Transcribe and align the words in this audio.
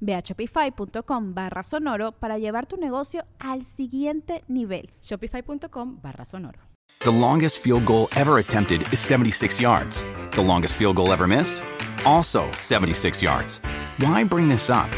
Ve 0.00 0.14
a 0.14 0.22
shopify.com 0.22 1.34
barra 1.34 1.62
sonoro 1.62 2.12
para 2.12 2.38
llevar 2.38 2.66
tu 2.66 2.76
negocio 2.76 3.24
al 3.38 3.64
siguiente 3.64 4.44
nivel. 4.48 4.90
Shopify.com 5.00 6.00
barra 6.02 6.24
sonoro. 6.24 6.58
The 7.00 7.10
longest 7.10 7.58
field 7.58 7.84
goal 7.84 8.08
ever 8.16 8.38
attempted 8.38 8.82
is 8.92 8.98
76 8.98 9.60
yards. 9.60 10.04
The 10.32 10.42
longest 10.42 10.74
field 10.74 10.96
goal 10.96 11.12
ever 11.12 11.26
missed? 11.26 11.62
Also 12.04 12.50
76 12.52 13.22
yards. 13.22 13.60
Why 13.98 14.24
bring 14.24 14.48
this 14.48 14.70
up? 14.70 14.90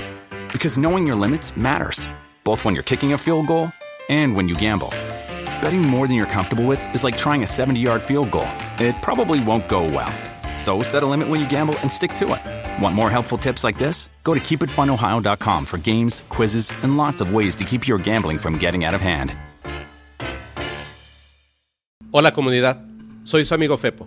Because 0.53 0.79
knowing 0.79 1.07
your 1.07 1.17
limits 1.17 1.57
matters, 1.57 2.09
both 2.45 2.65
when 2.65 2.75
you're 2.75 2.83
kicking 2.85 3.13
a 3.13 3.19
field 3.19 3.47
goal 3.47 3.71
and 4.09 4.35
when 4.35 4.49
you 4.49 4.55
gamble. 4.55 4.91
Betting 5.61 5.83
more 5.83 6.07
than 6.07 6.17
you're 6.17 6.27
comfortable 6.27 6.65
with 6.65 6.83
is 6.95 7.05
like 7.05 7.17
trying 7.19 7.43
a 7.43 7.47
70 7.47 7.79
yard 7.79 8.03
field 8.03 8.31
goal. 8.31 8.49
It 8.79 8.95
probably 9.03 9.41
won't 9.45 9.69
go 9.69 9.85
well. 9.85 10.13
So 10.61 10.83
set 10.83 11.03
a 11.03 11.07
limit 11.07 11.29
when 11.29 11.41
you 11.41 11.49
gamble 11.49 11.75
and 11.81 11.91
stick 11.91 12.13
to 12.15 12.35
it. 12.35 12.83
Want 12.83 12.95
more 12.95 13.11
helpful 13.11 13.39
tips 13.39 13.65
like 13.65 13.79
this? 13.79 14.11
Go 14.25 14.35
to 14.35 14.41
keepitfunohio.com 14.41 15.65
for 15.65 15.79
games, 15.79 16.23
quizzes, 16.29 16.71
and 16.83 16.99
lots 16.99 17.23
of 17.23 17.35
ways 17.35 17.55
to 17.57 17.65
keep 17.65 17.89
your 17.89 17.99
gambling 17.99 18.39
from 18.39 18.59
getting 18.59 18.85
out 18.85 18.95
of 18.95 19.01
hand. 19.01 19.33
Hola 22.13 22.33
comunidad, 22.33 22.85
soy 23.25 23.45
su 23.45 23.55
amigo 23.55 23.79
Fepo. 23.79 24.07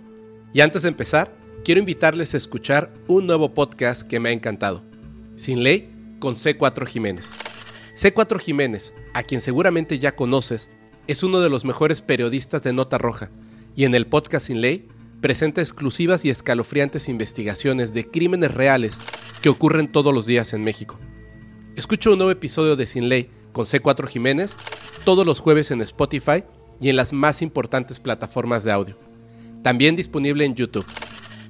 Y 0.52 0.60
antes 0.60 0.82
de 0.82 0.90
empezar, 0.90 1.32
quiero 1.64 1.80
invitarles 1.80 2.34
a 2.34 2.36
escuchar 2.36 2.92
un 3.08 3.26
nuevo 3.26 3.52
podcast 3.52 4.02
que 4.02 4.20
me 4.20 4.28
ha 4.28 4.32
encantado. 4.32 4.84
Sin 5.36 5.64
ley 5.64 5.90
con 6.20 6.36
C4 6.36 6.86
Jiménez. 6.86 7.36
C4 7.96 8.38
Jiménez, 8.38 8.94
a 9.12 9.24
quien 9.24 9.40
seguramente 9.40 9.98
ya 9.98 10.14
conoces, 10.14 10.70
es 11.08 11.24
uno 11.24 11.40
de 11.40 11.50
los 11.50 11.64
mejores 11.64 12.00
periodistas 12.00 12.62
de 12.62 12.72
Nota 12.72 12.98
Roja. 12.98 13.30
Y 13.74 13.86
en 13.86 13.94
el 13.96 14.06
podcast 14.06 14.46
Sin 14.46 14.60
Ley 14.60 14.88
presenta 15.20 15.60
exclusivas 15.60 16.24
y 16.24 16.30
escalofriantes 16.30 17.08
investigaciones 17.08 17.94
de 17.94 18.10
crímenes 18.10 18.52
reales 18.52 18.98
que 19.42 19.48
ocurren 19.48 19.90
todos 19.90 20.14
los 20.14 20.26
días 20.26 20.52
en 20.52 20.64
México. 20.64 20.98
Escucha 21.76 22.10
un 22.10 22.18
nuevo 22.18 22.30
episodio 22.30 22.76
de 22.76 22.86
Sin 22.86 23.08
Ley 23.08 23.30
con 23.52 23.64
C4 23.64 24.06
Jiménez 24.06 24.56
todos 25.04 25.26
los 25.26 25.40
jueves 25.40 25.70
en 25.70 25.80
Spotify 25.82 26.44
y 26.80 26.88
en 26.88 26.96
las 26.96 27.12
más 27.12 27.42
importantes 27.42 28.00
plataformas 28.00 28.64
de 28.64 28.72
audio. 28.72 28.96
También 29.62 29.96
disponible 29.96 30.44
en 30.44 30.54
YouTube. 30.54 30.86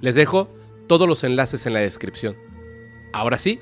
Les 0.00 0.14
dejo 0.14 0.48
todos 0.86 1.08
los 1.08 1.24
enlaces 1.24 1.66
en 1.66 1.72
la 1.72 1.80
descripción. 1.80 2.36
Ahora 3.12 3.38
sí, 3.38 3.58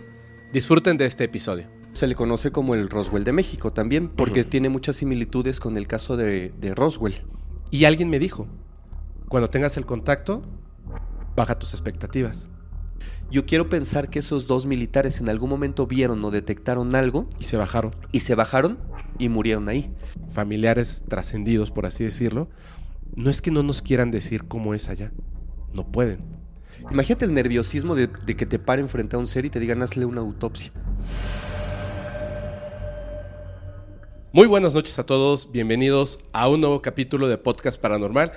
disfruten 0.53 0.97
de 0.97 1.07
este 1.07 1.25
episodio. 1.25 1.67
Se 1.93 2.07
le 2.07 2.15
conoce 2.15 2.53
como 2.53 2.75
el 2.75 2.89
Roswell 2.89 3.25
de 3.25 3.33
México 3.33 3.73
también, 3.73 4.09
porque 4.09 4.45
tiene 4.45 4.69
muchas 4.69 4.97
similitudes 4.97 5.61
con 5.61 5.77
el 5.77 5.87
caso 5.87 6.17
de, 6.17 6.53
de 6.59 6.75
Roswell. 6.75 7.23
Y 7.71 7.85
alguien 7.85 8.09
me 8.09 8.19
dijo, 8.19 8.49
cuando 9.33 9.49
tengas 9.49 9.79
el 9.79 9.87
contacto, 9.87 10.43
baja 11.35 11.59
tus 11.59 11.73
expectativas. 11.73 12.51
Yo 13.31 13.47
quiero 13.47 13.71
pensar 13.71 14.11
que 14.11 14.19
esos 14.19 14.47
dos 14.47 14.67
militares 14.67 15.21
en 15.21 15.31
algún 15.31 15.49
momento 15.49 15.87
vieron 15.87 16.23
o 16.23 16.31
detectaron 16.31 16.95
algo 16.95 17.27
Y 17.41 17.45
se 17.45 17.57
bajaron. 17.57 17.93
y 18.13 18.21
se 18.21 18.35
bajaron 18.35 18.79
y 19.19 19.31
murieron 19.31 19.71
ahí. 19.71 19.91
Familiares 20.33 21.05
trascendidos, 21.09 21.71
por 21.71 21.87
así 21.87 22.05
decirlo. 22.05 22.51
No 23.17 23.31
es 23.31 23.41
que 23.41 23.51
no 23.51 23.63
nos 23.63 23.81
quieran 23.81 24.11
decir 24.11 24.45
cómo 24.45 24.75
es 24.75 24.91
allá. 24.91 25.13
No 25.73 25.91
pueden. 25.91 26.19
Imagínate 26.91 27.25
el 27.25 27.33
nerviosismo 27.33 27.95
de, 27.95 28.09
de 28.09 28.37
que 28.37 28.45
te 28.45 28.59
paren 28.59 28.91
frente 28.91 29.17
a 29.17 29.19
un 29.19 29.29
ser 29.29 29.47
y 29.47 29.51
te 29.51 29.61
digan 29.61 29.83
hazle 29.83 30.05
una 30.05 30.21
autopsia. 30.21 30.73
Muy 34.35 34.47
buenas 34.47 34.75
noches 34.75 34.99
a 34.99 35.05
todos. 35.05 35.53
Bienvenidos 35.53 36.19
a 36.33 36.49
un 36.49 36.63
nuevo 36.63 36.81
capítulo 36.81 37.29
de 37.29 37.37
Podcast 37.37 37.79
Paranormal. 37.79 38.33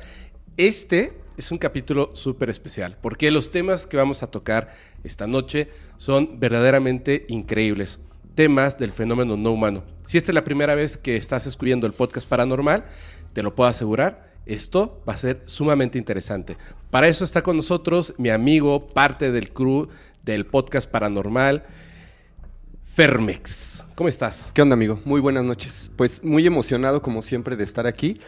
Este 0.58 1.12
es 1.36 1.52
un 1.52 1.58
capítulo 1.58 2.12
súper 2.14 2.50
especial 2.50 2.98
porque 3.02 3.30
los 3.30 3.52
temas 3.52 3.86
que 3.88 3.98
vamos 3.98 4.24
a 4.24 4.28
tocar 4.32 4.74
esta 5.04 5.28
noche 5.28 5.70
son 5.98 6.40
verdaderamente 6.40 7.26
increíbles. 7.28 8.00
Temas 8.36 8.78
del 8.78 8.94
fenómeno 8.94 9.36
no 9.36 9.52
humano. 9.52 9.84
Si 10.06 10.18
esta 10.18 10.32
es 10.32 10.36
la 10.36 10.46
primera 10.46 10.74
vez 10.74 10.98
que 10.98 11.18
estás 11.18 11.46
escuchando 11.46 11.86
el 11.88 11.92
podcast 11.92 12.26
paranormal, 12.26 12.86
te 13.34 13.44
lo 13.44 13.54
puedo 13.54 13.70
asegurar, 13.70 14.32
esto 14.46 15.04
va 15.08 15.14
a 15.14 15.18
ser 15.18 15.42
sumamente 15.44 15.98
interesante. 15.98 16.56
Para 16.90 17.10
eso 17.10 17.26
está 17.26 17.42
con 17.42 17.58
nosotros 17.58 18.14
mi 18.18 18.30
amigo, 18.30 18.88
parte 18.88 19.34
del 19.34 19.52
crew 19.52 19.90
del 20.24 20.46
podcast 20.46 20.90
paranormal, 20.90 21.66
Fermex. 22.86 23.84
¿Cómo 23.96 24.08
estás? 24.08 24.52
¿Qué 24.54 24.62
onda, 24.62 24.76
amigo? 24.76 25.02
Muy 25.04 25.20
buenas 25.20 25.44
noches. 25.44 25.92
Pues 25.98 26.24
muy 26.24 26.48
emocionado, 26.48 27.02
como 27.02 27.22
siempre, 27.22 27.58
de 27.58 27.66
estar 27.66 27.88
aquí. 27.88 28.22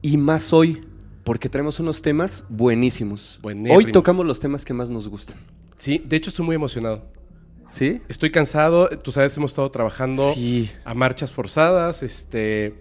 Y 0.00 0.16
más 0.16 0.52
hoy, 0.52 0.80
porque 1.26 1.48
tenemos 1.48 1.80
unos 1.80 2.02
temas 2.02 2.44
buenísimos. 2.48 3.40
Buenérrimos. 3.42 3.84
Hoy 3.84 3.90
tocamos 3.90 4.24
los 4.24 4.38
temas 4.38 4.64
que 4.64 4.72
más 4.72 4.88
nos 4.90 5.08
gustan. 5.08 5.36
Sí, 5.76 6.00
de 6.06 6.14
hecho 6.16 6.30
estoy 6.30 6.46
muy 6.46 6.54
emocionado. 6.54 7.04
¿Sí? 7.68 8.00
Estoy 8.08 8.30
cansado, 8.30 8.88
tú 8.90 9.10
sabes, 9.10 9.36
hemos 9.36 9.50
estado 9.50 9.68
trabajando 9.72 10.32
Sí. 10.34 10.70
a 10.84 10.94
marchas 10.94 11.32
forzadas, 11.32 12.04
este, 12.04 12.76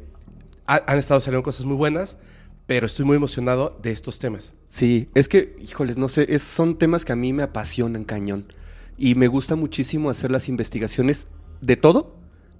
ha- 0.67 0.83
han 0.85 0.99
estado 0.99 1.19
saliendo 1.21 1.41
cosas 1.41 1.65
muy 1.65 1.75
buenas, 1.75 2.19
pero 2.67 2.85
estoy 2.85 3.03
muy 3.03 3.15
emocionado 3.17 3.79
de 3.81 3.89
estos 3.91 4.19
temas. 4.19 4.53
Sí, 4.67 5.09
es 5.15 5.27
que, 5.27 5.55
híjoles, 5.59 5.97
no 5.97 6.07
sé, 6.07 6.27
es- 6.29 6.43
son 6.43 6.77
temas 6.77 7.03
que 7.03 7.13
a 7.13 7.15
mí 7.15 7.33
me 7.33 7.41
apasionan 7.41 8.03
cañón. 8.03 8.45
Y 8.95 9.15
me 9.15 9.27
gusta 9.27 9.55
muchísimo 9.55 10.11
hacer 10.11 10.29
las 10.29 10.49
investigaciones 10.49 11.25
de 11.61 11.77
todo, 11.77 12.15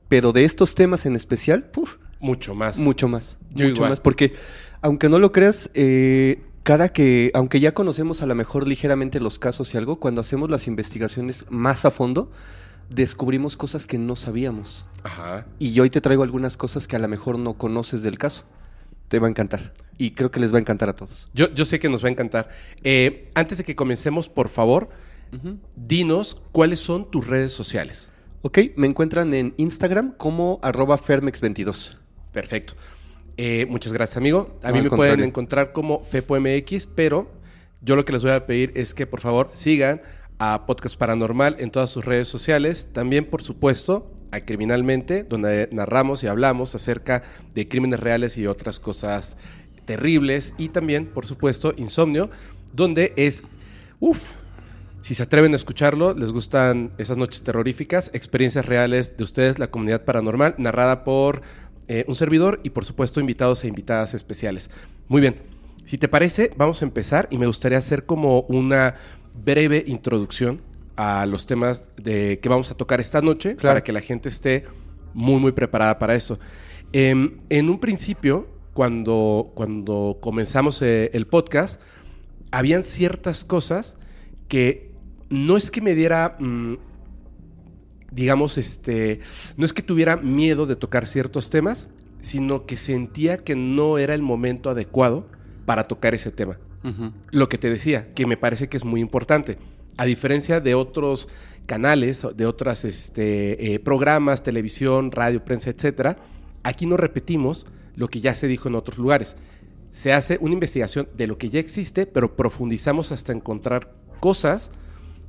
pero 0.09 0.31
de 0.31 0.46
estos 0.46 0.73
temas 0.73 1.06
en 1.06 1.16
especial, 1.16 1.69
puf, 1.69 1.97
Mucho 2.19 2.56
más. 2.56 2.79
mucho 2.79 3.07
más. 3.07 3.38
Yo 3.52 3.66
mucho 3.66 3.75
igual. 3.75 3.90
más. 3.91 4.00
Porque, 4.00 4.34
aunque 4.85 5.09
no 5.09 5.18
lo 5.18 5.31
creas, 5.31 5.72
eh, 5.73 6.44
cada 6.62 6.90
que, 6.90 7.31
aunque 7.34 7.59
ya 7.59 7.73
conocemos 7.73 8.22
a 8.22 8.28
lo 8.28 8.35
mejor 8.35 8.68
ligeramente 8.68 9.19
los 9.19 9.40
casos 9.40 9.73
y 9.73 9.78
algo, 9.78 10.00
cuando 10.00 10.22
hacemos 10.22 10.51
las 10.51 10.68
investigaciones 10.68 11.47
más 11.50 11.85
a 11.85 11.91
fondo, 11.91 12.31
descubrimos 12.91 13.57
cosas 13.57 13.88
que 13.88 13.97
no 13.97 14.16
sabíamos. 14.16 14.85
Ajá. 15.01 15.47
Y 15.57 15.73
yo 15.73 15.81
hoy 15.81 15.90
te 15.90 16.01
traigo 16.01 16.22
algunas 16.22 16.56
cosas 16.56 16.88
que 16.88 16.96
a 16.96 17.00
lo 17.00 17.07
mejor 17.07 17.40
no 17.40 17.56
conoces 17.56 18.03
del 18.03 18.19
caso. 18.19 18.46
Te 19.07 19.18
va 19.18 19.25
a 19.25 19.31
encantar. 19.31 19.73
Y 19.97 20.12
creo 20.12 20.29
que 20.29 20.40
les 20.40 20.53
va 20.53 20.57
a 20.57 20.62
encantar 20.62 20.88
a 20.88 20.96
todos. 20.96 21.29
Yo, 21.34 21.52
yo 21.52 21.66
sé 21.66 21.79
que 21.79 21.90
nos 21.90 22.03
va 22.03 22.09
a 22.09 22.12
encantar. 22.12 22.50
Eh, 22.84 23.31
antes 23.34 23.57
de 23.57 23.63
que 23.63 23.75
comencemos, 23.75 24.29
por 24.29 24.50
favor, 24.50 24.90
dinos 25.75 26.40
cuáles 26.52 26.79
son 26.79 27.09
tus 27.09 27.25
redes 27.25 27.53
sociales. 27.53 28.12
Ok, 28.44 28.59
me 28.75 28.85
encuentran 28.85 29.34
en 29.34 29.56
Instagram 29.57 30.12
como 30.16 30.59
arroba 30.62 31.00
fermex22. 31.00 31.97
Perfecto. 32.31 32.75
Eh, 33.38 33.66
muchas 33.69 33.91
gracias, 33.94 34.18
amigo. 34.18 34.57
A 34.63 34.69
No, 34.69 34.75
mí 34.75 34.81
me 34.84 34.90
contrario. 34.90 35.13
pueden 35.16 35.29
encontrar 35.29 35.73
como 35.73 36.03
FepoMX, 36.03 36.87
pero 36.87 37.32
yo 37.82 37.96
lo 37.96 38.05
que 38.05 38.14
les 38.14 38.23
voy 38.23 38.32
a 38.32 38.46
pedir 38.46 38.72
es 38.76 38.93
que 38.93 39.05
por 39.08 39.20
favor 39.22 39.49
sigan 39.53 40.02
a 40.40 40.66
Podcast 40.66 40.97
Paranormal 40.97 41.58
en 41.59 41.72
todas 41.72 41.90
sus 41.90 42.05
redes 42.05 42.28
sociales. 42.28 42.90
También, 42.93 43.26
por 43.26 43.41
supuesto, 43.41 44.11
a 44.32 44.40
Criminalmente, 44.41 45.23
donde 45.23 45.70
narramos 45.72 46.23
y 46.23 46.28
hablamos 46.28 46.76
acerca 46.76 47.23
de 47.53 47.67
crímenes 47.67 47.99
reales 47.99 48.37
y 48.37 48.47
otras 48.47 48.79
cosas 48.79 49.38
terribles. 49.85 50.53
Y 50.58 50.70
también, 50.70 51.05
por 51.05 51.26
supuesto, 51.26 51.73
Insomnio, 51.78 52.29
donde 52.73 53.14
es, 53.17 53.43
uff, 53.99 54.31
si 55.02 55.14
se 55.14 55.23
atreven 55.23 55.53
a 55.53 55.55
escucharlo, 55.55 56.14
les 56.16 56.31
gustan 56.31 56.91
esas 56.97 57.17
noches 57.17 57.43
terroríficas, 57.43 58.09
experiencias 58.14 58.66
reales 58.66 59.16
de 59.17 59.23
ustedes, 59.23 59.59
la 59.59 59.67
comunidad 59.67 60.03
paranormal, 60.03 60.55
narrada 60.58 61.03
por 61.03 61.41
eh, 61.87 62.05
un 62.08 62.16
servidor 62.16 62.59
y 62.64 62.72
por 62.72 62.85
supuesto 62.85 63.20
invitados 63.20 63.64
e 63.64 63.67
invitadas 63.67 64.14
especiales. 64.14 64.70
Muy 65.08 65.22
bien, 65.22 65.35
si 65.85 65.97
te 65.97 66.08
parece, 66.08 66.52
vamos 66.58 66.82
a 66.82 66.85
empezar 66.85 67.28
y 67.29 67.37
me 67.37 67.46
gustaría 67.46 67.78
hacer 67.78 68.05
como 68.05 68.41
una 68.41 68.96
breve 69.43 69.84
introducción 69.85 70.61
a 70.96 71.26
los 71.26 71.46
temas 71.46 71.90
de, 71.97 72.40
que 72.40 72.49
vamos 72.49 72.72
a 72.72 72.76
tocar 72.76 72.99
esta 72.99 73.22
noche 73.22 73.55
Claro. 73.55 73.76
para 73.76 73.84
que 73.84 73.91
la 73.91 74.02
gente 74.02 74.29
esté 74.29 74.66
muy, 75.14 75.40
muy 75.40 75.52
preparada 75.52 75.99
para 75.99 76.16
eso. 76.16 76.40
Em, 76.93 77.40
en 77.49 77.70
un 77.70 77.79
principio, 77.79 78.47
cuando, 78.73 79.52
cuando 79.55 80.17
comenzamos 80.22 80.81
eh, 80.81 81.09
el 81.14 81.28
podcast, 81.28 81.81
habían 82.52 82.84
ciertas 82.84 83.46
cosas 83.46 83.97
que 84.47 84.91
no 85.29 85.58
es 85.58 85.72
que 85.72 85.81
me 85.81 85.96
diera, 85.96 86.38
mm, 86.40 86.76
digamos, 88.16 88.58
este, 88.58 89.20
no 89.58 89.66
es 89.66 89.73
que 89.73 89.82
tuviera 89.82 90.16
miedo 90.16 90.66
de 90.66 90.78
tocar 90.78 91.06
ciertos 91.06 91.50
temas, 91.50 91.90
sino 92.22 92.66
que 92.66 92.78
sentía 92.78 93.38
que 93.38 93.56
no 93.56 93.97
era 93.97 94.16
el 94.16 94.22
momento 94.22 94.70
adecuado 94.70 95.28
para 95.66 95.88
tocar 95.88 96.16
ese 96.16 96.32
tema. 96.32 96.58
Lo 97.32 97.50
que 97.50 97.58
te 97.58 97.72
decía, 97.72 98.14
que 98.14 98.28
me 98.28 98.38
parece 98.38 98.70
que 98.70 98.78
es 98.78 98.85
muy 98.85 99.02
importante. 99.02 99.58
A 99.97 100.06
diferencia 100.06 100.59
de 100.59 100.76
otros 100.76 101.28
canales, 101.66 102.26
de 102.35 102.46
otros 102.46 102.85
este, 102.85 103.73
eh, 103.73 103.79
programas, 103.79 104.44
televisión, 104.44 105.12
radio, 105.12 105.44
prensa, 105.44 105.72
etcétera, 105.72 106.17
aquí 106.62 106.85
no 106.85 106.96
repetimos 106.96 107.66
lo 107.96 108.08
que 108.08 108.22
ya 108.22 108.35
se 108.35 108.47
dijo 108.47 108.67
en 108.67 108.76
otros 108.76 109.00
lugares. 109.00 109.35
Se 109.91 110.14
hace 110.14 110.38
una 110.41 110.53
investigación 110.53 111.09
de 111.17 111.26
lo 111.26 111.40
que 111.40 111.50
ya 111.50 111.59
existe, 111.59 112.06
pero 112.06 112.35
profundizamos 112.35 113.12
hasta 113.12 113.34
encontrar 113.34 113.91
cosas 114.20 114.70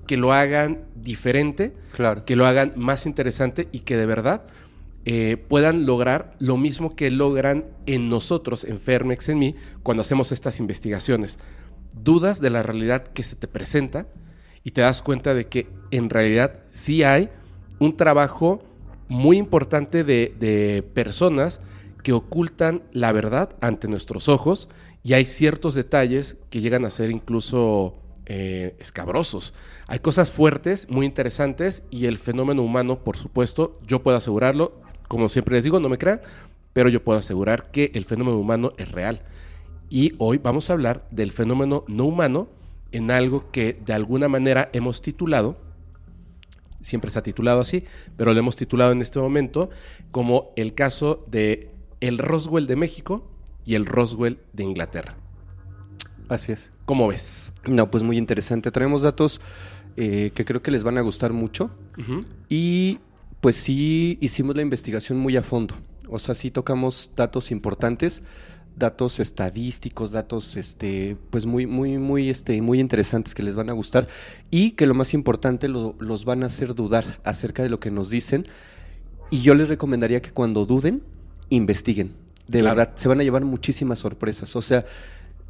que 0.07 0.17
lo 0.17 0.33
hagan 0.33 0.85
diferente, 0.95 1.75
Claro. 1.93 2.25
que 2.25 2.37
lo 2.37 2.47
hagan 2.47 2.73
más 2.77 3.07
interesante 3.07 3.69
y 3.73 3.81
que 3.81 3.97
de 3.97 4.07
verdad 4.07 4.45
eh, 5.05 5.37
puedan 5.49 5.87
lograr 5.87 6.35
lo 6.41 6.57
mismo 6.57 6.97
que 6.97 7.11
logran 7.11 7.65
en 7.87 8.09
nosotros, 8.09 8.65
en 8.65 8.81
Fermex, 8.81 9.29
en 9.29 9.39
mí, 9.39 9.55
cuando 9.83 10.01
hacemos 10.01 10.33
estas 10.33 10.59
investigaciones. 10.59 11.39
Dudas 11.93 12.41
de 12.41 12.51
la 12.51 12.63
realidad 12.63 13.05
que 13.05 13.23
se 13.23 13.37
te 13.37 13.47
presenta 13.47 14.09
y 14.65 14.73
te 14.73 14.81
das 14.81 15.03
cuenta 15.03 15.33
de 15.35 15.47
que 15.47 15.69
en 15.93 16.11
realidad 16.11 16.61
sí 16.71 17.05
hay 17.05 17.31
un 17.79 17.97
trabajo 17.97 18.63
muy 19.09 19.37
importante 19.39 20.03
de, 20.03 20.35
de 20.41 20.83
personas 20.83 21.61
que 22.03 22.13
ocultan 22.13 22.83
la 22.93 23.13
verdad 23.13 23.57
ante 23.61 23.87
nuestros 23.89 24.29
ojos 24.29 24.69
y 25.05 25.13
hay 25.13 25.25
ciertos 25.25 25.75
detalles 25.75 26.37
que 26.51 26.61
llegan 26.61 26.85
a 26.85 26.91
ser 26.91 27.11
incluso 27.11 27.95
eh, 28.27 28.77
escabrosos. 28.81 29.55
Hay 29.87 30.01
cosas 30.01 30.33
fuertes, 30.33 30.89
muy 30.91 31.07
interesantes 31.07 31.85
y 31.91 32.07
el 32.07 32.19
fenómeno 32.19 32.63
humano, 32.63 32.99
por 32.99 33.17
supuesto, 33.17 33.79
yo 33.87 34.03
puedo 34.03 34.17
asegurarlo, 34.17 34.81
como 35.09 35.29
siempre 35.29 35.55
les 35.55 35.65
digo, 35.65 35.79
no 35.79 35.89
me 35.89 35.99
crean, 35.99 36.21
pero 36.73 36.89
yo 36.89 37.03
puedo 37.03 37.19
asegurar 37.19 37.71
que 37.71 37.93
el 37.95 38.05
fenómeno 38.05 38.37
humano 38.37 38.73
es 38.79 38.91
real. 38.91 39.23
Y 39.89 40.15
hoy 40.19 40.39
vamos 40.39 40.69
a 40.69 40.73
hablar 40.73 41.07
del 41.11 41.31
fenómeno 41.31 41.85
no 41.87 42.05
humano 42.05 42.49
en 42.93 43.11
algo 43.11 43.51
que 43.51 43.81
de 43.85 43.93
alguna 43.93 44.29
manera 44.29 44.71
hemos 44.73 45.01
titulado, 45.01 45.57
siempre 46.81 47.11
se 47.11 47.19
ha 47.19 47.23
titulado 47.23 47.61
así, 47.61 47.85
pero 48.17 48.33
lo 48.33 48.39
hemos 48.39 48.57
titulado 48.57 48.93
en 48.93 49.03
este 49.03 49.19
momento 49.19 49.71
como 50.11 50.53
el 50.57 50.75
caso 50.75 51.25
de 51.29 51.71
el 52.01 52.19
Roswell 52.19 52.67
de 52.67 52.77
México 52.77 53.31
y 53.65 53.75
el 53.75 53.87
Roswell 53.87 54.39
de 54.53 54.65
Inglaterra. 54.65 55.17
Así 56.29 56.53
es. 56.53 56.73
¿Cómo 56.87 57.09
ves? 57.09 57.53
No, 57.67 57.91
pues 57.91 58.03
muy 58.03 58.17
interesante. 58.17 58.71
Traemos 58.71 59.03
datos 59.03 59.41
eh, 59.97 60.31
que 60.35 60.45
creo 60.45 60.63
que 60.63 60.71
les 60.71 60.85
van 60.85 60.99
a 60.99 61.01
gustar 61.03 61.33
mucho. 61.33 61.71
Y 62.49 62.99
pues 63.41 63.57
sí 63.57 64.19
hicimos 64.21 64.57
la 64.57 64.63
investigación 64.63 65.19
muy 65.19 65.37
a 65.37 65.43
fondo. 65.43 65.75
O 66.09 66.19
sea, 66.19 66.35
sí 66.35 66.51
tocamos 66.51 67.11
datos 67.17 67.51
importantes, 67.51 68.23
datos 68.77 69.19
estadísticos, 69.19 70.13
datos 70.13 70.57
este, 70.57 71.17
pues 71.31 71.45
muy, 71.47 71.67
muy, 71.67 71.99
muy, 71.99 72.29
este, 72.31 72.61
muy 72.63 72.79
interesantes 72.79 73.35
que 73.35 73.43
les 73.43 73.57
van 73.57 73.69
a 73.71 73.73
gustar. 73.73 74.07
Y 74.51 74.73
que 74.73 74.87
lo 74.87 74.95
más 74.95 75.13
importante, 75.15 75.69
lo- 75.69 75.97
los 75.99 76.25
van 76.25 76.43
a 76.45 76.47
hacer 76.47 76.75
dudar 76.75 77.19
acerca 77.25 77.63
de 77.65 77.69
lo 77.71 77.81
que 77.81 77.91
nos 77.91 78.11
dicen. 78.11 78.47
Y 79.31 79.41
yo 79.43 79.55
les 79.57 79.69
recomendaría 79.69 80.23
que 80.23 80.31
cuando 80.31 80.67
duden, 80.67 81.03
investiguen. 81.51 82.13
De 82.47 82.61
Claro. 82.61 82.77
verdad, 82.77 82.93
se 82.97 83.09
van 83.09 83.19
a 83.19 83.25
llevar 83.25 83.45
muchísimas 83.45 83.99
sorpresas. 83.99 84.55
O 84.55 84.63
sea, 84.63 84.85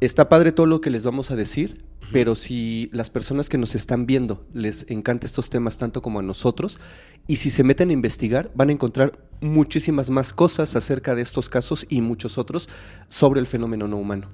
está 0.01 0.29
padre 0.29 0.51
todo 0.51 0.65
lo 0.65 0.81
que 0.81 0.89
les 0.89 1.03
vamos 1.03 1.31
a 1.31 1.35
decir, 1.35 1.83
pero 2.11 2.35
si 2.35 2.89
las 2.93 3.09
personas 3.09 3.49
que 3.49 3.57
nos 3.57 3.75
están 3.75 4.05
viendo 4.05 4.45
les 4.53 4.85
encanta 4.89 5.25
estos 5.25 5.49
temas 5.49 5.77
tanto 5.77 6.01
como 6.01 6.19
a 6.19 6.23
nosotros, 6.23 6.79
y 7.27 7.37
si 7.37 7.49
se 7.49 7.63
meten 7.63 7.89
a 7.89 7.93
investigar, 7.93 8.51
van 8.55 8.69
a 8.69 8.71
encontrar 8.71 9.19
muchísimas 9.41 10.09
más 10.09 10.31
cosas 10.33 10.75
acerca 10.75 11.13
de 11.13 11.21
estos 11.21 11.49
casos 11.49 11.85
y 11.89 12.01
muchos 12.01 12.37
otros 12.37 12.69
sobre 13.09 13.41
el 13.41 13.47
fenómeno 13.47 13.87
no 13.87 13.97
humano. 13.97 14.29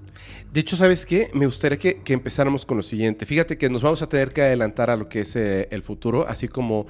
De 0.51 0.60
hecho, 0.60 0.77
¿sabes 0.77 1.06
qué? 1.06 1.30
Me 1.33 1.48
gustaría 1.48 1.80
que, 1.80 2.01
que 2.04 2.13
empezáramos 2.13 2.66
con 2.66 2.77
lo 2.77 2.83
siguiente. 2.83 3.25
Fíjate 3.25 3.57
que 3.57 3.69
nos 3.69 3.81
vamos 3.81 4.01
a 4.04 4.07
tener 4.07 4.31
que 4.31 4.44
adelantar 4.44 4.92
a 4.92 4.98
lo 4.98 5.09
que 5.09 5.21
es 5.21 5.36
eh, 5.36 5.68
el 5.71 5.81
futuro, 5.81 6.27
así 6.27 6.48
como 6.48 6.86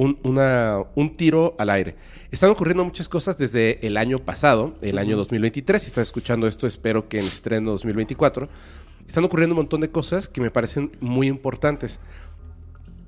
un, 0.00 0.18
una- 0.22 0.82
un 0.94 1.14
tiro 1.16 1.54
al 1.58 1.68
aire. 1.70 1.94
Están 2.30 2.50
ocurriendo 2.50 2.84
muchas 2.84 3.08
cosas 3.08 3.36
desde 3.36 3.86
el 3.86 3.96
año 3.96 4.16
pasado, 4.18 4.74
el 4.80 4.96
año 4.98 5.16
2023. 5.16 5.82
Si 5.82 5.88
estás 5.88 6.08
escuchando 6.08 6.46
esto, 6.46 6.66
espero 6.66 7.08
que 7.08 7.18
en 7.20 7.26
estreno 7.26 7.70
2024. 7.72 8.48
Están 9.06 9.24
ocurriendo 9.24 9.54
un 9.54 9.58
montón 9.58 9.80
de 9.82 9.90
cosas 9.90 10.28
que 10.28 10.40
me 10.40 10.50
parecen 10.50 10.92
muy 11.00 11.26
importantes. 11.26 12.00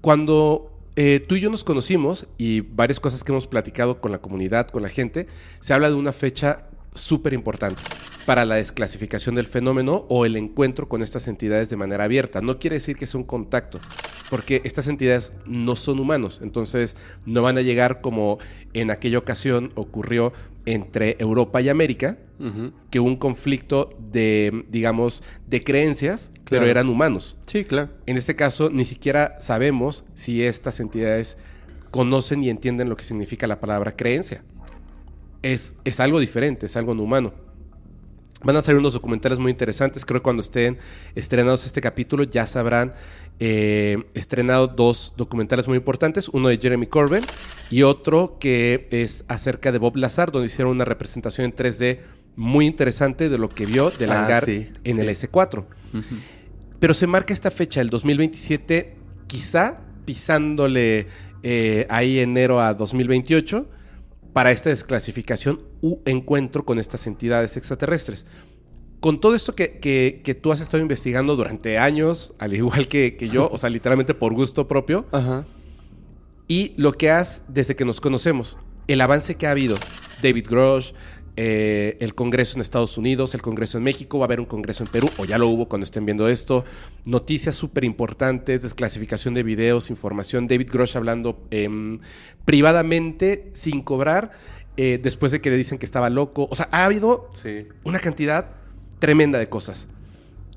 Cuando 0.01 0.71
eh, 0.97 1.25
tú 1.27 1.37
y 1.37 1.41
yo 1.41 1.49
nos 1.51 1.65
conocimos 1.65 2.27
y 2.37 2.61
varias 2.61 3.01
cosas 3.01 3.25
que 3.25 3.33
hemos 3.33 3.47
platicado 3.47 4.01
con 4.01 4.13
la 4.13 4.19
comunidad, 4.19 4.69
con 4.69 4.83
la 4.83 4.89
gente, 4.89 5.29
se 5.61 5.73
habla 5.73 5.89
de 5.89 5.95
una 5.95 6.13
fecha 6.13 6.67
súper 6.95 7.33
importante 7.33 7.81
para 8.27 8.45
la 8.45 8.57
desclasificación 8.57 9.35
del 9.35 9.47
fenómeno 9.47 10.07
o 10.09 10.27
el 10.27 10.37
encuentro 10.37 10.89
con 10.89 11.03
estas 11.03 11.27
entidades 11.29 11.71
de 11.71 11.77
manera 11.77 12.05
abierta. 12.05 12.41
No 12.41 12.59
quiere 12.59 12.77
decir 12.77 12.97
que 12.97 13.07
sea 13.07 13.19
un 13.19 13.27
contacto, 13.27 13.81
porque 14.31 14.63
estas 14.65 14.87
entidades 14.89 15.37
no 15.47 15.77
son 15.77 15.99
humanos, 15.99 16.41
entonces 16.43 16.97
no 17.27 17.43
van 17.43 17.59
a 17.59 17.63
llegar 17.63 18.01
como 18.01 18.39
en 18.75 18.91
aquella 18.91 19.19
ocasión 19.19 19.73
ocurrió 19.75 20.33
entre 20.65 21.17
Europa 21.19 21.61
y 21.61 21.69
América, 21.69 22.19
que 22.91 22.99
hubo 22.99 23.07
un 23.07 23.17
conflicto 23.17 23.91
de, 24.11 24.65
digamos, 24.69 25.23
de 25.47 25.63
creencias, 25.63 26.33
pero 26.51 26.67
eran 26.67 26.89
humanos. 26.89 27.39
Sí, 27.47 27.65
claro. 27.65 27.91
En 28.07 28.17
este 28.17 28.35
caso, 28.35 28.69
ni 28.69 28.85
siquiera 28.85 29.37
sabemos 29.39 30.05
si 30.15 30.43
estas 30.43 30.81
entidades 30.81 31.37
conocen 31.93 32.43
y 32.43 32.51
entienden 32.51 32.89
lo 32.89 32.97
que 32.97 33.05
significa 33.05 33.47
la 33.47 33.61
palabra 33.61 33.95
creencia. 33.95 34.43
Es, 35.43 35.77
es 35.85 36.01
algo 36.01 36.21
diferente, 36.21 36.67
es 36.67 36.77
algo 36.77 36.95
no 36.95 37.03
humano. 37.03 37.35
Van 38.45 38.57
a 38.57 38.63
salir 38.63 38.79
unos 38.79 38.93
documentales 38.93 39.39
muy 39.39 39.51
interesantes. 39.51 40.05
Creo 40.05 40.21
que 40.21 40.25
cuando 40.25 40.43
estén 40.43 40.79
estrenados 41.15 41.65
este 41.65 41.81
capítulo 41.81 42.25
ya 42.25 42.45
sabrán 42.47 42.93
eh, 43.39 44.03
estrenado 44.15 44.67
dos 44.67 45.15
documentales 45.17 45.69
muy 45.69 45.77
importantes. 45.77 46.29
Uno 46.29 46.49
de 46.49 46.59
Jeremy 46.59 46.87
Corbyn 46.87 47.25
y 47.71 47.83
otro 47.83 48.39
que 48.41 48.89
es 48.91 49.25
acerca 49.29 49.71
de 49.71 49.79
Bob 49.79 49.97
Lazar, 49.97 50.33
donde 50.33 50.47
hicieron 50.47 50.73
una 50.73 50.85
representación 50.85 51.45
en 51.45 51.55
3D 51.55 52.01
muy 52.35 52.67
interesante 52.67 53.29
de 53.29 53.39
lo 53.39 53.49
que 53.49 53.67
vio 53.67 53.91
del 53.91 54.11
Ah, 54.11 54.25
hangar 54.25 54.45
sí, 54.45 54.69
en 54.85 54.95
sí. 54.97 55.01
el 55.01 55.09
S4. 55.09 55.65
Pero 56.81 56.95
se 56.95 57.07
marca 57.07 57.33
esta 57.33 57.51
fecha, 57.51 57.81
el 57.81 57.91
2027, 57.91 58.97
quizá 59.29 59.81
pisándole 60.05 61.07
eh, 61.45 61.87
ahí 61.89 62.19
enero 62.19 62.61
a 62.61 62.75
2028, 62.75 63.69
para 64.33 64.51
esta 64.51 64.71
desclasificación 64.71 65.61
u 65.83 65.99
encuentro 66.05 66.65
con 66.65 66.79
estas 66.79 67.07
entidades 67.07 67.57
extraterrestres. 67.57 68.25
Con 69.01 69.21
todo 69.21 69.35
esto 69.35 69.55
que, 69.55 69.79
que- 69.79 70.21
que 70.25 70.35
tú 70.35 70.53
has 70.53 70.61
estado 70.61 70.81
investigando 70.83 71.35
durante 71.37 71.77
años, 71.79 72.35
al 72.39 72.55
igual 72.55 72.89
que, 72.89 73.17
que 73.17 73.29
yo, 73.29 73.49
o 73.53 73.59
sea, 73.59 73.69
literalmente 73.79 74.15
por 74.15 74.33
gusto 74.33 74.69
propio, 74.69 75.07
Ajá. 75.13 75.45
y 76.49 76.73
lo 76.77 76.93
que 76.93 77.11
has 77.11 77.43
desde 77.49 77.77
que 77.77 77.85
nos 77.85 78.01
conocemos, 78.01 78.57
el 78.87 79.01
avance 79.01 79.35
que 79.37 79.47
ha 79.47 79.51
habido, 79.53 79.77
David 80.23 80.47
Grosh, 80.49 80.93
eh, 81.37 81.97
el 82.01 82.15
Congreso 82.15 82.57
en 82.57 82.61
Estados 82.61 82.99
Unidos, 82.99 83.35
el 83.35 83.41
Congreso 83.43 83.79
en 83.79 83.85
México, 83.85 84.19
va 84.19 84.25
a 84.25 84.27
haber 84.27 84.41
un 84.41 84.47
Congreso 84.47 84.85
en 84.85 84.91
Perú, 84.91 85.09
o 85.19 85.25
ya 85.25 85.39
lo 85.39 85.49
hubo 85.49 85.67
cuando 85.69 85.85
estén 85.85 86.05
viendo 86.05 86.29
esto, 86.29 86.65
noticias 87.05 87.55
súper 87.57 87.85
importantes, 87.85 88.63
desclasificación 88.63 89.33
de 89.35 89.43
videos, 89.43 89.89
información, 89.91 90.47
David 90.47 90.69
Grosh 90.71 90.97
hablando 90.97 91.43
em, 91.51 92.01
privadamente, 92.45 93.51
sin 93.55 93.81
cobrar, 93.83 94.33
eh, 94.77 94.99
después 95.03 95.33
de 95.33 95.41
que 95.41 95.51
le 95.51 95.57
dicen 95.57 95.79
que 95.79 95.87
estaba 95.87 96.11
loco, 96.11 96.49
o 96.51 96.55
sea, 96.55 96.69
ha 96.71 96.85
habido 96.85 97.31
Sí. 97.33 97.67
una 97.85 97.99
cantidad 97.99 98.51
tremenda 98.99 99.39
de 99.39 99.49
cosas. 99.49 99.89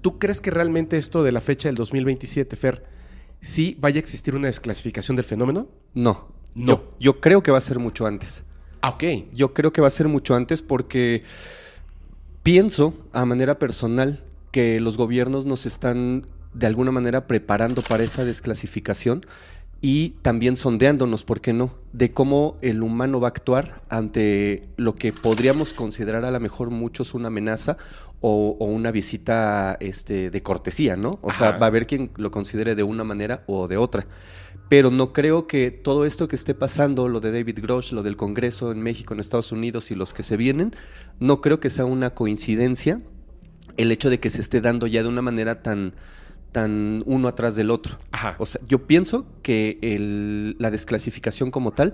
¿Tú 0.01 0.19
crees 0.19 0.41
que 0.41 0.51
realmente 0.51 0.97
esto 0.97 1.23
de 1.23 1.31
la 1.31 1.41
fecha 1.41 1.69
del 1.69 1.75
2027, 1.75 2.55
Fer, 2.57 2.83
sí 3.41 3.77
vaya 3.79 3.97
a 3.97 3.99
existir 3.99 4.35
una 4.35 4.47
desclasificación 4.47 5.15
del 5.15 5.25
fenómeno? 5.25 5.69
No. 5.93 6.27
No. 6.53 6.65
Yo, 6.67 6.93
yo 6.99 7.21
creo 7.21 7.41
que 7.43 7.51
va 7.51 7.57
a 7.57 7.61
ser 7.61 7.79
mucho 7.79 8.05
antes. 8.05 8.43
Ah, 8.85 8.89
ok. 8.89 9.03
Yo 9.33 9.51
creo 9.55 9.73
que 9.73 9.81
va 9.81 9.87
a 9.87 9.89
ser 9.89 10.07
mucho 10.07 10.35
antes 10.35 10.61
porque 10.61 11.23
pienso 12.43 12.93
a 13.13 13.25
manera 13.25 13.57
personal 13.57 14.23
que 14.51 14.79
los 14.79 14.95
gobiernos 14.95 15.45
nos 15.47 15.65
están 15.65 16.27
de 16.53 16.67
alguna 16.67 16.91
manera 16.91 17.25
preparando 17.25 17.81
para 17.81 18.03
esa 18.03 18.23
desclasificación 18.25 19.25
y 19.81 20.11
también 20.21 20.55
sondeándonos, 20.55 21.23
¿por 21.23 21.41
qué 21.41 21.51
no?, 21.51 21.73
de 21.93 22.11
cómo 22.11 22.57
el 22.61 22.83
humano 22.83 23.19
va 23.19 23.29
a 23.29 23.29
actuar 23.29 23.81
ante 23.89 24.69
lo 24.77 24.93
que 24.93 25.11
podríamos 25.11 25.73
considerar 25.73 26.23
a 26.23 26.29
lo 26.29 26.39
mejor 26.39 26.69
muchos 26.69 27.15
una 27.15 27.29
amenaza 27.29 27.77
o, 28.21 28.55
o 28.59 28.65
una 28.65 28.91
visita 28.91 29.77
este, 29.79 30.29
de 30.29 30.43
cortesía, 30.43 30.95
¿no? 30.95 31.17
O 31.23 31.31
sea, 31.31 31.49
Ajá. 31.49 31.57
va 31.57 31.65
a 31.65 31.69
haber 31.69 31.87
quien 31.87 32.11
lo 32.17 32.29
considere 32.29 32.75
de 32.75 32.83
una 32.83 33.03
manera 33.03 33.43
o 33.47 33.67
de 33.67 33.77
otra. 33.77 34.05
Pero 34.67 34.89
no 34.89 35.13
creo 35.13 35.45
que 35.47 35.69
todo 35.71 36.05
esto 36.05 36.27
que 36.27 36.35
esté 36.35 36.55
pasando, 36.55 37.07
lo 37.07 37.19
de 37.19 37.31
David 37.31 37.59
Grosh, 37.61 37.91
lo 37.91 38.01
del 38.03 38.17
Congreso 38.17 38.71
en 38.71 38.81
México, 38.81 39.13
en 39.13 39.19
Estados 39.19 39.51
Unidos 39.51 39.91
y 39.91 39.95
los 39.95 40.13
que 40.13 40.23
se 40.23 40.37
vienen, 40.37 40.75
no 41.19 41.39
creo 41.41 41.59
que 41.59 41.69
sea 41.69 41.85
una 41.85 42.15
coincidencia 42.15 43.01
el 43.77 43.91
hecho 43.91 44.09
de 44.09 44.19
que 44.19 44.29
se 44.29 44.41
esté 44.41 44.61
dando 44.61 44.87
ya 44.87 45.03
de 45.03 45.09
una 45.09 45.21
manera 45.21 45.61
tan, 45.61 45.93
tan 46.51 47.03
uno 47.05 47.27
atrás 47.27 47.55
del 47.55 47.69
otro. 47.69 47.97
Ajá. 48.11 48.35
O 48.39 48.45
sea, 48.45 48.59
yo 48.67 48.87
pienso 48.87 49.27
que 49.43 49.77
el- 49.81 50.55
la 50.59 50.71
desclasificación 50.71 51.51
como 51.51 51.71
tal 51.71 51.93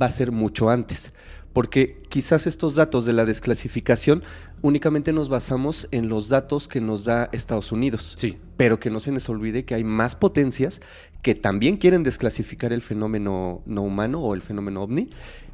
va 0.00 0.06
a 0.06 0.10
ser 0.10 0.30
mucho 0.30 0.70
antes, 0.70 1.12
porque 1.52 2.02
quizás 2.08 2.46
estos 2.46 2.74
datos 2.74 3.04
de 3.04 3.12
la 3.12 3.24
desclasificación 3.24 4.22
únicamente 4.62 5.12
nos 5.12 5.28
basamos 5.28 5.88
en 5.90 6.08
los 6.08 6.28
datos 6.28 6.68
que 6.68 6.80
nos 6.80 7.04
da 7.04 7.28
Estados 7.32 7.72
Unidos. 7.72 8.14
Sí. 8.16 8.38
Pero 8.56 8.78
que 8.78 8.90
no 8.90 9.00
se 9.00 9.12
les 9.12 9.28
olvide 9.28 9.64
que 9.64 9.74
hay 9.74 9.84
más 9.84 10.16
potencias 10.16 10.80
que 11.22 11.34
también 11.34 11.76
quieren 11.76 12.02
desclasificar 12.02 12.72
el 12.72 12.82
fenómeno 12.82 13.62
no 13.66 13.82
humano 13.82 14.20
o 14.20 14.34
el 14.34 14.42
fenómeno 14.42 14.82
ovni 14.82 15.10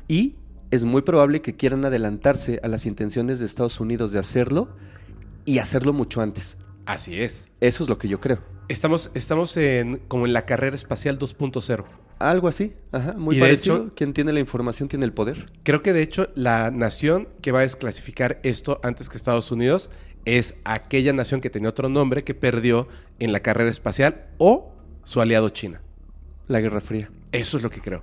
y 0.07 0.37
es 0.71 0.85
muy 0.85 1.03
probable 1.03 1.41
que 1.41 1.57
quieran 1.57 1.85
adelantarse 1.85 2.61
a 2.63 2.69
las 2.69 2.87
intenciones 2.87 3.39
de 3.39 3.47
Estados 3.47 3.81
Unidos 3.81 4.13
de 4.13 4.19
hacerlo 4.19 4.69
y 5.45 5.59
hacerlo 5.59 5.93
mucho 5.93 6.21
antes. 6.21 6.59
Así 6.85 7.21
es. 7.21 7.49
Eso 7.61 7.83
es 7.83 7.89
lo 7.89 7.99
que 7.99 8.09
yo 8.09 8.21
creo. 8.21 8.39
Estamos, 8.69 9.11
estamos 9.15 9.57
en, 9.57 9.99
como 10.09 10.27
en 10.27 10.35
la 10.35 10.45
carrera 10.45 10.77
espacial 10.77 11.19
2.0. 11.19 11.85
Algo 12.19 12.49
así, 12.49 12.75
ajá, 12.93 13.13
muy 13.15 13.37
Y 13.37 13.39
de 13.39 13.45
parecido. 13.45 13.77
hecho- 13.77 13.91
Quien 13.95 14.13
tiene 14.13 14.33
la 14.33 14.41
información 14.41 14.89
tiene 14.89 15.05
el 15.05 15.13
poder. 15.13 15.47
Creo 15.63 15.83
que 15.83 15.93
de 15.93 16.03
hecho 16.03 16.29
la 16.35 16.71
nación 16.71 17.29
que 17.43 17.53
va 17.53 17.61
a 17.61 17.63
desclasificar 17.63 18.41
esto 18.43 18.81
antes 18.83 19.09
que 19.09 19.17
Estados 19.17 19.53
Unidos 19.53 19.89
es 20.25 20.57
aquella 20.65 21.13
nación 21.13 21.41
que 21.41 21.49
tenía 21.51 21.69
otro 21.71 21.89
nombre 21.89 22.25
que 22.25 22.35
perdió 22.35 22.89
en 23.19 23.33
la 23.33 23.41
carrera 23.41 23.71
espacial 23.71 24.27
o 24.39 24.73
su 25.05 25.21
aliado 25.21 25.49
China. 25.51 25.81
La 26.49 26.61
Guerra 26.61 26.81
Fría. 26.81 27.11
Eso 27.33 27.57
es 27.57 27.63
lo 27.63 27.71
que 27.71 27.81
creo. 27.81 28.03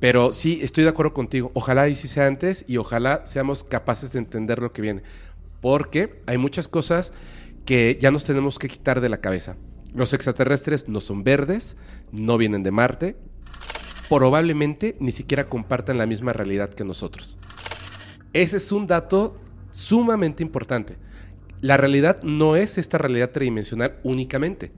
Pero 0.00 0.32
sí, 0.32 0.58
estoy 0.62 0.82
de 0.82 0.90
acuerdo 0.90 1.14
contigo. 1.14 1.52
Ojalá 1.54 1.88
y 1.88 1.94
sea 1.94 2.26
antes 2.26 2.64
y 2.66 2.76
ojalá 2.78 3.24
seamos 3.24 3.62
capaces 3.62 4.10
de 4.12 4.18
entender 4.18 4.58
lo 4.58 4.72
que 4.72 4.82
viene. 4.82 5.02
Porque 5.60 6.20
hay 6.26 6.38
muchas 6.38 6.66
cosas 6.66 7.12
que 7.64 7.96
ya 8.00 8.10
nos 8.10 8.24
tenemos 8.24 8.58
que 8.58 8.68
quitar 8.68 9.00
de 9.00 9.08
la 9.08 9.18
cabeza. 9.20 9.56
Los 9.94 10.12
extraterrestres 10.12 10.88
no 10.88 10.98
son 11.00 11.22
verdes, 11.22 11.76
no 12.10 12.36
vienen 12.36 12.64
de 12.64 12.72
Marte, 12.72 13.16
probablemente 14.08 14.96
ni 15.00 15.12
siquiera 15.12 15.48
compartan 15.48 15.98
la 15.98 16.06
misma 16.06 16.32
realidad 16.32 16.70
que 16.70 16.84
nosotros. 16.84 17.38
Ese 18.32 18.56
es 18.56 18.72
un 18.72 18.86
dato 18.86 19.36
sumamente 19.70 20.42
importante. 20.42 20.96
La 21.60 21.76
realidad 21.76 22.22
no 22.22 22.56
es 22.56 22.78
esta 22.78 22.98
realidad 22.98 23.30
tridimensional 23.30 23.98
únicamente. 24.02 24.72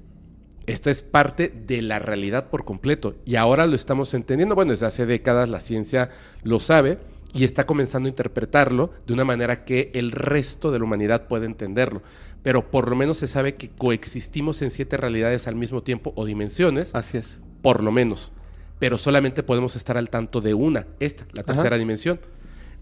Esta 0.66 0.90
es 0.90 1.02
parte 1.02 1.49
de 1.49 1.80
la 1.80 1.99
realidad 1.99 2.50
por 2.50 2.64
completo 2.64 3.16
y 3.25 3.37
ahora 3.37 3.66
lo 3.66 3.76
estamos 3.76 4.14
entendiendo. 4.14 4.54
Bueno, 4.54 4.73
desde 4.73 4.87
hace 4.87 5.06
décadas 5.06 5.49
la 5.49 5.61
ciencia 5.61 6.11
lo 6.42 6.59
sabe 6.59 6.99
y 7.33 7.45
está 7.45 7.66
comenzando 7.66 8.09
a 8.09 8.11
interpretarlo 8.11 8.90
de 9.06 9.12
una 9.12 9.25
manera 9.25 9.64
que 9.64 9.90
el 9.95 10.11
resto 10.12 10.71
de 10.71 10.78
la 10.78 10.85
humanidad 10.85 11.28
puede 11.28 11.47
entenderlo. 11.47 12.02
Pero 12.42 12.71
por 12.71 12.88
lo 12.88 12.97
menos 12.97 13.18
se 13.18 13.26
sabe 13.26 13.56
que 13.56 13.71
coexistimos 13.71 14.62
en 14.62 14.71
siete 14.71 14.97
realidades 14.97 15.47
al 15.47 15.54
mismo 15.54 15.83
tiempo 15.83 16.12
o 16.16 16.25
dimensiones, 16.25 16.95
Así 16.95 17.16
es. 17.16 17.38
por 17.62 17.83
lo 17.83 17.92
menos. 17.92 18.33
Pero 18.78 18.99
solamente 18.99 19.42
podemos 19.42 19.76
estar 19.76 19.97
al 19.97 20.11
tanto 20.11 20.40
de 20.40 20.54
una, 20.54 20.87
esta, 21.00 21.25
la 21.35 21.42
tercera 21.42 21.78
dimensión. 21.78 22.21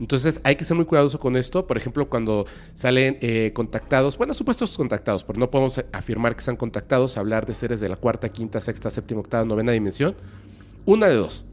Entonces 0.01 0.41
hay 0.43 0.57
que 0.57 0.65
ser 0.65 0.77
muy 0.77 0.87
cuidadoso 0.87 1.21
con 1.21 1.37
esto. 1.37 1.67
Por 1.67 1.77
ejemplo, 1.77 2.09
cuando 2.09 2.47
salen 2.75 3.17
eh, 3.21 3.53
contactados, 3.55 4.19
bueno, 4.19 4.35
supuestos 4.35 4.77
contactados, 4.77 5.25
pero 5.25 5.39
no 5.39 5.51
podemos 5.51 5.85
afirmar 5.93 6.35
que 6.35 6.43
sean 6.43 6.57
contactados, 6.57 7.17
hablar 7.17 7.47
de 7.47 7.55
seres 7.55 7.81
de 7.81 7.89
la 7.89 7.97
cuarta, 7.97 8.29
quinta, 8.29 8.61
sexta, 8.61 8.91
séptima, 8.91 9.21
octava, 9.21 9.45
novena 9.45 9.73
dimensión. 9.73 10.17
Una 10.85 11.07
de 11.07 11.15
dos. 11.15 11.47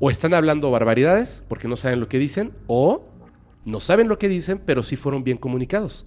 O 0.00 0.10
están 0.10 0.34
hablando 0.34 0.70
barbaridades 0.70 1.42
porque 1.48 1.68
no 1.68 1.76
saben 1.76 2.00
lo 2.00 2.08
que 2.08 2.18
dicen, 2.18 2.52
o 2.66 3.08
no 3.64 3.80
saben 3.80 4.08
lo 4.08 4.18
que 4.18 4.28
dicen, 4.28 4.60
pero 4.64 4.82
sí 4.82 4.96
fueron 4.96 5.24
bien 5.24 5.38
comunicados. 5.38 6.06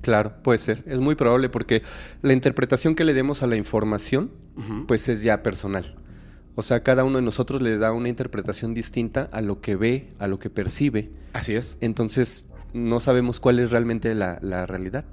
Claro, 0.00 0.34
puede 0.42 0.58
ser. 0.58 0.84
Es 0.86 1.00
muy 1.00 1.14
probable 1.14 1.48
porque 1.48 1.82
la 2.22 2.34
interpretación 2.34 2.94
que 2.94 3.04
le 3.04 3.14
demos 3.14 3.42
a 3.42 3.46
la 3.46 3.56
información, 3.56 4.30
pues 4.86 5.08
es 5.08 5.22
ya 5.22 5.42
personal. 5.42 5.96
O 6.56 6.62
sea, 6.62 6.82
cada 6.82 7.04
uno 7.04 7.16
de 7.16 7.22
nosotros 7.22 7.60
le 7.60 7.76
da 7.78 7.92
una 7.92 8.08
interpretación 8.08 8.74
distinta 8.74 9.28
a 9.32 9.40
lo 9.40 9.60
que 9.60 9.76
ve, 9.76 10.12
a 10.18 10.26
lo 10.28 10.38
que 10.38 10.50
percibe. 10.50 11.10
Así 11.32 11.54
es. 11.54 11.78
Entonces, 11.80 12.44
no 12.72 13.00
sabemos 13.00 13.40
cuál 13.40 13.58
es 13.58 13.70
realmente 13.70 14.14
la, 14.14 14.38
la 14.40 14.66
realidad. 14.66 15.04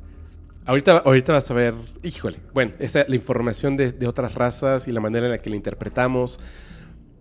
Ahorita, 0.65 0.97
ahorita 0.97 1.33
vas 1.33 1.49
a 1.49 1.53
ver, 1.55 1.73
híjole, 2.03 2.37
bueno, 2.53 2.73
esta, 2.79 3.05
la 3.07 3.15
información 3.15 3.77
de, 3.77 3.91
de 3.91 4.07
otras 4.07 4.35
razas 4.35 4.87
y 4.87 4.91
la 4.91 4.99
manera 5.01 5.25
en 5.25 5.31
la 5.31 5.39
que 5.39 5.49
la 5.49 5.55
interpretamos, 5.55 6.39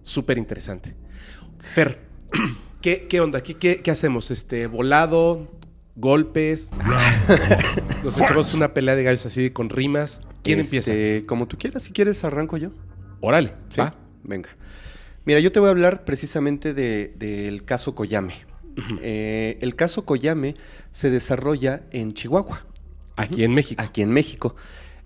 súper 0.02 0.36
interesante. 0.36 0.94
Fer, 1.58 2.00
¿qué, 2.82 3.06
qué 3.08 3.20
onda? 3.20 3.42
¿Qué, 3.42 3.54
qué, 3.54 3.80
qué 3.80 3.90
hacemos? 3.90 4.30
Este, 4.30 4.66
volado, 4.66 5.48
golpes, 5.96 6.70
nos 8.04 8.18
echamos 8.18 8.52
una 8.52 8.74
pelea 8.74 8.94
de 8.96 9.04
gallos 9.04 9.24
así 9.24 9.50
con 9.50 9.70
rimas. 9.70 10.20
¿Quién 10.42 10.60
empieza? 10.60 10.92
Este, 10.92 11.26
Como 11.26 11.48
tú 11.48 11.56
quieras, 11.56 11.82
si 11.82 11.92
quieres, 11.92 12.22
arranco 12.24 12.58
yo. 12.58 12.70
Órale, 13.20 13.54
¿Sí? 13.70 13.80
va. 13.80 13.94
Venga. 14.22 14.48
Mira, 15.24 15.40
yo 15.40 15.52
te 15.52 15.60
voy 15.60 15.68
a 15.68 15.70
hablar 15.70 16.04
precisamente 16.04 16.72
de- 16.74 17.12
del 17.18 17.64
caso 17.64 17.94
Koyame. 17.94 18.34
Eh, 19.02 19.58
el 19.60 19.74
caso 19.76 20.04
Koyame 20.04 20.54
se 20.90 21.10
desarrolla 21.10 21.82
en 21.90 22.12
Chihuahua, 22.14 22.64
Aquí 23.16 23.44
en 23.44 23.52
México. 23.52 23.82
aquí 23.82 24.02
en 24.02 24.10
México. 24.10 24.56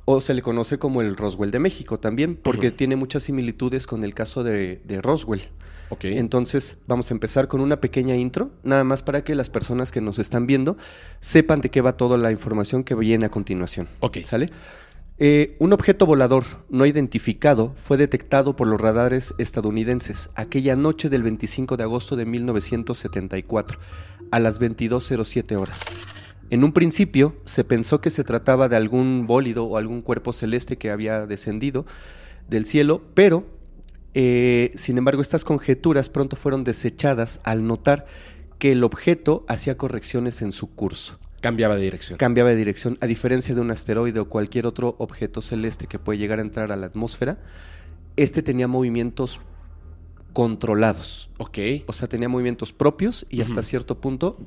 O 0.04 0.20
se 0.20 0.34
le 0.34 0.42
conoce 0.42 0.78
como 0.78 1.00
el 1.00 1.16
Roswell 1.16 1.50
de 1.50 1.58
México 1.58 1.98
también, 1.98 2.36
porque 2.36 2.70
tiene 2.70 2.94
muchas 2.94 3.22
similitudes 3.22 3.86
con 3.86 4.04
el 4.04 4.12
caso 4.14 4.44
de, 4.44 4.82
de 4.84 5.00
Roswell. 5.00 5.48
Ok. 5.88 6.04
Entonces, 6.04 6.76
vamos 6.86 7.10
a 7.10 7.14
empezar 7.14 7.48
con 7.48 7.60
una 7.62 7.80
pequeña 7.80 8.14
intro, 8.14 8.50
nada 8.62 8.84
más 8.84 9.02
para 9.02 9.24
que 9.24 9.34
las 9.34 9.48
personas 9.48 9.90
que 9.90 10.00
nos 10.02 10.18
están 10.18 10.46
viendo 10.46 10.76
sepan 11.20 11.60
de 11.62 11.70
qué 11.70 11.80
va 11.80 11.96
toda 11.96 12.18
la 12.18 12.30
información 12.30 12.84
que 12.84 12.94
viene 12.94 13.26
a 13.26 13.30
continuación. 13.30 13.88
Ok. 14.00 14.18
¿Sale? 14.24 14.50
Eh, 15.16 15.54
un 15.60 15.72
objeto 15.72 16.06
volador 16.06 16.44
no 16.68 16.86
identificado 16.86 17.72
fue 17.76 17.96
detectado 17.96 18.56
por 18.56 18.66
los 18.66 18.80
radares 18.80 19.32
estadounidenses 19.38 20.30
aquella 20.34 20.74
noche 20.74 21.08
del 21.08 21.22
25 21.22 21.76
de 21.76 21.84
agosto 21.84 22.16
de 22.16 22.26
1974 22.26 23.78
a 24.32 24.40
las 24.40 24.60
22.07 24.60 25.56
horas. 25.56 25.82
En 26.50 26.64
un 26.64 26.72
principio 26.72 27.36
se 27.44 27.62
pensó 27.62 28.00
que 28.00 28.10
se 28.10 28.24
trataba 28.24 28.68
de 28.68 28.74
algún 28.74 29.28
bólido 29.28 29.66
o 29.66 29.76
algún 29.76 30.02
cuerpo 30.02 30.32
celeste 30.32 30.78
que 30.78 30.90
había 30.90 31.26
descendido 31.26 31.86
del 32.48 32.66
cielo, 32.66 33.00
pero 33.14 33.46
eh, 34.14 34.72
sin 34.74 34.98
embargo 34.98 35.22
estas 35.22 35.44
conjeturas 35.44 36.10
pronto 36.10 36.34
fueron 36.34 36.64
desechadas 36.64 37.40
al 37.44 37.64
notar 37.68 38.06
que 38.58 38.72
el 38.72 38.82
objeto 38.82 39.44
hacía 39.46 39.76
correcciones 39.76 40.42
en 40.42 40.50
su 40.50 40.74
curso 40.74 41.18
Cambiaba 41.44 41.76
de 41.76 41.82
dirección. 41.82 42.16
cambiaba 42.18 42.50
de 42.50 42.56
dirección, 42.56 42.96
a 43.00 43.06
diferencia 43.06 43.54
de 43.54 43.60
un 43.60 43.70
asteroide 43.70 44.18
o 44.18 44.28
cualquier 44.28 44.66
otro 44.66 44.96
objeto 44.98 45.42
celeste 45.42 45.86
que 45.86 45.98
puede 45.98 46.18
llegar 46.18 46.38
a 46.38 46.42
entrar 46.42 46.72
a 46.72 46.76
la 46.76 46.86
atmósfera, 46.86 47.38
este 48.16 48.42
tenía 48.42 48.66
movimientos 48.66 49.40
controlados. 50.32 51.30
ok. 51.38 51.58
O 51.86 51.92
sea, 51.92 52.08
tenía 52.08 52.28
movimientos 52.28 52.72
propios 52.72 53.26
y 53.30 53.42
hasta 53.42 53.62
cierto 53.62 54.00
punto 54.00 54.38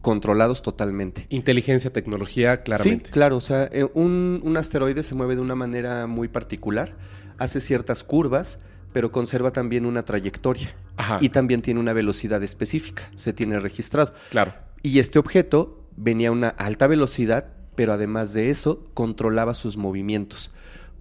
controlados 0.00 0.62
totalmente. 0.62 1.26
Inteligencia, 1.30 1.92
tecnología, 1.92 2.62
claramente. 2.62 3.06
Sí, 3.06 3.12
claro, 3.12 3.36
o 3.36 3.40
sea, 3.40 3.68
eh, 3.72 3.88
un, 3.94 4.40
un 4.44 4.56
asteroide 4.56 5.02
se 5.02 5.14
mueve 5.16 5.34
de 5.34 5.40
una 5.40 5.56
manera 5.56 6.06
muy 6.06 6.28
particular, 6.28 6.94
hace 7.38 7.60
ciertas 7.60 8.04
curvas, 8.04 8.60
pero 8.92 9.10
conserva 9.10 9.52
también 9.52 9.84
una 9.84 10.04
trayectoria 10.04 10.74
Ajá. 10.96 11.18
y 11.20 11.30
también 11.30 11.60
tiene 11.60 11.80
una 11.80 11.92
velocidad 11.92 12.42
específica, 12.42 13.10
se 13.16 13.32
tiene 13.32 13.58
registrado. 13.58 14.14
claro. 14.30 14.54
Y 14.82 15.00
este 15.00 15.18
objeto 15.18 15.85
venía 15.96 16.28
a 16.28 16.32
una 16.32 16.48
alta 16.48 16.86
velocidad, 16.86 17.52
pero 17.74 17.92
además 17.92 18.32
de 18.32 18.50
eso 18.50 18.84
controlaba 18.94 19.54
sus 19.54 19.76
movimientos, 19.76 20.50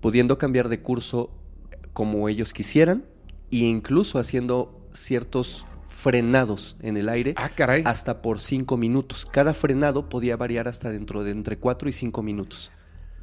pudiendo 0.01 0.37
cambiar 0.37 0.69
de 0.69 0.81
curso 0.81 1.31
como 1.93 2.27
ellos 2.29 2.53
quisieran 2.53 3.05
e 3.51 3.57
incluso 3.57 4.19
haciendo 4.19 4.87
ciertos 4.91 5.65
frenados 5.87 6.77
en 6.81 6.97
el 6.97 7.09
aire 7.09 7.33
Ah, 7.37 7.49
caray. 7.49 7.81
hasta 7.85 8.21
por 8.21 8.39
cinco 8.39 8.77
minutos. 8.77 9.25
Cada 9.25 9.53
frenado 9.53 10.07
podía 10.09 10.37
variar 10.37 10.67
hasta 10.67 10.89
dentro 10.91 11.23
de 11.23 11.31
entre 11.31 11.57
4 11.57 11.89
y 11.89 11.93
5 11.93 12.21
minutos. 12.21 12.71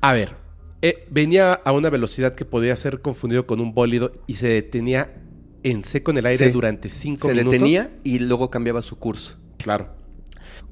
A 0.00 0.12
ver, 0.12 0.34
eh, 0.80 1.06
venía 1.10 1.52
a 1.52 1.72
una 1.72 1.90
velocidad 1.90 2.34
que 2.34 2.44
podía 2.44 2.74
ser 2.74 3.00
confundido 3.00 3.46
con 3.46 3.60
un 3.60 3.72
bólido 3.74 4.12
y 4.26 4.34
se 4.36 4.48
detenía 4.48 5.14
en 5.62 5.84
seco 5.84 6.10
en 6.10 6.18
el 6.18 6.26
aire 6.26 6.46
Sí. 6.46 6.50
durante 6.50 6.88
cinco 6.88 7.28
Se 7.28 7.34
minutos. 7.34 7.52
detenía 7.52 7.92
y 8.02 8.18
luego 8.18 8.50
cambiaba 8.50 8.82
su 8.82 8.98
curso. 8.98 9.36
Claro. 9.58 9.94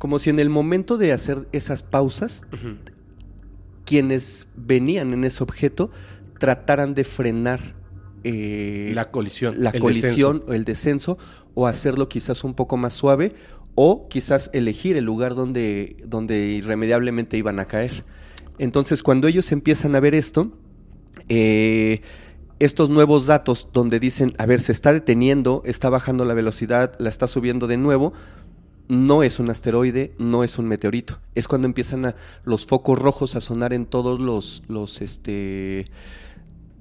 Como 0.01 0.19
si 0.19 0.31
en 0.31 0.39
el 0.39 0.49
momento 0.49 0.97
de 0.97 1.13
hacer 1.13 1.47
esas 1.53 1.83
pausas, 1.83 2.47
quienes 3.85 4.49
venían 4.57 5.13
en 5.13 5.25
ese 5.25 5.43
objeto 5.43 5.91
trataran 6.39 6.95
de 6.95 7.05
frenar 7.05 7.61
eh, 8.25 8.93
La 8.95 9.11
colisión. 9.11 9.57
la 9.59 9.69
el 9.69 9.81
colisión 9.81 10.39
descenso. 10.39 10.51
o 10.51 10.55
el 10.55 10.65
descenso 10.65 11.19
o 11.53 11.67
hacerlo 11.67 12.09
quizás 12.09 12.45
un 12.45 12.55
poco 12.55 12.79
más 12.79 12.95
suave 12.95 13.35
o 13.75 14.09
quizás 14.09 14.49
elegir 14.55 14.97
el 14.97 15.05
lugar 15.05 15.35
donde, 15.35 15.99
donde 16.07 16.47
irremediablemente 16.47 17.37
iban 17.37 17.61
a 17.61 17.67
caer. 17.67 18.05
Entonces 18.59 19.03
cuando 19.03 19.29
ellos 19.29 19.53
empiezan 19.53 19.95
a 19.97 20.01
ver 20.01 20.15
esto, 20.15 20.51
eh, 21.29 22.01
estos 22.59 22.89
nuevos 22.89 23.27
datos 23.27 23.69
donde 23.71 24.01
dicen, 24.01 24.33
a 24.39 24.47
ver, 24.47 24.63
se 24.63 24.73
está 24.73 24.95
deteniendo, 24.95 25.61
está 25.67 25.91
bajando 25.91 26.25
la 26.25 26.33
velocidad, 26.33 26.95
la 26.99 27.11
está 27.11 27.27
subiendo 27.27 27.67
de 27.67 27.77
nuevo, 27.77 28.15
no 28.91 29.23
es 29.23 29.39
un 29.39 29.49
asteroide, 29.51 30.13
no 30.19 30.43
es 30.43 30.59
un 30.59 30.67
meteorito. 30.67 31.21
Es 31.37 31.47
cuando 31.47 31.67
empiezan 31.67 32.07
a, 32.07 32.17
los 32.45 32.67
focos 32.67 32.99
rojos 32.99 33.37
a 33.37 33.41
sonar 33.41 33.73
en 33.73 33.87
todos 33.87 34.21
los, 34.21 34.65
los 34.67 35.01
este, 35.01 35.85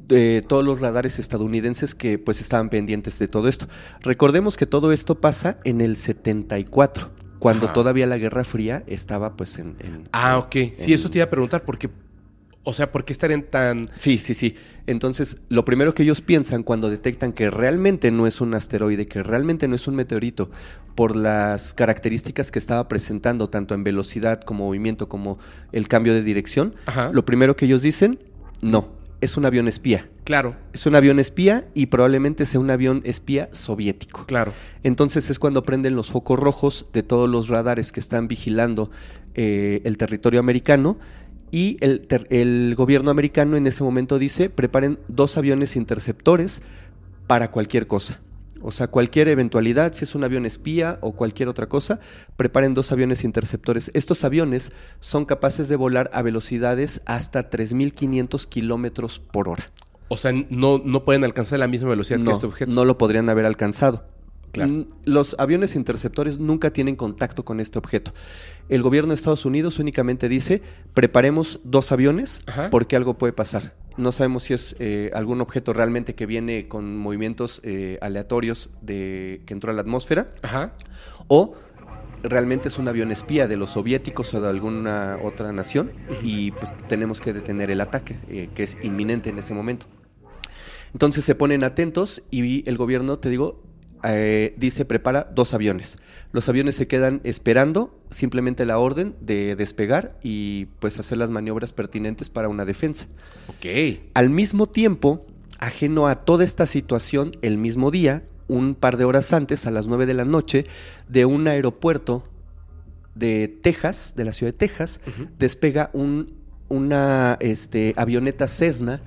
de 0.07 0.43
todos 0.47 0.65
los 0.65 0.79
radares 0.81 1.19
estadounidenses 1.19 1.93
que 1.93 2.17
pues 2.17 2.41
estaban 2.41 2.69
pendientes 2.69 3.19
de 3.19 3.27
todo 3.27 3.47
esto. 3.47 3.67
Recordemos 4.01 4.57
que 4.57 4.65
todo 4.65 4.91
esto 4.91 5.21
pasa 5.21 5.59
en 5.63 5.81
el 5.81 5.95
74, 5.97 7.11
cuando 7.37 7.65
Ajá. 7.65 7.73
todavía 7.73 8.07
la 8.07 8.17
Guerra 8.17 8.43
Fría 8.43 8.83
estaba 8.87 9.37
pues 9.37 9.59
en... 9.59 9.75
en- 9.79 10.09
Ah, 10.11 10.39
ok. 10.39 10.55
Sí, 10.73 10.93
eso 10.93 11.11
te 11.11 11.19
iba 11.19 11.25
a 11.25 11.29
preguntar, 11.29 11.63
porque. 11.63 11.89
O 12.69 12.73
sea, 12.73 12.91
¿por 12.91 13.03
qué 13.03 13.13
estarían 13.13 13.43
tan. 13.43 13.89
Sí, 13.97 14.19
sí, 14.19 14.33
sí. 14.33 14.55
Entonces, 14.85 15.37
lo 15.49 15.65
primero 15.65 15.93
que 15.93 16.03
ellos 16.03 16.21
piensan 16.21 16.63
cuando 16.63 16.89
detectan 16.89 17.33
que 17.33 17.49
realmente 17.49 18.11
no 18.11 18.27
es 18.27 18.41
un 18.41 18.53
asteroide, 18.53 19.07
que 19.07 19.23
realmente 19.23 19.67
no 19.67 19.75
es 19.75 19.87
un 19.87 19.95
meteorito, 19.95 20.49
por 20.95 21.15
las 21.15 21.73
características 21.73 22.51
que 22.51 22.59
estaba 22.59 22.87
presentando, 22.87 23.49
tanto 23.49 23.73
en 23.73 23.83
velocidad 23.83 24.41
como 24.41 24.65
movimiento, 24.65 25.09
como 25.09 25.39
el 25.71 25.87
cambio 25.87 26.13
de 26.13 26.23
dirección, 26.23 26.75
Ajá. 26.85 27.09
lo 27.13 27.25
primero 27.25 27.55
que 27.55 27.65
ellos 27.65 27.81
dicen, 27.81 28.19
no, 28.61 28.89
es 29.21 29.35
un 29.37 29.45
avión 29.45 29.67
espía. 29.67 30.07
Claro, 30.23 30.55
Es 30.73 30.85
un 30.85 30.95
avión 30.95 31.19
espía 31.19 31.67
y 31.73 31.87
probablemente 31.87 32.45
sea 32.45 32.59
un 32.59 32.69
avión 32.69 33.01
espía 33.03 33.49
soviético. 33.51 34.25
claro. 34.25 34.53
Entonces 34.83 35.29
es 35.31 35.39
cuando 35.39 35.63
prenden 35.63 35.95
los 35.95 36.11
focos 36.11 36.37
rojos 36.37 36.85
de 36.93 37.01
todos 37.01 37.27
los 37.27 37.47
radares 37.47 37.91
que 37.91 37.99
están 37.99 38.27
vigilando 38.27 38.91
eh, 39.33 39.81
el 39.85 39.97
territorio 39.97 40.39
americano 40.39 40.97
y 41.51 41.77
el, 41.81 42.75
gobierno 42.75 43.11
americano 43.11 43.57
en 43.57 43.67
ese 43.67 43.83
momento 43.83 44.19
dice 44.19 44.49
preparen 44.49 44.99
dos 45.07 45.37
aviones 45.37 45.75
interceptores 45.75 46.61
para 47.27 47.51
cualquier 47.51 47.87
cosa. 47.87 48.21
O 48.61 48.71
sea, 48.71 48.87
cualquier 48.87 49.29
eventualidad, 49.29 49.93
si 49.93 50.03
es 50.03 50.15
un 50.15 50.23
avión 50.25 50.45
espía 50.45 50.97
o 51.01 51.13
cualquier 51.13 51.47
otra 51.47 51.69
cosa, 51.69 51.99
preparen 52.35 52.73
dos 52.73 52.91
aviones 52.91 53.23
interceptores. 53.23 53.89
Estos 53.93 54.25
aviones 54.25 54.73
son 54.99 55.23
capaces 55.25 55.69
de 55.69 55.77
volar 55.77 56.09
a 56.13 56.21
velocidades 56.21 57.01
hasta 57.05 57.49
3.500 57.49 58.45
kilómetros 58.47 59.19
por 59.19 59.47
hora. 59.47 59.71
O 60.09 60.17
sea, 60.17 60.33
no, 60.49 60.81
no 60.83 61.05
pueden 61.05 61.23
alcanzar 61.23 61.59
la 61.59 61.67
misma 61.67 61.89
velocidad 61.89 62.19
que 62.19 62.31
este 62.31 62.47
objeto. 62.47 62.71
no 62.73 62.83
lo 62.83 62.97
podrían 62.97 63.29
haber 63.29 63.45
alcanzado. 63.45 64.03
Claro. 64.51 64.85
Los 65.05 65.35
aviones 65.37 65.75
interceptores 65.75 66.39
nunca 66.39 66.71
tienen 66.71 66.95
contacto 66.95 67.45
con 67.45 67.59
este 67.59 67.77
objeto. 67.77 68.13
El 68.67 68.81
gobierno 68.81 69.09
de 69.09 69.15
Estados 69.15 69.45
Unidos 69.45 69.79
únicamente 69.79 70.29
dice, 70.29 70.61
preparemos 70.93 71.59
dos 71.63 71.91
aviones 71.91 72.41
Ajá. 72.47 72.69
porque 72.69 72.95
algo 72.95 73.17
puede 73.17 73.33
pasar. 73.33 73.73
No 73.97 74.11
sabemos 74.11 74.43
si 74.43 74.53
es 74.53 74.75
eh, 74.79 75.11
algún 75.13 75.41
objeto 75.41 75.73
realmente 75.73 76.15
que 76.15 76.25
viene 76.25 76.67
con 76.67 76.97
movimientos 76.97 77.61
eh, 77.63 77.97
aleatorios 78.01 78.69
de, 78.81 79.41
que 79.45 79.53
entró 79.53 79.71
a 79.71 79.73
la 79.73 79.81
atmósfera 79.81 80.29
Ajá. 80.41 80.73
o 81.27 81.55
realmente 82.23 82.67
es 82.67 82.77
un 82.77 82.87
avión 82.87 83.11
espía 83.11 83.47
de 83.47 83.57
los 83.57 83.71
soviéticos 83.71 84.33
o 84.33 84.41
de 84.41 84.49
alguna 84.49 85.17
otra 85.23 85.51
nación 85.51 85.91
y 86.21 86.51
pues 86.51 86.73
tenemos 86.87 87.21
que 87.21 87.33
detener 87.33 87.71
el 87.71 87.81
ataque, 87.81 88.17
eh, 88.29 88.49
que 88.55 88.63
es 88.63 88.77
inminente 88.83 89.29
en 89.29 89.39
ese 89.39 89.53
momento. 89.53 89.87
Entonces 90.93 91.23
se 91.23 91.35
ponen 91.35 91.63
atentos 91.63 92.23
y 92.31 92.67
el 92.67 92.77
gobierno, 92.77 93.19
te 93.19 93.29
digo, 93.29 93.61
eh, 94.03 94.53
dice 94.57 94.85
prepara 94.85 95.29
dos 95.33 95.53
aviones. 95.53 95.97
Los 96.31 96.47
aviones 96.49 96.75
se 96.75 96.87
quedan 96.87 97.21
esperando 97.23 97.99
simplemente 98.09 98.65
la 98.65 98.77
orden 98.77 99.15
de 99.21 99.55
despegar 99.55 100.17
y 100.23 100.65
pues 100.79 100.99
hacer 100.99 101.17
las 101.17 101.31
maniobras 101.31 101.73
pertinentes 101.73 102.29
para 102.29 102.49
una 102.49 102.65
defensa. 102.65 103.07
Ok. 103.47 103.99
Al 104.13 104.29
mismo 104.29 104.67
tiempo, 104.67 105.21
ajeno 105.59 106.07
a 106.07 106.23
toda 106.23 106.43
esta 106.43 106.65
situación, 106.65 107.31
el 107.41 107.57
mismo 107.57 107.91
día, 107.91 108.23
un 108.47 108.75
par 108.75 108.97
de 108.97 109.05
horas 109.05 109.33
antes, 109.33 109.65
a 109.65 109.71
las 109.71 109.87
9 109.87 110.05
de 110.05 110.13
la 110.13 110.25
noche, 110.25 110.65
de 111.07 111.25
un 111.25 111.47
aeropuerto 111.47 112.23
de 113.15 113.47
Texas, 113.47 114.13
de 114.15 114.25
la 114.25 114.33
ciudad 114.33 114.53
de 114.53 114.57
Texas, 114.57 115.01
despega 115.37 115.89
un, 115.93 116.33
una 116.69 117.37
este, 117.41 117.93
avioneta 117.97 118.47
Cessna 118.47 119.01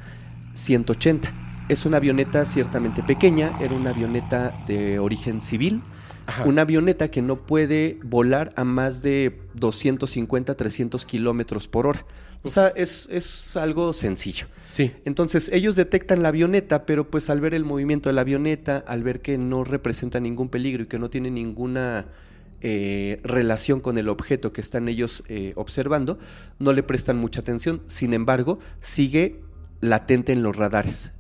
180. 0.55 1.52
Es 1.69 1.87
una 1.87 1.99
avioneta 1.99 2.45
ciertamente 2.45 3.03
pequeña, 3.03 3.57
era 3.61 3.75
una 3.75 3.91
avioneta 3.91 4.65
de 4.67 4.99
origen 4.99 5.41
civil, 5.41 5.83
Ajá. 6.27 6.45
una 6.45 6.63
avioneta 6.63 7.11
que 7.11 7.23
no 7.23 7.37
puede 7.37 7.99
volar 8.03 8.53
a 8.57 8.65
más 8.65 9.03
de 9.03 9.41
250, 9.55 10.55
300 10.55 11.05
kilómetros 11.05 11.69
por 11.69 11.87
hora. 11.87 12.05
O 12.45 12.49
sea, 12.49 12.69
es, 12.69 13.09
es 13.11 13.57
algo 13.57 13.93
sencillo. 13.93 14.47
Sí. 14.67 14.93
Entonces 15.05 15.49
ellos 15.53 15.77
detectan 15.77 16.23
la 16.23 16.31
avioneta, 16.31 16.87
pero 16.87 17.09
pues 17.09 17.31
al 17.31 17.41
ver 17.41 17.55
el 17.55 17.65
movimiento 17.65 18.09
de 18.09 18.15
la 18.15 18.23
avioneta, 18.23 18.79
al 18.87 19.05
ver 19.05 19.21
que 19.21 19.39
no 19.39 19.63
representa 19.63 20.19
ningún 20.19 20.49
peligro 20.49 20.83
y 20.83 20.87
que 20.87 20.99
no 20.99 21.09
tiene 21.09 21.31
ninguna 21.31 22.07
eh, 22.61 23.21
relación 23.23 23.81
con 23.81 23.99
el 23.99 24.09
objeto 24.09 24.53
que 24.53 24.61
están 24.61 24.89
ellos 24.89 25.23
eh, 25.29 25.53
observando, 25.57 26.19
no 26.59 26.73
le 26.73 26.83
prestan 26.83 27.17
mucha 27.17 27.41
atención. 27.41 27.83
Sin 27.87 28.13
embargo, 28.13 28.59
sigue 28.81 29.41
latente 29.81 30.33
en 30.33 30.43
los 30.43 30.57
radares. 30.57 31.13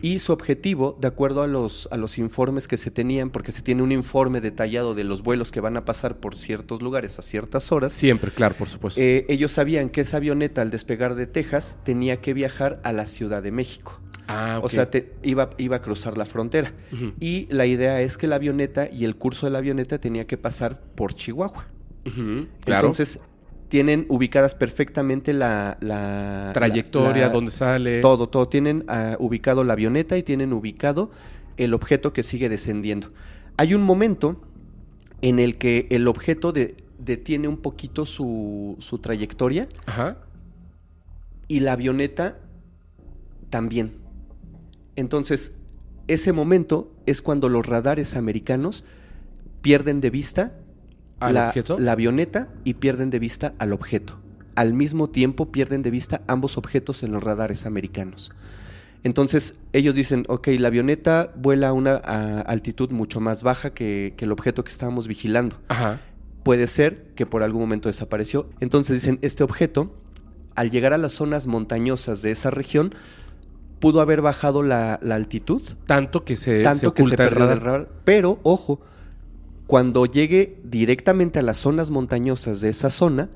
Y 0.00 0.20
su 0.20 0.32
objetivo, 0.32 0.96
de 1.00 1.06
acuerdo 1.08 1.42
a 1.42 1.46
los, 1.46 1.86
a 1.92 1.98
los 1.98 2.16
informes 2.16 2.66
que 2.66 2.78
se 2.78 2.90
tenían, 2.90 3.28
porque 3.30 3.52
se 3.52 3.60
tiene 3.60 3.82
un 3.82 3.92
informe 3.92 4.40
detallado 4.40 4.94
de 4.94 5.04
los 5.04 5.22
vuelos 5.22 5.52
que 5.52 5.60
van 5.60 5.76
a 5.76 5.84
pasar 5.84 6.16
por 6.16 6.38
ciertos 6.38 6.80
lugares 6.80 7.18
a 7.18 7.22
ciertas 7.22 7.70
horas, 7.72 7.92
Siempre, 7.92 8.30
claro, 8.30 8.54
por 8.56 8.68
supuesto. 8.70 8.98
eh, 9.00 9.26
ellos 9.28 9.52
sabían 9.52 9.90
que 9.90 10.00
esa 10.00 10.16
avioneta 10.16 10.62
al 10.62 10.70
despegar 10.70 11.14
de 11.14 11.26
Texas 11.26 11.76
tenía 11.84 12.22
que 12.22 12.32
viajar 12.32 12.80
a 12.84 12.92
la 12.92 13.04
Ciudad 13.04 13.42
de 13.42 13.50
México. 13.52 14.00
ah, 14.28 14.56
ok. 14.60 14.64
O 14.64 14.68
sea, 14.70 14.90
te- 14.90 15.12
iba, 15.22 15.50
iba 15.58 15.76
a 15.76 15.82
cruzar 15.82 16.16
la 16.16 16.24
frontera. 16.24 16.72
Y 17.20 17.46
la 17.50 17.66
idea 17.66 18.00
es 18.00 18.16
que 18.16 18.26
la 18.26 18.36
avioneta 18.36 18.88
y 18.90 19.04
el 19.04 19.16
curso 19.16 19.44
de 19.46 19.52
la 19.52 19.58
avioneta 19.58 19.98
tenía 20.00 20.26
que 20.26 20.38
pasar 20.38 20.80
por 20.94 21.14
Chihuahua. 21.14 21.66
Claro. 22.02 22.86
Entonces, 22.86 23.20
tienen 23.68 24.06
ubicadas 24.08 24.54
perfectamente 24.54 25.32
la... 25.32 25.76
la 25.80 26.50
Trayectoria, 26.54 27.26
la- 27.26 27.32
dónde 27.32 27.50
sale. 27.50 28.00
Todo, 28.00 28.28
todo. 28.28 28.48
Tienen 28.48 28.84
ah, 28.88 29.16
ubicado 29.18 29.64
la 29.64 29.72
avioneta 29.72 30.16
y 30.16 30.22
tienen 30.22 30.52
ubicado 30.52 31.10
el 31.56 31.74
objeto 31.74 32.12
que 32.12 32.22
sigue 32.22 32.48
descendiendo. 32.48 33.12
Hay 33.56 33.74
un 33.74 33.82
momento 33.82 34.40
en 35.22 35.38
el 35.38 35.56
que 35.56 35.86
el 35.90 36.06
objeto 36.08 36.52
de- 36.52 36.76
detiene 36.98 37.48
un 37.48 37.56
poquito 37.56 38.06
su, 38.06 38.76
su 38.78 38.98
trayectoria 38.98 39.68
Ajá. 39.86 40.18
y 41.48 41.60
la 41.60 41.72
avioneta 41.72 42.38
también. 43.50 43.92
Entonces, 44.96 45.52
ese 46.08 46.32
momento 46.32 46.92
es 47.06 47.20
cuando 47.22 47.48
los 47.48 47.66
radares 47.66 48.16
americanos 48.16 48.84
pierden 49.62 50.00
de 50.00 50.10
vista 50.10 50.52
¿Al 51.20 51.34
la, 51.34 51.48
objeto? 51.48 51.78
la 51.78 51.92
avioneta 51.92 52.48
y 52.64 52.74
pierden 52.74 53.10
de 53.10 53.18
vista 53.18 53.54
al 53.58 53.72
objeto. 53.72 54.18
Al 54.54 54.74
mismo 54.74 55.08
tiempo 55.10 55.52
pierden 55.52 55.82
de 55.82 55.90
vista 55.90 56.22
ambos 56.26 56.56
objetos 56.56 57.02
en 57.02 57.12
los 57.12 57.22
radares 57.22 57.66
americanos. 57.66 58.32
Entonces 59.02 59.54
ellos 59.72 59.94
dicen, 59.94 60.24
ok, 60.28 60.48
la 60.58 60.68
avioneta 60.68 61.32
vuela 61.36 61.68
a 61.68 61.72
una 61.72 62.00
a, 62.04 62.40
altitud 62.40 62.90
mucho 62.90 63.20
más 63.20 63.42
baja 63.42 63.70
que, 63.70 64.14
que 64.16 64.24
el 64.24 64.32
objeto 64.32 64.64
que 64.64 64.70
estábamos 64.70 65.06
vigilando. 65.06 65.58
Ajá. 65.68 66.00
Puede 66.42 66.66
ser 66.66 67.12
que 67.14 67.26
por 67.26 67.42
algún 67.42 67.60
momento 67.60 67.88
desapareció. 67.88 68.48
Entonces 68.60 69.00
dicen, 69.00 69.18
este 69.22 69.44
objeto, 69.44 69.94
al 70.54 70.70
llegar 70.70 70.92
a 70.92 70.98
las 70.98 71.12
zonas 71.12 71.46
montañosas 71.46 72.22
de 72.22 72.30
esa 72.30 72.50
región, 72.50 72.94
pudo 73.78 74.00
haber 74.00 74.22
bajado 74.22 74.62
la, 74.62 74.98
la 75.02 75.14
altitud, 75.14 75.62
Tanto 75.86 76.24
que 76.24 76.36
se, 76.36 76.62
tanto 76.62 76.88
se 76.88 76.94
que 76.94 77.04
se 77.04 77.10
el 77.10 77.16
perdió 77.16 77.46
del 77.46 77.60
radar. 77.60 77.88
Pero, 78.04 78.40
ojo, 78.42 78.80
cuando 79.66 80.06
llegue 80.06 80.58
directamente 80.64 81.38
a 81.40 81.42
las 81.42 81.58
zonas 81.58 81.90
montañosas 81.90 82.60
de 82.60 82.68
esa 82.68 82.90
zona, 82.90 83.28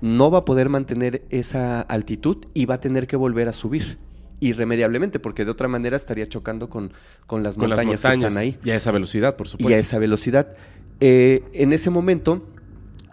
no 0.00 0.30
va 0.30 0.38
a 0.38 0.44
poder 0.44 0.68
mantener 0.68 1.22
esa 1.30 1.80
altitud 1.80 2.38
y 2.54 2.66
va 2.66 2.74
a 2.74 2.80
tener 2.80 3.06
que 3.06 3.16
volver 3.16 3.48
a 3.48 3.52
subir. 3.52 3.98
Irremediablemente, 4.40 5.18
porque 5.18 5.44
de 5.44 5.50
otra 5.50 5.66
manera 5.66 5.96
estaría 5.96 6.28
chocando 6.28 6.68
con, 6.70 6.92
con 7.26 7.42
las 7.42 7.56
Con 7.56 7.70
las 7.70 7.78
montañas 7.78 8.02
que 8.02 8.08
están 8.08 8.36
ahí 8.36 8.56
Y 8.64 8.70
a 8.70 8.76
esa 8.76 8.92
velocidad, 8.92 9.34
por 9.36 9.48
supuesto. 9.48 9.70
y 9.70 9.74
a 9.74 9.78
esa 9.78 9.98
velocidad. 9.98 10.54
Eh, 11.00 11.42
en 11.54 11.72
ese 11.72 11.90
momento, 11.90 12.46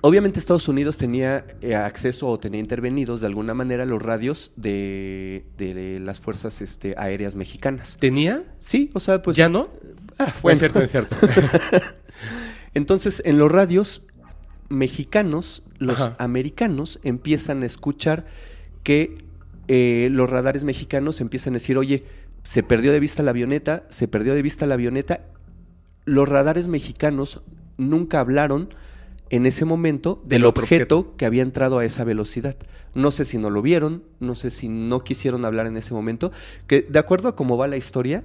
obviamente 0.04 0.38
Estados 0.38 0.68
Unidos 0.68 0.98
tenía 0.98 1.46
eh, 1.62 1.74
acceso 1.76 2.28
o 2.28 2.38
tenía 2.40 2.60
intervenidos 2.60 3.22
de 3.22 3.28
alguna 3.28 3.54
manera 3.56 3.86
los 3.86 4.02
radios 4.04 4.52
de, 4.56 5.46
de 5.58 6.00
las 6.00 6.20
fuerzas 6.20 6.62
este, 6.62 6.94
aéreas 6.98 7.36
mexicanas. 7.36 7.98
¿Tenía? 8.00 8.44
Sí, 8.60 8.92
o 8.94 9.00
sea, 9.00 9.22
pues... 9.24 9.36
¿Ya 9.36 9.50
no? 9.50 9.70
Ah, 10.20 10.26
No 10.28 10.34
bueno. 10.44 10.54
es 10.54 10.60
cierto, 10.60 10.80
es 10.82 10.92
cierto. 10.92 11.16
Entonces, 12.76 13.22
en 13.26 13.40
los 13.40 13.52
radios 13.52 14.04
mexicanos, 14.70 15.64
los 15.80 16.02
Ajá. 16.02 16.16
americanos 16.20 17.00
empiezan 17.04 17.64
a 17.64 17.66
escuchar 17.66 18.26
que 18.84 19.18
eh, 19.68 20.10
los 20.12 20.30
radares 20.30 20.64
mexicanos 20.64 21.22
empiezan 21.22 21.54
a 21.54 21.56
decir, 21.56 21.78
oye, 21.78 22.04
Se 22.44 22.62
perdió 22.62 22.92
de 22.92 23.00
vista 23.00 23.24
la 23.24 23.32
avioneta, 23.32 23.86
se 23.90 24.08
perdió 24.08 24.36
de 24.36 24.44
vista 24.44 24.68
la 24.68 24.76
avioneta. 24.76 25.22
Los 26.06 26.30
radares 26.30 26.68
mexicanos 26.68 27.42
nunca 27.78 28.20
hablaron 28.20 28.70
en 29.32 29.48
ese 29.48 29.66
momento 29.66 30.20
del, 30.22 30.42
Del 30.42 30.46
otro 30.46 30.62
objeto, 30.64 31.00
objeto. 31.00 31.18
que 31.18 31.26
había 31.26 31.42
entrado 31.42 31.80
a 31.80 31.86
esa 31.86 32.04
velocidad. 32.04 32.56
No 32.94 33.10
sé 33.10 33.26
si 33.26 33.40
no 33.40 33.50
lo 33.50 33.64
vieron, 33.64 34.04
no 34.20 34.36
sé 34.36 34.52
si 34.52 34.70
no 34.70 35.04
quisieron 35.04 35.44
hablar 35.44 35.66
en 35.66 35.76
ese 35.76 35.96
momento, 35.96 36.32
que 36.68 36.84
de 36.88 37.00
acuerdo 37.00 37.30
a 37.30 37.36
cómo 37.36 37.58
va 37.58 37.68
la 37.68 37.78
historia, 37.78 38.24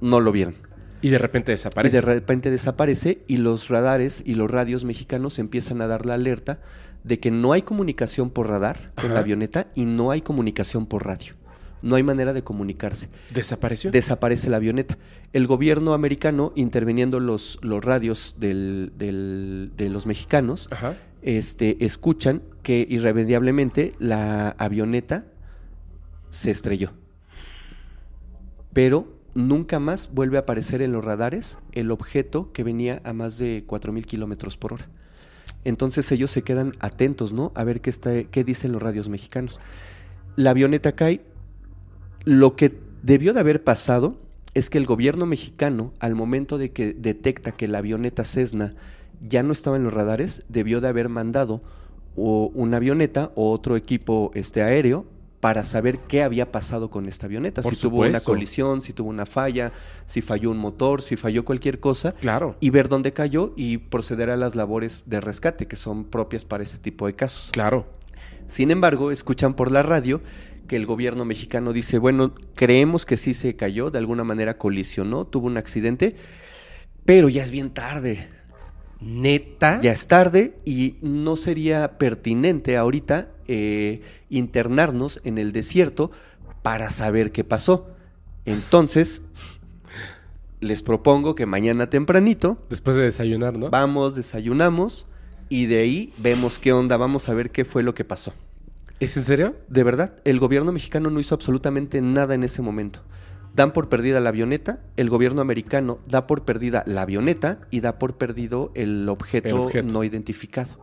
no 0.00 0.18
lo 0.18 0.32
vieron. 0.32 0.56
Y 1.02 1.08
de 1.08 1.18
repente 1.18 1.52
desaparece. 1.52 1.96
Y 1.96 2.00
de 2.00 2.06
repente 2.06 2.50
desaparece 2.50 3.22
y 3.26 3.38
los 3.38 3.68
radares 3.68 4.22
y 4.26 4.34
los 4.34 4.50
radios 4.50 4.84
mexicanos 4.84 5.38
empiezan 5.38 5.80
a 5.80 5.86
dar 5.86 6.04
la 6.06 6.14
alerta 6.14 6.60
de 7.04 7.18
que 7.18 7.30
no 7.30 7.52
hay 7.52 7.62
comunicación 7.62 8.28
por 8.30 8.48
radar 8.48 8.92
con 8.94 9.06
Ajá. 9.06 9.14
la 9.14 9.20
avioneta 9.20 9.68
y 9.74 9.86
no 9.86 10.10
hay 10.10 10.20
comunicación 10.20 10.86
por 10.86 11.06
radio. 11.06 11.34
No 11.82 11.96
hay 11.96 12.02
manera 12.02 12.34
de 12.34 12.44
comunicarse. 12.44 13.08
¿Desapareció? 13.32 13.90
Desaparece 13.90 14.50
la 14.50 14.58
avioneta. 14.58 14.98
El 15.32 15.46
gobierno 15.46 15.94
americano, 15.94 16.52
interviniendo 16.54 17.20
los, 17.20 17.58
los 17.62 17.82
radios 17.82 18.34
del- 18.38 18.92
del- 18.98 19.70
de 19.78 19.88
los 19.88 20.04
mexicanos, 20.06 20.68
Ajá. 20.70 20.94
este, 21.22 21.82
escuchan 21.82 22.42
que 22.62 22.86
irremediablemente 22.86 23.94
la 23.98 24.50
avioneta 24.58 25.24
se 26.28 26.50
estrelló. 26.50 26.92
Pero 28.74 29.08
nunca 29.34 29.78
más 29.78 30.10
vuelve 30.12 30.36
a 30.36 30.40
aparecer 30.40 30.82
en 30.82 30.92
los 30.92 31.04
radares 31.04 31.58
el 31.72 31.90
objeto 31.90 32.52
que 32.52 32.64
venía 32.64 33.00
a 33.04 33.12
más 33.12 33.38
de 33.38 33.64
4.000 33.66 34.04
kilómetros 34.04 34.56
por 34.56 34.74
hora. 34.74 34.88
Entonces 35.64 36.10
ellos 36.12 36.30
se 36.30 36.42
quedan 36.42 36.72
atentos, 36.80 37.32
¿no? 37.32 37.52
A 37.54 37.64
ver 37.64 37.80
qué, 37.80 37.90
está, 37.90 38.24
qué 38.24 38.44
dicen 38.44 38.72
los 38.72 38.82
radios 38.82 39.08
mexicanos. 39.08 39.60
La 40.36 40.50
avioneta 40.50 40.92
cae. 40.92 41.22
Lo 42.24 42.56
que 42.56 42.78
debió 43.02 43.32
de 43.32 43.40
haber 43.40 43.64
pasado 43.64 44.18
es 44.54 44.70
que 44.70 44.78
el 44.78 44.86
gobierno 44.86 45.26
mexicano, 45.26 45.92
al 46.00 46.14
momento 46.14 46.58
de 46.58 46.72
que 46.72 46.94
detecta 46.94 47.52
que 47.52 47.68
la 47.68 47.78
avioneta 47.78 48.24
Cessna 48.24 48.74
ya 49.20 49.42
no 49.42 49.52
estaba 49.52 49.76
en 49.76 49.84
los 49.84 49.92
radares, 49.92 50.44
debió 50.48 50.80
de 50.80 50.88
haber 50.88 51.08
mandado 51.08 51.62
o 52.16 52.50
una 52.54 52.78
avioneta 52.78 53.32
o 53.34 53.50
otro 53.52 53.76
equipo 53.76 54.30
este, 54.34 54.62
aéreo 54.62 55.06
para 55.40 55.64
saber 55.64 55.98
qué 56.00 56.22
había 56.22 56.52
pasado 56.52 56.90
con 56.90 57.06
esta 57.06 57.26
avioneta. 57.26 57.62
Por 57.62 57.74
si 57.74 57.80
tuvo 57.80 58.00
una 58.00 58.20
colisión, 58.20 58.82
si 58.82 58.92
tuvo 58.92 59.08
una 59.08 59.26
falla, 59.26 59.72
si 60.04 60.20
falló 60.20 60.50
un 60.50 60.58
motor, 60.58 61.00
si 61.00 61.16
falló 61.16 61.44
cualquier 61.44 61.80
cosa. 61.80 62.12
Claro. 62.12 62.56
Y 62.60 62.70
ver 62.70 62.88
dónde 62.88 63.12
cayó 63.12 63.54
y 63.56 63.78
proceder 63.78 64.30
a 64.30 64.36
las 64.36 64.54
labores 64.54 65.04
de 65.06 65.20
rescate 65.20 65.66
que 65.66 65.76
son 65.76 66.04
propias 66.04 66.44
para 66.44 66.62
este 66.62 66.78
tipo 66.78 67.06
de 67.06 67.14
casos. 67.14 67.50
Claro. 67.52 67.86
Sin 68.46 68.70
embargo, 68.70 69.10
escuchan 69.10 69.54
por 69.54 69.70
la 69.70 69.82
radio 69.82 70.20
que 70.66 70.76
el 70.76 70.86
gobierno 70.86 71.24
mexicano 71.24 71.72
dice, 71.72 71.98
bueno, 71.98 72.34
creemos 72.54 73.06
que 73.06 73.16
sí 73.16 73.34
se 73.34 73.56
cayó, 73.56 73.90
de 73.90 73.98
alguna 73.98 74.24
manera 74.24 74.58
colisionó, 74.58 75.26
tuvo 75.26 75.46
un 75.46 75.56
accidente, 75.56 76.16
pero 77.04 77.28
ya 77.28 77.42
es 77.42 77.50
bien 77.50 77.70
tarde. 77.70 78.28
Neta. 79.00 79.80
Ya 79.80 79.92
es 79.92 80.06
tarde 80.06 80.58
y 80.64 80.96
no 81.00 81.36
sería 81.36 81.98
pertinente 81.98 82.76
ahorita 82.76 83.30
eh, 83.52 84.02
internarnos 84.28 85.20
en 85.24 85.38
el 85.38 85.50
desierto 85.50 86.12
para 86.62 86.90
saber 86.90 87.32
qué 87.32 87.42
pasó. 87.42 87.88
Entonces, 88.44 89.22
les 90.60 90.82
propongo 90.82 91.34
que 91.34 91.46
mañana 91.46 91.90
tempranito 91.90 92.58
Después 92.70 92.94
de 92.96 93.02
desayunar, 93.02 93.58
¿no? 93.58 93.70
vamos, 93.70 94.14
desayunamos 94.14 95.06
y 95.48 95.66
de 95.66 95.80
ahí 95.80 96.12
vemos 96.18 96.58
qué 96.60 96.72
onda, 96.72 96.96
vamos 96.96 97.28
a 97.28 97.34
ver 97.34 97.50
qué 97.50 97.64
fue 97.64 97.82
lo 97.82 97.92
que 97.94 98.04
pasó. 98.04 98.32
¿Es 99.00 99.16
en 99.16 99.24
serio? 99.24 99.56
De 99.68 99.82
verdad, 99.82 100.14
el 100.24 100.38
gobierno 100.38 100.70
mexicano 100.72 101.10
no 101.10 101.18
hizo 101.18 101.34
absolutamente 101.34 102.00
nada 102.02 102.34
en 102.36 102.44
ese 102.44 102.62
momento. 102.62 103.00
Dan 103.52 103.72
por 103.72 103.88
perdida 103.88 104.20
la 104.20 104.28
avioneta, 104.28 104.78
el 104.96 105.10
gobierno 105.10 105.40
americano 105.40 105.98
da 106.06 106.28
por 106.28 106.44
perdida 106.44 106.84
la 106.86 107.02
avioneta 107.02 107.62
y 107.72 107.80
da 107.80 107.98
por 107.98 108.16
perdido 108.16 108.70
el 108.74 109.08
objeto, 109.08 109.48
El 109.48 109.54
objeto. 109.54 109.92
no 109.92 110.04
identificado. 110.04 110.76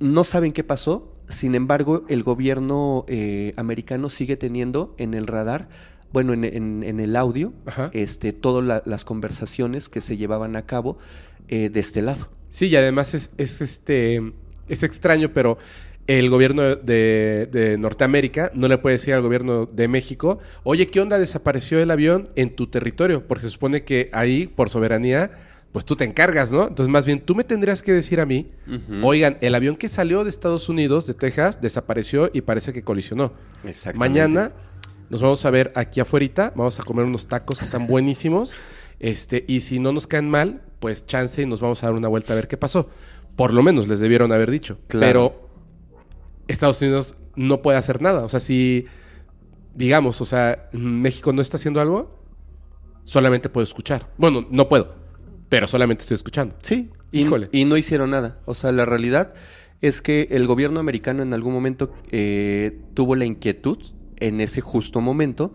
No 0.00 0.24
saben 0.24 0.52
qué 0.52 0.64
pasó, 0.64 1.14
sin 1.28 1.54
embargo, 1.54 2.04
el 2.08 2.22
gobierno 2.22 3.04
eh, 3.08 3.52
americano 3.56 4.08
sigue 4.10 4.36
teniendo 4.36 4.94
en 4.98 5.14
el 5.14 5.26
radar, 5.26 5.68
bueno, 6.12 6.32
en, 6.32 6.44
en- 6.44 6.82
en 6.82 6.98
el 7.00 7.14
audio, 7.14 7.52
Ajá. 7.66 7.90
este, 7.92 8.32
todas 8.32 8.64
la- 8.64 8.82
las 8.86 9.04
conversaciones 9.04 9.88
que 9.88 10.00
se 10.00 10.16
llevaban 10.16 10.56
a 10.56 10.62
cabo 10.66 10.98
eh, 11.48 11.68
de 11.68 11.80
este 11.80 12.02
lado. 12.02 12.28
Sí, 12.48 12.66
y 12.66 12.76
además 12.76 13.14
es, 13.14 13.30
es, 13.36 13.60
este 13.60 14.22
es 14.68 14.82
extraño, 14.82 15.30
pero 15.32 15.58
el 16.06 16.30
gobierno 16.30 16.62
de, 16.76 17.46
de 17.52 17.76
Norteamérica 17.78 18.50
no 18.54 18.66
le 18.66 18.78
puede 18.78 18.96
decir 18.96 19.14
al 19.14 19.22
gobierno 19.22 19.66
de 19.66 19.86
México, 19.86 20.38
oye, 20.64 20.86
¿qué 20.88 21.00
onda 21.00 21.18
desapareció 21.18 21.78
el 21.80 21.90
avión 21.92 22.30
en 22.36 22.56
tu 22.56 22.66
territorio? 22.68 23.26
Porque 23.28 23.42
se 23.44 23.50
supone 23.50 23.84
que 23.84 24.08
ahí, 24.12 24.48
por 24.48 24.70
soberanía, 24.70 25.30
pues 25.72 25.84
tú 25.84 25.94
te 25.94 26.04
encargas, 26.04 26.52
¿no? 26.52 26.66
Entonces, 26.66 26.88
más 26.88 27.04
bien, 27.04 27.20
tú 27.20 27.34
me 27.34 27.44
tendrías 27.44 27.82
que 27.82 27.92
decir 27.92 28.20
a 28.20 28.26
mí, 28.26 28.50
oigan, 29.02 29.38
el 29.40 29.54
avión 29.54 29.76
que 29.76 29.88
salió 29.88 30.24
de 30.24 30.30
Estados 30.30 30.68
Unidos, 30.68 31.06
de 31.06 31.14
Texas, 31.14 31.60
desapareció 31.60 32.30
y 32.32 32.40
parece 32.40 32.72
que 32.72 32.82
colisionó. 32.82 33.32
Exactamente. 33.64 33.98
Mañana 33.98 34.52
nos 35.10 35.22
vamos 35.22 35.44
a 35.44 35.50
ver 35.50 35.72
aquí 35.76 36.00
afuera, 36.00 36.52
vamos 36.56 36.80
a 36.80 36.82
comer 36.82 37.04
unos 37.04 37.26
tacos 37.26 37.58
que 37.58 37.64
están 37.64 37.86
buenísimos. 37.86 38.54
Este, 38.98 39.44
y 39.48 39.60
si 39.60 39.78
no 39.78 39.92
nos 39.92 40.06
caen 40.06 40.28
mal, 40.28 40.62
pues 40.78 41.06
chance 41.06 41.40
y 41.40 41.46
nos 41.46 41.60
vamos 41.60 41.82
a 41.82 41.86
dar 41.86 41.94
una 41.94 42.08
vuelta 42.08 42.32
a 42.32 42.36
ver 42.36 42.48
qué 42.48 42.56
pasó. 42.56 42.88
Por 43.36 43.54
lo 43.54 43.62
menos 43.62 43.88
les 43.88 44.00
debieron 44.00 44.32
haber 44.32 44.50
dicho. 44.50 44.78
Claro. 44.88 45.06
Pero 45.06 45.48
Estados 46.48 46.82
Unidos 46.82 47.16
no 47.36 47.62
puede 47.62 47.78
hacer 47.78 48.02
nada. 48.02 48.24
O 48.24 48.28
sea, 48.28 48.40
si, 48.40 48.86
digamos, 49.74 50.20
o 50.20 50.24
sea, 50.24 50.68
México 50.72 51.32
no 51.32 51.42
está 51.42 51.56
haciendo 51.56 51.80
algo, 51.80 52.20
solamente 53.02 53.48
puedo 53.48 53.64
escuchar. 53.64 54.10
Bueno, 54.18 54.46
no 54.50 54.68
puedo, 54.68 54.94
pero 55.50 55.66
solamente 55.66 56.02
estoy 56.02 56.14
escuchando. 56.14 56.54
Sí, 56.62 56.90
y, 57.12 57.64
no 57.64 57.76
hicieron 57.76 58.10
nada. 58.10 58.38
O 58.46 58.54
sea, 58.54 58.72
la 58.72 58.86
realidad 58.86 59.34
es 59.82 60.00
que 60.00 60.28
el 60.30 60.46
gobierno 60.46 60.80
americano 60.80 61.22
en 61.22 61.34
algún 61.34 61.52
momento 61.52 61.92
eh, 62.12 62.78
tuvo 62.94 63.16
la 63.16 63.24
inquietud, 63.24 63.78
en 64.18 64.40
ese 64.40 64.60
justo 64.60 65.00
momento, 65.00 65.52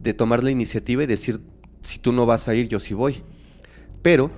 de 0.00 0.14
tomar 0.14 0.42
la 0.42 0.50
iniciativa 0.50 1.04
y 1.04 1.06
decir, 1.06 1.40
si 1.82 1.98
tú 1.98 2.10
no 2.10 2.24
vas 2.24 2.48
a 2.48 2.54
ir, 2.54 2.68
yo 2.68 2.80
sí 2.80 2.94
voy. 2.94 3.22
Pero, 4.00 4.30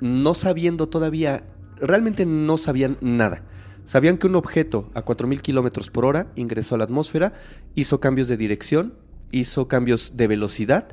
no 0.00 0.34
sabiendo 0.34 0.88
todavía, 0.88 1.42
realmente 1.76 2.24
no 2.24 2.56
sabían 2.56 2.98
nada. 3.00 3.42
Sabían 3.84 4.16
que 4.16 4.28
un 4.28 4.36
objeto 4.36 4.92
a 4.94 5.04
4.000 5.04 5.40
kilómetros 5.40 5.90
por 5.90 6.04
hora 6.04 6.28
ingresó 6.36 6.76
a 6.76 6.78
la 6.78 6.84
atmósfera, 6.84 7.32
hizo 7.74 7.98
cambios 7.98 8.28
de 8.28 8.36
dirección, 8.36 8.94
hizo 9.32 9.66
cambios 9.66 10.16
de 10.16 10.28
velocidad, 10.28 10.86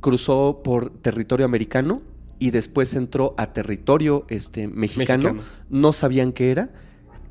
cruzó 0.00 0.60
por 0.62 0.90
territorio 0.90 1.44
americano 1.44 2.02
y 2.42 2.50
después 2.50 2.94
entró 2.94 3.36
a 3.38 3.52
territorio 3.52 4.26
este, 4.28 4.66
mexicano. 4.66 5.34
Mexicano. 5.34 5.48
No 5.70 5.92
sabían 5.92 6.32
qué 6.32 6.50
era. 6.50 6.70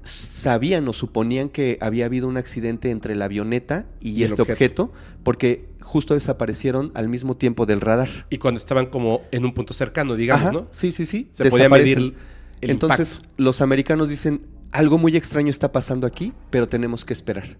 Sabían 0.04 0.88
o 0.88 0.94
suponían 0.94 1.50
que 1.50 1.78
había 1.82 2.06
habido 2.06 2.30
un 2.30 2.38
accidente 2.38 2.92
entre 2.92 3.16
la 3.16 3.26
avioneta 3.26 3.88
y, 4.00 4.24
este 4.24 4.42
objeto. 4.42 4.84
objeto, 4.84 4.94
porque 5.24 5.66
justo 5.82 6.14
desaparecieron 6.14 6.92
al 6.94 7.10
mismo 7.10 7.36
tiempo 7.36 7.66
del 7.66 7.82
radar. 7.82 8.08
Y 8.30 8.38
cuando 8.38 8.58
estaban 8.58 8.86
como 8.86 9.24
en 9.32 9.44
un 9.44 9.54
punto 9.54 9.74
cercano, 9.74 10.16
digamos, 10.16 10.44
Ajá, 10.44 10.54
¿no? 10.54 10.68
Sí, 10.72 10.94
sí, 10.94 11.06
sí. 11.06 11.28
Se 11.32 11.50
podía 11.50 11.68
medir 11.68 12.16
el 12.62 12.70
Entonces, 12.70 13.18
impacto. 13.18 13.44
los 13.44 13.60
americanos 13.60 14.08
dicen, 14.08 14.44
algo 14.72 14.98
muy 14.98 15.18
extraño 15.18 15.50
está 15.50 15.74
pasando 15.74 16.08
aquí, 16.08 16.32
pero 16.52 16.70
tenemos 16.70 17.04
que 17.04 17.12
esperar. 17.12 17.58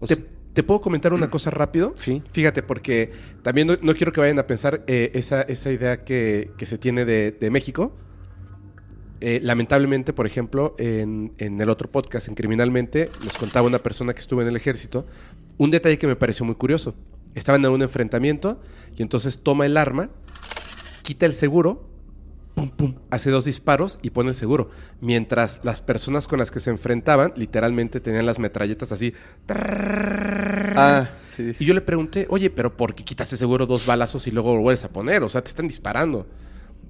O 0.00 0.06
¿Te, 0.06 0.16
sea, 0.16 0.24
te 0.24 0.28
puedo 0.62 0.80
comentar 0.80 1.12
una 1.12 1.30
cosa 1.30 1.50
rápido? 1.50 1.92
Sí. 1.96 2.22
Fíjate, 2.32 2.62
porque 2.62 3.12
también 3.42 3.66
no, 3.68 3.74
no 3.80 3.94
quiero 3.94 4.12
que 4.12 4.20
vayan 4.20 4.38
a 4.38 4.46
pensar 4.46 4.82
eh, 4.86 5.10
esa, 5.14 5.42
esa 5.42 5.70
idea 5.70 6.04
que, 6.04 6.50
que 6.56 6.66
se 6.66 6.78
tiene 6.78 7.04
de, 7.04 7.32
de 7.32 7.50
México. 7.50 7.96
Eh, 9.20 9.38
lamentablemente, 9.42 10.12
por 10.12 10.26
ejemplo, 10.26 10.74
en, 10.78 11.34
en 11.38 11.60
el 11.60 11.68
otro 11.68 11.90
podcast, 11.90 12.28
en 12.28 12.34
Criminalmente, 12.34 13.10
nos 13.22 13.36
contaba 13.36 13.66
una 13.66 13.78
persona 13.78 14.14
que 14.14 14.20
estuvo 14.20 14.40
en 14.42 14.48
el 14.48 14.56
ejército 14.56 15.06
un 15.58 15.70
detalle 15.70 15.98
que 15.98 16.06
me 16.06 16.16
pareció 16.16 16.46
muy 16.46 16.54
curioso. 16.54 16.94
Estaban 17.34 17.62
en 17.64 17.70
un 17.70 17.82
enfrentamiento 17.82 18.62
y 18.96 19.02
entonces 19.02 19.42
toma 19.42 19.66
el 19.66 19.76
arma, 19.76 20.08
quita 21.02 21.26
el 21.26 21.34
seguro, 21.34 21.89
pum, 22.54 22.70
pum, 22.70 22.94
hace 23.10 23.30
dos 23.30 23.44
disparos 23.44 23.98
y 24.02 24.10
pone 24.10 24.30
el 24.30 24.34
seguro. 24.34 24.70
Mientras 25.00 25.60
las 25.62 25.80
personas 25.80 26.26
con 26.26 26.38
las 26.38 26.50
que 26.50 26.60
se 26.60 26.70
enfrentaban, 26.70 27.32
literalmente 27.36 28.00
tenían 28.00 28.26
las 28.26 28.38
metralletas 28.38 28.92
así. 28.92 29.14
Ah, 29.48 31.10
sí. 31.24 31.54
Y 31.58 31.64
yo 31.64 31.74
le 31.74 31.80
pregunté, 31.80 32.26
oye, 32.30 32.50
pero 32.50 32.76
¿por 32.76 32.94
qué 32.94 33.04
quitas 33.04 33.28
ese 33.28 33.38
seguro 33.38 33.66
dos 33.66 33.86
balazos 33.86 34.26
y 34.26 34.30
luego 34.30 34.54
lo 34.54 34.62
vuelves 34.62 34.84
a 34.84 34.90
poner? 34.90 35.22
O 35.22 35.28
sea, 35.28 35.42
te 35.42 35.48
están 35.48 35.68
disparando. 35.68 36.26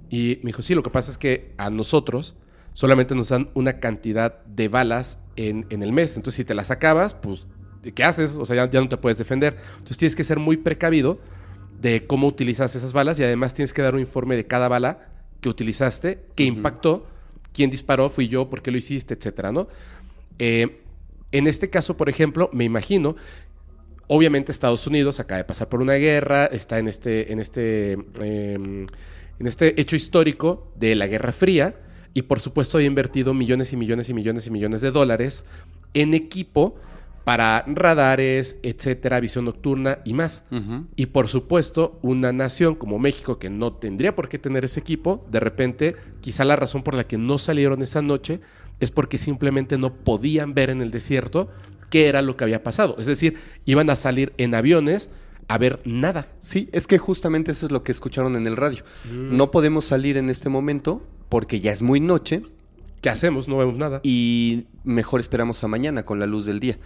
Y 0.08 0.40
me 0.42 0.48
dijo, 0.48 0.62
sí, 0.62 0.74
lo 0.74 0.82
que 0.82 0.90
pasa 0.90 1.10
es 1.10 1.18
que 1.18 1.54
a 1.56 1.70
nosotros 1.70 2.36
solamente 2.72 3.14
nos 3.14 3.28
dan 3.28 3.50
una 3.54 3.78
cantidad 3.78 4.42
de 4.44 4.68
balas 4.68 5.18
en, 5.36 5.66
en 5.70 5.82
el 5.82 5.92
mes. 5.92 6.16
Entonces, 6.16 6.36
si 6.36 6.44
te 6.44 6.54
las 6.54 6.70
acabas, 6.70 7.14
pues, 7.14 7.46
¿qué 7.94 8.04
haces? 8.04 8.36
O 8.36 8.46
sea, 8.46 8.56
ya, 8.56 8.70
ya 8.70 8.80
no 8.80 8.88
te 8.88 8.96
puedes 8.96 9.18
defender. 9.18 9.56
Entonces, 9.74 9.98
tienes 9.98 10.16
que 10.16 10.24
ser 10.24 10.38
muy 10.38 10.56
precavido 10.56 11.20
de 11.80 12.06
cómo 12.06 12.26
utilizas 12.26 12.74
esas 12.76 12.92
balas 12.92 13.18
y 13.18 13.24
además 13.24 13.54
tienes 13.54 13.72
que 13.72 13.82
dar 13.82 13.94
un 13.94 14.00
informe 14.00 14.36
de 14.36 14.46
cada 14.46 14.68
bala 14.68 15.09
que 15.40 15.48
utilizaste, 15.48 16.26
qué 16.34 16.44
impactó, 16.44 17.06
quién 17.52 17.70
disparó, 17.70 18.08
fui 18.08 18.28
yo, 18.28 18.48
por 18.48 18.62
qué 18.62 18.70
lo 18.70 18.78
hiciste, 18.78 19.14
etcétera, 19.14 19.52
¿no? 19.52 19.68
Eh, 20.38 20.80
en 21.32 21.46
este 21.46 21.70
caso, 21.70 21.96
por 21.96 22.08
ejemplo, 22.08 22.50
me 22.52 22.64
imagino, 22.64 23.16
Obviamente 24.12 24.50
Estados 24.50 24.88
Unidos 24.88 25.20
acaba 25.20 25.38
de 25.38 25.44
pasar 25.44 25.68
por 25.68 25.80
una 25.80 25.92
guerra, 25.92 26.46
está 26.46 26.80
en 26.80 26.88
este, 26.88 27.32
en 27.32 27.38
este, 27.38 27.92
eh, 28.20 28.54
en 28.54 29.46
este 29.46 29.80
hecho 29.80 29.94
histórico 29.94 30.72
de 30.74 30.96
la 30.96 31.06
Guerra 31.06 31.30
Fría 31.30 31.76
y 32.12 32.22
por 32.22 32.40
supuesto 32.40 32.78
ha 32.78 32.82
invertido 32.82 33.34
millones 33.34 33.72
y 33.72 33.76
millones 33.76 34.08
y 34.08 34.14
millones 34.14 34.48
y 34.48 34.50
millones 34.50 34.80
de 34.80 34.90
dólares 34.90 35.44
en 35.94 36.14
equipo 36.14 36.74
para 37.24 37.64
radares, 37.66 38.58
etcétera, 38.62 39.20
visión 39.20 39.44
nocturna 39.44 39.98
y 40.04 40.14
más. 40.14 40.44
Y 40.96 41.06
por 41.06 41.28
supuesto, 41.28 41.98
una 42.02 42.32
nación 42.32 42.74
como 42.74 42.98
México 42.98 43.38
que 43.38 43.50
no 43.50 43.72
tendría 43.74 44.14
por 44.14 44.28
qué 44.28 44.38
tener 44.38 44.64
ese 44.64 44.80
equipo, 44.80 45.26
de 45.30 45.40
repente, 45.40 45.96
quizá 46.20 46.44
la 46.44 46.56
razón 46.56 46.82
por 46.82 46.94
la 46.94 47.04
que 47.04 47.18
no 47.18 47.38
salieron 47.38 47.82
esa 47.82 48.02
noche 48.02 48.40
es 48.80 48.90
porque 48.90 49.18
simplemente 49.18 49.76
no 49.78 49.94
podían 49.94 50.54
ver 50.54 50.70
en 50.70 50.80
el 50.80 50.90
desierto 50.90 51.50
qué 51.90 52.08
era 52.08 52.22
lo 52.22 52.36
que 52.36 52.44
había 52.44 52.62
pasado. 52.62 52.96
Es 52.98 53.06
decir, 53.06 53.36
iban 53.66 53.90
a 53.90 53.96
salir 53.96 54.32
en 54.38 54.54
aviones 54.54 55.10
a 55.48 55.58
ver 55.58 55.80
nada. 55.84 56.28
Sí, 56.38 56.68
es 56.72 56.86
que 56.86 56.98
justamente 56.98 57.52
eso 57.52 57.66
es 57.66 57.72
lo 57.72 57.82
que 57.82 57.92
escucharon 57.92 58.36
en 58.36 58.46
el 58.46 58.56
radio. 58.56 58.84
No 59.12 59.50
podemos 59.50 59.84
salir 59.84 60.16
en 60.16 60.30
este 60.30 60.48
momento 60.48 61.02
porque 61.28 61.60
ya 61.60 61.72
es 61.72 61.82
muy 61.82 62.00
noche 62.00 62.42
¿Qué 63.00 63.08
hacemos? 63.08 63.48
No 63.48 63.56
vemos 63.56 63.76
nada. 63.76 64.00
y 64.02 64.66
mejor 64.84 65.20
esperamos 65.20 65.62
a 65.64 65.68
mañana 65.68 66.04
con 66.04 66.18
la 66.20 66.26
luz 66.26 66.46
del 66.46 66.60
día. 66.60 66.78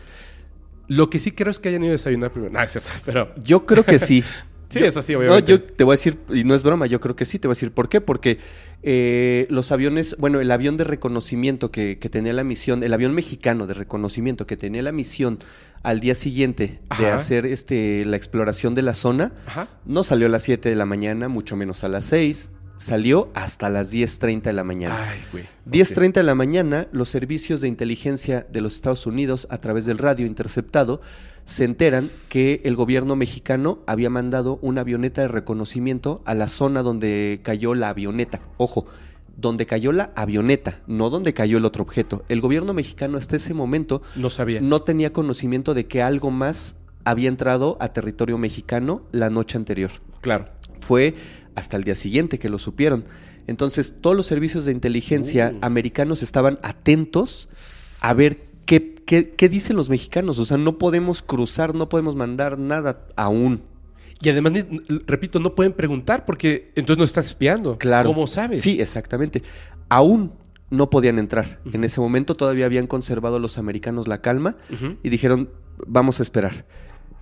Lo 0.89 1.09
que 1.11 1.19
sí 1.19 1.31
creo 1.33 1.51
es 1.51 1.59
que 1.59 1.71
hayan 1.71 1.83
ido 1.85 1.91
a 1.91 1.93
desayunar 1.93 2.31
primero. 2.33 2.53
No, 2.53 2.61
es 2.61 2.73
cierto, 2.73 2.91
pero 3.05 3.35
Yo 3.43 3.65
creo 3.65 3.85
que 3.85 3.99
sí. 3.99 4.23
sí, 4.69 4.81
Yo- 4.81 4.85
eso 4.87 5.01
sí, 5.03 5.13
No, 5.13 5.21
obviamente. 5.21 5.53
yo 5.53 5.63
te 5.63 5.83
voy 5.85 5.93
a 5.95 5.97
decir, 5.97 6.19
y 6.33 6.45
no 6.45 6.55
es 6.55 6.63
broma, 6.63 6.87
yo 6.87 7.01
creo 7.01 7.17
que 7.17 7.25
sí, 7.25 7.39
te 7.39 7.49
voy 7.49 7.53
a 7.53 7.57
decir 7.57 7.73
por 7.73 7.89
qué. 7.89 8.01
Porque 8.03 8.39
eh, 8.83 9.47
los 9.49 9.73
aviones, 9.73 10.15
bueno, 10.19 10.41
el 10.41 10.51
avión 10.51 10.77
de 10.77 10.85
reconocimiento 10.85 11.71
que, 11.71 11.99
que 11.99 12.09
tenía 12.11 12.33
la 12.35 12.45
misión, 12.45 12.83
el 12.83 12.93
avión 12.93 13.15
mexicano 13.15 13.67
de 13.67 13.73
reconocimiento 13.75 14.47
que 14.47 14.57
tenía 14.59 14.83
la 14.83 14.93
misión 14.93 15.39
al 15.83 16.01
día 16.01 16.15
siguiente 16.15 16.81
de 16.99 17.07
Ajá. 17.07 17.15
hacer 17.15 17.47
este, 17.47 18.05
la 18.05 18.17
exploración 18.17 18.75
de 18.75 18.83
la 18.83 18.95
zona, 18.95 19.33
Ajá. 19.47 19.69
no 19.87 20.03
salió 20.05 20.27
a 20.27 20.31
las 20.31 20.43
7 20.43 20.69
de 20.69 20.75
la 20.75 20.85
mañana, 20.87 21.29
mucho 21.29 21.57
menos 21.57 21.85
a 21.85 21.89
las 21.89 22.05
6, 22.07 22.51
salió 22.77 23.31
hasta 23.35 23.69
las 23.71 23.93
10.30 23.93 24.43
de 24.43 24.53
la 24.53 24.65
mañana. 24.65 24.97
Ay, 25.11 25.21
güey. 25.33 25.45
10.30 25.71 26.13
de 26.15 26.23
la 26.23 26.35
mañana, 26.35 26.89
los 26.93 27.09
servicios 27.09 27.61
de 27.61 27.69
inteligencia 27.69 28.47
de 28.51 28.61
los 28.61 28.75
Estados 28.75 29.07
Unidos, 29.07 29.47
a 29.51 29.59
través 29.59 29.87
del 29.87 29.99
radio 29.99 30.27
interceptado, 30.27 31.01
se 31.47 31.65
enteran 31.65 32.05
que 32.31 32.63
el 32.65 32.75
gobierno 32.75 33.17
mexicano 33.17 33.81
había 33.87 34.11
mandado 34.11 34.59
una 34.63 34.81
avioneta 34.81 35.21
de 35.23 35.29
reconocimiento 35.29 36.23
a 36.25 36.35
la 36.35 36.49
zona 36.49 36.83
donde 36.83 37.41
cayó 37.43 37.75
la 37.75 37.91
avioneta. 37.91 38.41
Ojo, 38.57 38.87
donde 39.37 39.67
cayó 39.67 39.93
la 39.93 40.13
avioneta, 40.15 40.81
no 40.87 41.11
donde 41.11 41.35
cayó 41.35 41.59
el 41.59 41.65
otro 41.65 41.83
objeto. 41.83 42.25
El 42.29 42.41
gobierno 42.41 42.73
mexicano 42.73 43.19
hasta 43.19 43.37
ese 43.37 43.53
momento 43.53 44.01
No 44.17 44.31
sabía. 44.31 44.61
no 44.61 44.83
tenía 44.83 45.13
conocimiento 45.13 45.75
de 45.75 45.87
que 45.87 46.03
algo 46.03 46.31
más 46.31 46.77
había 47.05 47.29
entrado 47.29 47.77
a 47.81 47.89
territorio 47.93 48.39
mexicano 48.39 49.03
la 49.13 49.29
noche 49.29 49.59
anterior 49.59 49.91
Claro. 50.23 50.47
fue 50.81 51.15
hasta 51.55 51.77
el 51.77 51.85
día 51.85 51.95
siguiente 51.95 52.39
que 52.39 52.49
lo 52.49 52.59
supieron. 52.59 53.05
Entonces, 53.47 53.95
todos 54.01 54.17
los 54.17 54.27
servicios 54.27 54.65
de 54.65 54.73
inteligencia 54.73 55.53
Uh. 55.55 55.59
americanos 55.63 56.23
estaban 56.23 56.59
atentos 56.63 57.49
a 58.01 58.15
ver 58.15 58.37
qué, 58.67 58.95
qué- 59.07 59.31
qué 59.31 59.49
dicen 59.49 59.77
los 59.77 59.91
mexicanos. 59.91 60.39
O 60.39 60.45
sea, 60.45 60.57
no 60.57 60.79
podemos 60.79 61.23
cruzar, 61.23 61.75
no 61.75 61.89
podemos 61.89 62.15
mandar 62.17 62.59
nada 62.59 63.07
aún. 63.17 63.63
Y 64.23 64.29
además, 64.31 64.53
repito, 65.07 65.39
no 65.41 65.55
pueden 65.55 65.73
preguntar 65.75 66.25
porque 66.25 66.71
entonces 66.77 66.99
no 66.99 67.05
estás 67.05 67.27
espiando. 67.27 67.77
Claro. 67.79 68.09
¿Cómo 68.09 68.27
sabes? 68.27 68.63
Sí, 68.63 68.81
exactamente. 68.81 69.43
Aún 69.91 70.33
no 70.71 70.89
podían 70.89 71.19
entrar. 71.19 71.61
En 71.73 71.85
ese 71.85 72.01
momento 72.01 72.35
todavía 72.37 72.65
habían 72.65 72.87
conservado 72.87 73.39
los 73.39 73.59
americanos 73.59 74.09
la 74.09 74.23
calma 74.23 74.57
y 75.03 75.09
dijeron, 75.11 75.51
vamos 75.87 76.21
a 76.21 76.23
esperar. 76.23 76.65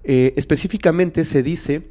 Eh, 0.04 0.32
específicamente 0.36 1.24
se 1.24 1.42
dice 1.42 1.88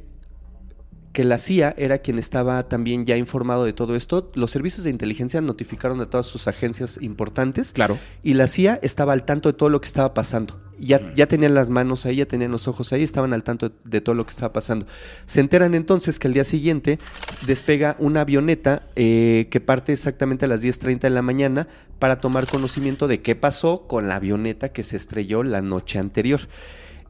que 1.12 1.24
la 1.24 1.38
CIA 1.38 1.74
era 1.76 1.98
quien 1.98 2.18
estaba 2.18 2.68
también 2.68 3.04
ya 3.04 3.16
informado 3.18 3.64
de 3.64 3.72
todo 3.74 3.94
esto. 3.96 4.28
Los 4.34 4.50
servicios 4.50 4.84
de 4.84 4.90
inteligencia 4.90 5.40
notificaron 5.42 6.00
a 6.00 6.06
todas 6.08 6.26
sus 6.26 6.48
agencias 6.48 6.98
importantes 7.02 7.72
Claro. 7.72 7.98
y 8.22 8.32
la 8.34 8.46
CIA 8.46 8.78
estaba 8.82 9.12
al 9.12 9.24
tanto 9.24 9.50
de 9.50 9.52
todo 9.52 9.68
lo 9.68 9.80
que 9.80 9.86
estaba 9.88 10.14
pasando. 10.14 10.58
Ya, 10.78 10.98
Mm. 10.98 11.14
ya 11.14 11.26
tenían 11.28 11.54
las 11.54 11.68
manos 11.70 12.06
ahí, 12.06 12.16
ya 12.16 12.26
tenían 12.26 12.50
los 12.50 12.66
ojos 12.66 12.92
ahí, 12.92 13.02
estaban 13.02 13.34
al 13.34 13.44
tanto 13.44 13.72
de 13.84 14.00
todo 14.00 14.14
lo 14.14 14.24
que 14.24 14.30
estaba 14.30 14.52
pasando. 14.54 14.86
Se 15.26 15.40
enteran 15.40 15.74
entonces 15.74 16.18
que 16.18 16.28
al 16.28 16.34
día 16.34 16.44
siguiente 16.44 16.98
despega 17.46 17.94
una 17.98 18.22
avioneta 18.22 18.88
eh, 18.96 19.48
que 19.50 19.60
parte 19.60 19.92
exactamente 19.92 20.46
a 20.46 20.48
las 20.48 20.62
10.30 20.62 21.00
de 21.08 21.10
la 21.10 21.22
mañana 21.22 21.68
para 21.98 22.20
tomar 22.20 22.46
conocimiento 22.48 23.06
de 23.06 23.20
qué 23.20 23.36
pasó 23.36 23.86
con 23.86 24.08
la 24.08 24.16
avioneta 24.16 24.70
que 24.70 24.82
se 24.82 24.96
estrelló 24.96 25.42
la 25.42 25.60
noche 25.62 25.98
anterior. 25.98 26.40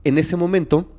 En 0.04 0.18
ese 0.18 0.36
momento, 0.36 0.92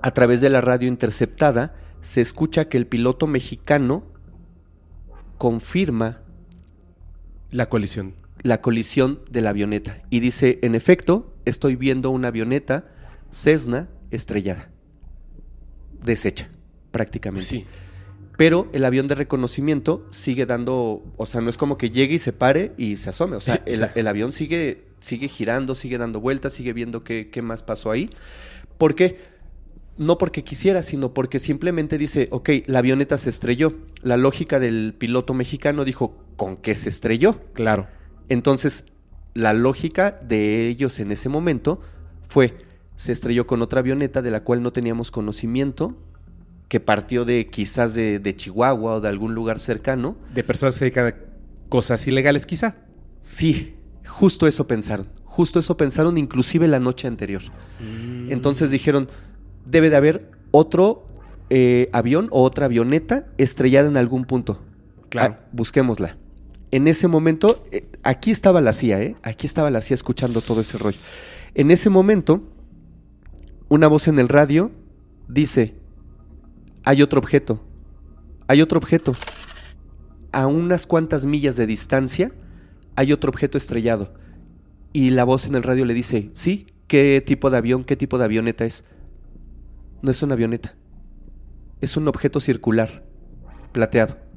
a 0.00 0.12
través 0.12 0.40
de 0.40 0.48
la 0.50 0.60
radio 0.62 0.88
interceptada, 0.88 1.74
se 2.08 2.22
escucha 2.22 2.70
que 2.70 2.78
el 2.78 2.86
piloto 2.86 3.26
mexicano 3.26 4.02
confirma 5.36 6.22
La 7.50 7.68
colisión. 7.68 8.14
la 8.42 8.62
colisión 8.62 9.20
de 9.30 9.42
la 9.42 9.50
avioneta 9.50 10.00
y 10.08 10.20
dice, 10.20 10.58
en 10.62 10.74
efecto, 10.74 11.34
estoy 11.44 11.76
viendo 11.76 12.08
una 12.08 12.28
avioneta 12.28 12.86
Cessna 13.30 13.90
estrellada, 14.10 14.70
deshecha 16.02 16.48
prácticamente. 16.92 17.46
Sí. 17.46 17.66
Pero 18.38 18.70
el 18.72 18.86
avión 18.86 19.06
de 19.06 19.14
reconocimiento 19.14 20.06
sigue 20.10 20.46
dando, 20.46 21.02
o 21.18 21.26
sea, 21.26 21.42
no 21.42 21.50
es 21.50 21.58
como 21.58 21.76
que 21.76 21.90
llegue 21.90 22.14
y 22.14 22.18
se 22.18 22.32
pare 22.32 22.72
y 22.78 22.96
se 22.96 23.10
asome, 23.10 23.36
o 23.36 23.40
sea, 23.42 23.56
Sí, 23.56 23.60
el, 23.66 23.86
el 23.94 24.06
avión 24.06 24.32
sigue, 24.32 24.86
sigue 25.00 25.28
girando, 25.28 25.74
sigue 25.74 25.98
dando 25.98 26.22
vueltas, 26.22 26.54
sigue 26.54 26.72
viendo 26.72 27.04
qué, 27.04 27.28
qué 27.30 27.42
más 27.42 27.62
pasó 27.62 27.90
ahí. 27.90 28.08
¿Por 28.78 28.94
qué? 28.94 29.36
No 29.98 30.16
porque 30.16 30.44
quisiera, 30.44 30.82
sino 30.82 31.12
porque 31.12 31.38
simplemente 31.38 31.98
dice, 31.98 32.28
ok, 32.30 32.50
la 32.66 32.78
avioneta 32.78 33.18
se 33.18 33.30
estrelló. 33.30 33.74
La 34.02 34.16
lógica 34.16 34.60
del 34.60 34.94
piloto 34.96 35.34
mexicano 35.34 35.84
dijo, 35.84 36.16
¿con 36.36 36.56
qué 36.56 36.74
se 36.74 36.88
estrelló? 36.88 37.40
Claro. 37.52 37.88
Entonces, 38.28 38.84
la 39.34 39.52
lógica 39.52 40.12
de 40.22 40.68
ellos 40.68 41.00
en 41.00 41.12
ese 41.12 41.28
momento 41.28 41.80
fue, 42.26 42.56
se 42.96 43.12
estrelló 43.12 43.46
con 43.46 43.60
otra 43.60 43.80
avioneta 43.80 44.22
de 44.22 44.30
la 44.30 44.44
cual 44.44 44.62
no 44.62 44.72
teníamos 44.72 45.10
conocimiento, 45.10 45.96
que 46.68 46.80
partió 46.80 47.24
de 47.24 47.48
quizás 47.48 47.94
de, 47.94 48.18
de 48.18 48.36
Chihuahua 48.36 48.94
o 48.94 49.00
de 49.00 49.08
algún 49.08 49.34
lugar 49.34 49.58
cercano. 49.58 50.16
De 50.32 50.44
personas 50.44 50.74
que 50.74 50.78
se 50.78 50.84
dedican 50.84 51.06
a 51.08 51.14
cosas 51.68 52.06
ilegales, 52.06 52.46
quizá. 52.46 52.76
Sí, 53.20 53.74
justo 54.06 54.46
eso 54.46 54.66
pensaron, 54.66 55.08
justo 55.24 55.58
eso 55.58 55.76
pensaron 55.76 56.18
inclusive 56.18 56.68
la 56.68 56.78
noche 56.78 57.08
anterior. 57.08 57.42
Mm. 57.80 58.30
Entonces 58.32 58.70
dijeron, 58.70 59.08
debe 59.64 59.90
de 59.90 59.96
haber 59.96 60.30
otro 60.50 61.06
eh, 61.50 61.88
avión 61.92 62.28
o 62.30 62.42
otra 62.42 62.66
avioneta 62.66 63.26
estrellada 63.38 63.88
en 63.88 63.96
algún 63.96 64.24
punto. 64.24 64.60
Claro. 65.08 65.36
Ah, 65.38 65.46
busquémosla. 65.52 66.16
En 66.70 66.86
ese 66.86 67.08
momento, 67.08 67.64
eh, 67.72 67.86
aquí 68.02 68.30
estaba 68.30 68.60
la 68.60 68.72
CIA, 68.72 69.02
¿eh? 69.02 69.16
Aquí 69.22 69.46
estaba 69.46 69.70
la 69.70 69.80
CIA 69.80 69.94
escuchando 69.94 70.42
todo 70.42 70.60
ese 70.60 70.76
rollo. 70.76 70.98
En 71.54 71.70
ese 71.70 71.88
momento, 71.88 72.42
una 73.68 73.88
voz 73.88 74.08
en 74.08 74.18
el 74.18 74.28
radio 74.28 74.70
dice, 75.28 75.74
hay 76.84 77.02
otro 77.02 77.18
objeto, 77.18 77.62
hay 78.46 78.60
otro 78.60 78.78
objeto. 78.78 79.14
A 80.32 80.46
unas 80.46 80.86
cuantas 80.86 81.24
millas 81.24 81.56
de 81.56 81.66
distancia 81.66 82.32
hay 82.96 83.12
otro 83.12 83.30
objeto 83.30 83.56
estrellado. 83.56 84.12
Y 84.92 85.10
la 85.10 85.24
voz 85.24 85.46
en 85.46 85.54
el 85.54 85.62
radio 85.62 85.84
le 85.84 85.94
dice, 85.94 86.30
sí, 86.32 86.66
¿qué 86.86 87.22
tipo 87.24 87.50
de 87.50 87.58
avión, 87.58 87.84
qué 87.84 87.96
tipo 87.96 88.18
de 88.18 88.24
avioneta 88.24 88.64
es? 88.64 88.84
No 90.02 90.10
es 90.10 90.22
una 90.22 90.34
avioneta, 90.34 90.76
es 91.80 91.96
un 91.96 92.08
objeto 92.08 92.40
circular, 92.40 93.04
plateado 93.72 94.28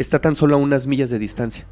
está 0.00 0.20
tan 0.20 0.36
solo 0.36 0.54
a 0.54 0.58
unas 0.58 0.86
millas 0.86 1.10
de 1.10 1.18
distancia. 1.18 1.66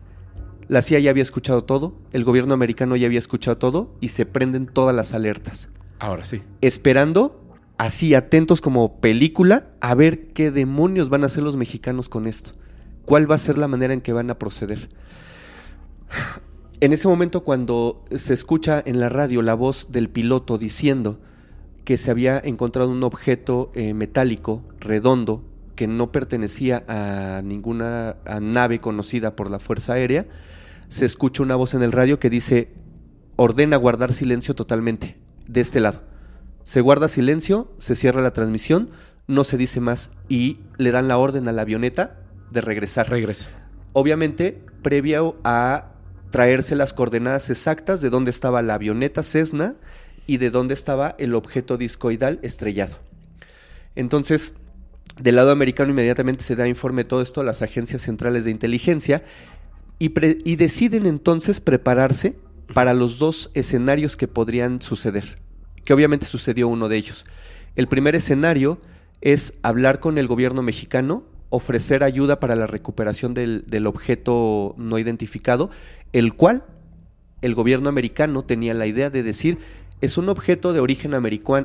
La 0.69 0.83
CIA 0.83 0.99
ya 0.99 1.11
había 1.11 1.23
escuchado 1.23 1.65
todo, 1.65 1.99
el 2.13 2.25
gobierno 2.25 2.53
americano 2.53 2.95
ya 2.97 3.07
había 3.07 3.19
escuchado 3.19 3.57
todo 3.57 3.97
y 4.01 4.09
se 4.09 4.27
prenden 4.27 4.67
todas 4.67 4.95
las 4.95 5.15
alertas, 5.15 5.71
Ahora 5.99 6.25
sí. 6.27 6.43
esperando, 6.61 7.43
así 7.79 8.15
atentos 8.15 8.61
como 8.61 9.01
película, 9.01 9.69
a 9.81 9.95
ver 9.95 10.29
qué 10.29 10.51
demonios 10.51 11.09
van 11.09 11.23
a 11.23 11.27
hacer 11.27 11.43
los 11.43 11.57
mexicanos 11.57 12.09
con 12.09 12.27
esto. 12.27 12.53
¿Cuál 13.07 13.31
va 13.31 13.37
a 13.37 13.39
ser 13.39 13.57
la 13.57 13.69
manera 13.69 13.95
en 13.95 14.03
que 14.03 14.13
van 14.13 14.31
a 14.31 14.39
proceder? 14.39 14.91
En 16.81 16.93
ese 16.93 17.09
momento 17.09 17.43
cuando 17.43 18.05
se 18.15 18.33
escucha 18.33 18.81
en 18.87 19.01
la 19.01 19.09
radio 19.09 19.43
la 19.43 19.55
voz 19.55 19.91
del 19.91 20.09
piloto 20.09 20.59
diciendo 20.59 21.21
que 21.89 21.97
se 21.97 22.11
había 22.11 22.39
encontrado 22.39 22.91
un 22.91 23.03
objeto 23.03 23.73
eh, 23.75 23.95
metálico, 23.95 24.63
redondo, 24.79 25.43
que 25.75 25.87
no 25.87 26.13
pertenecía 26.13 26.85
a 26.87 27.41
ninguna 27.43 28.19
a 28.27 28.41
nave 28.41 28.79
conocida 28.79 29.35
por 29.35 29.51
la 29.51 29.59
Fuerza 29.59 29.95
Aérea, 29.95 30.27
se 30.91 31.07
escucha 31.07 31.43
una 31.43 31.57
voz 31.57 31.73
en 31.73 31.83
el 31.83 31.93
radio 31.93 32.19
que 32.19 32.29
dice, 32.29 32.75
ordena 33.37 33.79
guardar 33.79 34.13
silencio 34.13 34.55
totalmente, 34.55 35.17
de 35.47 35.63
este 35.63 35.81
lado. 35.81 36.03
Se 36.63 36.83
guarda 36.83 37.09
silencio, 37.09 37.73
se 37.79 37.97
cierra 37.97 38.21
la 38.21 38.35
transmisión, 38.35 38.91
no 39.27 39.43
se 39.43 39.57
dice 39.57 39.81
más 39.81 40.11
y 40.29 40.59
le 40.77 40.91
dan 40.91 41.09
la 41.09 41.17
orden 41.17 41.49
a 41.49 41.53
la 41.53 41.63
avioneta 41.63 42.21
de 42.51 42.61
regresar 42.61 43.09
Regresa. 43.09 43.49
obviamente 43.95 44.63
previo 44.83 45.39
a 45.43 45.93
traerse 46.29 46.77
las 46.77 46.93
coordenadas 46.93 47.49
exactas 47.49 48.03
de 48.03 48.11
dónde 48.11 48.31
estaba 48.31 48.61
la 48.61 48.75
avioneta 48.75 49.23
Cessna 49.23 49.77
y 50.29 50.37
de 50.37 50.51
dónde 50.51 50.75
estaba 50.75 51.17
el 51.19 51.35
objeto 51.35 51.77
discoidal 51.79 52.39
estrellado. 52.43 52.99
Entonces, 53.97 54.53
del 55.19 55.37
lado 55.37 55.51
americano 55.51 55.91
inmediatamente 55.91 56.45
se 56.45 56.55
da 56.55 56.69
informe 56.69 57.03
todo 57.03 57.23
esto 57.23 57.41
a 57.41 57.45
las 57.45 57.63
agencias 57.63 58.03
centrales 58.03 58.45
de 58.45 58.53
inteligencia 58.53 59.25
y, 59.99 60.11
deciden 60.57 61.07
entonces 61.07 61.61
prepararse 61.61 62.37
para 62.75 62.95
los 62.95 63.19
dos 63.19 63.51
escenarios 63.55 64.17
que 64.17 64.29
podrían 64.29 64.83
suceder, 64.83 65.39
que 65.85 65.95
obviamente 65.95 66.27
sucedió 66.27 66.69
uno 66.69 66.89
de 66.89 66.99
ellos. 66.99 67.25
El 67.75 67.89
primer 67.89 68.15
escenario 68.15 68.79
es 69.23 69.55
hablar 69.63 69.99
con 69.99 70.19
el 70.19 70.29
gobierno 70.29 70.63
mexicano, 70.63 71.25
ofrecer 71.49 72.05
ayuda 72.05 72.39
para 72.39 72.55
la 72.55 72.67
recuperación 72.67 73.33
del 73.33 73.87
objeto 73.87 74.75
no 74.77 74.99
identificado, 74.99 75.71
el 76.13 76.35
cual 76.35 76.65
el 77.41 77.55
gobierno 77.55 77.89
americano 77.89 78.45
tenía 78.45 78.75
la 78.75 78.87
idea 78.87 79.11
de 79.11 79.23
decir 79.23 79.59
es 80.01 80.19
un 80.19 80.29
objeto 80.29 80.73
de 80.73 80.81
origen, 80.81 81.13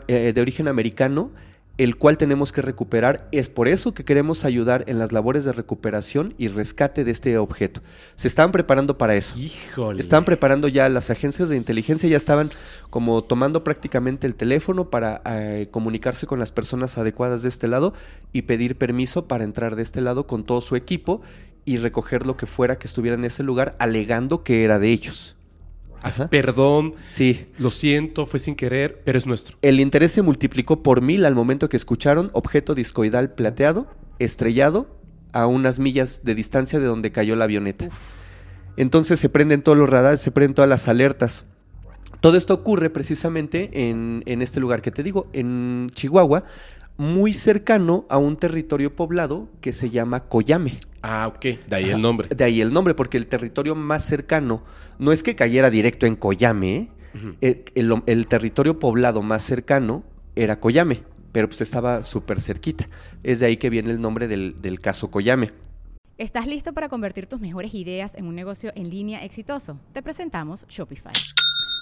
eh, 0.07 0.31
de 0.33 0.41
origen 0.41 0.67
americano 0.67 1.31
el 1.77 1.97
cual 1.97 2.17
tenemos 2.17 2.51
que 2.51 2.61
recuperar. 2.61 3.27
Es 3.31 3.49
por 3.49 3.67
eso 3.67 3.93
que 3.93 4.05
queremos 4.05 4.45
ayudar 4.45 4.83
en 4.87 4.99
las 4.99 5.11
labores 5.11 5.43
de 5.43 5.53
recuperación 5.53 6.35
y 6.37 6.47
rescate 6.47 7.03
de 7.03 7.11
este 7.11 7.37
objeto. 7.37 7.81
Se 8.15 8.27
estaban 8.27 8.51
preparando 8.51 8.97
para 8.97 9.15
eso. 9.15 9.35
Híjole. 9.37 9.99
Estaban 9.99 10.25
preparando 10.25 10.67
ya, 10.67 10.87
las 10.89 11.09
agencias 11.09 11.49
de 11.49 11.57
inteligencia 11.57 12.07
ya 12.07 12.17
estaban 12.17 12.51
como 12.89 13.23
tomando 13.23 13.63
prácticamente 13.63 14.27
el 14.27 14.35
teléfono 14.35 14.89
para 14.89 15.21
eh, 15.25 15.67
comunicarse 15.71 16.27
con 16.27 16.39
las 16.39 16.51
personas 16.51 16.97
adecuadas 16.97 17.41
de 17.41 17.49
este 17.49 17.67
lado 17.67 17.93
y 18.31 18.43
pedir 18.43 18.77
permiso 18.77 19.27
para 19.27 19.43
entrar 19.43 19.75
de 19.75 19.83
este 19.83 20.01
lado 20.01 20.27
con 20.27 20.43
todo 20.43 20.61
su 20.61 20.75
equipo 20.75 21.21
y 21.65 21.77
recoger 21.77 22.27
lo 22.27 22.37
que 22.37 22.45
fuera 22.45 22.77
que 22.77 22.87
estuviera 22.87 23.15
en 23.15 23.25
ese 23.25 23.41
lugar, 23.41 23.75
alegando 23.79 24.43
que 24.43 24.63
era 24.63 24.77
de 24.77 24.91
ellos. 24.91 25.35
Ajá. 26.03 26.29
Perdón, 26.29 26.95
sí. 27.09 27.47
lo 27.57 27.71
siento, 27.71 28.25
fue 28.25 28.39
sin 28.39 28.55
querer, 28.55 29.01
pero 29.03 29.17
es 29.17 29.25
nuestro. 29.25 29.57
El 29.61 29.79
interés 29.79 30.11
se 30.11 30.21
multiplicó 30.21 30.83
por 30.83 31.01
mil 31.01 31.25
al 31.25 31.33
momento 31.33 31.69
que 31.69 31.77
escucharon 31.77 32.29
objeto 32.33 32.75
discoidal 32.75 33.33
plateado, 33.33 33.87
estrellado, 34.19 34.99
a 35.31 35.47
unas 35.47 35.79
millas 35.79 36.21
de 36.23 36.35
distancia 36.35 36.79
de 36.79 36.85
donde 36.85 37.11
cayó 37.11 37.35
la 37.35 37.45
avioneta. 37.45 37.85
Uf. 37.87 37.93
Entonces 38.77 39.19
se 39.19 39.29
prenden 39.29 39.61
todos 39.61 39.77
los 39.77 39.89
radares, 39.89 40.19
se 40.19 40.31
prenden 40.31 40.55
todas 40.55 40.69
las 40.69 40.87
alertas. 40.87 41.45
Todo 42.21 42.37
esto 42.37 42.53
ocurre 42.53 42.89
precisamente 42.89 43.89
en, 43.89 44.23
en 44.25 44.41
este 44.41 44.59
lugar 44.59 44.81
que 44.81 44.91
te 44.91 45.03
digo, 45.03 45.27
en 45.33 45.89
Chihuahua, 45.93 46.45
muy 46.97 47.33
cercano 47.33 48.05
a 48.09 48.17
un 48.17 48.37
territorio 48.37 48.95
poblado 48.95 49.49
que 49.61 49.73
se 49.73 49.89
llama 49.89 50.21
Coyame. 50.27 50.79
Ah, 51.01 51.27
ok. 51.27 51.41
De 51.67 51.75
ahí 51.75 51.85
Ajá. 51.85 51.95
el 51.95 52.01
nombre. 52.01 52.27
De 52.29 52.43
ahí 52.43 52.61
el 52.61 52.71
nombre, 52.73 52.93
porque 52.93 53.17
el 53.17 53.27
territorio 53.27 53.75
más 53.75 54.05
cercano 54.05 54.63
no 54.99 55.11
es 55.11 55.23
que 55.23 55.35
cayera 55.35 55.69
directo 55.69 56.05
en 56.05 56.15
Coyame, 56.15 56.75
¿eh? 56.75 56.89
uh 57.13 57.17
-huh. 57.17 57.35
el, 57.41 57.63
el, 57.75 58.03
el, 58.05 58.27
territorio 58.27 58.79
poblado 58.79 59.21
más 59.21 59.43
cercano 59.43 60.03
era 60.35 60.59
Coyame, 60.59 61.03
pero 61.31 61.47
pues 61.47 61.61
estaba 61.61 62.03
súper 62.03 62.41
cerquita. 62.41 62.87
Es 63.23 63.39
de 63.39 63.47
ahí 63.47 63.57
que 63.57 63.69
viene 63.69 63.91
el 63.91 63.99
nombre 63.99 64.27
del, 64.27 64.61
del 64.61 64.79
caso 64.79 65.11
Coyame. 65.11 65.51
¿Estás 66.17 66.45
listo 66.45 66.73
para 66.73 66.89
convertir 66.89 67.25
tus 67.25 67.41
mejores 67.41 67.73
ideas 67.73 68.13
en 68.15 68.27
un 68.27 68.35
negocio 68.35 68.71
en 68.75 68.89
línea 68.89 69.25
exitoso? 69.25 69.79
Te 69.93 70.03
presentamos 70.03 70.65
Shopify. 70.69 71.13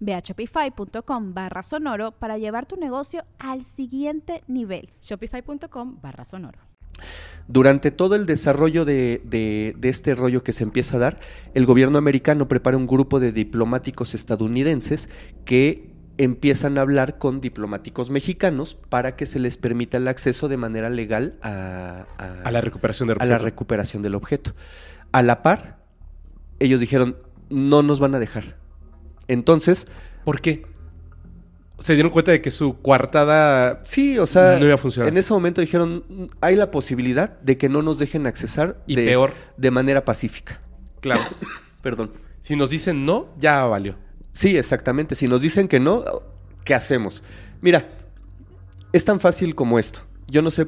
Ve 0.00 0.14
a 0.14 0.20
shopify.com 0.20 1.34
barra 1.34 1.62
sonoro 1.62 2.12
para 2.12 2.38
llevar 2.38 2.66
tu 2.66 2.76
negocio 2.76 3.24
al 3.38 3.64
siguiente 3.64 4.42
nivel. 4.46 4.90
Shopify.com 5.02 6.00
barra 6.00 6.24
sonoro. 6.24 6.58
Durante 7.48 7.90
todo 7.90 8.14
el 8.14 8.26
desarrollo 8.26 8.84
de, 8.84 9.20
de, 9.24 9.74
de, 9.76 9.88
este 9.88 10.14
rollo 10.14 10.42
que 10.42 10.52
se 10.52 10.64
empieza 10.64 10.96
a 10.96 11.00
dar, 11.00 11.20
el 11.54 11.66
gobierno 11.66 11.98
americano 11.98 12.48
prepara 12.48 12.76
un 12.76 12.86
grupo 12.86 13.20
de 13.20 13.32
diplomáticos 13.32 14.14
estadounidenses 14.14 15.08
que 15.44 15.90
empiezan 16.18 16.78
a 16.78 16.80
hablar 16.80 17.18
con 17.18 17.40
diplomáticos 17.40 18.10
mexicanos 18.10 18.74
para 18.74 19.16
que 19.16 19.26
se 19.26 19.38
les 19.38 19.58
permita 19.58 19.98
el 19.98 20.08
acceso 20.08 20.48
de 20.48 20.56
manera 20.56 20.88
legal 20.88 21.34
a, 21.42 22.06
a, 22.16 22.40
a 22.42 22.50
la, 22.50 22.62
recuperación 22.62 23.08
del 23.08 23.18
a 23.20 23.26
la 23.26 23.38
recuperación 23.38 24.02
del 24.02 24.14
objeto. 24.14 24.52
A 25.12 25.22
la 25.22 25.42
par, 25.42 25.78
ellos 26.58 26.80
dijeron, 26.80 27.16
no 27.50 27.82
nos 27.82 28.00
van 28.00 28.14
a 28.14 28.18
dejar 28.18 28.56
entonces. 29.28 29.86
¿Por 30.24 30.40
qué? 30.40 30.66
Se 31.78 31.92
dieron 31.94 32.10
cuenta 32.10 32.32
de 32.32 32.40
que 32.40 32.50
su 32.50 32.80
coartada. 32.80 33.80
Sí, 33.84 34.18
o 34.18 34.26
sea. 34.26 34.58
No 34.58 34.64
iba 34.64 34.74
a 34.74 34.78
funcionar. 34.78 35.08
En 35.08 35.18
ese 35.18 35.32
momento 35.32 35.60
dijeron: 35.60 36.30
hay 36.40 36.56
la 36.56 36.70
posibilidad 36.70 37.38
de 37.40 37.58
que 37.58 37.68
no 37.68 37.82
nos 37.82 37.98
dejen 37.98 38.26
accesar. 38.26 38.82
Y 38.86 38.96
de, 38.96 39.04
peor. 39.04 39.32
De 39.56 39.70
manera 39.70 40.04
pacífica. 40.04 40.60
Claro. 41.00 41.22
Perdón. 41.82 42.12
Si 42.40 42.56
nos 42.56 42.70
dicen 42.70 43.04
no, 43.04 43.28
ya 43.38 43.64
valió. 43.64 43.96
Sí, 44.32 44.56
exactamente. 44.56 45.14
Si 45.14 45.28
nos 45.28 45.40
dicen 45.40 45.68
que 45.68 45.80
no, 45.80 46.04
¿qué 46.64 46.74
hacemos? 46.74 47.24
Mira, 47.60 47.88
es 48.92 49.04
tan 49.04 49.20
fácil 49.20 49.54
como 49.54 49.78
esto. 49.78 50.00
Yo 50.28 50.42
no 50.42 50.50
sé 50.50 50.66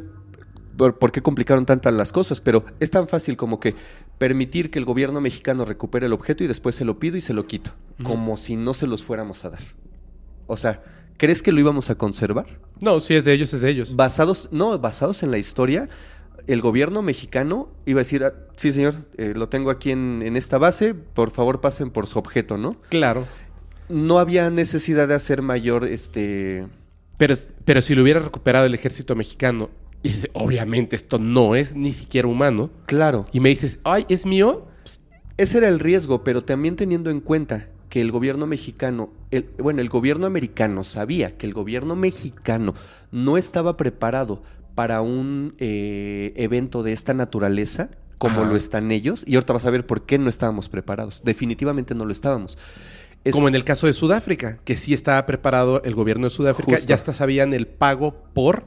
por, 0.77 0.99
por, 0.99 1.13
qué 1.13 1.23
complicaron 1.23 1.67
tantas 1.67 1.93
las 1.93 2.13
cosas, 2.13 2.41
pero 2.41 2.65
es 2.81 2.91
tan 2.91 3.09
fácil 3.09 3.37
como 3.37 3.61
que 3.61 3.75
permitir 4.19 4.71
que 4.71 4.79
el 4.79 4.85
gobierno 4.85 5.21
mexicano 5.21 5.65
recupere 5.65 6.07
el 6.07 6.13
objeto 6.13 6.45
y 6.45 6.47
después 6.49 6.75
se 6.75 6.85
lo 6.85 6.99
pido 6.99 7.17
y 7.17 7.21
se 7.21 7.33
lo 7.33 7.47
quito, 7.47 7.71
uh 7.71 8.03
-huh. 8.03 8.07
como 8.07 8.37
si 8.37 8.57
no 8.57 8.75
se 8.75 8.87
los 8.87 9.05
fuéramos 9.05 9.45
a 9.45 9.51
dar. 9.51 9.63
O 10.47 10.57
sea, 10.57 10.83
¿crees 11.17 11.43
que 11.43 11.53
lo 11.53 11.61
íbamos 11.61 11.91
a 11.91 11.95
conservar? 11.95 12.47
No, 12.81 13.01
si 13.01 13.15
es 13.15 13.25
de 13.25 13.33
ellos, 13.33 13.55
es 13.55 13.61
de 13.61 13.71
ellos. 13.71 13.97
Basados, 13.97 14.49
no, 14.51 14.79
basados 14.79 15.23
en 15.23 15.31
la 15.31 15.39
historia, 15.39 15.89
el 16.47 16.61
gobierno 16.61 17.03
mexicano 17.03 17.69
iba 17.87 18.01
a 18.01 18.03
decir, 18.03 18.25
ah, 18.25 18.35
sí 18.57 18.73
señor, 18.73 18.95
eh, 19.19 19.35
lo 19.37 19.49
tengo 19.49 19.71
aquí 19.71 19.91
en, 19.91 20.23
en 20.25 20.37
esta 20.37 20.59
base, 20.59 20.95
por 20.95 21.31
favor 21.31 21.61
pasen 21.61 21.91
por 21.91 22.07
su 22.07 22.19
objeto, 22.19 22.57
¿no? 22.57 22.77
Claro. 22.89 23.27
No 23.89 24.19
había 24.19 24.51
necesidad 24.51 25.09
de 25.09 25.15
hacer 25.15 25.43
mayor, 25.43 25.85
este... 25.85 26.67
Pero, 27.17 27.35
pero 27.65 27.83
si 27.83 27.95
lo 27.95 28.03
hubiera 28.03 28.21
recuperado 28.21 28.67
el 28.67 28.75
ejército 28.75 29.17
mexicano 29.17 29.71
y 30.03 30.09
dices, 30.09 30.31
obviamente 30.33 30.97
esto 30.97 31.19
no 31.19 31.55
es 31.55 31.75
ni 31.75 31.93
siquiera 31.93 32.29
humano. 32.29 32.71
Claro. 32.87 33.25
Y 33.33 33.41
me 33.41 33.49
dices, 33.49 33.81
ay, 33.85 34.07
¿es 34.09 34.27
mío? 34.27 34.67
Pues, 34.83 35.01
Ese 35.37 35.59
era 35.59 35.69
el 35.69 35.81
riesgo, 35.81 36.23
pero 36.23 36.45
también 36.45 36.77
teniendo 36.77 37.11
en 37.11 37.21
cuenta 37.21 37.69
que 37.89 38.01
el 38.01 38.13
gobierno 38.13 38.47
mexicano, 38.47 39.11
el, 39.31 39.51
bueno, 39.59 39.81
el 39.81 39.89
gobierno 39.89 40.27
americano 40.27 40.85
sabía 40.85 41.37
que 41.37 41.47
el 41.47 41.55
gobierno 41.55 41.97
mexicano 41.97 42.75
no 43.11 43.39
estaba 43.39 43.77
preparado 43.77 44.43
para 44.75 45.01
un 45.01 45.55
eh, 45.59 46.33
evento 46.37 46.83
de 46.83 46.93
esta 46.93 47.15
naturaleza 47.15 47.91
como 48.19 48.41
Ajá. 48.41 48.51
lo 48.51 48.57
están 48.57 48.91
ellos, 48.91 49.23
y 49.27 49.35
ahorita 49.35 49.53
vas 49.53 49.65
a 49.65 49.71
ver 49.71 49.87
por 49.87 50.05
qué 50.05 50.19
no 50.19 50.29
estábamos 50.29 50.69
preparados. 50.69 51.23
Definitivamente 51.25 51.95
no 51.95 52.05
lo 52.05 52.13
estábamos. 52.13 52.59
Es... 53.25 53.33
Como 53.33 53.49
en 53.49 53.55
el 53.55 53.65
caso 53.65 53.87
de 53.87 53.93
Sudáfrica, 53.93 54.59
que 54.65 54.77
sí 54.77 54.93
estaba 54.93 55.25
preparado 55.25 55.83
el 55.85 55.95
gobierno 55.95 56.27
de 56.27 56.31
Sudáfrica, 56.31 56.73
Justo. 56.73 56.89
ya 56.89 56.97
hasta 56.97 57.13
sabían 57.13 57.55
el 57.55 57.67
pago 57.67 58.25
por 58.35 58.65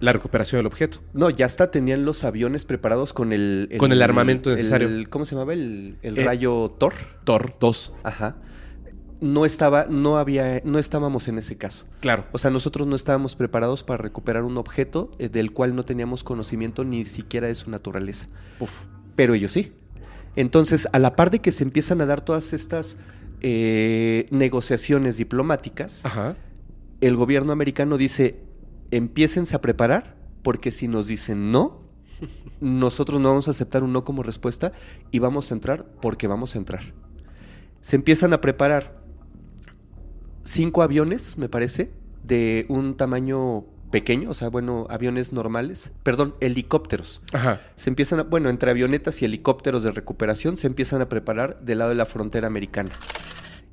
la 0.00 0.12
recuperación 0.12 0.58
del 0.58 0.66
objeto. 0.66 1.00
No, 1.12 1.30
ya 1.30 1.46
hasta 1.46 1.70
tenían 1.70 2.04
los 2.04 2.24
aviones 2.24 2.64
preparados 2.64 3.12
con 3.12 3.32
el... 3.32 3.68
el 3.70 3.78
con 3.78 3.92
el 3.92 4.02
armamento 4.02 4.50
necesario. 4.50 4.88
El, 4.88 5.08
¿Cómo 5.08 5.24
se 5.24 5.34
llamaba? 5.34 5.52
El, 5.52 5.98
el 6.02 6.18
eh, 6.18 6.24
rayo 6.24 6.74
Thor. 6.78 6.94
Thor 7.24 7.54
2. 7.60 7.92
Ajá. 8.02 8.36
No 9.20 9.44
estaba, 9.44 9.84
no 9.84 10.16
había, 10.16 10.62
no 10.64 10.78
estábamos 10.78 11.28
en 11.28 11.36
ese 11.36 11.58
caso. 11.58 11.86
Claro. 12.00 12.24
O 12.32 12.38
sea, 12.38 12.50
nosotros 12.50 12.88
no 12.88 12.96
estábamos 12.96 13.36
preparados 13.36 13.84
para 13.84 13.98
recuperar 13.98 14.44
un 14.44 14.56
objeto 14.56 15.10
eh, 15.18 15.28
del 15.28 15.52
cual 15.52 15.76
no 15.76 15.84
teníamos 15.84 16.24
conocimiento 16.24 16.84
ni 16.84 17.04
siquiera 17.04 17.46
de 17.46 17.54
su 17.54 17.70
naturaleza. 17.70 18.28
Uf. 18.58 18.72
Pero 19.14 19.34
ellos 19.34 19.52
sí. 19.52 19.72
Entonces, 20.36 20.88
a 20.92 20.98
la 20.98 21.16
par 21.16 21.30
de 21.30 21.40
que 21.40 21.52
se 21.52 21.64
empiezan 21.64 22.00
a 22.00 22.06
dar 22.06 22.22
todas 22.22 22.54
estas 22.54 22.96
eh, 23.42 24.26
negociaciones 24.30 25.18
diplomáticas, 25.18 26.04
Ajá. 26.06 26.36
el 27.02 27.16
gobierno 27.16 27.52
americano 27.52 27.98
dice, 27.98 28.36
empiécense 28.90 29.54
a 29.56 29.60
preparar, 29.60 30.16
porque 30.42 30.70
si 30.70 30.88
nos 30.88 31.06
dicen 31.06 31.52
no, 31.52 31.80
nosotros 32.60 33.20
no 33.20 33.30
vamos 33.30 33.48
a 33.48 33.52
aceptar 33.52 33.82
un 33.82 33.92
no 33.92 34.04
como 34.04 34.22
respuesta 34.22 34.72
y 35.10 35.18
vamos 35.18 35.50
a 35.50 35.54
entrar 35.54 35.86
porque 36.02 36.26
vamos 36.26 36.54
a 36.54 36.58
entrar. 36.58 36.82
Se 37.80 37.96
empiezan 37.96 38.32
a 38.32 38.40
preparar. 38.40 39.00
cinco 40.44 40.82
aviones, 40.82 41.38
me 41.38 41.48
parece, 41.48 41.90
de 42.24 42.66
un 42.68 42.96
tamaño 42.96 43.64
pequeño, 43.90 44.30
o 44.30 44.34
sea, 44.34 44.48
bueno, 44.48 44.86
aviones 44.88 45.32
normales, 45.32 45.92
perdón, 46.02 46.34
helicópteros. 46.40 47.22
Ajá. 47.32 47.60
Se 47.76 47.90
empiezan, 47.90 48.20
a, 48.20 48.22
bueno, 48.22 48.48
entre 48.48 48.70
avionetas 48.70 49.20
y 49.22 49.24
helicópteros 49.24 49.82
de 49.82 49.90
recuperación 49.90 50.56
se 50.56 50.66
empiezan 50.66 51.00
a 51.02 51.08
preparar 51.08 51.60
del 51.60 51.78
lado 51.78 51.90
de 51.90 51.96
la 51.96 52.06
frontera 52.06 52.46
americana. 52.46 52.90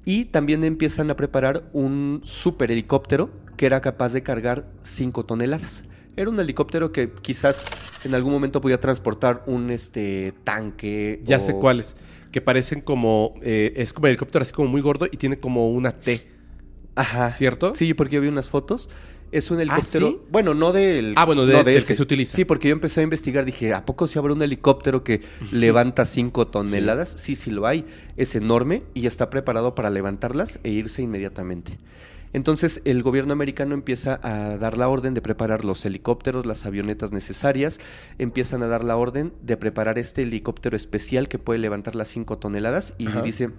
Y 0.07 0.23
también 0.23 0.63
empiezan 0.63 1.09
a 1.11 1.17
preparar 1.17 1.69
un 1.73 2.21
super 2.23 2.71
helicóptero 2.71 3.29
que 3.57 3.65
era 3.65 3.81
capaz 3.81 4.13
de 4.13 4.23
cargar 4.23 4.65
5 4.81 5.25
toneladas. 5.25 5.83
Era 6.15 6.29
un 6.29 6.39
helicóptero 6.39 6.93
que 6.93 7.11
quizás 7.21 7.65
en 8.05 8.15
algún 8.15 8.31
momento 8.31 8.61
podía 8.61 8.79
transportar 8.79 9.43
un 9.47 9.69
este, 9.69 10.33
tanque. 10.45 11.21
Ya 11.25 11.35
o- 11.35 11.39
sé 11.41 11.55
cuáles. 11.55 11.97
Que 12.31 12.39
parecen 12.39 12.79
como. 12.79 13.33
eh, 13.41 13.73
es 13.75 13.91
como 13.91 14.07
el 14.07 14.11
helicóptero 14.11 14.43
así 14.43 14.53
como 14.53 14.69
muy 14.69 14.79
gordo 14.79 15.07
y 15.11 15.17
tiene 15.17 15.39
como 15.41 15.69
una 15.71 15.91
T. 15.91 16.25
Ajá. 16.95 17.33
¿Cierto? 17.33 17.75
Sí, 17.75 17.93
porque 17.93 18.15
yo 18.15 18.21
vi 18.21 18.29
unas 18.29 18.49
fotos. 18.49 18.89
Es 19.32 19.51
un 19.51 19.59
helicóptero. 19.59 20.07
¿sí? 20.07 20.19
Bueno, 20.32 20.53
no 20.53 20.71
del. 20.71 21.13
Ah, 21.17 21.25
bueno, 21.25 21.45
de- 21.45 21.53
no 21.53 21.63
del 21.63 21.84
que 21.86 21.93
se 21.93 22.01
utiliza. 22.01 22.36
Sí, 22.36 22.45
porque 22.45 22.69
yo 22.69 22.73
empecé 22.73 23.01
a 23.01 23.03
investigar. 23.03 23.43
Dije, 23.45 23.73
¿a 23.73 23.84
poco 23.86 24.07
si 24.07 24.17
habrá 24.17 24.34
un 24.34 24.41
helicóptero 24.41 25.03
que 25.03 25.21
levanta 25.51 26.05
5 26.05 26.47
toneladas? 26.47 27.15
Sí. 27.17 27.36
sí, 27.36 27.51
lo 27.51 27.67
hay. 27.67 27.86
Es 28.15 28.36
enorme 28.36 28.84
y 28.93 29.05
está 29.05 29.30
preparado 29.30 29.75
para 29.75 29.89
levantarlas 29.89 30.59
e 30.63 30.69
irse 30.71 31.01
inmediatamente. 31.01 31.78
Entonces, 32.34 32.82
el 32.86 33.03
gobierno 33.03 33.34
americano 33.34 33.73
empieza 33.73 34.19
a 34.21 34.57
dar 34.57 34.78
la 34.78 34.89
orden 34.89 35.13
de 35.13 35.21
preparar 35.21 35.63
los 35.65 35.86
helicópteros, 35.86 36.45
las 36.45 36.65
avionetas 36.65 37.11
necesarias. 37.11 37.80
Empiezan 38.19 38.63
a 38.63 38.67
dar 38.67 38.84
la 38.84 38.97
orden 38.97 39.34
de 39.43 39.55
preparar 39.57 39.97
este 39.97 40.23
helicóptero 40.23 40.75
especial 40.78 41.30
que 41.30 41.39
puede 41.39 41.59
levantar 41.59 41.95
las 41.95 42.09
5 42.09 42.38
toneladas. 42.38 42.93
Y 42.97 43.07
Ajá. 43.07 43.21
dice, 43.21 43.49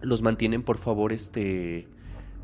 los 0.00 0.22
mantienen, 0.22 0.62
por 0.62 0.78
favor, 0.78 1.12
este 1.12 1.88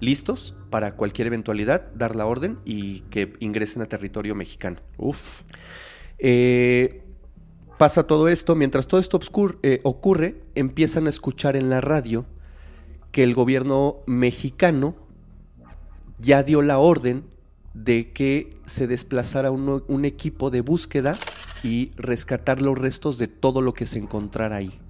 listos 0.03 0.57
para 0.69 0.97
cualquier 0.97 1.29
eventualidad, 1.29 1.93
dar 1.95 2.17
la 2.17 2.27
orden 2.27 2.59
y 2.65 3.01
que 3.03 3.35
ingresen 3.39 3.83
a 3.83 3.87
territorio 3.87 4.35
mexicano. 4.35 4.81
Uf. 4.99 5.43
Eh, 6.19 7.03
pasa 7.79 8.07
todo 8.07 8.27
esto, 8.27 8.57
mientras 8.57 8.89
todo 8.89 9.01
esto 9.01 9.21
eh, 9.63 9.81
ocurre, 9.85 10.43
empiezan 10.57 11.07
a 11.07 11.11
escuchar 11.11 11.55
en 11.55 11.71
la 11.71 11.81
radio 11.81 12.27
que 13.13 13.23
el 13.23 13.33
gobierno 13.33 13.99
mexicano 14.07 14.97
ya 16.19 16.43
dio 16.43 16.63
la 16.63 16.79
orden 16.79 17.25
de 17.73 18.13
que 18.13 18.57
se 18.67 18.89
desplazara 18.89 19.53
uno- 19.53 19.85
un 19.87 20.05
equipo 20.05 20.51
de 20.51 20.63
búsqueda 20.63 21.17
y 21.63 21.93
rescatar 21.97 22.61
los 22.61 22.77
restos 22.77 23.19
de 23.19 23.29
todo 23.29 23.63
lo 23.63 23.73
que 23.73 23.87
se 23.87 23.99
encontrara 23.99 24.57
ahí. 24.57 24.81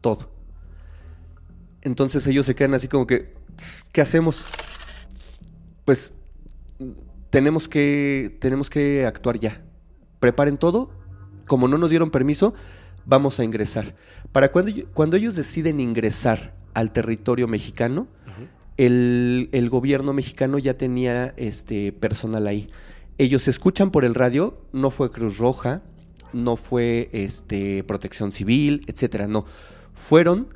Todo. 0.00 0.30
Entonces 1.80 2.24
ellos 2.28 2.46
se 2.46 2.54
quedan 2.54 2.74
así 2.74 2.86
como 2.86 3.08
que, 3.08 3.34
¿qué 3.92 4.00
hacemos? 4.00 4.48
Pues 5.84 6.14
tenemos 7.30 7.68
que, 7.68 8.36
tenemos 8.40 8.70
que 8.70 9.06
actuar 9.06 9.38
ya. 9.38 9.62
Preparen 10.20 10.58
todo. 10.58 10.90
Como 11.46 11.68
no 11.68 11.76
nos 11.76 11.90
dieron 11.90 12.10
permiso, 12.10 12.54
vamos 13.04 13.40
a 13.40 13.44
ingresar. 13.44 13.94
Para 14.30 14.52
cuando, 14.52 14.72
cuando 14.94 15.16
ellos 15.16 15.34
deciden 15.34 15.80
ingresar 15.80 16.54
al 16.74 16.92
territorio 16.92 17.48
mexicano, 17.48 18.06
el, 18.76 19.50
el 19.52 19.68
gobierno 19.68 20.12
mexicano 20.12 20.58
ya 20.58 20.74
tenía 20.78 21.34
este 21.36 21.92
personal 21.92 22.46
ahí. 22.46 22.70
Ellos 23.18 23.48
escuchan 23.48 23.90
por 23.90 24.04
el 24.04 24.14
radio, 24.14 24.58
no 24.72 24.90
fue 24.90 25.10
Cruz 25.10 25.38
Roja, 25.38 25.82
no 26.32 26.56
fue 26.56 27.10
este 27.12 27.84
Protección 27.84 28.32
Civil, 28.32 28.84
etcétera, 28.86 29.28
no. 29.28 29.44
Fueron 29.94 30.48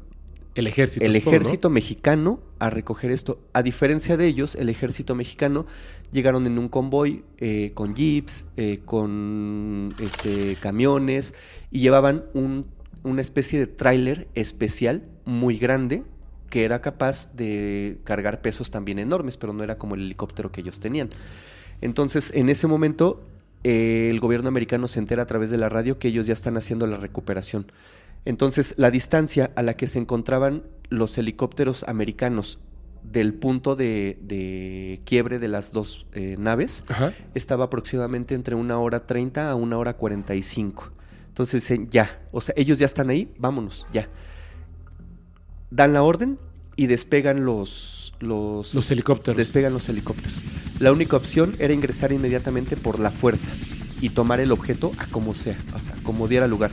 El 0.57 0.66
ejército. 0.66 1.04
el 1.04 1.12
supongo, 1.12 1.30
¿no? 1.30 1.36
ejército 1.36 1.70
mexicano 1.70 2.40
a 2.59 2.70
recoger 2.70 3.11
esto. 3.12 3.38
A 3.52 3.62
diferencia 3.62 4.16
de 4.16 4.26
ellos, 4.26 4.54
el 4.57 4.68
ejército 4.68 5.14
mexicano 5.14 5.66
llegaron 6.12 6.46
en 6.46 6.59
un 6.59 6.68
convoy 6.68 7.22
eh, 7.38 7.70
con 7.74 7.94
jeeps, 7.94 8.46
eh, 8.57 8.80
con 8.84 9.90
este, 10.00 10.57
camiones 10.57 11.34
y 11.70 11.80
llevaban 11.80 12.24
un- 12.34 12.66
una 13.04 13.20
especie 13.20 13.59
de 13.61 13.66
tráiler 13.68 14.26
especial 14.34 15.04
muy 15.24 15.59
grande 15.59 16.02
que 16.50 16.64
era 16.64 16.80
capaz 16.80 17.32
de 17.36 17.98
cargar 18.04 18.40
pesos 18.40 18.70
también 18.70 18.98
enormes, 18.98 19.36
pero 19.36 19.52
no 19.52 19.62
era 19.62 19.78
como 19.78 19.94
el 19.94 20.02
helicóptero 20.02 20.50
que 20.52 20.61
ellos 20.62 20.80
tenían. 20.80 21.11
Entonces, 21.80 22.32
en 22.34 22.48
ese 22.48 22.66
momento, 22.66 23.22
eh, 23.64 24.09
el 24.11 24.20
gobierno 24.20 24.48
americano 24.48 24.86
se 24.88 25.00
entera 25.00 25.24
a 25.24 25.26
través 25.26 25.50
de 25.50 25.59
la 25.59 25.68
radio 25.68 25.98
que 25.98 26.09
ellos 26.09 26.26
ya 26.26 26.32
están 26.32 26.57
haciendo 26.57 26.86
la 26.86 26.96
recuperación. 26.98 27.66
Entonces, 28.27 28.74
la 28.77 28.91
distancia 28.91 29.53
a 29.55 29.62
la 29.62 29.77
que 29.77 29.87
se 29.87 29.99
encontraban 29.99 30.64
los 30.91 31.16
helicópteros 31.16 31.85
americanos 31.85 32.59
del 33.03 33.35
punto 33.35 33.77
de, 33.77 34.18
de 34.20 35.01
quiebre 35.05 35.39
de 35.39 35.49
las 35.49 35.72
dos 35.72 36.07
eh, 36.12 36.35
naves 36.39 36.85
Ajá. 36.89 37.14
estaba 37.35 37.64
aproximadamente 37.64 38.35
entre 38.35 38.57
una 38.57 38.79
hora 38.79 39.07
30 39.07 39.49
a 39.49 39.55
una 39.55 39.79
hora 39.79 39.95
45. 39.95 40.91
Entonces 41.29 41.62
dicen, 41.62 41.89
ya, 41.89 42.20
o 42.33 42.41
sea, 42.41 42.53
ellos 42.59 42.79
ya 42.79 42.87
están 42.87 43.11
ahí, 43.11 43.33
vámonos, 43.39 43.87
ya. 43.93 44.09
Dan 45.70 45.93
la 45.93 46.03
orden 46.03 46.39
y 46.77 46.87
despegan 46.87 47.45
los... 47.45 48.14
Los, 48.18 48.74
Los 48.74 48.91
helicópteros. 48.91 49.37
Despegan 49.37 49.74
los 49.74 49.91
helicópteros. 49.91 50.43
La 50.81 50.91
única 50.91 51.18
opción 51.18 51.55
era 51.59 51.74
ingresar 51.74 52.12
inmediatamente 52.12 52.74
por 52.77 52.99
la 52.99 53.11
fuerza 53.11 53.53
y 54.01 54.09
tomar 54.09 54.41
el 54.41 54.53
objeto 54.53 54.91
a 54.97 55.07
como 55.09 55.35
sea, 55.35 55.59
o 55.74 55.81
sea, 55.81 55.95
como 56.03 56.27
diera 56.27 56.47
lugar. 56.47 56.70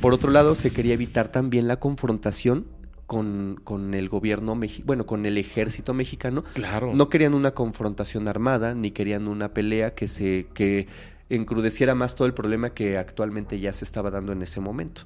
Por 0.00 0.14
otro 0.14 0.30
lado, 0.30 0.54
se 0.54 0.70
quería 0.70 0.94
evitar 0.94 1.28
también 1.28 1.68
la 1.68 1.78
confrontación 1.78 2.66
con, 3.06 3.60
con 3.64 3.92
el 3.94 4.08
gobierno 4.08 4.54
mexicano, 4.54 4.86
bueno, 4.86 5.06
con 5.06 5.26
el 5.26 5.36
ejército 5.36 5.92
mexicano, 5.94 6.44
Claro. 6.54 6.92
no 6.94 7.08
querían 7.08 7.34
una 7.34 7.50
confrontación 7.52 8.28
armada, 8.28 8.74
ni 8.74 8.92
querían 8.92 9.28
una 9.28 9.52
pelea 9.52 9.94
que 9.94 10.08
se 10.08 10.46
que 10.54 10.86
encrudeciera 11.28 11.94
más 11.94 12.14
todo 12.14 12.26
el 12.26 12.34
problema 12.34 12.70
que 12.70 12.98
actualmente 12.98 13.60
ya 13.60 13.72
se 13.72 13.84
estaba 13.84 14.10
dando 14.10 14.32
en 14.32 14.42
ese 14.42 14.60
momento. 14.60 15.02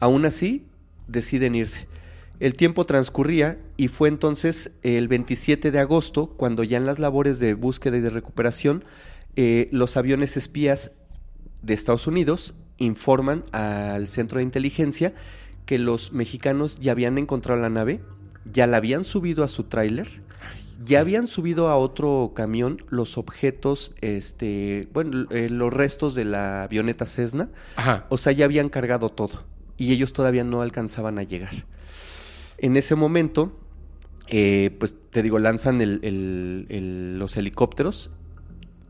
Aún 0.00 0.24
así, 0.24 0.66
deciden 1.08 1.54
irse. 1.54 1.86
El 2.40 2.54
tiempo 2.54 2.84
transcurría 2.84 3.58
y 3.76 3.88
fue 3.88 4.08
entonces 4.08 4.72
el 4.82 5.08
27 5.08 5.70
de 5.70 5.78
agosto 5.78 6.28
cuando 6.36 6.64
ya 6.64 6.76
en 6.78 6.86
las 6.86 6.98
labores 6.98 7.38
de 7.38 7.54
búsqueda 7.54 7.96
y 7.96 8.00
de 8.00 8.10
recuperación 8.10 8.84
eh, 9.36 9.68
los 9.72 9.96
aviones 9.96 10.36
espías 10.36 10.92
de 11.62 11.74
Estados 11.74 12.06
Unidos 12.06 12.54
informan 12.78 13.44
al 13.52 14.08
centro 14.08 14.38
de 14.38 14.44
inteligencia 14.44 15.14
que 15.66 15.78
los 15.78 16.12
mexicanos 16.12 16.76
ya 16.80 16.92
habían 16.92 17.18
encontrado 17.18 17.60
la 17.60 17.70
nave, 17.70 18.00
ya 18.50 18.66
la 18.66 18.76
habían 18.78 19.04
subido 19.04 19.44
a 19.44 19.48
su 19.48 19.64
tráiler, 19.64 20.08
ya 20.84 21.00
habían 21.00 21.26
subido 21.26 21.68
a 21.68 21.76
otro 21.76 22.32
camión 22.34 22.82
los 22.90 23.16
objetos, 23.16 23.92
este, 24.00 24.88
bueno, 24.92 25.26
eh, 25.30 25.48
los 25.48 25.72
restos 25.72 26.14
de 26.14 26.24
la 26.24 26.64
avioneta 26.64 27.06
Cessna, 27.06 27.48
Ajá. 27.76 28.06
o 28.10 28.18
sea, 28.18 28.32
ya 28.32 28.44
habían 28.44 28.68
cargado 28.68 29.08
todo 29.08 29.44
y 29.78 29.92
ellos 29.92 30.12
todavía 30.12 30.44
no 30.44 30.60
alcanzaban 30.62 31.18
a 31.18 31.22
llegar. 31.22 31.52
En 32.58 32.76
ese 32.76 32.94
momento, 32.96 33.58
eh, 34.28 34.76
pues 34.78 34.96
te 35.10 35.22
digo, 35.22 35.38
lanzan 35.38 35.80
el- 35.80 36.00
el- 36.02 36.66
el- 36.68 37.18
los 37.18 37.36
helicópteros 37.36 38.10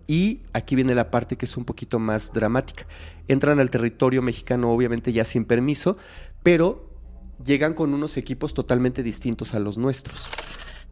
y 0.06 0.40
aquí 0.52 0.74
viene 0.74 0.94
la 0.94 1.10
parte 1.10 1.36
que 1.36 1.46
es 1.46 1.56
un 1.56 1.64
poquito 1.64 1.98
más 1.98 2.32
dramática. 2.32 2.86
Entran 3.28 3.60
al 3.60 3.70
territorio 3.70 4.22
mexicano, 4.22 4.70
obviamente 4.70 5.12
ya 5.12 5.24
sin 5.24 5.44
permiso, 5.44 5.96
pero 6.42 6.90
llegan 7.44 7.74
con 7.74 7.94
unos 7.94 8.16
equipos 8.16 8.54
totalmente 8.54 9.02
distintos 9.02 9.54
a 9.54 9.60
los 9.60 9.78
nuestros. 9.78 10.28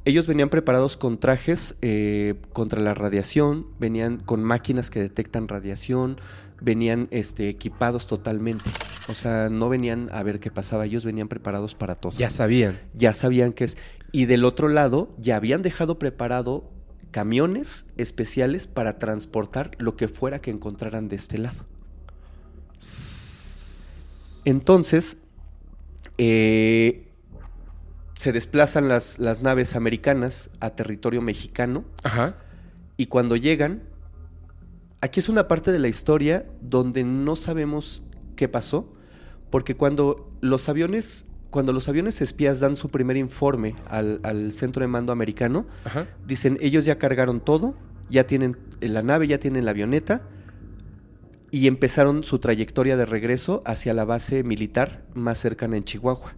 Ellos 0.04 0.26
venían 0.26 0.48
preparados 0.48 0.96
con 0.96 1.18
trajes 1.18 1.76
eh, 1.80 2.34
contra 2.52 2.80
la 2.80 2.94
radiación, 2.94 3.66
venían 3.78 4.18
con 4.18 4.42
máquinas 4.42 4.90
que 4.90 4.98
detectan 5.00 5.46
radiación, 5.46 6.16
venían 6.60 7.06
este, 7.12 7.48
equipados 7.48 8.06
totalmente. 8.08 8.68
O 9.08 9.14
sea, 9.14 9.48
no 9.48 9.68
venían 9.68 10.08
a 10.12 10.22
ver 10.24 10.40
qué 10.40 10.50
pasaba, 10.50 10.86
ellos 10.86 11.04
venían 11.04 11.28
preparados 11.28 11.74
para 11.74 11.96
todo 11.96 12.12
Ya 12.18 12.30
sabían. 12.30 12.80
ya 12.94 13.14
sabían 13.14 13.52
que 13.52 13.64
es. 13.64 13.76
Y 14.10 14.26
del 14.26 14.44
otro 14.44 14.68
lado, 14.68 15.14
ya 15.18 15.36
habían 15.36 15.62
dejado 15.62 15.98
preparado 15.98 16.70
camiones 17.12 17.86
especiales 17.96 18.66
para 18.66 18.98
transportar 18.98 19.70
lo 19.78 19.96
que 19.96 20.08
fuera 20.08 20.40
que 20.40 20.50
encontraran 20.50 21.08
de 21.08 21.16
este 21.16 21.38
lado. 21.38 21.64
Entonces, 24.44 25.18
eh, 26.18 27.12
se 28.14 28.32
desplazan 28.32 28.88
las, 28.88 29.18
las 29.18 29.42
naves 29.42 29.76
americanas 29.76 30.50
a 30.60 30.70
territorio 30.70 31.22
mexicano 31.22 31.84
Ajá. 32.02 32.36
y 32.96 33.06
cuando 33.06 33.36
llegan, 33.36 33.82
aquí 35.00 35.20
es 35.20 35.28
una 35.28 35.48
parte 35.48 35.70
de 35.70 35.78
la 35.78 35.88
historia 35.88 36.46
donde 36.60 37.04
no 37.04 37.36
sabemos 37.36 38.02
qué 38.36 38.48
pasó, 38.48 38.92
porque 39.50 39.74
cuando 39.74 40.32
los 40.40 40.68
aviones, 40.68 41.26
cuando 41.52 41.74
los 41.74 41.86
aviones 41.86 42.22
espías 42.22 42.60
dan 42.60 42.76
su 42.76 42.88
primer 42.88 43.18
informe 43.18 43.76
al, 43.86 44.20
al 44.22 44.52
centro 44.52 44.80
de 44.80 44.88
mando 44.88 45.12
americano, 45.12 45.66
Ajá. 45.84 46.06
dicen 46.26 46.56
ellos 46.62 46.86
ya 46.86 46.96
cargaron 46.96 47.40
todo, 47.40 47.76
ya 48.08 48.26
tienen 48.26 48.56
la 48.80 49.02
nave, 49.02 49.28
ya 49.28 49.38
tienen 49.38 49.66
la 49.66 49.72
avioneta 49.72 50.22
y 51.50 51.66
empezaron 51.66 52.24
su 52.24 52.38
trayectoria 52.38 52.96
de 52.96 53.04
regreso 53.04 53.62
hacia 53.66 53.92
la 53.92 54.06
base 54.06 54.42
militar 54.44 55.04
más 55.14 55.38
cercana 55.38 55.76
en 55.76 55.84
Chihuahua. 55.84 56.34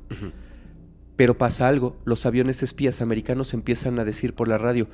Pero 1.15 1.39
pasa 1.39 1.69
algo, 1.69 1.97
los 2.05 2.27
aviones 2.27 2.65
espías 2.65 3.01
americanos 3.01 3.55
empiezan 3.55 4.01
a 4.01 4.05
decir 4.05 4.35
por 4.35 4.49
la 4.49 4.59
radio, 4.59 4.89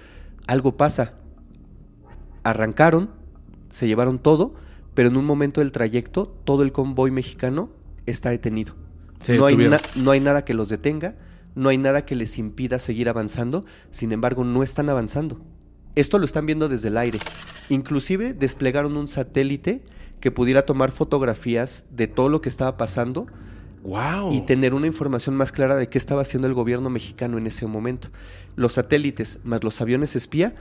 algo 0.46 0.76
pasa. 0.76 1.14
Arrancaron, 2.42 3.08
se 3.70 3.88
llevaron 3.88 4.18
todo, 4.18 4.54
pero 4.92 5.08
en 5.08 5.16
un 5.16 5.24
momento 5.24 5.62
del 5.62 5.72
trayecto 5.72 6.26
todo 6.44 6.62
el 6.62 6.72
convoy 6.72 7.10
mexicano 7.10 7.70
está 8.04 8.28
detenido. 8.28 8.74
Se 9.20 9.36
no, 9.36 9.46
hay 9.46 9.56
no 9.96 10.10
hay 10.10 10.20
nada 10.20 10.44
que 10.44 10.54
los 10.54 10.68
detenga, 10.68 11.14
no 11.54 11.68
hay 11.68 11.78
nada 11.78 12.04
que 12.04 12.16
les 12.16 12.38
impida 12.38 12.78
seguir 12.78 13.08
avanzando, 13.08 13.64
sin 13.90 14.12
embargo 14.12 14.44
no 14.44 14.62
están 14.62 14.88
avanzando. 14.88 15.40
Esto 15.94 16.18
lo 16.18 16.24
están 16.24 16.46
viendo 16.46 16.68
desde 16.68 16.88
el 16.88 16.96
aire. 16.96 17.18
Inclusive 17.68 18.32
desplegaron 18.32 18.96
un 18.96 19.08
satélite 19.08 19.82
que 20.20 20.30
pudiera 20.30 20.66
tomar 20.66 20.90
fotografías 20.92 21.84
de 21.90 22.06
todo 22.06 22.28
lo 22.28 22.40
que 22.40 22.48
estaba 22.48 22.76
pasando 22.76 23.26
Wow. 23.82 24.34
y 24.34 24.42
tener 24.42 24.74
una 24.74 24.86
información 24.86 25.34
más 25.36 25.52
clara 25.52 25.74
de 25.76 25.88
qué 25.88 25.96
estaba 25.96 26.20
haciendo 26.20 26.46
el 26.46 26.52
gobierno 26.52 26.90
mexicano 26.90 27.38
en 27.38 27.46
ese 27.46 27.66
momento. 27.66 28.08
Los 28.54 28.74
satélites 28.74 29.40
más 29.42 29.64
los 29.64 29.80
aviones 29.80 30.16
espía 30.16 30.54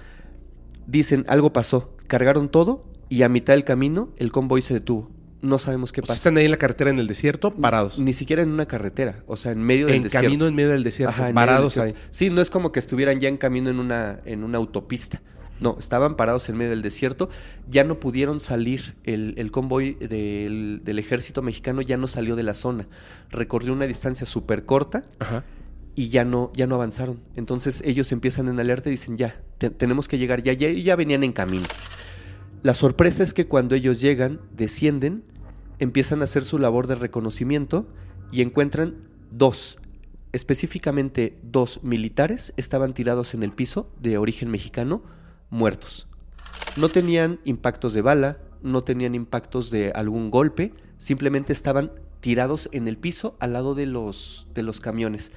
dicen 0.88 1.26
algo 1.28 1.52
pasó, 1.52 1.96
cargaron 2.08 2.50
todo 2.50 2.86
y 3.10 3.24
a 3.24 3.30
mitad 3.30 3.54
del 3.54 3.66
camino 3.66 4.10
el 4.18 4.32
convoy 4.32 4.62
se 4.62 4.74
detuvo. 4.74 5.12
No 5.42 5.58
sabemos 5.58 5.92
qué 5.94 6.02
O 6.02 6.04
sea, 6.06 6.14
pasa. 6.14 6.20
están 6.20 6.38
ahí 6.38 6.46
en 6.46 6.52
la 6.52 6.58
carretera 6.58 6.90
en 6.90 7.00
el 7.00 7.08
desierto, 7.08 7.54
parados. 7.56 7.98
Ni 8.00 8.12
siquiera 8.14 8.42
en 8.42 8.50
una 8.52 8.66
carretera, 8.66 9.24
o 9.26 9.38
sea, 9.38 9.52
en 9.54 9.62
medio 9.64 9.86
del 9.88 9.96
en 9.96 10.04
desierto. 10.04 10.26
camino 10.28 10.48
en 10.48 10.56
medio 10.56 10.70
del 10.70 10.84
desierto, 10.84 11.12
Ajá, 11.14 11.22
en 11.24 11.28
del 11.28 11.36
parados 11.36 11.78
ahí. 11.78 11.94
Sí, 12.12 12.30
no 12.30 12.42
es 12.42 12.50
como 12.50 12.72
que 12.74 12.80
estuvieran 12.80 13.20
ya 13.20 13.30
en 13.30 13.38
camino 13.38 13.70
en 13.70 13.80
una, 13.80 14.20
en 14.26 14.44
una 14.44 14.58
autopista. 14.58 15.22
No, 15.62 15.76
estaban 15.78 16.16
parados 16.16 16.48
en 16.50 16.56
medio 16.58 16.72
del 16.72 16.82
desierto. 16.82 17.30
Ya 17.70 17.84
no 17.84 18.00
pudieron 18.00 18.40
salir. 18.40 18.96
El, 19.04 19.34
el 19.38 19.52
convoy 19.52 19.94
del, 19.96 20.82
del 20.86 21.00
ejército 21.00 21.42
mexicano 21.42 21.82
ya 21.82 21.98
no 21.98 22.08
salió 22.08 22.38
de 22.38 22.44
la 22.44 22.54
zona. 22.54 22.88
Recorrió 23.30 23.74
una 23.74 23.86
distancia 23.86 24.26
súper 24.26 24.64
corta 24.66 25.04
Ajá. 25.20 25.44
y 25.96 26.08
ya 26.10 26.24
no, 26.24 26.52
ya 26.54 26.66
no 26.66 26.76
avanzaron. 26.76 27.20
Entonces 27.36 27.82
ellos 27.86 28.12
empiezan 28.14 28.48
en 28.48 28.58
alerta 28.58 28.88
y 28.88 28.92
dicen, 28.94 29.18
ya, 29.18 29.42
te- 29.58 29.70
tenemos 29.70 30.08
que 30.08 30.18
llegar 30.18 30.44
ya, 30.44 30.54
ya, 30.54 30.70
y 30.70 30.84
ya 30.84 30.96
venían 30.96 31.24
en 31.26 31.34
camino. 31.34 31.66
La 32.62 32.74
sorpresa 32.74 33.24
es 33.24 33.34
que 33.34 33.48
cuando 33.48 33.74
ellos 33.76 34.02
llegan, 34.02 34.42
descienden, 34.52 35.24
empiezan 35.80 36.20
a 36.20 36.26
hacer 36.26 36.44
su 36.44 36.60
labor 36.60 36.88
de 36.88 36.96
reconocimiento 36.96 37.88
y 38.34 38.42
encuentran 38.42 38.98
dos, 39.32 39.80
específicamente 40.34 41.40
dos 41.42 41.82
militares, 41.84 42.54
estaban 42.58 42.94
tirados 42.94 43.34
en 43.34 43.44
el 43.44 43.54
piso 43.54 43.90
de 44.02 44.18
origen 44.18 44.52
mexicano, 44.52 45.04
muertos. 45.50 46.08
No 46.76 46.90
tenían 46.90 47.40
impactos 47.46 47.94
de 47.94 48.02
bala, 48.02 48.40
no 48.62 48.84
tenían 48.84 49.16
impactos 49.16 49.72
de 49.72 49.92
algún 49.92 50.30
golpe, 50.30 50.74
simplemente 50.98 51.54
estaban 51.54 51.94
tirados 52.20 52.68
en 52.74 52.90
el 52.90 52.98
piso 52.98 53.38
al 53.40 53.54
lado 53.54 53.74
de 53.74 53.86
los, 53.86 54.48
de 54.54 54.64
los 54.64 54.82
camiones. 54.82 55.32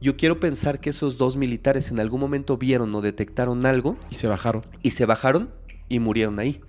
Yo 0.00 0.16
quiero 0.16 0.38
pensar 0.38 0.80
que 0.80 0.90
esos 0.90 1.18
dos 1.18 1.36
militares 1.36 1.90
en 1.90 1.98
algún 1.98 2.20
momento 2.20 2.56
vieron 2.56 2.94
o 2.94 3.00
detectaron 3.02 3.66
algo 3.66 3.96
Y 4.08 4.14
se 4.14 4.28
bajaron. 4.28 4.62
y 4.82 4.90
se 4.90 5.04
bajaron 5.04 5.50
y 5.90 5.98
murieron 5.98 6.38
ahí. 6.38 6.62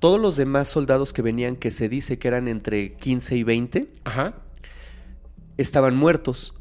Todos 0.00 0.20
los 0.20 0.34
demás 0.36 0.66
soldados 0.68 1.12
que 1.12 1.22
venían, 1.22 1.54
que 1.54 1.70
se 1.70 1.88
dice 1.88 2.18
que 2.18 2.26
eran 2.26 2.48
entre 2.48 2.94
15 2.94 3.36
y 3.36 3.42
20, 3.44 3.88
Ajá. 4.04 4.34
estaban 5.56 5.96
muertos, 5.96 6.54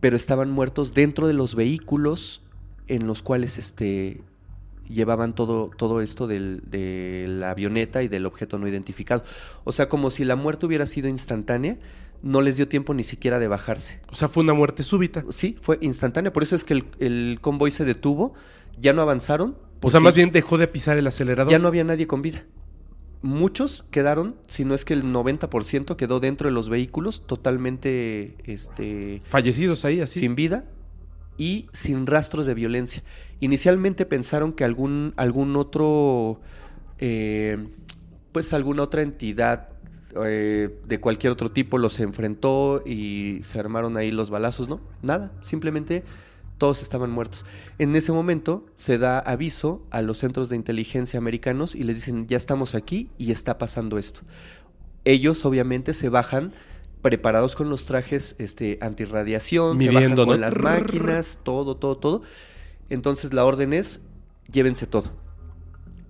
pero 0.00 0.16
estaban 0.16 0.50
muertos 0.50 0.92
dentro 0.94 1.28
de 1.28 1.34
los 1.34 1.54
vehículos 1.54 2.42
en 2.88 3.06
los 3.06 3.22
cuales 3.22 3.58
este, 3.58 4.20
llevaban 4.88 5.34
todo, 5.34 5.70
todo 5.76 6.00
esto 6.00 6.26
del- 6.26 6.62
de 6.70 7.26
la 7.28 7.50
avioneta 7.50 8.02
y 8.02 8.08
del 8.08 8.26
objeto 8.26 8.58
no 8.58 8.68
identificado. 8.68 9.24
O 9.64 9.72
sea, 9.72 9.88
como 9.88 10.10
si 10.10 10.24
la 10.24 10.36
muerte 10.36 10.66
hubiera 10.66 10.86
sido 10.86 11.08
instantánea, 11.08 11.78
no 12.22 12.40
les 12.40 12.56
dio 12.56 12.68
tiempo 12.68 12.94
ni 12.94 13.02
siquiera 13.02 13.38
de 13.38 13.48
bajarse. 13.48 14.00
O 14.10 14.14
sea, 14.14 14.28
fue 14.28 14.42
una 14.42 14.54
muerte 14.54 14.82
súbita. 14.82 15.24
Sí, 15.30 15.56
fue 15.60 15.78
instantánea, 15.80 16.32
por 16.32 16.42
eso 16.42 16.54
es 16.54 16.64
que 16.64 16.74
el, 16.74 16.84
el 16.98 17.38
convoy 17.40 17.70
se 17.70 17.84
detuvo, 17.84 18.34
ya 18.78 18.92
no 18.92 19.02
avanzaron. 19.02 19.56
O 19.86 19.90
sea, 19.90 20.00
más 20.00 20.14
bien 20.14 20.32
dejó 20.32 20.58
de 20.58 20.66
pisar 20.66 20.98
el 20.98 21.06
acelerador. 21.06 21.48
ya 21.48 21.60
no 21.60 21.68
había 21.68 21.84
nadie 21.84 22.08
con 22.08 22.20
vida. 22.20 22.42
Muchos 23.22 23.84
quedaron, 23.92 24.34
si 24.48 24.64
no 24.64 24.74
es 24.74 24.84
que 24.84 24.94
el 24.94 25.04
90% 25.04 25.94
quedó 25.94 26.18
dentro 26.18 26.48
de 26.48 26.52
los 26.52 26.68
vehículos 26.68 27.24
totalmente 27.24 28.34
este, 28.46 29.22
Fallecidos 29.24 29.84
ahí, 29.84 30.00
así. 30.00 30.18
sin 30.18 30.34
vida 30.34 30.64
y 31.38 31.66
sin 31.72 32.08
rastros 32.08 32.46
de 32.46 32.54
violencia. 32.54 33.04
Inicialmente 33.38 34.06
pensaron 34.06 34.54
que 34.54 34.64
algún, 34.64 35.14
algún 35.16 35.54
otro, 35.54 36.40
eh, 36.98 37.68
pues 38.32 38.52
alguna 38.52 38.82
otra 38.82 39.02
entidad 39.02 39.68
eh, 40.24 40.80
de 40.84 41.00
cualquier 41.00 41.32
otro 41.32 41.52
tipo 41.52 41.78
los 41.78 42.00
enfrentó 42.00 42.82
y 42.84 43.38
se 43.42 43.60
armaron 43.60 43.96
ahí 43.96 44.10
los 44.10 44.30
balazos, 44.30 44.68
¿no? 44.68 44.80
Nada, 45.02 45.30
simplemente 45.42 46.02
todos 46.58 46.82
estaban 46.82 47.10
muertos. 47.10 47.44
En 47.78 47.94
ese 47.96 48.12
momento 48.12 48.66
se 48.76 48.98
da 48.98 49.18
aviso 49.18 49.86
a 49.90 50.02
los 50.02 50.18
centros 50.18 50.48
de 50.48 50.56
inteligencia 50.56 51.18
americanos 51.18 51.74
y 51.74 51.84
les 51.84 51.96
dicen, 51.96 52.26
ya 52.26 52.36
estamos 52.36 52.74
aquí 52.74 53.10
y 53.18 53.32
está 53.32 53.58
pasando 53.58 53.98
esto. 53.98 54.22
Ellos 55.04 55.44
obviamente 55.44 55.94
se 55.94 56.08
bajan 56.08 56.52
preparados 57.02 57.54
con 57.54 57.68
los 57.68 57.84
trajes 57.84 58.34
este, 58.38 58.78
antirradiación, 58.80 59.76
Midiendo, 59.76 59.98
se 60.00 60.04
bajan 60.04 60.16
con 60.16 60.28
¿no? 60.28 60.36
las 60.36 60.58
máquinas, 60.58 61.38
todo, 61.42 61.76
todo, 61.76 61.98
todo. 61.98 62.22
Entonces 62.88 63.32
la 63.32 63.44
orden 63.44 63.72
es, 63.72 64.00
llévense 64.50 64.86
todo. 64.86 65.12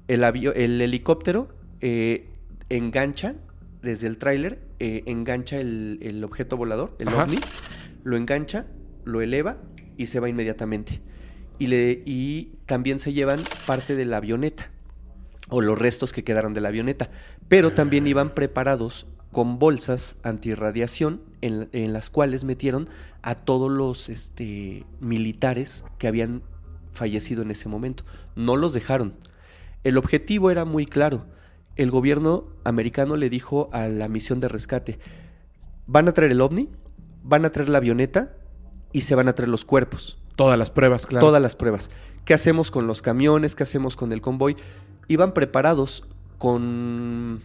El, 0.08 0.22
el 0.22 0.80
helicóptero 0.80 1.48
eh, 1.80 2.28
engancha 2.68 3.34
desde 3.82 4.06
el 4.06 4.18
tráiler, 4.18 4.60
eh, 4.78 5.02
engancha 5.06 5.58
el, 5.58 5.98
el 6.02 6.22
objeto 6.24 6.56
volador, 6.56 6.94
el 6.98 7.08
Ajá. 7.08 7.24
ovni, 7.24 7.40
lo 8.04 8.16
engancha, 8.16 8.66
lo 9.04 9.20
eleva 9.20 9.58
y 9.96 10.06
se 10.06 10.20
va 10.20 10.28
inmediatamente. 10.28 11.00
Y, 11.58 11.68
le, 11.68 12.02
y 12.04 12.58
también 12.66 12.98
se 12.98 13.12
llevan 13.12 13.40
parte 13.66 13.96
de 13.96 14.04
la 14.04 14.18
avioneta 14.18 14.70
o 15.48 15.60
los 15.60 15.78
restos 15.78 16.12
que 16.12 16.24
quedaron 16.24 16.54
de 16.54 16.60
la 16.60 16.68
avioneta, 16.68 17.10
pero 17.48 17.72
también 17.72 18.06
iban 18.06 18.34
preparados 18.34 19.06
con 19.32 19.58
bolsas 19.58 20.16
antirradiación 20.22 21.22
en, 21.40 21.68
en 21.72 21.92
las 21.92 22.10
cuales 22.10 22.44
metieron 22.44 22.88
a 23.22 23.34
todos 23.34 23.70
los 23.70 24.08
este, 24.08 24.84
militares 25.00 25.84
que 25.98 26.08
habían 26.08 26.42
fallecido 26.92 27.42
en 27.42 27.50
ese 27.50 27.68
momento. 27.68 28.04
No 28.34 28.56
los 28.56 28.72
dejaron. 28.72 29.14
El 29.84 29.98
objetivo 29.98 30.50
era 30.50 30.64
muy 30.64 30.86
claro. 30.86 31.26
El 31.76 31.90
gobierno 31.90 32.46
americano 32.64 33.16
le 33.16 33.28
dijo 33.28 33.68
a 33.72 33.88
la 33.88 34.08
misión 34.08 34.40
de 34.40 34.48
rescate, 34.48 34.98
van 35.86 36.08
a 36.08 36.12
traer 36.12 36.32
el 36.32 36.40
ovni, 36.40 36.70
van 37.22 37.44
a 37.44 37.50
traer 37.50 37.68
la 37.68 37.78
avioneta 37.78 38.34
y 38.96 39.02
se 39.02 39.14
van 39.14 39.28
a 39.28 39.34
traer 39.34 39.50
los 39.50 39.66
cuerpos 39.66 40.16
Todas 40.36 40.58
las 40.58 40.70
pruebas, 40.70 41.06
claro. 41.06 41.26
todas 41.26 41.42
las 41.42 41.54
pruebas. 41.54 41.90
¿Qué 42.24 42.32
hacemos 42.32 42.70
con 42.70 42.86
los 42.86 43.02
camiones? 43.02 43.54
¿Qué 43.54 43.62
hacemos 43.62 43.94
con 43.94 44.10
el 44.12 44.22
convoy? 44.22 44.56
Iban 45.06 45.32
preparados 45.32 46.04
con 46.38 47.40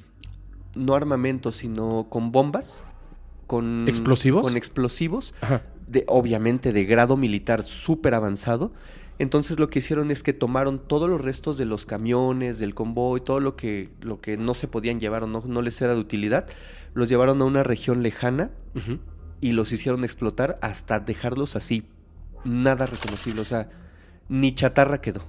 no 0.76 0.95
armamento, 0.95 1.52
sino 1.52 2.08
con 2.10 2.32
bombas, 2.32 2.86
con 3.47 3.86
¿Explosivos? 3.88 4.43
con 4.43 4.56
explosivos, 4.56 5.34
Ajá. 5.41 5.62
de, 5.88 6.06
obviamente 6.08 6.72
de 6.72 6.86
grado 6.86 7.18
militar 7.18 7.64
súper 7.64 8.14
avanzado. 8.14 8.72
Entonces 9.20 9.60
lo 9.60 9.70
que 9.70 9.80
hicieron 9.80 10.10
es 10.10 10.24
que 10.24 10.34
tomaron 10.34 10.80
todos 10.80 11.10
los 11.10 11.22
restos 11.22 11.58
de 11.58 11.66
los 11.66 11.86
camiones, 11.86 12.60
del 12.60 12.74
convoy, 12.74 13.22
todo 13.22 13.39
lo 13.41 13.56
que, 13.56 13.89
lo 14.02 14.20
que 14.20 14.36
no 14.38 14.54
se 14.54 14.68
podían 14.68 14.99
llevar 14.99 15.24
o 15.24 15.28
no, 15.28 15.43
no 15.45 15.62
les 15.62 15.82
era 15.82 15.93
de 15.95 15.99
utilidad, 15.99 16.47
los 16.93 17.08
llevaron 17.10 17.41
a 17.41 17.45
una 17.45 17.64
región 17.64 18.04
lejana. 18.04 18.52
Y 19.41 19.51
los 19.53 19.71
hicieron 19.71 20.03
explotar 20.03 20.57
hasta 20.61 20.99
dejarlos 20.99 21.55
así, 21.55 21.83
nada 22.45 22.85
reconocible, 22.85 23.41
o 23.41 23.45
sea, 23.45 23.69
ni 24.29 24.53
chatarra 24.55 25.01
quedó. 25.01 25.23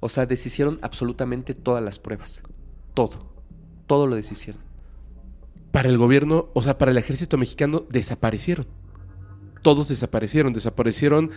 O 0.00 0.08
sea, 0.08 0.26
deshicieron 0.26 0.78
absolutamente 0.82 1.54
todas 1.54 1.82
las 1.82 1.98
pruebas. 1.98 2.42
Todo. 2.94 3.32
Todo 3.86 4.06
lo 4.06 4.14
deshicieron. 4.16 4.60
Para 5.72 5.88
el 5.88 5.98
gobierno, 5.98 6.48
o 6.54 6.62
sea, 6.62 6.78
para 6.78 6.90
el 6.90 6.98
ejército 6.98 7.36
mexicano, 7.38 7.84
desaparecieron. 7.90 8.66
Todos 9.62 9.88
desaparecieron. 9.88 10.52
Desaparecieron 10.52 11.30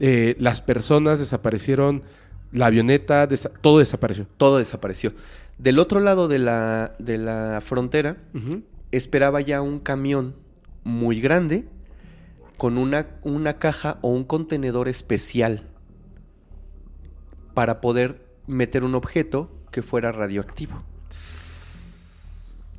eh, 0.00 0.36
las 0.38 0.60
personas, 0.62 1.18
desaparecieron 1.18 2.02
la 2.50 2.66
avioneta, 2.66 3.28
desa- 3.28 3.52
todo 3.60 3.78
desapareció. 3.78 4.26
Todo 4.38 4.58
desapareció. 4.58 5.12
Del 5.58 5.78
otro 5.78 6.00
lado 6.00 6.28
de 6.28 6.38
la, 6.38 6.94
de 6.98 7.18
la 7.18 7.60
frontera 7.60 8.16
esperaba 8.90 9.40
ya 9.42 9.60
un 9.60 9.80
camión 9.80 10.34
muy 10.88 11.20
grande 11.20 11.66
con 12.56 12.76
una, 12.78 13.06
una 13.22 13.58
caja 13.58 13.98
o 14.02 14.08
un 14.08 14.24
contenedor 14.24 14.88
especial 14.88 15.68
para 17.54 17.80
poder 17.80 18.24
meter 18.46 18.82
un 18.84 18.94
objeto 18.94 19.50
que 19.70 19.82
fuera 19.82 20.10
radioactivo. 20.12 20.82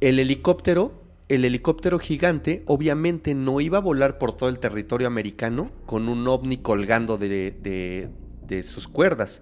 El 0.01 0.19
helicóptero, 0.19 1.01
el 1.27 1.45
helicóptero 1.45 1.99
gigante, 1.99 2.63
obviamente 2.65 3.35
no 3.35 3.61
iba 3.61 3.77
a 3.77 3.81
volar 3.81 4.17
por 4.17 4.31
todo 4.33 4.49
el 4.49 4.59
territorio 4.59 5.07
americano 5.07 5.71
con 5.85 6.07
un 6.09 6.27
ovni 6.27 6.57
colgando 6.57 7.17
de, 7.17 7.29
de- 7.61 8.09
de 8.47 8.63
sus 8.63 8.87
cuerdas. 8.87 9.41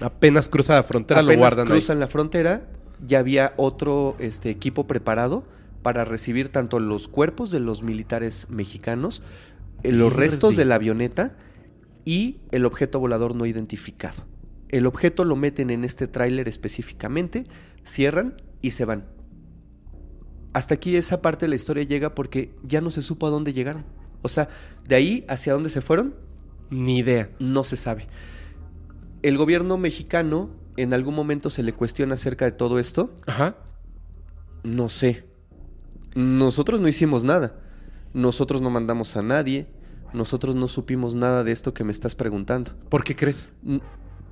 Apenas 0.00 0.48
cruza 0.48 0.74
la 0.74 0.82
frontera, 0.82 1.20
lo 1.22 1.28
Apenas 1.28 1.40
guardan 1.40 1.66
ahí. 1.66 1.72
cruzan 1.72 2.00
la 2.00 2.06
frontera, 2.06 2.68
ya 3.04 3.18
había 3.18 3.52
otro 3.56 4.16
este, 4.18 4.50
equipo 4.50 4.86
preparado 4.86 5.44
para 5.86 6.04
recibir 6.04 6.48
tanto 6.48 6.80
los 6.80 7.06
cuerpos 7.06 7.52
de 7.52 7.60
los 7.60 7.84
militares 7.84 8.48
mexicanos, 8.50 9.22
eh, 9.84 9.92
los 9.92 10.12
restos 10.12 10.56
de 10.56 10.64
la 10.64 10.74
avioneta 10.74 11.36
y 12.04 12.40
el 12.50 12.66
objeto 12.66 12.98
volador 12.98 13.36
no 13.36 13.46
identificado. 13.46 14.24
El 14.68 14.86
objeto 14.86 15.22
lo 15.22 15.36
meten 15.36 15.70
en 15.70 15.84
este 15.84 16.08
tráiler 16.08 16.48
específicamente, 16.48 17.44
cierran 17.84 18.34
y 18.62 18.72
se 18.72 18.84
van. 18.84 19.06
Hasta 20.54 20.74
aquí 20.74 20.96
esa 20.96 21.22
parte 21.22 21.44
de 21.46 21.50
la 21.50 21.54
historia 21.54 21.84
llega 21.84 22.16
porque 22.16 22.52
ya 22.64 22.80
no 22.80 22.90
se 22.90 23.00
supo 23.00 23.28
a 23.28 23.30
dónde 23.30 23.52
llegaron. 23.52 23.84
O 24.22 24.28
sea, 24.28 24.48
de 24.88 24.96
ahí 24.96 25.24
hacia 25.28 25.52
dónde 25.52 25.70
se 25.70 25.82
fueron, 25.82 26.16
Ni 26.68 26.98
idea. 26.98 27.30
no 27.38 27.62
se 27.62 27.76
sabe. 27.76 28.08
El 29.22 29.38
gobierno 29.38 29.78
mexicano 29.78 30.50
en 30.76 30.92
algún 30.92 31.14
momento 31.14 31.48
se 31.48 31.62
le 31.62 31.72
cuestiona 31.72 32.14
acerca 32.14 32.44
de 32.44 32.50
todo 32.50 32.80
esto. 32.80 33.14
Ajá. 33.28 33.54
No 34.64 34.88
sé. 34.88 35.35
Nosotros 36.16 36.80
no 36.80 36.88
hicimos 36.88 37.22
nada. 37.24 37.54
Nosotros 38.14 38.62
no 38.62 38.70
mandamos 38.70 39.16
a 39.16 39.22
nadie. 39.22 39.66
Nosotros 40.12 40.56
no 40.56 40.66
supimos 40.66 41.14
nada 41.14 41.44
de 41.44 41.52
esto 41.52 41.74
que 41.74 41.84
me 41.84 41.92
estás 41.92 42.14
preguntando. 42.14 42.72
¿Por 42.88 43.04
qué 43.04 43.14
crees? 43.14 43.50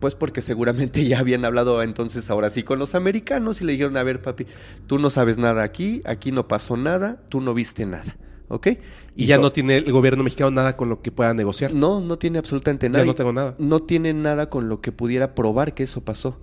Pues 0.01 0.15
porque 0.15 0.41
seguramente 0.41 1.05
ya 1.07 1.19
habían 1.19 1.45
hablado 1.45 1.83
entonces 1.83 2.31
ahora 2.31 2.49
sí 2.51 2.63
con 2.63 2.79
los 2.79 2.95
americanos 2.95 3.61
y 3.61 3.65
le 3.65 3.73
dijeron, 3.73 3.97
a 3.97 4.03
ver 4.03 4.23
papi, 4.23 4.47
tú 4.87 4.99
no 4.99 5.11
sabes 5.11 5.37
nada 5.39 5.63
aquí, 5.63 6.03
aquí 6.05 6.33
no 6.33 6.49
pasó 6.49 6.77
nada, 6.77 7.23
tú 7.29 7.41
no 7.41 7.55
viste 7.55 7.87
nada, 7.87 8.17
¿ok? 8.49 8.69
Y 9.17 9.27
ya 9.27 9.39
no 9.39 9.53
tiene 9.53 9.77
el 9.77 9.93
gobierno 9.93 10.25
mexicano 10.25 10.51
nada 10.51 10.77
con 10.77 10.89
lo 10.89 11.01
que 11.03 11.13
pueda 11.13 11.33
negociar. 11.35 11.73
No, 11.75 12.01
no 12.01 12.19
tiene 12.19 12.39
absolutamente 12.39 12.87
Ya 12.87 12.93
nada. 12.93 13.05
no 13.05 13.15
tengo 13.15 13.33
nada. 13.33 13.55
No 13.59 13.81
tiene 13.83 14.13
nada 14.15 14.49
con 14.49 14.69
lo 14.69 14.81
que 14.81 14.91
pudiera 14.91 15.35
probar 15.35 15.75
que 15.75 15.83
eso 15.85 16.03
pasó. 16.03 16.39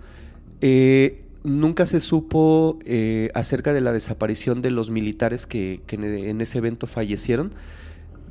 Eh, 0.62 1.21
nunca 1.44 1.86
se 1.86 2.02
supo 2.02 2.80
eh, 2.86 3.30
acerca 3.34 3.74
de 3.74 3.82
la 3.82 3.92
desaparición 3.92 4.62
de 4.62 4.72
los 4.72 4.90
militares 4.90 5.46
que, 5.46 5.82
que 5.88 5.96
en, 5.96 6.04
en 6.04 6.42
ese 6.42 6.58
evento 6.58 6.88
fallecieron, 6.88 7.54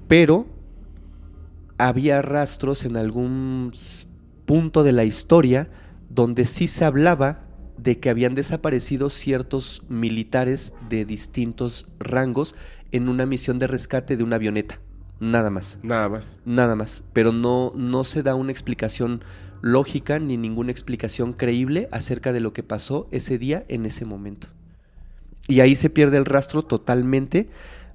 pero 0.09 0.47
había 1.79 2.23
rastros 2.23 2.85
en 2.85 2.97
algún 2.97 3.73
punto 4.45 4.83
de 4.83 4.93
la 4.93 5.05
historia 5.05 5.69
donde 6.09 6.45
sí 6.45 6.67
se 6.67 6.85
hablaba 6.85 7.47
de 7.79 7.99
que 7.99 8.11
habían 8.11 8.35
desaparecido 8.35 9.09
ciertos 9.11 9.83
militares 9.89 10.75
de 10.89 11.05
distintos 11.05 11.87
rangos 11.99 12.55
en 12.93 13.09
una 13.09 13.27
misión 13.27 13.59
de 13.59 13.67
rescate 13.67 14.17
de 14.17 14.25
una 14.25 14.37
avioneta. 14.37 14.81
Nada 15.21 15.51
más. 15.51 15.79
Nada 15.83 16.09
más. 16.09 16.41
Nada 16.45 16.77
más, 16.77 17.05
pero 17.13 17.33
no, 17.33 17.73
no 17.77 18.05
se 18.05 18.23
da 18.23 18.35
una 18.35 18.53
explicación 18.53 19.23
lógica 19.63 20.19
ni 20.19 20.37
ninguna 20.37 20.71
explicación 20.73 21.33
creíble 21.33 21.89
acerca 21.93 22.33
de 22.33 22.41
lo 22.41 22.53
que 22.53 22.63
pasó 22.63 23.09
ese 23.11 23.39
día 23.39 23.65
en 23.69 23.87
ese 23.87 24.05
momento. 24.05 24.49
Y 25.49 25.61
ahí 25.61 25.75
se 25.75 25.91
pierde 25.91 26.17
el 26.17 26.25
rastro 26.25 26.63
totalmente 26.65 27.49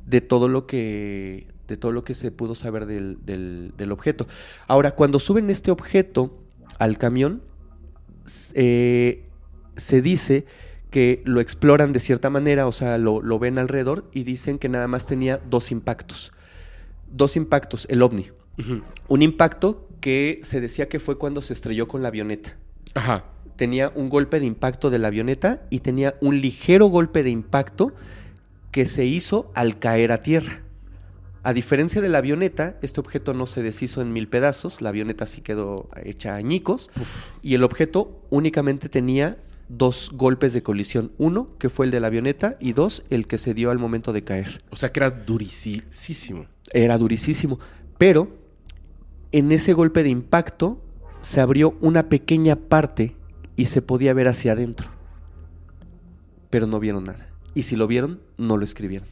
de 0.06 0.22
todo 0.22 0.48
lo 0.48 0.68
que, 0.68 1.48
de 1.68 1.78
todo 1.78 1.92
lo 1.92 2.04
que 2.04 2.14
se 2.14 2.32
pudo 2.32 2.56
saber 2.56 2.86
del, 2.86 3.18
del- 3.26 3.74
del 3.78 3.92
objeto. 3.92 4.28
Ahora, 4.68 4.92
cuando 4.92 5.20
suben 5.20 5.50
este 5.50 5.72
objeto 5.72 6.38
al 6.80 6.98
camión, 6.98 7.42
eh, 8.54 9.24
se 9.76 10.02
dice 10.02 10.46
que 10.92 11.22
lo 11.26 11.42
exploran 11.42 11.92
de 11.94 12.00
cierta 12.00 12.30
manera, 12.30 12.68
o 12.68 12.72
sea, 12.72 12.98
lo, 12.98 13.22
lo 13.22 13.40
ven 13.40 13.58
alrededor 13.58 14.10
y 14.14 14.24
dicen 14.24 14.60
que 14.60 14.70
nada 14.70 14.88
más 14.88 15.06
tenía 15.06 15.40
dos 15.50 15.72
impactos. 15.72 16.32
Dos 17.12 17.36
impactos, 17.36 17.86
el 17.90 18.02
ovni. 18.02 18.28
Un 19.10 19.22
impacto 19.22 19.88
que 20.06 20.40
se 20.44 20.62
decía 20.62 20.88
que 20.88 21.00
fue 21.00 21.18
cuando 21.18 21.42
se 21.42 21.52
estrelló 21.54 21.88
con 21.88 22.04
la 22.04 22.10
avioneta. 22.10 22.56
Ajá. 22.94 23.26
Tenía 23.56 23.92
un 23.96 24.08
golpe 24.08 24.40
de 24.40 24.46
impacto 24.46 24.92
de 24.92 25.00
la 25.00 25.08
avioneta 25.08 25.64
y 25.72 25.80
tenía 25.80 26.14
un 26.22 26.42
ligero 26.42 26.86
golpe 26.86 27.24
de 27.24 27.32
impacto 27.32 27.92
que 28.70 28.86
se 28.86 29.06
hizo 29.06 29.52
al 29.56 29.80
caer 29.80 30.12
a 30.12 30.22
tierra. 30.22 30.62
A 31.42 31.54
diferencia 31.54 32.04
de 32.04 32.10
la 32.10 32.20
avioneta, 32.20 32.78
este 32.84 33.00
objeto 33.00 33.34
no 33.34 33.48
se 33.48 33.64
deshizo 33.64 34.00
en 34.00 34.14
mil 34.14 34.28
pedazos, 34.28 34.80
la 34.80 34.90
avioneta 34.90 35.26
sí 35.26 35.42
quedó 35.42 35.90
hecha 36.04 36.36
añicos 36.36 36.92
y 37.42 37.56
el 37.56 37.64
objeto 37.64 38.22
únicamente 38.30 38.90
tenía 38.90 39.40
dos 39.70 40.12
golpes 40.14 40.54
de 40.54 40.62
colisión. 40.62 41.14
Uno, 41.18 41.50
que 41.58 41.72
fue 41.72 41.88
el 41.88 41.92
de 41.92 42.00
la 42.00 42.08
avioneta, 42.08 42.58
y 42.60 42.74
dos, 42.74 43.02
el 43.10 43.26
que 43.26 43.40
se 43.40 43.56
dio 43.56 43.72
al 43.72 43.80
momento 43.80 44.14
de 44.14 44.24
caer. 44.24 44.62
O 44.70 44.76
sea 44.76 44.92
que 44.92 45.00
era 45.00 45.10
durisísimo. 45.10 46.46
Era 46.72 46.96
durísimo. 47.00 47.58
Pero 47.98 48.45
en 49.38 49.52
ese 49.52 49.74
golpe 49.74 50.04
de 50.04 50.10
impacto 50.10 50.82
se 51.22 51.42
abrió 51.42 51.76
una 51.82 52.10
pequeña 52.10 52.56
parte 52.56 53.16
y 53.56 53.66
se 53.66 53.82
podía 53.82 54.14
ver 54.14 54.28
hacia 54.28 54.54
adentro. 54.54 54.90
Pero 56.50 56.68
no 56.68 56.80
vieron 56.80 57.04
nada. 57.04 57.28
Y 57.54 57.64
si 57.64 57.76
lo 57.76 57.88
vieron, 57.88 58.20
no 58.38 58.58
lo 58.58 58.64
escribieron. 58.64 59.08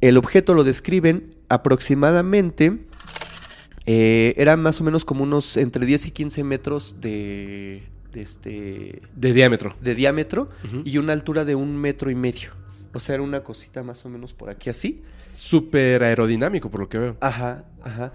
El 0.00 0.16
objeto 0.16 0.54
lo 0.54 0.64
describen 0.64 1.34
aproximadamente. 1.48 2.86
eh, 3.86 4.34
eran 4.36 4.60
más 4.62 4.80
o 4.80 4.84
menos 4.84 5.04
como 5.04 5.22
unos 5.24 5.56
entre 5.56 5.86
10 5.86 6.06
y 6.06 6.10
15 6.10 6.44
metros 6.44 6.96
de, 7.00 7.82
de 8.12 8.22
este, 8.22 9.02
De 9.16 9.32
diámetro. 9.32 9.74
de 9.80 9.94
diámetro 9.94 10.48
y 10.84 10.98
una 10.98 11.12
altura 11.12 11.44
de 11.44 11.54
un 11.54 11.76
metro 11.76 12.10
y 12.10 12.14
medio. 12.14 12.50
O 12.94 12.98
sea, 13.00 13.14
era 13.14 13.22
una 13.24 13.42
cosita 13.42 13.82
más 13.82 14.04
o 14.04 14.08
menos 14.08 14.34
por 14.34 14.50
aquí 14.50 14.68
así. 14.70 15.02
Súper 15.28 16.02
aerodinámico, 16.02 16.70
por 16.70 16.80
lo 16.80 16.88
que 16.88 16.98
veo. 16.98 17.16
Ajá, 17.20 17.64
ajá. 17.82 18.12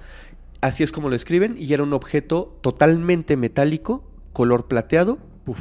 Así 0.61 0.84
es 0.84 0.91
como 0.91 1.09
lo 1.09 1.15
escriben 1.15 1.55
y 1.57 1.73
era 1.73 1.84
un 1.84 1.93
objeto 1.93 2.57
totalmente 2.61 3.38
metálico, 3.38 4.03
color 4.34 4.67
plateado, 4.67 5.17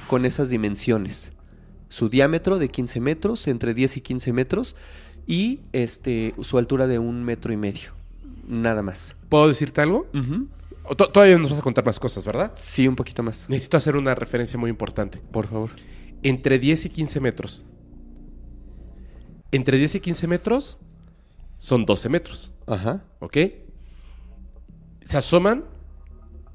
con 0.09 0.25
esas 0.27 0.51
dimensiones. 0.51 1.33
Su 1.89 2.09
diámetro 2.09 2.59
de 2.59 2.69
15 2.69 3.01
metros, 3.01 3.47
entre 3.47 3.73
10 3.75 3.99
y 3.99 4.01
15 4.01 4.33
metros, 4.33 4.77
y 5.27 5.61
este, 5.73 6.35
su 6.41 6.59
altura 6.59 6.87
de 6.87 6.99
un 6.99 7.25
metro 7.25 7.53
y 7.53 7.57
medio. 7.57 7.93
Nada 8.49 8.83
más. 8.83 9.17
¿Puedo 9.29 9.49
decirte 9.49 9.81
algo? 9.81 10.07
To- 10.97 11.09
Todavía 11.11 11.39
nos 11.39 11.51
vas 11.51 11.59
a 11.61 11.63
contar 11.63 11.85
más 11.85 11.99
cosas, 11.99 12.25
¿verdad? 12.25 12.53
Sí, 12.57 12.87
un 12.89 12.97
poquito 12.97 13.23
más. 13.23 13.49
Necesito 13.49 13.77
hacer 13.77 13.97
una 13.97 14.15
referencia 14.15 14.59
muy 14.59 14.71
importante. 14.71 15.19
Por 15.31 15.47
favor. 15.49 15.71
Entre 16.23 16.59
10 16.59 16.87
y 16.87 16.89
15 16.91 17.21
metros. 17.21 17.65
Entre 19.57 19.79
10 19.79 19.95
y 19.95 20.01
15 20.01 20.27
metros 20.29 20.79
son 21.57 21.87
12 21.87 22.11
metros, 22.11 22.53
Ajá. 22.67 23.03
¿ok? 23.21 23.37
Se 25.01 25.17
asoman 25.17 25.65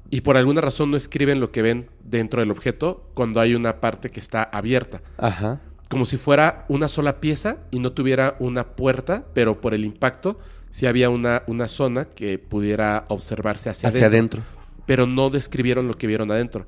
y 0.08 0.20
por 0.20 0.36
alguna 0.36 0.60
razón 0.60 0.92
no 0.92 0.96
escriben 0.96 1.40
lo 1.40 1.50
que 1.50 1.62
ven 1.62 1.90
dentro 2.04 2.40
del 2.40 2.52
objeto 2.52 3.10
cuando 3.14 3.40
hay 3.40 3.56
una 3.56 3.80
parte 3.80 4.10
que 4.10 4.20
está 4.20 4.44
abierta. 4.44 5.02
Ajá. 5.18 5.60
Como 5.88 6.04
si 6.04 6.16
fuera 6.16 6.64
una 6.68 6.86
sola 6.86 7.20
pieza 7.20 7.56
y 7.72 7.80
no 7.80 7.90
tuviera 7.92 8.36
una 8.38 8.76
puerta, 8.76 9.26
pero 9.34 9.60
por 9.60 9.74
el 9.74 9.84
impacto 9.84 10.38
sí 10.70 10.86
había 10.86 11.10
una, 11.10 11.42
una 11.48 11.66
zona 11.66 12.04
que 12.04 12.38
pudiera 12.38 13.04
observarse 13.08 13.68
hacia, 13.68 13.88
Hacia 13.88 14.06
adentro. 14.06 14.42
adentro. 14.42 14.62
Pero 14.86 15.06
no 15.06 15.28
describieron 15.28 15.88
lo 15.88 15.94
que 15.94 16.06
vieron 16.06 16.30
adentro. 16.30 16.66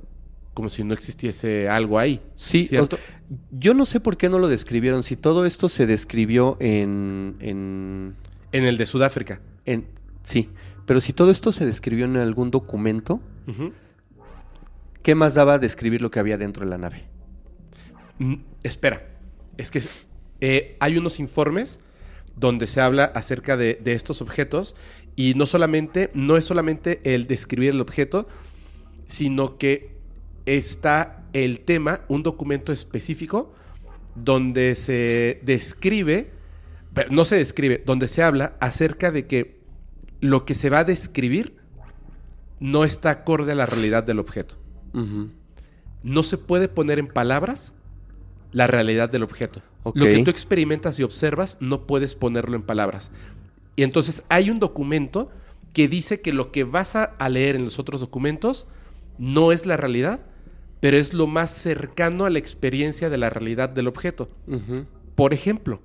Como 0.55 0.69
si 0.69 0.85
no 0.85 0.95
existiese 0.95 1.69
algo 1.69 1.99
ahí. 1.99 2.21
Sí, 2.37 2.69
yo 3.51 3.75
no 3.75 3.85
sé 3.85 4.01
por 4.01 4.17
qué 4.17 4.29
no 4.29 4.39
lo 4.39 4.49
describieron. 4.49 5.03
Si 5.03 5.17
todo 5.17 5.45
esto 5.47 5.69
se 5.69 5.87
describió 5.87 6.57
en, 6.61 7.37
en 7.41 8.15
En 8.53 8.65
el 8.65 8.77
de 8.77 8.87
Sudáfrica. 8.87 9.41
En- 9.67 9.87
sí, 10.23 10.51
pero 10.87 11.01
si 11.01 11.13
todo 11.13 11.31
esto 11.33 11.51
se 11.53 11.67
describió 11.67 12.05
en 12.07 12.17
algún 12.17 12.51
documento. 12.51 13.21
¿qué 15.03 15.15
más 15.15 15.35
daba 15.35 15.59
describir 15.59 16.01
lo 16.01 16.11
que 16.11 16.19
había 16.19 16.39
dentro 16.39 16.65
de 16.65 16.71
la 16.71 16.79
nave? 16.79 17.05
Mm, 18.19 18.37
espera, 18.63 19.07
es 19.59 19.71
que 19.71 19.83
eh, 20.41 20.77
hay 20.81 20.97
unos 20.97 21.21
informes 21.21 21.81
donde 22.37 22.67
se 22.67 22.81
habla 22.81 23.05
acerca 23.05 23.57
de, 23.57 23.79
de 23.83 23.93
estos 23.93 24.23
objetos 24.23 24.75
y 25.15 25.35
no 25.35 25.47
solamente, 25.47 26.11
no 26.15 26.37
es 26.37 26.45
solamente 26.47 27.01
el 27.05 27.27
describir 27.27 27.71
el 27.71 27.81
objeto, 27.81 28.27
sino 29.07 29.59
que 29.59 29.94
está 30.47 31.25
el 31.33 31.61
tema, 31.61 32.03
un 32.09 32.23
documento 32.23 32.73
específico 32.73 33.55
donde 34.15 34.75
se 34.75 35.41
describe, 35.43 36.31
no 37.11 37.25
se 37.25 37.37
describe, 37.37 37.83
donde 37.85 38.09
se 38.09 38.23
habla 38.23 38.57
acerca 38.61 39.11
de 39.11 39.27
que 39.27 39.61
lo 40.21 40.45
que 40.45 40.55
se 40.55 40.71
va 40.71 40.81
a 40.81 40.85
describir 40.85 41.57
no 42.61 42.85
está 42.85 43.11
acorde 43.11 43.53
a 43.53 43.57
la 43.57 43.67
realidad 43.67 44.05
del 44.05 44.21
objeto 44.21 44.57
no 46.05 46.23
se 46.23 46.39
puede 46.39 46.69
poner 46.69 47.01
en 47.01 47.09
palabras 47.09 47.75
la 48.53 48.69
realidad 48.69 49.09
del 49.09 49.25
objeto. 49.25 49.63
Lo 49.85 50.05
que 50.05 50.23
tú 50.23 50.31
experimentas 50.31 50.99
y 50.99 51.03
observas 51.03 51.59
no 51.61 51.87
puedes 51.87 52.15
ponerlo 52.15 52.55
en 52.55 52.63
palabras. 52.63 53.11
Y 53.75 53.83
entonces 53.83 54.23
hay 54.29 54.51
un 54.51 54.61
documento 54.61 55.31
que 55.73 55.89
dice 55.89 56.21
que 56.21 56.33
lo 56.33 56.53
que 56.53 56.63
vas 56.63 56.95
a 56.95 57.29
leer 57.29 57.57
en 57.57 57.65
los 57.65 57.79
otros 57.79 58.01
documentos 58.01 58.69
no 59.19 59.51
es 59.51 59.67
la 59.67 59.77
realidad, 59.77 60.21
pero 60.85 60.99
es 60.99 61.15
lo 61.15 61.27
más 61.27 61.49
cercano 61.49 62.27
a 62.27 62.31
la 62.31 62.39
experiencia 62.39 63.09
de 63.09 63.17
la 63.17 63.31
realidad 63.31 63.71
del 63.71 63.89
objeto. 63.89 64.29
Por 65.15 65.33
ejemplo, 65.33 65.81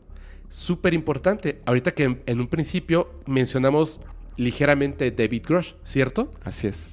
súper 0.49 0.93
importante, 0.93 1.61
ahorita 1.65 1.91
que 1.91 2.03
en, 2.03 2.21
en 2.25 2.41
un 2.41 2.49
principio 2.49 3.09
mencionamos 3.25 4.01
ligeramente 4.35 5.09
David 5.09 5.43
Grush, 5.47 5.75
¿cierto? 5.83 6.29
Así 6.43 6.67
es. 6.67 6.89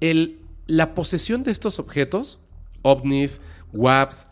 el, 0.00 0.38
la 0.68 0.94
posesión 0.94 1.42
de 1.42 1.50
estos 1.50 1.78
objetos, 1.78 2.38
ovnis, 2.80 3.42
WAPs, 3.74 4.24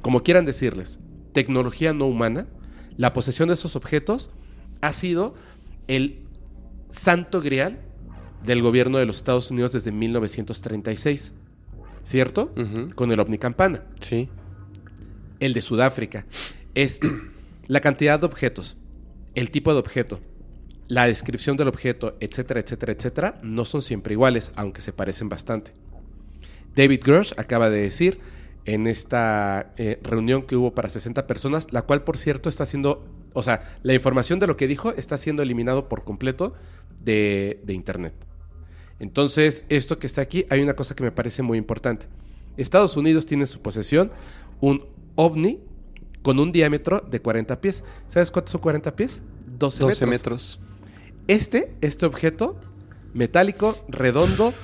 como 0.00 0.22
quieran 0.22 0.46
decirles, 0.46 0.98
tecnología 1.34 1.92
no 1.92 2.06
humana, 2.06 2.46
la 2.96 3.12
posesión 3.12 3.48
de 3.48 3.54
esos 3.54 3.76
objetos 3.76 4.30
ha 4.80 4.94
sido 4.94 5.34
el 5.88 6.20
santo 6.90 7.42
grial 7.42 7.82
del 8.46 8.62
gobierno 8.62 8.96
de 8.96 9.04
los 9.04 9.18
Estados 9.18 9.50
Unidos 9.50 9.72
desde 9.72 9.92
1936. 9.92 11.34
¿Cierto? 12.04 12.52
Con 12.94 13.12
el 13.12 13.20
ovni 13.20 13.38
campana. 13.38 13.84
Sí. 14.00 14.28
El 15.40 15.52
de 15.52 15.62
Sudáfrica. 15.62 16.26
Este, 16.74 17.08
la 17.66 17.80
cantidad 17.80 18.18
de 18.18 18.26
objetos, 18.26 18.76
el 19.34 19.50
tipo 19.50 19.72
de 19.72 19.80
objeto, 19.80 20.20
la 20.88 21.06
descripción 21.06 21.56
del 21.56 21.68
objeto, 21.68 22.16
etcétera, 22.20 22.60
etcétera, 22.60 22.92
etcétera, 22.92 23.40
no 23.42 23.64
son 23.64 23.82
siempre 23.82 24.14
iguales, 24.14 24.52
aunque 24.56 24.82
se 24.82 24.92
parecen 24.92 25.28
bastante. 25.28 25.72
David 26.74 27.00
Grush 27.04 27.32
acaba 27.36 27.70
de 27.70 27.80
decir 27.80 28.20
en 28.64 28.86
esta 28.86 29.72
eh, 29.76 29.98
reunión 30.02 30.42
que 30.42 30.56
hubo 30.56 30.74
para 30.74 30.88
60 30.88 31.26
personas, 31.26 31.72
la 31.72 31.82
cual 31.82 32.04
por 32.04 32.16
cierto 32.16 32.48
está 32.48 32.66
siendo, 32.66 33.04
o 33.32 33.42
sea, 33.42 33.76
la 33.82 33.94
información 33.94 34.38
de 34.38 34.46
lo 34.46 34.56
que 34.56 34.68
dijo 34.68 34.92
está 34.92 35.16
siendo 35.16 35.42
eliminado 35.42 35.88
por 35.88 36.04
completo 36.04 36.54
de, 37.02 37.60
de 37.64 37.74
Internet. 37.74 38.14
Entonces, 39.02 39.64
esto 39.68 39.98
que 39.98 40.06
está 40.06 40.20
aquí, 40.20 40.46
hay 40.48 40.62
una 40.62 40.76
cosa 40.76 40.94
que 40.94 41.02
me 41.02 41.10
parece 41.10 41.42
muy 41.42 41.58
importante. 41.58 42.06
Estados 42.56 42.96
Unidos 42.96 43.26
tiene 43.26 43.42
en 43.42 43.48
su 43.48 43.60
posesión 43.60 44.12
un 44.60 44.86
ovni 45.16 45.58
con 46.22 46.38
un 46.38 46.52
diámetro 46.52 47.00
de 47.00 47.20
40 47.20 47.60
pies. 47.60 47.82
¿Sabes 48.06 48.30
cuántos 48.30 48.52
son 48.52 48.60
40 48.60 48.94
pies? 48.94 49.20
12, 49.58 49.82
12 49.82 50.06
metros. 50.06 50.60
metros. 50.60 50.60
Este, 51.26 51.74
este 51.80 52.06
objeto 52.06 52.60
metálico, 53.12 53.84
redondo. 53.88 54.54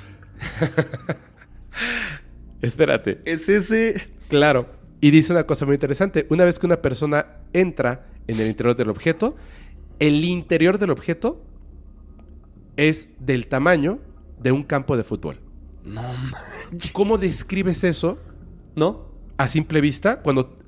Espérate. 2.62 3.20
Es 3.24 3.49
ese. 3.49 4.09
Claro. 4.28 4.68
Y 5.01 5.11
dice 5.11 5.32
una 5.32 5.49
cosa 5.49 5.66
muy 5.66 5.74
interesante. 5.74 6.28
Una 6.30 6.45
vez 6.45 6.61
que 6.61 6.66
una 6.66 6.80
persona 6.80 7.26
entra 7.53 8.07
en 8.28 8.39
el 8.39 8.47
interior 8.47 8.76
del 8.76 8.91
objeto, 8.91 9.34
el 9.99 10.24
interior 10.24 10.78
del 10.78 10.91
objeto 10.91 11.43
es 12.76 13.09
del 13.18 13.49
tamaño 13.49 13.99
de 14.41 14.53
un 14.53 14.62
campo 14.62 14.97
de 14.97 15.05
fútbol. 15.05 15.41
No. 15.84 16.03
¿Cómo 16.93 17.18
describes 17.18 17.82
eso 17.84 18.18
¿No? 18.76 19.09
a 19.36 19.49
simple 19.49 19.80
vista? 19.80 20.20
Cuando 20.20 20.59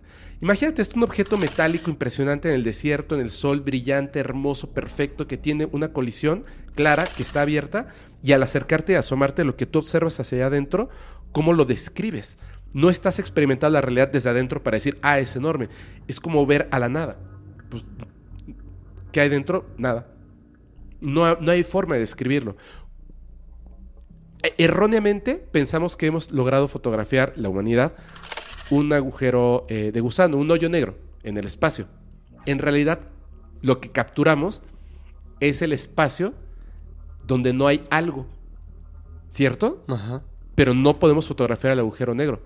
imagínate, 0.41 0.83
es 0.83 0.95
un 0.95 1.03
objeto 1.03 1.37
metálico 1.37 1.91
impresionante 1.91 2.49
en 2.49 2.55
el 2.55 2.65
desierto, 2.65 3.15
en 3.15 3.21
el 3.21 3.31
sol, 3.31 3.61
brillante, 3.61 4.19
hermoso, 4.19 4.71
perfecto, 4.71 5.27
que 5.27 5.37
tiene 5.37 5.69
una 5.73 5.93
colisión 5.93 6.45
clara, 6.75 7.07
que 7.07 7.23
está 7.23 7.43
abierta, 7.43 7.89
y 8.23 8.33
al 8.33 8.43
acercarte 8.43 8.93
y 8.93 8.97
asomarte 8.97 9.45
lo 9.45 9.57
que 9.57 9.67
tú 9.67 9.79
observas 9.79 10.21
hacia 10.21 10.39
allá 10.39 10.47
adentro, 10.47 10.89
¿cómo 11.33 11.53
lo 11.53 11.65
describes? 11.65 12.39
No 12.73 12.91
estás 12.91 13.19
experimentando 13.19 13.75
la 13.75 13.81
realidad 13.81 14.11
desde 14.11 14.31
adentro 14.31 14.63
para 14.63 14.77
decir, 14.77 14.99
ah, 15.03 15.19
es 15.19 15.35
enorme. 15.37 15.69
Es 16.07 16.21
como 16.21 16.45
ver 16.47 16.69
a 16.71 16.79
la 16.79 16.89
nada. 16.89 17.19
Pues, 17.69 17.85
¿qué 19.11 19.21
hay 19.21 19.29
dentro? 19.29 19.67
Nada. 19.77 20.07
No, 21.01 21.35
no 21.37 21.51
hay 21.51 21.65
forma 21.65 21.95
de 21.95 22.01
describirlo. 22.01 22.57
E- 24.43 24.55
Erróneamente 24.59 25.37
pensamos 25.37 25.97
que 25.97 26.07
hemos 26.07 26.31
logrado 26.31 26.69
fotografiar 26.69 27.33
la 27.37 27.49
humanidad 27.49 27.95
un 28.71 28.93
agujero 28.93 29.67
eh, 29.69 29.91
de 29.93 30.01
gusano, 30.01 30.37
un 30.37 30.51
hoyo 30.51 30.69
negro 30.69 30.97
en 31.23 31.37
el 31.37 31.47
espacio. 31.47 31.89
En 32.47 32.59
realidad, 32.59 33.01
lo 33.63 33.81
que 33.81 33.91
capturamos 33.91 34.63
es 35.41 35.61
el 35.61 35.73
espacio 35.73 36.35
donde 37.27 37.53
no 37.53 37.67
hay 37.67 37.85
algo, 37.91 38.27
¿cierto? 39.29 39.85
Ajá. 39.89 40.23
Pero 40.55 40.75
no 40.75 40.99
podemos 40.99 41.27
fotografiar 41.27 41.73
el 41.73 41.81
agujero 41.81 42.15
negro. 42.15 42.43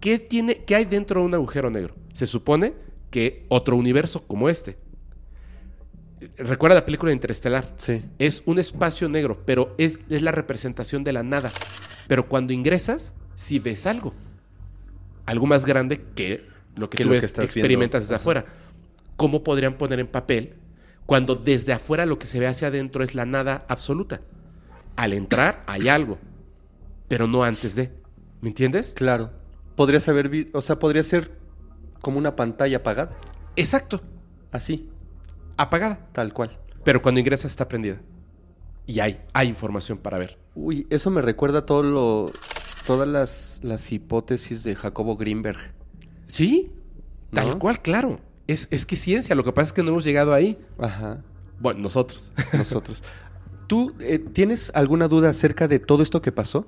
¿Qué, 0.00 0.18
tiene, 0.18 0.64
¿Qué 0.64 0.74
hay 0.74 0.84
dentro 0.84 1.20
de 1.20 1.26
un 1.26 1.34
agujero 1.34 1.70
negro? 1.70 1.94
Se 2.12 2.26
supone 2.26 2.74
que 3.10 3.46
otro 3.48 3.76
universo 3.76 4.26
como 4.26 4.48
este. 4.48 4.78
Recuerda 6.38 6.74
la 6.76 6.84
película 6.84 7.12
Interestelar. 7.12 7.72
Sí. 7.76 8.02
Es 8.18 8.42
un 8.46 8.58
espacio 8.58 9.08
negro, 9.08 9.42
pero 9.44 9.74
es, 9.78 10.00
es 10.08 10.22
la 10.22 10.32
representación 10.32 11.04
de 11.04 11.12
la 11.12 11.22
nada. 11.22 11.52
Pero 12.06 12.28
cuando 12.28 12.52
ingresas, 12.52 13.14
sí 13.34 13.58
ves 13.58 13.86
algo. 13.86 14.12
Algo 15.26 15.46
más 15.46 15.64
grande 15.64 16.04
que 16.14 16.46
lo 16.76 16.90
que 16.90 16.98
Que 16.98 17.04
tú 17.04 17.08
lo 17.08 17.14
que 17.14 17.18
ves- 17.20 17.24
estás 17.24 17.44
experimentas 17.46 18.00
viendo. 18.02 18.04
desde 18.04 18.14
afuera. 18.16 18.44
¿Cómo 19.16 19.42
podrían 19.44 19.78
poner 19.78 20.00
en 20.00 20.06
papel 20.08 20.54
cuando 21.06 21.34
desde 21.36 21.72
afuera 21.72 22.04
lo 22.06 22.18
que 22.18 22.26
se 22.26 22.40
ve 22.40 22.46
hacia 22.46 22.68
adentro 22.68 23.02
es 23.04 23.14
la 23.14 23.24
nada 23.26 23.64
absoluta? 23.68 24.20
Al 24.96 25.12
entrar 25.12 25.62
hay 25.66 25.88
algo, 25.88 26.18
pero 27.08 27.26
no 27.26 27.42
antes 27.44 27.74
de. 27.74 27.90
¿Me 28.40 28.48
entiendes? 28.48 28.92
Claro. 28.94 29.30
Podrías 29.76 30.08
haber 30.08 30.48
o 30.52 30.60
sea, 30.60 30.78
podría 30.78 31.02
ser 31.02 31.30
como 32.00 32.18
una 32.18 32.36
pantalla 32.36 32.78
apagada. 32.78 33.16
Exacto, 33.56 34.02
Así, 34.52 34.88
apagada. 35.56 36.06
tal 36.12 36.32
cual. 36.32 36.58
Pero 36.84 37.02
cuando 37.02 37.20
ingresas 37.20 37.50
está 37.50 37.68
prendida. 37.68 38.00
Y 38.86 39.00
hay, 39.00 39.20
hay 39.32 39.48
información 39.48 39.98
para 39.98 40.18
ver. 40.18 40.38
Uy, 40.54 40.86
eso 40.90 41.10
me 41.10 41.22
recuerda 41.22 41.64
todo 41.64 41.82
lo, 41.82 42.30
todas 42.86 43.08
las, 43.08 43.60
las 43.62 43.90
hipótesis 43.92 44.62
de 44.62 44.74
Jacobo 44.76 45.16
Greenberg. 45.16 45.58
Sí, 46.26 46.72
tal 47.32 47.58
cual, 47.58 47.80
claro. 47.80 48.20
Es, 48.46 48.68
es 48.70 48.84
que 48.84 48.96
ciencia, 48.96 49.34
lo 49.34 49.42
que 49.42 49.52
pasa 49.52 49.68
es 49.68 49.72
que 49.72 49.82
no 49.82 49.90
hemos 49.90 50.04
llegado 50.04 50.34
ahí. 50.34 50.58
Ajá. 50.78 51.22
Bueno, 51.60 51.80
nosotros. 51.80 52.32
Nosotros. 52.52 53.02
¿Tú 53.66 53.94
eh, 54.00 54.18
tienes 54.18 54.70
alguna 54.74 55.08
duda 55.08 55.30
acerca 55.30 55.68
de 55.68 55.78
todo 55.78 56.02
esto 56.02 56.20
que 56.20 56.32
pasó? 56.32 56.66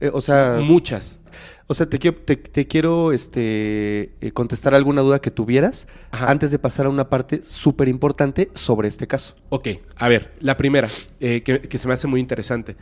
Eh, 0.00 0.10
o 0.12 0.20
sea, 0.20 0.60
Muchas. 0.62 1.18
o 1.66 1.74
sea, 1.74 1.88
te 1.88 1.98
quiero, 1.98 2.16
te, 2.18 2.36
te 2.36 2.66
quiero 2.66 3.12
este, 3.12 4.12
eh, 4.20 4.30
contestar 4.32 4.74
alguna 4.74 5.02
duda 5.02 5.20
que 5.20 5.30
tuvieras 5.30 5.88
Ajá. 6.12 6.30
antes 6.30 6.50
de 6.50 6.58
pasar 6.58 6.86
a 6.86 6.88
una 6.88 7.08
parte 7.08 7.42
súper 7.44 7.88
importante 7.88 8.50
sobre 8.54 8.88
este 8.88 9.06
caso. 9.06 9.34
Ok, 9.48 9.68
a 9.96 10.08
ver, 10.08 10.32
la 10.40 10.56
primera, 10.56 10.88
eh, 11.20 11.42
que, 11.42 11.60
que 11.60 11.78
se 11.78 11.88
me 11.88 11.94
hace 11.94 12.06
muy 12.06 12.20
interesante. 12.20 12.76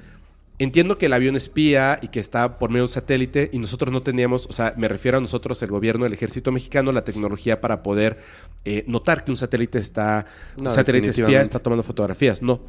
Entiendo 0.58 0.96
que 0.96 1.06
el 1.06 1.12
avión 1.12 1.36
espía 1.36 1.98
y 2.00 2.08
que 2.08 2.18
está 2.18 2.58
por 2.58 2.70
medio 2.70 2.84
de 2.84 2.86
un 2.86 2.92
satélite 2.92 3.50
y 3.52 3.58
nosotros 3.58 3.92
no 3.92 4.02
teníamos, 4.02 4.46
o 4.46 4.52
sea, 4.54 4.72
me 4.78 4.88
refiero 4.88 5.18
a 5.18 5.20
nosotros, 5.20 5.62
el 5.62 5.70
gobierno, 5.70 6.06
el 6.06 6.14
ejército 6.14 6.50
mexicano, 6.50 6.92
la 6.92 7.04
tecnología 7.04 7.60
para 7.60 7.82
poder 7.82 8.20
eh, 8.64 8.82
notar 8.86 9.24
que 9.24 9.30
un 9.30 9.36
satélite 9.36 9.78
está, 9.78 10.24
No, 10.56 10.70
un 10.70 10.74
satélite 10.74 11.08
espía 11.08 11.42
está 11.42 11.58
tomando 11.58 11.82
fotografías. 11.82 12.40
No, 12.40 12.62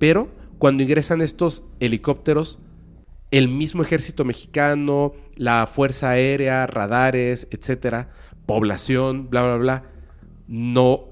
pero 0.00 0.28
cuando 0.58 0.82
ingresan 0.82 1.20
estos 1.20 1.62
helicópteros, 1.78 2.58
el 3.30 3.48
mismo 3.48 3.82
ejército 3.82 4.24
mexicano, 4.24 5.12
la 5.36 5.66
fuerza 5.66 6.10
aérea, 6.10 6.66
radares, 6.66 7.46
etcétera, 7.50 8.10
población, 8.46 9.28
bla, 9.30 9.42
bla, 9.42 9.56
bla, 9.56 9.84
no 10.46 11.04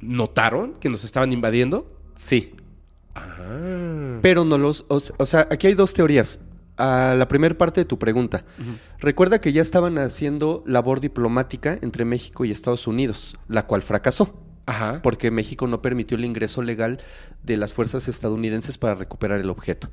notaron 0.00 0.74
que 0.74 0.88
nos 0.90 1.04
estaban 1.04 1.32
invadiendo. 1.32 1.92
Sí. 2.14 2.54
Ah. 3.14 4.18
Pero 4.22 4.44
no 4.44 4.58
los. 4.58 4.84
O, 4.88 5.00
se- 5.00 5.12
o 5.18 5.26
sea, 5.26 5.48
aquí 5.50 5.66
hay 5.66 5.74
dos 5.74 5.94
teorías. 5.94 6.40
A 6.78 7.14
la 7.16 7.26
primera 7.26 7.56
parte 7.56 7.80
de 7.80 7.84
tu 7.86 7.98
pregunta. 7.98 8.44
Recuerda 8.98 9.40
que 9.40 9.50
ya 9.54 9.62
estaban 9.62 9.96
haciendo 9.96 10.62
labor 10.66 11.00
diplomática 11.00 11.78
entre 11.80 12.04
México 12.04 12.44
y 12.44 12.50
Estados 12.50 12.86
Unidos, 12.86 13.38
la 13.48 13.66
cual 13.66 13.80
fracasó. 13.82 14.42
Ajá. 14.68 15.00
porque 15.00 15.30
México 15.30 15.68
no 15.68 15.80
permitió 15.80 16.18
el 16.18 16.24
ingreso 16.24 16.60
legal 16.60 16.98
de 17.44 17.56
las 17.56 17.72
fuerzas 17.72 18.08
estadounidenses 18.08 18.78
para 18.78 18.96
recuperar 18.96 19.38
el 19.40 19.48
objeto. 19.48 19.88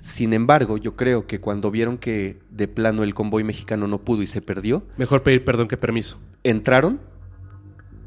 Sin 0.00 0.32
embargo, 0.32 0.76
yo 0.76 0.96
creo 0.96 1.26
que 1.26 1.40
cuando 1.40 1.70
vieron 1.70 1.96
que 1.98 2.38
de 2.50 2.68
plano 2.68 3.04
el 3.04 3.14
convoy 3.14 3.42
mexicano 3.44 3.88
no 3.88 3.98
pudo 4.02 4.22
y 4.22 4.26
se 4.26 4.42
perdió, 4.42 4.82
Mejor 4.96 5.22
pedir 5.22 5.44
perdón 5.44 5.68
que 5.68 5.76
permiso. 5.76 6.18
entraron. 6.42 7.00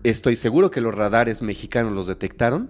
Estoy 0.04 0.36
seguro 0.36 0.70
que 0.72 0.80
los 0.80 0.94
radares 0.94 1.42
mexicanos 1.42 1.94
los 1.96 2.06
detectaron, 2.08 2.70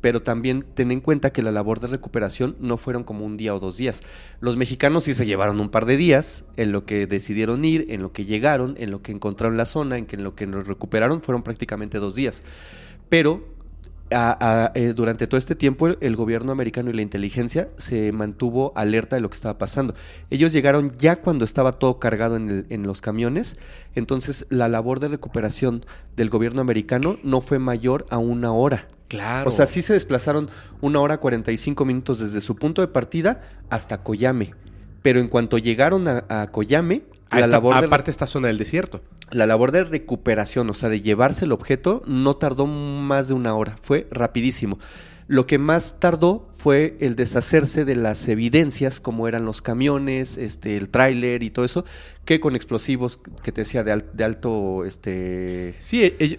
pero 0.00 0.22
también 0.22 0.64
ten 0.74 0.90
en 0.90 1.00
cuenta 1.00 1.32
que 1.32 1.42
la 1.42 1.52
labor 1.52 1.80
de 1.80 1.86
recuperación 1.86 2.56
no 2.60 2.76
fueron 2.78 3.04
como 3.04 3.24
un 3.26 3.36
día 3.36 3.54
o 3.54 3.60
dos 3.60 3.76
días. 3.76 4.02
Los 4.40 4.56
mexicanos 4.56 5.04
sí 5.04 5.14
se 5.14 5.26
llevaron 5.26 5.60
un 5.60 5.68
par 5.68 5.84
de 5.86 5.96
días 5.98 6.44
en 6.56 6.72
lo 6.72 6.86
que 6.86 7.06
decidieron 7.06 7.64
ir, 7.64 7.86
en 7.90 8.02
lo 8.02 8.12
que 8.12 8.24
llegaron, 8.24 8.74
en 8.78 8.90
lo 8.90 9.02
que 9.02 9.12
encontraron 9.12 9.56
la 9.56 9.66
zona, 9.66 9.98
en, 9.98 10.06
que 10.06 10.16
en 10.16 10.24
lo 10.24 10.34
que 10.34 10.46
nos 10.46 10.66
recuperaron, 10.66 11.22
fueron 11.22 11.42
prácticamente 11.42 11.98
dos 11.98 12.14
días. 12.16 12.42
Pero 13.08 13.46
a- 14.12 14.36
a- 14.40 14.72
eh, 14.74 14.92
durante 14.94 15.26
todo 15.26 15.38
este 15.38 15.54
tiempo 15.54 15.86
el, 15.88 15.98
el 16.00 16.16
gobierno 16.16 16.52
americano 16.52 16.90
y 16.90 16.92
la 16.92 17.02
inteligencia 17.02 17.68
se 17.76 18.12
mantuvo 18.12 18.72
alerta 18.76 19.16
de 19.16 19.22
lo 19.22 19.30
que 19.30 19.34
estaba 19.36 19.58
pasando. 19.58 19.94
Ellos 20.30 20.52
llegaron 20.52 20.92
ya 20.98 21.16
cuando 21.20 21.44
estaba 21.44 21.72
todo 21.72 21.98
cargado 21.98 22.36
en, 22.36 22.50
el- 22.50 22.66
en 22.70 22.82
los 22.84 23.00
camiones, 23.00 23.56
entonces 23.94 24.46
la 24.50 24.68
labor 24.68 25.00
de 25.00 25.08
recuperación 25.08 25.80
del 26.16 26.30
gobierno 26.30 26.60
americano 26.60 27.16
no 27.22 27.40
fue 27.40 27.58
mayor 27.58 28.06
a 28.10 28.18
una 28.18 28.52
hora. 28.52 28.88
Claro. 29.08 29.48
O 29.48 29.50
sea, 29.52 29.66
sí 29.66 29.82
se 29.82 29.92
desplazaron 29.92 30.48
una 30.80 31.00
hora 31.00 31.18
45 31.18 31.84
minutos 31.84 32.18
desde 32.18 32.40
su 32.40 32.56
punto 32.56 32.80
de 32.80 32.88
partida 32.88 33.42
hasta 33.68 34.02
Coyame. 34.02 34.54
Pero 35.02 35.20
en 35.20 35.28
cuanto 35.28 35.58
llegaron 35.58 36.06
a, 36.08 36.24
a 36.28 36.46
Coyame, 36.50 37.02
la 37.40 37.46
esta- 37.46 37.50
labor, 37.52 37.80
de, 37.80 37.86
aparte 37.86 38.10
esta 38.10 38.26
zona 38.26 38.48
del 38.48 38.58
desierto. 38.58 39.02
la 39.30 39.46
labor 39.46 39.72
de 39.72 39.84
recuperación, 39.84 40.68
o 40.70 40.74
sea, 40.74 40.88
de 40.88 41.00
llevarse 41.00 41.44
el 41.44 41.52
objeto, 41.52 42.02
no 42.06 42.36
tardó 42.36 42.66
más 42.66 43.28
de 43.28 43.34
una 43.34 43.54
hora. 43.54 43.76
Fue 43.80 44.06
rapidísimo. 44.10 44.78
Lo 45.28 45.46
que 45.46 45.56
más 45.56 45.98
tardó 46.00 46.48
fue 46.52 46.96
el 47.00 47.16
deshacerse 47.16 47.84
de 47.84 47.94
las 47.96 48.28
evidencias, 48.28 49.00
como 49.00 49.28
eran 49.28 49.44
los 49.44 49.62
camiones, 49.62 50.36
este, 50.36 50.76
el 50.76 50.90
tráiler 50.90 51.42
y 51.42 51.50
todo 51.50 51.64
eso, 51.64 51.84
que 52.24 52.40
con 52.40 52.54
explosivos 52.56 53.18
que 53.42 53.52
te 53.52 53.62
decía 53.62 53.82
de, 53.84 53.92
al- 53.92 54.10
de 54.12 54.24
alto, 54.24 54.84
este, 54.84 55.74
Sí, 55.78 56.02
eh, 56.02 56.16
ello- 56.18 56.38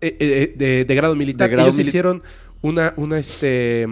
eh, 0.00 0.16
eh, 0.20 0.54
de, 0.56 0.84
de 0.84 0.94
grado 0.94 1.14
militar. 1.16 1.48
De 1.48 1.52
grado 1.54 1.68
Ellos 1.68 1.78
mili- 1.78 1.88
hicieron 1.88 2.22
una, 2.60 2.92
una, 2.96 3.18
este, 3.18 3.86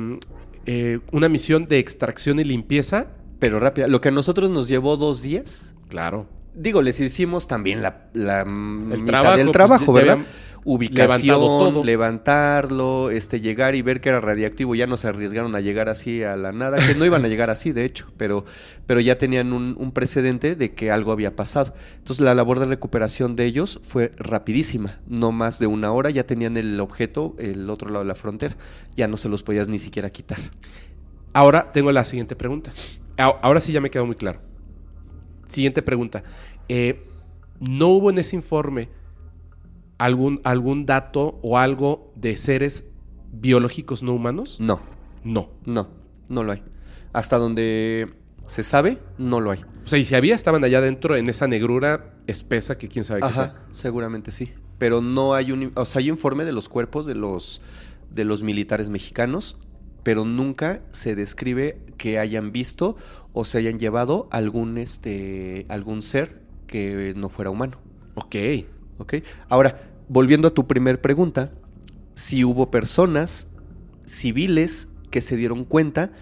eh, 0.66 0.98
una 1.12 1.28
misión 1.28 1.66
de 1.68 1.78
extracción 1.78 2.38
y 2.40 2.44
limpieza. 2.44 3.08
Pero 3.38 3.60
rápida. 3.60 3.86
Lo 3.86 4.00
que 4.00 4.08
a 4.08 4.12
nosotros 4.12 4.50
nos 4.50 4.66
llevó 4.66 4.96
dos 4.96 5.22
días. 5.22 5.74
Claro. 5.88 6.26
Digo, 6.54 6.80
les 6.82 7.00
hicimos 7.00 7.46
también 7.46 7.82
la, 7.82 8.08
la 8.14 8.44
mitad 8.44 9.04
trabajo, 9.04 9.36
del 9.36 9.46
pues, 9.46 9.52
trabajo, 9.52 9.98
ya 9.98 10.04
¿verdad? 10.04 10.26
Ubicación, 10.68 11.38
todo. 11.38 11.84
levantarlo, 11.84 13.10
este, 13.10 13.40
llegar 13.40 13.76
y 13.76 13.82
ver 13.82 14.00
que 14.00 14.08
era 14.08 14.18
radiactivo. 14.18 14.74
Ya 14.74 14.88
no 14.88 14.96
se 14.96 15.06
arriesgaron 15.06 15.54
a 15.54 15.60
llegar 15.60 15.88
así 15.88 16.24
a 16.24 16.36
la 16.36 16.50
nada, 16.50 16.78
que 16.84 16.96
no 16.96 17.04
iban 17.04 17.24
a 17.24 17.28
llegar 17.28 17.50
así, 17.50 17.70
de 17.70 17.84
hecho, 17.84 18.08
pero, 18.16 18.44
pero 18.84 18.98
ya 18.98 19.16
tenían 19.16 19.52
un, 19.52 19.76
un 19.78 19.92
precedente 19.92 20.56
de 20.56 20.72
que 20.72 20.90
algo 20.90 21.12
había 21.12 21.36
pasado. 21.36 21.72
Entonces 21.98 22.24
la 22.24 22.34
labor 22.34 22.58
de 22.58 22.66
recuperación 22.66 23.36
de 23.36 23.44
ellos 23.44 23.78
fue 23.84 24.10
rapidísima, 24.16 24.98
no 25.06 25.30
más 25.30 25.60
de 25.60 25.68
una 25.68 25.92
hora, 25.92 26.10
ya 26.10 26.24
tenían 26.26 26.56
el 26.56 26.80
objeto 26.80 27.36
el 27.38 27.70
otro 27.70 27.88
lado 27.90 28.02
de 28.02 28.08
la 28.08 28.16
frontera, 28.16 28.56
ya 28.96 29.06
no 29.06 29.18
se 29.18 29.28
los 29.28 29.44
podías 29.44 29.68
ni 29.68 29.78
siquiera 29.78 30.10
quitar. 30.10 30.38
Ahora 31.32 31.70
tengo 31.70 31.92
la 31.92 32.04
siguiente 32.04 32.34
pregunta. 32.34 32.72
Ahora 33.18 33.60
sí 33.60 33.70
ya 33.70 33.80
me 33.80 33.90
quedó 33.90 34.04
muy 34.04 34.16
claro. 34.16 34.40
Siguiente 35.48 35.82
pregunta. 35.82 36.22
Eh, 36.68 37.06
¿No 37.60 37.88
hubo 37.88 38.10
en 38.10 38.18
ese 38.18 38.36
informe 38.36 38.88
algún, 39.98 40.40
algún 40.44 40.86
dato 40.86 41.38
o 41.42 41.58
algo 41.58 42.12
de 42.16 42.36
seres 42.36 42.84
biológicos 43.32 44.02
no 44.02 44.12
humanos? 44.12 44.58
No, 44.60 44.80
No. 45.24 45.50
no, 45.64 45.88
no 46.28 46.42
lo 46.44 46.52
hay. 46.52 46.62
Hasta 47.12 47.38
donde 47.38 48.12
se 48.46 48.62
sabe, 48.62 48.98
no 49.18 49.40
lo 49.40 49.50
hay. 49.52 49.60
O 49.84 49.88
sea, 49.88 49.98
y 49.98 50.04
si 50.04 50.14
había, 50.14 50.34
estaban 50.34 50.62
allá 50.64 50.78
adentro 50.78 51.16
en 51.16 51.28
esa 51.28 51.46
negrura 51.46 52.14
espesa 52.26 52.76
que 52.76 52.88
quién 52.88 53.04
sabe 53.04 53.20
qué 53.20 53.26
Ajá, 53.26 53.34
sea. 53.44 53.62
seguramente 53.70 54.32
sí. 54.32 54.52
Pero 54.78 55.00
no 55.00 55.32
hay 55.34 55.52
un, 55.52 55.72
o 55.74 55.84
sea, 55.86 56.00
hay 56.00 56.08
informe 56.10 56.44
de 56.44 56.52
los 56.52 56.68
cuerpos 56.68 57.06
de 57.06 57.14
los, 57.14 57.62
de 58.10 58.24
los 58.24 58.42
militares 58.42 58.88
mexicanos, 58.90 59.56
pero 60.02 60.24
nunca 60.24 60.82
se 60.92 61.14
describe 61.16 61.80
que 61.96 62.18
hayan 62.18 62.52
visto 62.52 62.96
o 63.38 63.44
se 63.44 63.58
hayan 63.58 63.78
llevado 63.78 64.28
algún, 64.30 64.78
este, 64.78 65.66
algún 65.68 66.02
ser 66.02 66.40
que 66.66 67.12
no 67.14 67.28
fuera 67.28 67.50
humano. 67.50 67.76
Ok. 68.14 68.34
¿ok? 68.96 69.16
Ahora, 69.50 69.90
volviendo 70.08 70.48
a 70.48 70.52
tu 70.52 70.66
primer 70.66 71.02
pregunta, 71.02 71.52
si 72.14 72.44
hubo 72.44 72.70
personas 72.70 73.48
civiles 74.06 74.88
que 75.10 75.20
se 75.20 75.36
dieron 75.36 75.66
cuenta 75.66 76.12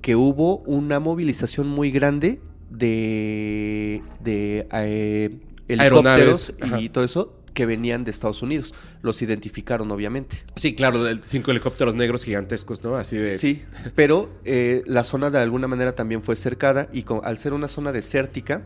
que 0.00 0.16
hubo 0.16 0.58
una 0.66 0.98
movilización 0.98 1.68
muy 1.68 1.92
grande 1.92 2.40
de, 2.70 4.02
de 4.18 4.66
eh, 4.72 5.38
Aeronaves, 5.68 6.50
helicópteros 6.50 6.54
ajá. 6.60 6.80
y 6.80 6.88
todo 6.88 7.04
eso 7.04 7.37
que 7.58 7.66
venían 7.66 8.04
de 8.04 8.12
Estados 8.12 8.40
Unidos. 8.40 8.72
Los 9.02 9.20
identificaron, 9.20 9.90
obviamente. 9.90 10.36
Sí, 10.54 10.76
claro, 10.76 11.04
cinco 11.22 11.50
helicópteros 11.50 11.96
negros 11.96 12.22
gigantescos, 12.22 12.84
¿no? 12.84 12.94
Así 12.94 13.16
de... 13.16 13.36
Sí, 13.36 13.64
pero 13.96 14.30
eh, 14.44 14.84
la 14.86 15.02
zona 15.02 15.28
de 15.30 15.40
alguna 15.40 15.66
manera 15.66 15.96
también 15.96 16.22
fue 16.22 16.36
cercada 16.36 16.88
y 16.92 17.04
al 17.24 17.36
ser 17.36 17.54
una 17.54 17.66
zona 17.66 17.90
desértica, 17.90 18.62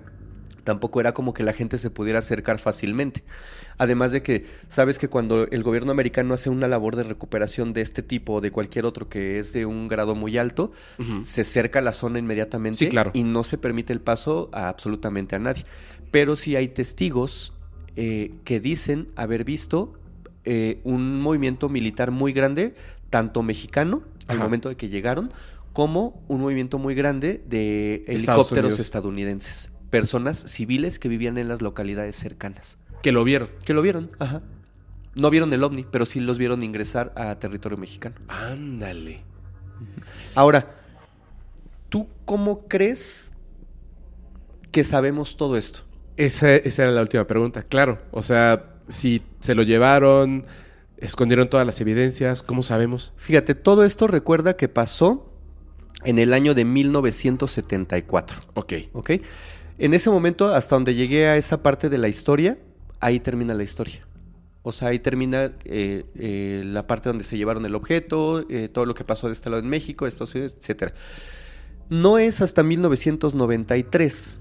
tampoco 0.64 1.00
era 1.00 1.14
como 1.14 1.32
que 1.32 1.42
la 1.42 1.54
gente 1.54 1.78
se 1.78 1.88
pudiera 1.88 2.18
acercar 2.18 2.58
fácilmente. 2.58 3.24
Además 3.78 4.12
de 4.12 4.22
que, 4.22 4.44
sabes 4.68 4.98
que 4.98 5.08
cuando 5.08 5.44
el 5.50 5.62
gobierno 5.62 5.90
americano 5.90 6.34
hace 6.34 6.50
una 6.50 6.68
labor 6.68 6.94
de 6.94 7.04
recuperación 7.04 7.72
de 7.72 7.80
este 7.80 8.02
tipo 8.02 8.34
o 8.34 8.40
de 8.42 8.50
cualquier 8.50 8.84
otro 8.84 9.08
que 9.08 9.38
es 9.38 9.54
de 9.54 9.64
un 9.64 9.88
grado 9.88 10.14
muy 10.14 10.36
alto, 10.36 10.70
se 11.24 11.44
cerca 11.44 11.80
la 11.80 11.94
zona 11.94 12.18
inmediatamente 12.18 12.78
Sí, 12.78 12.88
claro. 12.88 13.10
y 13.14 13.22
no 13.22 13.42
se 13.42 13.56
permite 13.56 13.94
el 13.94 14.02
paso 14.02 14.50
a 14.52 14.68
absolutamente 14.68 15.34
a 15.34 15.38
nadie. 15.38 15.64
Pero 16.10 16.36
sí 16.36 16.56
hay 16.56 16.68
testigos 16.68 17.54
eh, 17.96 18.34
que 18.44 18.60
dicen 18.60 19.08
haber 19.16 19.44
visto 19.44 19.92
eh, 20.44 20.80
un 20.84 21.20
movimiento 21.20 21.68
militar 21.68 22.10
muy 22.10 22.32
grande, 22.32 22.74
tanto 23.10 23.42
mexicano 23.42 24.02
al 24.28 24.38
momento 24.38 24.68
de 24.68 24.76
que 24.76 24.88
llegaron, 24.88 25.32
como 25.72 26.22
un 26.28 26.40
movimiento 26.40 26.78
muy 26.78 26.94
grande 26.94 27.42
de 27.46 28.04
helicópteros 28.06 28.78
estadounidenses. 28.78 29.70
Personas 29.90 30.38
civiles 30.38 30.98
que 30.98 31.08
vivían 31.08 31.38
en 31.38 31.48
las 31.48 31.60
localidades 31.60 32.16
cercanas. 32.16 32.78
Que 33.02 33.12
lo 33.12 33.24
vieron. 33.24 33.50
Que 33.64 33.74
lo 33.74 33.82
vieron, 33.82 34.10
ajá. 34.18 34.42
No 35.14 35.28
vieron 35.28 35.52
el 35.52 35.62
ovni, 35.62 35.84
pero 35.90 36.06
sí 36.06 36.20
los 36.20 36.38
vieron 36.38 36.62
ingresar 36.62 37.12
a 37.16 37.38
territorio 37.38 37.76
mexicano. 37.76 38.16
Ándale. 38.28 39.20
Ahora, 40.34 40.74
¿tú 41.88 42.08
cómo 42.24 42.66
crees 42.68 43.32
que 44.70 44.84
sabemos 44.84 45.36
todo 45.36 45.56
esto? 45.58 45.82
Esa, 46.16 46.54
esa 46.56 46.82
era 46.84 46.92
la 46.92 47.00
última 47.00 47.26
pregunta, 47.26 47.62
claro. 47.62 47.98
O 48.10 48.22
sea, 48.22 48.76
si 48.88 49.22
se 49.40 49.54
lo 49.54 49.62
llevaron, 49.62 50.46
escondieron 50.98 51.48
todas 51.48 51.66
las 51.66 51.80
evidencias, 51.80 52.42
¿cómo 52.42 52.62
sabemos? 52.62 53.12
Fíjate, 53.16 53.54
todo 53.54 53.84
esto 53.84 54.06
recuerda 54.06 54.56
que 54.56 54.68
pasó 54.68 55.32
en 56.04 56.18
el 56.18 56.32
año 56.32 56.54
de 56.54 56.64
1974, 56.64 58.40
Ok. 58.54 58.72
¿ok? 58.92 59.10
En 59.78 59.94
ese 59.94 60.10
momento, 60.10 60.54
hasta 60.54 60.76
donde 60.76 60.94
llegué 60.94 61.26
a 61.28 61.36
esa 61.36 61.62
parte 61.62 61.88
de 61.88 61.98
la 61.98 62.08
historia, 62.08 62.58
ahí 63.00 63.18
termina 63.20 63.54
la 63.54 63.62
historia. 63.62 64.06
O 64.62 64.70
sea, 64.70 64.88
ahí 64.88 65.00
termina 65.00 65.52
eh, 65.64 66.04
eh, 66.14 66.62
la 66.64 66.86
parte 66.86 67.08
donde 67.08 67.24
se 67.24 67.36
llevaron 67.36 67.66
el 67.66 67.74
objeto, 67.74 68.46
eh, 68.48 68.68
todo 68.68 68.86
lo 68.86 68.94
que 68.94 69.02
pasó 69.02 69.26
de 69.26 69.32
este 69.32 69.50
lado 69.50 69.60
en 69.60 69.68
México, 69.68 70.06
Estados 70.06 70.34
Unidos, 70.36 70.54
etc. 70.56 70.92
No 71.88 72.18
es 72.18 72.40
hasta 72.40 72.62
1993 72.62 74.38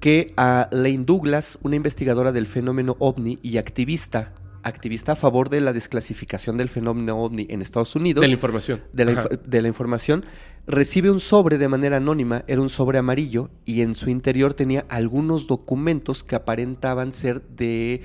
que 0.00 0.32
a 0.36 0.68
Lane 0.72 1.04
Douglas, 1.04 1.58
una 1.62 1.76
investigadora 1.76 2.32
del 2.32 2.46
fenómeno 2.46 2.96
ovni 2.98 3.38
y 3.42 3.58
activista, 3.58 4.32
activista 4.62 5.12
a 5.12 5.16
favor 5.16 5.48
de 5.50 5.60
la 5.60 5.72
desclasificación 5.72 6.56
del 6.56 6.68
fenómeno 6.68 7.18
ovni 7.22 7.46
en 7.50 7.62
Estados 7.62 7.94
Unidos, 7.96 8.22
De 8.22 8.28
la 8.28 8.32
información. 8.34 8.80
de 8.92 9.04
la, 9.04 9.12
Ajá. 9.12 9.28
inf- 9.28 9.40
de 9.42 9.62
la 9.62 9.68
información, 9.68 10.24
recibe 10.66 11.10
un 11.10 11.20
sobre 11.20 11.58
de 11.58 11.68
manera 11.68 11.98
anónima, 11.98 12.44
era 12.46 12.60
un 12.60 12.68
sobre 12.68 12.98
amarillo 12.98 13.50
y 13.64 13.80
en 13.82 13.94
su 13.94 14.10
interior 14.10 14.54
tenía 14.54 14.84
algunos 14.88 15.46
documentos 15.46 16.22
que 16.22 16.34
aparentaban 16.34 17.12
ser 17.12 17.42
de 17.42 18.02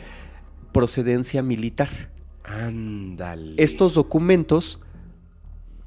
procedencia 0.71 1.41
militar. 1.43 1.89
Ándale. 2.43 3.55
Estos 3.61 3.93
documentos 3.93 4.79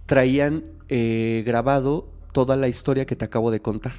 traían 0.06 0.64
eh, 0.88 1.42
grabado 1.46 2.08
toda 2.32 2.56
la 2.56 2.68
historia 2.68 3.04
que 3.06 3.16
te 3.16 3.24
acabo 3.24 3.50
de 3.50 3.60
contar. 3.60 3.92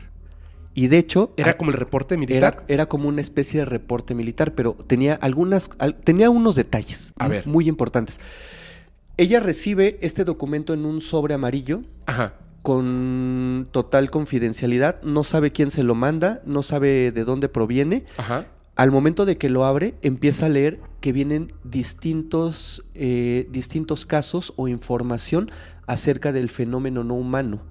Y 0.73 0.87
de 0.87 0.97
hecho, 0.99 1.33
Era 1.35 1.57
como 1.57 1.71
el 1.71 1.77
reporte 1.77 2.17
militar. 2.17 2.53
era, 2.59 2.63
era 2.67 2.85
como 2.87 3.09
una 3.09 3.21
especie 3.21 3.59
de 3.61 3.65
reporte 3.65 4.15
militar, 4.15 4.53
pero 4.55 4.73
tenía 4.87 5.15
algunas, 5.15 5.69
al- 5.79 5.95
tenía 5.95 6.29
unos 6.29 6.55
detalles 6.55 7.13
A 7.17 7.25
muy- 7.27 7.35
ver. 7.37 7.47
muy 7.47 7.67
importantes. 7.67 8.19
Ella 9.17 9.39
recibe 9.41 9.97
este 10.01 10.23
documento 10.23 10.73
en 10.73 10.85
un 10.85 11.01
sobre 11.01 11.33
amarillo 11.33 11.81
Ajá. 12.05 12.35
con 12.61 13.67
total 13.71 14.09
confidencialidad, 14.11 15.01
no 15.01 15.23
sabe 15.23 15.51
quién 15.51 15.71
se 15.71 15.83
lo 15.83 15.95
manda, 15.95 16.41
no 16.45 16.63
sabe 16.63 17.11
de 17.11 17.23
dónde 17.25 17.49
proviene. 17.49 18.05
Ajá. 18.17 18.45
Al 18.75 18.91
momento 18.91 19.25
de 19.25 19.37
que 19.37 19.49
lo 19.49 19.65
abre, 19.65 19.95
empieza 20.03 20.45
a 20.45 20.49
leer 20.49 20.79
que 21.01 21.11
vienen 21.11 21.51
distintos, 21.65 22.85
eh, 22.95 23.47
distintos 23.51 24.05
casos 24.05 24.53
o 24.55 24.69
información 24.69 25.51
acerca 25.87 26.31
del 26.31 26.47
fenómeno 26.49 27.03
no 27.03 27.15
humano, 27.15 27.61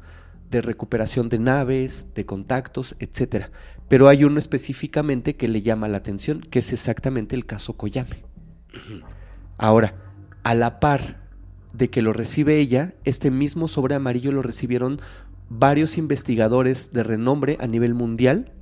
de 0.51 0.61
recuperación 0.61 1.29
de 1.29 1.39
naves, 1.39 2.07
de 2.15 2.27
contactos, 2.27 2.97
etcétera. 2.99 3.51
Pero 3.89 4.09
hay 4.09 4.25
uno 4.25 4.39
específicamente 4.39 5.37
que 5.37 5.49
le 5.49 5.63
llama 5.63 5.89
la 5.89 5.99
atención, 5.99 6.41
que 6.41 6.59
es 6.61 6.73
exactamente 6.73 7.37
el 7.37 7.47
caso 7.47 7.77
Koyame. 7.77 8.25
Ahora, 9.57 9.95
a 10.43 10.55
la 10.55 10.81
par 10.81 11.29
de 11.73 11.91
que 11.91 12.03
lo 12.03 12.13
recibe 12.13 12.59
ella, 12.59 12.95
este 13.05 13.31
mismo 13.31 13.69
sobre 13.69 13.95
amarillo 13.95 14.33
lo 14.33 14.43
recibieron 14.43 15.01
varios 15.49 15.97
investigadores 15.99 16.93
de 16.93 17.03
renombre 17.03 17.57
a 17.61 17.67
nivel 17.67 17.95
mundial 17.95 18.53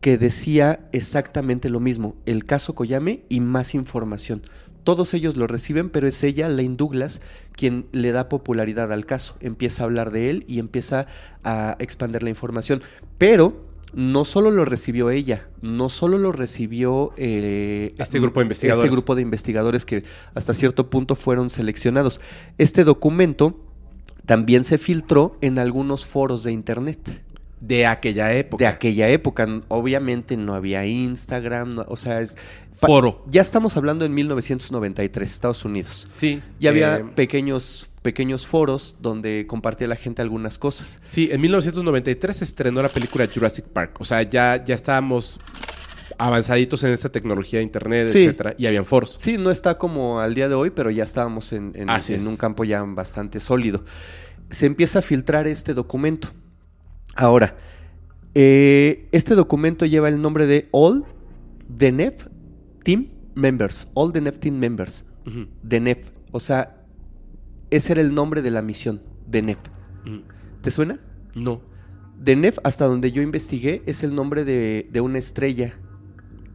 que 0.00 0.18
decía 0.18 0.88
exactamente 0.92 1.68
lo 1.68 1.80
mismo, 1.80 2.14
el 2.26 2.44
caso 2.44 2.74
Koyame 2.74 3.24
y 3.28 3.40
más 3.40 3.74
información. 3.74 4.42
Todos 4.86 5.14
ellos 5.14 5.36
lo 5.36 5.48
reciben, 5.48 5.90
pero 5.90 6.06
es 6.06 6.22
ella, 6.22 6.48
Lane 6.48 6.76
Douglas, 6.76 7.20
quien 7.50 7.86
le 7.90 8.12
da 8.12 8.28
popularidad 8.28 8.92
al 8.92 9.04
caso. 9.04 9.34
Empieza 9.40 9.82
a 9.82 9.86
hablar 9.86 10.12
de 10.12 10.30
él 10.30 10.44
y 10.46 10.60
empieza 10.60 11.08
a 11.42 11.74
expandir 11.80 12.22
la 12.22 12.30
información. 12.30 12.84
Pero 13.18 13.66
no 13.94 14.24
solo 14.24 14.52
lo 14.52 14.64
recibió 14.64 15.10
ella, 15.10 15.48
no 15.60 15.88
solo 15.88 16.18
lo 16.18 16.30
recibió 16.30 17.12
eh, 17.16 17.96
Este 17.98 18.20
grupo 18.20 18.38
de 18.38 18.44
investigadores. 18.44 18.84
Este 18.84 18.94
grupo 18.94 19.16
de 19.16 19.22
investigadores 19.22 19.84
que 19.84 20.04
hasta 20.34 20.54
cierto 20.54 20.88
punto 20.88 21.16
fueron 21.16 21.50
seleccionados. 21.50 22.20
Este 22.56 22.84
documento 22.84 23.58
también 24.24 24.62
se 24.62 24.78
filtró 24.78 25.36
en 25.40 25.58
algunos 25.58 26.06
foros 26.06 26.44
de 26.44 26.52
internet 26.52 27.24
De 27.66 27.86
aquella 27.86 28.32
época. 28.32 28.62
de 28.64 28.68
aquella 28.68 29.08
época. 29.08 29.46
Obviamente 29.68 30.36
no 30.36 30.54
había 30.54 30.84
Instagram, 30.86 31.74
no- 31.76 31.84
o 31.88 31.96
sea, 31.96 32.20
es... 32.20 32.36
Foro. 32.78 33.24
Ya 33.28 33.40
estamos 33.40 33.76
hablando 33.78 34.04
en 34.04 34.12
1993, 34.12 35.30
Estados 35.32 35.64
Unidos. 35.64 36.06
Sí. 36.10 36.42
Ya 36.60 36.68
había 36.70 36.96
eh, 36.96 37.04
pequeños, 37.14 37.88
pequeños 38.02 38.46
foros 38.46 38.96
donde 39.00 39.46
compartía 39.48 39.88
la 39.88 39.96
gente 39.96 40.20
algunas 40.20 40.58
cosas. 40.58 41.00
Sí, 41.06 41.30
en 41.32 41.40
1993 41.40 42.36
se 42.36 42.44
estrenó 42.44 42.82
la 42.82 42.90
película 42.90 43.26
Jurassic 43.32 43.64
Park. 43.64 43.98
O 44.00 44.04
sea, 44.04 44.20
ya, 44.22 44.62
ya 44.62 44.74
estábamos 44.74 45.38
avanzaditos 46.18 46.82
en 46.84 46.92
esta 46.92 47.08
tecnología 47.10 47.58
de 47.60 47.64
internet, 47.64 48.08
Sí. 48.10 48.18
etcétera, 48.18 48.54
y 48.58 48.66
habían 48.66 48.84
foros. 48.86 49.16
Sí, 49.18 49.36
no 49.38 49.50
está 49.50 49.78
como 49.78 50.20
al 50.20 50.34
día 50.34 50.48
de 50.48 50.54
hoy, 50.54 50.70
pero 50.70 50.90
ya 50.90 51.04
estábamos 51.04 51.52
en, 51.52 51.72
en- 51.74 52.26
un 52.26 52.36
campo 52.36 52.64
ya 52.64 52.82
bastante 52.84 53.40
sólido. 53.40 53.84
Se 54.50 54.66
empieza 54.66 55.00
a 55.00 55.02
filtrar 55.02 55.46
este 55.46 55.74
documento. 55.74 56.28
Ahora, 57.16 57.56
eh, 58.34 59.08
este 59.12 59.34
documento 59.34 59.86
lleva 59.86 60.08
el 60.08 60.20
nombre 60.20 60.46
de 60.46 60.68
All 60.70 61.04
the 61.76 61.90
NEF 61.92 62.26
Team 62.84 63.08
Members. 63.34 63.88
All 63.94 64.12
the 64.12 64.20
NEF 64.20 64.38
Team 64.38 64.56
Members. 64.58 65.04
NEF. 65.64 66.10
O 66.32 66.40
sea, 66.40 66.84
ese 67.70 67.92
era 67.92 68.00
el 68.02 68.14
nombre 68.14 68.42
de 68.42 68.50
la 68.50 68.62
misión, 68.62 69.00
de 69.26 69.42
NEF. 69.42 69.58
ujú. 70.06 70.22
¿Te 70.60 70.70
suena? 70.70 71.00
No. 71.34 71.60
De 72.18 72.36
NEF, 72.36 72.58
hasta 72.64 72.86
donde 72.86 73.12
yo 73.12 73.22
investigué, 73.22 73.82
es 73.86 74.02
el 74.02 74.14
nombre 74.14 74.44
de, 74.44 74.88
de 74.92 75.00
una 75.00 75.18
estrella 75.18 75.74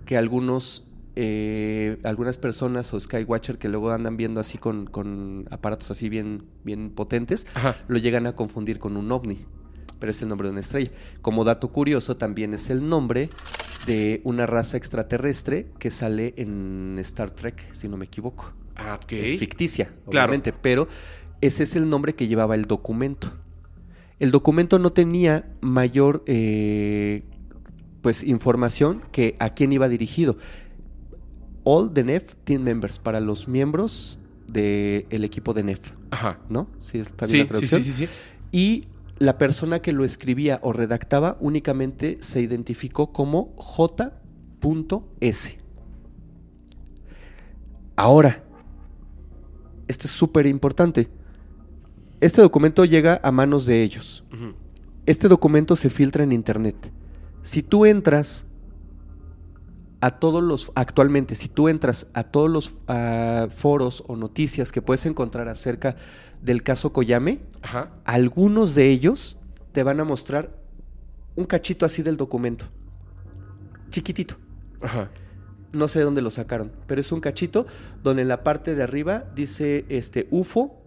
que 0.06 0.18
algunos, 0.18 0.88
eh, 1.16 1.98
algunas 2.04 2.38
personas 2.38 2.94
o 2.94 3.00
Skywatcher 3.00 3.58
que 3.58 3.70
luego 3.70 3.92
andan 3.92 4.18
viendo 4.18 4.40
así 4.40 4.58
con, 4.58 4.86
con 4.88 5.46
aparatos 5.52 5.90
así 5.92 6.10
bien, 6.10 6.44
bien 6.64 6.90
potentes, 6.90 7.46
Ajá. 7.56 7.78
lo 7.88 7.98
llegan 8.00 8.26
a 8.28 8.34
confundir 8.36 8.80
con 8.80 8.98
un 8.98 9.12
ovni. 9.12 9.46
Pero 10.02 10.12
es 10.12 10.22
el 10.22 10.28
nombre 10.28 10.48
de 10.48 10.52
una 10.52 10.60
estrella. 10.62 10.92
Como 11.22 11.46
dato 11.46 11.70
curioso, 11.72 12.18
también 12.18 12.54
es 12.54 12.70
el 12.70 12.90
nombre 12.90 13.30
de 13.86 14.20
una 14.26 14.46
raza 14.48 14.76
extraterrestre 14.76 15.68
que 15.80 15.92
sale 15.92 16.34
en 16.38 16.98
Star 17.00 17.32
Trek, 17.32 17.64
si 17.72 17.88
no 17.88 17.96
me 17.98 18.06
equivoco. 18.06 18.52
Ah, 18.76 19.00
ok. 19.02 19.12
Es 19.14 19.40
ficticia, 19.40 19.86
Claro. 20.10 20.26
obviamente, 20.28 20.52
pero 20.54 20.88
ese 21.40 21.64
es 21.64 21.76
el 21.76 21.88
nombre 21.88 22.16
que 22.16 22.28
llevaba 22.28 22.56
el 22.56 22.66
documento. 22.66 23.32
El 24.20 24.32
documento 24.32 24.78
no 24.80 24.92
tenía 24.92 25.46
mayor 25.62 26.24
eh, 26.26 27.24
pues 28.02 28.24
información 28.24 29.04
que 29.12 29.36
a 29.40 29.54
quién 29.54 29.72
iba 29.72 29.88
dirigido. 29.88 30.38
All 31.64 31.92
the 31.94 32.04
NEF 32.04 32.34
Team 32.44 32.64
Members, 32.64 32.98
para 32.98 33.20
los 33.20 33.48
miembros 33.48 34.18
del 34.48 35.24
equipo 35.24 35.54
de 35.54 35.64
NEF, 35.64 35.80
Ajá. 36.10 36.40
¿no? 36.50 36.68
Sí, 36.80 36.98
está 37.00 37.26
bien 37.28 37.32
Sí, 37.32 37.38
la 37.38 37.44
sí, 37.44 37.48
traducción. 37.68 37.82
sí, 37.84 37.92
sí, 37.92 38.06
sí. 38.08 38.12
Y 38.52 38.88
la 39.22 39.38
persona 39.38 39.84
que 39.84 39.94
lo 39.94 40.04
escribía 40.04 40.60
o 40.64 40.74
redactaba 40.74 41.38
únicamente 41.40 42.18
se 42.22 42.42
identificó 42.42 43.14
como 43.14 43.54
J.S. 43.56 45.58
Ahora, 47.96 48.44
esto 49.88 50.08
es 50.08 50.12
súper 50.12 50.48
importante. 50.48 51.08
Este 52.20 52.42
documento 52.42 52.84
llega 52.84 53.22
a 53.22 53.32
manos 53.32 53.68
de 53.68 53.84
ellos. 53.84 54.26
Este 55.06 55.28
documento 55.28 55.76
se 55.76 55.92
filtra 55.92 56.24
en 56.24 56.32
internet. 56.32 56.92
Si 57.44 57.62
tú 57.62 57.86
entras 57.86 58.48
a 60.02 60.20
todos 60.20 60.44
los, 60.44 60.72
actualmente, 60.76 61.36
si 61.36 61.48
tú 61.48 61.70
entras 61.70 62.08
a 62.14 62.24
todos 62.24 62.50
los 62.50 62.72
foros 63.56 64.04
o 64.08 64.16
noticias 64.16 64.72
que 64.72 64.82
puedes 64.82 65.06
encontrar 65.06 65.48
acerca 65.48 65.96
del 66.42 66.64
caso 66.64 66.92
Koyame, 66.92 67.40
Ajá. 67.62 67.92
algunos 68.04 68.74
de 68.76 68.90
ellos 68.90 69.38
te 69.72 69.84
van 69.84 70.00
a 70.00 70.04
mostrar 70.04 70.58
un 71.36 71.46
cachito 71.46 71.86
así 71.86 72.02
del 72.02 72.18
documento. 72.18 72.66
Chiquitito. 73.90 74.36
Ajá. 74.82 75.10
No 75.72 75.88
sé 75.88 76.00
de 76.00 76.06
dónde 76.06 76.22
lo 76.22 76.32
sacaron, 76.32 76.72
pero 76.88 77.00
es 77.00 77.12
un 77.12 77.22
cachito 77.22 77.66
donde 78.04 78.24
en 78.24 78.28
la 78.28 78.44
parte 78.44 78.76
de 78.76 78.84
arriba 78.84 79.26
dice 79.36 79.86
este 79.90 80.28
UFO, 80.32 80.82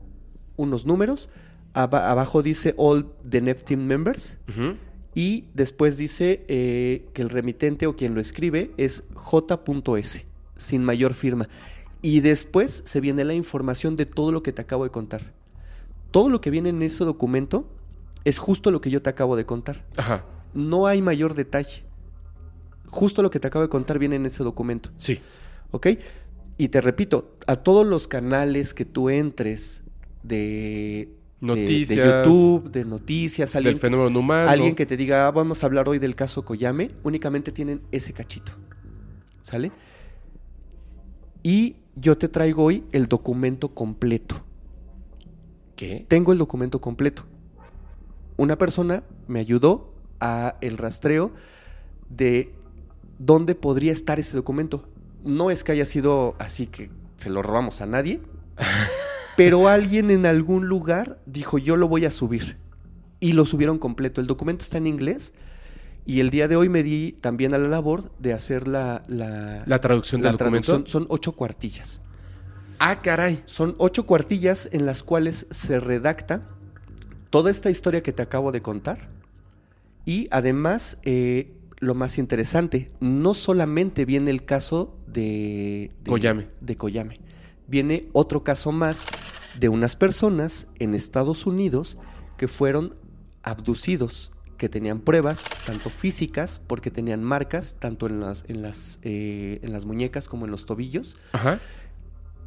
unos 0.56 0.84
números, 0.86 1.30
aba- 1.72 2.10
abajo 2.10 2.42
dice 2.42 2.74
All 2.76 3.06
the 3.28 3.40
NEP 3.40 3.62
Team 3.64 3.80
Members. 3.86 4.36
Y 5.14 5.44
después 5.54 5.96
dice 5.96 6.44
eh, 6.48 7.06
que 7.12 7.22
el 7.22 7.30
remitente 7.30 7.86
o 7.86 7.94
quien 7.94 8.14
lo 8.14 8.20
escribe 8.20 8.72
es 8.76 9.04
J.S, 9.14 10.24
sin 10.56 10.84
mayor 10.84 11.14
firma. 11.14 11.48
Y 12.02 12.20
después 12.20 12.82
se 12.84 13.00
viene 13.00 13.24
la 13.24 13.34
información 13.34 13.96
de 13.96 14.06
todo 14.06 14.32
lo 14.32 14.42
que 14.42 14.52
te 14.52 14.60
acabo 14.60 14.84
de 14.84 14.90
contar. 14.90 15.22
Todo 16.10 16.28
lo 16.28 16.40
que 16.40 16.50
viene 16.50 16.68
en 16.68 16.82
ese 16.82 17.04
documento 17.04 17.68
es 18.24 18.38
justo 18.38 18.70
lo 18.70 18.80
que 18.80 18.90
yo 18.90 19.02
te 19.02 19.10
acabo 19.10 19.36
de 19.36 19.46
contar. 19.46 19.84
Ajá. 19.96 20.24
No 20.52 20.86
hay 20.86 21.00
mayor 21.00 21.34
detalle. 21.34 21.84
Justo 22.88 23.22
lo 23.22 23.30
que 23.30 23.40
te 23.40 23.48
acabo 23.48 23.62
de 23.62 23.68
contar 23.68 23.98
viene 23.98 24.16
en 24.16 24.26
ese 24.26 24.44
documento. 24.44 24.90
Sí. 24.96 25.20
¿Ok? 25.70 25.88
Y 26.58 26.68
te 26.68 26.80
repito, 26.80 27.36
a 27.46 27.56
todos 27.56 27.86
los 27.86 28.06
canales 28.06 28.74
que 28.74 28.84
tú 28.84 29.10
entres 29.10 29.82
de, 30.22 31.08
de- 31.46 31.60
de, 31.60 31.66
Noticias. 31.66 32.26
YouTube, 32.26 32.70
de 32.70 32.84
noticias, 32.84 33.54
alguien, 33.56 33.74
Del 33.74 33.80
fenómeno 33.80 34.18
humano. 34.18 34.48
alguien 34.50 34.74
que 34.74 34.86
te 34.86 34.96
diga, 34.96 35.26
"Ah, 35.26 35.30
vamos 35.30 35.62
a 35.62 35.66
hablar 35.66 35.88
hoy 35.88 35.98
del 35.98 36.14
caso 36.14 36.44
Koyame, 36.44 36.90
únicamente 37.02 37.52
tienen 37.52 37.82
ese 37.92 38.12
cachito. 38.12 38.52
¿Sale? 39.42 39.72
Y 41.42 41.76
yo 41.96 42.16
te 42.16 42.28
traigo 42.28 42.64
hoy 42.64 42.84
el 42.92 43.06
documento 43.06 43.74
completo. 43.74 44.36
¿Qué? 45.76 46.06
Tengo 46.08 46.32
el 46.32 46.38
documento 46.38 46.80
completo. 46.80 47.24
Una 48.36 48.56
persona 48.56 49.02
me 49.28 49.40
ayudó 49.40 49.92
a 50.20 50.56
el 50.60 50.78
rastreo 50.78 51.32
de 52.08 52.54
dónde 53.18 53.54
podría 53.54 53.92
estar 53.92 54.18
ese 54.18 54.36
documento. 54.36 54.88
No 55.24 55.50
es 55.50 55.64
que 55.64 55.72
haya 55.72 55.86
sido 55.86 56.34
así 56.38 56.66
que 56.66 56.90
se 57.16 57.30
lo 57.30 57.42
robamos 57.42 57.80
a 57.80 57.86
nadie, 57.86 58.20
pero 59.36 59.68
alguien 59.68 60.10
en 60.10 60.26
algún 60.26 60.66
lugar 60.68 61.18
dijo 61.26 61.58
yo 61.58 61.76
lo 61.76 61.88
voy 61.88 62.04
a 62.04 62.10
subir 62.10 62.56
y 63.20 63.32
lo 63.32 63.46
subieron 63.46 63.78
completo. 63.78 64.20
El 64.20 64.26
documento 64.26 64.62
está 64.62 64.78
en 64.78 64.86
inglés 64.86 65.32
y 66.06 66.20
el 66.20 66.30
día 66.30 66.48
de 66.48 66.56
hoy 66.56 66.68
me 66.68 66.82
di 66.82 67.12
también 67.20 67.54
a 67.54 67.58
la 67.58 67.68
labor 67.68 68.12
de 68.18 68.32
hacer 68.32 68.68
la, 68.68 69.02
la, 69.08 69.62
La 69.66 69.80
traducción 69.80 70.22
la 70.22 70.30
del 70.30 70.38
documento. 70.38 70.66
traducción. 70.66 70.86
Son 71.02 71.06
ocho 71.08 71.32
cuartillas. 71.32 72.02
Ah, 72.78 73.00
caray. 73.02 73.42
Son 73.46 73.74
ocho 73.78 74.04
cuartillas 74.04 74.68
en 74.72 74.84
las 74.84 75.02
cuales 75.02 75.46
se 75.50 75.80
redacta 75.80 76.46
toda 77.30 77.50
esta 77.50 77.70
historia 77.70 78.02
que 78.02 78.12
te 78.12 78.22
acabo 78.22 78.52
de 78.52 78.60
contar. 78.62 79.08
Y 80.04 80.28
además, 80.30 80.98
eh, 81.04 81.52
lo 81.78 81.94
más 81.94 82.18
interesante, 82.18 82.90
no 83.00 83.32
solamente 83.32 84.04
viene 84.04 84.30
el 84.30 84.44
caso 84.44 84.98
de, 85.06 85.92
de 86.02 86.10
Koyame. 86.10 86.48
de 86.60 86.76
Koyame. 86.76 87.20
Viene 87.66 88.08
otro 88.12 88.44
caso 88.44 88.72
más 88.72 89.06
de 89.58 89.68
unas 89.68 89.96
personas 89.96 90.66
en 90.78 90.94
Estados 90.94 91.46
Unidos 91.46 91.96
que 92.36 92.48
fueron 92.48 92.94
abducidos, 93.42 94.32
que 94.58 94.68
tenían 94.68 95.00
pruebas, 95.00 95.44
tanto 95.66 95.90
físicas, 95.90 96.60
porque 96.66 96.90
tenían 96.90 97.22
marcas, 97.22 97.76
tanto 97.78 98.06
en 98.06 98.20
las, 98.20 98.44
en 98.48 98.62
las, 98.62 98.98
eh, 99.02 99.60
en 99.62 99.72
las 99.72 99.84
muñecas 99.84 100.28
como 100.28 100.44
en 100.44 100.50
los 100.50 100.66
tobillos, 100.66 101.16
Ajá. 101.32 101.58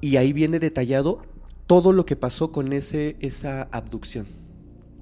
y 0.02 0.18
ahí 0.18 0.34
viene 0.34 0.60
detallado 0.60 1.22
todo 1.68 1.92
lo 1.92 2.06
que 2.06 2.16
pasó 2.16 2.52
con 2.52 2.72
ese, 2.74 3.18
esa 3.20 3.64
abducción. 3.72 4.28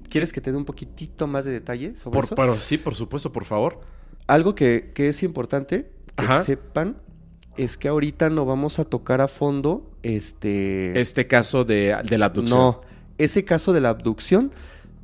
¿Quieres 0.08 0.32
que 0.32 0.40
te 0.40 0.50
dé 0.50 0.56
un 0.56 0.64
poquitito 0.64 1.26
más 1.26 1.44
de 1.44 1.52
detalle 1.52 1.94
sobre 1.96 2.14
Por, 2.16 2.24
eso? 2.24 2.34
pero 2.34 2.56
sí, 2.60 2.78
por 2.78 2.94
supuesto, 2.94 3.32
por 3.32 3.44
favor. 3.44 3.80
Algo 4.26 4.54
que, 4.54 4.92
que 4.94 5.08
es 5.08 5.22
importante 5.22 5.90
que 6.16 6.24
Ajá. 6.24 6.42
sepan 6.42 6.96
es 7.56 7.76
que 7.76 7.88
ahorita 7.88 8.30
no 8.30 8.44
vamos 8.44 8.78
a 8.78 8.84
tocar 8.84 9.20
a 9.20 9.28
fondo 9.28 9.90
este... 10.02 10.98
Este 10.98 11.26
caso 11.26 11.64
de, 11.64 11.96
de 12.08 12.18
la 12.18 12.26
abducción. 12.26 12.58
No, 12.58 12.80
ese 13.18 13.44
caso 13.44 13.72
de 13.72 13.80
la 13.80 13.90
abducción, 13.90 14.52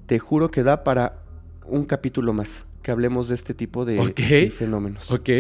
te 0.06 0.18
juro 0.18 0.50
que 0.50 0.62
da 0.62 0.84
para 0.84 1.22
un 1.66 1.84
capítulo 1.84 2.32
más, 2.32 2.66
que 2.82 2.90
hablemos 2.90 3.28
de 3.28 3.34
este 3.34 3.54
tipo 3.54 3.84
de, 3.84 4.50
fenómenos. 4.50 5.10
Ok. 5.10 5.30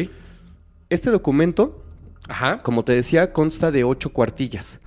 Este 0.88 1.10
documento 1.10 1.84
Ajá. 2.28 2.62
como 2.62 2.84
te 2.84 2.94
decía, 2.94 3.32
consta 3.32 3.70
de 3.70 3.84
ocho 3.84 4.12
cuartillas. 4.12 4.80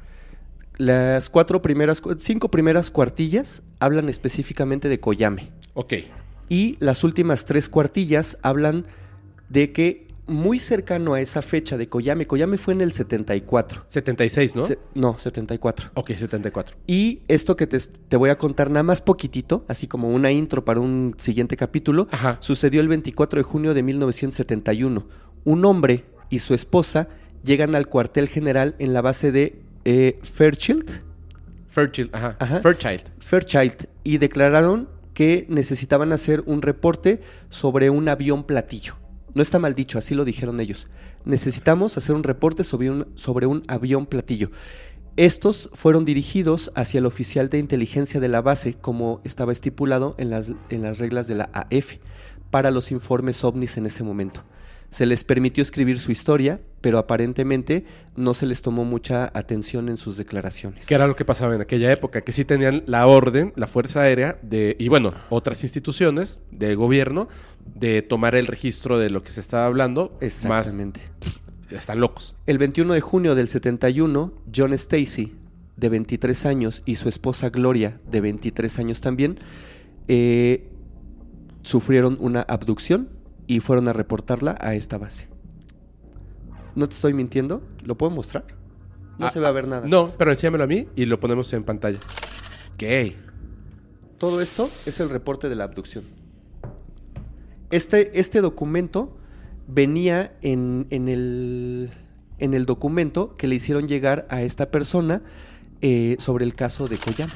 Las 0.77 1.29
cuatro 1.29 1.61
primeras, 1.61 2.01
cinco 2.17 2.49
primeras 2.49 2.91
cuartillas 2.91 3.63
hablan 3.79 4.09
específicamente 4.09 4.89
de 4.89 4.99
Koyame. 4.99 5.51
Ok. 5.73 5.93
Y 6.49 6.77
las 6.79 7.03
últimas 7.03 7.45
tres 7.45 7.69
cuartillas 7.69 8.37
hablan 8.41 8.85
de 9.49 9.71
que 9.71 10.04
muy 10.27 10.59
cercano 10.59 11.13
a 11.13 11.21
esa 11.21 11.41
fecha 11.41 11.77
de 11.77 11.87
Koyame, 11.87 12.25
Koyame 12.27 12.57
fue 12.57 12.73
en 12.73 12.81
el 12.81 12.91
74. 12.91 13.85
76, 13.87 14.55
¿no? 14.55 14.63
Se- 14.63 14.79
no, 14.93 15.17
74. 15.17 15.91
Ok, 15.93 16.11
74. 16.11 16.75
Y 16.87 17.21
esto 17.27 17.55
que 17.55 17.67
te, 17.67 17.77
te 17.79 18.17
voy 18.17 18.29
a 18.29 18.37
contar 18.37 18.69
nada 18.69 18.83
más 18.83 19.01
poquitito, 19.01 19.65
así 19.67 19.87
como 19.87 20.09
una 20.09 20.31
intro 20.31 20.65
para 20.65 20.79
un 20.79 21.13
siguiente 21.17 21.55
capítulo, 21.57 22.07
Ajá. 22.11 22.37
sucedió 22.39 22.81
el 22.81 22.87
24 22.87 23.39
de 23.39 23.43
junio 23.43 23.73
de 23.73 23.83
1971. 23.83 25.05
Un 25.43 25.65
hombre 25.65 26.05
y 26.29 26.39
su 26.39 26.53
esposa 26.53 27.07
llegan 27.43 27.75
al 27.75 27.87
cuartel 27.87 28.27
general 28.27 28.75
en 28.79 28.93
la 28.93 29.01
base 29.01 29.31
de 29.31 29.61
eh, 29.85 30.19
Fairchild, 30.23 31.01
Fairchild. 31.69 32.09
Ajá. 32.15 32.35
Ajá. 32.39 32.61
Fairchild. 32.61 33.03
Fairchild 33.19 33.87
y 34.03 34.17
declararon 34.17 34.89
que 35.13 35.45
necesitaban 35.49 36.11
hacer 36.13 36.41
un 36.45 36.61
reporte 36.61 37.21
sobre 37.49 37.89
un 37.89 38.09
avión 38.09 38.43
platillo. 38.43 38.95
No 39.35 39.41
está 39.41 39.59
mal 39.59 39.73
dicho, 39.73 39.99
así 39.99 40.15
lo 40.15 40.23
dijeron 40.23 40.61
ellos. 40.61 40.87
Necesitamos 41.25 41.97
hacer 41.97 42.15
un 42.15 42.23
reporte 42.23 42.63
sobre 42.63 42.89
un, 42.89 43.07
sobre 43.15 43.45
un 43.45 43.63
avión 43.67 44.05
platillo. 44.05 44.49
Estos 45.17 45.69
fueron 45.73 46.05
dirigidos 46.05 46.71
hacia 46.73 46.99
el 46.99 47.05
oficial 47.05 47.49
de 47.49 47.59
inteligencia 47.59 48.21
de 48.21 48.29
la 48.29 48.41
base, 48.41 48.75
como 48.75 49.19
estaba 49.25 49.51
estipulado 49.51 50.15
en 50.17 50.29
las, 50.29 50.51
en 50.69 50.81
las 50.81 50.99
reglas 50.99 51.27
de 51.27 51.35
la 51.35 51.49
AF, 51.53 51.97
para 52.49 52.71
los 52.71 52.91
informes 52.91 53.43
ovnis 53.43 53.75
en 53.75 53.85
ese 53.85 54.03
momento. 54.03 54.43
Se 54.95 55.05
les 55.05 55.25
permitió 55.25 55.61
escribir 55.61 55.99
su 55.99 56.13
historia, 56.13 56.61
pero 56.79 56.99
aparentemente 56.99 57.83
no 58.15 58.33
se 58.33 58.45
les 58.45 58.61
tomó 58.61 58.85
mucha 58.85 59.29
atención 59.37 59.89
en 59.89 59.97
sus 59.97 60.15
declaraciones. 60.15 60.85
Que 60.85 60.95
era 60.95 61.05
lo 61.05 61.17
que 61.17 61.25
pasaba 61.25 61.53
en 61.53 61.59
aquella 61.59 61.91
época, 61.91 62.21
que 62.21 62.31
sí 62.31 62.45
tenían 62.45 62.81
la 62.85 63.05
orden, 63.05 63.51
la 63.57 63.67
Fuerza 63.67 64.03
Aérea, 64.03 64.39
de, 64.41 64.77
y 64.79 64.87
bueno, 64.87 65.13
otras 65.29 65.63
instituciones 65.63 66.43
del 66.49 66.77
gobierno, 66.77 67.27
de 67.65 68.03
tomar 68.03 68.35
el 68.35 68.47
registro 68.47 68.97
de 68.97 69.09
lo 69.09 69.21
que 69.21 69.31
se 69.31 69.41
estaba 69.41 69.65
hablando. 69.65 70.17
Exactamente. 70.21 71.01
Más, 71.19 71.77
están 71.77 71.99
locos. 71.99 72.37
El 72.45 72.57
21 72.57 72.93
de 72.93 73.01
junio 73.01 73.35
del 73.35 73.49
71, 73.49 74.31
John 74.55 74.71
Stacy, 74.71 75.35
de 75.75 75.89
23 75.89 76.45
años, 76.45 76.83
y 76.85 76.95
su 76.95 77.09
esposa 77.09 77.49
Gloria, 77.49 77.99
de 78.09 78.21
23 78.21 78.79
años 78.79 79.01
también, 79.01 79.39
eh, 80.07 80.69
sufrieron 81.63 82.15
una 82.21 82.43
abducción 82.43 83.09
y 83.47 83.59
fueron 83.59 83.87
a 83.87 83.93
reportarla 83.93 84.57
a 84.59 84.75
esta 84.75 84.97
base. 84.97 85.27
¿No 86.75 86.87
te 86.89 86.95
estoy 86.95 87.13
mintiendo? 87.13 87.61
¿Lo 87.83 87.95
puedo 87.97 88.11
mostrar? 88.11 88.45
No 89.17 89.27
Ah, 89.27 89.29
se 89.29 89.39
va 89.39 89.47
a 89.47 89.51
ver 89.51 89.67
nada. 89.67 89.87
No, 89.87 90.09
pero 90.17 90.31
enséñamelo 90.31 90.65
a 90.65 90.67
mí 90.67 90.87
y 90.95 91.05
lo 91.05 91.19
ponemos 91.19 91.51
en 91.53 91.63
pantalla. 91.63 91.99
Ok. 92.73 93.13
Todo 94.17 94.41
esto 94.41 94.69
es 94.85 94.99
el 94.99 95.09
reporte 95.09 95.47
de 95.49 95.55
la 95.55 95.63
abducción. 95.65 96.03
Este, 97.71 98.19
este 98.19 98.41
documento 98.41 99.17
venía 99.67 100.35
en, 100.41 100.87
en 100.89 101.07
el, 101.07 101.91
en 102.39 102.53
el 102.53 102.65
documento 102.65 103.35
que 103.37 103.47
le 103.47 103.55
hicieron 103.55 103.87
llegar 103.87 104.27
a 104.29 104.41
esta 104.41 104.69
persona 104.71 105.21
eh, 105.81 106.15
sobre 106.19 106.45
el 106.45 106.55
caso 106.55 106.87
de 106.87 106.97
Koyame. 106.97 107.31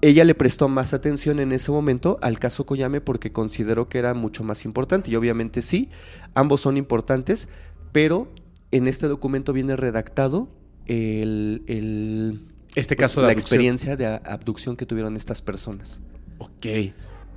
Ella 0.00 0.24
le 0.24 0.34
prestó 0.34 0.68
más 0.68 0.92
atención 0.94 1.40
en 1.40 1.50
ese 1.52 1.72
momento 1.72 2.18
al 2.22 2.38
caso 2.38 2.64
Koyame 2.66 3.00
porque 3.00 3.32
consideró 3.32 3.88
que 3.88 3.98
era 3.98 4.14
mucho 4.14 4.44
más 4.44 4.64
importante. 4.64 5.10
Y 5.10 5.16
obviamente 5.16 5.60
sí, 5.62 5.88
ambos 6.34 6.60
son 6.60 6.76
importantes, 6.76 7.48
pero 7.90 8.32
en 8.70 8.86
este 8.86 9.08
documento 9.08 9.52
viene 9.52 9.74
redactado 9.76 10.48
el, 10.86 11.62
el- 11.66 12.40
Este 12.76 12.94
caso 12.96 13.20
de 13.20 13.26
la 13.26 13.32
abducción. 13.32 13.44
experiencia 13.60 13.96
de 13.96 14.06
abducción 14.06 14.76
que 14.76 14.86
tuvieron 14.86 15.16
estas 15.16 15.42
personas. 15.42 16.00
Ok. 16.38 16.66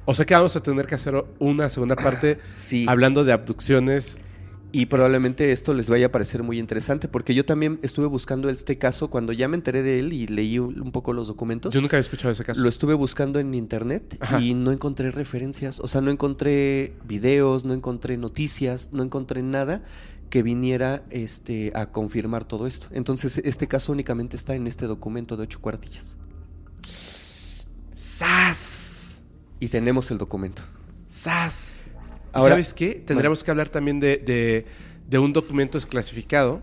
O 0.06 0.14
sea 0.14 0.26
que 0.26 0.34
vamos 0.36 0.56
a 0.56 0.62
tener 0.62 0.86
que 0.88 0.96
hacer 0.96 1.16
una 1.40 1.68
segunda 1.70 1.96
parte 1.96 2.40
Sí. 2.52 2.86
hablando 2.88 3.24
de 3.24 3.34
abducciones. 3.34 4.20
Y 4.74 4.86
probablemente 4.86 5.52
esto 5.52 5.74
les 5.74 5.90
vaya 5.90 6.08
a 6.08 6.12
parecer 6.12 6.44
muy 6.44 6.58
interesante 6.58 7.08
porque 7.10 7.36
yo 7.36 7.44
también 7.46 7.80
estuve 7.82 8.06
buscando 8.06 8.50
este 8.50 8.78
caso 8.78 9.10
cuando 9.10 9.34
ya 9.34 9.48
me 9.50 9.58
enteré 9.58 9.84
de 9.84 10.00
él 10.00 10.14
y 10.14 10.28
leí 10.28 10.60
un 10.60 10.92
poco 10.92 11.12
los 11.12 11.28
documentos. 11.28 11.74
Yo 11.74 11.82
nunca 11.82 11.98
había 11.98 12.02
escuchado 12.02 12.32
ese 12.32 12.46
caso. 12.46 12.62
Lo 12.62 12.70
estuve 12.70 12.94
buscando 12.94 13.40
en 13.40 13.54
internet 13.54 14.18
Ajá. 14.22 14.40
y 14.40 14.54
no 14.54 14.72
encontré 14.72 15.12
referencias, 15.12 15.80
o 15.80 15.88
sea, 15.88 16.00
no 16.00 16.10
encontré 16.10 16.94
videos, 17.06 17.66
no 17.66 17.74
encontré 17.74 18.18
noticias, 18.18 18.90
no 18.94 19.04
encontré 19.04 19.44
nada 19.44 19.84
que 20.30 20.42
viniera 20.42 21.04
este, 21.10 21.74
a 21.76 21.92
confirmar 21.92 22.46
todo 22.46 22.66
esto. 22.66 22.88
Entonces, 22.92 23.42
este 23.44 23.68
caso 23.68 23.92
únicamente 23.92 24.38
está 24.38 24.56
en 24.56 24.66
este 24.66 24.88
documento 24.88 25.36
de 25.36 25.44
ocho 25.44 25.60
cuartillas. 25.60 26.18
¡Sas! 27.96 29.18
Y 29.60 29.68
tenemos 29.68 30.10
el 30.10 30.18
documento. 30.18 30.62
¡Sas! 31.10 31.71
¿Y 32.34 32.38
Ahora- 32.38 32.52
¿Sabes 32.54 32.74
qué? 32.74 32.96
Tendríamos 33.06 33.44
que 33.44 33.52
hablar 33.52 33.70
también 33.70 34.00
de, 34.00 34.18
de- 34.18 34.66
de 35.10 35.20
un 35.20 35.34
documento 35.34 35.78
desclasificado. 35.78 36.62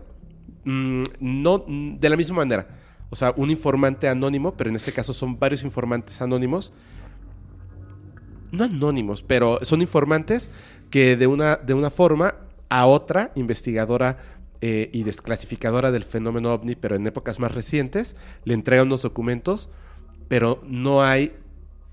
mm, 0.65 1.03
no 1.19 1.63
de 1.67 2.09
la 2.09 2.17
misma 2.17 2.37
manera. 2.37 2.67
O 3.09 3.15
sea, 3.15 3.33
un 3.37 3.49
informante 3.49 4.07
anónimo, 4.07 4.53
pero 4.55 4.69
en 4.69 4.75
este 4.75 4.91
caso 4.91 5.13
son 5.13 5.39
varios 5.39 5.63
informantes 5.63 6.21
anónimos. 6.21 6.73
No 8.51 8.63
anónimos, 8.65 9.23
pero 9.23 9.59
son 9.63 9.81
informantes 9.81 10.51
que 10.89 11.15
de 11.15 11.27
una, 11.27 11.55
de 11.55 11.73
una 11.73 11.89
forma 11.89 12.35
a 12.69 12.85
otra 12.87 13.31
investigadora 13.35 14.17
eh, 14.61 14.89
y 14.91 15.03
desclasificadora 15.03 15.91
del 15.91 16.03
fenómeno 16.03 16.53
ovni, 16.53 16.75
pero 16.75 16.95
en 16.95 17.05
épocas 17.07 17.39
más 17.39 17.53
recientes, 17.53 18.15
le 18.43 18.53
entregan 18.53 18.87
unos 18.87 19.01
documentos, 19.03 19.69
pero 20.27 20.59
no 20.67 21.03
hay 21.03 21.33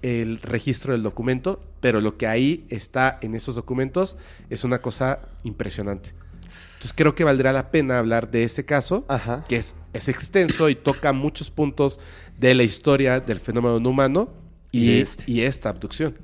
el 0.02 0.40
registro 0.40 0.92
del 0.92 1.02
documento, 1.02 1.60
pero 1.80 2.00
lo 2.00 2.16
que 2.16 2.26
ahí 2.26 2.64
está 2.68 3.18
en 3.22 3.34
esos 3.34 3.54
documentos 3.56 4.16
es 4.50 4.64
una 4.64 4.78
cosa 4.80 5.20
impresionante. 5.44 6.10
Entonces 6.42 6.92
creo 6.94 7.14
que 7.14 7.24
valdrá 7.24 7.52
la 7.52 7.70
pena 7.70 7.98
hablar 7.98 8.30
de 8.30 8.44
ese 8.44 8.64
caso, 8.64 9.04
Ajá. 9.08 9.44
que 9.48 9.56
es, 9.56 9.74
es 9.92 10.08
extenso 10.08 10.68
y 10.68 10.74
toca 10.76 11.12
muchos 11.12 11.50
puntos 11.50 11.98
de 12.38 12.54
la 12.54 12.62
historia 12.62 13.18
del 13.20 13.40
fenómeno 13.40 13.80
no 13.80 13.90
humano 13.90 14.28
y, 14.70 14.90
Y 14.90 15.00
este. 15.00 15.24
y 15.30 15.40
esta 15.42 15.70
abducción, 15.70 16.14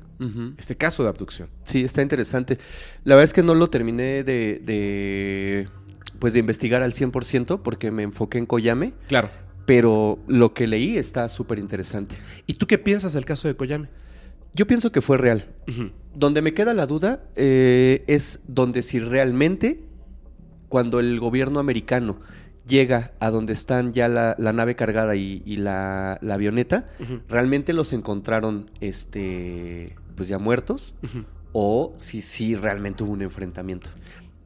este 0.59 0.77
caso 0.77 1.03
de 1.03 1.09
abducción. 1.09 1.49
Sí, 1.65 1.83
está 1.83 2.01
interesante. 2.03 2.59
La 3.03 3.17
verdad 3.17 3.25
es 3.25 3.33
que 3.33 3.43
no 3.43 3.57
lo 3.57 3.69
terminé 3.71 4.23
de, 4.23 4.61
de, 4.63 5.69
pues 6.21 6.33
de 6.35 6.39
investigar 6.39 6.81
al 6.83 6.93
100% 6.93 7.61
porque 7.63 7.91
me 7.91 8.05
enfoqué 8.05 8.39
en 8.39 8.47
Koyame, 8.47 8.93
Claro. 9.09 9.31
Pero 9.67 10.19
lo 10.27 10.55
que 10.55 10.67
leí 10.67 10.97
está 10.97 11.29
súper 11.29 11.59
interesante. 11.59 12.17
¿Y 12.47 12.55
tú 12.55 12.67
qué 12.67 12.79
piensas 12.79 13.13
del 13.13 13.25
caso 13.25 13.49
de 13.49 13.55
Koyame? 13.55 13.89
Yo 14.55 14.67
pienso 14.67 14.93
que 14.93 15.01
fue 15.01 15.17
real. 15.17 15.47
Donde 16.15 16.43
me 16.43 16.53
queda 16.53 16.75
la 16.75 16.87
duda 16.87 17.25
eh, 17.37 18.05
es 18.07 18.41
donde 18.47 18.83
si 18.83 18.99
realmente 18.99 19.81
cuando 20.69 21.01
el 21.01 21.21
gobierno 21.21 21.59
americano 21.59 22.19
llega 22.67 23.13
a 23.19 23.31
donde 23.31 23.53
están 23.53 23.93
ya 23.93 24.09
la, 24.09 24.37
la 24.39 24.53
nave 24.53 24.77
cargada 24.77 25.17
y, 25.17 25.43
y 25.45 25.57
la, 25.57 26.19
la 26.23 26.35
avioneta, 26.35 26.89
realmente 27.29 27.73
los 27.73 27.93
encontraron 27.93 28.71
este 28.81 29.97
pues 30.17 30.29
ya 30.29 30.39
muertos 30.39 30.95
o 31.53 31.93
si 31.97 32.23
sí 32.23 32.55
realmente 32.55 33.05
hubo 33.05 33.13
un 33.13 33.23
enfrentamiento. 33.23 33.91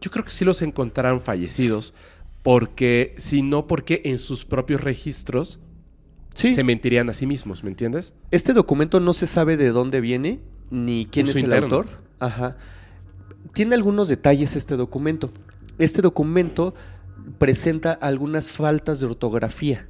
Yo 0.00 0.10
creo 0.10 0.24
que 0.24 0.30
sí 0.30 0.44
los 0.44 0.62
encontraron 0.62 1.20
fallecidos, 1.20 1.94
porque 2.46 3.12
si 3.16 3.42
no, 3.42 3.66
porque 3.66 4.02
en 4.04 4.18
sus 4.18 4.44
propios 4.44 4.80
registros 4.80 5.58
Sí. 6.32 6.52
se 6.52 6.62
mentirían 6.62 7.08
a 7.10 7.12
sí 7.12 7.26
mismos, 7.26 7.64
¿me 7.64 7.70
entiendes? 7.70 8.14
Este 8.30 8.52
documento 8.52 9.00
no 9.00 9.12
se 9.14 9.26
sabe 9.26 9.56
de 9.56 9.70
dónde 9.70 10.00
viene 10.00 10.40
ni 10.70 11.08
quién 11.10 11.24
Uso 11.26 11.32
es 11.32 11.38
el 11.38 11.44
interno. 11.50 11.76
autor. 11.76 11.86
Ajá. 12.20 12.56
Tiene 13.52 13.74
algunos 13.74 14.06
detalles 14.06 14.54
este 14.54 14.76
documento. 14.76 15.32
Este 15.78 16.02
documento 16.02 16.72
presenta 17.38 17.90
algunas 17.92 18.48
faltas 18.50 19.00
de 19.00 19.06
ortografía. 19.06 19.88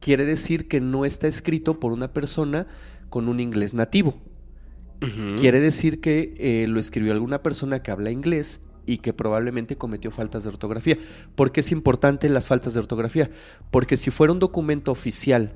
Quiere 0.00 0.26
decir 0.26 0.68
que 0.68 0.82
no 0.82 1.06
está 1.06 1.28
escrito 1.28 1.80
por 1.80 1.92
una 1.92 2.12
persona 2.12 2.66
con 3.08 3.26
un 3.28 3.40
inglés 3.40 3.72
nativo. 3.72 4.18
Quiere 5.38 5.60
decir 5.60 6.02
que 6.02 6.34
eh, 6.36 6.66
lo 6.68 6.78
escribió 6.78 7.12
alguna 7.12 7.42
persona 7.42 7.82
que 7.82 7.90
habla 7.90 8.10
inglés 8.10 8.60
y 8.90 8.98
que 8.98 9.12
probablemente 9.12 9.76
cometió 9.76 10.10
faltas 10.10 10.42
de 10.42 10.48
ortografía. 10.48 10.98
¿Por 11.36 11.52
qué 11.52 11.60
es 11.60 11.70
importante 11.70 12.28
las 12.28 12.48
faltas 12.48 12.74
de 12.74 12.80
ortografía? 12.80 13.30
Porque 13.70 13.96
si 13.96 14.10
fuera 14.10 14.32
un 14.32 14.40
documento 14.40 14.90
oficial 14.90 15.52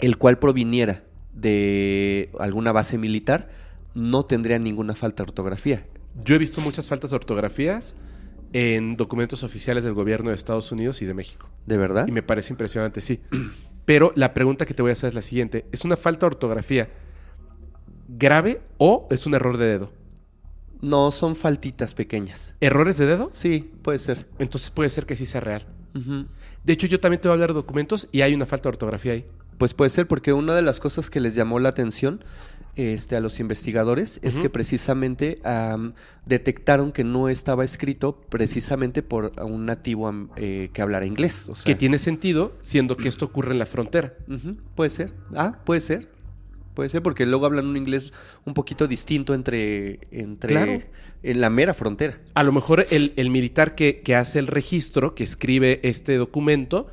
el 0.00 0.18
cual 0.18 0.40
proviniera 0.40 1.04
de 1.32 2.30
alguna 2.40 2.72
base 2.72 2.98
militar, 2.98 3.48
no 3.94 4.24
tendría 4.24 4.58
ninguna 4.58 4.96
falta 4.96 5.22
de 5.22 5.28
ortografía. 5.28 5.86
Yo 6.24 6.34
he 6.34 6.38
visto 6.38 6.60
muchas 6.60 6.88
faltas 6.88 7.10
de 7.10 7.16
ortografías 7.16 7.94
en 8.52 8.96
documentos 8.96 9.44
oficiales 9.44 9.84
del 9.84 9.94
gobierno 9.94 10.30
de 10.30 10.36
Estados 10.36 10.72
Unidos 10.72 11.00
y 11.00 11.04
de 11.06 11.14
México. 11.14 11.48
¿De 11.64 11.76
verdad? 11.76 12.08
Y 12.08 12.12
me 12.12 12.24
parece 12.24 12.52
impresionante, 12.52 13.00
sí. 13.00 13.20
Pero 13.84 14.12
la 14.16 14.34
pregunta 14.34 14.66
que 14.66 14.74
te 14.74 14.82
voy 14.82 14.90
a 14.90 14.94
hacer 14.94 15.10
es 15.10 15.14
la 15.14 15.22
siguiente. 15.22 15.66
¿Es 15.70 15.84
una 15.84 15.96
falta 15.96 16.26
de 16.26 16.34
ortografía 16.34 16.88
grave 18.08 18.60
o 18.78 19.06
es 19.12 19.26
un 19.26 19.34
error 19.34 19.58
de 19.58 19.66
dedo? 19.66 19.97
No, 20.80 21.10
son 21.10 21.34
faltitas 21.36 21.94
pequeñas. 21.94 22.54
¿Errores 22.60 22.98
de 22.98 23.06
dedo? 23.06 23.28
Sí, 23.30 23.70
puede 23.82 23.98
ser. 23.98 24.26
Entonces 24.38 24.70
puede 24.70 24.90
ser 24.90 25.06
que 25.06 25.16
sí 25.16 25.26
sea 25.26 25.40
real. 25.40 25.66
De 26.64 26.72
hecho, 26.72 26.86
yo 26.86 27.00
también 27.00 27.20
te 27.20 27.26
voy 27.28 27.32
a 27.32 27.34
hablar 27.34 27.50
de 27.50 27.54
documentos 27.54 28.08
y 28.12 28.20
hay 28.20 28.34
una 28.34 28.46
falta 28.46 28.64
de 28.68 28.74
ortografía 28.74 29.12
ahí. 29.12 29.26
Pues 29.58 29.74
puede 29.74 29.90
ser, 29.90 30.06
porque 30.06 30.32
una 30.32 30.54
de 30.54 30.62
las 30.62 30.78
cosas 30.78 31.10
que 31.10 31.18
les 31.18 31.34
llamó 31.34 31.58
la 31.58 31.70
atención 31.70 32.22
este, 32.76 33.16
a 33.16 33.20
los 33.20 33.40
investigadores 33.40 34.20
es 34.22 34.38
que 34.38 34.48
precisamente 34.48 35.40
am, 35.42 35.94
detectaron 36.26 36.92
que 36.92 37.02
no 37.02 37.28
estaba 37.28 37.64
escrito 37.64 38.20
precisamente 38.28 39.02
por 39.02 39.32
un 39.42 39.66
nativo 39.66 40.12
eh, 40.36 40.70
que 40.72 40.80
hablara 40.80 41.04
inglés. 41.04 41.48
O 41.48 41.56
sea, 41.56 41.64
Que 41.64 41.74
tiene 41.74 41.98
sentido, 41.98 42.54
siendo 42.62 42.96
que 42.96 43.08
esto 43.08 43.24
ocurre 43.24 43.50
en 43.50 43.58
la 43.58 43.66
frontera. 43.66 44.14
Puede 44.76 44.90
ser. 44.90 45.12
Ah, 45.34 45.58
puede 45.64 45.80
ser. 45.80 46.08
Puede 46.78 46.90
ser 46.90 47.02
porque 47.02 47.26
luego 47.26 47.44
hablan 47.44 47.66
un 47.66 47.76
inglés 47.76 48.12
un 48.44 48.54
poquito 48.54 48.86
distinto 48.86 49.34
entre, 49.34 49.98
entre 50.12 50.48
Claro. 50.50 50.80
en 51.24 51.40
la 51.40 51.50
mera 51.50 51.74
frontera. 51.74 52.20
A 52.34 52.44
lo 52.44 52.52
mejor 52.52 52.86
el, 52.90 53.14
el 53.16 53.30
militar 53.30 53.74
que, 53.74 54.00
que 54.00 54.14
hace 54.14 54.38
el 54.38 54.46
registro, 54.46 55.12
que 55.16 55.24
escribe 55.24 55.80
este 55.82 56.16
documento, 56.16 56.86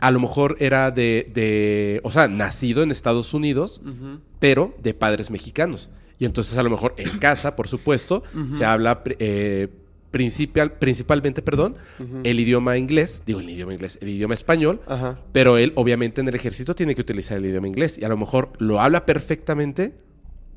a 0.00 0.10
lo 0.10 0.18
mejor 0.18 0.56
era 0.58 0.90
de, 0.90 1.30
de, 1.32 2.00
o 2.02 2.10
sea, 2.10 2.26
nacido 2.26 2.82
en 2.82 2.90
Estados 2.90 3.32
Unidos, 3.32 3.80
pero 4.40 4.74
de 4.82 4.92
padres 4.92 5.30
mexicanos. 5.30 5.88
Y 6.18 6.24
entonces 6.24 6.58
a 6.58 6.64
lo 6.64 6.70
mejor 6.70 6.94
en 6.96 7.16
casa, 7.20 7.54
por 7.54 7.68
supuesto, 7.68 8.24
se 8.50 8.64
habla 8.64 9.04
eh, 9.20 9.68
principal, 10.14 10.74
principalmente, 10.78 11.42
perdón, 11.42 11.76
el 12.22 12.38
idioma 12.38 12.78
inglés, 12.78 13.24
digo 13.26 13.40
el 13.40 13.50
idioma 13.50 13.72
inglés, 13.72 13.98
el 14.00 14.10
idioma 14.10 14.34
español, 14.34 14.80
Ajá. 14.86 15.18
pero 15.32 15.58
él 15.58 15.72
obviamente 15.74 16.20
en 16.20 16.28
el 16.28 16.36
ejército 16.36 16.76
tiene 16.76 16.94
que 16.94 17.00
utilizar 17.00 17.36
el 17.38 17.46
idioma 17.46 17.66
inglés 17.66 17.98
y 17.98 18.04
a 18.04 18.08
lo 18.08 18.16
mejor 18.16 18.52
lo 18.58 18.80
habla 18.80 19.04
perfectamente, 19.06 19.92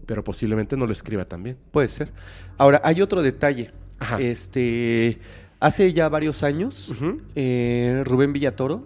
pero 0.06 0.24
posiblemente 0.24 0.78
no 0.78 0.86
lo 0.86 0.94
escriba 0.94 1.26
también. 1.26 1.58
Puede 1.72 1.90
ser. 1.90 2.12
Ahora, 2.60 2.80
hay 2.84 3.02
otro 3.02 3.24
detalle. 3.24 3.72
Ajá. 3.98 4.22
Este, 4.22 5.18
hace 5.60 5.92
ya 5.92 6.08
varios 6.08 6.44
años, 6.44 6.94
eh, 7.34 8.04
Rubén 8.06 8.34
Villatoro 8.34 8.86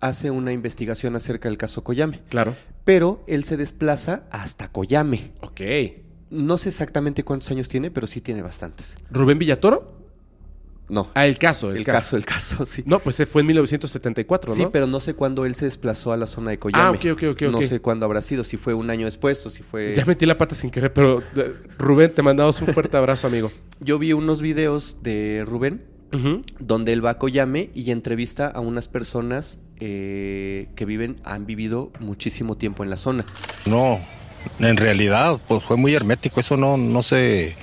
hace 0.00 0.30
una 0.30 0.52
investigación 0.52 1.16
acerca 1.16 1.48
del 1.48 1.56
caso 1.56 1.82
Coyame, 1.84 2.20
Claro. 2.28 2.54
pero 2.84 3.24
él 3.26 3.44
se 3.44 3.56
desplaza 3.56 4.24
hasta 4.30 4.68
Coyame. 4.68 5.30
Ok. 5.40 5.60
No 6.30 6.58
sé 6.58 6.68
exactamente 6.68 7.24
cuántos 7.24 7.50
años 7.50 7.68
tiene, 7.68 7.90
pero 7.90 8.06
sí 8.06 8.20
tiene 8.20 8.42
bastantes. 8.42 8.96
¿Rubén 9.10 9.38
Villatoro? 9.38 10.01
No, 10.92 11.08
Ah, 11.14 11.26
el 11.26 11.38
caso, 11.38 11.70
el, 11.70 11.78
el, 11.78 11.84
caso. 11.84 11.96
caso, 11.96 12.16
el 12.18 12.24
caso, 12.26 12.66
sí. 12.66 12.82
No, 12.84 12.98
pues 12.98 13.18
eh, 13.18 13.24
fue 13.24 13.40
en 13.40 13.46
1974, 13.46 14.54
Sí, 14.54 14.62
¿no? 14.64 14.70
pero 14.70 14.86
no 14.86 15.00
sé 15.00 15.14
cuándo 15.14 15.46
él 15.46 15.54
se 15.54 15.64
desplazó 15.64 16.12
a 16.12 16.18
la 16.18 16.26
zona 16.26 16.50
de 16.50 16.58
Coyame. 16.58 16.82
Ah, 16.84 16.90
ok, 16.90 17.04
ok, 17.12 17.22
ok, 17.32 17.42
No 17.50 17.62
sé 17.62 17.80
cuándo 17.80 18.04
habrá 18.04 18.20
sido, 18.20 18.44
si 18.44 18.58
fue 18.58 18.74
un 18.74 18.90
año 18.90 19.06
después 19.06 19.44
o 19.46 19.48
si 19.50 19.62
fue... 19.62 19.94
Ya 19.94 20.04
metí 20.04 20.26
la 20.26 20.36
pata 20.36 20.54
sin 20.54 20.70
querer, 20.70 20.92
pero 20.92 21.22
eh, 21.34 21.54
Rubén, 21.78 22.12
te 22.14 22.20
mandamos 22.22 22.60
un 22.60 22.68
fuerte 22.68 22.96
abrazo, 22.98 23.26
amigo. 23.26 23.50
Yo 23.80 23.98
vi 23.98 24.12
unos 24.12 24.42
videos 24.42 24.98
de 25.02 25.44
Rubén 25.46 25.82
donde 26.58 26.92
él 26.92 27.02
va 27.02 27.12
a 27.12 27.18
Coyame 27.18 27.70
y 27.74 27.90
entrevista 27.90 28.46
a 28.48 28.60
unas 28.60 28.86
personas 28.86 29.58
eh, 29.80 30.68
que 30.76 30.84
viven, 30.84 31.16
han 31.24 31.46
vivido 31.46 31.90
muchísimo 32.00 32.58
tiempo 32.58 32.84
en 32.84 32.90
la 32.90 32.98
zona. 32.98 33.24
No, 33.64 33.98
en 34.58 34.76
realidad, 34.76 35.40
pues 35.48 35.62
fue 35.64 35.78
muy 35.78 35.94
hermético, 35.94 36.40
eso 36.40 36.58
no, 36.58 36.76
no 36.76 37.02
se 37.02 37.54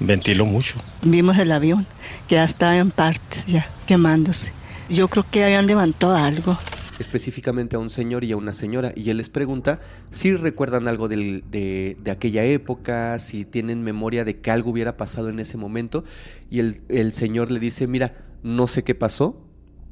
ventiló 0.00 0.46
mucho. 0.46 0.78
Vimos 1.02 1.38
el 1.38 1.52
avión 1.52 1.86
que 2.28 2.34
ya 2.36 2.44
está 2.44 2.76
en 2.76 2.90
partes, 2.90 3.46
ya 3.46 3.68
quemándose. 3.86 4.52
Yo 4.88 5.08
creo 5.08 5.24
que 5.30 5.44
hayan 5.44 5.66
levantado 5.66 6.16
algo. 6.16 6.58
específicamente 6.98 7.76
a 7.76 7.78
un 7.78 7.88
señor 7.88 8.24
y 8.24 8.32
a 8.32 8.36
una 8.36 8.52
señora, 8.52 8.92
y 8.94 9.08
él 9.08 9.16
les 9.16 9.30
pregunta 9.30 9.80
si 10.10 10.34
recuerdan 10.36 10.86
algo 10.86 11.08
del- 11.08 11.44
de, 11.50 11.96
de 12.02 12.10
aquella 12.10 12.44
época, 12.44 13.18
si 13.18 13.46
tienen 13.46 13.82
memoria 13.82 14.22
de 14.26 14.40
que 14.40 14.50
algo 14.50 14.70
hubiera 14.70 14.98
pasado 14.98 15.30
en 15.30 15.38
ese 15.40 15.56
momento, 15.56 16.04
y 16.50 16.58
el, 16.58 16.82
el 16.90 17.12
señor 17.12 17.50
le 17.50 17.58
dice, 17.58 17.86
mira, 17.86 18.18
no 18.42 18.66
sé 18.68 18.84
qué 18.84 18.94
pasó, 18.94 19.42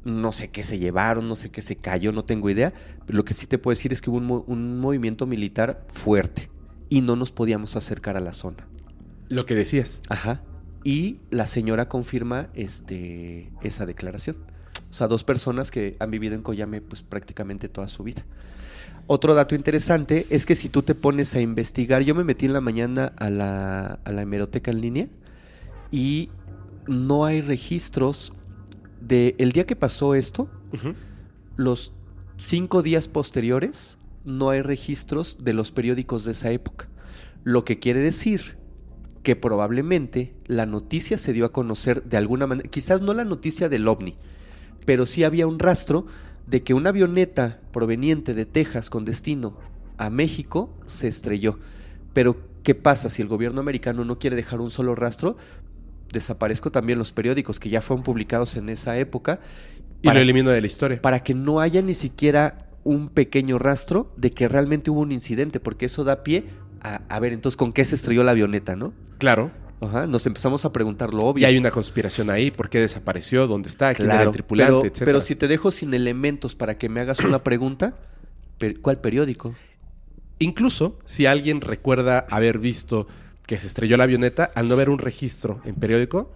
no 0.05 0.31
sé 0.31 0.49
qué 0.49 0.63
se 0.63 0.77
llevaron, 0.77 1.27
no 1.27 1.35
sé 1.35 1.49
qué 1.49 1.63
se 1.63 1.77
cayó, 1.77 2.11
no 2.11 2.25
tengo 2.25 2.47
idea, 2.47 2.73
pero 3.07 3.17
lo 3.17 3.25
que 3.25 3.33
sí 3.33 3.47
te 3.47 3.57
puedo 3.57 3.71
decir 3.73 3.91
es 3.91 4.01
que 4.01 4.11
hubo 4.11 4.17
un, 4.17 4.43
un 4.45 4.79
movimiento 4.79 5.25
militar 5.25 5.87
fuerte, 5.87 6.51
y 6.89 7.01
no 7.01 7.15
nos 7.15 7.31
podíamos 7.31 7.75
acercar 7.75 8.17
a 8.17 8.19
la 8.19 8.33
zona. 8.33 8.67
Lo 9.29 9.45
que 9.45 9.55
decías. 9.55 10.01
Ajá. 10.09 10.41
Y 10.83 11.19
la 11.29 11.45
señora 11.45 11.87
confirma 11.87 12.49
este, 12.53 13.51
esa 13.61 13.85
declaración. 13.85 14.37
O 14.89 14.93
sea, 14.93 15.07
dos 15.07 15.23
personas 15.23 15.71
que 15.71 15.95
han 15.99 16.09
vivido 16.09 16.35
en 16.35 16.41
Coyame 16.41 16.81
pues 16.81 17.03
prácticamente 17.03 17.69
toda 17.69 17.87
su 17.87 18.03
vida. 18.03 18.25
Otro 19.07 19.33
dato 19.33 19.55
interesante 19.55 20.25
es 20.29 20.45
que 20.45 20.55
si 20.55 20.69
tú 20.69 20.81
te 20.83 20.93
pones 20.95 21.33
a 21.35 21.41
investigar, 21.41 22.03
yo 22.03 22.13
me 22.15 22.23
metí 22.23 22.45
en 22.45 22.53
la 22.53 22.61
mañana 22.61 23.13
a 23.17 23.29
la, 23.29 23.99
a 24.03 24.11
la 24.11 24.21
hemeroteca 24.21 24.71
en 24.71 24.81
línea 24.81 25.07
y 25.91 26.29
no 26.87 27.25
hay 27.25 27.41
registros 27.41 28.33
de 29.01 29.35
el 29.39 29.51
día 29.51 29.65
que 29.65 29.75
pasó 29.75 30.13
esto, 30.13 30.49
Ujú. 30.73 30.93
los 31.55 31.93
cinco 32.37 32.83
días 32.83 33.07
posteriores 33.07 33.97
no 34.25 34.51
hay 34.51 34.61
registros 34.61 35.37
de 35.43 35.53
los 35.53 35.71
periódicos 35.71 36.23
de 36.25 36.33
esa 36.33 36.51
época. 36.51 36.87
Lo 37.43 37.65
que 37.65 37.79
quiere 37.79 38.01
decir 38.01 38.58
que 39.29 39.35
probablemente 39.35 40.33
la 40.47 40.65
noticia 40.65 41.19
se 41.19 41.33
dio 41.33 41.45
a 41.45 41.51
conocer 41.51 42.01
de 42.01 42.17
alguna 42.17 42.47
manera, 42.47 42.67
quizás 42.67 43.03
no 43.03 43.13
la 43.13 43.25
noticia 43.25 43.69
del 43.69 43.87
ovni, 43.87 44.15
pero 44.87 45.05
sí 45.05 45.23
había 45.23 45.45
un 45.45 45.59
rastro 45.59 46.07
de 46.47 46.63
que 46.63 46.73
una 46.73 46.89
avioneta 46.89 47.59
proveniente 47.71 48.33
de 48.33 48.47
Texas 48.47 48.89
con 48.89 49.05
destino 49.05 49.55
a 49.99 50.09
México 50.09 50.73
se 50.87 51.07
estrelló. 51.07 51.59
Pero, 52.11 52.37
¿qué 52.63 52.73
pasa 52.73 53.11
si 53.11 53.21
el 53.21 53.27
gobierno 53.27 53.61
americano 53.61 54.03
no 54.03 54.17
quiere 54.17 54.35
dejar 54.35 54.61
un 54.61 54.71
solo 54.71 54.95
rastro? 54.95 55.37
Desaparezco 56.11 56.71
también 56.71 56.97
los 56.97 57.11
periódicos 57.11 57.59
que 57.59 57.69
ya 57.69 57.83
fueron 57.83 58.03
publicados 58.03 58.55
en 58.55 58.67
esa 58.67 58.97
época 58.97 59.41
Y 60.01 60.07
lo 60.07 60.17
elimino 60.17 60.49
de 60.49 60.59
la 60.59 60.65
historia. 60.65 60.99
para 61.03 61.21
que 61.21 61.35
no 61.35 61.59
haya 61.59 61.83
ni 61.83 61.93
siquiera 61.93 62.67
un 62.83 63.09
pequeño 63.09 63.59
rastro 63.59 64.11
de 64.17 64.31
que 64.31 64.47
realmente 64.47 64.89
hubo 64.89 65.01
un 65.01 65.11
incidente, 65.11 65.59
porque 65.59 65.85
eso 65.85 66.03
da 66.03 66.23
pie 66.23 66.45
a, 66.81 67.01
a 67.07 67.19
ver, 67.19 67.33
entonces, 67.33 67.57
¿con 67.57 67.73
qué 67.73 67.85
se 67.85 67.95
estrelló 67.95 68.23
la 68.23 68.31
avioneta, 68.31 68.75
no? 68.75 68.93
Claro. 69.17 69.51
Ajá, 69.81 70.07
nos 70.07 70.25
empezamos 70.27 70.65
a 70.65 70.73
preguntar 70.73 71.13
lo 71.13 71.21
obvio. 71.21 71.41
Y 71.41 71.45
hay 71.45 71.57
una 71.57 71.71
conspiración 71.71 72.29
ahí. 72.29 72.51
¿Por 72.51 72.69
qué 72.69 72.79
desapareció? 72.79 73.47
¿Dónde 73.47 73.69
está? 73.69 73.93
¿Quién 73.93 74.11
era 74.11 74.23
el 74.23 74.31
tripulante? 74.31 74.71
pero, 74.71 74.81
etcétera. 74.81 75.05
pero 75.05 75.21
si 75.21 75.35
te 75.35 75.47
dejo 75.47 75.71
sin 75.71 75.93
elementos 75.93 76.53
para 76.55 76.77
que 76.77 76.89
me 76.89 76.99
hagas 76.99 77.19
una 77.21 77.43
pregunta, 77.43 77.95
¿cuál 78.81 78.99
periódico? 78.99 79.55
Incluso 80.39 80.99
si 81.05 81.25
alguien 81.25 81.61
recuerda 81.61 82.25
haber 82.29 82.59
visto 82.59 83.07
que 83.47 83.57
se 83.57 83.67
estrelló 83.67 83.95
la 83.97 84.03
avioneta, 84.03 84.51
al 84.53 84.67
no 84.67 84.75
ver 84.75 84.89
un 84.89 84.99
registro 84.99 85.61
en 85.65 85.75
periódico, 85.75 86.31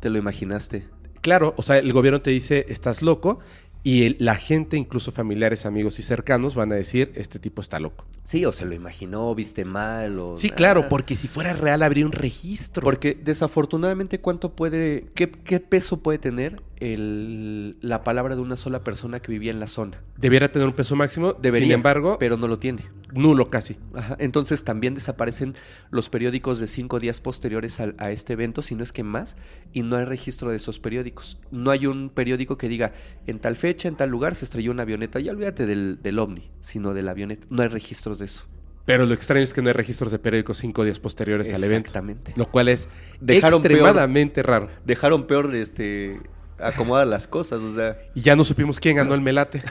Te 0.00 0.08
lo 0.10 0.18
imaginaste. 0.18 0.86
claro, 1.20 1.54
o 1.56 1.62
sea, 1.62 1.78
el 1.78 1.92
gobierno 1.92 2.20
te 2.20 2.30
dice, 2.30 2.66
estás 2.68 3.02
loco, 3.02 3.40
y 3.84 4.04
el- 4.04 4.16
la 4.18 4.34
gente, 4.34 4.76
incluso 4.76 5.12
familiares, 5.12 5.66
amigos 5.66 5.98
y 6.00 6.02
cercanos, 6.02 6.54
van 6.56 6.72
a 6.72 6.74
decir, 6.74 7.12
este 7.14 7.38
tipo 7.38 7.60
está 7.60 7.78
loco. 7.78 8.04
Sí, 8.24 8.44
o 8.46 8.50
se 8.50 8.64
lo 8.64 8.74
imaginó, 8.74 9.32
viste 9.34 9.64
mal 9.64 10.18
o... 10.18 10.34
Sí, 10.34 10.48
claro, 10.50 10.88
porque 10.88 11.14
si 11.14 11.28
fuera 11.28 11.52
real 11.52 11.82
habría 11.82 12.06
un 12.06 12.12
registro. 12.12 12.82
Porque 12.82 13.14
desafortunadamente, 13.14 14.20
¿cuánto 14.20 14.56
puede, 14.56 15.06
qué, 15.14 15.30
qué 15.30 15.60
peso 15.60 15.98
puede 16.02 16.18
tener 16.18 16.60
el- 16.80 17.76
la 17.80 18.04
palabra 18.04 18.34
de 18.34 18.40
una 18.42 18.56
sola 18.56 18.82
persona 18.84 19.20
que 19.20 19.30
vivía 19.32 19.50
en 19.50 19.60
la 19.60 19.68
zona? 19.68 20.00
Debiera 20.16 20.50
tener 20.50 20.68
un 20.68 20.74
peso 20.74 20.96
máximo, 20.96 21.32
Debería, 21.34 21.66
sin 21.66 21.72
embargo, 21.74 22.16
pero 22.18 22.36
no 22.36 22.48
lo 22.48 22.58
tiene. 22.58 22.82
nulo 23.12 23.46
casi. 23.48 23.76
Ajá, 23.94 24.16
Entonces 24.18 24.64
también 24.64 24.94
desaparecen 24.94 25.54
los 25.90 26.08
periódicos 26.08 26.58
de 26.58 26.66
cinco 26.66 26.98
días 26.98 27.20
posteriores 27.20 27.78
al- 27.78 27.94
a, 27.98 28.10
este 28.10 28.32
evento, 28.32 28.60
si 28.60 28.74
no 28.74 28.82
es 28.82 28.90
que 28.92 29.04
más, 29.04 29.36
y 29.72 29.82
no 29.82 29.96
hay 29.96 30.04
registro 30.04 30.50
de 30.50 30.56
esos 30.56 30.80
periódicos. 30.80 31.38
No 31.52 31.70
hay 31.70 31.86
un 31.86 32.10
periódico 32.10 32.58
que 32.58 32.68
diga, 32.68 32.92
en 33.28 33.38
tal 33.38 33.54
fecha, 33.56 33.86
en 33.88 33.94
tal 33.96 34.10
lugar 34.10 34.34
se 34.34 34.44
estrelló 34.44 34.72
una 34.72 34.82
avioneta. 34.82 35.20
Ya 35.20 35.30
olvídate 35.30 35.64
del, 35.66 36.00
del 36.02 36.18
ovni, 36.18 36.50
sino 36.60 36.92
de 36.92 37.02
la 37.02 37.12
avioneta. 37.12 37.46
No 37.50 37.62
hay 37.62 37.68
registros 37.68 38.18
de 38.18 38.24
eso. 38.26 38.46
Pero 38.84 39.06
lo 39.06 39.14
extraño 39.14 39.42
es 39.44 39.54
que 39.54 39.62
no 39.62 39.68
hay 39.68 39.74
registros 39.74 40.10
de 40.10 40.18
periódicos 40.18 40.58
cinco 40.58 40.82
días 40.84 40.98
posteriores 40.98 41.54
al 41.54 41.62
evento. 41.64 41.86
Exactamente. 41.86 42.32
Lo 42.36 42.50
cual 42.50 42.68
es 42.68 42.88
Dejaron 43.20 43.62
peor. 43.62 43.72
extremadamente 43.72 44.42
raro. 44.42 44.68
Dejaron 44.84 45.26
peor 45.26 45.54
este 45.54 46.20
acomodar 46.68 47.06
las 47.06 47.26
cosas, 47.26 47.62
o 47.62 47.74
sea. 47.74 47.98
Y 48.14 48.20
ya 48.22 48.36
no 48.36 48.44
supimos 48.44 48.80
quién 48.80 48.96
ganó 48.96 49.14
el 49.14 49.20
melate. 49.20 49.62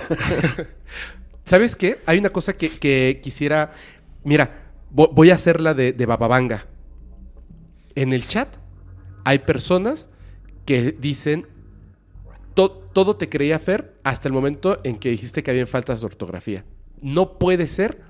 ¿Sabes 1.46 1.76
qué? 1.76 2.00
Hay 2.06 2.18
una 2.20 2.30
cosa 2.30 2.54
que, 2.54 2.70
que 2.70 3.20
quisiera. 3.22 3.74
Mira, 4.24 4.70
vo- 4.94 5.12
voy 5.14 5.30
a 5.32 5.36
hacer 5.36 5.60
la 5.60 5.74
de, 5.74 5.92
de 5.94 6.06
Bababanga. 6.06 6.68
En 7.96 8.14
el 8.14 8.26
chat 8.28 8.56
hay 9.24 9.40
personas 9.40 10.10
que 10.66 10.92
dicen. 10.94 11.48
"To- 12.54 12.70
todo 12.94 13.16
te 13.16 13.28
creía 13.30 13.58
Fer 13.60 13.96
hasta 14.04 14.28
el 14.28 14.34
momento 14.34 14.80
en 14.84 14.98
que 15.00 15.10
dijiste 15.10 15.42
que 15.44 15.52
habían 15.52 15.68
faltas 15.68 16.00
de 16.02 16.06
ortografía. 16.06 16.64
No 17.02 17.38
puede 17.40 17.68
ser 17.68 18.02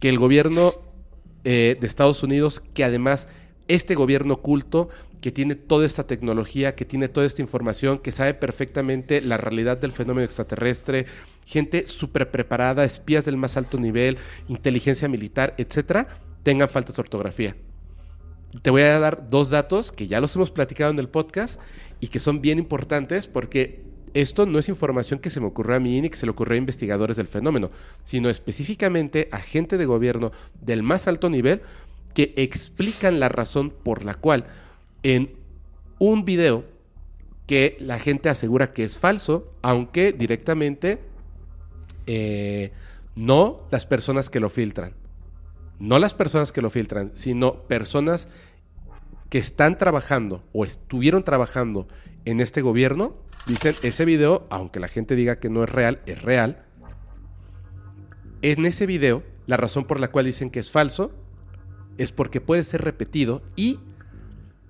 que 0.00 0.08
el 0.08 0.18
gobierno 0.18 0.72
eh, 1.44 1.76
de 1.78 1.86
Estados 1.86 2.22
Unidos, 2.22 2.62
que 2.72 2.84
además 2.84 3.28
este 3.68 3.94
gobierno 3.94 4.34
oculto, 4.34 4.88
que 5.24 5.32
tiene 5.32 5.54
toda 5.54 5.86
esta 5.86 6.06
tecnología, 6.06 6.74
que 6.74 6.84
tiene 6.84 7.08
toda 7.08 7.24
esta 7.24 7.40
información, 7.40 7.96
que 7.96 8.12
sabe 8.12 8.34
perfectamente 8.34 9.22
la 9.22 9.38
realidad 9.38 9.78
del 9.78 9.90
fenómeno 9.90 10.26
extraterrestre, 10.26 11.06
gente 11.46 11.86
súper 11.86 12.30
preparada, 12.30 12.84
espías 12.84 13.24
del 13.24 13.38
más 13.38 13.56
alto 13.56 13.80
nivel, 13.80 14.18
inteligencia 14.48 15.08
militar, 15.08 15.54
etcétera, 15.56 16.08
tengan 16.42 16.68
faltas 16.68 16.96
de 16.96 17.00
ortografía. 17.00 17.56
Te 18.60 18.68
voy 18.68 18.82
a 18.82 18.98
dar 18.98 19.30
dos 19.30 19.48
datos 19.48 19.92
que 19.92 20.08
ya 20.08 20.20
los 20.20 20.36
hemos 20.36 20.50
platicado 20.50 20.90
en 20.90 20.98
el 20.98 21.08
podcast 21.08 21.58
y 22.00 22.08
que 22.08 22.20
son 22.20 22.42
bien 22.42 22.58
importantes 22.58 23.26
porque 23.26 23.82
esto 24.12 24.44
no 24.44 24.58
es 24.58 24.68
información 24.68 25.20
que 25.20 25.30
se 25.30 25.40
me 25.40 25.46
ocurrió 25.46 25.76
a 25.76 25.80
mí 25.80 26.02
ni 26.02 26.10
que 26.10 26.18
se 26.18 26.26
le 26.26 26.32
ocurrió 26.32 26.56
a 26.56 26.58
investigadores 26.58 27.16
del 27.16 27.28
fenómeno, 27.28 27.70
sino 28.02 28.28
específicamente 28.28 29.30
a 29.32 29.38
gente 29.38 29.78
de 29.78 29.86
gobierno 29.86 30.32
del 30.60 30.82
más 30.82 31.08
alto 31.08 31.30
nivel 31.30 31.62
que 32.12 32.34
explican 32.36 33.20
la 33.20 33.30
razón 33.30 33.70
por 33.70 34.04
la 34.04 34.16
cual 34.16 34.44
en 35.04 35.36
un 36.00 36.24
video 36.24 36.64
que 37.46 37.76
la 37.78 38.00
gente 38.00 38.28
asegura 38.28 38.72
que 38.72 38.82
es 38.82 38.98
falso, 38.98 39.52
aunque 39.62 40.12
directamente 40.12 40.98
eh, 42.06 42.72
no 43.14 43.58
las 43.70 43.86
personas 43.86 44.30
que 44.30 44.40
lo 44.40 44.48
filtran, 44.48 44.94
no 45.78 45.98
las 45.98 46.14
personas 46.14 46.52
que 46.52 46.62
lo 46.62 46.70
filtran, 46.70 47.10
sino 47.14 47.62
personas 47.68 48.28
que 49.28 49.38
están 49.38 49.78
trabajando 49.78 50.42
o 50.52 50.64
estuvieron 50.64 51.22
trabajando 51.22 51.86
en 52.24 52.40
este 52.40 52.62
gobierno, 52.62 53.14
dicen, 53.46 53.74
ese 53.82 54.06
video, 54.06 54.46
aunque 54.48 54.80
la 54.80 54.88
gente 54.88 55.16
diga 55.16 55.38
que 55.38 55.50
no 55.50 55.62
es 55.64 55.68
real, 55.68 56.00
es 56.06 56.22
real. 56.22 56.64
En 58.40 58.64
ese 58.64 58.86
video, 58.86 59.22
la 59.46 59.58
razón 59.58 59.84
por 59.84 60.00
la 60.00 60.10
cual 60.10 60.24
dicen 60.24 60.50
que 60.50 60.60
es 60.60 60.70
falso 60.70 61.12
es 61.98 62.10
porque 62.10 62.40
puede 62.40 62.64
ser 62.64 62.82
repetido 62.82 63.42
y 63.54 63.78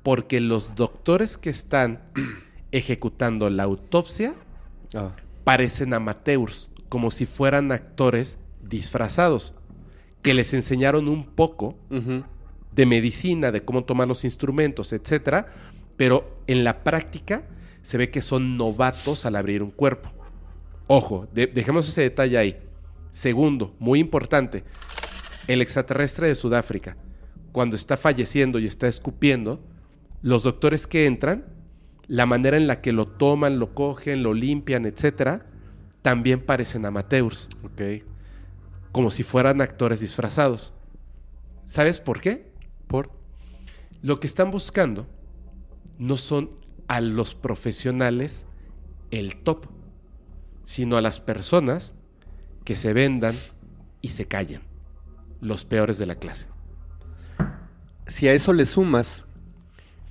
porque 0.04 0.40
los 0.40 0.76
doctores 0.76 1.36
que 1.36 1.50
están 1.50 2.00
ejecutando 2.70 3.50
la 3.50 3.64
autopsia 3.64 4.34
parecen 5.42 5.92
amateurs, 5.94 6.70
como 6.88 7.10
si 7.10 7.26
fueran 7.26 7.72
actores 7.72 8.38
disfrazados. 8.62 9.54
que 10.22 10.32
les 10.34 10.54
enseñaron 10.54 11.06
un 11.08 11.26
poco 11.26 11.76
de 12.74 12.86
medicina, 12.86 13.52
de 13.52 13.62
cómo 13.62 13.84
tomar 13.84 14.08
los 14.08 14.24
instrumentos, 14.24 14.92
etcétera, 14.94 15.52
pero 15.98 16.38
en 16.46 16.64
la 16.64 16.82
práctica 16.82 17.42
se 17.82 17.98
ve 17.98 18.10
que 18.10 18.22
son 18.22 18.56
novatos 18.56 19.26
al 19.26 19.36
abrir 19.36 19.62
un 19.62 19.70
cuerpo. 19.70 20.10
Ojo, 20.86 21.28
de- 21.34 21.46
dejemos 21.46 21.86
ese 21.88 22.00
detalle 22.02 22.38
ahí. 22.38 22.56
Segundo, 23.12 23.74
muy 23.78 23.98
importante, 24.00 24.64
el 25.46 25.60
extraterrestre 25.60 26.28
de 26.28 26.34
Sudáfrica, 26.34 26.96
cuando 27.52 27.76
está 27.76 27.96
falleciendo 27.98 28.58
y 28.58 28.64
está 28.64 28.88
escupiendo, 28.88 29.60
los 30.24 30.42
doctores 30.42 30.86
que 30.86 31.04
entran, 31.04 31.44
la 32.06 32.24
manera 32.24 32.56
en 32.56 32.66
la 32.66 32.80
que 32.80 32.92
lo 32.92 33.06
toman, 33.06 33.58
lo 33.58 33.74
cogen, 33.74 34.22
lo 34.22 34.32
limpian, 34.32 34.86
etcétera, 34.86 35.44
también 36.00 36.40
parecen 36.40 36.86
amateurs, 36.86 37.46
Ok. 37.62 38.02
como 38.90 39.10
si 39.10 39.22
fueran 39.22 39.60
actores 39.60 40.00
disfrazados. 40.00 40.72
¿Sabes 41.66 42.00
por 42.00 42.22
qué? 42.22 42.50
¿Por? 42.86 43.10
Lo 44.00 44.18
que 44.18 44.26
están 44.26 44.50
buscando 44.50 45.06
no 45.98 46.16
son 46.16 46.52
a 46.88 47.02
los 47.02 47.34
profesionales 47.34 48.46
el 49.10 49.36
top, 49.36 49.66
sino 50.62 50.96
a 50.96 51.02
las 51.02 51.20
personas 51.20 51.92
que 52.64 52.76
se 52.76 52.94
vendan 52.94 53.34
y 54.00 54.08
se 54.08 54.26
callen, 54.26 54.62
los 55.42 55.66
peores 55.66 55.98
de 55.98 56.06
la 56.06 56.14
clase. 56.14 56.48
Si 58.06 58.26
a 58.26 58.32
eso 58.32 58.54
le 58.54 58.64
sumas 58.64 59.23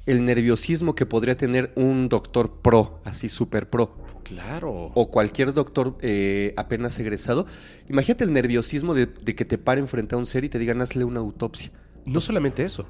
el 0.05 0.25
nerviosismo 0.25 0.95
que 0.95 1.05
podría 1.05 1.37
tener 1.37 1.71
un 1.75 2.09
doctor 2.09 2.59
pro, 2.61 2.99
así 3.05 3.29
super 3.29 3.69
pro, 3.69 3.95
Claro. 4.23 4.91
o 4.93 5.11
cualquier 5.11 5.53
doctor 5.53 5.97
eh, 6.01 6.53
apenas 6.57 6.97
egresado, 6.99 7.45
imagínate 7.89 8.23
el 8.23 8.33
nerviosismo 8.33 8.93
de, 8.93 9.05
de 9.05 9.35
que 9.35 9.45
te 9.45 9.57
paren 9.57 9.87
frente 9.87 10.15
a 10.15 10.17
un 10.17 10.25
ser 10.25 10.43
y 10.43 10.49
te 10.49 10.59
digan 10.59 10.81
hazle 10.81 11.03
una 11.05 11.19
autopsia. 11.19 11.71
No 12.05 12.19
solamente 12.19 12.63
eso, 12.63 12.87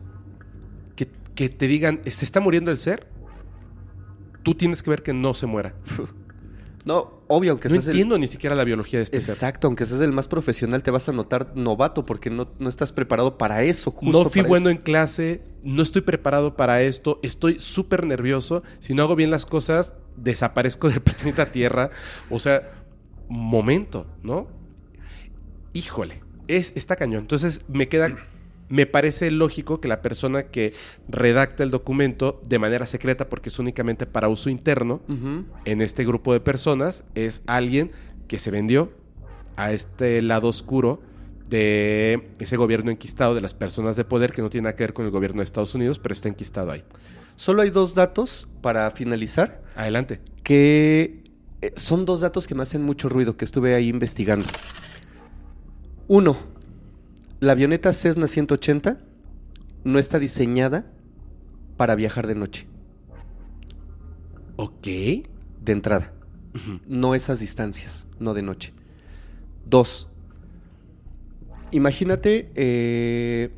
que, 0.95 1.07
que 1.35 1.49
te 1.49 1.67
digan, 1.67 2.01
¿se 2.03 2.25
está 2.25 2.39
muriendo 2.39 2.71
el 2.71 2.77
ser? 2.77 3.07
Tú 4.41 4.55
tienes 4.55 4.83
que 4.83 4.89
ver 4.89 5.03
que 5.03 5.13
no 5.13 5.33
se 5.33 5.45
muera. 5.45 5.73
No, 6.85 7.21
obvio, 7.27 7.51
aunque 7.51 7.69
no 7.69 7.73
seas 7.75 7.87
el- 7.87 7.91
entiendo 7.93 8.17
ni 8.19 8.27
siquiera 8.27 8.55
la 8.55 8.65
biología 8.65 8.99
de 8.99 9.03
este 9.05 9.21
ser. 9.21 9.33
Exacto, 9.33 9.67
aunque 9.67 9.85
seas 9.85 10.01
el 10.01 10.11
más 10.11 10.27
profesional, 10.27 10.83
te 10.83 10.91
vas 10.91 11.07
a 11.07 11.13
notar 11.13 11.53
novato 11.55 12.05
porque 12.05 12.29
no, 12.29 12.49
no 12.59 12.67
estás 12.67 12.91
preparado 12.91 13.37
para 13.37 13.63
eso. 13.63 13.91
Justo 13.91 14.23
No 14.23 14.29
fui 14.29 14.41
bueno 14.41 14.69
eso. 14.69 14.77
en 14.77 14.83
clase, 14.83 15.41
no 15.63 15.81
estoy 15.81 16.01
preparado 16.01 16.57
para 16.57 16.81
esto, 16.81 17.19
estoy 17.23 17.57
súper 17.59 18.05
nervioso. 18.05 18.63
Si 18.79 18.93
no 18.93 19.03
hago 19.03 19.15
bien 19.15 19.31
las 19.31 19.45
cosas, 19.45 19.95
desaparezco 20.17 20.89
del 20.89 21.01
planeta 21.01 21.45
Tierra. 21.53 21.89
O 22.29 22.37
sea, 22.39 22.69
momento, 23.29 24.05
¿no? 24.21 24.47
Híjole, 25.73 26.21
es, 26.47 26.73
está 26.75 26.95
cañón. 26.95 27.21
Entonces 27.21 27.61
me 27.67 27.87
queda, 27.87 28.15
me 28.73 28.87
parece 28.87 29.29
lógico 29.29 29.79
que 29.79 29.87
la 29.87 30.01
persona 30.01 30.47
que 30.47 30.73
redacta 31.07 31.61
el 31.61 31.69
documento 31.69 32.41
de 32.49 32.57
manera 32.57 32.87
secreta, 32.87 33.29
porque 33.29 33.49
es 33.49 33.59
únicamente 33.59 34.07
para 34.07 34.29
uso 34.29 34.49
interno, 34.49 35.03
en 35.65 35.81
este 35.81 36.03
grupo 36.03 36.33
de 36.33 36.39
personas 36.39 37.03
es 37.13 37.43
alguien 37.45 37.91
que 38.27 38.39
se 38.39 38.49
vendió 38.49 38.91
a 39.57 39.73
este 39.73 40.23
lado 40.23 40.47
oscuro 40.47 41.03
de 41.47 42.31
ese 42.39 42.57
gobierno 42.57 42.89
enquistado 42.89 43.35
de 43.35 43.41
las 43.41 43.53
personas 43.53 43.95
de 43.95 44.05
poder 44.05 44.31
que 44.31 44.41
no 44.41 44.49
tiene 44.49 44.63
nada 44.63 44.75
que 44.75 44.85
ver 44.85 44.93
con 44.93 45.05
el 45.05 45.11
gobierno 45.11 45.41
de 45.41 45.43
Estados 45.43 45.75
Unidos, 45.75 45.99
pero 45.99 46.13
está 46.13 46.29
enquistado 46.29 46.71
ahí. 46.71 46.83
Solo 47.35 47.61
hay 47.61 47.69
dos 47.69 47.93
datos 47.93 48.49
para 48.61 48.89
finalizar, 48.89 49.61
Adelante. 49.75 50.19
que 50.41 51.21
eh, 51.61 51.73
son 51.75 52.05
dos 52.05 52.21
datos 52.21 52.47
que 52.47 52.55
me 52.55 52.63
hacen 52.63 52.81
mucho 52.81 53.07
ruido, 53.07 53.37
que 53.37 53.45
estuve 53.45 53.75
ahí 53.75 53.87
investigando. 53.87 54.47
Uno, 56.07 56.52
la 57.43 57.51
avioneta 57.51 57.91
Cessna 57.91 58.29
180 58.29 58.99
no 59.83 59.99
está 59.99 60.17
diseñada 60.17 60.85
para 61.75 61.93
viajar 61.95 62.25
de 62.25 62.35
noche, 62.35 62.67
Ok. 64.55 64.85
de 64.85 65.25
entrada. 65.65 66.13
No 66.87 67.15
esas 67.15 67.41
distancias, 67.41 68.07
no 68.17 68.33
de 68.33 68.43
noche. 68.43 68.73
Dos, 69.65 70.07
imagínate 71.71 72.49
eh, 72.55 73.51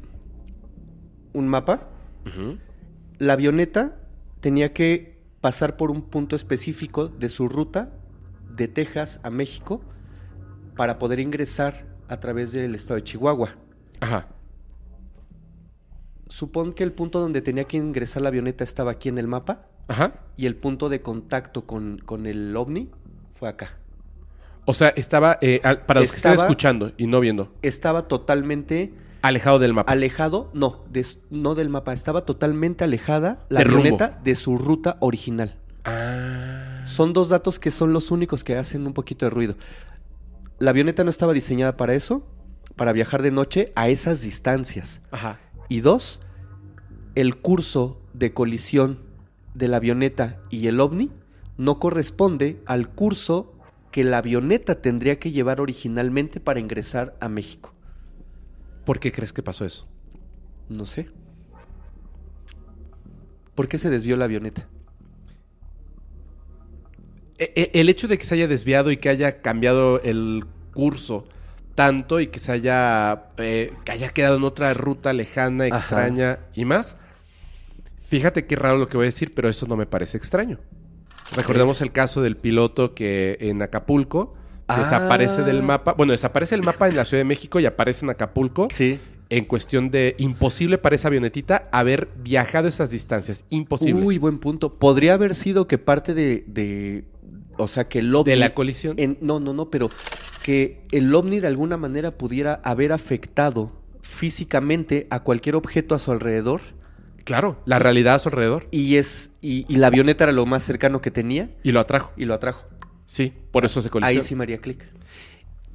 un 1.33 1.47
mapa. 1.47 1.87
La 3.19 3.33
avioneta 3.33 3.99
tenía 4.39 4.73
que 4.73 5.19
pasar 5.41 5.77
por 5.77 5.91
un 5.91 6.01
punto 6.01 6.35
específico 6.35 7.07
de 7.07 7.29
su 7.29 7.47
ruta 7.47 7.91
de 8.55 8.67
Texas 8.67 9.19
a 9.21 9.29
México 9.29 9.81
para 10.75 10.97
poder 10.97 11.19
ingresar 11.19 11.85
a 12.07 12.19
través 12.19 12.51
del 12.51 12.73
estado 12.73 12.95
de 12.95 13.03
Chihuahua. 13.03 13.57
Ajá. 14.01 14.27
Supón 16.27 16.73
que 16.73 16.83
el 16.83 16.91
punto 16.91 17.19
donde 17.19 17.41
tenía 17.41 17.65
que 17.65 17.77
ingresar 17.77 18.21
la 18.23 18.29
avioneta 18.29 18.63
estaba 18.63 18.91
aquí 18.91 19.09
en 19.09 19.17
el 19.17 19.27
mapa 19.27 19.67
Ajá. 19.87 20.13
y 20.37 20.47
el 20.47 20.55
punto 20.55 20.89
de 20.89 21.01
contacto 21.01 21.65
con, 21.65 21.99
con 22.03 22.25
el 22.25 22.55
ovni 22.57 22.89
fue 23.35 23.47
acá. 23.49 23.77
O 24.65 24.73
sea, 24.73 24.89
estaba, 24.89 25.37
eh, 25.41 25.61
al- 25.63 25.85
para 25.85 25.99
los 26.01 26.09
que 26.11 26.17
están 26.17 26.33
Estaba- 26.33 26.47
escuchando 26.49 26.91
y 26.97 27.05
no 27.05 27.19
viendo, 27.19 27.53
Estaba 27.61 28.07
totalmente 28.07 28.91
alejado 29.21 29.59
del 29.59 29.73
mapa. 29.73 29.91
alejado, 29.91 30.49
no, 30.53 30.83
no 31.29 31.53
del 31.55 31.69
mapa, 31.69 31.93
estaba 31.93 32.25
totalmente 32.25 32.83
alejada 32.83 33.45
la 33.49 33.59
De 33.59 33.65
rumbo. 33.65 33.79
avioneta 33.81 34.19
de 34.23 34.35
su 34.35 34.57
ruta 34.57 34.97
original. 35.01 35.55
ah. 35.83 36.83
Son 36.87 37.13
dos 37.13 37.29
datos 37.29 37.57
que 37.59 37.71
son 37.71 37.93
los 37.93 38.11
únicos 38.11 38.43
que 38.43 38.55
hacen 38.57 38.85
un 38.85 38.93
poquito 38.93 39.25
de 39.25 39.31
ruido. 39.31 39.55
La 40.59 40.69
avioneta 40.71 41.03
no 41.03 41.09
estaba 41.09 41.33
diseñada 41.33 41.77
para 41.77 41.93
eso, 41.95 42.25
para 42.75 42.93
viajar 42.93 43.21
de 43.21 43.31
noche 43.31 43.71
a 43.75 43.89
esas 43.89 44.21
distancias. 44.21 45.01
Ajá. 45.11 45.39
Y 45.69 45.81
dos, 45.81 46.21
el 47.15 47.37
curso 47.37 48.01
de 48.13 48.33
colisión 48.33 48.99
de 49.53 49.67
la 49.67 49.77
avioneta 49.77 50.41
y 50.49 50.67
el 50.67 50.79
ovni 50.79 51.11
no 51.57 51.79
corresponde 51.79 52.61
al 52.65 52.89
curso 52.89 53.53
que 53.91 54.03
la 54.03 54.17
avioneta 54.17 54.81
tendría 54.81 55.19
que 55.19 55.31
llevar 55.31 55.61
originalmente 55.61 56.39
para 56.41 56.59
ingresar 56.59 57.15
a 57.21 57.29
México. 57.29 57.73
¿Por 58.83 58.99
qué 58.99 59.11
crees 59.11 59.31
que 59.31 59.41
pasó 59.41 59.65
eso? 59.65 59.87
No 60.67 60.85
sé. 60.85 61.09
¿Por 63.55 63.69
qué 63.69 63.77
se 63.77 63.89
desvió 63.89 64.17
la 64.17 64.25
avioneta? 64.25 64.67
E- 67.37 67.53
e- 67.55 67.79
El 67.79 67.89
hecho 67.89 68.07
de 68.07 68.17
que 68.17 68.25
se 68.25 68.35
haya 68.35 68.47
desviado 68.47 68.91
y 68.91 68.97
que 68.97 69.09
haya 69.09 69.41
cambiado 69.41 70.01
el 70.01 70.45
curso 70.73 71.25
tanto 71.75 72.19
y 72.19 72.27
que 72.27 72.39
se 72.39 72.51
haya, 72.53 73.25
eh, 73.37 73.73
que 73.83 73.91
haya 73.91 74.09
quedado 74.09 74.37
en 74.37 74.43
otra 74.43 74.73
ruta 74.73 75.13
lejana, 75.13 75.65
Ajá. 75.65 75.75
extraña 75.77 76.39
y 76.53 76.65
más. 76.65 76.95
Fíjate 78.05 78.45
qué 78.45 78.55
raro 78.55 78.77
lo 78.77 78.87
que 78.87 78.97
voy 78.97 79.05
a 79.05 79.09
decir, 79.09 79.33
pero 79.33 79.49
eso 79.49 79.65
no 79.67 79.75
me 79.75 79.85
parece 79.85 80.17
extraño. 80.17 80.59
Recordemos 81.35 81.81
el 81.81 81.91
caso 81.91 82.21
del 82.21 82.37
piloto 82.37 82.93
que 82.93 83.37
en 83.41 83.61
Acapulco 83.61 84.35
Ah. 84.67 84.79
desaparece 84.79 85.43
del 85.43 85.61
mapa. 85.63 85.93
Bueno, 85.93 86.11
desaparece 86.11 86.55
el 86.55 86.61
mapa 86.63 86.87
en 86.87 86.95
la 86.95 87.05
Ciudad 87.05 87.19
de 87.21 87.25
México 87.25 87.59
y 87.59 87.65
aparece 87.65 88.05
en 88.05 88.11
Acapulco. 88.11 88.67
Sí. 88.73 88.99
En 89.29 89.45
cuestión 89.45 89.89
de 89.89 90.15
imposible 90.19 90.77
para 90.77 90.95
esa 90.95 91.07
avionetita 91.07 91.67
haber 91.71 92.09
viajado 92.17 92.67
esas 92.67 92.91
distancias. 92.91 93.43
Imposible. 93.49 94.03
Uy, 94.05 94.17
buen 94.19 94.37
punto. 94.37 94.75
Podría 94.75 95.15
haber 95.15 95.33
sido 95.33 95.67
que 95.67 95.79
parte 95.79 96.13
de, 96.13 96.43
de- 96.47 97.05
o 97.57 97.67
sea, 97.67 97.87
que 97.87 97.99
el 97.99 98.13
ovni... 98.13 98.31
de 98.31 98.37
la 98.37 98.53
colisión. 98.53 98.93
en- 98.99 99.17
no, 99.21 99.39
no, 99.39 99.51
no, 99.53 99.69
pero 99.71 99.89
que 100.45 100.85
el 100.91 101.11
ovni 101.15 101.39
de 101.39 101.47
alguna 101.47 101.75
manera 101.75 102.11
pudiera 102.19 102.61
haber 102.63 102.91
afectado 102.91 103.71
físicamente 104.03 105.07
a 105.09 105.23
cualquier 105.23 105.55
objeto 105.55 105.95
a 105.95 105.99
su 105.99 106.11
alrededor 106.11 106.61
Claro, 107.23 107.59
la 107.65 107.79
realidad 107.79 108.13
a 108.13 108.19
su 108.19 108.29
alrededor. 108.29 108.67
y 108.69 108.97
es 108.97 109.31
y, 109.41 109.65
y 109.67 109.77
la 109.77 109.87
avioneta 109.87 110.25
era 110.25 110.33
lo 110.33 110.45
más 110.45 110.61
cercano 110.61 111.01
que 111.01 111.09
tenía 111.09 111.49
Y 111.63 111.71
lo 111.71 111.79
atrajo. 111.79 112.13
y 112.15 112.25
lo 112.25 112.35
atrajo. 112.35 112.63
Sí, 113.07 113.33
por 113.51 113.65
eso 113.65 113.81
se 113.81 113.89
colisiona. 113.89 114.21
Ahí 114.21 114.23
sí 114.23 114.35
María 114.35 114.59
Click. 114.59 114.85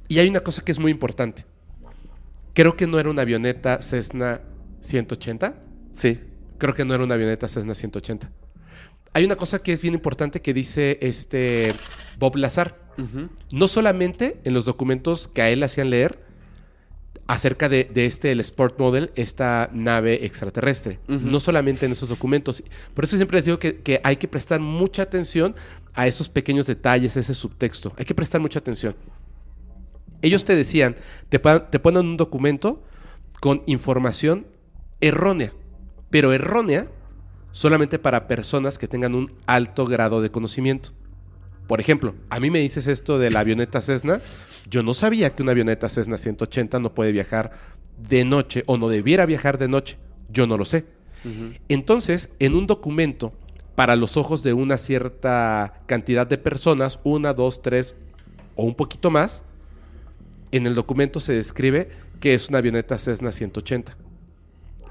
Y 0.07 0.19
hay 0.19 0.29
una 0.29 0.39
cosa 0.39 0.61
que 0.63 0.71
es 0.71 0.79
muy 0.79 0.89
importante. 0.89 1.43
Creo 2.53 2.77
que 2.77 2.87
no 2.87 2.97
era 2.97 3.09
una 3.09 3.23
avioneta 3.23 3.81
Cessna 3.81 4.39
180. 4.79 5.55
Sí. 5.91 6.21
Creo 6.59 6.73
que 6.73 6.85
no 6.85 6.93
era 6.93 7.03
una 7.03 7.15
avioneta 7.15 7.49
Cessna 7.49 7.73
180. 7.73 8.31
Hay 9.13 9.25
una 9.25 9.35
cosa 9.35 9.59
que 9.59 9.73
es 9.73 9.81
bien 9.81 9.93
importante 9.93 10.41
que 10.41 10.53
dice 10.53 10.97
este 11.01 11.73
Bob 12.19 12.35
Lazar. 12.37 12.79
No 13.51 13.67
solamente 13.67 14.39
en 14.43 14.53
los 14.53 14.65
documentos 14.65 15.27
que 15.27 15.41
a 15.41 15.49
él 15.49 15.63
hacían 15.63 15.89
leer 15.89 16.19
acerca 17.25 17.67
de, 17.69 17.85
de 17.85 18.05
este, 18.05 18.31
el 18.31 18.39
Sport 18.41 18.77
Model, 18.77 19.11
esta 19.15 19.69
nave 19.73 20.25
extraterrestre. 20.25 20.99
No 21.07 21.39
solamente 21.39 21.85
en 21.85 21.93
esos 21.93 22.09
documentos. 22.09 22.63
Por 22.93 23.05
eso 23.05 23.15
siempre 23.15 23.37
les 23.37 23.45
digo 23.45 23.57
que, 23.57 23.77
que 23.77 23.99
hay 24.03 24.17
que 24.17 24.27
prestar 24.27 24.59
mucha 24.59 25.01
atención 25.03 25.55
a 25.93 26.07
esos 26.07 26.29
pequeños 26.29 26.67
detalles, 26.67 27.17
ese 27.17 27.33
subtexto. 27.33 27.93
Hay 27.97 28.05
que 28.05 28.15
prestar 28.15 28.39
mucha 28.39 28.59
atención. 28.59 28.95
Ellos 30.21 30.45
te 30.45 30.55
decían, 30.55 30.95
te, 31.29 31.39
te 31.39 31.79
ponen 31.79 32.05
un 32.05 32.17
documento 32.17 32.83
con 33.39 33.63
información 33.65 34.45
errónea, 34.99 35.51
pero 36.11 36.31
errónea 36.31 36.87
solamente 37.51 37.99
para 37.99 38.27
personas 38.27 38.77
que 38.77 38.87
tengan 38.87 39.15
un 39.15 39.31
alto 39.45 39.85
grado 39.85 40.21
de 40.21 40.31
conocimiento. 40.31 40.91
Por 41.67 41.79
ejemplo, 41.79 42.15
a 42.29 42.39
mí 42.39 42.49
me 42.49 42.59
dices 42.59 42.87
esto 42.87 43.17
de 43.17 43.31
la 43.31 43.39
avioneta 43.39 43.81
Cessna, 43.81 44.19
yo 44.69 44.83
no 44.83 44.93
sabía 44.93 45.33
que 45.35 45.43
una 45.43 45.53
avioneta 45.53 45.89
Cessna 45.89 46.17
180 46.17 46.79
no 46.79 46.93
puede 46.93 47.11
viajar 47.11 47.51
de 47.97 48.25
noche 48.25 48.63
o 48.65 48.77
no 48.77 48.89
debiera 48.89 49.25
viajar 49.25 49.57
de 49.57 49.67
noche. 49.67 49.97
Yo 50.29 50.47
no 50.47 50.57
lo 50.57 50.65
sé. 50.65 50.85
Entonces, 51.69 52.31
en 52.39 52.55
un 52.55 52.65
documento, 52.65 53.31
para 53.75 53.95
los 53.95 54.17
ojos 54.17 54.43
de 54.43 54.53
una 54.53 54.77
cierta 54.77 55.81
cantidad 55.85 56.25
de 56.25 56.37
personas, 56.37 56.99
una, 57.03 57.33
dos, 57.33 57.61
tres 57.61 57.95
o 58.55 58.63
un 58.63 58.75
poquito 58.75 59.11
más, 59.11 59.43
en 60.51 60.67
el 60.67 60.75
documento 60.75 61.19
se 61.19 61.33
describe 61.33 61.89
que 62.19 62.33
es 62.33 62.49
una 62.49 62.57
avioneta 62.57 62.97
Cessna 62.97 63.31
180. 63.31 63.95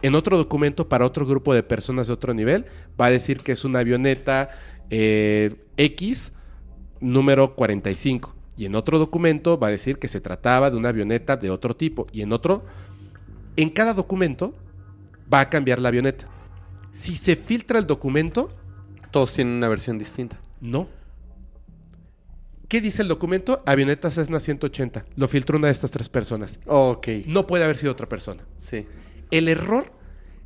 En 0.02 0.14
otro 0.14 0.36
documento, 0.38 0.88
para 0.88 1.04
otro 1.04 1.26
grupo 1.26 1.52
de 1.54 1.62
personas 1.62 2.06
de 2.06 2.12
otro 2.14 2.32
nivel, 2.34 2.66
va 3.00 3.06
a 3.06 3.10
decir 3.10 3.40
que 3.40 3.52
es 3.52 3.64
una 3.64 3.80
avioneta 3.80 4.50
eh, 4.90 5.54
X 5.76 6.32
número 7.00 7.54
45. 7.54 8.34
Y 8.56 8.66
en 8.66 8.74
otro 8.74 8.98
documento 8.98 9.58
va 9.58 9.68
a 9.68 9.70
decir 9.70 9.98
que 9.98 10.08
se 10.08 10.20
trataba 10.20 10.70
de 10.70 10.76
una 10.76 10.90
avioneta 10.90 11.36
de 11.36 11.50
otro 11.50 11.74
tipo. 11.76 12.06
Y 12.12 12.22
en 12.22 12.32
otro, 12.32 12.64
en 13.56 13.70
cada 13.70 13.94
documento 13.94 14.54
va 15.32 15.40
a 15.40 15.48
cambiar 15.48 15.78
la 15.78 15.88
avioneta. 15.88 16.26
Si 16.92 17.14
se 17.14 17.36
filtra 17.36 17.78
el 17.78 17.86
documento, 17.86 18.50
Todos 19.10 19.32
tienen 19.32 19.54
una 19.54 19.68
versión 19.68 19.98
distinta. 19.98 20.38
no. 20.60 20.88
¿Qué 22.68 22.80
dice 22.80 23.02
el 23.02 23.08
documento? 23.08 23.64
Avioneta 23.66 24.10
Cessna 24.10 24.38
180. 24.38 25.04
Lo 25.16 25.26
filtró 25.26 25.58
una 25.58 25.66
de 25.66 25.72
estas 25.72 25.90
tres 25.90 26.08
personas. 26.08 26.56
Ok. 26.66 27.08
No 27.26 27.44
puede 27.48 27.64
haber 27.64 27.76
sido 27.76 27.90
otra 27.90 28.08
persona. 28.08 28.44
Sí. 28.58 28.86
El 29.30 29.48
error 29.48 29.92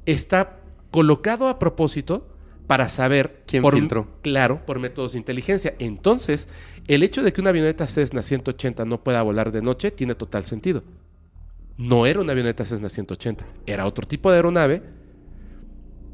está 0.06 0.61
colocado 0.90 1.48
a 1.48 1.59
propósito 1.59 2.28
para 2.66 2.89
saber 2.89 3.43
¿Quién 3.47 3.62
por, 3.62 3.74
filtró? 3.74 4.09
Claro, 4.23 4.65
por 4.65 4.78
métodos 4.78 5.12
de 5.12 5.19
inteligencia. 5.19 5.74
Entonces, 5.78 6.48
el 6.89 7.02
hecho 7.02 7.23
de 7.23 7.32
que 7.32 7.40
una 7.40 7.51
avioneta 7.51 7.86
Cessna 7.86 8.23
180 8.23 8.85
no 8.85 9.02
pueda 9.02 9.23
volar 9.23 9.52
de 9.52 9.62
noche 9.62 9.90
tiene 9.90 10.15
total 10.15 10.44
sentido. 10.44 10.82
No 11.77 12.06
era 12.06 12.20
una 12.20 12.32
avioneta 12.32 12.65
Cessna 12.65 12.89
180, 12.89 13.44
era 13.66 13.86
otro 13.86 14.06
tipo 14.06 14.31
de 14.31 14.36
aeronave 14.36 14.82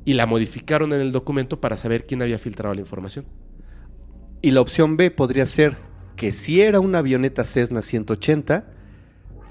y 0.04 0.14
la 0.14 0.26
modificaron 0.26 0.92
en 0.92 1.00
el 1.00 1.12
documento 1.12 1.60
para 1.60 1.76
saber 1.76 2.06
quién 2.06 2.22
había 2.22 2.38
filtrado 2.38 2.74
la 2.74 2.80
información. 2.80 3.26
Y 4.42 4.52
la 4.52 4.62
opción 4.62 4.96
B 4.96 5.10
podría 5.10 5.44
ser 5.44 5.76
que 6.16 6.32
sí 6.32 6.62
era 6.62 6.80
una 6.80 6.98
avioneta 6.98 7.44
Cessna 7.44 7.82
180, 7.82 8.66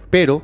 pero 0.09 0.41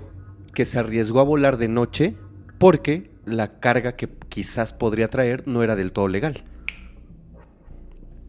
que 0.53 0.65
se 0.65 0.79
arriesgó 0.79 1.19
a 1.19 1.23
volar 1.23 1.57
de 1.57 1.67
noche 1.67 2.15
porque 2.57 3.11
la 3.25 3.59
carga 3.59 3.95
que 3.95 4.09
quizás 4.29 4.73
podría 4.73 5.09
traer 5.09 5.47
no 5.47 5.63
era 5.63 5.75
del 5.75 5.91
todo 5.91 6.07
legal. 6.07 6.43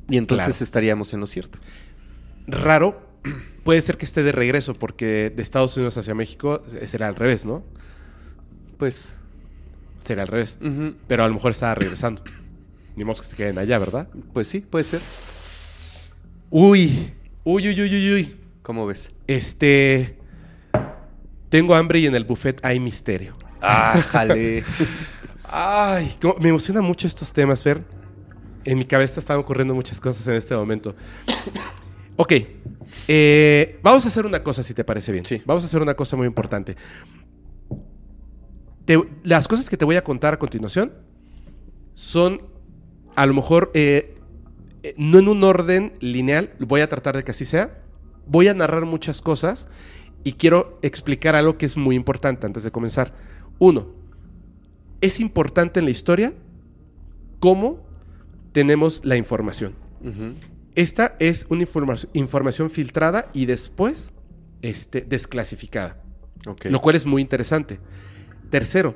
Y 0.08 0.16
entonces 0.18 0.54
Claro. 0.56 0.64
estaríamos 0.64 1.12
en 1.14 1.20
lo 1.20 1.26
cierto. 1.26 1.58
Raro, 2.46 3.10
puede 3.64 3.80
ser 3.80 3.96
que 3.96 4.04
esté 4.04 4.22
de 4.22 4.32
regreso 4.32 4.74
porque 4.74 5.30
de 5.34 5.42
Estados 5.42 5.76
Unidos 5.76 5.98
hacia 5.98 6.14
México 6.14 6.62
será 6.84 7.08
al 7.08 7.16
revés, 7.16 7.44
¿no? 7.44 7.64
Pues, 8.78 9.16
Será 10.04 10.22
al 10.22 10.28
revés. 10.28 10.56
Pero 11.08 11.24
a 11.24 11.28
lo 11.28 11.34
mejor 11.34 11.50
estaba 11.50 11.74
regresando. 11.74 12.22
Ni 12.94 13.02
modo 13.04 13.20
que 13.20 13.26
se 13.26 13.34
queden 13.34 13.58
allá, 13.58 13.78
¿verdad? 13.78 14.08
pues 14.32 14.46
sí, 14.46 14.60
puede 14.60 14.84
ser. 14.84 15.00
Uy, 16.50 17.12
uy, 17.42 17.68
uy, 17.68 17.82
uy, 17.82 17.94
uy, 17.94 18.12
uy. 18.14 18.36
¿Cómo 18.62 18.86
ves? 18.86 19.10
Este. 19.26 20.16
Tengo 21.48 21.74
hambre 21.74 21.98
y 21.98 22.06
en 22.06 22.14
el 22.14 22.24
buffet 22.24 22.64
hay 22.64 22.78
misterio. 22.78 23.32
Ah, 23.60 24.00
jale. 24.10 24.64
Ay, 25.44 26.16
me 26.40 26.48
emocionan 26.50 26.84
mucho 26.84 27.06
estos 27.06 27.32
temas, 27.32 27.62
Fer. 27.62 27.82
En 28.64 28.78
mi 28.78 28.84
cabeza 28.84 29.20
están 29.20 29.38
ocurriendo 29.38 29.74
muchas 29.74 30.00
cosas 30.00 30.26
en 30.26 30.34
este 30.34 30.56
momento. 30.56 30.94
ok, 32.16 32.32
eh, 33.08 33.78
vamos 33.82 34.04
a 34.04 34.08
hacer 34.08 34.26
una 34.26 34.42
cosa, 34.42 34.62
si 34.62 34.74
te 34.74 34.82
parece 34.84 35.12
bien. 35.12 35.24
Sí. 35.24 35.42
Vamos 35.46 35.62
a 35.62 35.66
hacer 35.66 35.80
una 35.82 35.94
cosa 35.94 36.16
muy 36.16 36.26
importante. 36.26 36.76
Te- 38.84 39.02
las 39.24 39.48
cosas 39.48 39.68
que 39.68 39.76
te 39.76 39.84
voy 39.84 39.96
a 39.96 40.04
contar 40.04 40.34
a 40.34 40.38
continuación 40.38 40.92
son, 41.94 42.42
a 43.14 43.26
lo 43.26 43.34
mejor, 43.34 43.70
eh, 43.74 44.16
eh, 44.82 44.94
no 44.96 45.18
en 45.18 45.28
un 45.28 45.42
orden 45.44 45.94
lineal, 46.00 46.52
voy 46.60 46.80
a 46.80 46.88
tratar 46.88 47.16
de 47.16 47.22
que 47.24 47.30
así 47.32 47.44
sea. 47.44 47.82
Voy 48.26 48.48
a 48.48 48.54
narrar 48.54 48.84
muchas 48.84 49.22
cosas 49.22 49.68
y 50.24 50.32
quiero 50.32 50.78
explicar 50.82 51.36
algo 51.36 51.56
que 51.56 51.66
es 51.66 51.76
muy 51.76 51.94
importante 51.96 52.46
antes 52.46 52.64
de 52.64 52.70
comenzar. 52.72 53.14
Uno, 53.58 53.86
es 55.00 55.20
importante 55.20 55.78
en 55.80 55.84
la 55.86 55.90
historia 55.90 56.32
cómo 57.40 57.84
tenemos 58.52 59.04
la 59.04 59.16
información. 59.16 59.74
Esta 60.74 61.16
es 61.18 61.46
una 61.48 61.62
informa- 61.62 62.08
información 62.12 62.70
filtrada 62.70 63.30
y 63.32 63.46
después 63.46 64.12
este, 64.62 65.00
desclasificada, 65.02 66.02
lo 66.70 66.80
cual 66.80 66.96
es 66.96 67.06
muy 67.06 67.22
interesante. 67.22 67.80
Tercero, 68.50 68.94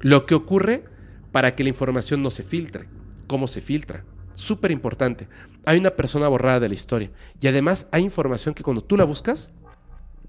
lo 0.00 0.26
que 0.26 0.34
ocurre 0.34 0.84
para 1.32 1.54
que 1.54 1.62
la 1.62 1.70
información 1.70 2.22
no 2.22 2.30
se 2.30 2.42
filtre, 2.42 2.86
cómo 3.26 3.46
se 3.46 3.60
filtra. 3.60 4.04
Súper 4.34 4.70
importante. 4.70 5.28
Hay 5.64 5.78
una 5.78 5.90
persona 5.90 6.28
borrada 6.28 6.60
de 6.60 6.68
la 6.68 6.74
historia 6.74 7.10
y 7.40 7.46
además 7.46 7.86
hay 7.92 8.02
información 8.02 8.54
que 8.54 8.62
cuando 8.62 8.82
tú 8.82 8.96
la 8.96 9.04
buscas 9.04 9.50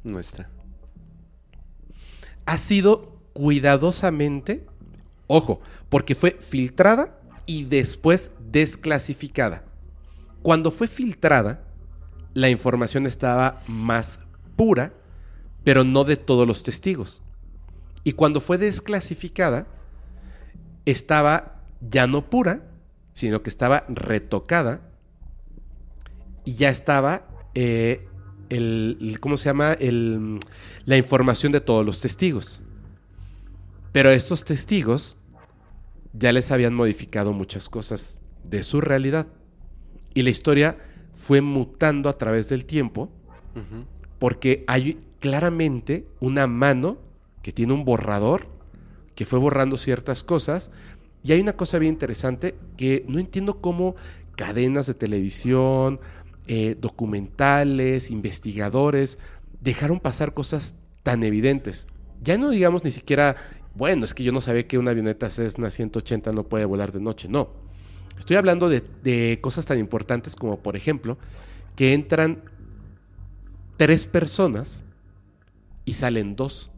No 0.04 0.20
está. 0.20 0.50
ha 2.46 2.58
sido 2.58 3.13
cuidadosamente, 3.34 4.66
ojo, 5.28 5.62
porque 5.90 6.16
fue 6.16 6.38
filtrada 6.40 7.20
y 7.46 7.66
después 7.66 8.32
desclasificada. 8.52 9.64
Cuando 10.42 10.72
fue 10.72 10.88
filtrada, 10.88 11.64
la 12.34 12.50
información 12.50 13.06
estaba 13.06 13.62
más 13.68 14.20
pura, 14.56 14.94
pero 15.64 15.84
no 15.84 16.04
de 16.04 16.16
todos 16.18 16.48
los 16.48 16.64
testigos. 16.64 17.22
Y 18.04 18.14
cuando 18.14 18.42
fue 18.42 18.58
desclasificada, 18.58 19.68
estaba 20.86 21.62
ya 21.82 22.08
no 22.08 22.30
pura, 22.30 22.64
sino 23.14 23.42
que 23.42 23.50
estaba 23.50 23.86
retocada 23.88 24.82
y 26.46 26.56
ya 26.56 26.70
estaba 26.70 27.26
eh, 27.56 28.08
el, 28.50 28.98
el- 29.00 29.20
¿cómo 29.20 29.38
se 29.38 29.46
llama? 29.50 29.74
El, 29.74 30.40
la 30.86 30.98
información 30.98 31.52
de 31.52 31.62
todos 31.62 31.86
los 31.86 32.02
testigos. 32.02 32.60
Pero 33.94 34.12
estos 34.12 34.44
testigos 34.44 35.18
ya 36.12 36.34
les 36.34 36.52
habían 36.52 36.74
modificado 36.74 37.32
muchas 37.32 37.70
cosas 37.70 38.20
de 38.44 38.64
su 38.64 38.82
realidad. 38.82 39.28
Y 40.14 40.24
la 40.24 40.30
historia 40.32 40.78
fue 41.14 41.42
mutando 41.42 42.10
a 42.10 42.18
través 42.18 42.50
del 42.50 42.66
tiempo 42.66 43.10
porque 44.20 44.64
hay 44.68 45.00
claramente 45.20 46.08
una 46.20 46.48
mano 46.48 46.98
que 47.42 47.52
tiene 47.52 47.74
un 47.74 47.86
borrador 47.86 48.48
que 49.16 49.26
fue 49.26 49.40
borrando 49.40 49.78
ciertas 49.78 50.24
cosas. 50.24 50.72
Y 51.24 51.32
hay 51.32 51.40
una 51.40 51.54
cosa 51.54 51.80
bien 51.80 51.94
interesante 51.94 52.56
que 52.78 53.06
no 53.08 53.20
entiendo 53.20 53.62
cómo 53.62 53.96
cadenas 54.36 54.88
de 54.88 54.96
televisión, 54.96 56.00
eh, 56.48 56.76
documentales, 56.80 58.12
investigadores, 58.12 59.20
dejaron 59.62 60.00
pasar 60.00 60.34
cosas 60.34 60.76
tan 61.04 61.24
evidentes. 61.24 61.88
Ya 62.22 62.38
no 62.38 62.50
digamos 62.50 62.84
ni 62.84 62.92
siquiera, 62.92 63.36
bueno, 63.76 64.06
es 64.06 64.14
que 64.14 64.24
yo 64.24 64.32
no 64.32 64.42
sabía 64.42 64.68
que 64.68 64.78
una 64.78 64.92
avioneta 64.92 65.30
Cessna 65.30 65.70
180 65.70 66.32
no 66.32 66.44
puede 66.44 66.66
volar 66.66 66.92
de 66.92 67.00
noche. 67.00 67.28
No. 67.28 67.50
Estoy 68.18 68.38
hablando 68.38 68.70
de, 68.70 68.84
de 69.04 69.40
cosas 69.42 69.66
tan 69.66 69.80
importantes 69.80 70.36
como, 70.36 70.60
por 70.60 70.76
ejemplo, 70.76 71.18
que 71.76 71.94
entran 71.94 72.44
tres 73.78 74.06
personas 74.06 74.84
y 75.86 75.96
salen 75.96 76.36
dos. 76.36 76.70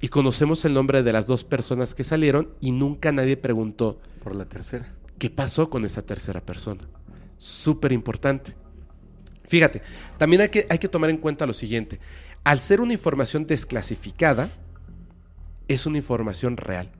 Y 0.00 0.08
conocemos 0.08 0.64
el 0.64 0.72
nombre 0.72 1.02
de 1.02 1.12
las 1.12 1.26
dos 1.26 1.44
personas 1.44 1.94
que 1.94 2.04
salieron 2.04 2.54
y 2.60 2.72
nunca 2.72 3.12
nadie 3.12 3.36
preguntó 3.36 4.00
Por 4.24 4.34
la 4.34 4.46
tercera. 4.46 4.94
qué 5.18 5.28
pasó 5.28 5.68
con 5.68 5.84
esa 5.84 6.02
tercera 6.02 6.40
persona. 6.40 6.88
Súper 7.36 7.92
importante. 7.92 8.54
Fíjate, 9.46 9.82
también 10.16 10.42
hay 10.42 10.48
que, 10.48 10.66
hay 10.70 10.78
que 10.78 10.88
tomar 10.88 11.10
en 11.10 11.18
cuenta 11.18 11.44
lo 11.44 11.52
siguiente. 11.52 12.00
Al 12.44 12.60
ser 12.60 12.80
una 12.80 12.94
información 12.94 13.46
desclasificada, 13.46 14.48
es 15.70 15.86
una 15.86 15.98
información 15.98 16.56
real. 16.56 16.90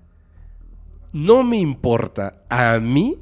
No 1.13 1.43
me 1.43 1.57
importa 1.57 2.45
a 2.49 2.79
mí 2.79 3.19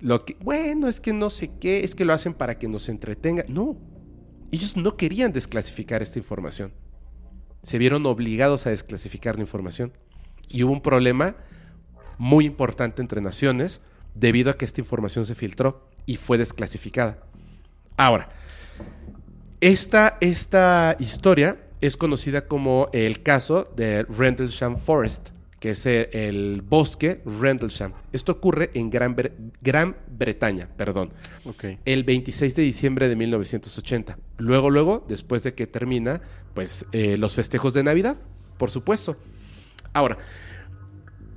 lo 0.00 0.26
que, 0.26 0.36
bueno, 0.40 0.88
es 0.88 1.00
que 1.00 1.14
no 1.14 1.30
sé 1.30 1.52
qué, 1.58 1.82
es 1.84 1.94
que 1.94 2.04
lo 2.04 2.12
hacen 2.12 2.34
para 2.34 2.58
que 2.58 2.68
nos 2.68 2.90
entretenga. 2.90 3.44
No, 3.48 3.78
ellos 4.52 4.76
no 4.76 4.96
querían 4.98 5.32
desclasificar 5.32 6.02
esta 6.02 6.18
información. 6.18 6.72
Se 7.62 7.78
vieron 7.78 8.04
obligados 8.04 8.66
a 8.66 8.70
desclasificar 8.70 9.36
la 9.36 9.40
información. 9.40 9.92
Y 10.48 10.62
hubo 10.62 10.72
un 10.72 10.82
problema 10.82 11.36
muy 12.18 12.44
importante 12.44 13.00
entre 13.00 13.22
naciones 13.22 13.80
debido 14.14 14.50
a 14.50 14.58
que 14.58 14.66
esta 14.66 14.82
información 14.82 15.24
se 15.24 15.34
filtró 15.34 15.88
y 16.04 16.16
fue 16.16 16.36
desclasificada. 16.36 17.22
Ahora, 17.96 18.28
esta, 19.62 20.18
esta 20.20 20.94
historia 20.98 21.67
es 21.80 21.96
conocida 21.96 22.46
como 22.46 22.88
el 22.92 23.22
caso 23.22 23.72
de 23.76 24.02
Rendlesham 24.04 24.76
Forest, 24.78 25.30
que 25.60 25.70
es 25.70 25.86
el, 25.86 26.08
el 26.12 26.62
bosque 26.62 27.20
Rendlesham. 27.24 27.92
Esto 28.12 28.32
ocurre 28.32 28.70
en 28.74 28.90
Gran, 28.90 29.16
Bre- 29.16 29.32
Gran 29.60 29.96
Bretaña, 30.08 30.68
perdón, 30.76 31.10
el 31.84 32.04
26 32.04 32.54
de 32.54 32.62
diciembre 32.62 33.08
de 33.08 33.16
1980. 33.16 34.18
Luego, 34.38 34.70
luego, 34.70 35.04
después 35.08 35.42
de 35.42 35.54
que 35.54 35.66
termina, 35.66 36.20
pues, 36.54 36.84
eh, 36.92 37.16
los 37.16 37.34
festejos 37.34 37.74
de 37.74 37.82
Navidad, 37.84 38.16
por 38.56 38.70
supuesto. 38.70 39.16
Ahora, 39.92 40.18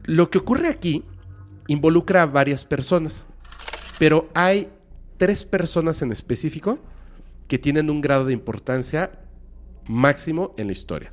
lo 0.05 0.29
que 0.29 0.39
ocurre 0.39 0.67
aquí 0.67 1.03
involucra 1.67 2.23
a 2.23 2.25
varias 2.25 2.65
personas, 2.65 3.25
pero 3.99 4.29
hay 4.33 4.69
tres 5.17 5.45
personas 5.45 6.01
en 6.01 6.11
específico 6.11 6.79
que 7.47 7.59
tienen 7.59 7.89
un 7.89 8.01
grado 8.01 8.25
de 8.25 8.33
importancia 8.33 9.11
máximo 9.87 10.53
en 10.57 10.67
la 10.67 10.73
historia. 10.73 11.09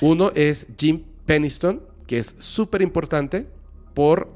Uno 0.00 0.30
es 0.34 0.68
Jim 0.78 1.04
Peniston, 1.26 1.82
que 2.06 2.18
es 2.18 2.34
súper 2.38 2.82
importante 2.82 3.46
por 3.94 4.32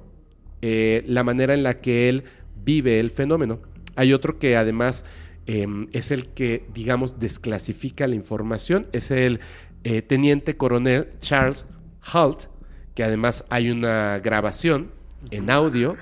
eh, 0.61 1.05
la 1.07 1.24
manera 1.24 1.55
en 1.55 1.62
la 1.62 1.81
que 1.81 2.09
él 2.09 2.24
vive 2.65 3.01
el 3.01 3.11
fenómeno. 3.11 3.61
Hay 3.97 4.12
otro 4.12 4.39
que 4.39 4.57
además 4.57 5.05
em, 5.47 5.89
es 5.93 6.11
el 6.11 6.28
que, 6.28 6.66
digamos, 6.73 7.19
desclasifica 7.19 8.07
la 8.07 8.15
información, 8.15 8.86
es 8.93 9.11
el 9.11 9.40
eh, 9.85 10.03
teniente 10.03 10.57
coronel 10.57 11.09
Charles 11.20 11.66
Halt, 12.01 12.49
que 12.94 13.05
además 13.05 13.44
hay 13.51 13.70
una 13.70 14.19
grabación 14.19 14.93
en 15.31 15.51
audio 15.51 15.97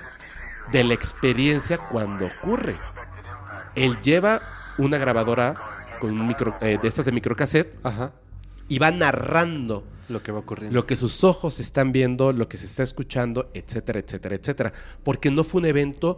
de 0.71 0.83
la 0.83 0.93
experiencia 0.93 1.77
cuando 1.77 2.27
ocurre. 2.27 2.75
Él 3.75 3.99
lleva 4.01 4.41
una 4.77 4.97
grabadora 4.97 5.70
con 6.01 6.19
un 6.19 6.27
micro, 6.27 6.55
eh, 6.61 6.77
de 6.81 6.87
estas 6.87 7.05
de 7.05 7.11
microcassette 7.11 7.75
Ajá. 7.83 8.13
y 8.67 8.79
va 8.79 8.91
narrando 8.91 9.85
Lo 10.09 10.21
que 10.23 10.31
va 10.31 10.39
ocurriendo. 10.39 10.73
lo 10.75 10.85
que 10.87 10.95
sus 10.95 11.23
ojos 11.23 11.59
están 11.59 11.91
viendo, 11.91 12.31
lo 12.33 12.49
que 12.49 12.57
se 12.57 12.65
está 12.65 12.83
escuchando, 12.83 13.49
etcétera, 13.53 13.99
etcétera, 13.99 14.35
etcétera. 14.35 14.73
Porque 15.03 15.29
no 15.31 15.43
fue 15.43 15.61
un 15.61 15.67
evento 15.67 16.17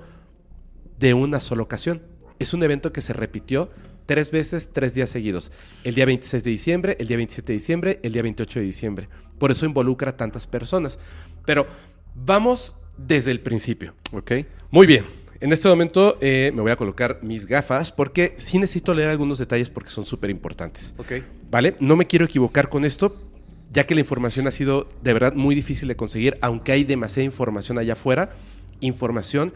de 0.97 1.14
una 1.14 1.39
sola 1.39 1.61
ocasión. 1.64 2.01
Es 2.39 2.53
un 2.53 2.64
evento 2.64 2.91
que 2.93 3.01
se 3.01 3.14
repitió 3.14 3.69
tres 4.05 4.31
veces, 4.31 4.72
tres 4.73 4.93
días 4.93 5.10
seguidos. 5.10 5.51
El 5.84 5.95
día 5.95 6.05
26 6.05 6.43
de 6.43 6.49
diciembre, 6.49 6.97
el 6.99 7.07
día 7.07 7.18
27 7.18 7.47
de 7.47 7.53
diciembre, 7.53 7.99
el 8.03 8.14
día 8.14 8.22
28 8.23 8.60
de 8.60 8.65
diciembre. 8.65 9.10
Por 9.38 9.51
eso 9.51 9.65
involucra 9.65 10.11
a 10.11 10.18
tantas 10.18 10.47
personas. 10.47 10.99
Pero 11.45 11.68
vamos 12.15 12.76
desde 12.97 13.31
el 13.31 13.39
principio. 13.41 13.93
Ok. 14.11 14.31
Muy 14.72 14.88
bien. 14.88 15.05
En 15.44 15.52
este 15.52 15.68
momento 15.68 16.18
eh, 16.22 16.53
me 16.56 16.61
voy 16.61 16.72
a 16.72 16.78
colocar 16.78 17.20
mis 17.22 17.48
gafas 17.48 17.91
porque 17.91 18.32
sí 18.38 18.60
necesito 18.60 18.94
leer 18.94 19.10
algunos 19.10 19.40
detalles 19.40 19.70
porque 19.70 19.90
son 19.90 20.06
súper 20.06 20.30
importantes. 20.30 20.94
Ok. 20.95 21.15
¿Vale? 21.52 21.76
No 21.82 21.98
me 21.98 22.07
quiero 22.07 22.24
equivocar 22.24 22.70
con 22.70 22.86
esto, 22.86 23.22
ya 23.70 23.86
que 23.86 23.94
la 23.94 23.99
información 23.99 24.48
ha 24.48 24.52
sido 24.52 24.88
de 25.02 25.11
verdad 25.11 25.34
muy 25.34 25.53
difícil 25.53 25.90
de 25.90 25.98
conseguir, 25.98 26.38
aunque 26.40 26.72
hay 26.72 26.86
demasiada 26.86 27.26
información 27.26 27.78
allá 27.78 27.91
afuera, 27.91 28.38
información 28.80 29.53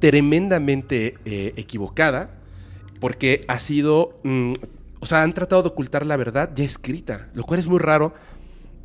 tremendamente 0.00 1.14
eh, 1.24 1.54
equivocada, 1.56 2.32
porque 3.00 3.46
ha 3.48 3.58
sido, 3.58 4.20
mm, 4.22 4.52
o 5.00 5.06
sea, 5.06 5.22
han 5.22 5.32
tratado 5.32 5.62
de 5.62 5.68
ocultar 5.68 6.04
la 6.04 6.18
verdad 6.18 6.50
ya 6.54 6.64
escrita, 6.64 7.30
lo 7.32 7.44
cual 7.44 7.58
es 7.58 7.66
muy 7.66 7.78
raro 7.78 8.12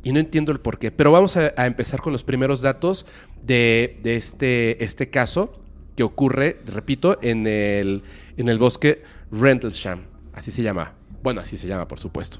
y 0.02 0.12
no 0.12 0.18
entiendo 0.18 0.50
el 0.50 0.60
por 0.60 0.78
qué. 0.78 0.90
Pero 0.92 1.12
vamos 1.12 1.36
a, 1.36 1.52
a 1.58 1.66
empezar 1.66 2.00
con 2.00 2.14
los 2.14 2.22
primeros 2.22 2.62
datos 2.62 3.04
de, 3.44 4.00
de 4.02 4.16
este, 4.16 4.82
este 4.82 5.10
caso 5.10 5.61
que 5.96 6.02
ocurre, 6.02 6.60
repito, 6.66 7.18
en 7.22 7.46
el, 7.46 8.02
en 8.36 8.48
el 8.48 8.58
bosque 8.58 9.02
Rendlesham, 9.30 10.00
así 10.32 10.50
se 10.50 10.62
llama. 10.62 10.94
Bueno, 11.22 11.40
así 11.40 11.56
se 11.56 11.68
llama, 11.68 11.86
por 11.86 12.00
supuesto. 12.00 12.38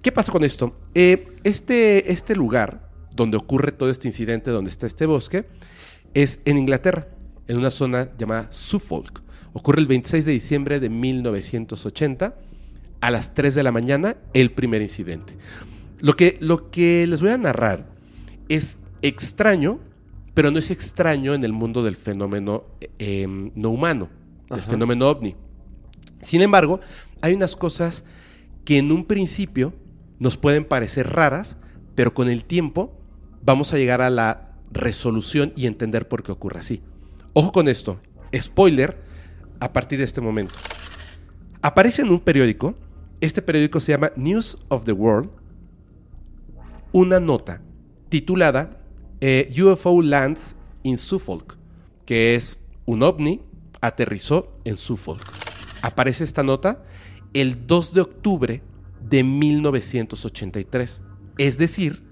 ¿Qué 0.00 0.10
pasa 0.10 0.32
con 0.32 0.44
esto? 0.44 0.76
Eh, 0.94 1.34
este, 1.44 2.10
este 2.10 2.34
lugar 2.34 2.88
donde 3.14 3.36
ocurre 3.36 3.72
todo 3.72 3.90
este 3.90 4.08
incidente, 4.08 4.50
donde 4.50 4.70
está 4.70 4.86
este 4.86 5.06
bosque, 5.06 5.46
es 6.14 6.40
en 6.44 6.58
Inglaterra, 6.58 7.08
en 7.48 7.58
una 7.58 7.70
zona 7.70 8.10
llamada 8.16 8.48
Suffolk. 8.50 9.22
Ocurre 9.52 9.80
el 9.80 9.86
26 9.86 10.24
de 10.24 10.32
diciembre 10.32 10.80
de 10.80 10.88
1980, 10.88 12.34
a 13.00 13.10
las 13.10 13.34
3 13.34 13.54
de 13.54 13.62
la 13.62 13.72
mañana, 13.72 14.16
el 14.32 14.52
primer 14.52 14.80
incidente. 14.80 15.36
Lo 16.00 16.14
que, 16.14 16.36
lo 16.40 16.70
que 16.70 17.06
les 17.06 17.20
voy 17.20 17.30
a 17.30 17.38
narrar 17.38 17.86
es 18.48 18.78
extraño, 19.02 19.80
pero 20.34 20.50
no 20.50 20.58
es 20.58 20.70
extraño 20.70 21.34
en 21.34 21.44
el 21.44 21.52
mundo 21.52 21.82
del 21.82 21.96
fenómeno 21.96 22.64
eh, 22.98 23.26
no 23.28 23.70
humano, 23.70 24.08
Ajá. 24.50 24.62
fenómeno 24.62 25.08
ovni. 25.08 25.36
Sin 26.22 26.40
embargo, 26.40 26.80
hay 27.20 27.34
unas 27.34 27.56
cosas 27.56 28.04
que 28.64 28.78
en 28.78 28.92
un 28.92 29.04
principio 29.04 29.74
nos 30.18 30.36
pueden 30.36 30.64
parecer 30.64 31.10
raras, 31.10 31.58
pero 31.94 32.14
con 32.14 32.28
el 32.28 32.44
tiempo 32.44 32.98
vamos 33.44 33.72
a 33.72 33.76
llegar 33.78 34.00
a 34.00 34.10
la 34.10 34.52
resolución 34.70 35.52
y 35.56 35.66
entender 35.66 36.08
por 36.08 36.22
qué 36.22 36.32
ocurre 36.32 36.60
así. 36.60 36.82
Ojo 37.34 37.52
con 37.52 37.68
esto, 37.68 38.00
spoiler 38.34 39.02
a 39.60 39.72
partir 39.72 39.98
de 39.98 40.04
este 40.04 40.20
momento. 40.20 40.54
Aparece 41.60 42.02
en 42.02 42.10
un 42.10 42.20
periódico, 42.20 42.74
este 43.20 43.42
periódico 43.42 43.80
se 43.80 43.92
llama 43.92 44.12
News 44.16 44.58
of 44.68 44.84
the 44.84 44.92
World, 44.92 45.30
una 46.92 47.20
nota 47.20 47.62
titulada 48.08 48.81
eh, 49.24 49.48
UFO 49.62 50.02
Lands 50.02 50.56
in 50.82 50.98
Suffolk, 50.98 51.56
que 52.04 52.34
es 52.34 52.58
un 52.86 53.04
ovni 53.04 53.40
aterrizó 53.80 54.52
en 54.64 54.76
Suffolk. 54.76 55.22
Aparece 55.80 56.24
esta 56.24 56.42
nota 56.42 56.82
el 57.32 57.68
2 57.68 57.94
de 57.94 58.00
octubre 58.00 58.62
de 59.08 59.22
1983, 59.22 61.02
es 61.38 61.56
decir, 61.56 62.02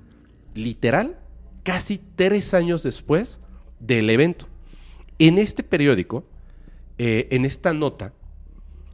literal, 0.55 1.19
casi 1.65 2.01
tres 2.15 2.55
años 2.55 2.85
después 2.85 3.41
del 3.81 4.09
evento. 4.09 4.47
En 5.19 5.39
este 5.39 5.65
periódico, 5.65 6.24
eh, 6.99 7.27
en 7.32 7.45
esta 7.45 7.74
nota, 7.74 8.15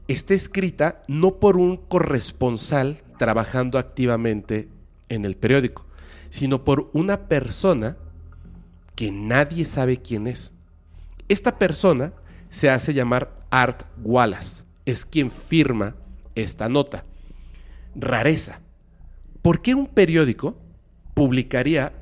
está 0.08 0.32
escrita 0.32 1.02
no 1.06 1.34
por 1.38 1.58
un 1.58 1.76
corresponsal 1.76 3.02
trabajando 3.18 3.78
activamente 3.78 4.70
en 5.10 5.26
el 5.26 5.36
periódico, 5.36 5.84
sino 6.30 6.64
por 6.64 6.88
una 6.94 7.28
persona 7.28 7.98
que 8.96 9.12
nadie 9.12 9.64
sabe 9.64 9.98
quién 9.98 10.26
es. 10.26 10.52
Esta 11.28 11.58
persona 11.58 12.12
se 12.50 12.70
hace 12.70 12.94
llamar 12.94 13.44
Art 13.50 13.84
Wallace, 14.02 14.64
es 14.86 15.04
quien 15.04 15.30
firma 15.30 15.94
esta 16.34 16.68
nota. 16.68 17.04
Rareza. 17.94 18.60
¿Por 19.42 19.60
qué 19.60 19.74
un 19.74 19.86
periódico 19.86 20.58
publicaría 21.14 21.92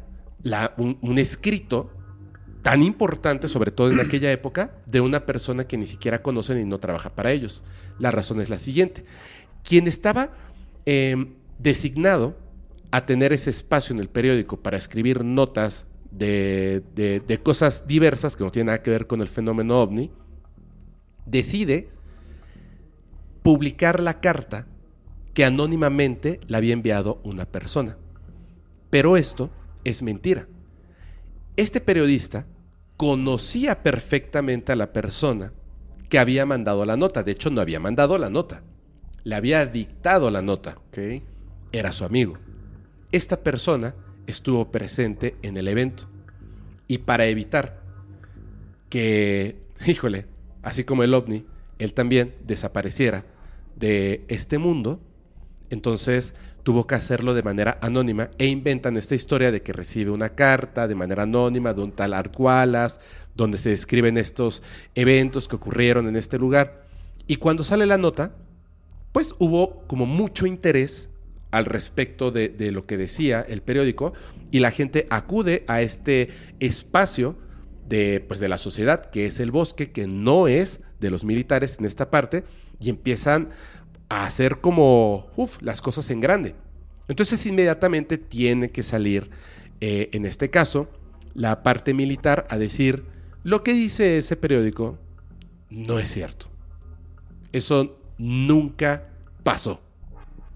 un, 0.77 1.19
escrito 1.19 1.91
tan 2.63 2.83
importante, 2.83 3.49
sobre 3.49 3.71
todo 3.71 3.91
en 3.91 4.01
aquella 4.01 4.31
época, 4.33 4.75
de 4.87 5.01
una 5.01 5.27
persona 5.27 5.67
que 5.67 5.77
ni 5.77 5.87
siquiera 5.87 6.23
conocen 6.23 6.61
y 6.61 6.65
no 6.65 6.79
trabaja 6.79 7.15
para 7.15 7.33
ellos? 7.33 7.65
La 7.99 8.11
razón 8.11 8.41
es 8.41 8.51
la 8.51 8.59
siguiente. 8.59 9.05
Quien 9.63 9.89
estaba 9.89 10.31
eh, 10.87 11.35
designado 11.59 12.37
a 12.91 13.05
tener 13.07 13.33
ese 13.33 13.51
espacio 13.51 13.95
en 13.95 14.01
el 14.01 14.09
periódico 14.09 14.59
para 14.59 14.77
escribir 14.77 15.25
notas 15.25 15.87
de, 16.17 16.83
de- 16.95 17.21
de 17.21 17.39
cosas 17.43 17.87
diversas 17.87 18.37
que 18.37 18.45
no 18.45 18.51
tienen 18.53 18.67
nada 18.67 18.83
que 18.83 18.91
ver 18.91 19.07
con 19.07 19.21
el 19.21 19.29
fenómeno 19.29 19.81
ovni, 19.81 20.11
decide 21.27 21.89
publicar 23.43 24.01
la 24.01 24.21
carta 24.21 24.67
que 25.35 25.45
anónimamente 25.45 26.41
le 26.47 26.57
había 26.57 26.73
enviado 26.73 27.21
una 27.25 27.45
persona. 27.47 27.97
Pero 28.91 29.17
esto 29.17 29.51
es 29.83 30.03
mentira. 30.03 30.47
Este 31.57 31.81
periodista 31.81 32.47
conocía 32.97 33.83
perfectamente 33.83 34.73
a 34.73 34.77
la 34.77 34.93
persona 34.93 35.53
que 36.09 36.19
había 36.19 36.47
mandado 36.47 36.85
la 36.85 36.97
nota. 36.97 37.23
De 37.25 37.33
hecho, 37.33 37.51
no 37.51 37.61
había 37.61 37.81
mandado 37.81 38.17
la 38.19 38.31
nota. 38.31 38.63
Le 39.25 39.35
había 39.35 39.67
dictado 39.67 40.31
la 40.31 40.43
nota. 40.43 40.79
Era 41.73 41.91
su 41.93 42.05
amigo. 42.05 42.39
Esta 43.11 43.43
persona 43.43 43.95
estuvo 44.27 44.71
presente 44.71 45.37
en 45.43 45.57
el 45.57 45.69
evento. 45.69 46.09
Y 46.89 46.99
para 46.99 47.27
evitar 47.27 47.83
que, 48.89 49.57
híjole, 49.87 50.27
así 50.63 50.85
como 50.85 51.03
el 51.03 51.15
ovni, 51.15 51.47
él 51.79 51.95
también 51.95 52.35
desapareciera 52.47 53.25
de 53.77 54.25
este 54.29 54.59
mundo, 54.59 55.01
entonces 55.71 56.35
tuvo 56.63 56.87
que 56.87 56.95
hacerlo 56.95 57.35
de 57.35 57.43
manera 57.43 57.79
anónima 57.83 58.31
e 58.39 58.47
inventan 58.47 58.97
esta 58.97 59.15
historia 59.15 59.53
de 59.53 59.63
que 59.63 59.73
recibe 59.73 60.11
una 60.11 60.31
carta 60.31 60.89
de 60.89 60.95
manera 60.95 61.25
anónima 61.25 61.75
de 61.75 61.83
un 61.83 61.93
tal 61.93 62.15
Art 62.15 62.35
Wallace, 62.39 62.99
donde 63.35 63.59
se 63.59 63.71
describen 63.71 64.17
estos 64.17 64.63
eventos 64.95 65.47
que 65.47 65.57
ocurrieron 65.57 66.09
en 66.09 66.17
este 66.17 66.39
lugar. 66.39 66.87
Y 67.27 67.37
cuando 67.37 67.65
sale 67.65 67.87
la 67.87 67.99
nota, 67.99 68.33
pues 69.13 69.35
hubo 69.39 69.83
como 69.87 70.07
mucho 70.07 70.47
interés 70.47 71.11
al 71.55 71.67
respecto 71.67 72.33
de, 72.33 72.53
lo 72.73 72.85
que 72.85 72.97
decía 72.97 73.41
el 73.49 73.63
periódico 73.63 74.13
y 74.51 74.59
la 74.59 74.73
gente 74.73 75.07
acude 75.09 75.65
a 75.69 75.83
este 75.83 76.31
espacio 76.59 77.39
de, 77.89 78.25
pues, 78.27 78.41
de 78.41 78.49
la 78.49 78.59
sociedad, 78.59 79.09
que 79.11 79.27
es 79.27 79.39
el 79.39 79.53
bosque, 79.53 79.93
que 79.93 80.09
no 80.09 80.49
es 80.49 80.81
de 80.99 81.11
los 81.11 81.25
militares 81.25 81.77
en 81.79 81.85
esta 81.85 82.11
parte, 82.11 82.43
y 82.81 82.91
empiezan 82.91 83.51
a 84.09 84.27
hacer 84.27 84.61
como 84.61 85.29
las 85.61 85.81
cosas 85.81 86.11
en 86.11 86.21
grande. 86.21 86.57
Entonces 87.07 87.47
inmediatamente 87.47 88.19
tiene 88.19 88.71
que 88.71 88.83
salir, 88.83 89.31
eh, 89.81 90.09
en 90.13 90.27
este 90.27 90.51
caso, 90.51 90.89
la 91.35 91.63
parte 91.63 91.95
militar 91.95 92.49
a 92.51 92.59
decir, 92.59 93.05
lo 93.45 93.63
que 93.63 93.75
dice 93.75 94.19
ese 94.19 94.35
periódico 94.35 94.99
no 95.71 96.01
es 96.01 96.09
cierto. 96.09 96.47
Eso 97.53 97.97
nunca 98.19 99.09
pasó. 99.45 99.81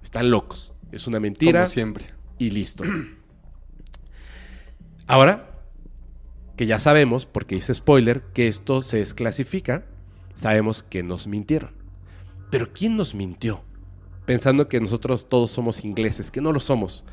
Están 0.02 0.30
locos. 0.30 0.72
Es 0.92 1.06
una 1.06 1.20
mentira 1.20 1.60
Como 1.60 1.72
siempre. 1.72 2.06
y 2.38 2.50
listo. 2.50 2.84
Ahora 5.06 5.44
que 6.56 6.66
ya 6.66 6.80
sabemos, 6.80 7.24
porque 7.24 7.54
hice 7.54 7.72
spoiler, 7.72 8.20
que 8.34 8.48
esto 8.48 8.82
se 8.82 8.98
desclasifica, 8.98 9.84
sabemos 10.34 10.82
que 10.82 11.04
nos 11.04 11.28
mintieron. 11.28 11.70
Pero 12.50 12.72
¿quién 12.72 12.96
nos 12.96 13.14
mintió? 13.14 13.62
Pensando 14.26 14.68
que 14.68 14.80
nosotros 14.80 15.28
todos 15.28 15.52
somos 15.52 15.84
ingleses, 15.84 16.32
que 16.32 16.40
no 16.40 16.52
lo 16.52 16.58
somos. 16.58 17.04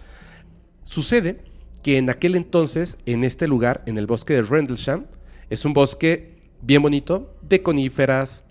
Sucede 0.81 1.43
que 1.83 1.99
en 1.99 2.09
aquel 2.09 2.33
entonces, 2.35 2.97
en 3.05 3.23
este 3.23 3.47
lugar, 3.47 3.83
en 3.85 3.99
el 3.99 4.07
bosque 4.07 4.33
de 4.33 4.41
Rendlesham, 4.41 5.05
es 5.51 5.63
un 5.63 5.73
bosque 5.73 6.39
bien 6.63 6.81
bonito, 6.81 7.37
de 7.43 7.61
coníferas, 7.61 8.43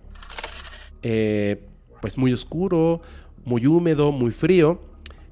eh, 1.02 1.66
pues 2.00 2.16
muy 2.16 2.32
oscuro, 2.32 3.02
muy 3.44 3.66
húmedo, 3.66 4.12
muy 4.12 4.30
frío. 4.30 4.80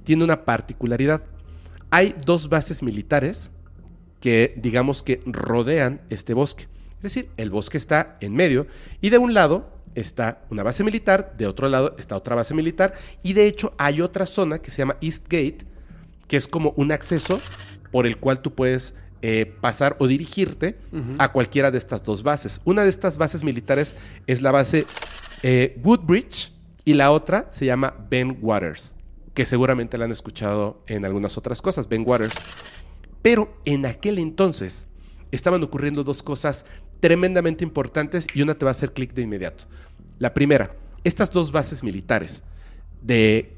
Tiene 0.04 0.24
una 0.24 0.44
particularidad. 0.44 1.22
Hay 1.90 2.14
dos 2.24 2.48
bases 2.48 2.82
militares 2.82 3.50
que 4.20 4.54
digamos 4.56 5.02
que 5.02 5.20
rodean 5.26 6.00
este 6.08 6.34
bosque. 6.34 6.68
Es 6.96 7.02
decir, 7.02 7.30
el 7.36 7.50
bosque 7.50 7.76
está 7.76 8.16
en 8.20 8.34
medio 8.34 8.66
y 9.00 9.10
de 9.10 9.18
un 9.18 9.34
lado 9.34 9.72
está 9.94 10.42
una 10.50 10.62
base 10.62 10.84
militar, 10.84 11.34
de 11.36 11.46
otro 11.46 11.68
lado 11.68 11.94
está 11.98 12.16
otra 12.16 12.36
base 12.36 12.54
militar 12.54 12.94
y 13.22 13.32
de 13.32 13.46
hecho 13.46 13.74
hay 13.78 14.00
otra 14.00 14.26
zona 14.26 14.60
que 14.60 14.70
se 14.70 14.78
llama 14.78 14.96
East 15.00 15.24
Gate, 15.24 15.66
que 16.28 16.36
es 16.36 16.46
como 16.46 16.72
un 16.76 16.92
acceso 16.92 17.40
por 17.90 18.06
el 18.06 18.16
cual 18.18 18.40
tú 18.40 18.54
puedes 18.54 18.94
eh, 19.20 19.54
pasar 19.60 19.96
o 19.98 20.06
dirigirte 20.06 20.78
a 21.18 21.30
cualquiera 21.30 21.70
de 21.70 21.78
estas 21.78 22.02
dos 22.02 22.22
bases. 22.22 22.60
Una 22.64 22.84
de 22.84 22.90
estas 22.90 23.16
bases 23.16 23.42
militares 23.42 23.96
es 24.26 24.40
la 24.42 24.50
base 24.50 24.86
eh, 25.42 25.78
Woodbridge 25.84 26.52
y 26.84 26.94
la 26.94 27.10
otra 27.10 27.48
se 27.50 27.66
llama 27.66 27.94
Ben 28.08 28.38
Waters, 28.40 28.94
que 29.34 29.46
seguramente 29.46 29.98
la 29.98 30.04
han 30.04 30.10
escuchado 30.10 30.82
en 30.86 31.04
algunas 31.04 31.38
otras 31.38 31.62
cosas, 31.62 31.88
Ben 31.88 32.04
Waters. 32.06 32.34
Pero 33.22 33.56
en 33.64 33.86
aquel 33.86 34.18
entonces 34.18 34.86
estaban 35.30 35.62
ocurriendo 35.62 36.04
dos 36.04 36.22
cosas 36.22 36.64
tremendamente 37.00 37.64
importantes 37.64 38.26
y 38.34 38.42
una 38.42 38.54
te 38.54 38.64
va 38.64 38.70
a 38.70 38.72
hacer 38.72 38.92
clic 38.92 39.14
de 39.14 39.22
inmediato. 39.22 39.64
La 40.18 40.34
primera, 40.34 40.76
estas 41.04 41.30
dos 41.30 41.50
bases 41.50 41.82
militares 41.82 42.42
de, 43.00 43.56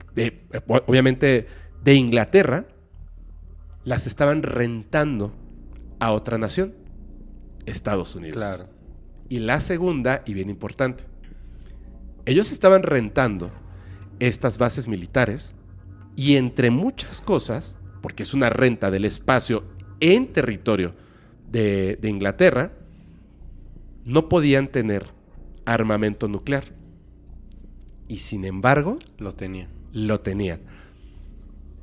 obviamente 0.87 1.47
de 1.83 1.95
Inglaterra 1.95 2.67
las 3.85 4.07
estaban 4.07 4.43
rentando 4.43 5.35
a 5.99 6.13
otra 6.13 6.39
nación, 6.39 6.75
Estados 7.67 8.15
Unidos. 8.15 8.37
Claro. 8.37 8.69
Y 9.29 9.39
la 9.39 9.61
segunda, 9.61 10.23
y 10.27 10.35
bien 10.35 10.49
importante, 10.49 11.05
ellos 12.25 12.51
estaban 12.51 12.83
rentando 12.83 13.51
estas 14.21 14.57
bases 14.57 14.89
militares 14.89 15.55
y 16.17 16.37
entre 16.37 16.71
muchas 16.71 17.23
cosas 17.23 17.79
porque 18.05 18.23
es 18.23 18.35
una 18.35 18.51
renta 18.51 18.91
del 18.91 19.07
espacio 19.07 19.65
en 19.99 20.33
territorio 20.33 20.95
de, 21.51 21.99
Inglaterra, 22.03 22.73
no 24.05 24.29
podían 24.29 24.69
tener 24.69 25.07
armamento 25.65 26.29
nuclear. 26.29 26.65
Y 28.07 28.19
sin 28.19 28.45
embargo, 28.45 28.99
lo 29.17 29.35
tenían. 29.35 29.71
Lo 29.95 30.21
tenían. 30.21 30.61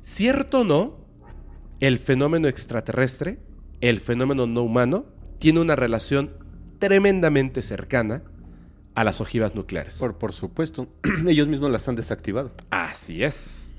Cierto 0.02 0.60
o 0.60 0.64
no, 0.64 0.98
el 1.80 1.98
fenómeno 1.98 2.46
extraterrestre, 2.46 3.40
el 3.80 3.98
fenómeno 3.98 4.46
no 4.46 4.62
humano, 4.62 5.06
tiene 5.40 5.58
una 5.58 5.74
relación 5.74 6.30
tremendamente 6.78 7.62
cercana 7.62 8.22
a 8.94 9.02
las 9.02 9.20
ojivas 9.20 9.56
nucleares. 9.56 9.98
Por, 9.98 10.18
por 10.18 10.32
supuesto. 10.32 10.86
Ellos 11.26 11.48
mismos 11.48 11.70
las 11.72 11.88
han 11.88 11.96
desactivado. 11.96 12.52
Así 12.70 13.24
es. 13.24 13.71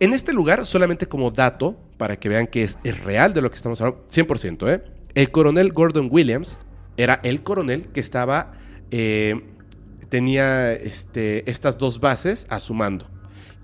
En 0.00 0.14
este 0.14 0.32
lugar, 0.32 0.64
solamente 0.64 1.06
como 1.06 1.30
dato, 1.30 1.76
para 1.96 2.16
que 2.16 2.28
vean 2.28 2.46
que 2.46 2.62
es, 2.62 2.78
real 3.02 3.34
de 3.34 3.42
lo 3.42 3.50
que 3.50 3.56
estamos 3.56 3.80
hablando, 3.80 4.06
100%, 4.08 4.72
¿eh? 4.72 4.82
el 5.14 5.30
coronel 5.32 5.72
Gordon 5.72 6.08
Williams 6.10 6.60
era 6.96 7.20
el 7.24 7.42
coronel 7.42 7.88
que 7.88 7.98
estaba, 7.98 8.52
eh, 8.92 9.40
tenía 10.08 10.72
este, 10.72 11.48
estas 11.50 11.78
dos 11.78 11.98
bases 11.98 12.46
a 12.48 12.60
su 12.60 12.74
mando. 12.74 13.08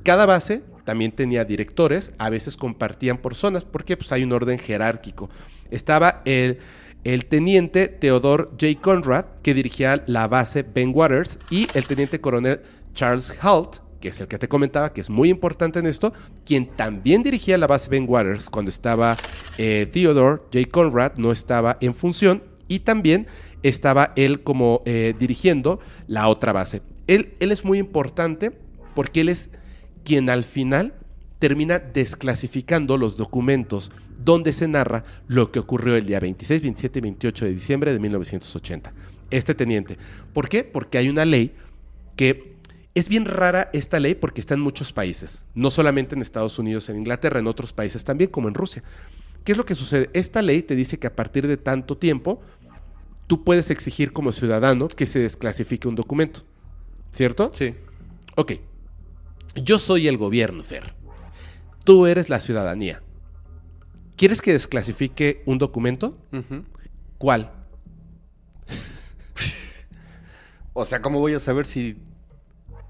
Cada 0.03 0.27
base 0.27 0.63
también 0.85 1.13
tenía 1.13 1.45
directores, 1.45 2.13
a 2.19 2.31
veces 2.31 2.57
compartían 2.57 3.19
por 3.19 3.37
zonas, 3.37 3.65
porque 3.65 3.97
pues, 3.97 4.11
hay 4.11 4.25
un 4.25 4.33
orden 4.33 4.59
jerárquico. 4.59 5.31
Estaba 5.71 6.23
el, 6.25 6.59
el 7.05 7.27
teniente 7.27 7.87
Theodore 7.89 8.49
J. 8.61 8.81
Conrad, 8.81 9.27
que 9.43 9.55
dirigía 9.55 10.03
la 10.07 10.27
base 10.27 10.63
Ben 10.63 10.91
Waters, 10.93 11.39
y 11.49 11.69
el 11.75 11.87
teniente 11.87 12.21
coronel 12.21 12.61
Charles 12.93 13.37
Halt, 13.41 13.84
que 14.05 14.11
es 14.11 14.21
el 14.21 14.29
que 14.29 14.37
te 14.39 14.49
comentaba, 14.49 14.93
que 14.93 15.01
es 15.01 15.09
muy 15.09 15.31
importante 15.31 15.79
en 15.79 15.87
esto, 15.87 16.13
quien 16.45 16.67
también 16.77 17.23
dirigía 17.23 17.57
la 17.57 17.67
base 17.67 17.89
Ben 17.89 18.05
Waters 18.07 18.51
cuando 18.51 18.69
estaba 18.69 19.17
eh, 19.57 19.89
Theodore 19.91 20.43
J. 20.53 20.69
Conrad, 20.71 21.13
no 21.17 21.33
estaba 21.33 21.79
en 21.81 21.95
función, 21.95 22.43
y 22.69 22.81
también 22.81 23.27
estaba 23.63 24.13
él 24.17 24.43
como 24.43 24.83
eh, 24.85 25.15
dirigiendo 25.19 25.81
la 26.07 26.29
otra 26.29 26.53
base. 26.53 26.83
Él, 27.07 27.33
él 27.41 27.51
es 27.51 27.65
muy 27.65 27.79
importante 27.79 28.53
porque 28.95 29.23
él 29.23 29.31
es 29.31 29.49
quien 30.05 30.29
al 30.29 30.45
final 30.45 30.93
termina 31.39 31.79
desclasificando 31.79 32.99
los 32.99 33.17
documentos 33.17 33.91
donde 34.23 34.53
se 34.53 34.69
narra 34.69 35.05
lo 35.29 35.51
que 35.51 35.61
ocurrió 35.61 35.97
el 35.97 36.05
día 36.05 36.21
26, 36.21 36.61
27 36.61 36.99
y 36.99 37.03
28 37.03 37.45
de 37.47 37.55
diciembre 37.55 37.93
de 37.95 38.01
1980. 38.01 38.93
Este 39.31 39.55
teniente. 39.55 39.97
¿Por 40.35 40.51
qué? 40.51 40.63
Porque 40.63 40.99
hay 40.99 41.09
una 41.09 41.25
ley 41.25 41.55
que 42.17 42.54
es 42.95 43.09
bien 43.09 43.25
rara 43.25 43.71
esta 43.73 43.99
ley 43.99 44.15
porque 44.15 44.41
está 44.41 44.55
en 44.55 44.61
muchos 44.61 44.93
países, 44.93 45.43
no 45.55 45.71
solamente 45.71 46.15
en 46.15 46.23
Estados 46.23 46.59
Unidos, 46.59 46.89
en 46.89 46.99
Inglaterra, 46.99 47.41
en 47.41 47.49
otros 47.49 47.73
países 47.73 48.05
también, 48.05 48.31
como 48.31 48.49
en 48.49 48.55
Rusia. 48.55 48.85
¿Qué 49.45 49.53
es 49.53 49.59
lo 49.59 49.67
que 49.67 49.75
sucede? 49.75 50.11
Esta 50.13 50.43
ley 50.43 50.63
te 50.63 50.77
dice 50.77 50.99
que 50.99 51.09
a 51.09 51.15
partir 51.15 51.47
de 51.47 51.57
tanto 51.57 51.99
tiempo, 51.99 52.41
tú 53.27 53.43
puedes 53.43 53.71
exigir 53.71 54.13
como 54.13 54.33
ciudadano 54.33 54.89
que 54.89 55.07
se 55.07 55.19
desclasifique 55.19 55.89
un 55.89 55.97
documento. 55.97 56.43
¿Cierto? 57.11 57.51
Sí. 57.53 57.75
Ok. 58.37 58.53
Yo 59.57 59.79
soy 59.79 60.09
el 60.09 60.17
gobierno, 60.17 60.65
Fer. 60.65 60.95
Tú 61.85 62.07
eres 62.07 62.29
la 62.29 62.41
ciudadanía. 62.41 63.03
¿Quieres 64.17 64.41
que 64.41 64.53
desclasifique 64.53 65.43
un 65.47 65.59
documento? 65.59 66.17
¿Cuál? 67.19 67.53
o 70.73 70.85
sea, 70.85 71.03
¿cómo 71.03 71.19
voy 71.19 71.35
a 71.35 71.41
saber 71.41 71.67
si 71.67 71.97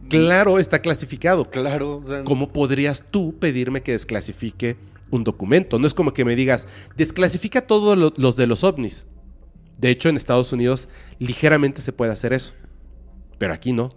Claro, 0.09 0.59
está 0.59 0.81
clasificado. 0.81 1.45
Claro. 1.45 2.01
¿Cómo 2.25 2.53
podrías 2.53 3.05
tú 3.11 3.39
pedirme 3.39 3.83
que 3.83 3.93
desclasifique 3.93 4.77
un 5.11 5.25
documento? 5.25 5.79
No 5.79 5.87
es 5.87 5.95
como 5.95 6.13
que 6.13 6.25
me 6.25 6.37
digas, 6.37 6.69
desclasifica 6.97 7.67
todos 7.67 8.15
los 8.17 8.37
de 8.37 8.47
los 8.47 8.65
ovnis. 8.65 9.07
De 9.79 9.91
hecho, 9.91 10.09
en 10.09 10.17
Estados 10.17 10.53
Unidos 10.53 10.89
ligeramente 11.19 11.81
se 11.81 11.93
puede 11.93 12.13
hacer 12.13 12.33
eso. 12.33 12.53
Pero 13.39 13.53
aquí 13.53 13.73
no. 13.73 13.91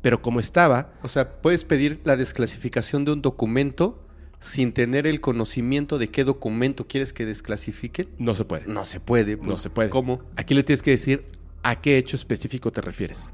Pero 0.00 0.22
como 0.22 0.40
estaba... 0.40 0.92
O 1.02 1.08
sea, 1.08 1.40
puedes 1.42 1.64
pedir 1.64 2.00
la 2.04 2.16
desclasificación 2.16 3.04
de 3.04 3.12
un 3.12 3.22
documento 3.22 4.02
sin 4.40 4.72
tener 4.72 5.06
el 5.06 5.20
conocimiento 5.20 5.98
de 5.98 6.08
qué 6.10 6.24
documento 6.24 6.86
quieres 6.86 7.12
que 7.12 7.26
desclasifique. 7.26 8.08
No 8.18 8.34
se 8.34 8.44
puede. 8.44 8.66
No 8.66 8.84
se 8.84 9.00
puede. 9.00 9.36
no 9.36 9.42
pues, 9.42 9.60
se 9.60 9.70
puede. 9.70 9.90
¿Cómo? 9.90 10.22
Aquí 10.36 10.54
le 10.54 10.62
tienes 10.62 10.82
que 10.82 10.92
decir 10.92 11.26
a 11.62 11.80
qué 11.80 11.98
hecho 11.98 12.16
específico 12.16 12.70
te 12.70 12.80
refieres. 12.80 13.28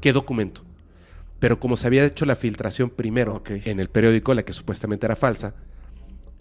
¿Qué 0.00 0.12
documento? 0.12 0.62
Pero 1.38 1.60
como 1.60 1.76
se 1.76 1.86
había 1.86 2.04
hecho 2.04 2.26
la 2.26 2.36
filtración 2.36 2.90
primero 2.90 3.42
en 3.46 3.80
el 3.80 3.88
periódico, 3.88 4.34
la 4.34 4.44
que 4.44 4.52
supuestamente 4.52 5.06
era 5.06 5.16
falsa, 5.16 5.54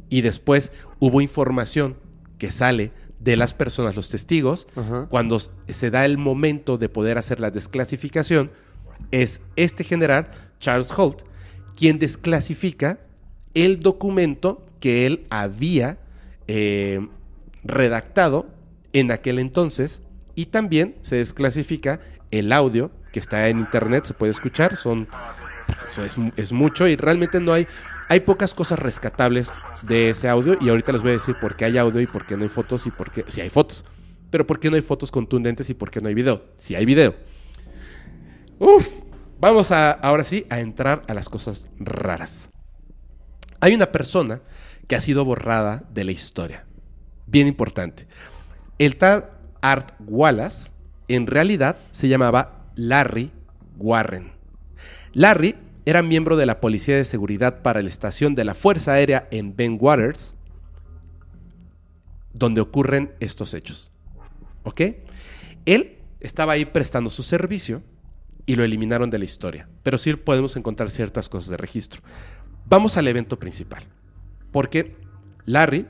y 0.10 0.22
después 0.22 0.72
hubo 1.00 1.22
información 1.22 1.98
que 2.38 2.52
sale 2.52 2.92
de 3.20 3.36
las 3.36 3.54
personas, 3.54 3.96
los 3.96 4.10
testigos, 4.10 4.68
cuando 5.10 5.40
se 5.40 5.92
da 5.92 6.06
el 6.06 6.18
momento 6.18 6.78
de 6.78 6.90
poder 6.90 7.18
hacer 7.18 7.40
la 7.40 7.52
desclasificación, 7.52 8.52
es 9.12 9.42
este 9.56 9.84
general, 9.84 10.32
Charles 10.60 10.92
Holt, 10.96 11.22
quien 11.76 12.00
desclasifica 12.00 13.00
el 13.54 13.80
documento 13.80 14.66
que 14.80 15.06
él 15.06 15.26
había 15.30 15.98
eh, 16.48 17.08
redactado 17.64 18.48
en 18.94 19.12
aquel 19.12 19.40
entonces 19.40 20.02
y 20.36 20.48
también 20.48 20.96
se 21.02 21.18
desclasifica 21.18 22.00
el 22.32 22.52
audio 22.52 22.92
que 23.18 23.22
está 23.22 23.50
en 23.50 23.58
internet, 23.58 24.04
se 24.06 24.14
puede 24.14 24.32
escuchar, 24.32 24.76
son 24.76 25.08
es, 26.36 26.52
mucho 26.52 26.88
y 26.88 26.96
realmente 26.96 27.40
no 27.40 27.52
hay 27.52 27.68
hay 28.10 28.20
pocas 28.20 28.54
cosas 28.54 28.78
rescatables 28.78 29.56
de 29.82 30.12
ese 30.12 30.30
audio 30.30 30.56
y 30.62 30.70
ahorita 30.70 30.92
les 30.92 31.02
voy 31.02 31.10
a 31.10 31.14
decir 31.14 31.36
por 31.42 31.56
qué 31.56 31.66
hay 31.66 31.80
audio 31.80 32.00
y 32.00 32.06
por 32.06 32.28
qué 32.28 32.38
no 32.38 32.44
hay 32.44 32.50
fotos 32.50 32.86
y 32.86 32.92
por 32.92 33.10
qué 33.10 33.26
si 33.28 33.42
hay 33.42 33.50
fotos, 33.50 33.86
pero 34.30 34.46
por 34.46 34.60
qué 34.60 34.70
no 34.70 34.76
hay 34.76 34.84
fotos 34.84 35.10
contundentes 35.10 35.68
y 35.72 35.74
por 35.74 35.90
qué 35.90 36.00
no 36.00 36.10
hay 36.10 36.14
video. 36.14 36.44
Si 36.58 36.76
hay 36.76 36.86
video. 36.86 37.16
Uf, 38.60 38.88
vamos 39.40 39.72
a 39.72 39.94
ahora 39.94 40.24
sí 40.24 40.46
a 40.52 40.60
entrar 40.60 41.02
a 41.08 41.16
las 41.16 41.28
cosas 41.28 41.68
raras. 41.80 42.52
Hay 43.62 43.74
una 43.74 43.92
persona 43.92 44.42
que 44.88 44.96
ha 44.96 45.02
sido 45.02 45.26
borrada 45.26 45.86
de 45.92 46.04
la 46.04 46.12
historia. 46.12 46.68
Bien 47.26 47.48
importante. 47.48 48.08
El 48.78 48.96
tal 48.98 49.32
Art 49.60 49.96
Wallace 50.06 50.70
en 51.08 51.26
realidad 51.26 51.78
se 51.92 52.08
llamaba 52.10 52.57
Larry 52.78 53.32
Warren. 53.78 54.32
Larry 55.14 55.56
era 55.86 56.02
miembro 56.02 56.38
de 56.38 56.46
la 56.46 56.62
Policía 56.62 56.96
de 56.96 57.06
Seguridad 57.06 57.62
para 57.62 57.82
la 57.82 57.90
estación 57.90 58.36
de 58.36 58.46
la 58.46 58.54
Fuerza 58.54 58.94
Aérea 58.94 59.28
en 59.32 59.56
Ben 59.56 59.78
Waters, 59.80 60.36
donde 62.34 62.62
ocurren 62.62 63.14
estos 63.20 63.54
hechos. 63.54 63.92
¿Ok? 64.64 64.82
Él 65.66 65.98
estaba 66.20 66.54
ahí 66.54 66.66
prestando 66.66 67.10
su 67.10 67.24
servicio 67.24 67.84
y 68.46 68.56
lo 68.56 68.64
eliminaron 68.64 69.10
de 69.10 69.20
la 69.20 69.26
historia, 69.26 69.68
pero 69.84 69.98
sí 69.98 70.14
podemos 70.16 70.56
encontrar 70.56 70.92
ciertas 70.92 71.30
cosas 71.30 71.50
de 71.50 71.58
registro. 71.58 72.02
Vamos 72.66 72.98
al 72.98 73.08
evento 73.08 73.40
principal, 73.40 73.84
porque 74.52 74.96
Larry 75.46 75.88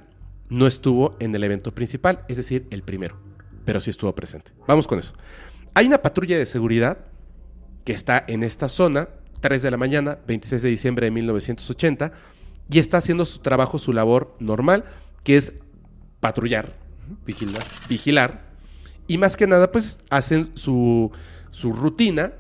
no 0.50 0.68
estuvo 0.68 1.18
en 1.20 1.36
el 1.36 1.44
evento 1.44 1.74
principal, 1.74 2.24
es 2.30 2.38
decir, 2.38 2.68
el 2.72 2.84
primero, 2.84 3.18
pero 3.66 3.80
sí 3.80 3.90
estuvo 3.90 4.14
presente. 4.16 4.52
Vamos 4.68 4.88
con 4.88 5.00
eso. 5.00 5.14
Hay 5.78 5.86
una 5.86 6.02
patrulla 6.02 6.40
de 6.40 6.48
seguridad 6.48 6.98
que 7.86 7.94
está 7.94 8.26
en 8.28 8.42
esta 8.42 8.68
zona, 8.68 9.10
3 9.42 9.62
de 9.62 9.70
la 9.70 9.78
mañana, 9.78 10.18
26 10.26 10.64
de 10.64 10.70
diciembre 10.70 11.06
de 11.06 11.12
1980, 11.12 12.14
y 12.72 12.80
está 12.80 12.98
haciendo 12.98 13.26
su 13.26 13.42
trabajo, 13.42 13.78
su 13.78 13.94
labor 13.94 14.36
normal, 14.40 14.86
que 15.24 15.36
es 15.36 15.54
patrullar, 16.20 16.74
Vigilar. 17.28 17.64
vigilar, 17.88 18.42
y 19.06 19.20
más 19.20 19.38
que 19.38 19.46
nada, 19.46 19.72
pues 19.72 20.00
hacen 20.10 20.50
su, 20.56 21.12
su 21.52 21.72
rutina, 21.72 22.34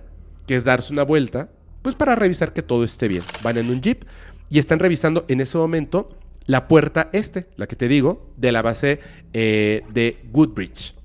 que 0.47 0.55
es 0.55 0.63
darse 0.63 0.91
una 0.91 1.03
vuelta, 1.03 1.51
pues 1.83 1.93
para 1.93 2.15
revisar 2.15 2.53
que 2.53 2.63
todo 2.63 2.83
esté 2.83 3.07
bien. 3.07 3.21
Van 3.43 3.59
en 3.59 3.69
un 3.69 3.81
jeep 3.83 4.03
y 4.49 4.57
están 4.57 4.79
revisando 4.79 5.25
en 5.27 5.41
ese 5.41 5.59
momento 5.59 6.09
la 6.47 6.67
puerta 6.67 7.11
este, 7.13 7.45
la 7.55 7.67
que 7.67 7.75
te 7.75 7.87
digo, 7.87 8.33
de 8.35 8.51
la 8.51 8.63
base 8.63 8.99
eh, 9.33 9.83
de 9.93 10.25
Woodbridge. 10.33 10.95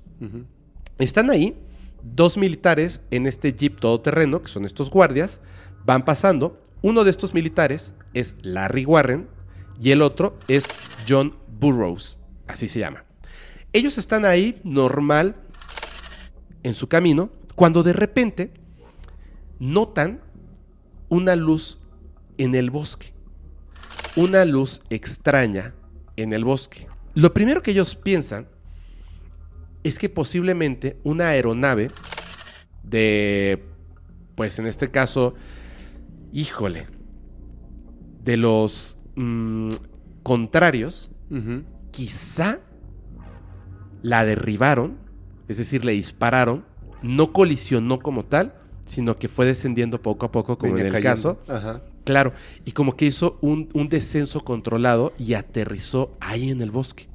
Están 0.97 1.29
ahí 1.29 1.62
dos 2.03 2.37
militares 2.37 3.01
en 3.11 3.25
este 3.25 3.53
jeep 3.53 3.79
todoterreno, 3.79 4.41
que 4.41 4.49
son 4.49 4.65
estos 4.65 4.89
guardias, 4.89 5.39
van 5.85 6.05
pasando. 6.05 6.61
Uno 6.81 7.03
de 7.03 7.11
estos 7.11 7.33
militares 7.33 7.93
es 8.13 8.35
Larry 8.41 8.85
Warren 8.85 9.27
y 9.81 9.91
el 9.91 10.01
otro 10.01 10.37
es 10.47 10.65
John 11.07 11.35
Burroughs, 11.59 12.19
así 12.47 12.67
se 12.67 12.79
llama. 12.79 13.05
Ellos 13.71 13.97
están 13.97 14.25
ahí 14.25 14.59
normal 14.63 15.35
en 16.61 16.75
su 16.75 16.87
camino 16.87 17.31
cuando 17.55 17.83
de 17.83 17.93
repente 17.93 18.51
notan 19.59 20.21
una 21.09 21.35
luz 21.35 21.79
en 22.37 22.55
el 22.55 22.69
bosque. 22.69 23.13
Una 24.15 24.45
luz 24.45 24.81
extraña 24.89 25.73
en 26.17 26.33
el 26.33 26.43
bosque. 26.43 26.87
Lo 27.15 27.33
primero 27.33 27.61
que 27.61 27.71
ellos 27.71 27.95
piensan 27.95 28.47
es 29.83 29.99
que 29.99 30.09
posiblemente 30.09 30.97
una 31.03 31.29
aeronave 31.29 31.89
de, 32.83 33.63
pues 34.35 34.59
en 34.59 34.67
este 34.67 34.91
caso, 34.91 35.35
híjole, 36.31 36.87
de 38.23 38.37
los 38.37 38.97
mm, 39.15 39.69
contrarios, 40.23 41.11
quizá 41.91 42.59
la 44.01 44.23
derribaron, 44.25 44.97
es 45.47 45.57
decir, 45.57 45.83
le 45.83 45.93
dispararon, 45.93 46.65
no 47.01 47.33
colisionó 47.33 47.99
como 47.99 48.25
tal, 48.25 48.53
sino 48.85 49.17
que 49.17 49.27
fue 49.27 49.45
descendiendo 49.45 50.01
poco 50.01 50.25
a 50.25 50.31
poco, 50.31 50.57
como 50.57 50.73
Venía 50.73 50.89
en 50.89 50.95
el 50.95 51.01
cayendo. 51.03 51.37
caso. 51.37 51.53
Ajá. 51.53 51.81
Claro, 52.03 52.33
y 52.65 52.73
como 52.73 52.95
que 52.97 53.05
hizo 53.05 53.37
un, 53.41 53.69
un 53.73 53.87
descenso 53.89 54.41
controlado 54.41 55.13
y 55.17 55.33
aterrizó 55.35 56.15
ahí 56.19 56.49
en 56.49 56.61
el 56.61 56.69
bosque. 56.69 57.07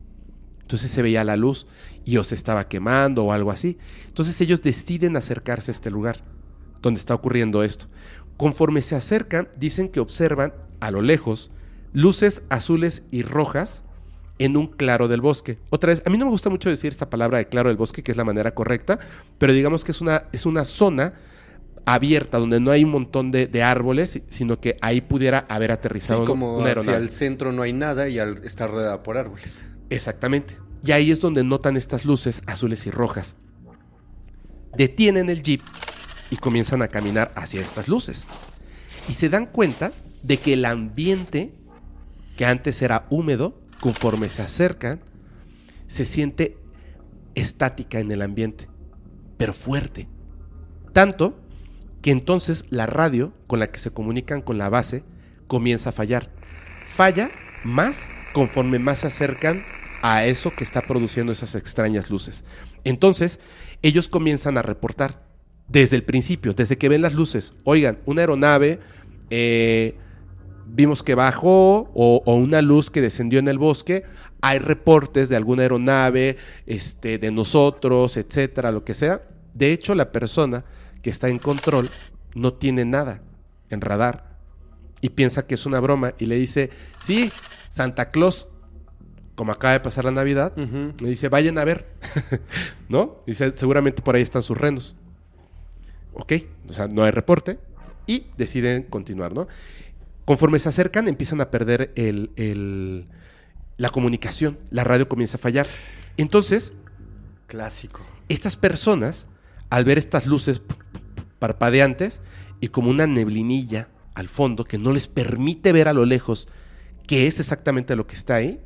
Entonces 0.69 0.91
se 0.91 1.01
veía 1.01 1.25
la 1.25 1.39
luz 1.39 1.67
y 2.05 2.19
o 2.19 2.25
se 2.25 2.35
estaba 2.35 2.69
quemando 2.69 3.25
o 3.25 3.33
algo 3.33 3.51
así. 3.51 3.79
Entonces 4.07 4.39
ellos 4.43 4.61
deciden 4.61 5.17
acercarse 5.17 5.71
a 5.71 5.73
este 5.73 5.91
lugar 5.91 6.23
donde 6.83 7.01
está 7.01 7.15
ocurriendo 7.15 7.63
esto. 7.63 7.87
Conforme 8.37 8.83
se 8.83 8.95
acercan, 8.95 9.49
dicen 9.59 9.89
que 9.89 9.99
observan 9.99 10.53
a 10.81 10.91
lo 10.91 11.01
lejos 11.01 11.51
luces 11.95 12.43
azules 12.51 13.05
y 13.11 13.23
rojas 13.23 13.83
en 14.39 14.59
un 14.59 14.67
claro 14.67 15.09
del 15.09 15.23
bosque. 15.23 15.59
Otra 15.71 15.89
vez, 15.89 16.03
a 16.05 16.11
mí 16.11 16.19
no 16.19 16.27
me 16.27 16.33
gusta 16.33 16.51
mucho 16.51 16.69
decir 16.69 16.91
esta 16.91 17.09
palabra 17.09 17.39
de 17.39 17.49
claro 17.49 17.71
del 17.71 17.79
bosque, 17.79 18.03
que 18.03 18.11
es 18.11 18.19
la 18.19 18.25
manera 18.25 18.55
correcta, 18.55 18.99
pero 19.39 19.55
digamos 19.55 19.87
que 19.87 19.93
es 19.93 20.03
una, 20.03 20.25
es 20.33 20.45
una 20.45 20.67
zona 20.67 21.15
abierta 21.87 22.39
donde 22.39 22.61
no 22.61 22.73
hay 22.73 22.85
un 22.85 22.91
montón 22.91 23.31
de, 23.31 23.47
de 23.47 23.63
árboles, 23.63 24.21
sino 24.27 24.61
que 24.61 24.77
ahí 24.83 25.01
pudiera 25.01 25.47
haber 25.49 25.71
Sí, 25.71 25.73
aterrizado 25.73 26.27
como 26.27 26.59
una 26.59 26.73
hacia 26.73 26.99
el 26.99 27.09
centro 27.09 27.53
no 27.53 27.63
hay 27.63 27.73
nada 27.73 28.11
y 28.11 28.19
al 28.19 28.45
estar 28.45 28.71
rodeada 28.71 29.03
por 29.03 29.17
árboles. 29.17 29.67
Exactamente. 29.91 30.59
Y 30.85 30.93
ahí 30.93 31.11
es 31.11 31.21
donde 31.21 31.45
notan 31.45 31.77
estas 31.77 32.05
luces 32.05 32.43
azules 32.47 32.87
y 32.87 32.91
rojas. 32.91 33.37
Detienen 34.77 35.29
el 35.29 35.43
jeep 35.43 35.63
y 36.31 36.37
comienzan 36.37 36.83
a 36.83 36.89
caminar 36.89 37.33
hacia 37.35 37.61
estas 37.61 37.89
luces. 37.89 38.27
Y 39.09 39.15
se 39.15 39.29
dan 39.29 39.47
cuenta 39.47 39.93
de 40.23 40.37
que 40.37 40.53
el 40.53 40.65
ambiente, 40.65 41.53
que 42.37 42.47
antes 42.47 42.83
era 42.83 43.07
húmedo, 43.11 43.61
conforme 43.81 44.29
se 44.29 44.43
acercan, 44.43 45.01
se 45.87 46.05
siente 46.05 46.59
estática 47.35 47.99
en 47.99 48.11
el 48.13 48.23
ambiente, 48.23 48.69
pero 49.37 49.55
fuerte. 49.55 50.09
Tanto 50.93 51.39
que 52.03 52.11
entonces 52.11 52.67
la 52.71 52.87
radio 52.87 53.33
con 53.47 53.61
la 53.61 53.69
que 53.69 53.79
se 53.79 53.91
comunican 53.91 54.43
con 54.43 54.59
la 54.59 54.69
base 54.69 55.05
comienza 55.47 55.91
a 55.91 55.93
fallar. 55.93 56.31
Falla 56.85 57.31
más 57.65 58.09
conforme 58.33 58.79
más 58.79 59.01
se 59.01 59.09
acercan 59.09 59.65
a 60.03 60.25
eso 60.25 60.53
que 60.55 60.65
está 60.65 60.83
produciendo 60.83 61.33
esas 61.33 61.55
extrañas 61.55 62.11
luces. 62.11 62.45
Entonces, 62.85 63.41
ellos 63.83 64.09
comienzan 64.09 64.59
a 64.59 64.63
reportar 64.63 65.27
desde 65.69 65.97
el 65.97 66.05
principio, 66.05 66.55
desde 66.55 66.79
que 66.79 66.89
ven 66.89 67.03
las 67.03 67.15
luces. 67.15 67.55
Oigan, 67.65 67.99
una 68.07 68.23
aeronave, 68.23 68.81
eh, 69.31 69.97
vimos 70.67 71.03
que 71.03 71.15
bajó 71.15 71.91
o, 71.95 72.23
o 72.25 72.35
una 72.35 72.63
luz 72.63 72.91
que 72.91 73.01
descendió 73.01 73.39
en 73.39 73.49
el 73.49 73.59
bosque. 73.59 74.05
Hay 74.41 74.59
reportes 74.59 75.29
de 75.29 75.37
alguna 75.37 75.63
aeronave, 75.63 76.37
este, 76.67 77.19
de 77.19 77.31
nosotros, 77.31 78.17
etcétera, 78.17 78.73
lo 78.73 78.85
que 78.85 78.95
sea. 78.95 79.23
De 79.55 79.73
hecho, 79.73 79.95
la 79.95 80.13
persona 80.13 80.65
que 81.03 81.11
está 81.11 81.29
en 81.29 81.39
control 81.39 81.91
no 82.35 82.55
tiene 82.55 82.85
nada 82.85 83.23
en 83.71 83.81
radar 83.81 84.29
y 85.01 85.11
piensa 85.11 85.47
que 85.47 85.55
es 85.55 85.67
una 85.67 85.81
broma 85.81 86.15
y 86.19 86.27
le 86.27 86.37
dice, 86.37 86.71
sí, 87.01 87.31
Santa 87.71 88.11
Claus, 88.11 88.49
como 89.39 89.53
acaba 89.53 89.73
de 89.75 89.81
pasar 89.81 90.05
la 90.05 90.11
Navidad, 90.11 90.53
Ujú. 90.59 90.93
le 91.01 91.11
dice, 91.11 91.29
vayan 91.29 91.59
a 91.59 91.65
ver, 91.65 91.87
¿no? 92.89 93.23
Dice, 93.25 93.53
seguramente 93.55 94.03
por 94.03 94.17
ahí 94.17 94.23
están 94.23 94.43
sus 94.43 94.59
renos. 94.59 94.97
Ok, 96.13 96.33
o 96.69 96.73
sea, 96.73 96.89
no 96.89 97.05
hay 97.05 97.13
reporte 97.13 97.61
y 98.05 98.27
deciden 98.37 98.83
continuar, 98.83 99.33
¿no? 99.33 99.47
Conforme 100.25 100.59
se 100.59 100.69
acercan, 100.69 101.07
empiezan 101.07 101.41
a 101.41 101.53
perder 101.53 101.93
el, 101.95 102.33
el- 102.35 103.07
la 103.77 103.91
comunicación, 103.91 104.59
la 104.71 104.83
radio 104.83 105.09
comienza 105.09 105.37
a 105.37 105.41
fallar. 105.41 105.65
Entonces, 106.17 106.73
Clásico. 107.47 108.01
estas 108.29 108.57
personas, 108.57 109.29
al 109.71 109.85
ver 109.85 109.99
estas 109.99 110.27
luces 110.27 110.61
parpadeantes 111.39 112.21
y 112.61 112.69
como 112.69 112.91
una 112.91 113.07
neblinilla 113.07 113.89
al 114.15 114.27
fondo 114.27 114.65
que 114.65 114.79
no 114.79 114.91
les 114.93 115.07
permite 115.07 115.71
ver 115.73 115.87
a 115.87 115.93
lo 115.93 116.05
lejos 116.05 116.49
qué 117.07 117.29
es 117.29 117.39
exactamente 117.39 117.95
lo 117.95 118.09
que 118.09 118.17
está 118.17 118.35
ahí, 118.35 118.61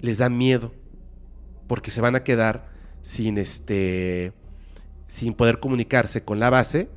les 0.00 0.18
da 0.18 0.28
miedo 0.28 0.72
porque 1.66 1.90
se 1.90 2.00
van 2.00 2.16
a 2.16 2.24
quedar 2.24 2.68
sin 3.02 3.38
este 3.38 4.32
sin 5.06 5.34
poder 5.34 5.58
comunicarse 5.58 6.24
con 6.24 6.38
la 6.38 6.50
base 6.50 6.90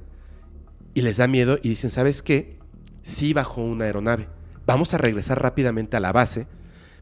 y 0.94 1.02
les 1.02 1.18
da 1.18 1.28
miedo 1.28 1.58
y 1.62 1.70
dicen, 1.70 1.90
¿sabes 1.90 2.22
qué? 2.22 2.60
Sí 3.02 3.34
bajó 3.34 3.64
una 3.64 3.86
aeronave. 3.86 4.28
Vamos 4.66 4.94
a 4.94 4.98
regresar 4.98 5.42
rápidamente 5.42 5.98
a 5.98 6.00
la 6.00 6.12
base, 6.12 6.48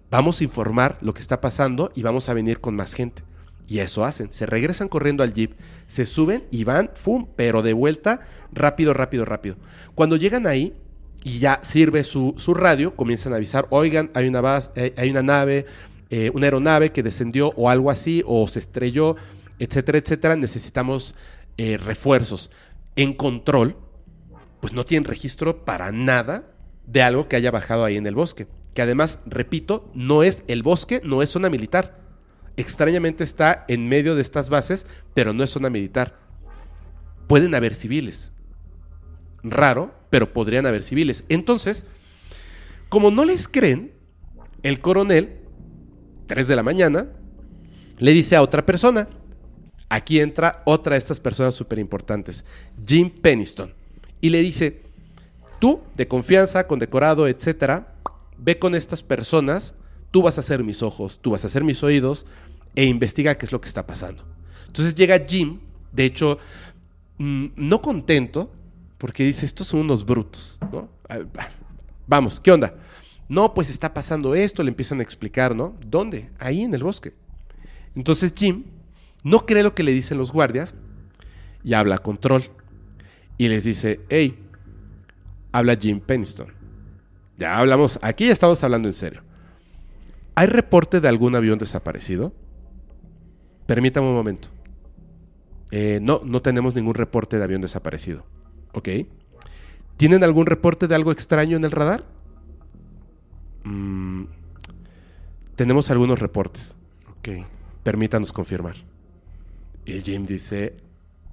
vamos 0.09 0.39
a 0.39 0.43
informar 0.43 0.97
lo 1.01 1.13
que 1.13 1.21
está 1.21 1.41
pasando 1.41 1.91
y 1.95 2.03
vamos 2.03 2.29
a 2.29 2.33
venir 2.33 2.61
con 2.61 2.75
más 2.75 2.93
gente. 2.93 3.23
Y 3.67 3.79
eso 3.79 4.03
hacen, 4.03 4.33
se 4.33 4.45
regresan 4.45 4.87
corriendo 4.87 5.23
al 5.23 5.33
jeep, 5.33 5.53
se 5.87 6.05
suben 6.05 6.45
y 6.49 6.63
van, 6.63 6.89
¡fum! 6.95 7.27
Pero 7.35 7.61
de 7.61 7.73
vuelta, 7.73 8.21
rápido, 8.51 8.93
rápido, 8.93 9.25
rápido. 9.25 9.57
Cuando 9.93 10.15
llegan 10.15 10.47
ahí 10.47 10.73
y 11.23 11.39
ya 11.39 11.59
sirve 11.63 12.03
su, 12.03 12.33
su 12.37 12.53
radio, 12.55 12.95
comienzan 12.95 13.33
a 13.33 13.35
avisar, 13.35 13.67
oigan, 13.69 14.09
hay 14.15 14.27
una, 14.27 14.41
base, 14.41 14.71
hay, 14.75 14.93
hay 14.97 15.09
una 15.11 15.21
nave, 15.21 15.67
eh, 16.09 16.31
una 16.33 16.47
aeronave 16.47 16.91
que 16.91 17.03
descendió 17.03 17.53
o 17.55 17.69
algo 17.69 17.91
así, 17.91 18.23
o 18.25 18.47
se 18.47 18.59
estrelló, 18.59 19.15
etcétera, 19.59 19.97
etcétera, 19.97 20.35
necesitamos 20.35 21.15
eh, 21.57 21.77
refuerzos. 21.77 22.49
En 22.95 23.13
control, 23.13 23.77
pues 24.59 24.73
no 24.73 24.85
tienen 24.85 25.05
registro 25.05 25.65
para 25.65 25.91
nada 25.91 26.51
de 26.87 27.01
algo 27.01 27.27
que 27.27 27.35
haya 27.35 27.51
bajado 27.51 27.85
ahí 27.85 27.97
en 27.97 28.07
el 28.07 28.15
bosque. 28.15 28.47
Que 28.73 28.81
además, 28.81 29.19
repito, 29.25 29.89
no 29.93 30.23
es 30.23 30.43
el 30.47 30.63
bosque, 30.63 31.01
no 31.03 31.21
es 31.21 31.29
zona 31.29 31.49
militar. 31.49 31.99
Extrañamente 32.57 33.23
está 33.23 33.65
en 33.67 33.87
medio 33.87 34.15
de 34.15 34.21
estas 34.21 34.49
bases, 34.49 34.85
pero 35.13 35.33
no 35.33 35.43
es 35.43 35.49
zona 35.49 35.69
militar. 35.69 36.17
Pueden 37.27 37.55
haber 37.55 37.75
civiles. 37.75 38.31
Raro, 39.43 39.93
pero 40.09 40.33
podrían 40.33 40.65
haber 40.65 40.83
civiles. 40.83 41.25
Entonces, 41.29 41.85
como 42.89 43.11
no 43.11 43.23
les 43.23 43.47
creen, 43.47 43.93
el 44.63 44.81
coronel, 44.81 45.38
3 46.29 46.47
de 46.47 46.55
la 46.55 46.61
mañana, 46.61 47.07
le 47.97 48.11
dice 48.11 48.35
a 48.35 48.43
otra 48.43 48.63
persona, 48.63 49.09
aquí 49.89 50.19
entra 50.19 50.61
otra 50.65 50.93
de 50.93 50.99
estas 50.99 51.19
personas 51.19 51.55
súper 51.55 51.79
importantes, 51.79 52.45
Jim 52.85 53.09
Peniston, 53.09 53.73
y 54.21 54.29
le 54.29 54.39
dice, 54.41 54.83
tú, 55.57 55.81
de 55.95 56.07
confianza, 56.07 56.67
condecorado, 56.67 57.27
etcétera, 57.27 57.95
ve 58.37 58.59
con 58.59 58.75
estas 58.75 59.01
personas, 59.01 59.73
tú 60.11 60.21
vas 60.21 60.37
a 60.37 60.43
ser 60.43 60.63
mis 60.63 60.83
ojos, 60.83 61.19
tú 61.19 61.31
vas 61.31 61.43
a 61.45 61.49
ser 61.49 61.63
mis 61.63 61.81
oídos, 61.81 62.27
e 62.75 62.85
investiga 62.85 63.35
qué 63.35 63.47
es 63.47 63.51
lo 63.51 63.59
que 63.59 63.67
está 63.67 63.87
pasando. 63.87 64.23
Entonces 64.67 64.93
llega 64.93 65.25
Jim, 65.27 65.59
de 65.91 66.05
hecho, 66.05 66.37
mm, 67.17 67.47
no 67.55 67.81
contento, 67.81 68.51
porque 68.99 69.23
dice, 69.23 69.47
estos 69.47 69.65
son 69.65 69.79
unos 69.79 70.05
brutos, 70.05 70.59
¿no? 70.71 70.89
Vamos, 72.05 72.39
¿qué 72.39 72.51
onda? 72.51 72.75
No, 73.29 73.53
pues 73.53 73.69
está 73.69 73.93
pasando 73.93 74.33
esto, 74.33 74.63
le 74.63 74.69
empiezan 74.69 74.99
a 74.99 75.03
explicar, 75.03 75.55
¿no? 75.55 75.75
¿Dónde? 75.87 76.31
Ahí 76.39 76.63
en 76.63 76.73
el 76.73 76.83
bosque. 76.83 77.13
Entonces 77.95 78.33
Jim 78.35 78.63
no 79.23 79.45
cree 79.45 79.61
lo 79.61 79.75
que 79.75 79.83
le 79.83 79.91
dicen 79.91 80.17
los 80.17 80.31
guardias 80.31 80.73
y 81.63 81.73
habla 81.75 81.95
a 81.95 81.99
control. 81.99 82.43
Y 83.37 83.47
les 83.47 83.63
dice, 83.63 84.01
hey, 84.09 84.37
habla 85.51 85.77
Jim 85.79 85.99
Peniston. 85.99 86.51
Ya 87.37 87.57
hablamos, 87.57 87.99
aquí 88.01 88.25
ya 88.25 88.33
estamos 88.33 88.63
hablando 88.63 88.87
en 88.89 88.93
serio. 88.93 89.21
¿Hay 90.33 90.47
reporte 90.47 90.99
de 90.99 91.07
algún 91.07 91.35
avión 91.35 91.59
desaparecido? 91.59 92.33
Permítame 93.67 94.07
un 94.07 94.15
momento. 94.15 94.49
Eh, 95.71 95.99
no, 96.01 96.21
no 96.25 96.41
tenemos 96.41 96.73
ningún 96.73 96.95
reporte 96.95 97.37
de 97.37 97.43
avión 97.43 97.61
desaparecido. 97.61 98.25
¿Ok? 98.73 98.89
¿Tienen 99.97 100.23
algún 100.23 100.47
reporte 100.47 100.87
de 100.87 100.95
algo 100.95 101.11
extraño 101.11 101.55
en 101.57 101.63
el 101.63 101.71
radar? 101.71 102.05
Mm, 103.69 104.25
tenemos 105.55 105.91
algunos 105.91 106.19
reportes. 106.19 106.75
Ok. 107.11 107.45
Permítanos 107.83 108.33
confirmar. 108.33 108.77
Y 109.85 110.01
Jim 110.01 110.25
dice, 110.25 110.77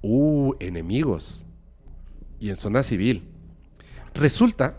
uh, 0.01 0.53
enemigos. 0.59 1.45
Y 2.39 2.49
en 2.49 2.55
zona 2.55 2.83
civil. 2.83 3.27
Resulta 4.13 4.77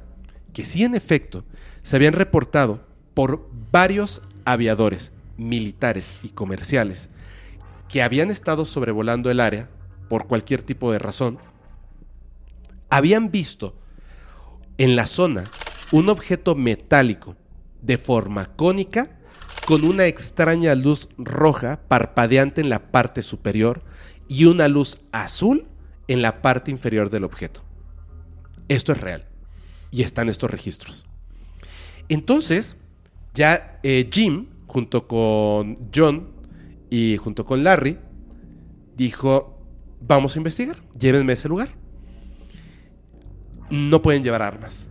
que 0.52 0.64
sí, 0.64 0.85
en 0.85 0.94
efecto, 0.94 1.44
se 1.82 1.97
habían 1.97 2.12
reportado 2.12 2.86
por 3.14 3.48
varios 3.72 4.22
aviadores 4.44 5.12
militares 5.36 6.20
y 6.22 6.28
comerciales 6.28 7.10
que 7.89 8.02
habían 8.02 8.30
estado 8.30 8.64
sobrevolando 8.64 9.30
el 9.30 9.40
área 9.40 9.68
por 10.09 10.26
cualquier 10.26 10.62
tipo 10.62 10.93
de 10.93 10.98
razón, 10.98 11.39
habían 12.90 13.30
visto 13.30 13.74
en 14.78 14.97
la 14.97 15.06
zona 15.06 15.44
un 15.90 16.09
objeto 16.09 16.55
metálico 16.55 17.36
de 17.83 17.99
forma 17.99 18.47
cónica 18.47 19.19
con 19.67 19.85
una 19.85 20.07
extraña 20.07 20.75
luz 20.75 21.09
roja 21.19 21.81
parpadeante 21.89 22.61
en 22.61 22.71
la 22.71 22.91
parte 22.91 23.23
superior 23.23 23.83
y 24.29 24.45
una 24.45 24.69
luz 24.69 25.01
azul 25.13 25.67
en 26.07 26.23
la 26.23 26.43
parte 26.43 26.71
inferior 26.71 27.11
del 27.11 27.25
objeto. 27.25 27.63
Esto 28.69 28.93
es 28.93 29.01
real 29.01 29.27
y 29.91 30.03
están 30.03 30.29
estos 30.29 30.51
registros. 30.51 31.07
Entonces, 32.09 32.77
ya 33.35 33.79
eh, 33.83 34.09
Jim, 34.13 34.47
junto 34.67 35.07
con 35.07 35.91
John 35.95 36.31
y 36.91 37.17
junto 37.19 37.45
con 37.45 37.63
Larry, 37.63 37.99
dijo, 38.97 39.59
vamos 40.01 40.35
a 40.35 40.39
investigar, 40.39 40.83
llévenme 40.99 41.33
a 41.33 41.35
ese 41.35 41.49
lugar. 41.49 41.69
No 43.71 44.01
pueden 44.01 44.23
llevar 44.23 44.43
armas. 44.43 44.89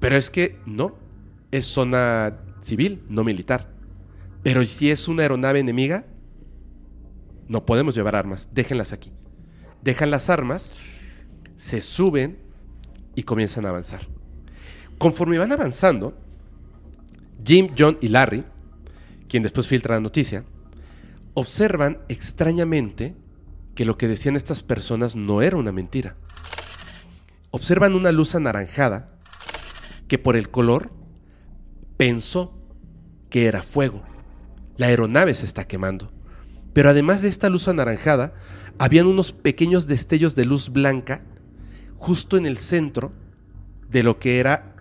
Pero 0.00 0.16
es 0.16 0.30
que 0.30 0.58
no, 0.64 0.96
es 1.50 1.66
zona 1.66 2.38
civil, 2.60 3.02
no 3.08 3.24
militar. 3.24 3.72
Pero 4.42 4.64
si 4.64 4.90
es 4.90 5.08
una 5.08 5.22
aeronave 5.22 5.60
enemiga, 5.60 6.06
no 7.48 7.64
podemos 7.64 7.94
llevar 7.94 8.16
armas, 8.16 8.48
déjenlas 8.52 8.92
aquí. 8.92 9.12
Dejan 9.82 10.10
las 10.10 10.28
armas, 10.30 11.16
se 11.56 11.82
suben 11.82 12.38
y 13.14 13.22
comienzan 13.22 13.66
a 13.66 13.70
avanzar. 13.70 14.06
Conforme 14.98 15.38
van 15.38 15.52
avanzando, 15.52 16.16
Jim, 17.44 17.70
John 17.76 17.98
y 18.00 18.08
Larry, 18.08 18.44
quien 19.28 19.42
después 19.42 19.66
filtra 19.66 19.94
la 19.94 20.00
noticia, 20.00 20.44
observan 21.34 21.98
extrañamente 22.08 23.14
que 23.74 23.84
lo 23.84 23.96
que 23.96 24.08
decían 24.08 24.36
estas 24.36 24.62
personas 24.62 25.14
no 25.14 25.40
era 25.40 25.56
una 25.56 25.72
mentira. 25.72 26.16
Observan 27.50 27.94
una 27.94 28.12
luz 28.12 28.34
anaranjada 28.34 29.12
que 30.08 30.18
por 30.18 30.36
el 30.36 30.50
color 30.50 30.90
pensó 31.98 32.54
que 33.28 33.44
era 33.44 33.62
fuego. 33.62 34.02
La 34.78 34.86
aeronave 34.86 35.34
se 35.34 35.44
está 35.44 35.66
quemando. 35.66 36.10
Pero 36.72 36.88
además 36.88 37.20
de 37.20 37.28
esta 37.28 37.50
luz 37.50 37.68
anaranjada, 37.68 38.32
habían 38.78 39.06
unos 39.06 39.32
pequeños 39.32 39.86
destellos 39.86 40.34
de 40.34 40.46
luz 40.46 40.70
blanca 40.70 41.24
justo 41.98 42.38
en 42.38 42.46
el 42.46 42.56
centro 42.56 43.12
de 43.90 44.02
lo 44.02 44.18
que 44.18 44.38
era 44.38 44.76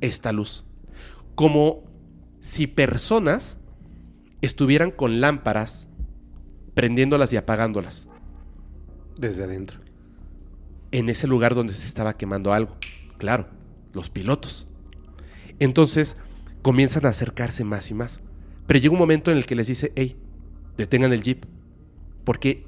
esta 0.00 0.32
luz. 0.32 0.64
Como 1.34 1.84
si 2.40 2.66
personas 2.66 3.58
estuvieran 4.40 4.90
con 4.90 5.20
lámparas 5.20 5.88
prendiéndolas 6.74 7.32
y 7.32 7.36
apagándolas 7.36 8.08
Desde 9.18 9.44
adentro. 9.44 9.80
en 10.92 11.10
ese 11.10 11.26
lugar 11.26 11.54
donde 11.54 11.74
se 11.74 11.86
estaba 11.86 12.16
quemando 12.16 12.54
algo. 12.54 12.76
Claro, 13.18 13.48
los 13.92 14.08
pilotos. 14.08 14.66
Entonces 15.58 16.16
comienzan 16.62 17.06
a 17.06 17.10
acercarse 17.10 17.64
más 17.64 17.90
y 17.90 17.94
más. 17.94 18.20
Pero 18.66 18.78
llega 18.78 18.92
un 18.92 18.98
momento 18.98 19.30
en 19.30 19.38
el 19.38 19.46
que 19.46 19.56
les 19.56 19.66
dice, 19.66 19.92
hey, 19.96 20.16
detengan 20.76 21.12
el 21.12 21.22
jeep. 21.22 21.44
Porque 22.24 22.66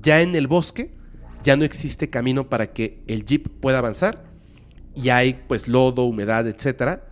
ya 0.00 0.20
en 0.20 0.34
el 0.34 0.46
bosque 0.46 0.94
ya 1.42 1.56
no 1.56 1.64
existe 1.64 2.08
camino 2.08 2.48
para 2.48 2.72
que 2.72 3.02
el 3.06 3.24
jeep 3.24 3.48
pueda 3.60 3.78
avanzar. 3.78 4.24
Y 4.94 5.08
hay 5.08 5.42
pues 5.46 5.68
lodo, 5.68 6.04
humedad, 6.04 6.46
etcétera. 6.46 7.06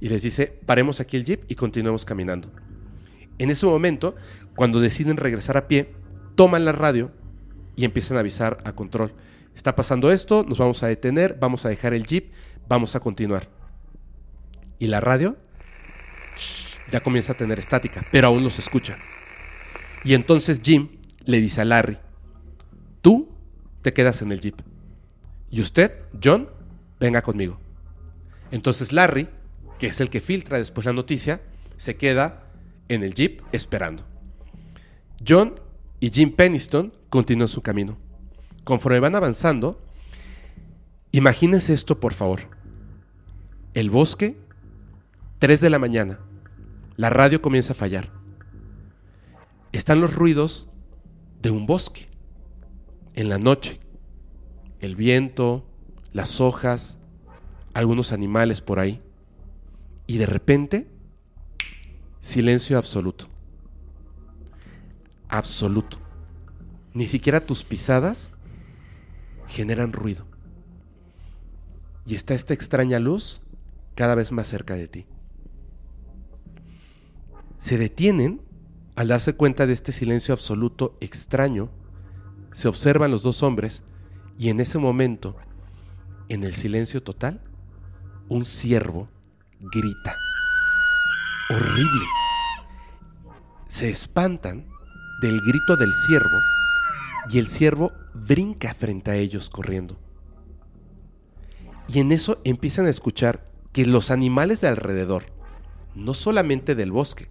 Y 0.00 0.08
les 0.08 0.22
dice, 0.22 0.58
paremos 0.66 1.00
aquí 1.00 1.16
el 1.16 1.24
jeep 1.24 1.44
y 1.48 1.54
continuemos 1.54 2.04
caminando. 2.04 2.50
En 3.38 3.50
ese 3.50 3.66
momento, 3.66 4.14
cuando 4.54 4.80
deciden 4.80 5.16
regresar 5.16 5.56
a 5.56 5.68
pie, 5.68 5.92
toman 6.34 6.64
la 6.64 6.72
radio 6.72 7.12
y 7.76 7.84
empiezan 7.84 8.16
a 8.16 8.20
avisar 8.20 8.58
a 8.64 8.72
control. 8.74 9.12
Está 9.54 9.74
pasando 9.74 10.10
esto, 10.10 10.44
nos 10.46 10.58
vamos 10.58 10.82
a 10.82 10.88
detener, 10.88 11.38
vamos 11.40 11.64
a 11.64 11.68
dejar 11.68 11.94
el 11.94 12.06
jeep, 12.06 12.30
vamos 12.68 12.94
a 12.94 13.00
continuar. 13.00 13.48
Y 14.78 14.88
la 14.88 15.00
radio 15.00 15.36
ya 16.90 17.02
comienza 17.02 17.32
a 17.32 17.36
tener 17.36 17.58
estática, 17.58 18.06
pero 18.10 18.28
aún 18.28 18.42
los 18.42 18.58
escucha. 18.58 18.98
Y 20.04 20.14
entonces 20.14 20.60
Jim 20.62 20.88
le 21.24 21.40
dice 21.40 21.62
a 21.62 21.64
Larry, 21.64 21.98
tú 23.02 23.28
te 23.82 23.92
quedas 23.92 24.22
en 24.22 24.32
el 24.32 24.40
jeep. 24.40 24.60
Y 25.50 25.60
usted, 25.60 25.92
John, 26.22 26.48
venga 27.00 27.22
conmigo. 27.22 27.58
Entonces 28.50 28.92
Larry, 28.92 29.28
que 29.78 29.88
es 29.88 30.00
el 30.00 30.10
que 30.10 30.20
filtra 30.20 30.58
después 30.58 30.86
la 30.86 30.92
noticia, 30.92 31.40
se 31.76 31.96
queda 31.96 32.44
en 32.88 33.02
el 33.02 33.14
jeep 33.14 33.42
esperando. 33.52 34.04
John 35.26 35.54
y 36.00 36.10
Jim 36.10 36.34
Peniston 36.34 36.92
continúan 37.08 37.48
su 37.48 37.62
camino. 37.62 37.96
Conforme 38.64 39.00
van 39.00 39.14
avanzando, 39.14 39.82
imagínense 41.12 41.72
esto 41.72 42.00
por 42.00 42.14
favor. 42.14 42.40
El 43.74 43.90
bosque, 43.90 44.36
3 45.38 45.60
de 45.60 45.70
la 45.70 45.78
mañana, 45.78 46.18
la 46.96 47.10
radio 47.10 47.42
comienza 47.42 47.72
a 47.72 47.76
fallar. 47.76 48.10
Están 49.72 50.00
los 50.00 50.14
ruidos 50.14 50.68
de 51.42 51.50
un 51.50 51.66
bosque. 51.66 52.08
En 53.14 53.28
la 53.28 53.38
noche, 53.38 53.80
el 54.80 54.96
viento, 54.96 55.66
las 56.12 56.40
hojas, 56.40 56.98
algunos 57.74 58.12
animales 58.12 58.60
por 58.60 58.78
ahí. 58.78 59.02
Y 60.06 60.18
de 60.18 60.26
repente, 60.26 60.88
silencio 62.20 62.78
absoluto. 62.78 63.28
Absoluto. 65.28 65.98
Ni 66.94 67.06
siquiera 67.06 67.44
tus 67.44 67.64
pisadas 67.64 68.30
generan 69.46 69.92
ruido. 69.92 70.26
Y 72.06 72.14
está 72.14 72.34
esta 72.34 72.54
extraña 72.54 73.00
luz 73.00 73.40
cada 73.94 74.14
vez 74.14 74.32
más 74.32 74.46
cerca 74.46 74.74
de 74.74 74.88
ti. 74.88 75.06
Se 77.66 77.78
detienen 77.78 78.42
al 78.94 79.08
darse 79.08 79.34
cuenta 79.34 79.66
de 79.66 79.72
este 79.72 79.90
silencio 79.90 80.32
absoluto 80.32 80.96
extraño. 81.00 81.68
Se 82.52 82.68
observan 82.68 83.10
los 83.10 83.24
dos 83.24 83.42
hombres 83.42 83.82
y 84.38 84.50
en 84.50 84.60
ese 84.60 84.78
momento, 84.78 85.34
en 86.28 86.44
el 86.44 86.54
silencio 86.54 87.02
total, 87.02 87.42
un 88.28 88.44
ciervo 88.44 89.08
grita. 89.58 90.14
Horrible. 91.50 92.06
Se 93.66 93.90
espantan 93.90 94.68
del 95.20 95.40
grito 95.40 95.76
del 95.76 95.92
ciervo 96.06 96.38
y 97.30 97.40
el 97.40 97.48
ciervo 97.48 97.90
brinca 98.14 98.74
frente 98.74 99.10
a 99.10 99.16
ellos 99.16 99.50
corriendo. 99.50 99.98
Y 101.88 101.98
en 101.98 102.12
eso 102.12 102.40
empiezan 102.44 102.86
a 102.86 102.90
escuchar 102.90 103.50
que 103.72 103.86
los 103.86 104.12
animales 104.12 104.60
de 104.60 104.68
alrededor, 104.68 105.24
no 105.96 106.14
solamente 106.14 106.76
del 106.76 106.92
bosque, 106.92 107.28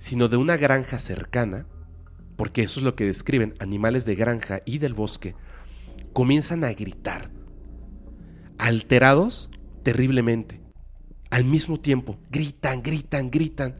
sino 0.00 0.28
de 0.28 0.38
una 0.38 0.56
granja 0.56 0.98
cercana, 0.98 1.66
porque 2.36 2.62
eso 2.62 2.80
es 2.80 2.84
lo 2.84 2.96
que 2.96 3.04
describen 3.04 3.52
animales 3.58 4.06
de 4.06 4.14
granja 4.14 4.62
y 4.64 4.78
del 4.78 4.94
bosque, 4.94 5.34
comienzan 6.14 6.64
a 6.64 6.72
gritar, 6.72 7.30
alterados 8.56 9.50
terriblemente. 9.82 10.62
Al 11.28 11.44
mismo 11.44 11.78
tiempo, 11.78 12.16
gritan, 12.30 12.82
gritan, 12.82 13.30
gritan. 13.30 13.76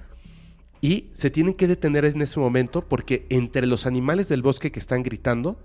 Y 0.83 1.09
se 1.15 1.31
tienen 1.31 1.55
que 1.55 1.67
detener 1.67 2.05
en 2.05 2.21
ese 2.21 2.39
momento 2.39 2.87
porque 2.87 3.27
entre 3.31 3.67
los 3.67 3.87
animales 3.87 4.29
del 4.29 4.43
bosque 4.43 4.71
que 4.71 4.79
están 4.79 5.03
gritando, 5.03 5.59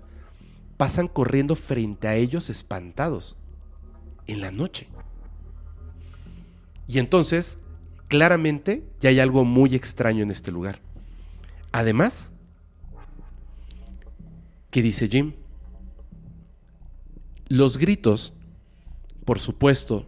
pasan 0.78 1.06
corriendo 1.06 1.54
frente 1.54 2.08
a 2.08 2.14
ellos 2.14 2.48
espantados. 2.48 3.36
En 4.26 4.40
la 4.40 4.52
noche. 4.52 4.88
Y 6.88 6.98
entonces, 6.98 7.58
claramente, 8.08 8.84
ya 9.00 9.10
hay 9.10 9.20
algo 9.20 9.44
muy 9.44 9.74
extraño 9.74 10.22
en 10.22 10.30
este 10.30 10.50
lugar. 10.50 10.80
Además, 11.72 12.30
¿qué 14.70 14.82
dice 14.82 15.08
Jim? 15.08 15.34
Los 17.48 17.78
gritos, 17.78 18.32
por 19.24 19.38
supuesto, 19.38 20.06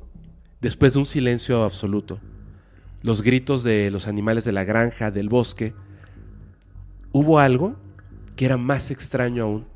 después 0.61 0.95
de 0.95 1.01
un 1.01 1.07
silencio 1.07 1.63
absoluto, 1.63 2.21
los 3.03 3.23
gritos 3.23 3.63
de 3.63 3.91
los 3.91 4.09
animales 4.09 4.45
de 4.45 4.53
la 4.53 4.65
granja, 4.65 5.11
del 5.11 5.29
bosque, 5.29 5.75
hubo 7.13 7.39
algo 7.39 7.77
que 8.35 8.45
era 8.45 8.57
más 8.57 8.91
extraño 8.91 9.45
aún 9.45 9.67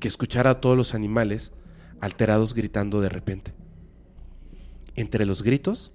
que 0.00 0.08
escuchar 0.08 0.46
a 0.46 0.60
todos 0.60 0.76
los 0.76 0.94
animales 0.94 1.52
alterados 2.00 2.52
gritando 2.52 3.00
de 3.00 3.08
repente. 3.08 3.54
Entre 4.96 5.24
los 5.24 5.42
gritos 5.42 5.93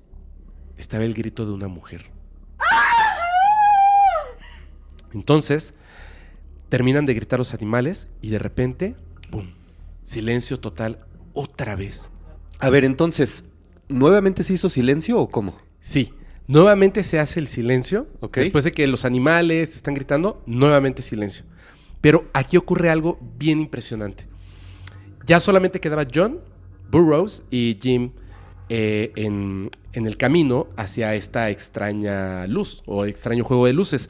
estaba 0.80 1.04
el 1.04 1.14
grito 1.14 1.46
de 1.46 1.52
una 1.52 1.68
mujer. 1.68 2.06
Entonces, 5.14 5.74
terminan 6.70 7.06
de 7.06 7.14
gritar 7.14 7.38
los 7.38 7.54
animales 7.54 8.08
y 8.22 8.30
de 8.30 8.40
repente, 8.40 8.96
¡pum! 9.30 9.52
Silencio 10.04 10.60
total 10.60 11.06
otra 11.34 11.76
vez. 11.76 12.10
A 12.60 12.70
ver, 12.70 12.86
entonces, 12.86 13.46
¿nuevamente 13.90 14.44
se 14.44 14.54
hizo 14.54 14.70
silencio 14.70 15.18
o 15.18 15.30
cómo? 15.30 15.58
Sí, 15.82 16.14
nuevamente 16.48 17.04
se 17.04 17.20
hace 17.20 17.40
el 17.40 17.48
silencio. 17.48 18.08
Después 18.34 18.64
de 18.64 18.72
que 18.72 18.88
los 18.88 19.04
animales 19.04 19.76
están 19.76 19.94
gritando, 19.94 20.42
nuevamente 20.46 21.02
silencio. 21.02 21.46
Pero 22.02 22.30
aquí 22.34 22.56
ocurre 22.56 22.90
algo 22.90 23.20
bien 23.38 23.60
impresionante. 23.60 24.28
Ya 25.26 25.40
solamente 25.40 25.80
quedaba 25.80 26.08
John, 26.12 26.40
Burroughs 26.90 27.44
y 27.52 27.78
Jim 27.82 28.12
eh, 28.70 29.12
en, 29.16 29.72
el 29.94 30.18
camino 30.18 30.68
hacia 30.78 31.16
esta 31.16 31.50
extraña 31.50 32.46
luz 32.46 32.84
o 32.86 33.06
extraño 33.06 33.44
juego 33.44 33.66
de 33.66 33.74
luces. 33.74 34.10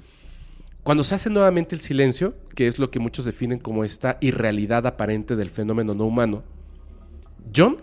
Cuando 0.84 1.04
se 1.04 1.16
hace 1.16 1.30
nuevamente 1.30 1.76
el 1.76 1.82
silencio, 1.82 2.36
que 2.56 2.68
es 2.68 2.78
lo 2.78 2.92
que 2.92 3.00
muchos 3.00 3.26
definen 3.26 3.60
como 3.60 3.84
esta 3.84 4.18
irrealidad 4.22 4.86
aparente 4.86 5.36
del 5.36 5.50
fenómeno 5.50 5.94
no 5.94 6.06
humano, 6.06 6.44
John 7.56 7.78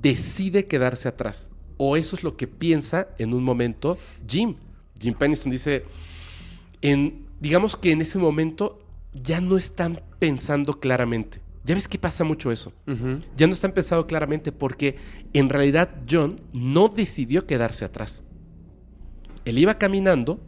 decide 0.00 0.66
quedarse 0.66 1.08
atrás. 1.08 1.48
O 1.78 1.96
eso 1.96 2.14
es 2.14 2.24
lo 2.24 2.36
que 2.36 2.46
piensa 2.46 3.08
en 3.18 3.32
un 3.32 3.42
momento 3.42 3.96
Jim. 4.28 4.56
Jim 5.00 5.14
Penniston 5.14 5.50
dice, 5.50 5.84
en, 6.82 7.26
digamos 7.40 7.76
que 7.76 7.92
en 7.92 8.02
ese 8.02 8.18
momento 8.18 8.78
ya 9.14 9.40
no 9.40 9.56
están 9.56 10.02
pensando 10.18 10.78
claramente. 10.78 11.40
Ya 11.70 11.74
ves 11.76 11.86
que 11.86 12.00
pasa 12.00 12.24
mucho 12.24 12.50
eso. 12.50 12.72
Ya 13.36 13.46
no 13.46 13.52
están 13.52 13.70
pensando 13.70 14.04
claramente 14.04 14.50
porque 14.50 14.96
en 15.32 15.48
realidad 15.48 15.88
John 16.10 16.40
no 16.52 16.88
decidió 16.88 17.46
quedarse 17.46 17.84
atrás. 17.84 18.24
Él 19.44 19.56
iba 19.56 19.78
caminando 19.78 20.40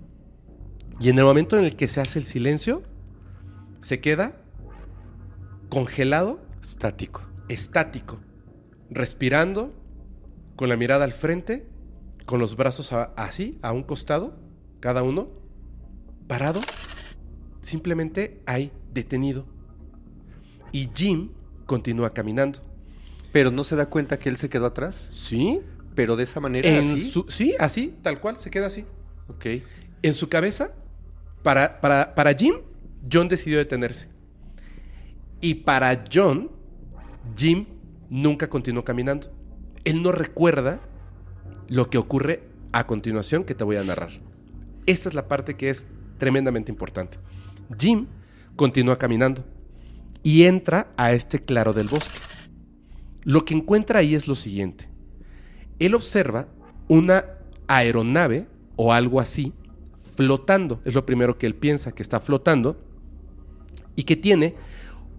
y 0.99 1.11
en 1.11 1.19
el 1.21 1.25
momento 1.25 1.57
en 1.57 1.65
el 1.65 1.77
que 1.77 1.87
se 1.87 2.01
hace 2.01 2.19
el 2.19 2.25
silencio, 2.25 2.83
se 3.79 4.01
queda 4.01 4.35
congelado, 5.69 6.41
Estático. 6.61 7.23
estático, 7.49 8.19
respirando, 8.91 9.73
con 10.57 10.69
la 10.69 10.77
mirada 10.77 11.05
al 11.05 11.13
frente, 11.13 11.69
con 12.27 12.41
los 12.41 12.57
brazos 12.57 12.93
a- 12.93 13.13
así, 13.17 13.61
a 13.63 13.71
un 13.71 13.85
costado, 13.85 14.35
cada 14.81 15.05
uno, 15.05 15.29
parado, 16.27 16.61
simplemente 17.61 18.43
ahí, 18.45 18.73
detenido. 18.93 19.47
Y 20.73 20.89
Jim 20.95 21.31
continúa 21.67 22.13
caminando. 22.13 22.61
Pero 23.33 23.51
no 23.51 23.65
se 23.65 23.77
da 23.77 23.87
cuenta 23.87 24.19
que 24.19 24.29
él 24.29 24.37
se 24.37 24.49
quedó 24.51 24.67
atrás. 24.67 24.97
¿Sí? 24.97 25.61
Pero 25.95 26.17
de 26.17 26.25
esa 26.25 26.41
manera 26.41 26.69
En 26.69 26.79
así. 26.95 27.11
su- 27.11 27.27
sí, 27.29 27.55
así, 27.59 27.95
tal 28.03 28.21
cual, 28.21 28.39
se 28.39 28.51
queda 28.51 28.67
así. 28.67 28.85
Ok. 29.29 29.47
En 30.03 30.15
su 30.15 30.29
cabeza, 30.29 30.73
para, 31.43 31.81
para, 31.81 32.15
para 32.15 32.35
Jim, 32.35 32.57
John 33.11 33.29
decidió 33.29 33.59
detenerse. 33.59 34.09
Y 35.41 35.55
para 35.55 36.05
John, 36.13 36.51
Jim 37.37 37.67
nunca 38.11 38.49
continuó 38.49 38.85
caminando. 38.85 39.31
Él 39.85 40.03
no 40.03 40.13
recuerda 40.13 40.81
lo 41.69 41.91
que 41.91 41.99
ocurre 41.99 42.43
a 42.73 42.87
continuación 42.87 43.45
que 43.45 43.55
te 43.55 43.65
voy 43.65 43.77
a 43.77 43.85
narrar. 43.85 44.11
Esta 44.87 45.09
es 45.09 45.15
la 45.15 45.29
parte 45.29 45.55
que 45.57 45.71
es 45.71 45.87
tremendamente 46.19 46.71
importante. 46.71 47.19
Jim 47.79 48.07
continúa 48.57 48.99
caminando 48.99 49.45
y 50.23 50.45
entra 50.45 50.93
a 50.97 51.13
este 51.13 51.41
claro 51.41 51.73
del 51.73 51.89
bosque. 51.89 52.19
Lo 53.25 53.45
que 53.45 53.55
encuentra 53.55 54.01
ahí 54.01 54.15
es 54.15 54.27
lo 54.29 54.35
siguiente. 54.35 54.89
Él 55.79 55.95
observa 55.95 56.49
una 56.89 57.25
aeronave 57.69 58.47
o 58.77 58.93
algo 58.93 59.21
así 59.21 59.53
flotando. 60.17 60.81
Es 60.85 60.95
lo 60.95 61.07
primero 61.07 61.39
que 61.39 61.47
él 61.47 61.55
piensa, 61.55 61.93
que 61.93 62.03
está 62.03 62.21
flotando 62.21 62.81
y 63.97 64.05
que 64.05 64.17
tiene 64.17 64.55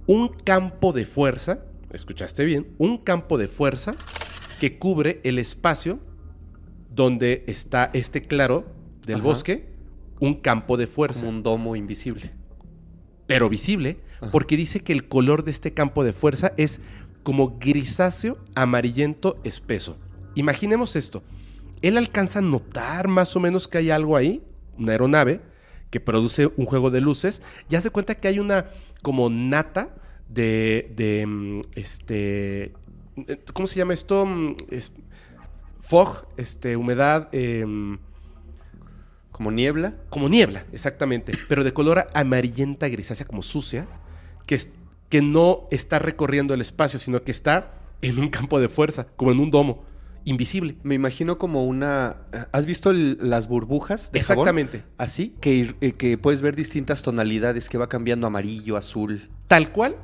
un 0.08 0.28
campo 0.28 0.92
de 0.94 1.06
fuerza, 1.06 1.66
escuchaste 1.92 2.44
bien, 2.46 2.68
un 2.78 2.98
campo 2.98 3.38
de 3.38 3.48
fuerza 3.48 3.96
que 4.60 4.78
cubre 4.78 5.22
el 5.24 5.40
espacio 5.40 6.00
donde 6.94 7.44
está 7.48 7.90
este 7.94 8.22
claro 8.22 8.66
del 9.06 9.18
Ajá. 9.18 9.24
bosque, 9.24 9.70
un 10.20 10.36
campo 10.36 10.78
de 10.78 10.88
fuerza 10.88 11.22
Como 11.26 11.38
un 11.38 11.44
domo 11.44 11.76
invisible. 11.76 12.32
pero 13.26 13.50
visible, 13.50 14.00
Ajá. 14.24 14.32
porque 14.32 14.58
dice 14.58 14.82
que 14.82 14.94
el 14.94 15.08
color 15.08 15.44
de 15.44 15.52
este 15.52 15.74
campo 15.74 16.04
de 16.04 16.14
fuerza 16.14 16.54
es 16.58 16.80
como 17.24 17.58
grisáceo 17.60 18.38
amarillento 18.56 19.40
espeso. 19.44 19.98
Imaginemos 20.36 20.96
esto. 20.96 21.24
Él 21.82 21.98
alcanza 21.98 22.40
a 22.40 22.42
notar 22.42 23.08
más 23.08 23.36
o 23.36 23.40
menos 23.40 23.68
que 23.68 23.78
hay 23.78 23.92
algo 23.92 24.18
ahí, 24.18 24.42
una 24.78 24.92
aeronave 24.94 25.42
que 25.90 26.00
produce 26.00 26.48
un 26.58 26.66
juego 26.66 26.90
de 26.90 27.02
luces, 27.02 27.42
y 27.70 27.76
hace 27.76 27.90
cuenta 27.92 28.16
que 28.16 28.28
hay 28.28 28.40
una 28.40 28.66
como 29.02 29.30
nata 29.30 29.94
de, 30.28 30.92
de 30.96 31.26
mm, 31.28 31.62
este, 31.76 32.74
¿cómo 33.54 33.68
se 33.68 33.78
llama 33.78 33.94
esto? 33.94 34.26
Mm, 34.26 34.56
Es, 34.70 34.92
fog, 35.82 36.26
este, 36.38 36.76
humedad, 36.78 37.30
em, 37.34 38.00
Como 39.32 39.52
niebla. 39.52 39.96
como 40.10 40.30
niebla, 40.30 40.66
exactamente, 40.72 41.34
pero 41.48 41.64
de 41.64 41.74
color 41.74 42.08
amarillenta 42.14 42.88
grisácea, 42.88 43.28
como 43.28 43.42
sucia, 43.42 43.88
que, 44.46 44.56
es- 44.56 44.70
que 45.10 45.22
no 45.22 45.68
está 45.72 46.00
recorriendo 46.00 46.54
el 46.54 46.62
espacio, 46.62 47.00
sino 47.00 47.22
que 47.24 47.32
está 47.32 47.74
en 48.02 48.20
un 48.20 48.30
campo 48.30 48.60
de 48.60 48.70
fuerza, 48.70 49.08
como 49.16 49.32
en 49.32 49.40
un 49.40 49.52
domo, 49.52 49.86
invisible. 50.26 50.78
Me 50.84 50.96
imagino 50.96 51.38
como 51.38 51.66
una. 51.66 52.18
¿Has 52.52 52.66
visto 52.66 52.92
el- 52.92 53.18
las 53.22 53.48
burbujas 53.48 54.12
de 54.12 54.22
jabón? 54.24 54.48
Exactamente, 54.48 54.84
Así, 54.98 55.36
que, 55.42 55.76
eh, 55.82 55.92
que 55.94 56.18
puedes 56.18 56.42
ver 56.42 56.56
distintas 56.56 57.02
tonalidades 57.02 57.68
que 57.70 57.78
va 57.78 57.90
cambiando 57.90 58.26
amarillo, 58.28 58.78
azul. 58.78 59.30
tal 59.48 59.72
cual, 59.72 59.98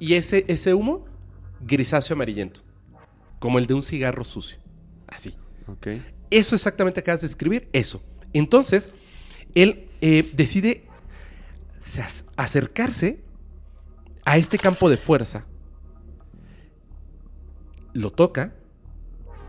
y 0.00 0.14
ese, 0.14 0.44
ese 0.48 0.74
humo 0.74 1.04
grisáceo 1.60 2.14
amarillento, 2.14 2.60
como 3.38 3.58
el 3.58 3.66
de 3.66 3.74
un 3.74 3.82
cigarro 3.82 4.24
sucio, 4.24 4.58
así. 5.06 5.34
Ok. 5.66 5.88
Eso 6.30 6.54
exactamente 6.56 7.00
acabas 7.00 7.20
de 7.20 7.26
escribir, 7.28 7.68
eso. 7.72 8.02
Entonces, 8.32 8.90
él 9.54 9.86
eh, 10.00 10.28
decide 10.34 10.84
se 11.80 12.02
ac- 12.02 12.24
acercarse 12.36 13.20
a 14.26 14.36
este 14.36 14.58
campo 14.58 14.90
de 14.90 14.98
fuerza. 14.98 15.46
Lo 17.94 18.10
toca 18.10 18.54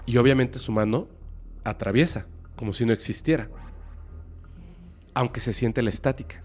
y 0.06 0.16
obviamente 0.18 0.60
su 0.60 0.72
mano 0.72 1.10
atraviesa, 1.66 2.28
como 2.56 2.72
si 2.72 2.86
no 2.86 2.94
existiera. 2.94 3.50
Aunque 5.16 5.42
se 5.42 5.52
siente 5.52 5.82
la 5.82 5.90
estática. 5.90 6.44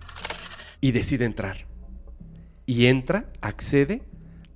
Y 0.81 0.91
decide 0.91 1.27
entrar. 1.27 1.69
Y 2.65 2.87
entra, 2.87 3.31
accede 3.43 4.03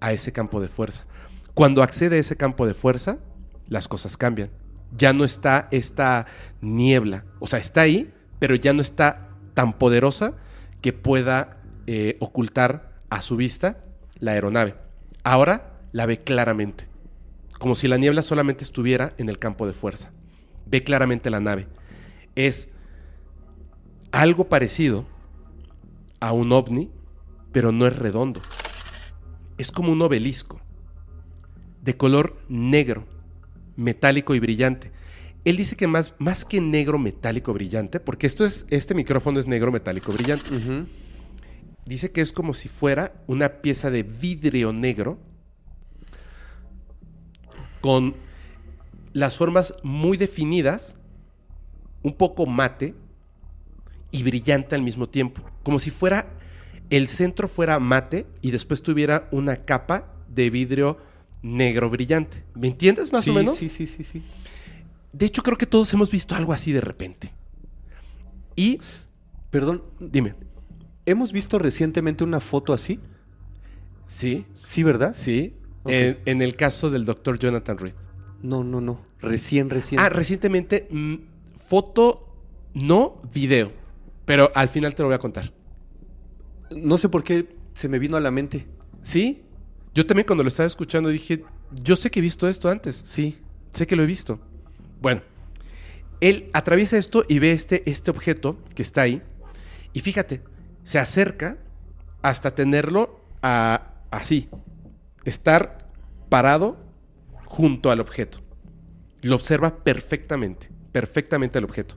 a 0.01 0.13
ese 0.13 0.33
campo 0.33 0.61
de 0.61 0.69
fuerza. 0.69 1.05
Cuando 1.53 1.83
accede 1.83 2.17
a 2.17 2.21
ese 2.21 2.37
campo 2.37 2.67
de 2.67 2.75
fuerza, 2.75 3.19
las 3.69 3.89
cosas 3.89 4.17
cambian. 4.17 4.51
Ya 4.97 5.13
no 5.13 5.25
está 5.25 5.69
esta 5.71 6.27
niebla. 6.63 7.27
O 7.41 7.47
sea, 7.47 7.59
está 7.59 7.83
ahí, 7.83 8.13
pero 8.39 8.55
ya 8.55 8.73
no 8.73 8.81
está 8.81 9.29
tan 9.53 9.77
poderosa 9.77 10.33
que 10.81 10.95
pueda 10.95 11.61
eh, 11.87 12.17
ocultar 12.21 12.96
a 13.11 13.23
su 13.23 13.37
vista 13.37 13.83
la 14.19 14.33
aeronave. 14.33 14.75
Ahora 15.25 15.79
la 15.93 16.07
ve 16.07 16.23
claramente. 16.23 16.87
Como 17.59 17.75
si 17.75 17.89
la 17.89 17.97
niebla 17.97 18.23
solamente 18.23 18.65
estuviera 18.65 19.15
en 19.19 19.29
el 19.29 19.39
campo 19.39 19.67
de 19.67 19.73
fuerza. 19.73 20.11
Ve 20.67 20.85
claramente 20.85 21.31
la 21.31 21.41
nave. 21.41 21.69
Es 22.35 22.69
algo 24.13 24.49
parecido 24.49 25.07
a 26.21 26.33
un 26.33 26.53
ovni, 26.53 26.91
pero 27.53 27.73
no 27.73 27.87
es 27.87 27.97
redondo. 27.97 28.41
Es 29.59 29.73
como 29.73 29.93
un 29.93 30.03
obelisco 30.03 30.61
de 31.83 31.97
color 31.97 32.37
negro, 32.49 33.07
metálico 33.77 34.35
y 34.35 34.41
brillante. 34.41 34.93
Él 35.45 35.57
dice 35.57 35.77
que 35.77 35.87
más, 35.87 36.15
más 36.19 36.45
que 36.45 36.61
negro 36.61 36.99
metálico 36.99 37.55
brillante, 37.55 38.01
porque 38.01 38.27
esto 38.27 38.45
es, 38.45 38.67
este 38.69 38.95
micrófono 38.95 39.39
es 39.39 39.47
negro 39.47 39.71
metálico 39.71 40.13
brillante. 40.13 40.53
Ujú. 40.55 40.87
Dice 41.87 42.13
que 42.13 42.21
es 42.21 42.33
como 42.33 42.53
si 42.53 42.69
fuera 42.69 43.15
una 43.27 43.63
pieza 43.63 43.91
de 43.91 44.03
vidrio 44.03 44.73
negro 44.73 45.19
con 47.81 48.17
las 49.13 49.37
formas 49.37 49.75
muy 49.83 50.17
definidas, 50.19 50.97
un 52.03 52.15
poco 52.15 52.45
mate 52.45 52.95
y 54.11 54.23
brillante 54.23 54.75
al 54.75 54.83
mismo 54.83 55.09
tiempo. 55.09 55.43
Como 55.63 55.79
si 55.79 55.91
fuera 55.91 56.29
el 56.91 57.09
centro 57.09 57.49
fuera 57.49 57.79
mate 57.79 58.27
y 58.43 58.51
después 58.51 58.83
tuviera 58.83 59.29
una 59.31 59.57
capa 59.57 60.13
de 60.29 60.51
vidrio 60.51 60.99
negro 61.43 61.89
brillante. 61.89 62.45
¿Me 62.55 62.67
entiendes 62.67 63.13
más 63.13 63.25
sí, 63.25 63.31
o 63.31 63.33
menos? 63.33 63.57
Sí, 63.57 63.69
sí, 63.69 63.87
sí, 63.87 64.05
sí. 64.05 64.23
De 65.13 65.25
hecho, 65.25 65.43
creo 65.43 65.57
que 65.57 65.67
todos 65.67 65.93
hemos 65.95 66.11
visto 66.11 66.35
algo 66.35 66.53
así 66.53 66.73
de 66.73 66.81
repente. 66.81 67.33
Y, 68.57 68.81
Perdón, 69.51 69.83
dime, 70.01 70.35
¿hemos 71.07 71.33
visto 71.33 71.59
recientemente 71.59 72.25
una 72.25 72.41
foto 72.41 72.73
así? 72.73 73.01
¿sí? 74.07 74.47
Sí, 74.55 74.83
¿verdad? 74.83 75.15
Sí. 75.15 75.55
En, 75.87 76.19
en 76.25 76.43
el 76.43 76.57
caso 76.57 76.91
del 76.91 77.05
doctor 77.05 77.39
Jonathan 77.39 77.79
Reed. 77.79 77.95
No, 78.43 78.65
no, 78.65 78.81
no. 78.81 79.01
Recién, 79.21 79.71
recién. 79.71 80.01
Ah, 80.01 80.09
recientemente, 80.09 80.89
mm, 80.91 81.15
foto, 81.57 82.37
no 82.75 83.21
video. 83.33 83.73
Pero 84.25 84.51
al 84.55 84.69
final 84.69 84.95
te 84.95 85.03
lo 85.03 85.09
voy 85.09 85.15
a 85.15 85.19
contar. 85.19 85.53
No 86.71 86.99
sé 86.99 87.09
por 87.09 87.23
qué 87.23 87.57
se 87.75 87.89
me 87.89 87.99
vino 87.99 88.17
a 88.17 88.21
la 88.21 88.31
mente. 88.31 88.67
¿Sí? 89.03 89.43
Yo 89.95 90.05
también 90.07 90.27
cuando 90.27 90.43
lo 90.43 90.49
estaba 90.49 90.67
escuchando 90.67 91.09
dije, 91.09 91.45
yo 91.83 91.97
sé 91.97 92.11
que 92.11 92.19
he 92.19 92.23
visto 92.23 92.49
esto 92.49 92.69
antes. 92.69 93.01
Sí. 93.05 93.39
Sé 93.71 93.87
que 93.87 93.95
lo 93.95 94.03
he 94.03 94.07
visto. 94.07 94.41
Bueno, 95.01 95.23
él 96.21 96.51
atraviesa 96.53 96.99
esto 96.99 97.25
y 97.29 97.39
ve 97.39 97.53
este, 97.53 97.89
este 97.89 98.11
objeto 98.11 98.59
que 98.75 98.83
está 98.83 99.03
ahí. 99.03 99.23
Y 99.93 100.01
fíjate, 100.01 100.43
se 100.87 101.01
acerca 101.01 101.59
hasta 102.23 102.55
tenerlo 102.55 103.19
a- 103.43 103.91
así. 104.13 104.49
Estar 105.25 105.79
parado 106.29 106.77
junto 107.45 107.91
al 107.91 107.99
objeto. 107.99 108.39
Lo 109.21 109.35
observa 109.35 109.79
perfectamente, 109.83 110.71
perfectamente 110.93 111.59
al 111.59 111.65
objeto. 111.65 111.97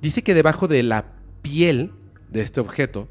Dice 0.00 0.22
que 0.22 0.34
debajo 0.34 0.68
de 0.68 0.84
la 0.84 1.14
piel 1.42 1.90
de 2.30 2.42
este 2.42 2.60
objeto, 2.60 3.08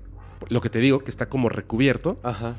lo 0.47 0.61
que 0.61 0.69
te 0.69 0.79
digo, 0.79 0.99
que 1.03 1.11
está 1.11 1.27
como 1.27 1.49
recubierto, 1.49 2.21
Ajá. 2.23 2.55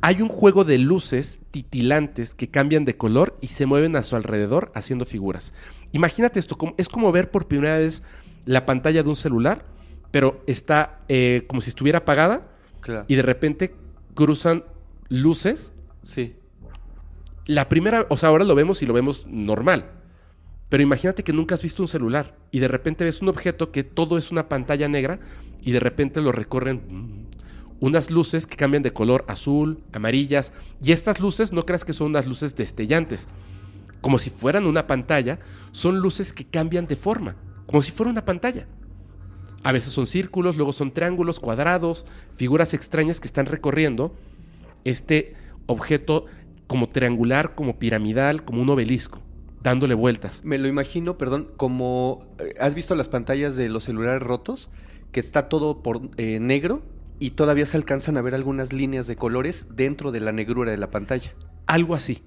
hay 0.00 0.20
un 0.20 0.28
juego 0.30 0.64
de 0.64 0.78
luces 0.78 1.38
titilantes 1.52 2.34
que 2.34 2.50
cambian 2.50 2.84
de 2.84 2.96
color 2.96 3.36
y 3.40 3.46
se 3.46 3.66
mueven 3.66 3.94
a 3.94 4.02
su 4.02 4.16
alrededor 4.16 4.72
haciendo 4.74 5.04
figuras. 5.04 5.54
Imagínate 5.92 6.40
esto, 6.40 6.58
es 6.76 6.88
como 6.88 7.12
ver 7.12 7.30
por 7.30 7.46
primera 7.46 7.78
vez 7.78 8.02
la 8.46 8.66
pantalla 8.66 9.04
de 9.04 9.08
un 9.08 9.16
celular, 9.16 9.64
pero 10.10 10.42
está 10.46 10.98
eh, 11.08 11.44
como 11.46 11.60
si 11.60 11.70
estuviera 11.70 11.98
apagada 11.98 12.48
Claro. 12.80 13.04
y 13.08 13.14
de 13.14 13.22
repente 13.22 13.74
cruzan 14.14 14.64
luces. 15.08 15.72
Sí. 16.02 16.36
La 17.46 17.68
primera, 17.68 18.06
o 18.08 18.16
sea, 18.16 18.28
ahora 18.30 18.44
lo 18.44 18.54
vemos 18.54 18.80
y 18.82 18.86
lo 18.86 18.92
vemos 18.94 19.26
normal. 19.26 19.90
Pero 20.68 20.82
imagínate 20.82 21.24
que 21.24 21.32
nunca 21.32 21.54
has 21.56 21.62
visto 21.62 21.82
un 21.82 21.88
celular 21.88 22.36
y 22.52 22.60
de 22.60 22.68
repente 22.68 23.04
ves 23.04 23.20
un 23.22 23.28
objeto 23.28 23.72
que 23.72 23.82
todo 23.82 24.16
es 24.18 24.30
una 24.30 24.48
pantalla 24.48 24.88
negra 24.88 25.18
y 25.60 25.72
de 25.72 25.80
repente 25.80 26.20
lo 26.20 26.30
recorren 26.32 26.82
mm, 26.88 27.26
unas 27.80 28.10
luces 28.10 28.46
que 28.46 28.56
cambian 28.56 28.82
de 28.82 28.92
color 28.92 29.24
azul, 29.26 29.82
amarillas. 29.92 30.52
Y 30.82 30.92
estas 30.92 31.18
luces 31.18 31.52
no 31.52 31.66
creas 31.66 31.84
que 31.84 31.92
son 31.92 32.08
unas 32.08 32.26
luces 32.26 32.54
destellantes. 32.54 33.26
Como 34.00 34.18
si 34.18 34.30
fueran 34.30 34.66
una 34.66 34.86
pantalla, 34.86 35.40
son 35.72 35.98
luces 35.98 36.32
que 36.32 36.46
cambian 36.46 36.86
de 36.86 36.96
forma, 36.96 37.36
como 37.66 37.82
si 37.82 37.90
fuera 37.90 38.10
una 38.12 38.24
pantalla. 38.24 38.66
A 39.62 39.72
veces 39.72 39.92
son 39.92 40.06
círculos, 40.06 40.56
luego 40.56 40.72
son 40.72 40.92
triángulos, 40.92 41.38
cuadrados, 41.40 42.06
figuras 42.34 42.72
extrañas 42.72 43.20
que 43.20 43.26
están 43.26 43.46
recorriendo 43.46 44.14
este 44.84 45.34
objeto 45.66 46.26
como 46.66 46.88
triangular, 46.88 47.54
como 47.54 47.78
piramidal, 47.78 48.44
como 48.44 48.62
un 48.62 48.70
obelisco, 48.70 49.20
dándole 49.62 49.94
vueltas. 49.94 50.42
Me 50.44 50.56
lo 50.56 50.68
imagino, 50.68 51.18
perdón, 51.18 51.50
como... 51.56 52.24
eh, 52.38 52.54
¿Has 52.58 52.74
visto 52.74 52.94
las 52.94 53.08
pantallas 53.08 53.56
de 53.56 53.68
los 53.68 53.84
celulares 53.84 54.22
rotos? 54.22 54.70
Que 55.12 55.20
está 55.20 55.48
todo 55.48 55.82
por 55.82 56.00
eh, 56.16 56.38
negro 56.40 56.82
y 57.18 57.32
todavía 57.32 57.66
se 57.66 57.76
alcanzan 57.76 58.16
a 58.16 58.22
ver 58.22 58.34
algunas 58.34 58.72
líneas 58.72 59.06
de 59.06 59.16
colores 59.16 59.66
dentro 59.74 60.12
de 60.12 60.20
la 60.20 60.32
negrura 60.32 60.70
de 60.70 60.78
la 60.78 60.90
pantalla. 60.90 61.34
Algo 61.66 61.94
así. 61.94 62.22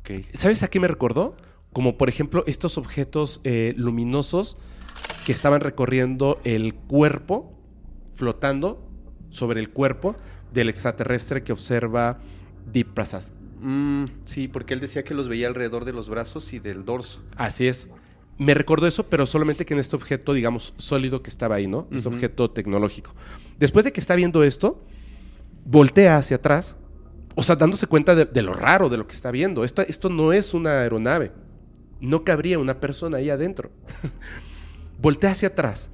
Ok. 0.00 0.26
¿Sabes 0.34 0.62
a 0.62 0.68
qué 0.68 0.78
me 0.78 0.86
recordó? 0.86 1.36
Como 1.72 1.98
por 1.98 2.08
ejemplo 2.08 2.44
estos 2.46 2.78
objetos 2.78 3.40
eh, 3.44 3.74
luminosos 3.76 4.56
que 5.24 5.32
estaban 5.32 5.60
recorriendo 5.60 6.40
el 6.44 6.74
cuerpo, 6.74 7.52
flotando 8.12 8.88
sobre 9.30 9.60
el 9.60 9.70
cuerpo 9.70 10.16
del 10.52 10.68
extraterrestre 10.68 11.42
que 11.42 11.52
observa 11.52 12.18
Deep 12.72 12.94
Prasad. 12.94 13.24
Mm, 13.60 14.04
sí, 14.24 14.48
porque 14.48 14.74
él 14.74 14.80
decía 14.80 15.02
que 15.02 15.14
los 15.14 15.28
veía 15.28 15.48
alrededor 15.48 15.84
de 15.84 15.92
los 15.92 16.08
brazos 16.08 16.52
y 16.52 16.58
del 16.58 16.84
dorso. 16.84 17.22
Así 17.36 17.66
es. 17.66 17.88
Me 18.38 18.54
recordó 18.54 18.86
eso, 18.86 19.04
pero 19.04 19.26
solamente 19.26 19.64
que 19.64 19.74
en 19.74 19.80
este 19.80 19.96
objeto, 19.96 20.34
digamos, 20.34 20.74
sólido 20.76 21.22
que 21.22 21.30
estaba 21.30 21.56
ahí, 21.56 21.66
¿no? 21.66 21.88
Este 21.90 22.08
objeto 22.08 22.50
tecnológico. 22.50 23.14
Después 23.58 23.84
de 23.84 23.92
que 23.92 24.00
está 24.00 24.14
viendo 24.14 24.44
esto, 24.44 24.84
voltea 25.64 26.18
hacia 26.18 26.36
atrás, 26.36 26.76
o 27.34 27.42
sea, 27.42 27.56
dándose 27.56 27.86
cuenta 27.86 28.14
de, 28.14 28.26
de 28.26 28.42
lo 28.42 28.52
raro 28.52 28.88
de 28.88 28.98
lo 28.98 29.06
que 29.06 29.14
está 29.14 29.30
viendo. 29.30 29.64
Esto, 29.64 29.82
esto 29.82 30.10
no 30.10 30.32
es 30.32 30.52
una 30.54 30.82
aeronave. 30.82 31.32
No 32.00 32.24
cabría 32.24 32.58
una 32.58 32.78
persona 32.78 33.16
ahí 33.16 33.30
adentro. 33.30 33.70
voltea 35.00 35.30
hacia 35.30 35.48
atrás 35.48 35.90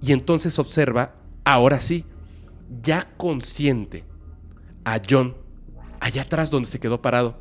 y 0.00 0.12
entonces 0.12 0.58
observa, 0.58 1.14
ahora 1.44 1.80
sí, 1.80 2.04
ya 2.82 3.08
consciente, 3.16 4.04
a 4.84 5.00
John, 5.08 5.36
allá 6.00 6.22
atrás 6.22 6.50
donde 6.50 6.68
se 6.68 6.80
quedó 6.80 7.02
parado. 7.02 7.38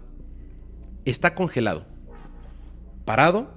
Está 1.06 1.36
congelado. 1.36 1.86
Parado, 3.06 3.50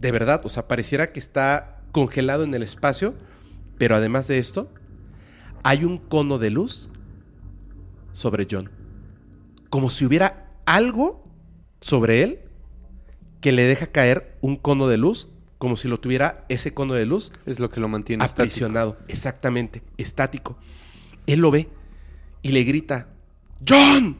de 0.00 0.10
verdad, 0.10 0.40
o 0.44 0.48
sea, 0.48 0.66
pareciera 0.66 1.12
que 1.12 1.20
está 1.20 1.82
congelado 1.92 2.44
en 2.44 2.54
el 2.54 2.62
espacio, 2.62 3.14
pero 3.78 3.94
además 3.94 4.26
de 4.26 4.38
esto, 4.38 4.72
hay 5.62 5.84
un 5.84 5.98
cono 5.98 6.38
de 6.38 6.50
luz 6.50 6.88
sobre 8.12 8.46
John. 8.50 8.70
Como 9.70 9.90
si 9.90 10.04
hubiera 10.04 10.50
algo 10.66 11.24
sobre 11.80 12.22
él 12.22 12.40
que 13.40 13.52
le 13.52 13.62
deja 13.62 13.86
caer 13.86 14.36
un 14.40 14.56
cono 14.56 14.88
de 14.88 14.96
luz, 14.96 15.28
como 15.58 15.76
si 15.76 15.88
lo 15.88 15.98
tuviera 15.98 16.44
ese 16.48 16.72
cono 16.72 16.94
de 16.94 17.04
luz 17.04 17.32
Es 17.44 17.58
lo 17.60 17.68
que 17.68 17.80
lo 17.80 17.88
mantiene 17.88 18.24
estático. 18.24 18.42
aprisionado. 18.42 18.96
Exactamente, 19.08 19.82
estático. 19.96 20.56
Él 21.26 21.40
lo 21.40 21.50
ve 21.50 21.68
y 22.42 22.50
le 22.50 22.62
grita, 22.62 23.08
¡John! 23.68 24.18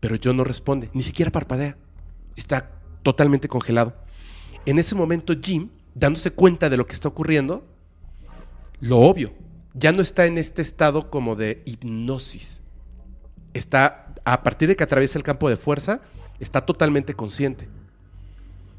Pero 0.00 0.16
John 0.22 0.36
no 0.36 0.44
responde, 0.44 0.90
ni 0.92 1.02
siquiera 1.02 1.30
parpadea. 1.30 1.76
Está 2.36 2.70
totalmente 3.02 3.48
congelado. 3.48 3.94
En 4.66 4.78
ese 4.78 4.94
momento 4.94 5.34
Jim, 5.40 5.68
dándose 5.94 6.30
cuenta 6.30 6.70
de 6.70 6.76
lo 6.76 6.86
que 6.86 6.94
está 6.94 7.08
ocurriendo, 7.08 7.66
lo 8.80 8.98
obvio, 8.98 9.32
ya 9.74 9.92
no 9.92 10.02
está 10.02 10.26
en 10.26 10.38
este 10.38 10.62
estado 10.62 11.10
como 11.10 11.36
de 11.36 11.62
hipnosis. 11.66 12.62
Está, 13.52 14.14
a 14.24 14.42
partir 14.42 14.68
de 14.68 14.76
que 14.76 14.84
atraviesa 14.84 15.18
el 15.18 15.24
campo 15.24 15.48
de 15.48 15.56
fuerza, 15.56 16.00
está 16.40 16.64
totalmente 16.64 17.14
consciente. 17.14 17.68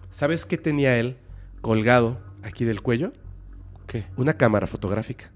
¿Sabes 0.09 0.45
qué 0.45 0.57
tenía 0.57 0.97
él 0.97 1.17
colgado 1.65 2.21
aquí 2.43 2.63
del 2.63 2.83
cuello? 2.83 3.11
¿Qué? 3.87 4.05
una 4.17 4.37
cámara 4.37 4.67
fotográfica. 4.67 5.31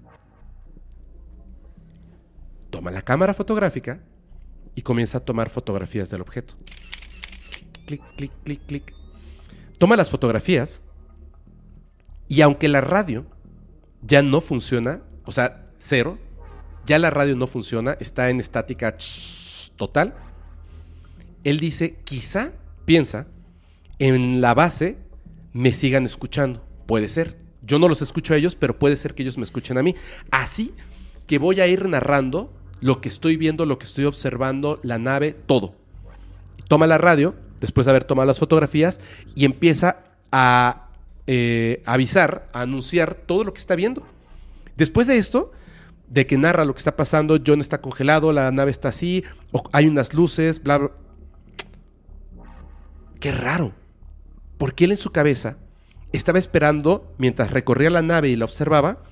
Toma 2.70 2.92
la 2.92 3.02
cámara 3.02 3.34
fotográfica 3.34 4.00
y 4.76 4.82
comienza 4.82 5.18
a 5.18 5.24
tomar 5.24 5.50
fotografías 5.50 6.08
del 6.08 6.20
objeto. 6.20 6.54
Clic, 7.84 8.00
clic, 8.16 8.32
clic, 8.44 8.60
clic. 8.64 8.94
Toma 9.76 9.96
las 9.96 10.08
fotografías 10.08 10.80
y 12.28 12.42
aunque 12.42 12.68
la 12.68 12.80
radio 12.80 13.26
ya 14.00 14.22
no 14.22 14.40
funciona, 14.40 15.02
o 15.24 15.32
sea, 15.32 15.72
cero, 15.80 16.16
ya 16.86 17.00
la 17.00 17.10
radio 17.10 17.34
no 17.34 17.48
funciona, 17.48 17.96
está 17.98 18.30
en 18.30 18.38
estática 18.38 18.96
total, 19.74 20.14
él 21.42 21.58
dice, 21.58 21.96
quizá, 22.04 22.52
piensa, 22.84 23.26
en 23.98 24.40
la 24.40 24.54
base 24.54 25.09
me 25.52 25.72
sigan 25.72 26.04
escuchando. 26.06 26.64
Puede 26.86 27.08
ser. 27.08 27.36
Yo 27.62 27.78
no 27.78 27.88
los 27.88 28.02
escucho 28.02 28.34
a 28.34 28.36
ellos, 28.36 28.56
pero 28.56 28.78
puede 28.78 28.96
ser 28.96 29.14
que 29.14 29.22
ellos 29.22 29.38
me 29.38 29.44
escuchen 29.44 29.78
a 29.78 29.82
mí. 29.82 29.94
Así 30.30 30.74
que 31.26 31.38
voy 31.38 31.60
a 31.60 31.66
ir 31.66 31.88
narrando 31.88 32.52
lo 32.80 33.00
que 33.00 33.08
estoy 33.08 33.36
viendo, 33.36 33.66
lo 33.66 33.78
que 33.78 33.84
estoy 33.84 34.04
observando, 34.04 34.80
la 34.82 34.98
nave, 34.98 35.36
todo. 35.46 35.74
Toma 36.68 36.86
la 36.86 36.98
radio, 36.98 37.34
después 37.60 37.84
de 37.84 37.90
haber 37.90 38.04
tomado 38.04 38.26
las 38.26 38.38
fotografías, 38.38 39.00
y 39.34 39.44
empieza 39.44 40.04
a 40.32 40.88
eh, 41.26 41.82
avisar, 41.84 42.48
a 42.52 42.62
anunciar 42.62 43.14
todo 43.14 43.44
lo 43.44 43.52
que 43.52 43.60
está 43.60 43.74
viendo. 43.74 44.06
Después 44.76 45.06
de 45.06 45.18
esto, 45.18 45.52
de 46.08 46.26
que 46.26 46.38
narra 46.38 46.64
lo 46.64 46.74
que 46.74 46.78
está 46.78 46.96
pasando, 46.96 47.38
John 47.44 47.60
está 47.60 47.80
congelado, 47.80 48.32
la 48.32 48.50
nave 48.50 48.70
está 48.70 48.88
así, 48.88 49.24
hay 49.72 49.86
unas 49.86 50.14
luces, 50.14 50.62
bla, 50.62 50.78
bla. 50.78 50.90
Qué 53.20 53.30
raro. 53.30 53.74
Porque 54.60 54.84
él 54.84 54.90
en 54.90 54.98
su 54.98 55.10
cabeza 55.10 55.56
estaba 56.12 56.38
esperando, 56.38 57.14
mientras 57.16 57.50
recorría 57.50 57.88
la 57.88 58.02
nave 58.02 58.28
y 58.28 58.36
la 58.36 58.44
observaba, 58.44 59.02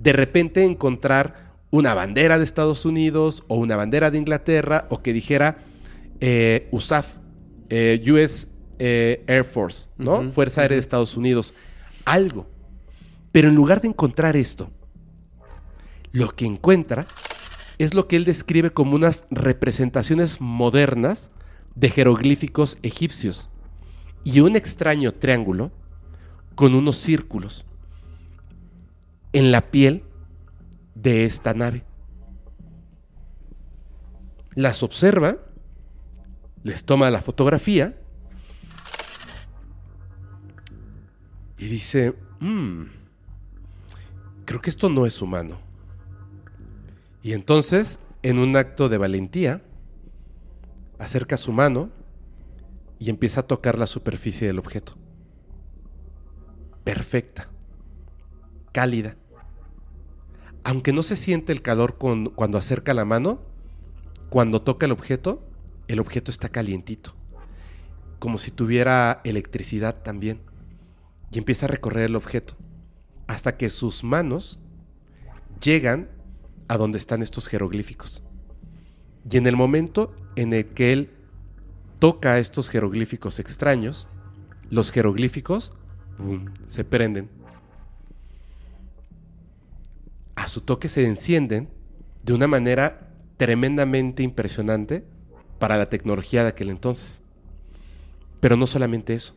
de 0.00 0.12
repente 0.12 0.64
encontrar 0.64 1.52
una 1.70 1.94
bandera 1.94 2.38
de 2.38 2.42
Estados 2.42 2.84
Unidos 2.84 3.44
o 3.46 3.54
una 3.54 3.76
bandera 3.76 4.10
de 4.10 4.18
Inglaterra 4.18 4.88
o 4.90 5.00
que 5.00 5.12
dijera 5.12 5.58
eh, 6.18 6.66
USAF, 6.72 7.18
eh, 7.68 8.02
US 8.10 8.48
eh, 8.80 9.22
Air 9.28 9.44
Force, 9.44 9.90
¿no? 9.96 10.28
Fuerza 10.28 10.62
Aérea 10.62 10.74
de 10.74 10.80
Estados 10.80 11.16
Unidos. 11.16 11.54
Algo. 12.04 12.50
Pero 13.30 13.50
en 13.50 13.54
lugar 13.54 13.80
de 13.80 13.86
encontrar 13.86 14.36
esto, 14.36 14.72
lo 16.10 16.30
que 16.30 16.46
encuentra 16.46 17.06
es 17.78 17.94
lo 17.94 18.08
que 18.08 18.16
él 18.16 18.24
describe 18.24 18.72
como 18.72 18.96
unas 18.96 19.22
representaciones 19.30 20.40
modernas 20.40 21.30
de 21.76 21.90
jeroglíficos 21.90 22.76
egipcios 22.82 23.50
y 24.24 24.40
un 24.40 24.56
extraño 24.56 25.12
triángulo 25.12 25.70
con 26.54 26.74
unos 26.74 26.96
círculos 26.96 27.64
en 29.32 29.52
la 29.52 29.70
piel 29.70 30.04
de 30.94 31.24
esta 31.24 31.54
nave. 31.54 31.84
Las 34.54 34.82
observa, 34.82 35.36
les 36.64 36.84
toma 36.84 37.10
la 37.10 37.22
fotografía 37.22 37.96
y 41.56 41.68
dice, 41.68 42.14
"Mm, 42.40 42.84
creo 44.44 44.60
que 44.60 44.70
esto 44.70 44.88
no 44.88 45.06
es 45.06 45.22
humano. 45.22 45.58
Y 47.22 47.34
entonces, 47.34 48.00
en 48.22 48.38
un 48.38 48.56
acto 48.56 48.88
de 48.88 48.98
valentía, 48.98 49.62
acerca 50.98 51.36
su 51.36 51.52
mano 51.52 51.90
y 52.98 53.10
empieza 53.10 53.40
a 53.40 53.46
tocar 53.46 53.78
la 53.78 53.86
superficie 53.86 54.46
del 54.46 54.58
objeto. 54.58 54.96
Perfecta, 56.84 57.48
cálida. 58.72 59.16
Aunque 60.64 60.92
no 60.92 61.02
se 61.02 61.16
siente 61.16 61.52
el 61.52 61.62
calor 61.62 61.98
con- 61.98 62.26
cuando 62.26 62.58
acerca 62.58 62.94
la 62.94 63.04
mano, 63.04 63.40
cuando 64.30 64.62
toca 64.62 64.86
el 64.86 64.92
objeto, 64.92 65.42
el 65.86 66.00
objeto 66.00 66.30
está 66.30 66.48
calientito, 66.48 67.14
como 68.18 68.38
si 68.38 68.50
tuviera 68.50 69.20
electricidad 69.24 70.02
también. 70.02 70.40
Y 71.30 71.38
empieza 71.38 71.66
a 71.66 71.68
recorrer 71.68 72.06
el 72.06 72.16
objeto 72.16 72.56
hasta 73.26 73.56
que 73.56 73.68
sus 73.70 74.02
manos 74.02 74.58
llegan 75.62 76.08
a 76.68 76.76
donde 76.78 76.98
están 76.98 77.22
estos 77.22 77.46
jeroglíficos. 77.48 78.22
Y 79.30 79.36
en 79.36 79.46
el 79.46 79.56
momento 79.56 80.14
en 80.36 80.52
el 80.54 80.66
que 80.68 80.92
él 80.92 81.10
toca 81.98 82.38
estos 82.38 82.68
jeroglíficos 82.70 83.38
extraños, 83.38 84.08
los 84.70 84.90
jeroglíficos 84.90 85.72
se 86.66 86.84
prenden. 86.84 87.28
A 90.34 90.46
su 90.46 90.60
toque 90.60 90.88
se 90.88 91.04
encienden 91.04 91.68
de 92.22 92.32
una 92.32 92.46
manera 92.46 93.10
tremendamente 93.36 94.22
impresionante 94.22 95.04
para 95.58 95.76
la 95.76 95.88
tecnología 95.88 96.42
de 96.42 96.50
aquel 96.50 96.70
entonces. 96.70 97.22
Pero 98.40 98.56
no 98.56 98.66
solamente 98.66 99.14
eso. 99.14 99.34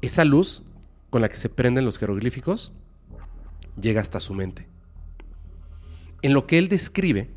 Esa 0.00 0.24
luz 0.24 0.62
con 1.10 1.22
la 1.22 1.28
que 1.28 1.36
se 1.36 1.48
prenden 1.48 1.84
los 1.84 1.98
jeroglíficos 1.98 2.72
llega 3.80 4.00
hasta 4.00 4.20
su 4.20 4.34
mente. 4.34 4.68
En 6.22 6.32
lo 6.34 6.46
que 6.46 6.58
él 6.58 6.68
describe 6.68 7.30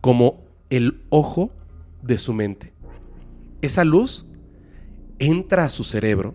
como 0.00 0.44
el 0.68 1.02
ojo 1.08 1.52
de 2.02 2.18
su 2.18 2.32
mente. 2.32 2.72
Esa 3.60 3.84
luz 3.84 4.26
entra 5.18 5.64
a 5.64 5.68
su 5.68 5.84
cerebro 5.84 6.34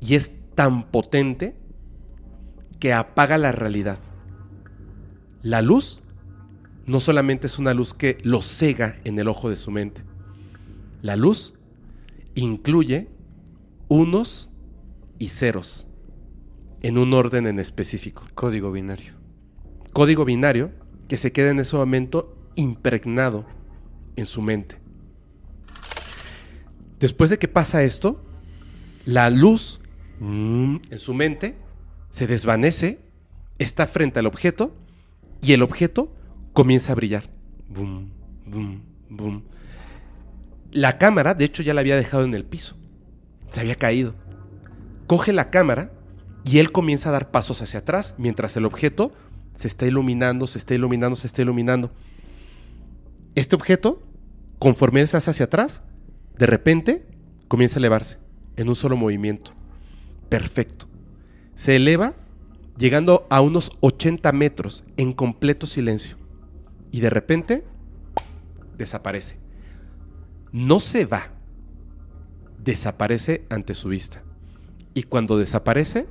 y 0.00 0.14
es 0.14 0.32
tan 0.54 0.90
potente 0.90 1.56
que 2.78 2.92
apaga 2.92 3.38
la 3.38 3.52
realidad. 3.52 3.98
La 5.42 5.62
luz 5.62 6.00
no 6.86 7.00
solamente 7.00 7.46
es 7.48 7.58
una 7.58 7.74
luz 7.74 7.94
que 7.94 8.18
lo 8.22 8.40
cega 8.40 9.00
en 9.04 9.18
el 9.18 9.28
ojo 9.28 9.50
de 9.50 9.56
su 9.56 9.70
mente. 9.70 10.02
La 11.02 11.16
luz 11.16 11.54
incluye 12.34 13.08
unos 13.88 14.50
y 15.18 15.28
ceros 15.28 15.86
en 16.82 16.98
un 16.98 17.12
orden 17.12 17.46
en 17.46 17.58
específico. 17.58 18.24
Código 18.34 18.70
binario. 18.70 19.14
Código 19.92 20.24
binario 20.24 20.72
que 21.08 21.16
se 21.16 21.32
queda 21.32 21.50
en 21.50 21.60
ese 21.60 21.76
momento 21.76 22.36
impregnado 22.54 23.46
en 24.16 24.26
su 24.26 24.42
mente. 24.42 24.85
Después 26.98 27.30
de 27.30 27.38
que 27.38 27.48
pasa 27.48 27.82
esto, 27.82 28.24
la 29.04 29.30
luz 29.30 29.80
mm, 30.20 30.76
en 30.90 30.98
su 30.98 31.14
mente 31.14 31.56
se 32.10 32.26
desvanece, 32.26 33.00
está 33.58 33.86
frente 33.86 34.18
al 34.18 34.26
objeto 34.26 34.74
y 35.42 35.52
el 35.52 35.62
objeto 35.62 36.14
comienza 36.52 36.92
a 36.92 36.96
brillar. 36.96 37.30
Bum, 37.68 38.10
bum, 38.46 38.80
bum. 39.10 39.42
La 40.72 40.98
cámara, 40.98 41.34
de 41.34 41.44
hecho, 41.44 41.62
ya 41.62 41.74
la 41.74 41.80
había 41.80 41.96
dejado 41.96 42.24
en 42.24 42.34
el 42.34 42.44
piso. 42.44 42.76
Se 43.50 43.60
había 43.60 43.76
caído. 43.76 44.14
Coge 45.06 45.32
la 45.32 45.50
cámara 45.50 45.92
y 46.44 46.58
él 46.58 46.72
comienza 46.72 47.10
a 47.10 47.12
dar 47.12 47.30
pasos 47.30 47.62
hacia 47.62 47.80
atrás 47.80 48.14
mientras 48.18 48.56
el 48.56 48.64
objeto 48.64 49.12
se 49.54 49.68
está 49.68 49.86
iluminando, 49.86 50.46
se 50.46 50.58
está 50.58 50.74
iluminando, 50.74 51.16
se 51.16 51.26
está 51.26 51.42
iluminando. 51.42 51.90
Este 53.34 53.56
objeto, 53.56 54.02
conforme 54.58 55.00
él 55.00 55.08
se 55.08 55.16
hace 55.16 55.30
hacia 55.30 55.46
atrás, 55.46 55.82
de 56.38 56.46
repente 56.46 57.06
comienza 57.48 57.78
a 57.78 57.80
elevarse 57.80 58.18
en 58.56 58.68
un 58.68 58.74
solo 58.74 58.96
movimiento. 58.96 59.52
Perfecto. 60.28 60.86
Se 61.54 61.76
eleva 61.76 62.14
llegando 62.76 63.26
a 63.30 63.40
unos 63.40 63.72
80 63.80 64.30
metros 64.32 64.84
en 64.96 65.12
completo 65.12 65.66
silencio. 65.66 66.16
Y 66.90 67.00
de 67.00 67.10
repente 67.10 67.64
desaparece. 68.76 69.38
No 70.52 70.80
se 70.80 71.04
va. 71.04 71.32
Desaparece 72.58 73.46
ante 73.50 73.74
su 73.74 73.88
vista. 73.88 74.22
Y 74.94 75.04
cuando 75.04 75.38
desaparece, 75.38 76.06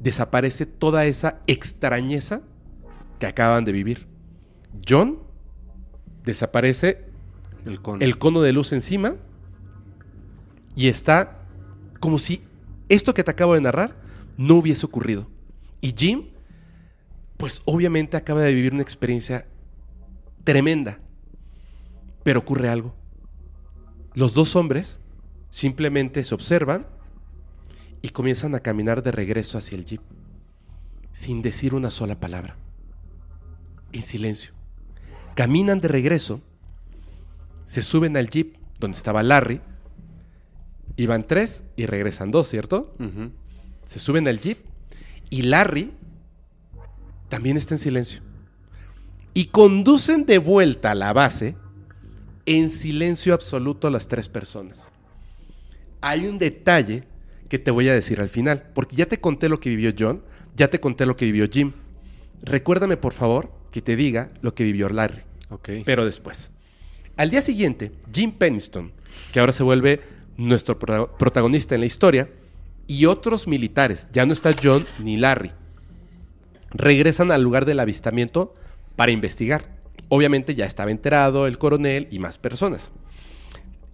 desaparece 0.00 0.66
toda 0.66 1.04
esa 1.06 1.40
extrañeza 1.46 2.42
que 3.18 3.26
acaban 3.26 3.64
de 3.64 3.72
vivir. 3.72 4.08
John 4.88 5.18
desaparece 6.24 7.04
El 7.64 7.80
cono. 7.80 8.02
el 8.02 8.18
cono 8.18 8.40
de 8.40 8.52
luz 8.52 8.72
encima 8.72 9.16
y 10.74 10.88
está 10.88 11.38
como 12.00 12.18
si 12.18 12.42
esto 12.88 13.14
que 13.14 13.24
te 13.24 13.30
acabo 13.30 13.54
de 13.54 13.60
narrar 13.60 13.96
no 14.36 14.56
hubiese 14.56 14.86
ocurrido. 14.86 15.28
Y 15.80 15.94
Jim, 15.96 16.28
pues 17.36 17.62
obviamente 17.64 18.16
acaba 18.16 18.40
de 18.42 18.54
vivir 18.54 18.72
una 18.72 18.82
experiencia 18.82 19.46
tremenda, 20.44 21.00
pero 22.22 22.40
ocurre 22.40 22.68
algo. 22.68 22.94
Los 24.14 24.34
dos 24.34 24.56
hombres 24.56 25.00
simplemente 25.48 26.22
se 26.24 26.34
observan 26.34 26.86
y 28.00 28.10
comienzan 28.10 28.54
a 28.54 28.60
caminar 28.60 29.02
de 29.02 29.12
regreso 29.12 29.58
hacia 29.58 29.76
el 29.76 29.86
jeep, 29.86 30.02
sin 31.12 31.42
decir 31.42 31.74
una 31.74 31.90
sola 31.90 32.18
palabra, 32.18 32.56
en 33.92 34.02
silencio. 34.02 34.52
Caminan 35.34 35.80
de 35.80 35.88
regreso, 35.88 36.40
se 37.66 37.82
suben 37.82 38.16
al 38.16 38.28
jeep 38.28 38.56
donde 38.80 38.96
estaba 38.96 39.22
Larry, 39.22 39.60
iban 40.96 41.26
tres 41.26 41.64
y 41.76 41.86
regresan 41.86 42.30
dos, 42.30 42.48
¿cierto? 42.48 42.94
Se 43.86 43.98
suben 43.98 44.28
al 44.28 44.40
jeep 44.40 44.58
y 45.30 45.42
Larry 45.42 45.92
también 47.28 47.56
está 47.56 47.74
en 47.74 47.78
silencio. 47.78 48.20
Y 49.34 49.46
conducen 49.46 50.26
de 50.26 50.38
vuelta 50.38 50.90
a 50.90 50.94
la 50.94 51.12
base 51.12 51.56
en 52.44 52.68
silencio 52.70 53.32
absoluto 53.32 53.88
a 53.88 53.90
las 53.90 54.08
tres 54.08 54.28
personas. 54.28 54.90
Hay 56.00 56.26
un 56.26 56.36
detalle 56.38 57.04
que 57.48 57.58
te 57.58 57.70
voy 57.70 57.88
a 57.88 57.94
decir 57.94 58.20
al 58.20 58.28
final, 58.28 58.70
porque 58.74 58.96
ya 58.96 59.06
te 59.06 59.20
conté 59.20 59.48
lo 59.48 59.60
que 59.60 59.70
vivió 59.70 59.92
John, 59.98 60.22
ya 60.56 60.68
te 60.68 60.80
conté 60.80 61.06
lo 61.06 61.16
que 61.16 61.26
vivió 61.26 61.48
Jim. 61.50 61.72
Recuérdame, 62.42 62.96
por 62.96 63.12
favor, 63.12 63.52
que 63.70 63.80
te 63.80 63.96
diga 63.96 64.32
lo 64.42 64.54
que 64.54 64.64
vivió 64.64 64.88
Larry 64.88 65.22
pero 65.84 66.04
después. 66.04 66.50
Al 67.16 67.30
día 67.30 67.42
siguiente, 67.42 67.92
Jim 68.12 68.32
Peniston, 68.32 68.92
que 69.32 69.40
ahora 69.40 69.52
se 69.52 69.62
vuelve 69.62 70.00
nuestro 70.48 70.78
prota- 70.78 71.10
protagonista 71.18 71.74
en 71.74 71.80
la 71.80 71.86
historia, 71.86 72.30
y 72.86 73.06
otros 73.06 73.46
militares, 73.46 74.08
ya 74.12 74.26
no 74.26 74.32
está 74.32 74.54
John 74.60 74.84
ni 74.98 75.16
Larry, 75.16 75.52
regresan 76.70 77.30
al 77.30 77.42
lugar 77.42 77.64
del 77.64 77.80
avistamiento 77.80 78.54
para 78.96 79.12
investigar. 79.12 79.80
Obviamente 80.08 80.54
ya 80.54 80.66
estaba 80.66 80.90
enterado 80.90 81.46
el 81.46 81.58
coronel 81.58 82.08
y 82.10 82.18
más 82.18 82.38
personas. 82.38 82.90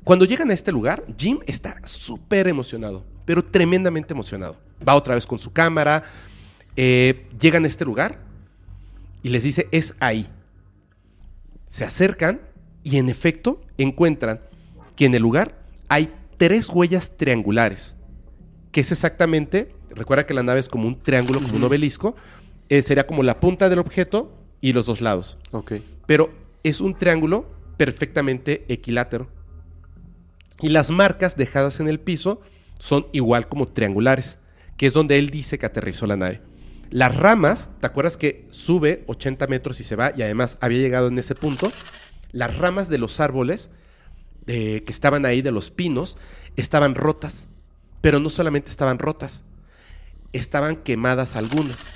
Cuando 0.04 0.24
llegan 0.24 0.50
a 0.50 0.54
este 0.54 0.72
lugar, 0.72 1.04
Jim 1.18 1.40
está 1.46 1.80
súper 1.84 2.48
emocionado, 2.48 3.04
pero 3.24 3.44
tremendamente 3.44 4.14
emocionado. 4.14 4.56
Va 4.86 4.94
otra 4.94 5.14
vez 5.14 5.26
con 5.26 5.38
su 5.38 5.52
cámara, 5.52 6.04
eh, 6.76 7.26
llegan 7.38 7.64
a 7.64 7.68
este 7.68 7.84
lugar 7.84 8.20
y 9.22 9.28
les 9.28 9.42
dice, 9.42 9.68
es 9.70 9.94
ahí. 10.00 10.26
Se 11.68 11.84
acercan 11.84 12.40
y 12.82 12.96
en 12.96 13.10
efecto 13.10 13.60
encuentran 13.76 14.40
que 14.96 15.04
en 15.04 15.14
el 15.14 15.22
lugar 15.22 15.60
hay 15.88 16.10
tres 16.38 16.68
huellas 16.68 17.16
triangulares 17.16 17.98
que 18.72 18.80
es 18.80 18.92
exactamente, 18.92 19.74
recuerda 19.90 20.26
que 20.26 20.34
la 20.34 20.42
nave 20.42 20.60
es 20.60 20.68
como 20.68 20.86
un 20.86 21.00
triángulo, 21.00 21.40
como 21.40 21.56
un 21.56 21.64
obelisco, 21.64 22.16
eh, 22.68 22.82
sería 22.82 23.06
como 23.06 23.22
la 23.22 23.40
punta 23.40 23.68
del 23.68 23.78
objeto 23.78 24.36
y 24.60 24.72
los 24.72 24.86
dos 24.86 25.00
lados. 25.00 25.38
Ok. 25.52 25.74
Pero 26.06 26.32
es 26.62 26.80
un 26.80 26.96
triángulo 26.96 27.50
perfectamente 27.76 28.64
equilátero. 28.68 29.28
Y 30.60 30.68
las 30.70 30.90
marcas 30.90 31.36
dejadas 31.36 31.80
en 31.80 31.88
el 31.88 32.00
piso 32.00 32.40
son 32.78 33.06
igual 33.12 33.48
como 33.48 33.68
triangulares, 33.68 34.38
que 34.76 34.86
es 34.86 34.92
donde 34.92 35.18
él 35.18 35.30
dice 35.30 35.58
que 35.58 35.66
aterrizó 35.66 36.06
la 36.06 36.16
nave. 36.16 36.42
Las 36.90 37.14
ramas, 37.16 37.70
¿te 37.80 37.86
acuerdas 37.86 38.16
que 38.16 38.46
sube 38.50 39.04
80 39.06 39.46
metros 39.46 39.80
y 39.80 39.84
se 39.84 39.94
va? 39.94 40.12
Y 40.16 40.22
además 40.22 40.58
había 40.60 40.80
llegado 40.80 41.08
en 41.08 41.18
ese 41.18 41.34
punto. 41.34 41.70
Las 42.32 42.56
ramas 42.56 42.88
de 42.88 42.98
los 42.98 43.20
árboles 43.20 43.70
que 44.48 44.84
estaban 44.88 45.26
ahí, 45.26 45.42
de 45.42 45.52
los 45.52 45.70
pinos, 45.70 46.16
estaban 46.56 46.94
rotas. 46.94 47.46
Pero 48.00 48.18
no 48.18 48.30
solamente 48.30 48.70
estaban 48.70 48.98
rotas, 48.98 49.44
estaban 50.32 50.76
quemadas 50.76 51.36
algunas. 51.36 51.90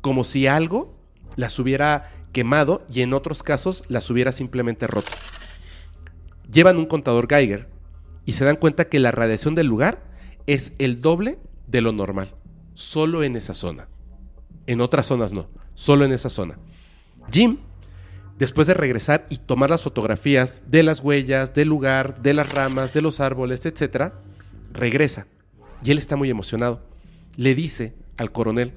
Como 0.00 0.24
si 0.24 0.46
algo 0.46 0.98
las 1.36 1.58
hubiera 1.58 2.10
quemado 2.32 2.84
y 2.90 3.02
en 3.02 3.14
otros 3.14 3.42
casos 3.42 3.84
las 3.88 4.10
hubiera 4.10 4.32
simplemente 4.32 4.86
roto. 4.86 5.12
Llevan 6.50 6.78
un 6.78 6.86
contador 6.86 7.28
Geiger 7.28 7.68
y 8.24 8.32
se 8.32 8.44
dan 8.44 8.56
cuenta 8.56 8.88
que 8.88 9.00
la 9.00 9.12
radiación 9.12 9.54
del 9.54 9.66
lugar 9.66 10.02
es 10.46 10.74
el 10.78 11.00
doble 11.00 11.38
de 11.66 11.80
lo 11.80 11.92
normal, 11.92 12.34
solo 12.74 13.22
en 13.22 13.36
esa 13.36 13.54
zona. 13.54 13.88
En 14.66 14.80
otras 14.80 15.06
zonas 15.06 15.32
no, 15.32 15.48
solo 15.74 16.04
en 16.04 16.12
esa 16.12 16.30
zona. 16.30 16.58
Jim, 17.30 17.58
después 18.38 18.66
de 18.66 18.74
regresar 18.74 19.26
y 19.30 19.36
tomar 19.36 19.70
las 19.70 19.82
fotografías 19.82 20.62
de 20.66 20.82
las 20.82 21.00
huellas, 21.00 21.54
del 21.54 21.68
lugar, 21.68 22.22
de 22.22 22.34
las 22.34 22.50
ramas, 22.52 22.92
de 22.92 23.02
los 23.02 23.20
árboles, 23.20 23.64
etc., 23.66 24.12
regresa. 24.72 25.26
Y 25.82 25.90
él 25.90 25.98
está 25.98 26.16
muy 26.16 26.30
emocionado. 26.30 26.82
Le 27.36 27.54
dice 27.54 27.94
al 28.16 28.32
coronel 28.32 28.72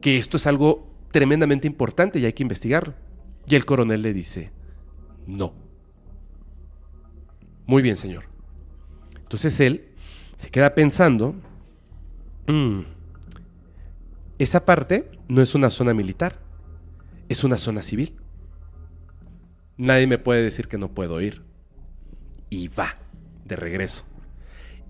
que 0.00 0.18
esto 0.18 0.36
es 0.36 0.46
algo 0.46 0.90
tremendamente 1.10 1.66
importante 1.66 2.18
y 2.18 2.24
hay 2.24 2.32
que 2.32 2.42
investigarlo. 2.42 2.94
Y 3.46 3.54
el 3.54 3.64
coronel 3.64 4.02
le 4.02 4.12
dice, 4.12 4.50
no. 5.26 5.54
Muy 7.66 7.82
bien, 7.82 7.96
señor. 7.96 8.24
Entonces 9.16 9.58
él 9.60 9.88
se 10.36 10.50
queda 10.50 10.74
pensando, 10.74 11.34
"Mm, 12.46 12.80
esa 14.38 14.64
parte 14.64 15.10
no 15.28 15.40
es 15.40 15.54
una 15.54 15.70
zona 15.70 15.94
militar, 15.94 16.40
es 17.28 17.44
una 17.44 17.56
zona 17.56 17.82
civil. 17.82 18.16
Nadie 19.82 20.06
me 20.06 20.16
puede 20.16 20.44
decir 20.44 20.68
que 20.68 20.78
no 20.78 20.94
puedo 20.94 21.20
ir. 21.20 21.42
Y 22.50 22.68
va 22.68 22.98
de 23.44 23.56
regreso. 23.56 24.04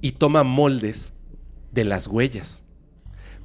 Y 0.02 0.12
toma 0.12 0.42
moldes 0.42 1.14
de 1.70 1.84
las 1.84 2.08
huellas. 2.08 2.62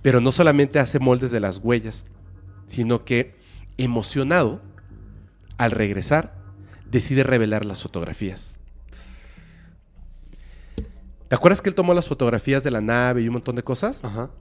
Pero 0.02 0.20
no 0.20 0.34
solamente 0.34 0.78
hace 0.78 1.00
moldes 1.00 1.32
de 1.32 1.40
las 1.40 1.60
huellas, 1.60 2.06
sino 2.66 3.06
que 3.06 3.34
emocionado, 3.78 4.62
al 5.58 5.72
regresar, 5.72 6.36
decide 6.92 7.24
revelar 7.24 7.64
las 7.64 7.82
fotografías. 7.82 8.60
¿Te 11.30 11.36
acuerdas 11.36 11.62
que 11.62 11.70
él 11.70 11.76
tomó 11.76 11.94
las 11.94 12.10
fotografías 12.10 12.62
de 12.62 12.72
la 12.72 12.82
nave 12.82 13.22
y 13.22 13.28
un 13.30 13.36
montón 13.36 13.56
de 13.56 13.64
cosas? 13.64 14.04
Ajá. 14.04 14.32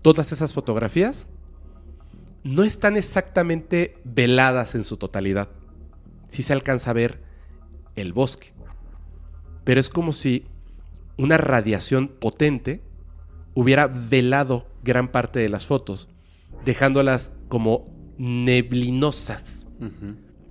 Todas 0.00 0.32
esas 0.32 0.54
fotografías 0.54 1.26
no 2.42 2.64
están 2.64 2.96
exactamente 2.96 3.98
veladas 4.02 4.74
en 4.74 4.84
su 4.84 4.96
totalidad. 4.96 5.50
Sí 6.28 6.42
se 6.42 6.52
alcanza 6.52 6.90
a 6.90 6.94
ver 6.94 7.22
el 7.96 8.12
bosque. 8.12 8.52
Pero 9.64 9.80
es 9.80 9.90
como 9.90 10.12
si 10.12 10.46
una 11.16 11.36
radiación 11.36 12.08
potente 12.08 12.82
hubiera 13.54 13.86
velado 13.86 14.66
gran 14.84 15.08
parte 15.08 15.40
de 15.40 15.48
las 15.48 15.66
fotos, 15.66 16.08
dejándolas 16.64 17.32
como 17.48 17.92
neblinosas. 18.18 19.66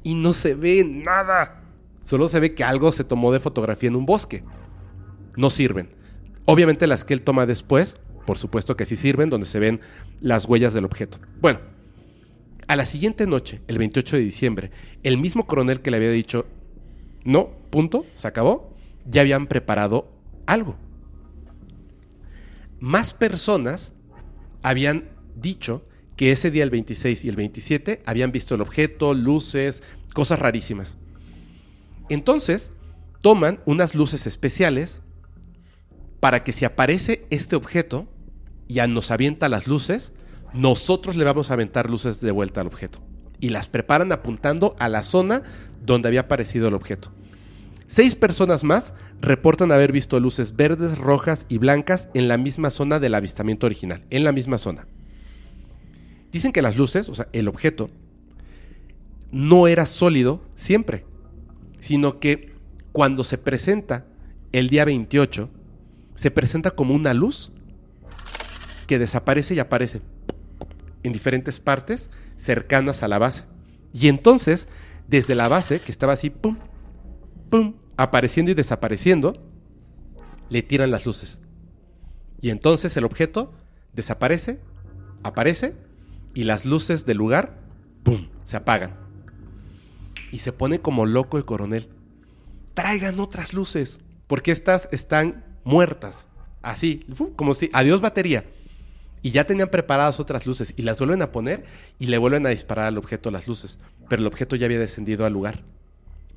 Y 0.03 0.15
no 0.15 0.33
se 0.33 0.55
ve 0.55 0.83
nada. 0.83 1.63
Solo 2.01 2.27
se 2.27 2.39
ve 2.39 2.53
que 2.53 2.63
algo 2.63 2.91
se 2.91 3.03
tomó 3.03 3.31
de 3.31 3.39
fotografía 3.39 3.89
en 3.89 3.95
un 3.95 4.05
bosque. 4.05 4.43
No 5.35 5.49
sirven. 5.49 5.89
Obviamente 6.45 6.87
las 6.87 7.03
que 7.03 7.13
él 7.13 7.21
toma 7.21 7.45
después, 7.45 7.97
por 8.25 8.37
supuesto 8.37 8.77
que 8.77 8.85
sí 8.85 8.95
sirven, 8.95 9.29
donde 9.29 9.45
se 9.45 9.59
ven 9.59 9.81
las 10.21 10.45
huellas 10.45 10.73
del 10.73 10.85
objeto. 10.85 11.19
Bueno, 11.41 11.59
a 12.67 12.75
la 12.75 12.85
siguiente 12.85 13.27
noche, 13.27 13.61
el 13.67 13.77
28 13.77 14.17
de 14.17 14.23
diciembre, 14.23 14.71
el 15.03 15.17
mismo 15.17 15.47
coronel 15.47 15.81
que 15.81 15.91
le 15.91 15.97
había 15.97 16.11
dicho, 16.11 16.45
no, 17.23 17.49
punto, 17.69 18.05
se 18.15 18.27
acabó, 18.27 18.75
ya 19.05 19.21
habían 19.21 19.47
preparado 19.47 20.11
algo. 20.45 20.77
Más 22.79 23.13
personas 23.13 23.93
habían 24.61 25.09
dicho 25.35 25.83
que 26.15 26.31
ese 26.31 26.51
día, 26.51 26.63
el 26.63 26.69
26 26.69 27.25
y 27.25 27.29
el 27.29 27.35
27, 27.35 28.01
habían 28.05 28.31
visto 28.31 28.55
el 28.55 28.61
objeto, 28.61 29.13
luces, 29.13 29.83
cosas 30.13 30.39
rarísimas. 30.39 30.97
Entonces, 32.09 32.73
toman 33.21 33.61
unas 33.65 33.95
luces 33.95 34.27
especiales 34.27 35.01
para 36.19 36.43
que 36.43 36.51
si 36.51 36.65
aparece 36.65 37.25
este 37.29 37.55
objeto 37.55 38.07
y 38.67 38.79
nos 38.87 39.11
avienta 39.11 39.47
las 39.49 39.67
luces, 39.67 40.13
nosotros 40.53 41.15
le 41.15 41.25
vamos 41.25 41.49
a 41.49 41.53
aventar 41.53 41.89
luces 41.89 42.21
de 42.21 42.31
vuelta 42.31 42.61
al 42.61 42.67
objeto. 42.67 42.99
Y 43.39 43.49
las 43.49 43.67
preparan 43.67 44.11
apuntando 44.11 44.75
a 44.79 44.89
la 44.89 45.03
zona 45.03 45.43
donde 45.85 46.07
había 46.07 46.21
aparecido 46.21 46.67
el 46.67 46.73
objeto. 46.73 47.11
Seis 47.87 48.15
personas 48.15 48.63
más 48.63 48.93
reportan 49.21 49.71
haber 49.71 49.91
visto 49.91 50.19
luces 50.19 50.55
verdes, 50.55 50.97
rojas 50.97 51.45
y 51.47 51.57
blancas 51.57 52.09
en 52.13 52.27
la 52.27 52.37
misma 52.37 52.69
zona 52.69 52.99
del 52.99 53.15
avistamiento 53.15 53.65
original, 53.65 54.03
en 54.09 54.23
la 54.23 54.31
misma 54.31 54.57
zona. 54.57 54.87
Dicen 56.31 56.51
que 56.51 56.61
las 56.61 56.75
luces, 56.75 57.07
o 57.07 57.15
sea, 57.15 57.29
el 57.31 57.47
objeto, 57.47 57.87
no 59.31 59.67
era 59.67 59.85
sólido 59.85 60.41
siempre, 60.55 61.05
sino 61.79 62.19
que 62.19 62.53
cuando 62.91 63.23
se 63.23 63.37
presenta 63.37 64.05
el 64.51 64.69
día 64.69 64.83
28, 64.83 65.49
se 66.15 66.31
presenta 66.31 66.71
como 66.71 66.93
una 66.93 67.13
luz 67.13 67.51
que 68.87 68.99
desaparece 68.99 69.55
y 69.55 69.59
aparece 69.59 70.01
en 71.07 71.13
diferentes 71.13 71.59
partes 71.59 72.09
cercanas 72.35 73.01
a 73.01 73.07
la 73.07 73.17
base. 73.17 73.45
Y 73.93 74.09
entonces, 74.09 74.67
desde 75.07 75.35
la 75.35 75.47
base, 75.47 75.79
que 75.79 75.91
estaba 75.91 76.13
así, 76.13 76.29
pum, 76.29 76.57
pum, 77.49 77.75
apareciendo 77.95 78.51
y 78.51 78.53
desapareciendo, 78.53 79.41
le 80.49 80.61
tiran 80.61 80.91
las 80.91 81.05
luces. 81.05 81.39
Y 82.41 82.49
entonces 82.51 82.95
el 82.97 83.05
objeto 83.05 83.53
desaparece, 83.93 84.59
aparece, 85.23 85.75
y 86.33 86.43
las 86.43 86.65
luces 86.65 87.05
del 87.05 87.17
lugar, 87.17 87.59
pum, 88.03 88.29
se 88.43 88.57
apagan. 88.57 88.95
Y 90.31 90.39
se 90.39 90.51
pone 90.51 90.79
como 90.79 91.05
loco 91.05 91.37
el 91.37 91.45
coronel. 91.45 91.89
Traigan 92.73 93.19
otras 93.19 93.53
luces, 93.53 93.99
porque 94.27 94.51
estas 94.51 94.87
están 94.91 95.45
muertas. 95.63 96.27
Así, 96.61 97.07
como 97.35 97.53
si, 97.53 97.69
adiós 97.73 98.01
batería. 98.01 98.45
Y 99.21 99.31
ya 99.31 99.45
tenían 99.45 99.69
preparadas 99.69 100.19
otras 100.19 100.45
luces 100.45 100.73
y 100.77 100.83
las 100.83 100.99
vuelven 100.99 101.21
a 101.21 101.31
poner 101.31 101.65
y 101.99 102.07
le 102.07 102.17
vuelven 102.17 102.45
a 102.45 102.49
disparar 102.49 102.85
al 102.85 102.97
objeto 102.97 103.31
las 103.31 103.47
luces. 103.47 103.79
Pero 104.09 104.21
el 104.21 104.27
objeto 104.27 104.55
ya 104.55 104.65
había 104.65 104.79
descendido 104.79 105.25
al 105.25 105.33
lugar, 105.33 105.63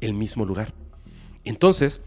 el 0.01 0.15
mismo 0.15 0.47
lugar. 0.47 0.73
Entonces, 1.45 2.01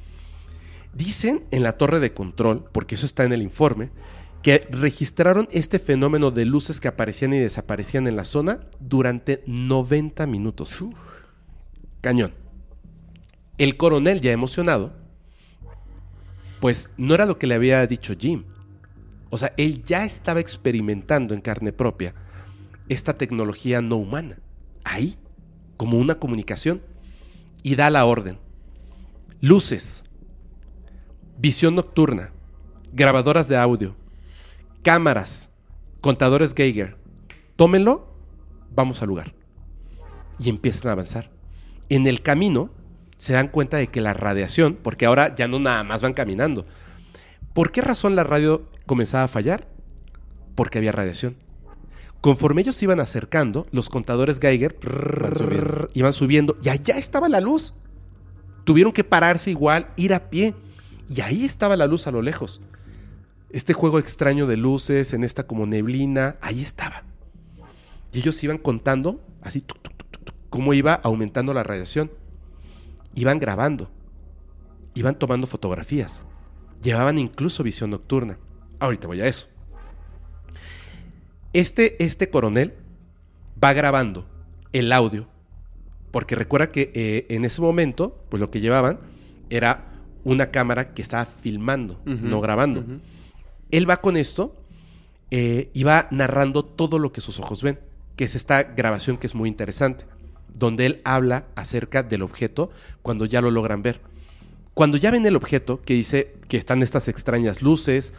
dicen 0.94 1.44
en 1.52 1.64
la 1.64 1.78
torre 1.78 2.00
de 2.00 2.14
control, 2.14 2.66
porque 2.72 2.96
eso 2.96 3.06
está 3.06 3.24
en 3.24 3.34
el 3.34 3.42
informe, 3.42 3.92
que 4.42 4.68
registraron 4.70 5.48
este 5.52 5.80
fenómeno 5.80 6.30
de 6.30 6.46
luces 6.46 6.82
que 6.82 6.90
aparecían 6.90 7.34
y 7.34 7.40
desaparecían 7.40 8.08
en 8.08 8.18
la 8.18 8.26
zona 8.26 8.60
durante 8.80 9.42
90 9.48 10.28
minutos. 10.28 10.84
Cañón. 12.02 12.34
El 13.58 13.78
coronel, 13.78 14.20
ya 14.20 14.32
emocionado, 14.32 14.94
pues 16.60 16.92
no 16.98 17.14
era 17.14 17.26
lo 17.26 17.38
que 17.38 17.48
le 17.48 17.56
había 17.56 17.86
dicho 17.88 18.16
Jim. 18.20 18.44
O 19.34 19.38
sea, 19.40 19.52
él 19.58 19.84
ya 19.84 20.06
estaba 20.06 20.40
experimentando 20.42 21.34
en 21.34 21.42
carne 21.42 21.74
propia 21.74 22.14
esta 22.88 23.18
tecnología 23.18 23.82
no 23.82 23.96
humana, 23.96 24.38
ahí, 24.84 25.18
como 25.76 25.98
una 25.98 26.20
comunicación, 26.20 26.84
y 27.64 27.74
da 27.74 27.90
la 27.90 28.06
orden. 28.06 28.38
Luces, 29.42 30.04
visión 31.40 31.74
nocturna, 31.74 32.30
grabadoras 32.92 33.48
de 33.48 33.58
audio, 33.58 33.96
cámaras, 34.84 35.50
contadores 36.00 36.54
Geiger. 36.54 36.96
Tómenlo, 37.56 38.16
vamos 38.70 39.02
al 39.02 39.08
lugar. 39.08 39.34
Y 40.38 40.50
empiezan 40.50 40.90
a 40.90 40.92
avanzar. 40.92 41.32
En 41.90 42.06
el 42.06 42.22
camino 42.22 42.70
se 43.18 43.34
dan 43.34 43.48
cuenta 43.48 43.78
de 43.78 43.88
que 43.88 44.00
la 44.00 44.14
radiación, 44.14 44.76
porque 44.76 45.08
ahora 45.08 45.34
ya 45.34 45.48
no 45.48 45.58
nada 45.58 45.84
más 45.84 46.04
van 46.04 46.14
caminando. 46.14 46.68
¿Por 47.54 47.72
qué 47.72 47.82
razón 47.82 48.16
la 48.16 48.24
radio 48.24 48.68
comenzaba 48.86 49.24
a 49.24 49.28
fallar? 49.28 49.68
Porque 50.56 50.80
había 50.80 50.92
radiación. 50.92 51.36
Conforme 52.22 52.62
ellos 52.62 52.76
se 52.76 52.86
iban 52.86 53.00
acercando, 53.00 53.68
los 53.72 53.90
contadores 53.90 54.40
Geiger 54.40 54.78
subiendo. 54.82 55.90
iban 55.94 56.14
subiendo 56.14 56.58
y 56.64 56.70
allá 56.70 56.98
estaba 56.98 57.28
la 57.28 57.42
luz. 57.42 57.74
Tuvieron 58.64 58.94
que 58.94 59.04
pararse 59.04 59.52
igual, 59.52 59.90
ir 59.98 60.14
a 60.14 60.30
pie. 60.30 60.56
Y 61.10 61.20
ahí 61.22 61.44
estaba 61.44 61.76
la 61.76 61.86
luz 61.86 62.08
a 62.08 62.12
lo 62.12 62.22
lejos. 62.22 62.62
este 63.50 63.74
juego 63.74 64.00
extraño 64.00 64.48
de 64.48 64.58
luces, 64.58 65.14
en 65.14 65.24
esta 65.24 65.46
como 65.46 65.68
neblina, 65.68 66.38
ahí 66.42 66.62
estaba. 66.62 67.04
Y 68.12 68.20
ellos 68.20 68.44
iban 68.44 68.58
contando, 68.58 69.22
así, 69.42 69.62
tuc, 69.62 69.80
tuc, 69.80 69.96
tuc, 69.96 70.10
tuc, 70.10 70.24
tuc, 70.24 70.36
cómo 70.50 70.74
iba 70.74 70.94
aumentando 70.94 71.54
la 71.54 71.62
radiación. 71.62 72.10
Iban 73.16 73.38
grabando, 73.38 73.92
iban 74.96 75.20
tomando 75.20 75.46
fotografías, 75.46 76.24
llevaban 76.84 77.18
incluso 77.18 77.64
visión 77.64 77.90
nocturna. 77.90 78.38
Ahorita 78.80 79.08
voy 79.08 79.22
a 79.22 79.28
eso. 79.28 79.48
Este, 81.54 82.04
este 82.04 82.30
coronel 82.30 82.74
va 83.64 83.74
grabando 83.74 84.28
el 84.74 84.92
audio, 84.92 85.28
porque 86.12 86.36
recuerda 86.36 86.72
que 86.72 86.92
eh, 86.94 87.26
en 87.30 87.46
ese 87.46 87.62
momento, 87.62 88.24
pues 88.30 88.42
lo 88.42 88.52
que 88.52 88.60
llevaban 88.60 89.00
era 89.50 89.94
una 90.24 90.52
cámara 90.52 90.94
que 90.94 91.02
estaba 91.02 91.26
filmando, 91.26 92.00
no 92.06 92.42
grabando. 92.42 92.84
Él 93.72 93.90
va 93.90 93.98
con 93.98 94.18
esto 94.18 94.56
eh, 95.32 95.70
y 95.74 95.84
va 95.84 96.08
narrando 96.12 96.64
todo 96.64 97.00
lo 97.00 97.12
que 97.12 97.22
sus 97.22 97.40
ojos 97.40 97.62
ven, 97.64 97.80
que 98.16 98.24
es 98.24 98.36
esta 98.36 98.64
grabación 98.64 99.18
que 99.18 99.28
es 99.28 99.36
muy 99.36 99.50
interesante, 99.50 100.06
donde 100.54 100.86
él 100.86 101.02
habla 101.04 101.46
acerca 101.56 102.04
del 102.04 102.22
objeto 102.22 102.72
cuando 103.02 103.26
ya 103.26 103.42
lo 103.42 103.52
logran 103.52 103.82
ver. 103.82 104.02
Cuando 104.74 104.98
ya 104.98 105.12
ven 105.12 105.26
el 105.26 105.36
objeto, 105.36 105.82
que 105.82 105.94
dice 105.94 106.36
que 106.48 106.58
están 106.58 106.82
estas 106.82 107.08
extrañas 107.08 107.62
luces, 107.62 108.14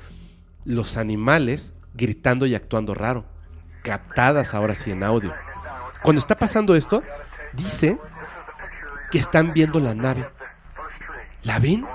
los 0.65 0.97
animales 0.97 1.75
gritando 1.95 2.47
y 2.47 2.55
actuando 2.55 2.95
raro, 2.95 3.25
captadas 3.83 4.55
ahora 4.55 4.75
sí 4.75 4.91
en 4.93 5.03
audio. 5.03 5.33
Cuando 6.03 6.21
está 6.21 6.37
pasando 6.37 6.77
esto, 6.77 7.03
dice 7.55 7.99
que 9.11 9.19
están 9.19 9.53
viendo 9.53 9.81
la 9.81 9.95
nave. 9.95 10.29
La 11.43 11.59
ven 11.59 11.87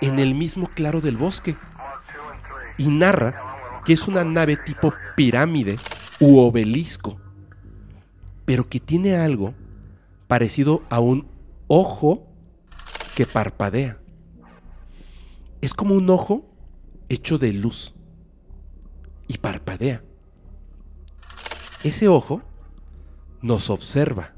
en 0.00 0.18
el 0.18 0.34
mismo 0.34 0.66
claro 0.66 1.00
del 1.00 1.16
bosque 1.16 1.56
y 2.78 2.88
narra 2.88 3.82
que 3.84 3.92
es 3.92 4.08
una 4.08 4.24
nave 4.24 4.56
tipo 4.56 4.92
pirámide 5.16 5.76
u 6.18 6.38
obelisco, 6.38 7.20
pero 8.44 8.68
que 8.68 8.80
tiene 8.80 9.16
algo 9.16 9.54
parecido 10.26 10.82
a 10.90 11.00
un 11.00 11.28
ojo 11.68 12.26
que 13.14 13.26
parpadea. 13.26 13.99
Es 15.60 15.74
como 15.74 15.94
un 15.94 16.08
ojo 16.10 16.50
hecho 17.08 17.38
de 17.38 17.52
luz 17.52 17.94
y 19.28 19.38
parpadea. 19.38 20.02
Ese 21.84 22.08
ojo 22.08 22.42
nos 23.42 23.70
observa 23.70 24.34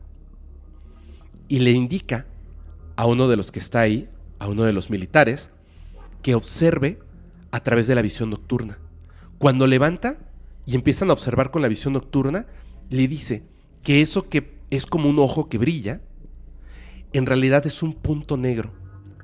y 1.49 1.59
le 1.61 1.73
indica 1.73 2.27
a 2.97 3.07
uno 3.07 3.29
de 3.29 3.37
los 3.37 3.53
que 3.53 3.59
está 3.59 3.81
ahí, 3.81 4.09
a 4.39 4.49
uno 4.49 4.65
de 4.65 4.73
los 4.73 4.91
militares, 4.91 5.51
que 6.23 6.35
observe 6.35 6.99
a 7.51 7.61
través 7.61 7.87
de 7.87 7.95
la 7.95 8.03
visión 8.03 8.31
nocturna. 8.31 8.79
Cuando 9.39 9.67
levanta 9.67 10.19
y 10.67 10.75
empiezan 10.75 11.11
a 11.11 11.13
observar 11.13 11.51
con 11.51 11.63
la 11.63 11.69
visión 11.69 11.95
nocturna, 11.95 12.47
le 12.91 13.09
dice 13.09 13.45
que 13.83 14.01
eso 14.01 14.29
que 14.29 14.59
es 14.71 14.87
como 14.87 15.09
un 15.09 15.19
ojo 15.19 15.49
que 15.49 15.59
brilla, 15.59 16.01
en 17.13 17.27
realidad 17.27 17.67
es 17.67 17.83
un 17.83 17.95
punto 17.95 18.37
negro, 18.37 18.73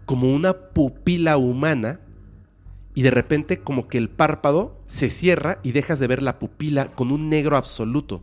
como 0.08 0.34
una 0.34 0.54
pupila 0.54 1.36
humana, 1.36 2.00
y 2.94 3.02
de 3.02 3.10
repente 3.10 3.60
como 3.60 3.88
que 3.88 3.98
el 3.98 4.08
párpado 4.08 4.80
se 4.86 5.10
cierra 5.10 5.58
y 5.62 5.72
dejas 5.72 6.00
de 6.00 6.06
ver 6.06 6.22
la 6.22 6.38
pupila 6.38 6.92
con 6.92 7.12
un 7.12 7.28
negro 7.28 7.58
absoluto. 7.58 8.22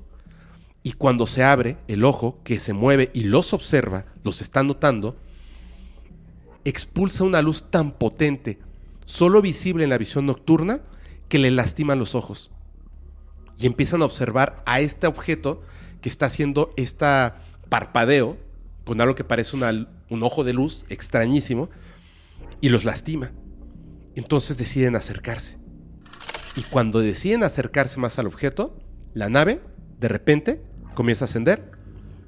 Y 0.81 0.93
cuando 0.93 1.27
se 1.27 1.43
abre 1.43 1.77
el 1.87 2.03
ojo, 2.03 2.39
que 2.43 2.59
se 2.59 2.73
mueve 2.73 3.11
y 3.13 3.25
los 3.25 3.53
observa, 3.53 4.07
los 4.23 4.41
está 4.41 4.63
notando, 4.63 5.15
expulsa 6.63 7.23
una 7.23 7.43
luz 7.43 7.61
tan 7.69 7.91
potente, 7.91 8.57
solo 9.05 9.43
visible 9.43 9.83
en 9.83 9.91
la 9.91 9.99
visión 9.99 10.25
nocturna, 10.25 10.81
que 11.29 11.37
le 11.37 11.51
lastiman 11.51 11.99
los 11.99 12.15
ojos. 12.15 12.49
Y 13.59 13.67
empiezan 13.67 14.01
a 14.01 14.05
observar 14.05 14.63
a 14.65 14.79
este 14.79 15.05
objeto 15.05 15.61
que 16.01 16.09
está 16.09 16.25
haciendo 16.25 16.73
este 16.77 17.05
parpadeo, 17.69 18.37
con 18.85 19.01
algo 19.01 19.13
que 19.13 19.23
parece 19.23 19.55
una- 19.55 19.87
un 20.09 20.23
ojo 20.23 20.43
de 20.43 20.53
luz 20.53 20.85
extrañísimo, 20.89 21.69
y 22.61 22.69
los 22.69 22.85
lastima. 22.85 23.31
Entonces 24.15 24.57
deciden 24.57 24.95
acercarse. 24.95 25.57
Y 26.55 26.63
cuando 26.63 26.99
deciden 26.99 27.43
acercarse 27.43 27.99
más 27.99 28.17
al 28.17 28.27
objeto, 28.27 28.77
la 29.13 29.29
nave, 29.29 29.61
de 29.99 30.07
repente, 30.07 30.63
comienza 30.93 31.25
a 31.25 31.27
ascender, 31.27 31.71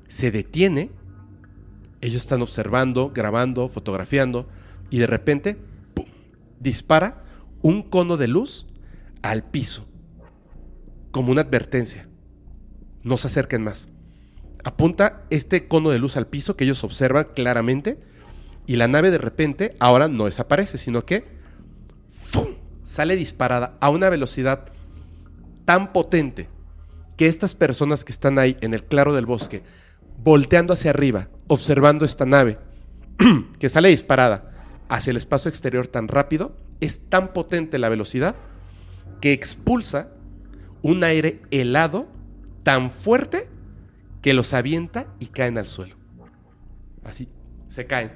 se 0.08 0.32
detiene, 0.32 0.92
ellos 2.02 2.22
están 2.22 2.42
observando, 2.42 3.12
grabando, 3.14 3.70
fotografiando, 3.70 4.48
y 4.90 5.00
de 5.00 5.08
repente, 5.08 5.58
¡pum!, 5.94 6.06
dispara 6.60 7.24
un 7.62 7.84
cono 7.84 8.18
de 8.18 8.28
luz 8.28 8.68
al 9.22 9.44
piso, 9.44 9.88
como 11.12 11.32
una 11.32 11.42
advertencia. 11.42 12.08
No 13.04 13.18
se 13.18 13.28
acerquen 13.28 13.64
más. 13.64 13.90
Apunta 14.68 15.22
este 15.30 15.70
cono 15.70 15.92
de 15.92 15.98
luz 15.98 16.18
al 16.18 16.28
piso 16.28 16.58
que 16.58 16.66
ellos 16.66 16.84
observan 16.84 17.30
claramente, 17.34 18.02
y 18.66 18.76
la 18.76 18.90
nave 18.90 19.12
de 19.12 19.18
repente 19.18 19.78
ahora 19.80 20.10
no 20.10 20.26
desaparece, 20.26 20.78
sino 20.78 21.06
que 21.06 21.24
sale 22.84 23.16
disparada 23.16 23.78
a 23.80 23.90
una 23.90 24.10
velocidad 24.10 24.66
tan 25.64 25.94
potente 25.94 26.50
que 27.16 27.28
estas 27.28 27.56
personas 27.56 28.04
que 28.04 28.12
están 28.12 28.40
ahí 28.40 28.58
en 28.60 28.74
el 28.74 28.84
claro 28.84 29.14
del 29.14 29.26
bosque, 29.26 29.64
volteando 30.22 30.74
hacia 30.74 30.92
arriba, 30.92 31.30
observando 31.48 32.04
esta 32.04 32.26
nave, 32.26 32.60
que 33.60 33.70
sale 33.70 33.88
disparada 33.88 34.52
hacia 34.90 35.12
el 35.12 35.18
espacio 35.18 35.48
exterior 35.48 35.88
tan 35.88 36.10
rápido, 36.10 36.58
es 36.82 37.00
tan 37.08 37.32
potente 37.32 37.78
la 37.78 37.88
velocidad 37.88 38.36
que 39.22 39.32
expulsa 39.32 40.10
un 40.82 41.06
aire 41.06 41.42
helado 41.52 42.06
tan 42.64 42.92
fuerte 42.92 43.48
que 44.28 44.34
los 44.34 44.54
avienta 44.54 45.08
y 45.20 45.28
caen 45.28 45.58
al 45.58 45.68
suelo. 45.68 45.96
Así, 47.06 47.30
se 47.70 47.86
caen. 47.86 48.12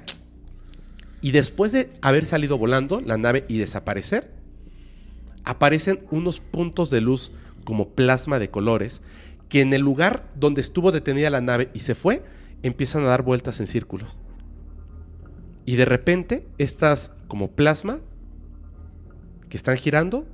Y 1.22 1.30
después 1.30 1.72
de 1.72 1.90
haber 2.02 2.26
salido 2.26 2.58
volando 2.58 3.00
la 3.00 3.16
nave 3.16 3.46
y 3.48 3.56
desaparecer, 3.56 4.30
aparecen 5.44 6.04
unos 6.10 6.38
puntos 6.38 6.90
de 6.90 7.00
luz 7.00 7.32
como 7.64 7.94
plasma 7.94 8.38
de 8.38 8.50
colores 8.50 9.00
que 9.48 9.62
en 9.62 9.72
el 9.72 9.80
lugar 9.80 10.30
donde 10.34 10.60
estuvo 10.60 10.92
detenida 10.92 11.30
la 11.30 11.40
nave 11.40 11.70
y 11.72 11.78
se 11.78 11.94
fue, 11.94 12.22
empiezan 12.62 13.04
a 13.04 13.06
dar 13.06 13.22
vueltas 13.22 13.58
en 13.60 13.66
círculos. 13.66 14.18
Y 15.64 15.76
de 15.76 15.86
repente, 15.86 16.46
estas 16.58 17.12
como 17.26 17.52
plasma 17.52 18.00
que 19.48 19.56
están 19.56 19.78
girando, 19.78 20.26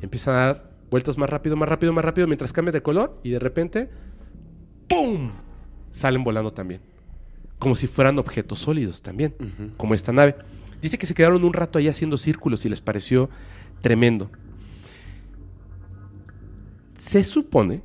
empiezan 0.00 0.34
a 0.34 0.38
dar 0.38 0.72
vueltas 0.90 1.16
más 1.16 1.30
rápido, 1.30 1.54
más 1.54 1.68
rápido, 1.68 1.92
más 1.92 2.04
rápido 2.04 2.26
mientras 2.26 2.52
cambia 2.52 2.72
de 2.72 2.82
color 2.82 3.20
y 3.22 3.30
de 3.30 3.38
repente, 3.38 3.88
¡pum! 4.92 5.30
Salen 5.90 6.24
volando 6.24 6.52
también. 6.52 6.80
Como 7.58 7.74
si 7.76 7.86
fueran 7.86 8.18
objetos 8.18 8.58
sólidos 8.58 9.02
también, 9.02 9.34
como 9.76 9.94
esta 9.94 10.12
nave. 10.12 10.36
Dice 10.80 10.98
que 10.98 11.06
se 11.06 11.14
quedaron 11.14 11.44
un 11.44 11.52
rato 11.52 11.78
ahí 11.78 11.88
haciendo 11.88 12.16
círculos 12.16 12.64
y 12.64 12.68
les 12.68 12.80
pareció 12.80 13.30
tremendo. 13.80 14.30
Se 16.98 17.22
supone 17.24 17.82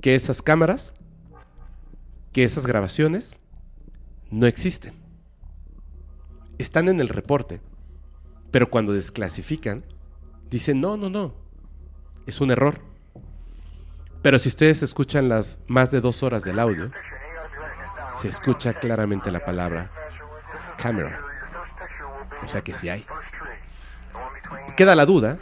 que 0.00 0.14
esas 0.14 0.42
cámaras, 0.42 0.94
que 2.32 2.44
esas 2.44 2.66
grabaciones, 2.66 3.38
no 4.30 4.46
existen. 4.46 4.94
Están 6.58 6.88
en 6.88 7.00
el 7.00 7.08
reporte, 7.08 7.60
pero 8.50 8.70
cuando 8.70 8.92
desclasifican, 8.92 9.84
dicen, 10.50 10.80
no, 10.80 10.96
no, 10.96 11.10
no, 11.10 11.34
es 12.26 12.40
un 12.40 12.50
error. 12.50 12.87
Pero 14.22 14.38
si 14.38 14.48
ustedes 14.48 14.82
escuchan 14.82 15.28
las 15.28 15.60
más 15.68 15.90
de 15.90 16.00
dos 16.00 16.22
horas 16.22 16.42
del 16.44 16.58
audio, 16.58 16.90
se 18.20 18.28
escucha 18.28 18.74
claramente 18.74 19.30
la 19.30 19.44
palabra 19.44 19.90
camera. 20.76 21.20
O 22.44 22.48
sea 22.48 22.62
que 22.62 22.74
sí 22.74 22.88
hay. 22.88 23.04
Queda 24.76 24.96
la 24.96 25.06
duda 25.06 25.38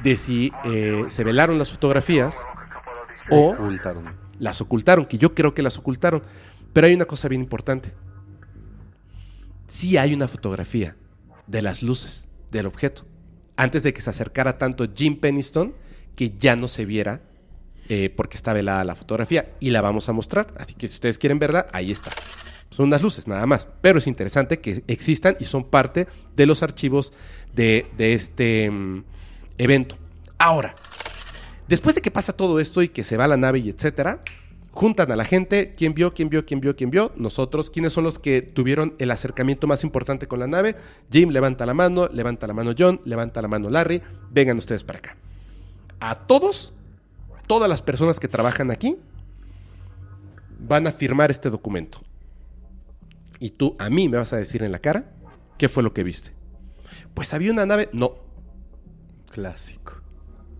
de 0.00 0.16
si 0.16 0.52
eh, 0.64 1.04
se 1.08 1.24
velaron 1.24 1.58
las 1.58 1.70
fotografías 1.70 2.42
o 3.30 3.50
Ocultaron. 3.50 4.14
las 4.38 4.60
ocultaron, 4.60 5.06
que 5.06 5.18
yo 5.18 5.34
creo 5.34 5.54
que 5.54 5.62
las 5.62 5.78
ocultaron. 5.78 6.22
Pero 6.72 6.86
hay 6.86 6.94
una 6.94 7.06
cosa 7.06 7.28
bien 7.28 7.42
importante. 7.42 7.92
Sí 9.66 9.96
hay 9.96 10.14
una 10.14 10.28
fotografía 10.28 10.96
de 11.46 11.62
las 11.62 11.82
luces 11.82 12.28
del 12.50 12.66
objeto. 12.66 13.04
Antes 13.56 13.82
de 13.82 13.92
que 13.92 14.00
se 14.02 14.10
acercara 14.10 14.58
tanto 14.58 14.86
Jim 14.94 15.18
Penniston, 15.18 15.74
que 16.14 16.36
ya 16.36 16.56
no 16.56 16.68
se 16.68 16.84
viera 16.84 17.22
eh, 17.88 18.12
porque 18.14 18.36
está 18.36 18.52
velada 18.52 18.84
la 18.84 18.94
fotografía. 18.94 19.52
Y 19.60 19.70
la 19.70 19.80
vamos 19.80 20.08
a 20.08 20.12
mostrar. 20.12 20.52
Así 20.58 20.74
que 20.74 20.88
si 20.88 20.94
ustedes 20.94 21.18
quieren 21.18 21.38
verla, 21.38 21.66
ahí 21.72 21.92
está. 21.92 22.10
Son 22.70 22.86
unas 22.86 23.02
luces 23.02 23.28
nada 23.28 23.46
más. 23.46 23.68
Pero 23.80 23.98
es 23.98 24.06
interesante 24.06 24.58
que 24.58 24.82
existan 24.86 25.36
y 25.40 25.44
son 25.44 25.64
parte 25.64 26.06
de 26.34 26.46
los 26.46 26.62
archivos 26.62 27.12
de, 27.54 27.86
este 27.98 28.70
mm, 28.70 29.04
evento. 29.58 29.96
Ahora, 30.38 30.74
después 31.68 31.94
de 31.94 32.02
que 32.02 32.10
pasa 32.10 32.34
todo 32.34 32.60
esto 32.60 32.82
y 32.82 32.88
que 32.88 33.04
se 33.04 33.16
va 33.16 33.26
la 33.26 33.36
nave 33.36 33.60
y 33.60 33.70
etcétera, 33.70 34.22
juntan 34.72 35.10
a 35.10 35.16
la 35.16 35.24
gente, 35.24 35.74
quién 35.74 35.94
vio, 35.94 36.12
quién 36.12 36.28
vio, 36.28 36.44
quién 36.44 36.60
vio, 36.60 36.76
quién 36.76 36.90
vio, 36.90 37.12
nosotros, 37.16 37.70
quiénes 37.70 37.94
son 37.94 38.04
los 38.04 38.18
que 38.18 38.42
tuvieron 38.42 38.94
el 38.98 39.10
acercamiento 39.10 39.66
más 39.66 39.82
importante 39.82 40.28
con 40.28 40.38
la 40.38 40.46
nave. 40.46 40.76
Jim 41.10 41.30
levanta 41.30 41.64
la 41.64 41.72
mano, 41.72 42.08
levanta 42.12 42.46
la 42.46 42.52
mano 42.52 42.74
John, 42.78 43.00
levanta 43.06 43.40
la 43.40 43.48
mano 43.48 43.70
Larry, 43.70 44.02
vengan 44.30 44.58
ustedes 44.58 44.84
para 44.84 44.98
acá. 44.98 45.16
A 45.98 46.26
todos, 46.26 46.74
todas 47.46 47.68
las 47.68 47.82
personas 47.82 48.20
que 48.20 48.28
trabajan 48.28 48.70
aquí, 48.70 48.96
van 50.58 50.86
a 50.86 50.92
firmar 50.92 51.30
este 51.30 51.50
documento. 51.50 52.00
Y 53.38 53.50
tú 53.50 53.76
a 53.78 53.90
mí 53.90 54.08
me 54.08 54.16
vas 54.16 54.32
a 54.32 54.36
decir 54.36 54.62
en 54.62 54.72
la 54.72 54.78
cara 54.78 55.12
qué 55.58 55.68
fue 55.68 55.82
lo 55.82 55.92
que 55.92 56.02
viste. 56.02 56.32
Pues 57.14 57.34
había 57.34 57.52
una 57.52 57.66
nave, 57.66 57.88
no, 57.92 58.16
Clásico. 59.30 60.00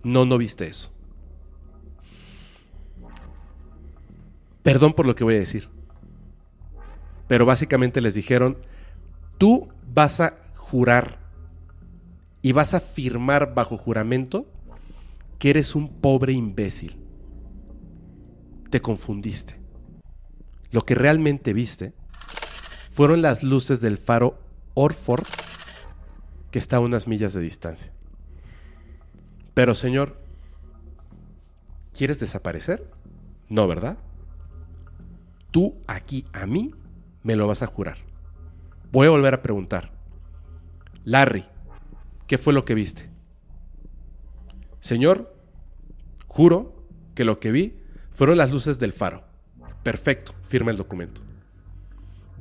no, 0.05 0.25
no 0.25 0.39
viste 0.39 0.67
eso. 0.67 0.93
Perdón 4.63 4.95
por 4.95 5.07
lo 5.07 5.15
que 5.15 5.25
voy 5.25 5.35
a 5.37 5.39
decir. 5.39 5.69
Pero 7.29 7.47
básicamente 7.47 8.01
les 8.01 8.15
dijeron, 8.15 8.59
tú 9.39 9.69
vas 9.95 10.21
a 10.21 10.37
jurar 10.57 11.19
y 12.43 12.53
vas 12.53 12.75
a 12.75 12.81
firmar 12.81 13.55
bajo 13.55 13.77
juramento 13.77 14.47
que 15.39 15.51
eres 15.51 15.75
un 15.75 16.01
pobre 16.01 16.33
imbécil. 16.33 16.99
Te 18.71 18.81
confundiste. 18.81 19.61
Lo 20.71 20.83
que 20.83 20.95
realmente 20.95 21.53
viste 21.53 21.95
fueron 22.89 23.23
las 23.23 23.43
luces 23.43 23.81
del 23.81 23.97
faro 23.97 24.39
Orford 24.75 25.27
que 26.51 26.59
está 26.59 26.77
a 26.77 26.81
unas 26.81 27.07
millas 27.07 27.35
de 27.35 27.41
distancia. 27.41 27.93
Pero 29.55 29.75
señor, 29.75 30.21
¿quieres 31.93 32.19
desaparecer? 32.19 32.91
No, 33.49 33.67
¿verdad? 33.69 33.99
Tú 35.51 35.77
aquí 35.87 36.27
a 36.33 36.47
mí 36.47 36.75
me 37.23 37.37
lo 37.37 37.47
vas 37.47 37.63
a 37.63 37.67
jurar. 37.67 37.99
Voy 38.93 39.07
a 39.07 39.11
volver 39.11 39.35
a 39.35 39.43
preguntar. 39.43 39.93
Larry, 41.05 41.47
¿qué 42.27 42.39
fue 42.39 42.53
lo 42.53 42.65
que 42.65 42.75
viste? 42.75 43.16
Señor, 44.87 45.35
juro 46.29 46.87
que 47.17 47.25
lo 47.25 47.41
que 47.41 47.51
vi 47.51 47.77
fueron 48.13 48.37
las 48.37 48.53
luces 48.53 48.79
del 48.79 48.93
faro. 48.93 49.25
Perfecto, 49.83 50.33
firma 50.43 50.71
el 50.71 50.77
documento. 50.77 51.23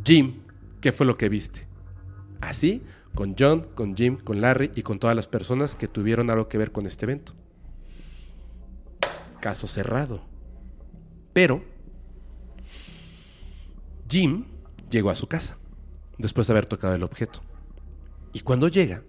Jim, 0.04 0.44
¿qué 0.80 0.92
fue 0.92 1.08
lo 1.08 1.18
que 1.18 1.28
viste? 1.28 1.66
Así, 2.42 2.84
con 3.16 3.36
John, 3.36 3.66
con 3.74 3.98
Jim, 3.98 4.18
con 4.18 4.42
Larry 4.42 4.70
y 4.76 4.84
con 4.84 5.00
todas 5.00 5.16
las 5.16 5.28
personas 5.28 5.76
que 5.76 5.88
tuvieron 5.88 6.30
algo 6.30 6.48
que 6.48 6.60
ver 6.60 6.72
con 6.72 6.86
este 6.86 7.06
evento. 7.06 7.34
Caso 9.42 9.66
cerrado. 9.66 10.22
Pero 11.34 11.64
Jim 14.08 14.46
llegó 14.92 15.10
a 15.10 15.16
su 15.16 15.26
casa 15.26 15.58
después 16.20 16.46
de 16.46 16.54
haber 16.54 16.68
tocado 16.68 16.94
el 16.94 17.02
objeto. 17.02 17.40
Y 18.34 18.42
cuando 18.42 18.68
llega, 18.68 19.02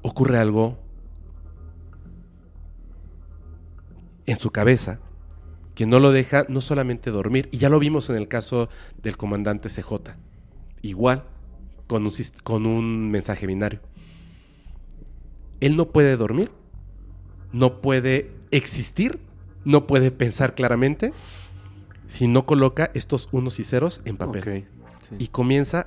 ocurre 0.00 0.38
algo 0.38 0.81
en 4.26 4.38
su 4.38 4.50
cabeza 4.50 5.00
que 5.74 5.86
no 5.86 5.98
lo 5.98 6.12
deja 6.12 6.44
no 6.48 6.60
solamente 6.60 7.10
dormir, 7.10 7.48
y 7.50 7.58
ya 7.58 7.68
lo 7.68 7.78
vimos 7.78 8.10
en 8.10 8.16
el 8.16 8.28
caso 8.28 8.68
del 9.02 9.16
comandante 9.16 9.68
CJ, 9.68 10.14
igual 10.82 11.24
con 11.86 12.04
un, 12.04 12.12
con 12.42 12.66
un 12.66 13.10
mensaje 13.10 13.46
binario. 13.46 13.80
Él 15.60 15.76
no 15.76 15.90
puede 15.90 16.16
dormir, 16.16 16.50
no 17.52 17.80
puede 17.80 18.30
existir, 18.50 19.20
no 19.64 19.86
puede 19.86 20.10
pensar 20.10 20.54
claramente 20.54 21.12
si 22.08 22.26
no 22.26 22.44
coloca 22.44 22.90
estos 22.94 23.28
unos 23.32 23.58
y 23.58 23.64
ceros 23.64 24.02
en 24.04 24.16
papel. 24.16 24.66
Sí. 25.00 25.16
Y 25.18 25.28
comienza 25.28 25.86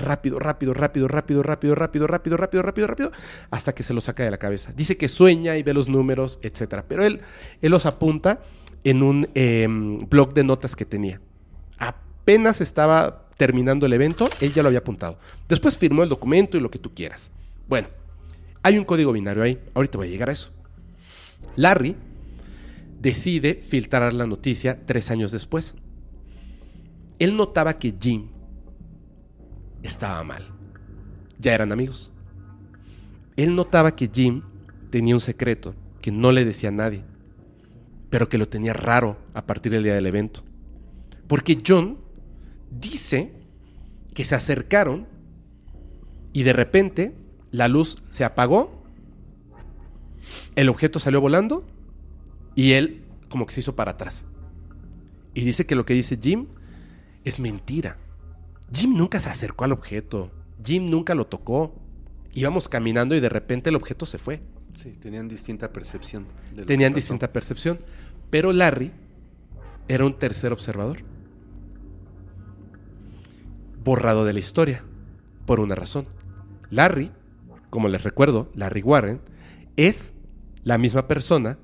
rápido, 0.00 0.38
rápido, 0.38 0.74
rápido, 0.74 1.08
rápido, 1.08 1.42
rápido, 1.42 1.74
rápido, 1.74 2.06
rápido, 2.06 2.36
rápido, 2.36 2.62
rápido, 2.62 2.86
rápido, 2.86 3.12
hasta 3.50 3.74
que 3.74 3.82
se 3.82 3.94
lo 3.94 4.00
saca 4.00 4.24
de 4.24 4.30
la 4.30 4.38
cabeza. 4.38 4.72
Dice 4.74 4.96
que 4.96 5.08
sueña 5.08 5.56
y 5.56 5.62
ve 5.62 5.74
los 5.74 5.88
números, 5.88 6.38
etcétera. 6.42 6.84
Pero 6.88 7.04
él, 7.04 7.20
él 7.60 7.70
los 7.70 7.86
apunta 7.86 8.40
en 8.84 9.02
un 9.02 9.28
em, 9.34 10.08
blog 10.08 10.34
de 10.34 10.44
notas 10.44 10.74
que 10.74 10.84
tenía. 10.84 11.20
Apenas 11.78 12.60
estaba 12.60 13.28
terminando 13.36 13.86
el 13.86 13.92
evento, 13.92 14.28
él 14.40 14.52
ya 14.52 14.62
lo 14.62 14.68
había 14.68 14.80
apuntado. 14.80 15.18
Después 15.48 15.76
firmó 15.76 16.02
el 16.02 16.08
documento 16.08 16.56
y 16.56 16.60
lo 16.60 16.70
que 16.70 16.78
tú 16.78 16.92
quieras. 16.94 17.30
Bueno, 17.68 17.88
hay 18.62 18.76
un 18.76 18.84
código 18.84 19.12
binario 19.12 19.42
ahí. 19.42 19.58
Ahorita 19.74 19.98
voy 19.98 20.08
a 20.08 20.10
llegar 20.10 20.28
a 20.28 20.32
eso. 20.32 20.50
Larry 21.56 21.96
decide 23.00 23.54
filtrar 23.54 24.12
la 24.12 24.26
noticia 24.26 24.78
tres 24.84 25.10
años 25.10 25.32
después. 25.32 25.74
Él 27.18 27.36
notaba 27.36 27.78
que 27.78 27.94
Jim 27.98 28.28
estaba 29.82 30.22
mal. 30.24 30.46
Ya 31.38 31.54
eran 31.54 31.72
amigos. 31.72 32.10
Él 33.36 33.54
notaba 33.54 33.96
que 33.96 34.10
Jim 34.12 34.42
tenía 34.90 35.14
un 35.14 35.20
secreto 35.20 35.74
que 36.00 36.10
no 36.10 36.32
le 36.32 36.44
decía 36.44 36.68
a 36.68 36.72
nadie, 36.72 37.04
pero 38.10 38.28
que 38.28 38.38
lo 38.38 38.48
tenía 38.48 38.72
raro 38.72 39.18
a 39.34 39.46
partir 39.46 39.72
del 39.72 39.84
día 39.84 39.94
del 39.94 40.06
evento. 40.06 40.42
Porque 41.26 41.58
John 41.66 41.98
dice 42.70 43.32
que 44.14 44.24
se 44.24 44.34
acercaron 44.34 45.06
y 46.32 46.42
de 46.42 46.52
repente 46.52 47.14
la 47.50 47.68
luz 47.68 47.96
se 48.08 48.24
apagó, 48.24 48.82
el 50.56 50.68
objeto 50.68 50.98
salió 50.98 51.20
volando 51.20 51.66
y 52.54 52.72
él 52.72 53.04
como 53.28 53.46
que 53.46 53.54
se 53.54 53.60
hizo 53.60 53.76
para 53.76 53.92
atrás. 53.92 54.24
Y 55.34 55.44
dice 55.44 55.66
que 55.66 55.76
lo 55.76 55.86
que 55.86 55.94
dice 55.94 56.18
Jim 56.20 56.46
es 57.24 57.38
mentira. 57.38 57.96
Jim 58.72 58.94
nunca 58.96 59.20
se 59.20 59.28
acercó 59.28 59.64
al 59.64 59.72
objeto. 59.72 60.30
Jim 60.64 60.86
nunca 60.86 61.14
lo 61.14 61.26
tocó. 61.26 61.74
Íbamos 62.32 62.68
caminando 62.68 63.14
y 63.14 63.20
de 63.20 63.28
repente 63.28 63.70
el 63.70 63.76
objeto 63.76 64.06
se 64.06 64.18
fue. 64.18 64.40
Sí, 64.74 64.92
tenían 64.92 65.28
distinta 65.28 65.72
percepción. 65.72 66.26
de 66.54 66.64
Tenían 66.64 66.92
distinta 66.92 67.32
percepción. 67.32 67.78
Pero 68.30 68.52
Larry 68.52 68.92
era 69.88 70.04
un 70.04 70.18
tercer 70.18 70.52
observador. 70.52 70.98
Borrado 73.82 74.24
de 74.24 74.32
la 74.32 74.38
historia. 74.38 74.84
Por 75.46 75.58
una 75.58 75.74
razón. 75.74 76.06
Larry, 76.70 77.10
como 77.70 77.88
les 77.88 78.04
recuerdo, 78.04 78.48
Larry 78.54 78.82
Warren, 78.82 79.20
es 79.76 80.12
la 80.62 80.78
misma 80.78 81.08
persona, 81.08 81.58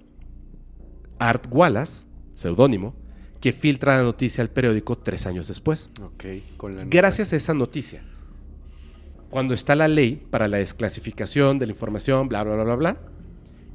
Art 1.19 1.47
Wallace, 1.51 2.07
seudónimo, 2.35 2.95
que 3.41 3.53
filtra 3.53 3.97
la 3.99 4.03
noticia 4.03 4.43
al 4.43 4.51
periódico 4.51 4.97
tres 4.97 5.27
años 5.27 5.49
después. 5.49 5.91
Ok, 6.03 6.25
con 6.57 6.77
la 6.77 6.85
Gracias 6.85 7.33
a 7.33 7.37
esa 7.37 7.55
noticia, 7.55 8.03
cuando 9.31 9.55
está 9.55 9.75
la 9.75 9.89
ley 9.89 10.23
para 10.31 10.49
la 10.49 10.59
desclasificación 10.59 11.59
de 11.59 11.67
la 11.67 11.73
información, 11.73 12.29
bla, 12.29 12.43
bla, 12.43 12.55
bla, 12.55 12.65
bla, 12.65 12.75
bla, 12.77 12.97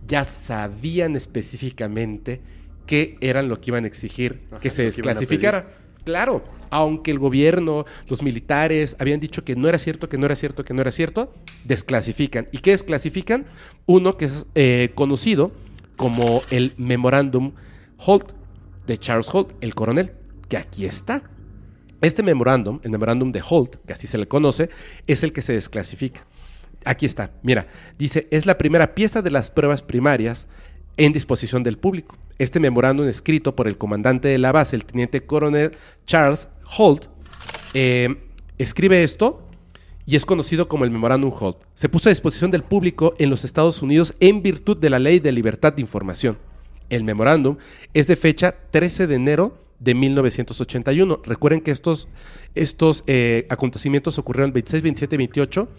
ya 0.08 0.26
sabían 0.26 1.16
específicamente 1.16 2.42
qué 2.86 3.18
eran 3.22 3.48
lo 3.48 3.62
que 3.62 3.72
iban 3.72 3.84
a 3.84 3.88
exigir 3.88 4.42
Ajá, 4.52 4.60
que 4.60 4.70
se 4.70 4.84
desclasificara. 4.84 5.70
Claro, 6.04 6.44
aunque 6.72 7.12
el 7.12 7.20
gobierno, 7.20 7.86
los 8.08 8.24
militares 8.24 8.96
habían 9.00 9.20
dicho 9.20 9.44
que 9.44 9.56
no 9.56 9.70
era 9.70 9.78
cierto, 9.78 10.10
que 10.10 10.18
no 10.18 10.26
era 10.26 10.36
cierto, 10.36 10.66
que 10.66 10.74
no 10.74 10.82
era 10.82 10.92
cierto, 10.92 11.32
desclasifican. 11.64 12.48
¿Y 12.52 12.58
qué 12.58 12.72
desclasifican? 12.72 13.46
Uno 13.86 14.18
que 14.18 14.26
es 14.26 14.46
eh, 14.56 14.92
conocido 14.96 15.52
como 15.96 16.42
el 16.50 16.74
Memorándum 16.78 17.54
Holt 17.98 18.32
de 18.92 18.98
Charles 18.98 19.34
Holt, 19.34 19.54
el 19.62 19.74
coronel, 19.74 20.12
que 20.50 20.58
aquí 20.58 20.86
está. 20.86 21.24
Este 22.02 22.24
memorándum, 22.24 22.82
el 22.84 22.92
memorándum 22.92 23.32
de 23.32 23.42
Holt, 23.48 23.78
que 23.86 23.94
así 23.94 24.06
se 24.06 24.18
le 24.18 24.28
conoce, 24.28 24.70
es 25.08 25.24
el 25.24 25.32
que 25.32 25.42
se 25.42 25.54
desclasifica. 25.54 26.28
Aquí 26.84 27.06
está, 27.06 27.32
mira, 27.42 27.68
dice, 27.98 28.28
es 28.32 28.46
la 28.46 28.58
primera 28.58 28.94
pieza 28.94 29.22
de 29.22 29.32
las 29.32 29.50
pruebas 29.50 29.82
primarias 29.82 30.48
en 30.98 31.14
disposición 31.14 31.64
del 31.64 31.78
público. 31.78 32.18
Este 32.38 32.60
memorándum 32.60 33.08
escrito 33.08 33.56
por 33.56 33.68
el 33.68 33.78
comandante 33.78 34.28
de 34.28 34.40
la 34.40 34.52
base, 34.52 34.76
el 34.76 34.84
teniente 34.84 35.26
coronel 35.26 35.72
Charles 36.06 36.50
Holt, 36.78 37.06
eh, 37.74 38.18
escribe 38.58 39.04
esto 39.04 39.48
y 40.06 40.18
es 40.18 40.26
conocido 40.26 40.68
como 40.68 40.84
el 40.84 40.92
Memorándum 40.92 41.32
Holt. 41.40 41.60
Se 41.76 41.88
puso 41.88 42.10
a 42.10 42.12
disposición 42.12 42.52
del 42.52 42.64
público 42.64 43.14
en 43.20 43.30
los 43.30 43.46
Estados 43.46 43.82
Unidos 43.82 44.16
en 44.20 44.42
virtud 44.42 44.78
de 44.78 44.90
la 44.90 45.00
Ley 45.00 45.20
de 45.20 45.32
Libertad 45.32 45.72
de 45.72 45.82
Información. 45.82 46.38
El 46.92 47.04
memorándum 47.06 47.58
es 47.94 48.06
de 48.08 48.16
fecha 48.16 48.54
13 48.70 49.08
de 49.08 49.16
enero 49.16 49.58
de 49.80 49.96
1981. 49.96 51.22
Recuerden 51.26 51.62
que 51.62 51.72
estos, 51.72 52.08
estos 52.54 53.04
eh, 53.08 53.48
acontecimientos 53.50 54.20
ocurrieron 54.20 54.50
el 54.50 54.54
26, 54.54 54.84
27 54.84 55.16
y 55.16 55.18
28 55.18 55.70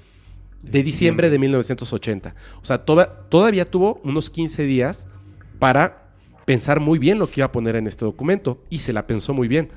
de 0.62 0.82
diciembre 0.82 1.28
de 1.30 1.39
1980. 1.39 2.34
O 2.62 2.64
sea, 2.64 2.78
toda- 2.84 3.28
todavía 3.28 3.70
tuvo 3.70 4.01
unos 4.05 4.30
15 4.30 4.64
días 4.64 5.06
para 5.59 6.09
pensar 6.47 6.80
muy 6.80 6.98
bien 6.98 7.18
lo 7.18 7.26
que 7.28 7.40
iba 7.40 7.47
a 7.47 7.52
poner 7.52 7.76
en 7.76 7.86
este 7.86 8.05
documento 8.05 8.60
y 8.70 8.78
se 8.78 8.93
la 8.93 9.06
pensó 9.06 9.34
muy 9.34 9.48
bien. 9.48 9.68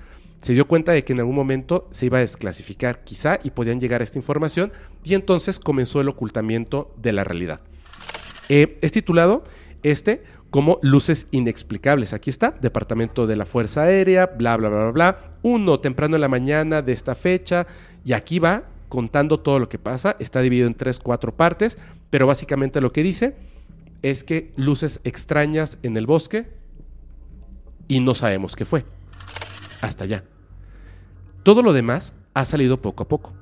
Se 0.41 0.53
dio 0.53 0.67
cuenta 0.67 0.91
de 0.93 1.03
que 1.03 1.13
en 1.13 1.19
algún 1.19 1.35
momento 1.35 1.87
se 1.91 2.05
iba 2.05 2.17
a 2.19 2.21
desclasificar 2.21 3.03
quizá 3.03 3.39
y 3.43 3.49
podían 3.51 3.79
llegar 3.79 4.01
a 4.01 4.03
esta 4.03 4.17
información 4.19 4.71
y 5.03 5.15
entonces 5.15 5.59
comenzó 5.59 6.01
el 6.01 6.07
ocultamiento 6.09 6.93
de 7.01 7.11
la 7.13 7.23
realidad. 7.23 7.61
Eh, 8.49 8.77
es 8.81 8.91
titulado 8.91 9.43
este 9.83 10.23
como 10.55 10.79
luces 10.81 11.27
inexplicables. 11.31 12.13
Aquí 12.13 12.29
está, 12.29 12.51
Departamento 12.61 13.27
de 13.27 13.35
la 13.35 13.45
Fuerza 13.45 13.81
Aérea, 13.81 14.27
bla, 14.27 14.55
bla, 14.55 14.69
bla, 14.69 14.83
bla, 14.83 14.91
bla. 14.91 15.19
Uno, 15.41 15.81
temprano 15.81 16.15
en 16.15 16.21
la 16.21 16.29
mañana 16.29 16.81
de 16.81 16.93
esta 16.93 17.13
fecha, 17.13 17.67
y 18.05 18.13
aquí 18.13 18.39
va 18.39 18.63
contando 18.87 19.41
todo 19.41 19.59
lo 19.59 19.67
que 19.67 19.79
pasa. 19.79 20.15
Está 20.17 20.39
dividido 20.39 20.67
en 20.67 20.73
tres, 20.73 20.99
cuatro 20.99 21.35
partes, 21.35 21.77
pero 22.09 22.25
básicamente 22.25 22.79
lo 22.79 22.93
que 22.93 23.03
dice 23.03 23.35
es 24.01 24.23
que 24.23 24.53
luces 24.55 25.01
extrañas 25.03 25.77
en 25.83 25.97
el 25.97 26.05
bosque 26.05 26.47
y 27.89 27.99
no 27.99 28.15
sabemos 28.15 28.55
qué 28.55 28.63
fue. 28.63 28.85
Hasta 29.81 30.05
allá. 30.05 30.23
Todo 31.43 31.63
lo 31.63 31.73
demás 31.73 32.13
ha 32.33 32.45
salido 32.45 32.81
poco 32.81 33.03
a 33.03 33.09
poco, 33.09 33.33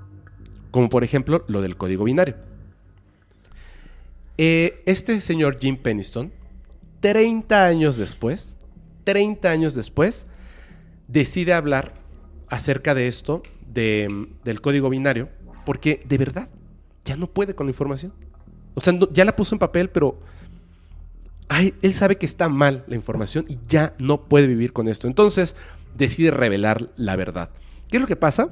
como 0.72 0.90
por 0.90 1.04
ejemplo 1.04 1.46
lo 1.48 1.62
del 1.62 1.78
código 1.78 2.06
binario. 2.06 2.38
Eh, 4.40 4.82
este 4.88 5.22
señor 5.22 5.60
Jim 5.62 5.78
Peniston, 5.78 6.32
30 7.04 7.66
años 7.66 7.98
después, 7.98 8.56
30 9.04 9.50
años 9.50 9.76
después, 9.76 10.26
decide 11.10 11.52
hablar 11.52 11.96
acerca 12.48 12.96
de 12.96 13.08
esto, 13.08 13.44
de, 13.74 14.30
del 14.46 14.62
código 14.62 14.90
binario, 14.90 15.28
porque 15.66 16.02
de 16.08 16.18
verdad 16.18 16.48
ya 17.04 17.18
no 17.18 17.28
puede 17.28 17.56
con 17.56 17.68
la 17.68 17.72
información. 17.72 18.14
O 18.76 18.80
sea, 18.80 18.98
ya 19.12 19.26
la 19.26 19.36
puso 19.36 19.54
en 19.54 19.60
papel, 19.60 19.90
pero 19.90 20.18
él 21.82 21.94
sabe 21.94 22.16
que 22.18 22.26
está 22.26 22.48
mal 22.48 22.86
la 22.88 22.96
información 22.96 23.44
y 23.50 23.60
ya 23.68 23.96
no 24.00 24.22
puede 24.30 24.48
vivir 24.48 24.72
con 24.72 24.88
esto. 24.88 25.06
Entonces 25.06 25.58
decide 25.98 26.32
revelar 26.32 26.90
la 26.96 27.18
verdad. 27.18 27.50
¿Qué 27.90 27.98
es 27.98 28.02
lo 28.02 28.08
que 28.08 28.16
pasa? 28.16 28.48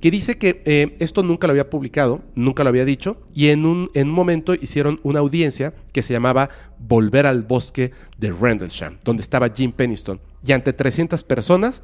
Que 0.00 0.10
dice 0.10 0.38
que 0.38 0.62
eh, 0.64 0.96
esto 0.98 1.22
nunca 1.22 1.46
lo 1.46 1.52
había 1.52 1.68
publicado, 1.68 2.22
nunca 2.34 2.62
lo 2.64 2.70
había 2.70 2.84
dicho, 2.84 3.20
y 3.34 3.48
en 3.48 3.66
un, 3.66 3.90
en 3.94 4.08
un 4.08 4.14
momento 4.14 4.54
hicieron 4.54 5.00
una 5.02 5.20
audiencia 5.20 5.74
que 5.92 6.02
se 6.02 6.12
llamaba 6.12 6.48
Volver 6.78 7.26
al 7.26 7.42
Bosque 7.42 7.92
de 8.18 8.32
Rendlesham, 8.32 8.98
donde 9.04 9.22
estaba 9.22 9.50
Jim 9.50 9.72
Peniston. 9.72 10.20
Y 10.44 10.52
ante 10.52 10.72
300 10.72 11.22
personas 11.24 11.82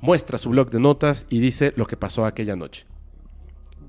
muestra 0.00 0.38
su 0.38 0.50
blog 0.50 0.70
de 0.70 0.80
notas 0.80 1.26
y 1.30 1.38
dice 1.40 1.72
lo 1.76 1.86
que 1.86 1.96
pasó 1.96 2.24
aquella 2.24 2.56
noche 2.56 2.86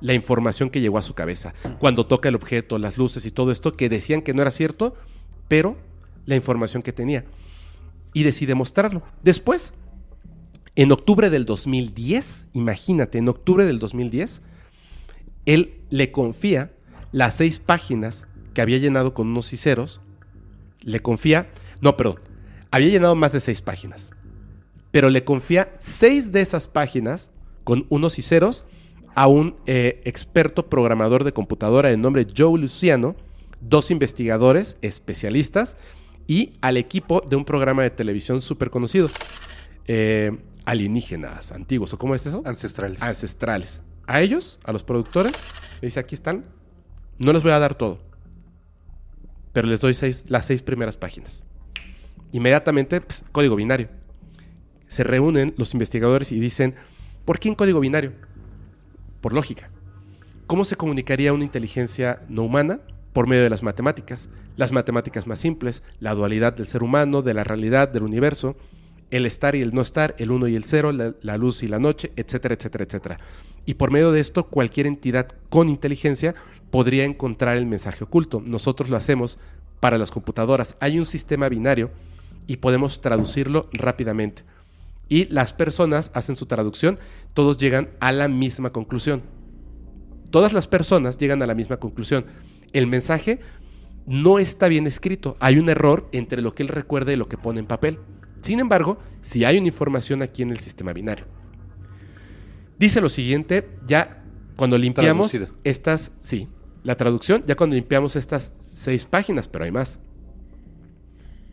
la 0.02 0.14
información 0.14 0.70
que 0.70 0.82
llegó 0.82 0.98
a 0.98 1.02
su 1.02 1.14
cabeza. 1.14 1.54
Cuando 1.80 2.06
toca 2.06 2.30
el 2.30 2.36
objeto, 2.36 2.78
las 2.78 2.98
luces 2.98 3.26
y 3.26 3.32
todo 3.32 3.52
esto, 3.52 3.76
que 3.76 3.90
decían 3.90 4.22
que 4.22 4.34
no 4.34 4.42
era 4.42 4.52
cierto, 4.52 4.96
pero 5.48 5.78
la 6.26 6.36
información 6.36 6.84
que 6.84 6.94
tenía. 6.94 7.26
Y 8.14 8.24
decide 8.24 8.56
mostrarlo. 8.56 9.04
Después, 9.24 9.74
en 10.78 10.91
octubre 10.91 11.32
del 11.32 11.45
2010, 11.45 12.49
imagínate, 12.54 13.18
en 13.18 13.28
octubre 13.30 13.66
del 13.66 13.80
2010, 13.80 14.44
él 15.48 15.82
le 15.90 16.12
confía 16.12 16.72
las 17.12 17.36
seis 17.38 17.58
páginas 17.58 18.28
que 18.54 18.62
había 18.62 18.78
llenado 18.78 19.16
con 19.16 19.28
unos 19.28 19.54
y 19.54 19.58
ceros. 19.58 20.02
Le 20.84 20.99
confía, 20.99 21.49
no, 21.82 21.98
perdón, 21.98 22.20
había 22.70 22.90
llenado 22.90 23.16
más 23.16 23.32
de 23.32 23.40
seis 23.40 23.64
páginas. 23.64 24.12
Pero 24.91 25.10
le 25.10 25.24
confía 25.24 25.74
seis 25.80 26.32
de 26.32 26.41
esas 26.41 26.68
páginas 26.68 27.32
con 27.64 27.88
unos 27.90 28.20
y 28.20 28.22
ceros 28.22 28.64
a 29.16 29.26
un 29.26 29.56
eh, 29.66 29.99
experto 30.04 30.70
programador 30.70 31.24
de 31.24 31.34
computadora 31.34 31.90
de 31.90 31.98
nombre 31.98 32.28
Joe 32.38 32.60
Luciano, 32.60 33.16
dos 33.62 33.90
investigadores 33.90 34.78
especialistas 34.84 35.76
y 36.28 36.54
al 36.62 36.78
equipo 36.78 37.24
de 37.28 37.36
un 37.36 37.45
programa 37.45 37.82
de 37.82 37.90
televisión 37.90 38.41
súper 38.41 38.70
conocido. 38.70 39.10
Eh, 39.88 40.38
alienígenas 40.68 41.53
antiguos, 41.53 41.94
¿o 41.94 41.98
cómo 41.98 42.14
es 42.14 42.26
eso? 42.26 42.41
Ancestrales. 42.44 43.02
Ancestrales. 43.02 43.81
A 44.06 44.19
ellos, 44.19 44.60
a 44.65 44.73
los 44.73 44.84
productores, 44.84 45.31
le 45.81 45.88
dice, 45.88 46.02
aquí 46.02 46.14
están, 46.14 46.44
no 47.18 47.31
les 47.31 47.41
voy 47.41 47.53
a 47.53 47.60
dar 47.60 47.76
todo, 47.76 48.02
pero 49.53 49.69
les 49.69 49.80
doy 49.80 49.94
seis, 49.94 50.26
las 50.27 50.45
seis 50.45 50.61
primeras 50.61 50.98
páginas. 50.98 51.45
Inmediatamente, 52.34 52.99
pues, 52.99 53.23
código 53.31 53.56
binario. 53.56 53.88
Se 54.88 55.06
reúnen 55.06 55.53
los 55.57 55.72
investigadores 55.73 56.34
y 56.34 56.39
dicen, 56.39 56.76
¿por 57.23 57.39
qué 57.39 57.48
en 57.48 57.56
código 57.56 57.80
binario? 57.80 58.11
Por 59.22 59.31
lógica. 59.31 59.69
¿Cómo 60.48 60.65
se 60.65 60.76
comunicaría 60.76 61.31
una 61.31 61.45
inteligencia 61.45 62.23
no 62.27 62.44
humana? 62.44 62.81
Por 63.14 63.27
medio 63.27 63.44
de 63.44 63.49
las 63.49 63.64
matemáticas. 63.64 64.30
Las 64.57 64.73
matemáticas 64.73 65.27
más 65.27 65.39
simples, 65.39 65.81
la 66.02 66.14
dualidad 66.14 66.52
del 66.52 66.68
ser 66.68 66.84
humano, 66.84 67.22
de 67.22 67.34
la 67.34 67.45
realidad, 67.45 67.88
del 67.88 68.03
universo, 68.03 68.57
el 69.12 69.26
estar 69.26 69.56
y 69.56 69.62
el 69.62 69.74
no 69.74 69.82
estar, 69.82 70.16
el 70.18 70.32
uno 70.32 70.48
y 70.48 70.56
el 70.56 70.64
cero, 70.64 70.92
la, 70.92 71.38
luz 71.38 71.64
y 71.64 71.68
la 71.68 71.80
noche, 71.80 72.12
etcétera, 72.16 72.56
etcétera, 72.56 72.84
etcétera. 72.84 73.20
Y 73.66 73.76
por 73.76 73.92
medio 73.92 74.12
de 74.12 74.20
esto, 74.20 74.48
cualquier 74.48 74.88
entidad 74.88 75.28
con 75.50 75.70
inteligencia 75.70 76.36
podría 76.72 77.04
encontrar 77.04 77.58
el 77.58 77.66
mensaje 77.66 78.04
oculto. 78.04 78.42
Nosotros 78.46 78.90
lo 78.90 78.98
hacemos 78.98 79.40
para 79.80 79.98
las 79.98 80.12
computadoras. 80.12 80.78
Hay 80.80 81.00
un 81.00 81.06
sistema 81.06 81.50
binario 81.50 81.92
y 82.48 82.58
podemos 82.58 83.02
traducirlo 83.02 83.70
rápidamente. 83.74 84.44
Y 85.10 85.26
las 85.26 85.54
personas 85.54 86.12
hacen 86.14 86.36
su 86.36 86.46
traducción, 86.46 87.00
todos 87.34 87.58
llegan 87.58 87.90
a 88.00 88.12
la 88.12 88.28
misma 88.28 88.72
conclusión. 88.72 89.24
Todas 90.31 90.52
las 90.52 90.68
personas 90.68 91.18
llegan 91.18 91.41
a 91.41 91.48
la 91.48 91.56
misma 91.56 91.78
conclusión. 91.78 92.26
El 92.73 92.88
mensaje 92.88 93.40
no 94.06 94.40
está 94.40 94.68
bien 94.68 94.88
escrito. 94.88 95.38
Hay 95.40 95.57
un 95.57 95.70
error 95.70 96.10
entre 96.12 96.41
lo 96.41 96.54
que 96.54 96.64
él 96.64 96.70
recuerda 96.70 97.14
y 97.14 97.15
lo 97.15 97.30
que 97.30 97.38
pone 97.38 97.60
en 97.60 97.68
papel. 97.68 97.99
Sin 98.48 98.62
embargo, 98.62 98.98
si 99.20 99.44
hay 99.44 99.58
una 99.58 99.68
información 99.68 100.22
aquí 100.22 100.42
en 100.42 100.52
el 100.52 100.60
sistema 100.60 100.94
binario. 100.94 101.26
Dice 102.80 103.02
lo 103.02 103.10
siguiente, 103.10 103.68
ya 103.86 104.24
cuando 104.56 104.78
limpiamos 104.78 105.38
estas, 105.66 106.14
sí, 106.22 106.48
la 106.82 106.96
traducción, 106.96 107.44
ya 107.46 107.58
cuando 107.58 107.76
limpiamos 107.76 108.16
estas 108.16 108.54
seis 108.74 109.04
páginas, 109.04 109.50
pero 109.50 109.66
hay 109.66 109.72
más. 109.72 110.00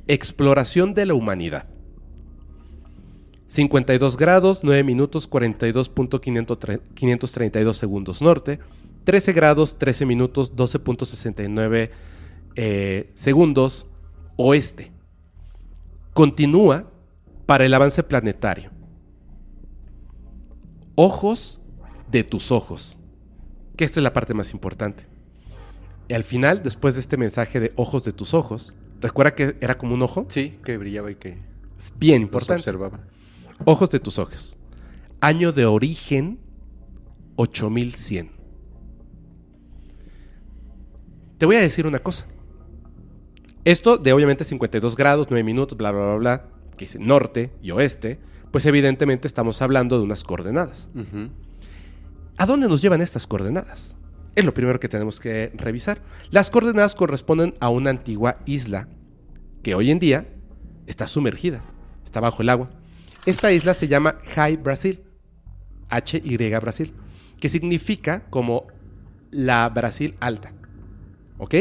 Exploración 0.06 0.94
de 0.94 1.06
la 1.06 1.14
humanidad. 1.14 1.68
52 3.48 4.16
grados, 4.16 4.60
9 4.62 4.84
minutos, 4.84 5.28
42.532 5.28 7.72
segundos 7.72 8.22
norte. 8.22 8.60
13 9.02 9.32
grados, 9.32 9.80
13 9.80 10.06
minutos, 10.06 10.54
12.69 10.54 11.90
eh, 12.54 13.10
segundos 13.14 13.86
oeste. 14.36 14.93
Continúa 16.14 16.90
para 17.44 17.66
el 17.66 17.74
avance 17.74 18.02
planetario. 18.02 18.70
Ojos 20.94 21.60
de 22.10 22.22
tus 22.22 22.52
ojos. 22.52 22.98
Que 23.76 23.84
esta 23.84 24.00
es 24.00 24.04
la 24.04 24.12
parte 24.12 24.32
más 24.32 24.52
importante. 24.52 25.06
Y 26.08 26.14
al 26.14 26.22
final, 26.22 26.62
después 26.62 26.94
de 26.94 27.00
este 27.00 27.16
mensaje 27.16 27.58
de 27.58 27.72
ojos 27.76 28.04
de 28.04 28.12
tus 28.12 28.32
ojos, 28.32 28.74
recuerda 29.00 29.34
que 29.34 29.56
era 29.60 29.76
como 29.76 29.94
un 29.94 30.02
ojo. 30.02 30.26
Sí, 30.28 30.58
que 30.64 30.78
brillaba 30.78 31.10
y 31.10 31.16
que 31.16 31.38
bien 31.98 32.22
importante. 32.22 32.60
observaba. 32.60 33.00
Ojos 33.64 33.90
de 33.90 33.98
tus 33.98 34.18
ojos. 34.18 34.56
Año 35.20 35.50
de 35.52 35.66
origen 35.66 36.38
8100. 37.36 38.30
Te 41.38 41.46
voy 41.46 41.56
a 41.56 41.60
decir 41.60 41.86
una 41.86 41.98
cosa. 41.98 42.28
Esto 43.64 43.96
de 43.96 44.12
obviamente 44.12 44.44
52 44.44 44.94
grados, 44.94 45.26
9 45.30 45.42
minutos, 45.42 45.76
bla, 45.78 45.90
bla, 45.90 46.04
bla, 46.04 46.16
bla, 46.16 46.44
que 46.76 46.84
dice 46.84 46.98
norte 46.98 47.50
y 47.62 47.70
oeste, 47.70 48.18
pues 48.50 48.66
evidentemente 48.66 49.26
estamos 49.26 49.62
hablando 49.62 49.98
de 49.98 50.04
unas 50.04 50.22
coordenadas. 50.22 50.90
¿A 52.36 52.46
dónde 52.46 52.68
nos 52.68 52.82
llevan 52.82 53.00
estas 53.00 53.26
coordenadas? 53.26 53.96
Es 54.34 54.44
lo 54.44 54.52
primero 54.52 54.80
que 54.80 54.88
tenemos 54.88 55.18
que 55.18 55.50
revisar. 55.54 56.02
Las 56.30 56.50
coordenadas 56.50 56.94
corresponden 56.94 57.54
a 57.60 57.70
una 57.70 57.90
antigua 57.90 58.38
isla 58.44 58.88
que 59.62 59.74
hoy 59.74 59.90
en 59.90 59.98
día 59.98 60.28
está 60.86 61.06
sumergida, 61.06 61.62
está 62.04 62.20
bajo 62.20 62.42
el 62.42 62.50
agua. 62.50 62.70
Esta 63.24 63.50
isla 63.50 63.72
se 63.72 63.88
llama 63.88 64.18
High 64.34 64.58
Brasil, 64.58 65.02
H-Y 65.88 66.36
Brasil, 66.36 66.92
que 67.40 67.48
significa 67.48 68.26
como 68.28 68.66
la 69.30 69.68
Brasil 69.70 70.14
alta. 70.20 70.52
¿Ok? 71.38 71.54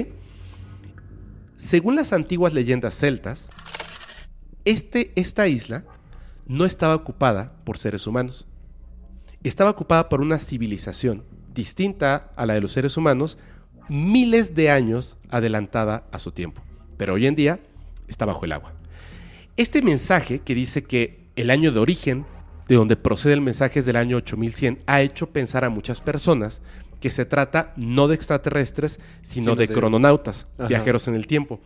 Según 1.64 1.96
las 1.96 2.12
antiguas 2.12 2.54
leyendas 2.54 2.94
celtas, 2.94 3.50
este, 4.66 5.14
esta 5.16 5.48
isla 5.48 5.86
no 6.46 6.66
estaba 6.66 6.94
ocupada 6.94 7.54
por 7.64 7.78
seres 7.78 8.06
humanos 8.06 8.48
estaba 9.44 9.72
ocupada 9.72 10.10
por 10.10 10.22
una 10.22 10.40
civilización 10.40 11.24
distinta 11.54 12.32
a 12.36 12.46
la 12.46 12.54
de 12.54 12.62
los 12.62 12.72
seres 12.72 12.98
humanos, 12.98 13.38
miles 13.90 14.56
de 14.56 14.72
años 14.72 15.18
adelantada 15.30 16.06
a 16.12 16.20
su 16.20 16.32
tiempo. 16.32 16.62
Pero 16.98 17.14
hoy 17.14 17.28
en 17.28 17.36
día 17.36 17.60
está 18.08 18.26
bajo 18.26 18.46
el 18.46 18.54
agua. 18.54 18.74
Este 19.58 19.82
mensaje 19.82 20.40
que 20.40 20.56
dice 20.56 20.84
que 20.84 21.28
el 21.36 21.50
año 21.50 21.72
de 21.72 21.80
origen, 21.80 22.26
de 22.68 22.76
donde 22.76 22.96
procede 22.96 23.34
el 23.34 23.42
mensaje 23.42 23.80
es 23.80 23.86
del 23.86 23.98
año 23.98 24.18
8100, 24.18 24.80
ha 24.88 25.02
hecho 25.02 25.30
pensar 25.32 25.66
a 25.66 25.70
muchas 25.70 26.00
personas 26.02 26.62
que 27.04 27.12
se 27.12 27.26
trata 27.26 27.74
no 27.76 28.08
de 28.08 28.16
extraterrestres, 28.16 28.98
sino, 29.24 29.44
Sino 29.44 29.56
de, 29.58 29.68
de- 29.68 29.74
crononautas, 29.74 30.48
Ajá. 30.58 30.70
viajeros 30.70 31.10
en 31.10 31.16
el 31.16 31.28
tiempo, 31.28 31.60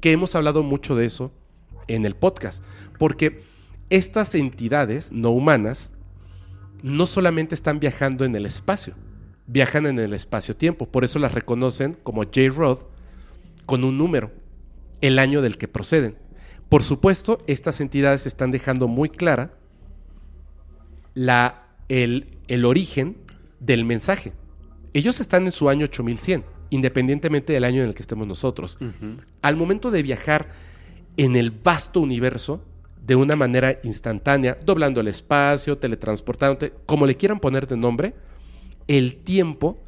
que 0.00 0.12
hemos 0.12 0.36
hablado 0.36 0.62
mucho 0.62 0.94
de 0.94 1.04
eso 1.04 1.32
en 1.88 2.06
el 2.06 2.14
podcast, 2.14 2.62
porque 2.96 3.42
estas 3.90 4.36
entidades 4.36 5.10
no 5.10 5.30
humanas 5.30 5.90
no 6.84 7.06
solamente 7.06 7.56
están 7.56 7.80
viajando 7.80 8.24
en 8.24 8.36
el 8.36 8.46
espacio, 8.46 8.94
viajan 9.48 9.86
en 9.86 9.98
el 9.98 10.12
espacio-tiempo. 10.14 10.86
Por 10.88 11.02
eso 11.02 11.18
las 11.18 11.32
reconocen 11.32 11.94
como 12.04 12.22
J-Rod 12.22 12.78
con 13.66 13.82
un 13.82 13.98
número, 13.98 14.30
el 15.00 15.18
año 15.18 15.42
del 15.42 15.58
que 15.58 15.66
proceden. 15.66 16.16
Por 16.68 16.84
supuesto, 16.84 17.42
estas 17.48 17.80
entidades 17.80 18.26
están 18.28 18.52
dejando 18.52 18.86
muy 18.86 19.08
clara 19.08 19.54
la, 21.14 21.66
el, 21.88 22.26
el 22.46 22.64
origen 22.64 23.16
del 23.58 23.84
mensaje. 23.84 24.32
Ellos 24.94 25.20
están 25.20 25.44
en 25.44 25.52
su 25.52 25.68
año 25.68 25.86
8100, 25.86 26.44
independientemente 26.70 27.52
del 27.52 27.64
año 27.64 27.82
en 27.82 27.88
el 27.88 27.94
que 27.96 28.02
estemos 28.02 28.28
nosotros. 28.28 28.78
Al 29.42 29.56
momento 29.56 29.90
de 29.90 30.04
viajar 30.04 30.50
en 31.16 31.34
el 31.34 31.50
vasto 31.50 32.00
universo, 32.00 32.64
de 33.04 33.16
una 33.16 33.34
manera 33.34 33.80
instantánea, 33.82 34.56
doblando 34.64 35.00
el 35.00 35.08
espacio, 35.08 35.76
teletransportándote, 35.78 36.72
como 36.86 37.06
le 37.06 37.16
quieran 37.16 37.40
poner 37.40 37.66
de 37.66 37.76
nombre, 37.76 38.14
el 38.86 39.16
tiempo 39.16 39.82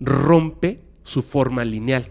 rompe 0.00 0.82
su 1.04 1.22
forma 1.22 1.64
lineal. 1.64 2.08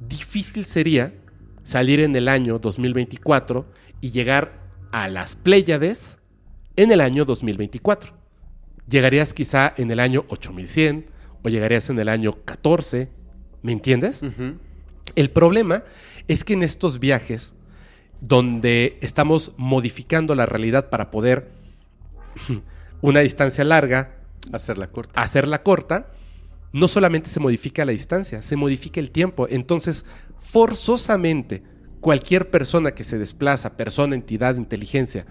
Difícil 0.00 0.64
sería 0.64 1.14
salir 1.62 2.00
en 2.00 2.16
el 2.16 2.26
año 2.26 2.58
2024 2.58 3.66
y 4.00 4.10
llegar 4.12 4.58
a 4.92 5.08
las 5.08 5.36
Pléyades 5.36 6.16
en 6.76 6.90
el 6.90 7.02
año 7.02 7.26
2024. 7.26 8.14
Llegarías 8.88 9.34
quizá 9.34 9.74
en 9.76 9.90
el 9.90 10.00
año 10.00 10.24
8100 10.28 11.17
o 11.42 11.48
llegarías 11.48 11.90
en 11.90 11.98
el 11.98 12.08
año 12.08 12.32
14, 12.44 13.08
¿me 13.62 13.72
entiendes? 13.72 14.22
El 15.14 15.30
problema 15.30 15.84
es 16.26 16.44
que 16.44 16.54
en 16.54 16.62
estos 16.62 16.98
viajes 16.98 17.54
donde 18.20 18.98
estamos 19.00 19.52
modificando 19.56 20.34
la 20.34 20.46
realidad 20.46 20.90
para 20.90 21.10
poder 21.10 21.50
una 23.00 23.20
distancia 23.20 23.64
larga 23.64 24.16
Hacerla 24.52 24.86
corta. 24.88 25.20
hacerla 25.20 25.62
corta, 25.62 26.10
no 26.72 26.88
solamente 26.88 27.28
se 27.28 27.40
modifica 27.40 27.84
la 27.84 27.92
distancia, 27.92 28.42
se 28.42 28.56
modifica 28.56 29.00
el 29.00 29.10
tiempo. 29.10 29.46
Entonces, 29.48 30.04
forzosamente, 30.38 31.62
cualquier 32.00 32.50
persona 32.50 32.92
que 32.92 33.04
se 33.04 33.18
desplaza, 33.18 33.76
persona, 33.76 34.14
entidad, 34.14 34.56
inteligencia, 34.56 35.26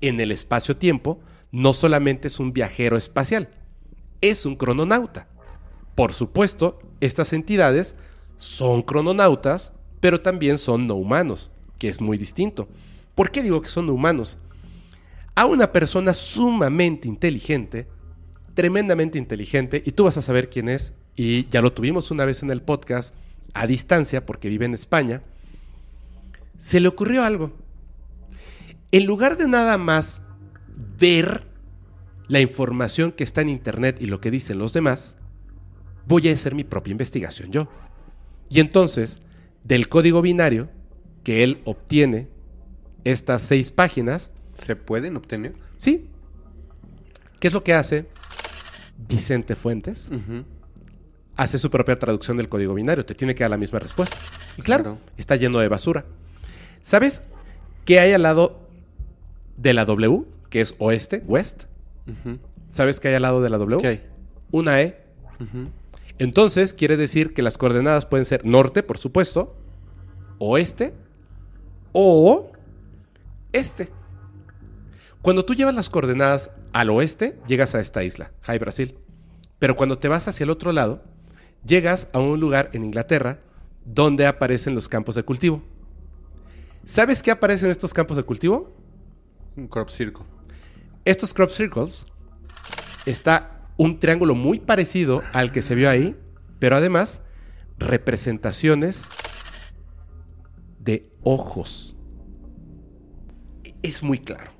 en 0.00 0.20
el 0.20 0.32
espacio-tiempo, 0.32 1.20
no 1.50 1.72
solamente 1.72 2.28
es 2.28 2.40
un 2.40 2.52
viajero 2.52 2.96
espacial, 2.96 3.50
es 4.20 4.46
un 4.46 4.56
crononauta. 4.56 5.28
Por 5.94 6.12
supuesto, 6.12 6.80
estas 7.00 7.32
entidades 7.32 7.96
son 8.36 8.82
crononautas, 8.82 9.72
pero 10.00 10.20
también 10.20 10.58
son 10.58 10.86
no 10.86 10.94
humanos, 10.94 11.50
que 11.78 11.88
es 11.88 12.00
muy 12.00 12.18
distinto. 12.18 12.68
¿Por 13.14 13.30
qué 13.30 13.42
digo 13.42 13.60
que 13.60 13.68
son 13.68 13.86
no 13.86 13.92
humanos? 13.92 14.38
A 15.34 15.46
una 15.46 15.72
persona 15.72 16.14
sumamente 16.14 17.08
inteligente, 17.08 17.88
tremendamente 18.54 19.18
inteligente, 19.18 19.82
y 19.84 19.92
tú 19.92 20.04
vas 20.04 20.16
a 20.16 20.22
saber 20.22 20.50
quién 20.50 20.68
es, 20.68 20.94
y 21.14 21.48
ya 21.48 21.62
lo 21.62 21.72
tuvimos 21.72 22.10
una 22.10 22.24
vez 22.24 22.42
en 22.42 22.50
el 22.50 22.62
podcast, 22.62 23.14
a 23.54 23.66
distancia, 23.66 24.24
porque 24.24 24.48
vive 24.48 24.64
en 24.64 24.74
España, 24.74 25.22
se 26.58 26.80
le 26.80 26.88
ocurrió 26.88 27.24
algo. 27.24 27.52
En 28.92 29.04
lugar 29.04 29.36
de 29.36 29.48
nada 29.48 29.78
más 29.78 30.22
ver 30.98 31.46
la 32.28 32.40
información 32.40 33.12
que 33.12 33.24
está 33.24 33.40
en 33.40 33.48
Internet 33.48 33.98
y 34.00 34.06
lo 34.06 34.20
que 34.20 34.30
dicen 34.30 34.58
los 34.58 34.72
demás, 34.72 35.16
voy 36.06 36.28
a 36.28 36.32
hacer 36.34 36.54
mi 36.54 36.64
propia 36.64 36.92
investigación 36.92 37.50
yo. 37.50 37.68
Y 38.48 38.60
entonces, 38.60 39.20
del 39.64 39.88
código 39.88 40.22
binario 40.22 40.68
que 41.24 41.42
él 41.44 41.60
obtiene, 41.64 42.28
estas 43.04 43.42
seis 43.42 43.70
páginas, 43.70 44.30
¿Se 44.54 44.76
pueden 44.76 45.16
obtener? 45.16 45.54
¿sí? 45.78 46.08
¿Qué 47.40 47.48
es 47.48 47.54
lo 47.54 47.64
que 47.64 47.72
hace 47.74 48.06
Vicente 49.08 49.56
Fuentes? 49.56 50.10
Hace 51.34 51.56
su 51.58 51.70
propia 51.70 51.98
traducción 51.98 52.36
del 52.36 52.48
código 52.48 52.74
binario, 52.74 53.04
te 53.06 53.14
tiene 53.14 53.34
que 53.34 53.42
dar 53.44 53.50
la 53.50 53.56
misma 53.56 53.78
respuesta. 53.78 54.16
Y 54.58 54.62
claro, 54.62 54.82
Claro. 54.82 54.98
está 55.16 55.36
lleno 55.36 55.58
de 55.58 55.68
basura. 55.68 56.04
¿Sabes 56.82 57.22
qué 57.86 57.98
hay 58.00 58.12
al 58.12 58.22
lado 58.22 58.68
de 59.56 59.72
la 59.72 59.84
W, 59.86 60.24
que 60.50 60.60
es 60.60 60.74
oeste, 60.78 61.22
west? 61.26 61.64
¿Sabes 62.70 63.00
qué 63.00 63.08
hay 63.08 63.14
al 63.14 63.22
lado 63.22 63.40
de 63.40 63.48
la 63.50 63.56
W? 63.58 63.80
¿Qué 63.80 63.86
hay? 63.88 64.02
Una 64.50 64.82
E. 64.82 65.00
Entonces 66.22 66.72
quiere 66.72 66.96
decir 66.96 67.34
que 67.34 67.42
las 67.42 67.58
coordenadas 67.58 68.06
pueden 68.06 68.24
ser 68.24 68.44
norte, 68.44 68.84
por 68.84 68.96
supuesto, 68.96 69.56
oeste 70.38 70.94
o 71.90 72.52
este. 73.52 73.90
Cuando 75.20 75.44
tú 75.44 75.56
llevas 75.56 75.74
las 75.74 75.90
coordenadas 75.90 76.52
al 76.72 76.90
oeste, 76.90 77.40
llegas 77.48 77.74
a 77.74 77.80
esta 77.80 78.04
isla, 78.04 78.30
High 78.42 78.60
Brasil. 78.60 78.98
Pero 79.58 79.74
cuando 79.74 79.98
te 79.98 80.06
vas 80.06 80.28
hacia 80.28 80.44
el 80.44 80.50
otro 80.50 80.70
lado, 80.70 81.02
llegas 81.66 82.06
a 82.12 82.20
un 82.20 82.38
lugar 82.38 82.70
en 82.72 82.84
Inglaterra 82.84 83.40
donde 83.84 84.24
aparecen 84.24 84.76
los 84.76 84.88
campos 84.88 85.16
de 85.16 85.24
cultivo. 85.24 85.60
¿Sabes 86.84 87.20
qué 87.20 87.32
aparece 87.32 87.64
en 87.64 87.72
estos 87.72 87.92
campos 87.92 88.16
de 88.16 88.22
cultivo? 88.22 88.72
Un 89.56 89.66
crop 89.66 89.88
circle. 89.88 90.24
Estos 91.04 91.34
crop 91.34 91.50
circles 91.50 92.06
está 93.06 93.51
un 93.76 93.98
triángulo 93.98 94.34
muy 94.34 94.60
parecido 94.60 95.22
al 95.32 95.52
que 95.52 95.62
se 95.62 95.74
vio 95.74 95.90
ahí, 95.90 96.16
pero 96.58 96.76
además 96.76 97.22
representaciones 97.78 99.04
de 100.78 101.10
ojos. 101.22 101.96
Es 103.82 104.02
muy 104.02 104.18
claro. 104.18 104.52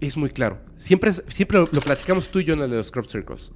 Es 0.00 0.16
muy 0.16 0.30
claro. 0.30 0.60
Siempre, 0.76 1.12
siempre 1.12 1.58
lo, 1.58 1.68
lo 1.72 1.80
platicamos 1.80 2.28
tú 2.30 2.38
y 2.38 2.44
yo 2.44 2.54
en 2.54 2.60
el 2.60 2.70
de 2.70 2.76
los 2.76 2.90
crop 2.90 3.06
circles. 3.06 3.52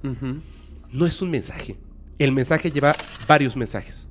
No 0.91 1.05
es 1.05 1.21
un 1.21 1.31
mensaje. 1.31 1.79
El 2.19 2.31
mensaje 2.31 2.69
lleva 2.71 2.95
varios 3.27 3.55
mensajes 3.55 4.09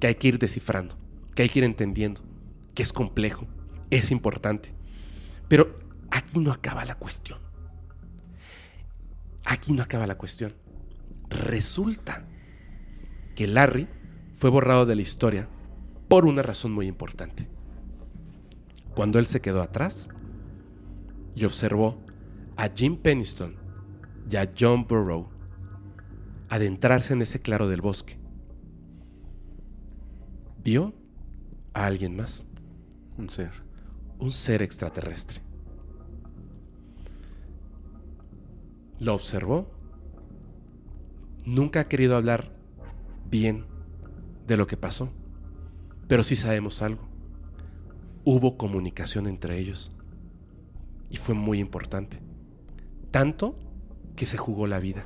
que 0.00 0.08
hay 0.08 0.14
que 0.16 0.28
ir 0.28 0.38
descifrando, 0.38 0.98
que 1.34 1.42
hay 1.42 1.48
que 1.48 1.60
ir 1.60 1.64
entendiendo, 1.64 2.22
que 2.74 2.82
es 2.82 2.92
complejo, 2.92 3.46
es 3.90 4.10
importante. 4.10 4.74
Pero 5.48 5.76
aquí 6.10 6.40
no 6.40 6.50
acaba 6.50 6.84
la 6.84 6.96
cuestión. 6.96 7.38
Aquí 9.44 9.72
no 9.72 9.82
acaba 9.82 10.06
la 10.06 10.16
cuestión. 10.16 10.52
Resulta 11.28 12.26
que 13.34 13.46
Larry 13.46 13.88
fue 14.34 14.50
borrado 14.50 14.86
de 14.86 14.96
la 14.96 15.02
historia 15.02 15.48
por 16.08 16.26
una 16.26 16.42
razón 16.42 16.72
muy 16.72 16.86
importante. 16.86 17.48
Cuando 18.94 19.18
él 19.18 19.26
se 19.26 19.40
quedó 19.40 19.62
atrás 19.62 20.08
y 21.34 21.44
observó 21.44 21.98
a 22.56 22.68
Jim 22.68 22.96
Peniston 22.96 23.56
y 24.30 24.36
a 24.36 24.52
John 24.58 24.86
Burrow 24.86 25.28
adentrarse 26.48 27.12
en 27.12 27.22
ese 27.22 27.40
claro 27.40 27.68
del 27.68 27.80
bosque, 27.80 28.18
vio 30.62 30.94
a 31.72 31.86
alguien 31.86 32.16
más, 32.16 32.46
Un 33.16 33.28
ser. 33.28 33.50
un 34.18 34.30
ser 34.30 34.62
extraterrestre. 34.62 35.40
Lo 39.04 39.14
observó. 39.14 39.70
Nunca 41.44 41.80
ha 41.80 41.88
querido 41.88 42.16
hablar 42.16 42.56
bien 43.28 43.66
de 44.46 44.56
lo 44.56 44.66
que 44.66 44.78
pasó, 44.78 45.12
pero 46.08 46.24
sí 46.24 46.36
sabemos 46.36 46.80
algo. 46.80 47.06
Hubo 48.24 48.56
comunicación 48.56 49.26
entre 49.26 49.58
ellos 49.58 49.92
y 51.10 51.18
fue 51.18 51.34
muy 51.34 51.58
importante. 51.58 52.18
Tanto 53.10 53.58
que 54.16 54.24
se 54.24 54.38
jugó 54.38 54.66
la 54.66 54.80
vida. 54.80 55.04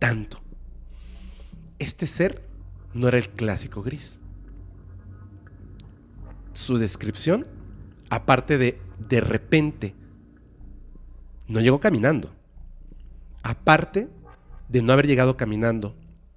Tanto. 0.00 0.38
Este 1.78 2.08
ser 2.08 2.44
no 2.92 3.06
era 3.06 3.18
el 3.18 3.30
clásico 3.30 3.84
gris. 3.84 4.18
Su 6.54 6.76
descripción, 6.76 7.46
aparte 8.10 8.58
de 8.58 8.80
de 8.98 9.20
repente, 9.20 9.94
no 11.48 11.60
llegó 11.60 11.80
caminando. 11.80 12.30
Aparte 13.42 14.08
de 14.68 14.82
no 14.82 14.92
haber 14.92 15.06
llegado 15.06 15.36
caminando 15.36 15.94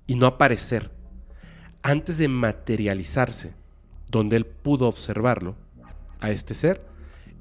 y 0.08 0.16
no 0.16 0.25
aparecer, 0.25 0.92
antes 1.84 2.17
de 2.17 2.27
materializarse, 2.27 3.53
donde 4.09 4.35
él 4.38 4.45
pudo 4.45 4.88
observarlo, 4.88 5.56
a 6.19 6.32
este 6.32 6.53
ser, 6.53 6.82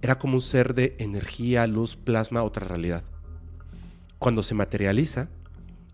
era 0.02 0.18
como 0.18 0.34
un 0.34 0.40
ser 0.40 0.74
de 0.74 0.96
energía, 0.98 1.66
luz, 1.66 1.96
plasma, 1.96 2.42
otra 2.42 2.66
realidad. 2.66 3.04
Cuando 4.18 4.42
se 4.42 4.54
materializa, 4.54 5.28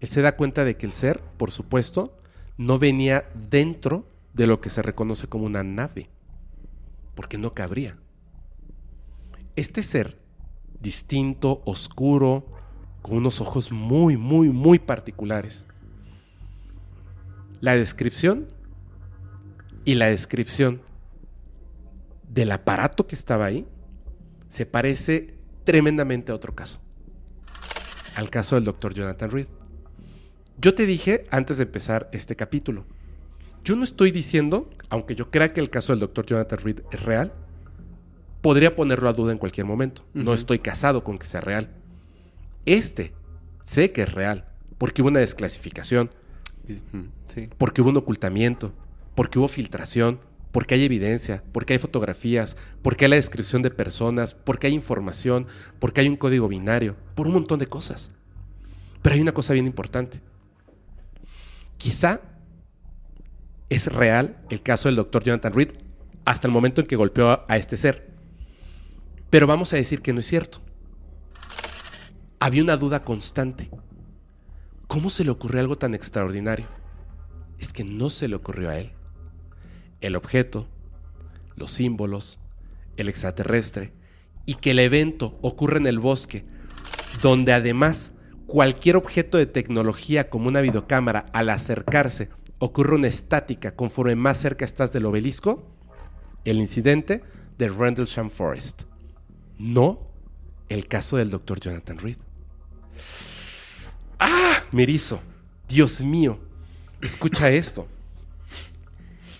él 0.00 0.08
se 0.08 0.23
da 0.23 0.36
cuenta 0.36 0.65
de 0.65 0.76
que 0.76 0.86
el 0.86 0.92
ser, 0.92 1.20
por 1.36 1.50
supuesto, 1.50 2.18
no 2.57 2.78
venía 2.78 3.28
dentro 3.50 4.07
de 4.34 4.47
lo 4.47 4.60
que 4.60 4.70
se 4.70 4.82
reconoce 4.82 5.28
como 5.28 5.44
una 5.44 5.62
nave, 5.62 6.08
porque 7.15 7.39
no 7.39 7.55
cabría. 7.55 7.97
Este 9.57 9.82
ser, 9.82 10.18
distinto, 10.81 11.62
oscuro, 11.65 12.47
con 13.02 13.18
unos 13.18 13.41
ojos 13.41 13.73
muy, 13.73 14.17
muy, 14.17 14.49
muy 14.49 14.78
particulares. 14.78 15.67
La 17.60 17.76
descripción 17.76 18.47
y 19.84 19.94
la 19.94 20.07
descripción 20.07 20.83
del 22.28 22.52
aparato 22.52 23.07
que 23.07 23.15
estaba 23.15 23.47
ahí 23.47 23.67
se 24.49 24.67
parece 24.67 25.34
tremendamente 25.65 26.33
a 26.33 26.34
otro 26.34 26.55
caso. 26.55 26.81
Al 28.15 28.31
caso 28.31 28.57
del 28.57 28.65
doctor 28.65 28.94
Jonathan 28.94 29.31
Reed. 29.31 29.47
Yo 30.59 30.75
te 30.75 30.86
dije 30.86 31.26
antes 31.31 31.57
de 31.57 31.62
empezar 31.62 32.10
este 32.12 32.36
capítulo 32.36 32.84
Yo 33.65 33.76
no 33.76 33.84
estoy 33.84 34.10
diciendo, 34.10 34.68
aunque 34.91 35.15
yo 35.15 35.31
crea 35.31 35.52
que 35.52 35.60
el 35.60 35.70
caso 35.70 35.92
del 35.92 36.00
doctor 36.00 36.26
Jonathan 36.26 36.59
Reed 36.59 36.81
es 36.91 37.02
real, 37.02 37.33
podría 38.41 38.75
ponerlo 38.77 39.09
a 39.09 39.12
duda 39.12 39.33
en 39.33 39.39
cualquier 39.39 39.67
momento. 39.67 40.05
No 40.15 40.35
estoy 40.35 40.59
casado 40.60 41.05
con 41.05 41.19
que 41.19 41.27
sea 41.27 41.41
real. 41.41 41.70
Este 42.67 43.12
sé 43.65 43.93
que 43.93 44.02
es 44.02 44.12
real, 44.12 44.47
porque 44.78 45.02
hubo 45.02 45.09
una 45.09 45.20
desclasificación, 45.20 46.10
Sí. 47.25 47.49
porque 47.59 47.83
hubo 47.83 47.91
un 47.91 47.97
ocultamiento, 47.97 48.73
porque 49.15 49.39
hubo 49.39 49.49
filtración, 49.49 50.20
porque 50.52 50.75
hay 50.75 50.85
evidencia, 50.85 51.43
porque 51.52 51.73
hay 51.75 51.78
fotografías, 51.78 52.57
porque 52.83 53.05
hay 53.05 53.10
la 53.10 53.17
descripción 53.17 53.62
de 53.62 53.70
personas, 53.70 54.35
porque 54.35 54.67
hay 54.69 54.75
información, 54.75 55.47
porque 55.78 56.01
hay 56.01 56.09
un 56.09 56.17
código 56.17 56.49
binario, 56.49 56.97
por 57.15 57.27
un 57.27 57.33
montón 57.35 57.59
de 57.59 57.67
cosas. 57.67 58.12
Pero 59.02 59.15
hay 59.15 59.20
una 59.20 59.33
cosa 59.33 59.52
bien 59.52 59.67
importante. 59.67 60.20
Quizá 61.77 62.20
es 63.69 63.86
real 63.93 64.36
el 64.51 64.62
caso 64.62 64.89
del 64.89 64.97
doctor 64.97 65.23
Jonathan 65.25 65.52
Reed 65.52 65.70
hasta 66.25 66.47
el 66.47 66.52
momento 66.52 66.81
en 66.81 66.86
que 66.86 66.97
golpeó 66.97 67.31
a, 67.31 67.44
a 67.49 67.57
este 67.57 67.77
ser. 67.77 68.09
Pero 69.31 69.47
vamos 69.47 69.73
a 69.73 69.76
decir 69.76 70.02
que 70.02 70.12
no 70.12 70.20
es 70.20 70.26
cierto. 70.26 70.60
Había 72.41 72.62
una 72.62 72.76
duda 72.76 73.05
constante. 73.05 73.70
¿Cómo 74.89 75.09
se 75.09 75.25
le 75.25 75.31
ocurrió 75.31 75.60
algo 75.60 75.78
tan 75.78 75.94
extraordinario? 75.94 76.67
Es 77.59 77.73
que 77.73 77.84
no 77.84 78.10
se 78.10 78.26
le 78.26 78.34
ocurrió 78.34 78.70
a 78.70 78.78
él. 78.78 78.92
El 80.00 80.17
objeto, 80.17 80.67
los 81.55 81.70
símbolos, 81.70 82.41
el 82.97 83.09
extraterrestre, 83.09 83.92
y 84.47 84.55
que 84.57 84.73
el 84.73 84.81
evento 84.81 85.39
ocurre 85.42 85.76
en 85.76 85.86
el 85.86 86.00
bosque, 86.00 86.44
donde 87.23 87.52
además 87.52 88.12
cualquier 88.47 88.97
objeto 88.97 89.39
de 89.39 89.47
tecnología 89.47 90.28
como 90.28 90.49
una 90.49 90.60
videocámara 90.60 91.26
al 91.33 91.50
acercarse 91.50 92.31
ocurre 92.59 92.97
una 92.97 93.07
estática 93.07 93.76
conforme 93.76 94.17
más 94.17 94.39
cerca 94.39 94.65
estás 94.65 94.92
del 94.92 95.07
obelisco, 95.07 95.70
el 96.44 96.59
incidente 96.59 97.23
de 97.59 97.68
Rendlesham 97.68 98.28
Forest. 98.28 98.90
No 99.60 99.98
el 100.70 100.86
caso 100.86 101.18
del 101.18 101.28
doctor 101.28 101.60
Jonathan 101.60 101.98
Reed. 101.98 102.16
¡Ah! 104.18 104.64
Mirizo, 104.72 105.20
Dios 105.68 106.02
mío, 106.02 106.39
escucha 107.02 107.50
esto. 107.50 107.86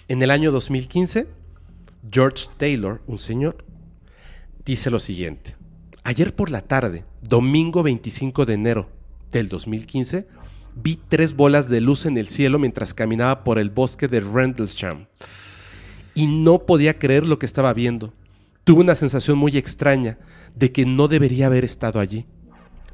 En 0.09 0.23
el 0.23 0.31
año 0.31 0.53
2015, 0.53 1.27
George 2.13 2.49
Taylor, 2.59 3.01
un 3.07 3.19
señor, 3.19 3.65
dice 4.67 4.91
lo 4.91 4.99
siguiente. 4.99 5.57
Ayer 6.05 6.35
por 6.35 6.51
la 6.51 6.61
tarde, 6.61 7.07
domingo 7.23 7.83
25 7.83 8.45
de 8.45 8.53
enero 8.53 8.91
del 9.31 9.49
2015, 9.49 10.27
vi 10.75 11.01
tres 11.09 11.35
bolas 11.35 11.71
de 11.71 11.81
luz 11.81 12.05
en 12.05 12.19
el 12.19 12.29
cielo 12.29 12.59
mientras 12.59 12.93
caminaba 12.93 13.43
por 13.43 13.59
el 13.59 13.71
bosque 13.71 14.07
de 14.07 14.21
Rendlesham. 14.21 15.07
Y 16.15 16.27
no 16.27 16.67
podía 16.67 16.99
creer 16.99 17.27
lo 17.27 17.39
que 17.39 17.47
estaba 17.47 17.73
viendo. 17.73 18.13
Tuve 18.65 18.81
una 18.81 18.95
sensación 18.95 19.39
muy 19.39 19.57
extraña 19.57 20.19
de 20.55 20.73
que 20.73 20.85
no 20.87 21.09
debería 21.09 21.47
haber 21.47 21.65
estado 21.65 22.01
allí. 22.01 22.27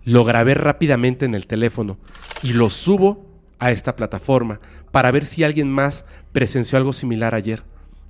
Lo 0.05 0.25
grabé 0.25 0.55
rápidamente 0.55 1.25
en 1.25 1.35
el 1.35 1.47
teléfono 1.47 1.99
y 2.43 2.53
lo 2.53 2.71
subo 2.71 3.27
a 3.59 3.73
esta 3.73 3.97
plataforma 3.97 4.61
para 4.93 5.11
ver 5.11 5.25
si 5.25 5.43
alguien 5.43 5.71
más 5.71 6.05
presenció 6.33 6.79
algo 6.79 6.93
similar 6.93 7.35
ayer. 7.35 7.65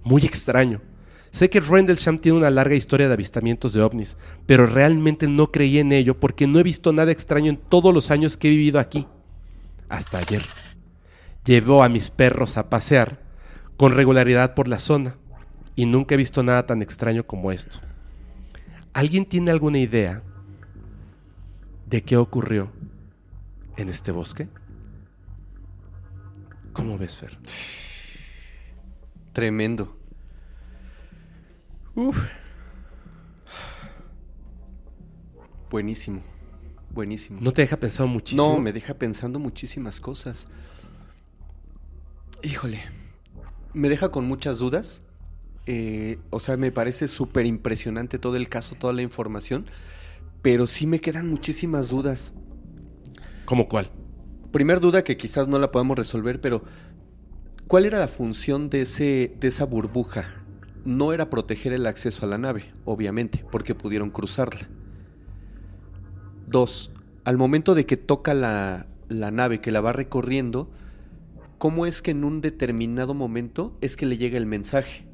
Muy 0.05 0.25
extraño. 0.25 0.83
Sé 1.31 1.51
que 1.51 1.61
Rendlesham 1.61 2.19
tiene 2.19 2.39
una 2.39 2.51
larga 2.51 2.75
historia 2.75 3.09
de 3.09 3.15
avistamientos 3.15 3.73
de 3.73 3.83
ovnis, 3.83 4.17
pero 4.47 4.67
realmente 4.67 5.27
no 5.27 5.51
creí 5.51 5.79
en 5.79 5.93
ello 5.93 6.19
porque 6.19 6.47
no 6.47 6.59
he 6.59 6.63
visto 6.63 6.93
nada 6.93 7.13
extraño 7.13 7.51
en 7.51 7.57
todos 7.57 7.93
los 7.93 8.11
años 8.11 8.37
que 8.37 8.49
he 8.49 8.51
vivido 8.51 8.79
aquí. 8.79 9.07
Hasta 9.89 10.19
ayer. 10.19 10.43
Llevo 11.45 11.83
a 11.83 11.89
mis 11.89 12.11
perros 12.11 12.57
a 12.57 12.69
pasear 12.71 13.21
con 13.77 13.93
regularidad 13.93 14.55
por 14.55 14.69
la 14.69 14.79
zona 14.79 15.17
y 15.77 15.85
nunca 15.87 16.15
he 16.15 16.19
visto 16.19 16.43
nada 16.43 16.67
tan 16.67 16.83
extraño 16.83 17.25
como 17.25 17.53
esto. 17.53 17.79
¿Alguien 18.95 19.27
tiene 19.27 19.51
alguna 19.51 19.79
idea 19.79 20.23
de 21.87 22.03
qué 22.03 22.17
ocurrió 22.17 22.73
en 23.77 23.91
este 23.91 24.11
bosque? 24.11 24.49
¿Cómo 26.73 26.99
ves, 26.99 27.17
Fer? 27.17 27.39
Tremendo. 29.35 29.97
Buenísimo. 35.71 36.23
Buenísimo. 36.91 37.39
¿No 37.43 37.53
te 37.53 37.63
deja 37.63 37.77
pensado 37.77 38.09
muchísimo? 38.09 38.49
No, 38.49 38.59
me 38.59 38.73
deja 38.73 38.95
pensando 38.95 39.39
muchísimas 39.39 40.01
cosas. 40.01 40.49
Híjole. 42.43 42.83
Me 43.75 43.91
deja 43.91 44.11
con 44.11 44.27
muchas 44.27 44.59
dudas. 44.59 45.06
Eh, 45.67 46.19
o 46.31 46.39
sea, 46.39 46.57
me 46.57 46.71
parece 46.71 47.09
súper 47.09 47.45
impresionante 47.45 48.19
todo 48.19 48.37
el 48.37 48.49
caso, 48.49 48.77
toda 48.77 48.93
la 48.93 49.03
información. 49.03 49.67
Pero 50.43 50.67
sí 50.67 50.87
me 50.87 51.01
quedan 51.01 51.29
muchísimas 51.29 51.89
dudas. 51.89 52.33
¿Cómo 53.45 53.69
cuál? 53.69 53.91
Primer 54.53 54.81
duda 54.81 55.05
que 55.05 55.17
quizás 55.17 55.49
no 55.49 55.59
la 55.59 55.73
podemos 55.73 55.99
resolver, 55.99 56.41
pero 56.41 56.63
¿cuál 57.67 57.85
era 57.85 57.99
la 57.99 58.09
función 58.09 58.71
de, 58.71 58.83
ese, 58.83 59.35
de 59.39 59.49
esa 59.49 59.65
burbuja? 59.65 60.43
No 60.85 61.13
era 61.13 61.31
proteger 61.31 61.73
el 61.73 61.87
acceso 61.87 62.25
a 62.25 62.29
la 62.29 62.39
nave, 62.39 62.73
obviamente, 62.85 63.45
porque 63.51 63.75
pudieron 63.75 64.11
cruzarla. 64.11 64.69
Dos, 66.47 66.93
al 67.25 67.37
momento 67.37 67.75
de 67.75 67.87
que 67.87 67.97
toca 67.97 68.35
la, 68.35 68.87
la 69.09 69.33
nave, 69.33 69.61
que 69.61 69.73
la 69.73 69.81
va 69.81 69.93
recorriendo, 69.93 70.71
¿cómo 71.59 71.87
es 71.87 72.03
que 72.03 72.13
en 72.13 72.25
un 72.25 72.41
determinado 72.41 73.15
momento 73.15 73.77
es 73.81 73.97
que 73.97 74.07
le 74.07 74.17
llega 74.17 74.39
el 74.39 74.47
mensaje? 74.47 75.07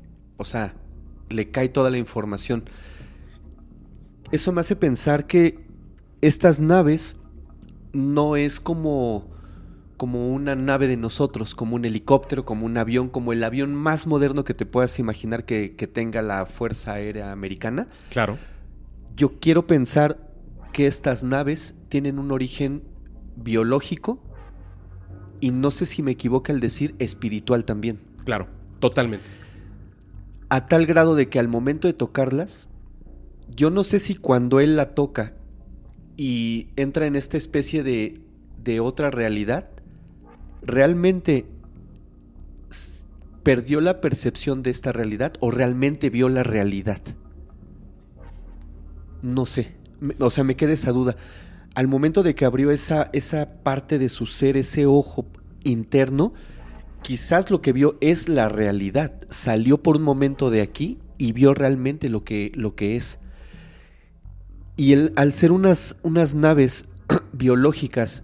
O 0.43 0.45
sea, 0.45 0.75
le 1.31 1.53
cae 1.53 1.69
toda 1.69 1.89
la 1.89 1.99
información. 1.99 2.65
Eso 4.33 4.51
me 4.51 4.61
hace 4.61 4.75
pensar 4.75 5.29
que 5.29 5.65
estas 6.21 6.59
naves 6.59 7.17
no 7.93 8.35
es 8.35 8.59
como, 8.59 9.31
como 9.97 10.31
una 10.31 10.57
nave 10.57 10.89
de 10.89 10.97
nosotros, 10.97 11.55
como 11.55 11.77
un 11.77 11.85
helicóptero, 11.85 12.45
como 12.45 12.67
un 12.67 12.77
avión, 12.77 13.09
como 13.09 13.33
el 13.33 13.45
avión 13.45 13.73
más 13.73 14.09
moderno 14.09 14.43
que 14.45 14.53
te 14.53 14.67
puedas 14.67 14.99
imaginar 14.99 15.45
que, 15.45 15.77
que 15.77 15.87
tenga 15.87 16.23
la 16.23 16.45
Fuerza 16.45 16.95
Aérea 16.95 17.31
Americana. 17.31 17.87
Claro. 18.11 18.37
Yo 19.15 19.39
quiero 19.39 19.69
pensar 19.69 20.33
que 20.73 20.89
estas 20.89 21.23
naves 21.23 21.77
tienen 21.89 22.19
un 22.19 22.33
origen 22.33 22.83
biológico 23.37 24.21
y 25.39 25.53
no 25.53 25.71
sé 25.71 25.87
si 25.87 26.03
me 26.03 26.11
equivoco 26.11 26.51
al 26.51 26.59
decir 26.59 26.97
espiritual 26.99 27.65
también. 27.65 28.01
Claro, 28.25 28.49
totalmente. 28.81 29.42
A 30.52 30.66
tal 30.66 30.84
grado 30.84 31.14
de 31.14 31.31
que 31.31 31.39
al 31.39 31.48
momento 31.48 31.89
de 31.89 31.94
tocarlas, 31.94 32.68
yo 33.56 33.70
no 33.70 33.84
sé 33.84 33.98
si 33.98 34.14
cuando 34.14 34.60
él 34.60 34.76
la 34.76 34.94
toca 34.94 35.32
y 36.18 36.68
entra 36.76 37.06
en 37.06 37.16
esta 37.16 37.39
especie 37.39 37.82
de, 37.82 38.20
de 38.62 38.78
otra 38.78 39.10
realidad, 39.10 39.70
realmente 40.60 41.47
perdió 43.42 43.81
la 43.81 44.02
percepción 44.02 44.62
de 44.62 44.72
esta 44.72 44.92
realidad 44.92 45.32
o 45.40 45.50
realmente 45.50 46.10
vio 46.10 46.28
la 46.28 46.42
realidad. 46.42 47.00
No 49.22 49.47
sé, 49.47 49.72
o 50.18 50.28
sea, 50.28 50.44
me 50.44 50.55
queda 50.55 50.74
esa 50.74 50.92
duda. 50.92 51.16
Al 51.74 51.89
momento 51.89 52.22
de 52.22 52.34
que 52.34 52.44
abrió 52.44 52.72
esa, 52.72 53.08
esa 53.14 53.62
parte 53.62 53.98
de 53.98 54.10
su 54.10 54.26
ser, 54.26 54.58
ese 54.58 54.84
ojo 54.84 55.24
interno, 55.64 56.34
quizás 57.02 57.50
lo 57.50 57.60
que 57.60 57.72
vio 57.72 57.97
es 58.00 58.28
la 58.28 58.48
realidad. 58.48 59.12
Salió 59.31 59.82
por 59.82 59.97
un 59.97 60.02
momento 60.02 60.50
de 60.50 60.62
aquí 60.62 60.98
y 61.18 61.32
vio 61.32 61.55
realmente 61.55 62.08
lo 62.08 62.24
que, 62.24 62.52
lo 62.55 62.74
que 62.74 62.97
es. 62.97 63.18
Y 64.76 64.92
el- 64.92 65.12
al 65.16 65.32
ser 65.32 65.52
unas, 65.52 65.97
unas 66.02 66.34
naves 66.34 66.86
biológicas 67.32 68.22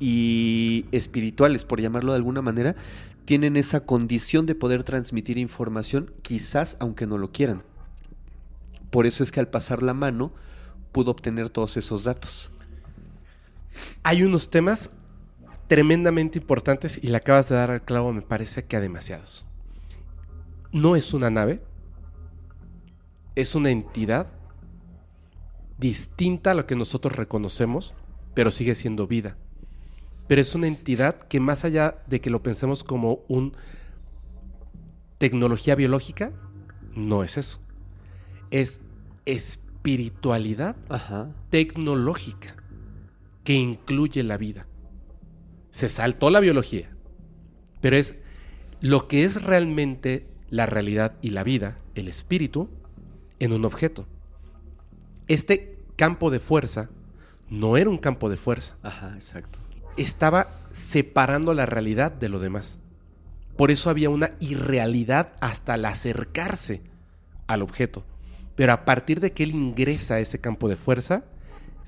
y 0.00 0.86
espirituales, 0.92 1.64
por 1.64 1.80
llamarlo 1.80 2.12
de 2.12 2.16
alguna 2.16 2.42
manera, 2.42 2.76
tienen 3.24 3.56
esa 3.56 3.80
condición 3.80 4.46
de 4.46 4.54
poder 4.54 4.84
transmitir 4.84 5.36
información, 5.38 6.10
quizás 6.22 6.76
aunque 6.80 7.06
no 7.06 7.18
lo 7.18 7.32
quieran. 7.32 7.62
Por 8.90 9.06
eso 9.06 9.22
es 9.22 9.30
que 9.32 9.40
al 9.40 9.48
pasar 9.48 9.82
la 9.82 9.92
mano 9.92 10.32
pudo 10.92 11.10
obtener 11.10 11.50
todos 11.50 11.76
esos 11.76 12.04
datos. 12.04 12.50
Hay 14.02 14.22
unos 14.22 14.48
temas 14.50 14.90
tremendamente 15.68 16.38
importantes 16.38 16.98
y 17.02 17.08
le 17.08 17.16
acabas 17.16 17.48
de 17.48 17.54
dar 17.54 17.70
al 17.70 17.82
clavo, 17.82 18.12
me 18.12 18.22
parece 18.22 18.64
que 18.64 18.76
a 18.76 18.80
demasiados. 18.80 19.46
No 20.72 20.96
es 20.96 21.14
una 21.14 21.30
nave, 21.30 21.62
es 23.36 23.54
una 23.54 23.70
entidad 23.70 24.26
distinta 25.78 26.50
a 26.50 26.54
lo 26.54 26.66
que 26.66 26.74
nosotros 26.74 27.16
reconocemos, 27.16 27.94
pero 28.34 28.50
sigue 28.50 28.74
siendo 28.74 29.06
vida. 29.06 29.36
Pero 30.26 30.40
es 30.40 30.54
una 30.54 30.66
entidad 30.66 31.16
que 31.16 31.40
más 31.40 31.64
allá 31.64 32.02
de 32.06 32.20
que 32.20 32.30
lo 32.30 32.42
pensemos 32.42 32.82
como 32.82 33.20
un 33.28 33.54
tecnología 35.18 35.74
biológica, 35.74 36.32
no 36.94 37.22
es 37.22 37.36
eso. 37.38 37.60
Es 38.50 38.80
espiritualidad 39.24 40.76
Ajá. 40.88 41.30
tecnológica 41.50 42.56
que 43.44 43.54
incluye 43.54 44.22
la 44.22 44.36
vida. 44.36 44.67
Se 45.70 45.88
saltó 45.88 46.30
la 46.30 46.40
biología, 46.40 46.90
pero 47.80 47.96
es 47.96 48.16
lo 48.80 49.08
que 49.08 49.24
es 49.24 49.42
realmente 49.42 50.26
la 50.50 50.66
realidad 50.66 51.14
y 51.20 51.30
la 51.30 51.44
vida, 51.44 51.78
el 51.94 52.08
espíritu, 52.08 52.68
en 53.38 53.52
un 53.52 53.64
objeto. 53.64 54.06
Este 55.26 55.78
campo 55.96 56.30
de 56.30 56.40
fuerza 56.40 56.90
no 57.50 57.76
era 57.76 57.90
un 57.90 57.98
campo 57.98 58.30
de 58.30 58.36
fuerza. 58.36 58.76
Ajá, 58.82 59.12
exacto. 59.14 59.58
Estaba 59.96 60.48
separando 60.72 61.54
la 61.54 61.66
realidad 61.66 62.12
de 62.12 62.28
lo 62.28 62.38
demás. 62.38 62.78
Por 63.56 63.70
eso 63.70 63.90
había 63.90 64.10
una 64.10 64.32
irrealidad 64.40 65.32
hasta 65.40 65.74
al 65.74 65.84
acercarse 65.84 66.82
al 67.46 67.62
objeto. 67.62 68.04
Pero 68.54 68.72
a 68.72 68.84
partir 68.84 69.20
de 69.20 69.32
que 69.32 69.42
él 69.42 69.50
ingresa 69.50 70.14
a 70.14 70.20
ese 70.20 70.40
campo 70.40 70.68
de 70.68 70.76
fuerza, 70.76 71.24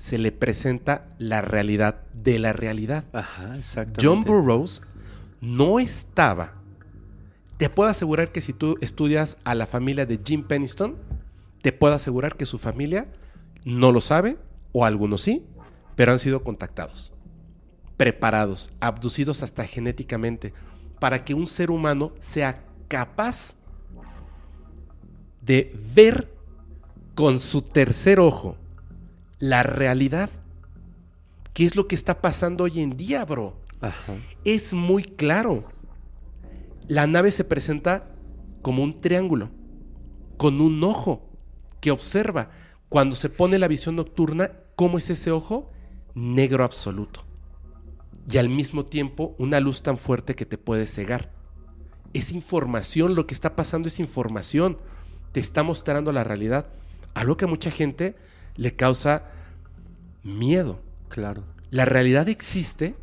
se 0.01 0.17
le 0.17 0.31
presenta 0.31 1.07
la 1.19 1.43
realidad 1.43 2.01
de 2.11 2.39
la 2.39 2.53
realidad. 2.53 3.05
Ajá, 3.13 3.55
exactamente. 3.55 4.03
John 4.03 4.23
Burroughs 4.23 4.81
no 5.41 5.77
estaba. 5.77 6.55
Te 7.57 7.69
puedo 7.69 7.87
asegurar 7.87 8.31
que 8.31 8.41
si 8.41 8.51
tú 8.51 8.77
estudias 8.81 9.37
a 9.43 9.53
la 9.53 9.67
familia 9.67 10.07
de 10.07 10.19
Jim 10.25 10.41
Penniston, 10.41 10.97
te 11.61 11.71
puedo 11.71 11.93
asegurar 11.93 12.35
que 12.35 12.47
su 12.47 12.57
familia 12.57 13.09
no 13.63 13.91
lo 13.91 14.01
sabe, 14.01 14.39
o 14.71 14.85
algunos 14.85 15.21
sí, 15.21 15.45
pero 15.95 16.11
han 16.11 16.17
sido 16.17 16.43
contactados, 16.43 17.13
preparados, 17.95 18.71
abducidos 18.79 19.43
hasta 19.43 19.67
genéticamente, 19.67 20.51
para 20.99 21.23
que 21.23 21.35
un 21.35 21.45
ser 21.45 21.69
humano 21.69 22.11
sea 22.19 22.63
capaz 22.87 23.53
de 25.43 25.71
ver 25.93 26.33
con 27.13 27.39
su 27.39 27.61
tercer 27.61 28.19
ojo 28.19 28.57
la 29.41 29.63
realidad. 29.63 30.29
¿Qué 31.53 31.65
es 31.65 31.75
lo 31.75 31.87
que 31.87 31.95
está 31.95 32.21
pasando 32.21 32.63
hoy 32.63 32.79
en 32.79 32.95
día, 32.95 33.25
bro? 33.25 33.57
Ajá. 33.81 34.13
Es 34.45 34.71
muy 34.71 35.03
claro. 35.03 35.65
La 36.87 37.07
nave 37.07 37.31
se 37.31 37.43
presenta 37.43 38.07
como 38.61 38.83
un 38.83 39.01
triángulo, 39.01 39.49
con 40.37 40.61
un 40.61 40.81
ojo 40.83 41.27
que 41.81 41.91
observa. 41.91 42.51
Cuando 42.87 43.15
se 43.15 43.29
pone 43.29 43.57
la 43.57 43.67
visión 43.67 43.95
nocturna, 43.95 44.51
¿cómo 44.75 44.97
es 44.97 45.09
ese 45.09 45.31
ojo? 45.31 45.71
Negro 46.13 46.63
absoluto. 46.63 47.23
Y 48.29 48.37
al 48.37 48.47
mismo 48.47 48.85
tiempo 48.85 49.35
una 49.39 49.59
luz 49.59 49.81
tan 49.81 49.97
fuerte 49.97 50.35
que 50.35 50.45
te 50.45 50.59
puede 50.59 50.85
cegar. 50.85 51.31
Es 52.13 52.31
información, 52.31 53.15
lo 53.15 53.25
que 53.25 53.33
está 53.33 53.55
pasando 53.55 53.87
es 53.87 53.99
información. 53.99 54.77
Te 55.31 55.39
está 55.39 55.63
mostrando 55.63 56.11
la 56.11 56.23
realidad. 56.23 56.67
Algo 57.15 57.37
que 57.37 57.45
a 57.45 57.47
mucha 57.47 57.71
gente 57.71 58.15
le 58.55 58.75
causa 58.75 59.29
miedo. 60.23 60.79
Claro. 61.09 61.43
¿La 61.69 61.85
realidad 61.85 62.29
existe 62.29 62.95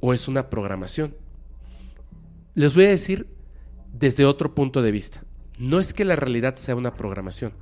o 0.00 0.12
es 0.12 0.28
una 0.28 0.50
programación? 0.50 1.16
Les 2.54 2.74
voy 2.74 2.84
a 2.84 2.90
decir 2.90 3.28
desde 3.92 4.24
otro 4.24 4.54
punto 4.54 4.82
de 4.82 4.90
vista. 4.90 5.22
No 5.58 5.80
es 5.80 5.94
que 5.94 6.04
la 6.04 6.16
realidad 6.16 6.56
sea 6.56 6.76
una 6.76 6.94
programación. 6.94 7.52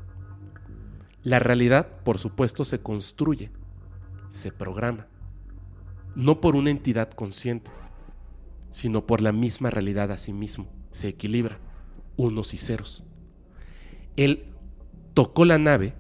La 1.23 1.39
realidad, 1.39 1.89
por 2.05 2.19
supuesto, 2.19 2.65
se 2.65 2.81
construye, 2.81 3.51
se 4.31 4.51
programa. 4.51 5.07
No 6.17 6.41
por 6.41 6.57
una 6.57 6.71
entidad 6.71 7.11
consciente, 7.11 7.71
sino 8.71 9.07
por 9.07 9.21
la 9.21 9.33
misma 9.33 9.71
realidad 9.71 10.11
a 10.11 10.19
sí 10.19 10.33
mismo. 10.33 10.69
Se 10.91 11.09
equilibra, 11.09 11.59
unos 12.17 12.55
y 12.55 12.59
ceros. 12.59 13.05
Él 14.17 14.47
tocó 15.15 15.45
la 15.45 15.59
nave 15.59 15.95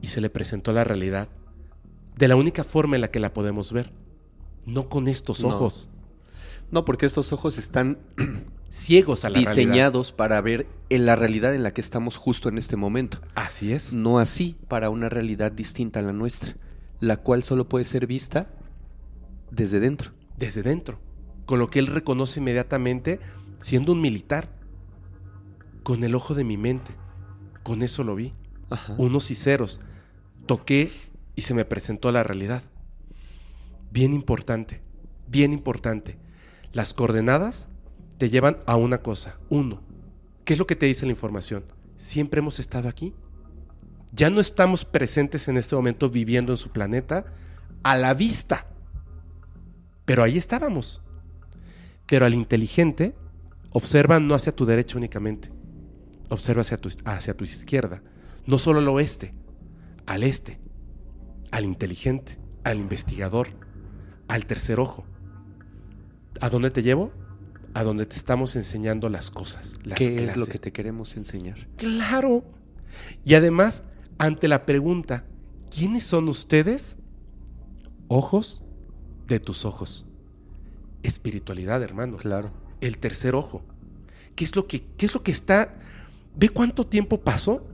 y 0.00 0.08
se 0.08 0.20
le 0.20 0.30
presentó 0.30 0.72
la 0.72 0.84
realidad 0.84 1.28
de 2.16 2.28
la 2.28 2.36
única 2.36 2.64
forma 2.64 2.96
en 2.96 3.02
la 3.02 3.10
que 3.10 3.20
la 3.20 3.32
podemos 3.32 3.72
ver, 3.72 3.92
no 4.66 4.88
con 4.88 5.08
estos 5.08 5.44
ojos 5.44 5.88
No, 6.70 6.84
porque 6.84 7.06
estos 7.06 7.32
ojos 7.32 7.56
están 7.58 7.98
ciegos 8.70 9.24
a 9.24 9.30
la 9.30 9.34
realidad. 9.34 9.54
diseñados 9.54 10.12
para 10.12 10.40
ver 10.40 10.66
en 10.90 11.06
la 11.06 11.16
realidad 11.16 11.54
en 11.54 11.62
la 11.62 11.72
que 11.72 11.80
estamos 11.80 12.16
justo 12.16 12.48
en 12.48 12.58
este 12.58 12.76
momento. 12.76 13.20
Así 13.34 13.72
es. 13.72 13.92
No 13.92 14.18
así 14.18 14.56
para 14.68 14.90
una 14.90 15.08
realidad 15.08 15.52
distinta 15.52 16.00
a 16.00 16.02
la 16.02 16.12
nuestra, 16.12 16.56
la 17.00 17.16
cual 17.18 17.42
solo 17.44 17.68
puede 17.68 17.84
ser 17.84 18.06
vista 18.06 18.48
desde 19.50 19.80
dentro. 19.80 20.10
desde 20.36 20.62
dentro, 20.62 20.98
con 21.46 21.58
lo 21.58 21.70
que 21.70 21.78
él 21.78 21.86
reconoce 21.86 22.40
inmediatamente 22.40 23.20
siendo 23.60 23.92
un 23.92 24.00
militar, 24.00 24.50
con 25.82 26.04
el 26.04 26.14
ojo 26.14 26.34
de 26.34 26.44
mi 26.44 26.56
mente. 26.58 26.92
Con 27.62 27.82
eso 27.82 28.04
lo 28.04 28.14
vi. 28.14 28.34
Ajá. 28.70 28.94
Unos 28.98 29.30
y 29.30 29.34
ceros. 29.34 29.80
Toqué 30.48 30.90
y 31.36 31.42
se 31.42 31.52
me 31.52 31.66
presentó 31.66 32.10
la 32.10 32.22
realidad. 32.22 32.62
Bien 33.92 34.14
importante, 34.14 34.80
bien 35.26 35.52
importante. 35.52 36.18
Las 36.72 36.94
coordenadas 36.94 37.68
te 38.16 38.30
llevan 38.30 38.56
a 38.66 38.76
una 38.76 39.02
cosa. 39.02 39.38
Uno, 39.50 39.82
¿qué 40.46 40.54
es 40.54 40.58
lo 40.58 40.66
que 40.66 40.74
te 40.74 40.86
dice 40.86 41.04
la 41.04 41.12
información? 41.12 41.64
Siempre 41.96 42.38
hemos 42.38 42.60
estado 42.60 42.88
aquí. 42.88 43.14
Ya 44.12 44.30
no 44.30 44.40
estamos 44.40 44.86
presentes 44.86 45.48
en 45.48 45.58
este 45.58 45.76
momento 45.76 46.08
viviendo 46.08 46.54
en 46.54 46.56
su 46.56 46.70
planeta 46.70 47.26
a 47.82 47.98
la 47.98 48.14
vista. 48.14 48.68
Pero 50.06 50.22
ahí 50.22 50.38
estábamos. 50.38 51.02
Pero 52.06 52.24
al 52.24 52.32
inteligente, 52.32 53.14
observa 53.68 54.18
no 54.18 54.34
hacia 54.34 54.56
tu 54.56 54.64
derecha 54.64 54.96
únicamente. 54.96 55.52
Observa 56.30 56.62
hacia 56.62 56.78
tu, 56.78 56.88
hacia 57.04 57.36
tu 57.36 57.44
izquierda. 57.44 58.02
No 58.46 58.56
solo 58.56 58.78
al 58.78 58.88
oeste, 58.88 59.34
al 60.08 60.22
este, 60.22 60.58
al 61.52 61.64
inteligente, 61.64 62.38
al 62.64 62.78
investigador, 62.78 63.48
al 64.26 64.46
tercer 64.46 64.80
ojo. 64.80 65.04
¿A 66.40 66.48
dónde 66.48 66.70
te 66.70 66.82
llevo? 66.82 67.12
A 67.74 67.84
donde 67.84 68.06
te 68.06 68.16
estamos 68.16 68.56
enseñando 68.56 69.10
las 69.10 69.30
cosas, 69.30 69.76
las 69.84 69.98
¿Qué 69.98 70.24
es 70.24 70.38
lo 70.38 70.46
que 70.46 70.58
te 70.58 70.72
queremos 70.72 71.14
enseñar? 71.16 71.68
Claro. 71.76 72.42
Y 73.26 73.34
además, 73.34 73.84
ante 74.16 74.48
la 74.48 74.64
pregunta, 74.64 75.24
¿quiénes 75.70 76.04
son 76.04 76.28
ustedes? 76.28 76.96
Ojos 78.08 78.62
de 79.26 79.40
tus 79.40 79.66
ojos. 79.66 80.06
Espiritualidad, 81.02 81.82
hermano. 81.82 82.16
Claro. 82.16 82.50
El 82.80 82.96
tercer 82.96 83.34
ojo. 83.34 83.62
¿Qué 84.34 84.44
es 84.44 84.56
lo 84.56 84.66
que, 84.66 84.86
qué 84.96 85.04
es 85.04 85.12
lo 85.12 85.22
que 85.22 85.32
está? 85.32 85.76
Ve 86.34 86.48
cuánto 86.48 86.86
tiempo 86.86 87.20
pasó 87.20 87.66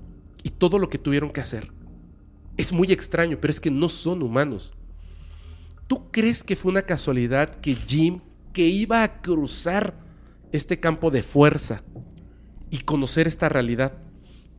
y 0.43 0.51
todo 0.51 0.81
lo 0.81 0.89
que 0.89 0.99
tuvieron 0.99 1.31
que 1.31 1.41
hacer. 1.41 1.74
Es 2.57 2.73
muy 2.73 2.93
extraño, 2.93 3.39
pero 3.41 3.51
es 3.51 3.61
que 3.61 3.71
no 3.71 3.89
son 3.89 4.23
humanos. 4.23 4.75
¿Tú 5.87 6.11
crees 6.11 6.43
que 6.43 6.57
fue 6.57 6.73
una 6.73 6.83
casualidad 6.83 7.57
que 7.57 7.75
Jim, 7.75 8.21
que 8.53 8.67
iba 8.67 9.03
a 9.03 9.21
cruzar 9.21 9.95
este 10.53 10.79
campo 10.79 11.11
de 11.11 11.23
fuerza 11.23 11.83
y 12.71 12.79
conocer 12.79 13.27
esta 13.27 13.49
realidad, 13.49 13.99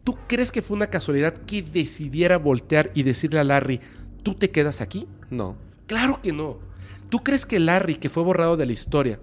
¿tú 0.03 0.17
crees 0.27 0.51
que 0.51 0.61
fue 0.61 0.75
una 0.75 0.87
casualidad 0.87 1.33
que 1.33 1.61
decidiera 1.61 2.37
voltear 2.37 2.91
y 2.93 3.03
decirle 3.03 3.39
a 3.39 3.43
Larry, 3.43 3.79
tú 4.23 4.33
te 4.33 4.51
quedas 4.51 4.81
aquí? 4.81 5.07
No. 5.29 5.55
Claro 5.87 6.21
que 6.21 6.33
no. 6.33 6.59
¿Tú 7.09 7.23
crees 7.23 7.45
que 7.45 7.59
Larry, 7.59 7.95
que 7.95 8.09
fue 8.09 8.23
borrado 8.23 8.57
de 8.57 8.65
la 8.65 8.73
historia, 8.73 9.19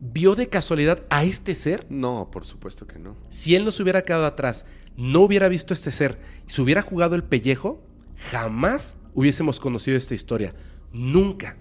vio 0.00 0.34
de 0.34 0.48
casualidad 0.48 1.04
a 1.10 1.24
este 1.24 1.54
ser? 1.54 1.86
No, 1.88 2.30
por 2.30 2.44
supuesto 2.44 2.86
que 2.86 2.98
no. 2.98 3.16
Si 3.28 3.54
él 3.54 3.64
no 3.64 3.70
se 3.70 3.82
hubiera 3.82 4.02
quedado 4.02 4.26
atrás, 4.26 4.66
no 4.96 5.20
hubiera 5.20 5.48
visto 5.48 5.74
este 5.74 5.92
ser 5.92 6.18
y 6.46 6.50
se 6.50 6.62
hubiera 6.62 6.82
jugado 6.82 7.14
el 7.14 7.24
pellejo, 7.24 7.82
jamás 8.30 8.96
hubiésemos 9.14 9.60
conocido 9.60 9.96
esta 9.96 10.14
historia. 10.14 10.54
Nunca. 10.92 11.56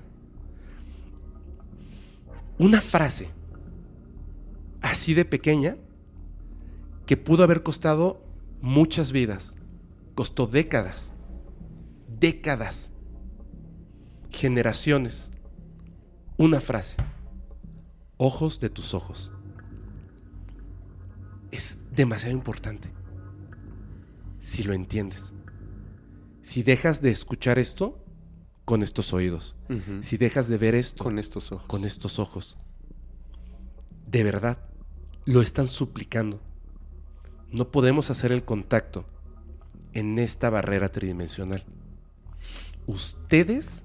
Una 2.58 2.82
frase 2.82 3.30
así 4.82 5.14
de 5.14 5.26
pequeña 5.26 5.78
que 7.06 7.18
pudo 7.18 7.44
haber 7.44 7.64
costado 7.64 8.24
muchas 8.62 9.12
vidas. 9.12 9.56
Costó 10.16 10.48
décadas. 10.48 11.14
Décadas. 12.20 12.92
Generaciones. 14.30 15.30
Una 16.38 16.62
frase. 16.62 16.96
Ojos 18.18 18.60
de 18.60 18.70
tus 18.70 18.94
ojos. 18.94 19.32
Es 21.52 21.80
demasiado 21.92 22.36
importante. 22.36 22.95
Si 24.46 24.62
lo 24.64 24.74
entiendes. 24.74 25.34
Si 26.44 26.62
dejas 26.62 27.02
de 27.02 27.10
escuchar 27.10 27.58
esto 27.58 27.98
con 28.64 28.84
estos 28.84 29.12
oídos. 29.12 29.56
Si 30.02 30.18
dejas 30.18 30.48
de 30.50 30.60
ver 30.60 30.76
esto 30.76 31.04
Con 31.04 31.18
estos 31.18 31.52
ojos. 31.52 31.66
con 31.66 31.84
estos 31.84 32.20
ojos. 32.20 32.56
De 34.06 34.24
verdad, 34.24 34.60
lo 35.26 35.42
están 35.42 35.66
suplicando. 35.66 36.44
No 37.52 37.72
podemos 37.72 38.12
hacer 38.12 38.32
el 38.32 38.46
contacto 38.46 39.08
en 39.94 40.20
esta 40.20 40.52
barrera 40.52 40.90
tridimensional. 40.90 41.66
Ustedes 42.86 43.84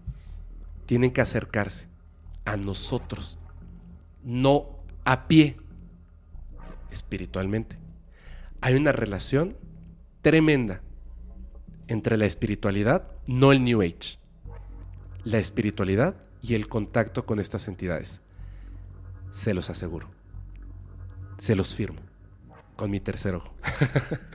tienen 0.85 1.11
que 1.11 1.23
acercarse 1.23 1.89
a 2.45 2.59
nosotros, 2.59 3.39
no 4.23 4.67
a 5.07 5.27
pie, 5.27 5.57
espiritualmente. 6.91 7.79
Hay 8.61 8.75
una 8.75 8.93
relación 8.93 9.57
tremenda 10.23 10.83
entre 11.89 12.17
la 12.17 12.27
espiritualidad, 12.27 13.11
no 13.27 13.53
el 13.53 13.65
New 13.65 13.83
Age, 13.83 14.19
la 15.25 15.39
espiritualidad 15.39 16.17
y 16.43 16.55
el 16.55 16.69
contacto 16.69 17.27
con 17.27 17.41
estas 17.41 17.69
entidades. 17.69 18.21
Se 19.33 19.55
los 19.55 19.71
aseguro. 19.71 20.09
Se 21.39 21.57
los 21.57 21.75
firmo. 21.75 22.01
Con 22.77 22.91
mi 22.91 23.01
tercer 23.01 23.35
ojo. 23.35 23.55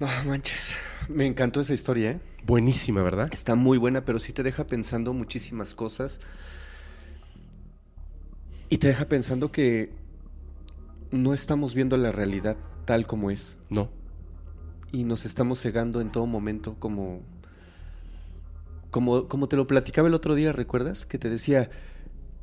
No 0.00 0.08
manches. 0.26 0.74
Me 1.08 1.24
encantó 1.24 1.60
esa 1.60 1.72
historia, 1.72 2.10
¿eh? 2.10 2.20
Buenísima, 2.44 3.00
¿verdad? 3.02 3.28
Está 3.32 3.54
muy 3.54 3.78
buena, 3.78 4.04
pero 4.04 4.18
sí 4.18 4.32
te 4.32 4.42
deja 4.42 4.66
pensando 4.66 5.12
muchísimas 5.12 5.74
cosas. 5.76 6.20
Y 8.68 8.78
te 8.78 8.88
deja 8.88 9.08
pensando 9.08 9.52
que 9.52 9.92
no 11.12 11.32
estamos 11.32 11.74
viendo 11.76 11.96
la 11.96 12.10
realidad 12.10 12.56
tal 12.84 13.06
como 13.06 13.30
es. 13.30 13.58
No. 13.70 13.90
Y 14.92 15.04
nos 15.04 15.24
estamos 15.24 15.60
cegando 15.60 16.00
en 16.00 16.10
todo 16.12 16.26
momento 16.26 16.76
como... 16.78 17.20
Como, 18.90 19.26
como 19.26 19.48
te 19.48 19.56
lo 19.56 19.66
platicaba 19.66 20.06
el 20.06 20.14
otro 20.14 20.36
día, 20.36 20.52
¿recuerdas? 20.52 21.04
Que 21.04 21.18
te 21.18 21.28
decía, 21.28 21.68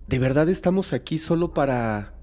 ¿de 0.07 0.19
verdad 0.19 0.49
estamos 0.49 0.91
aquí 0.91 1.17
solo 1.17 1.53
para 1.53 2.13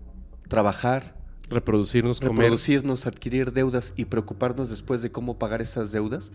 trabajar, 0.48 1.18
Reproducirnos, 1.50 2.20
comer. 2.20 2.36
reproducirnos, 2.36 3.06
adquirir 3.06 3.52
deudas 3.52 3.94
y 3.96 4.04
preocuparnos 4.04 4.68
después 4.68 5.00
de 5.00 5.10
cómo 5.10 5.38
pagar 5.38 5.62
esas 5.62 5.92
deudas. 5.92 6.30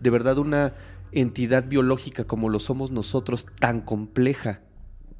De 0.00 0.10
verdad 0.10 0.38
una 0.38 0.74
entidad 1.12 1.66
biológica 1.66 2.24
como 2.24 2.48
lo 2.48 2.60
somos 2.60 2.90
nosotros, 2.90 3.46
tan 3.58 3.80
compleja, 3.80 4.60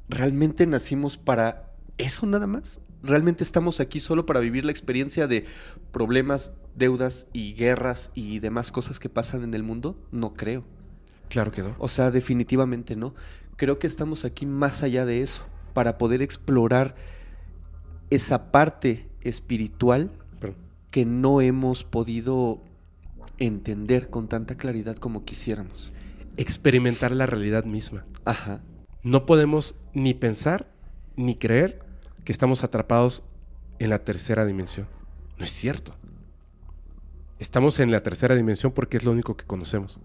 ¿realmente 0.09 0.67
nacimos 0.67 1.17
para 1.17 1.73
eso 1.97 2.25
nada 2.25 2.47
más? 2.47 2.81
¿Realmente 3.03 3.43
estamos 3.43 3.79
aquí 3.79 3.99
solo 3.99 4.25
para 4.25 4.39
vivir 4.39 4.63
la 4.65 4.71
experiencia 4.71 5.27
de 5.27 5.45
problemas, 5.91 6.55
deudas 6.75 7.27
y 7.33 7.53
guerras 7.53 8.11
y 8.13 8.39
demás 8.39 8.71
cosas 8.71 8.99
que 8.99 9.09
pasan 9.09 9.43
en 9.43 9.53
el 9.53 9.63
mundo? 9.63 9.97
No 10.11 10.33
creo. 10.33 10.63
Claro 11.29 11.51
que 11.51 11.63
no. 11.63 11.75
O 11.79 11.87
sea, 11.87 12.11
definitivamente 12.11 12.95
no. 12.95 13.15
Creo 13.55 13.79
que 13.79 13.87
estamos 13.87 14.25
aquí 14.25 14.45
más 14.45 14.83
allá 14.83 15.05
de 15.05 15.21
eso, 15.21 15.45
para 15.73 15.97
poder 15.97 16.21
explorar 16.21 16.95
esa 18.09 18.51
parte 18.51 19.09
espiritual 19.21 20.11
que 20.91 21.05
no 21.05 21.39
hemos 21.39 21.85
podido 21.85 22.61
entender 23.37 24.09
con 24.09 24.27
tanta 24.27 24.57
claridad 24.57 24.97
como 24.97 25.23
quisiéramos. 25.23 25.93
experimentar 26.37 27.11
la 27.11 27.25
realidad 27.25 27.65
misma. 27.65 28.05
Ajá. 28.25 28.61
No 29.03 29.25
podemos 29.25 29.75
ni 29.93 30.13
pensar 30.13 30.67
ni 31.15 31.35
creer 31.35 31.80
que 32.23 32.31
estamos 32.31 32.63
atrapados 32.63 33.23
en 33.79 33.89
la 33.89 33.99
tercera 33.99 34.45
dimensión. 34.45 34.87
No 35.37 35.45
es 35.45 35.51
cierto. 35.51 35.95
Estamos 37.39 37.79
en 37.79 37.91
la 37.91 38.03
tercera 38.03 38.35
dimensión 38.35 38.71
porque 38.71 38.97
es 38.97 39.03
lo 39.03 39.11
único 39.11 39.35
que 39.35 39.45
conocemos. 39.45 39.99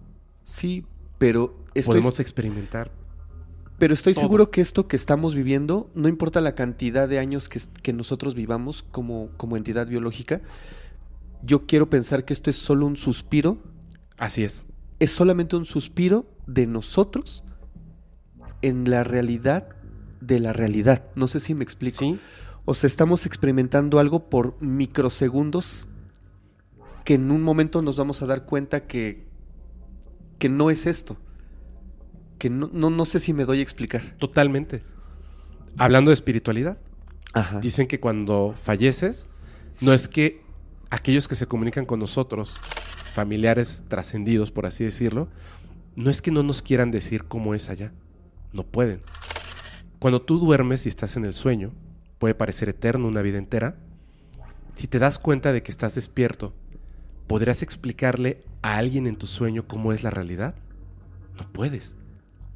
Sí, 0.45 0.87
pero 1.19 1.57
Podemos 1.85 2.21
experimentar. 2.21 2.91
pero 3.79 3.93
estoy 3.93 4.15
todo. 4.15 4.23
seguro 4.23 4.51
que 4.51 4.63
esto 4.63 4.89
que 4.89 4.97
estamos 4.97 5.35
viviendo, 5.35 5.91
no 5.95 6.09
importa 6.09 6.41
la 6.41 6.55
cantidad 6.55 7.07
de 7.09 7.19
años 7.19 7.51
que, 7.51 7.61
que 7.83 7.93
nosotros 7.93 8.35
vivamos 8.35 8.83
como, 8.83 9.29
como 9.37 9.59
entidad 9.59 9.87
biológica, 9.87 10.41
yo 11.43 11.67
quiero 11.67 11.91
pensar 11.91 12.25
que 12.25 12.33
esto 12.33 12.49
es 12.49 12.57
solo 12.57 12.87
un 12.87 12.97
suspiro 12.97 13.59
Así 14.17 14.43
es. 14.43 14.65
es 14.99 15.11
solamente 15.11 15.57
un 15.57 15.67
suspiro 15.67 16.25
de 16.47 16.67
nosotros 16.67 17.45
en 18.63 18.89
la 18.89 19.05
realidad 19.05 19.69
de 20.27 20.41
la 20.41 20.53
realidad. 20.53 21.05
No 21.15 21.29
sé 21.29 21.41
si 21.41 21.55
me 21.55 21.65
explico. 21.65 21.99
Sí, 21.99 22.19
O 22.65 22.75
sea, 22.75 22.89
estamos 22.89 23.27
experimentando 23.27 23.99
algo 23.99 24.29
por 24.29 24.61
microsegundos 24.61 25.89
que 27.05 27.15
en 27.15 27.31
un 27.31 27.43
momento 27.43 27.83
nos 27.83 27.97
vamos 27.97 28.23
a 28.23 28.27
dar 28.27 28.45
cuenta 28.47 28.87
que, 28.87 29.25
que 30.39 30.49
no 30.49 30.71
es 30.71 30.87
esto. 30.87 31.17
Que 32.39 32.51
no, 32.51 32.69
no, 32.73 32.91
no 32.91 33.05
sé 33.05 33.21
si 33.21 33.33
me 33.33 33.45
doy 33.45 33.61
a 33.61 33.63
explicar. 33.63 34.03
totalmente. 34.19 34.83
Hablando 35.79 36.11
de 36.11 36.15
espiritualidad, 36.15 36.79
Ajá. 37.35 37.61
dicen 37.61 37.87
que 37.87 38.01
cuando 38.01 38.55
falleces, 38.61 39.29
no 39.81 39.93
es 39.93 40.09
que 40.09 40.43
aquellos 40.91 41.29
que 41.29 41.35
se 41.35 41.47
comunican 41.47 41.85
con 41.87 42.01
nosotros, 42.01 42.57
familiares 43.13 43.85
trascendidos, 43.89 44.51
por 44.51 44.67
así 44.67 44.85
decirlo, 44.85 45.29
no 45.95 46.11
es 46.11 46.21
que 46.23 46.31
no 46.31 46.43
nos 46.43 46.63
quieran 46.63 46.91
decir 46.91 47.25
cómo 47.25 47.55
es 47.55 47.69
allá. 47.71 47.93
No 48.53 48.63
pueden. 48.65 49.01
Cuando 50.07 50.23
tú 50.23 50.39
duermes 50.39 50.87
y 50.87 50.89
estás 50.89 51.17
en 51.17 51.25
el 51.25 51.33
sueño, 51.33 51.73
puede 52.21 52.37
parecer 52.37 52.69
eterno 52.69 53.09
una 53.09 53.23
vida 53.23 53.39
entera. 53.39 53.75
Si 54.77 54.87
te 54.87 55.01
das 55.01 55.19
cuenta 55.19 55.53
de 55.53 55.65
que 55.65 55.73
estás 55.73 55.97
despierto, 55.97 56.55
¿podrías 57.27 57.61
explicarle 57.61 58.45
a 58.63 58.77
alguien 58.77 59.09
en 59.09 59.17
tu 59.17 59.27
sueño 59.27 59.67
cómo 59.67 59.93
es 59.93 60.05
la 60.05 60.11
realidad? 60.11 60.55
No 61.37 61.53
puedes. 61.53 61.97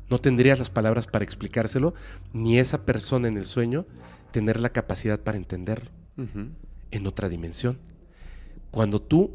No 0.09 0.21
tendrías 0.21 0.61
las 0.61 0.71
palabras 0.71 1.09
para 1.09 1.25
explicárselo, 1.25 1.93
ni 2.33 2.61
esa 2.61 2.87
persona 2.87 3.27
en 3.27 3.37
el 3.37 3.47
sueño 3.47 3.85
tener 4.31 4.61
la 4.61 4.69
capacidad 4.69 5.19
para 5.19 5.37
entenderlo 5.37 5.91
en 6.93 7.07
otra 7.09 7.29
dimensión. 7.29 7.81
Cuando 8.71 9.03
tú 9.03 9.35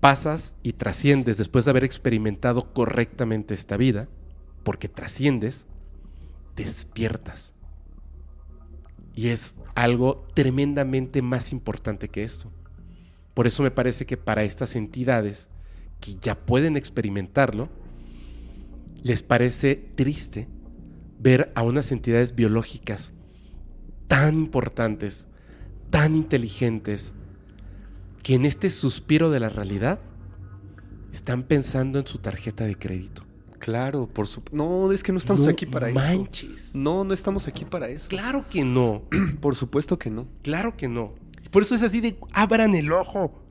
pasas 0.00 0.56
y 0.62 0.72
trasciendes 0.72 1.36
después 1.36 1.66
de 1.66 1.72
haber 1.72 1.84
experimentado 1.84 2.72
correctamente 2.72 3.52
esta 3.52 3.76
vida, 3.76 4.08
porque 4.64 4.88
trasciendes, 4.88 5.66
despiertas. 6.64 7.54
Y 9.14 9.28
es 9.28 9.54
algo 9.74 10.26
tremendamente 10.34 11.22
más 11.22 11.52
importante 11.52 12.08
que 12.08 12.22
esto. 12.22 12.50
Por 13.34 13.46
eso 13.46 13.62
me 13.62 13.70
parece 13.70 14.06
que 14.06 14.16
para 14.16 14.42
estas 14.42 14.76
entidades 14.76 15.48
que 16.00 16.16
ya 16.20 16.38
pueden 16.38 16.76
experimentarlo, 16.76 17.68
les 19.02 19.22
parece 19.22 19.76
triste 19.76 20.48
ver 21.18 21.52
a 21.54 21.62
unas 21.62 21.92
entidades 21.92 22.34
biológicas 22.34 23.12
tan 24.06 24.38
importantes, 24.38 25.26
tan 25.90 26.16
inteligentes, 26.16 27.14
que 28.22 28.34
en 28.34 28.44
este 28.44 28.70
suspiro 28.70 29.30
de 29.30 29.40
la 29.40 29.48
realidad 29.48 30.00
están 31.12 31.44
pensando 31.44 31.98
en 31.98 32.06
su 32.06 32.18
tarjeta 32.18 32.64
de 32.64 32.76
crédito. 32.76 33.29
Claro, 33.60 34.08
por 34.08 34.26
supuesto. 34.26 34.56
No, 34.56 34.90
es 34.90 35.02
que 35.04 35.12
no 35.12 35.18
estamos 35.18 35.44
No 35.46 35.50
aquí 35.52 35.66
para 35.66 35.90
eso. 35.90 35.98
manches. 35.98 36.74
No, 36.74 37.04
no 37.04 37.14
estamos 37.14 37.46
aquí 37.46 37.64
para 37.64 37.88
eso. 37.88 38.08
Claro 38.08 38.44
que 38.50 38.64
no, 38.64 39.02
Por 39.40 39.54
supuesto 39.54 39.98
que 39.98 40.10
no. 40.10 40.26
claro 40.42 40.76
que 40.76 40.88
no. 40.88 41.12
Por 41.52 41.62
eso 41.62 41.74
es 41.74 41.82
así 41.82 42.00
de 42.00 42.16
abran 42.32 42.74
el 42.74 42.90
ojo, 42.92 43.42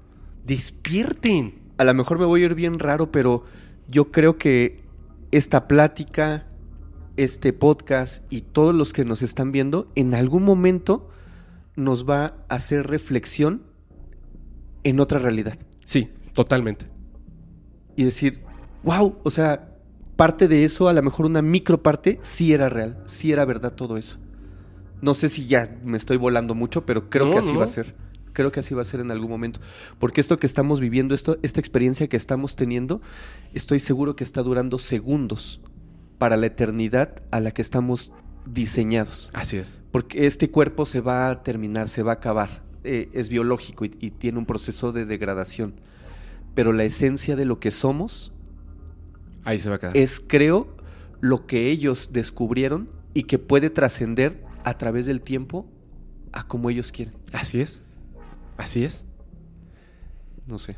despierten. 0.46 1.60
a 1.78 1.84
lo 1.86 1.94
mejor 1.94 2.20
me 2.20 2.26
voy 2.26 2.42
a 2.42 2.46
ir 2.46 2.56
bien 2.56 2.80
raro, 2.80 3.12
pero 3.12 3.44
yo 3.88 4.12
creo 4.12 4.38
que 4.38 4.82
esta 5.32 5.68
plática, 5.68 6.48
este 7.18 7.54
podcast 7.54 8.24
y 8.32 8.42
todos 8.42 8.74
los 8.76 8.94
que 8.94 9.06
nos 9.06 9.22
están 9.22 9.52
viendo, 9.52 9.92
en 9.96 10.14
algún 10.16 10.44
momento 10.44 11.10
nos 11.76 12.08
va 12.10 12.26
a 12.50 12.56
hacer 12.56 12.88
reflexión 12.88 13.64
en 14.84 15.00
otra 15.00 15.20
realidad. 15.20 15.58
Sí, 15.86 16.10
totalmente. 16.34 16.88
Y 17.96 18.04
decir, 18.06 18.42
wow, 18.84 19.18
o 19.24 19.30
sea, 19.30 19.69
parte 20.20 20.50
de 20.50 20.66
eso, 20.66 20.90
a 20.90 20.94
lo 20.94 21.02
mejor 21.02 21.26
una 21.26 21.42
micro 21.42 21.82
parte, 21.82 22.20
sí 22.24 22.52
era 22.52 22.68
real, 22.68 23.02
sí 23.06 23.32
era 23.32 23.46
verdad 23.46 23.74
todo 23.74 23.96
eso. 23.96 24.18
No 25.02 25.14
sé 25.14 25.30
si 25.30 25.48
ya 25.48 25.64
me 25.82 25.96
estoy 25.96 26.18
volando 26.18 26.56
mucho, 26.56 26.86
pero 26.86 27.10
creo 27.10 27.28
No, 27.28 27.32
que 27.32 27.38
así 27.40 27.54
no. 27.54 27.60
va 27.60 27.64
a 27.64 27.68
ser. 27.70 27.96
Creo 28.34 28.52
que 28.52 28.60
así 28.60 28.76
va 28.76 28.82
a 28.82 28.86
ser 28.86 29.00
en 29.00 29.12
algún 29.12 29.30
momento. 29.30 29.62
Porque 29.98 30.20
esto 30.20 30.38
que 30.38 30.46
estamos 30.46 30.82
viviendo, 30.82 31.16
esto, 31.16 31.38
esta 31.42 31.62
experiencia 31.62 32.10
que 32.10 32.18
estamos 32.18 32.58
teniendo, 32.58 33.02
estoy 33.54 33.80
seguro 33.80 34.18
que 34.18 34.26
está 34.26 34.44
durando 34.44 34.78
segundos 34.78 35.62
para 36.18 36.36
la 36.36 36.48
eternidad 36.48 37.24
a 37.32 37.40
la 37.40 37.52
que 37.52 37.62
estamos 37.62 38.12
diseñados. 38.46 39.30
Así 39.34 39.56
es. 39.56 39.82
Porque 39.92 40.26
este 40.26 40.52
cuerpo 40.52 40.86
se 40.86 41.00
va 41.00 41.30
a 41.30 41.44
terminar, 41.44 41.88
se 41.88 42.04
va 42.04 42.12
a 42.12 42.16
acabar. 42.16 42.62
Eh, 42.84 43.10
es 43.14 43.30
biológico 43.30 43.86
y, 43.86 43.96
y 44.02 44.12
tiene 44.12 44.38
un 44.38 44.46
proceso 44.46 44.92
de 44.92 45.06
degradación. 45.06 45.80
Pero 46.56 46.74
la 46.74 46.84
esencia 46.84 47.38
de 47.38 47.46
lo 47.46 47.62
que 47.62 47.72
somos 47.72 48.34
Ahí 49.50 49.58
se 49.58 49.68
va 49.68 49.78
a 49.78 49.80
quedar. 49.80 49.98
es, 49.98 50.20
creo, 50.20 50.68
lo 51.22 51.48
que 51.48 51.72
ellos 51.72 52.10
descubrieron 52.14 52.88
y 53.16 53.24
que 53.24 53.40
puede 53.40 53.72
trascender 53.72 54.44
a 54.64 54.78
través 54.78 55.08
del 55.08 55.22
tiempo 55.22 55.66
a 56.32 56.48
como 56.48 56.70
ellos 56.70 56.92
quieren. 56.92 57.16
Así 57.34 57.60
es. 57.60 57.84
Así 58.58 58.84
es. 58.84 59.06
No 60.46 60.60
sé. 60.60 60.78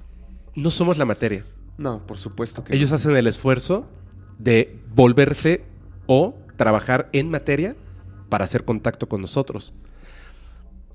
No 0.55 0.71
somos 0.71 0.97
la 0.97 1.03
materia. 1.03 1.45
No, 1.77 2.05
por 2.07 2.17
supuesto 2.17 2.63
que 2.63 2.73
Ellos 2.73 2.93
hacen 2.93 3.13
el 3.17 3.27
esfuerzo 3.27 3.89
de 4.39 4.79
volverse 4.95 5.65
o 6.05 6.37
trabajar 6.55 7.09
en 7.11 7.29
materia 7.29 7.75
para 8.29 8.45
hacer 8.45 8.63
contacto 8.63 9.09
con 9.09 9.19
nosotros. 9.19 9.73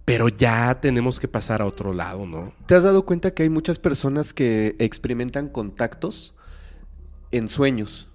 Pero 0.07 0.29
ya 0.29 0.81
tenemos 0.81 1.21
que 1.21 1.29
pasar 1.29 1.61
a 1.61 1.67
otro 1.67 1.93
lado, 1.93 2.27
¿no? 2.27 2.47
no. 2.47 2.55
¿Te 2.65 2.75
has 2.75 2.85
dado 2.85 3.05
cuenta 3.05 3.35
que 3.35 3.43
hay 3.43 3.51
muchas 3.51 3.79
personas 3.79 4.33
que 4.33 4.77
experimentan 4.79 5.51
contactos 5.51 6.36
en 7.37 7.49
sueños? 7.49 8.09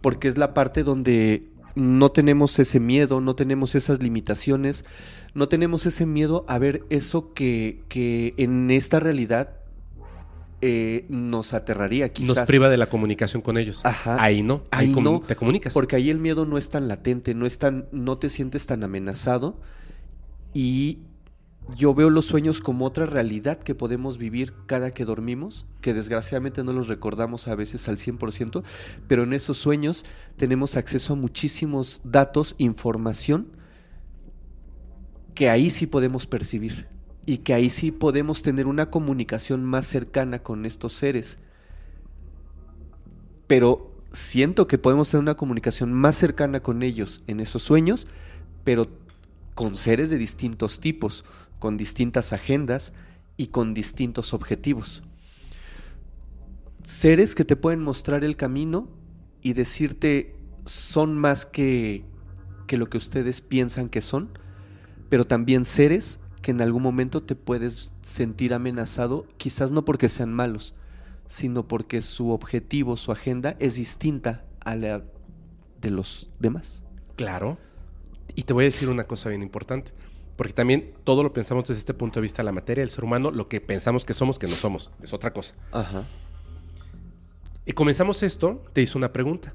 Porque 0.00 0.28
es 0.28 0.38
la 0.38 0.54
parte 0.54 0.84
donde 0.84 1.48
no 1.74 2.10
tenemos 2.10 2.58
ese 2.58 2.80
miedo, 2.80 3.20
no 3.20 3.36
tenemos 3.36 3.74
esas 3.74 4.00
limitaciones, 4.02 4.86
no 5.34 5.48
tenemos 5.48 5.84
ese 5.84 6.06
miedo 6.06 6.46
a 6.48 6.58
ver 6.58 6.84
eso 6.88 7.34
que, 7.34 7.82
que 7.90 8.32
en 8.38 8.70
esta 8.70 9.00
realidad 9.00 9.50
eh, 10.62 11.04
nos 11.10 11.52
aterraría 11.52 12.08
quizás. 12.14 12.34
Nos 12.36 12.46
priva 12.46 12.70
de 12.70 12.78
la 12.78 12.88
comunicación 12.88 13.42
con 13.42 13.58
ellos. 13.58 13.82
Ajá. 13.84 14.16
Ahí 14.18 14.42
no. 14.42 14.62
Ahí, 14.70 14.86
Ahí 14.86 14.94
comu- 14.94 15.02
no, 15.02 15.20
te 15.20 15.36
comunicas. 15.36 15.74
Porque 15.74 15.96
ahí 15.96 16.08
el 16.08 16.18
miedo 16.20 16.46
no 16.46 16.56
es 16.56 16.70
tan 16.70 16.88
latente, 16.88 17.34
no 17.34 17.44
es 17.44 17.58
tan, 17.58 17.86
no 17.92 18.16
te 18.16 18.30
sientes 18.30 18.64
tan 18.64 18.82
amenazado 18.82 19.60
y 20.54 21.00
yo 21.74 21.94
veo 21.94 22.10
los 22.10 22.26
sueños 22.26 22.60
como 22.60 22.84
otra 22.84 23.06
realidad 23.06 23.58
que 23.58 23.74
podemos 23.74 24.18
vivir 24.18 24.54
cada 24.66 24.90
que 24.90 25.04
dormimos, 25.04 25.66
que 25.80 25.94
desgraciadamente 25.94 26.62
no 26.62 26.72
los 26.72 26.88
recordamos 26.88 27.48
a 27.48 27.56
veces 27.56 27.88
al 27.88 27.96
100%, 27.96 28.62
pero 29.08 29.24
en 29.24 29.32
esos 29.32 29.58
sueños 29.58 30.04
tenemos 30.36 30.76
acceso 30.76 31.14
a 31.14 31.16
muchísimos 31.16 32.00
datos, 32.04 32.54
información, 32.58 33.48
que 35.34 35.50
ahí 35.50 35.70
sí 35.70 35.86
podemos 35.86 36.26
percibir 36.26 36.86
y 37.26 37.38
que 37.38 37.52
ahí 37.52 37.68
sí 37.68 37.90
podemos 37.90 38.42
tener 38.42 38.66
una 38.66 38.90
comunicación 38.90 39.64
más 39.64 39.86
cercana 39.86 40.38
con 40.38 40.64
estos 40.64 40.92
seres. 40.92 41.38
Pero 43.48 43.92
siento 44.12 44.68
que 44.68 44.78
podemos 44.78 45.10
tener 45.10 45.22
una 45.22 45.36
comunicación 45.36 45.92
más 45.92 46.16
cercana 46.16 46.60
con 46.60 46.82
ellos 46.82 47.22
en 47.26 47.40
esos 47.40 47.62
sueños, 47.62 48.06
pero 48.62 48.88
con 49.54 49.74
seres 49.74 50.10
de 50.10 50.18
distintos 50.18 50.80
tipos, 50.80 51.24
con 51.58 51.76
distintas 51.76 52.32
agendas 52.32 52.92
y 53.36 53.48
con 53.48 53.74
distintos 53.74 54.34
objetivos. 54.34 55.02
Seres 56.82 57.34
que 57.34 57.44
te 57.44 57.56
pueden 57.56 57.80
mostrar 57.80 58.24
el 58.24 58.36
camino 58.36 58.88
y 59.42 59.52
decirte 59.52 60.36
son 60.64 61.16
más 61.18 61.46
que, 61.46 62.04
que 62.66 62.76
lo 62.76 62.88
que 62.88 62.98
ustedes 62.98 63.40
piensan 63.40 63.88
que 63.88 64.00
son, 64.00 64.38
pero 65.08 65.26
también 65.26 65.64
seres 65.64 66.20
que 66.42 66.52
en 66.52 66.60
algún 66.60 66.82
momento 66.82 67.22
te 67.22 67.34
puedes 67.34 67.92
sentir 68.02 68.54
amenazado, 68.54 69.26
quizás 69.36 69.72
no 69.72 69.84
porque 69.84 70.08
sean 70.08 70.32
malos, 70.32 70.74
sino 71.26 71.66
porque 71.66 72.02
su 72.02 72.30
objetivo, 72.30 72.96
su 72.96 73.10
agenda 73.10 73.56
es 73.58 73.74
distinta 73.74 74.44
a 74.64 74.76
la 74.76 75.04
de 75.80 75.90
los 75.90 76.30
demás. 76.38 76.84
Claro. 77.16 77.58
Y 78.34 78.42
te 78.42 78.52
voy 78.52 78.64
a 78.64 78.66
decir 78.66 78.88
una 78.88 79.04
cosa 79.04 79.28
bien 79.28 79.42
importante. 79.42 79.92
Porque 80.36 80.52
también 80.52 80.94
todo 81.04 81.22
lo 81.22 81.32
pensamos 81.32 81.66
desde 81.66 81.80
este 81.80 81.94
punto 81.94 82.20
de 82.20 82.22
vista 82.22 82.42
la 82.42 82.52
materia 82.52 82.82
del 82.82 82.90
ser 82.90 83.04
humano, 83.04 83.30
lo 83.30 83.48
que 83.48 83.60
pensamos 83.60 84.04
que 84.04 84.14
somos, 84.14 84.38
que 84.38 84.46
no 84.46 84.54
somos. 84.54 84.92
Es 85.02 85.12
otra 85.12 85.32
cosa. 85.32 85.54
Ajá. 85.72 86.04
Y 87.64 87.72
comenzamos 87.72 88.22
esto, 88.22 88.62
te 88.72 88.82
hice 88.82 88.96
una 88.96 89.12
pregunta. 89.12 89.54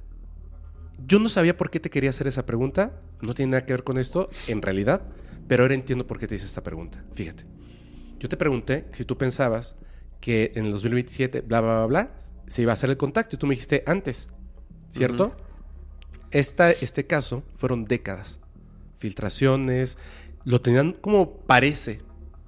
Yo 1.07 1.19
no 1.19 1.29
sabía 1.29 1.55
por 1.55 1.69
qué 1.69 1.79
te 1.79 1.89
quería 1.89 2.09
hacer 2.09 2.27
esa 2.27 2.45
pregunta. 2.45 2.99
No 3.21 3.33
tiene 3.33 3.51
nada 3.51 3.65
que 3.65 3.73
ver 3.73 3.83
con 3.83 3.97
esto, 3.97 4.29
en 4.47 4.61
realidad. 4.61 5.01
Pero 5.47 5.63
ahora 5.63 5.75
entiendo 5.75 6.05
por 6.05 6.19
qué 6.19 6.27
te 6.27 6.35
hice 6.35 6.45
esta 6.45 6.61
pregunta. 6.61 7.03
Fíjate. 7.13 7.45
Yo 8.19 8.29
te 8.29 8.37
pregunté 8.37 8.85
si 8.91 9.05
tú 9.05 9.17
pensabas 9.17 9.75
que 10.19 10.51
en 10.55 10.65
el 10.65 10.71
2027, 10.73 11.41
bla, 11.41 11.61
bla, 11.61 11.77
bla, 11.77 11.85
bla, 11.85 12.15
se 12.47 12.61
iba 12.61 12.71
a 12.71 12.73
hacer 12.73 12.89
el 12.89 12.97
contacto. 12.97 13.35
Y 13.35 13.39
tú 13.39 13.47
me 13.47 13.53
dijiste 13.53 13.83
antes, 13.87 14.29
¿cierto? 14.89 15.35
Esta, 16.31 16.71
este 16.71 17.07
caso 17.07 17.43
fueron 17.55 17.85
décadas. 17.85 18.39
Filtraciones, 18.99 19.97
lo 20.45 20.61
tenían 20.61 20.93
como 20.93 21.37
parece 21.37 22.01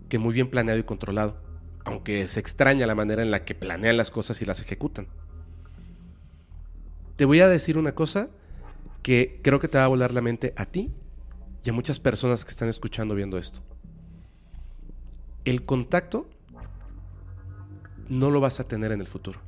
que 0.09 0.19
muy 0.19 0.33
bien 0.33 0.49
planeado 0.49 0.79
y 0.79 0.83
controlado, 0.83 1.41
aunque 1.85 2.27
se 2.27 2.39
extraña 2.39 2.87
la 2.87 2.95
manera 2.95 3.21
en 3.21 3.31
la 3.31 3.45
que 3.45 3.55
planean 3.55 3.97
las 3.97 4.11
cosas 4.11 4.41
y 4.41 4.45
las 4.45 4.59
ejecutan. 4.59 5.07
Te 7.15 7.25
voy 7.25 7.41
a 7.41 7.47
decir 7.47 7.77
una 7.77 7.93
cosa 7.93 8.29
que 9.01 9.39
creo 9.43 9.59
que 9.59 9.67
te 9.67 9.77
va 9.77 9.85
a 9.85 9.89
volar 9.89 10.13
la 10.13 10.21
mente 10.21 10.53
a 10.55 10.65
ti 10.65 10.91
y 11.63 11.69
a 11.69 11.73
muchas 11.73 11.99
personas 11.99 12.43
que 12.43 12.49
están 12.49 12.69
escuchando 12.69 13.15
viendo 13.15 13.37
esto. 13.37 13.61
El 15.45 15.65
contacto 15.65 16.29
no 18.09 18.31
lo 18.31 18.39
vas 18.39 18.59
a 18.59 18.67
tener 18.67 18.91
en 18.91 19.01
el 19.01 19.07
futuro. 19.07 19.39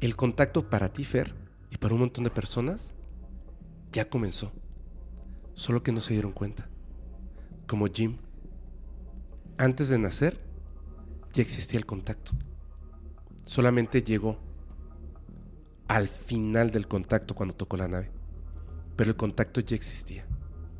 El 0.00 0.14
contacto 0.16 0.68
para 0.68 0.92
ti, 0.92 1.04
Fer, 1.04 1.34
y 1.70 1.78
para 1.78 1.94
un 1.94 2.00
montón 2.00 2.24
de 2.24 2.30
personas, 2.30 2.94
ya 3.92 4.08
comenzó. 4.08 4.52
Solo 5.56 5.82
que 5.82 5.90
no 5.90 6.02
se 6.02 6.12
dieron 6.12 6.32
cuenta. 6.32 6.68
Como 7.66 7.86
Jim. 7.86 8.18
Antes 9.56 9.88
de 9.88 9.98
nacer, 9.98 10.38
ya 11.32 11.40
existía 11.42 11.78
el 11.78 11.86
contacto. 11.86 12.32
Solamente 13.46 14.02
llegó 14.02 14.38
al 15.88 16.08
final 16.08 16.70
del 16.70 16.86
contacto 16.86 17.34
cuando 17.34 17.54
tocó 17.54 17.78
la 17.78 17.88
nave. 17.88 18.10
Pero 18.96 19.10
el 19.10 19.16
contacto 19.16 19.62
ya 19.62 19.74
existía. 19.74 20.26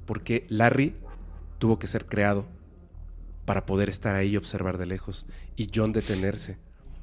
Porque 0.05 0.47
Larry 0.51 0.95
tuvo 1.59 1.79
que 1.79 1.87
ser 1.87 2.05
creado 2.05 2.47
para 3.47 3.65
poder 3.65 3.89
estar 3.89 4.15
ahí 4.15 4.33
y 4.33 4.37
observar 4.37 4.77
de 4.77 4.85
lejos. 4.85 5.25
Y 5.57 5.71
John 5.75 5.93
detenerse. 5.95 6.59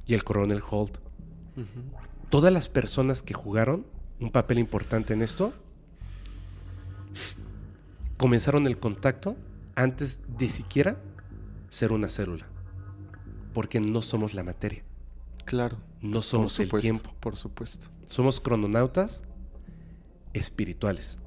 Y 0.05 0.13
el 0.13 0.23
coronel 0.23 0.61
Holt. 0.69 0.99
Todas 2.29 2.53
las 2.53 2.69
personas 2.69 3.23
que 3.23 3.33
jugaron 3.33 3.87
un 4.19 4.31
papel 4.31 4.59
importante 4.59 5.13
en 5.13 5.23
esto 5.23 5.55
comenzaron 8.23 8.67
el 8.67 8.79
contacto 8.79 9.35
antes 9.75 10.21
de 10.37 10.47
siquiera 10.47 10.95
ser 11.67 11.91
una 11.91 12.07
célula. 12.07 12.47
Porque 13.53 13.81
no 13.81 14.01
somos 14.01 14.33
la 14.33 14.45
materia. 14.45 14.81
Claro. 15.43 15.77
No 16.01 16.21
somos 16.21 16.57
el 16.61 16.69
tiempo. 16.71 17.13
Por 17.19 17.35
supuesto. 17.35 17.87
Somos 18.07 18.39
crononautas 18.39 19.23
espirituales. 20.31 21.17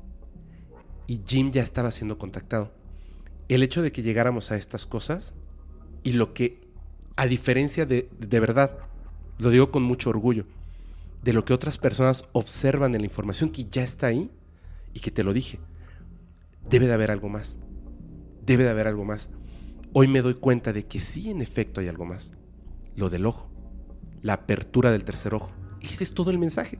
Y 1.06 1.20
Jim 1.26 1.50
ya 1.50 1.62
estaba 1.62 1.90
siendo 1.90 2.16
contactado. 2.16 2.72
El 3.50 3.62
hecho 3.62 3.82
de 3.82 3.92
que 3.92 4.02
llegáramos 4.02 4.50
a 4.50 4.56
estas 4.56 4.86
cosas 4.86 5.34
y 6.02 6.12
lo 6.12 6.32
que, 6.32 6.66
a 7.16 7.26
diferencia 7.26 7.84
de, 7.84 8.08
de 8.18 8.40
verdad, 8.40 8.78
lo 9.36 9.50
digo 9.50 9.70
con 9.70 9.82
mucho 9.82 10.08
orgullo, 10.08 10.46
de 11.22 11.34
lo 11.34 11.44
que 11.44 11.52
otras 11.52 11.76
personas 11.76 12.24
observan 12.32 12.94
en 12.94 13.02
la 13.02 13.06
información 13.06 13.50
que 13.50 13.66
ya 13.66 13.82
está 13.82 14.06
ahí 14.06 14.30
y 14.94 15.00
que 15.00 15.10
te 15.10 15.24
lo 15.24 15.34
dije, 15.34 15.60
debe 16.68 16.86
de 16.86 16.92
haber 16.92 17.10
algo 17.10 17.28
más. 17.28 17.56
Debe 18.44 18.64
de 18.64 18.70
haber 18.70 18.86
algo 18.86 19.04
más. 19.04 19.30
Hoy 19.92 20.08
me 20.08 20.22
doy 20.22 20.34
cuenta 20.34 20.72
de 20.72 20.86
que 20.86 21.00
sí, 21.00 21.30
en 21.30 21.42
efecto, 21.42 21.80
hay 21.80 21.88
algo 21.88 22.04
más. 22.04 22.32
Lo 22.96 23.10
del 23.10 23.26
ojo. 23.26 23.50
La 24.22 24.34
apertura 24.34 24.90
del 24.90 25.04
tercer 25.04 25.34
ojo. 25.34 25.52
Ese 25.80 26.04
es 26.04 26.12
todo 26.12 26.30
el 26.30 26.38
mensaje. 26.38 26.78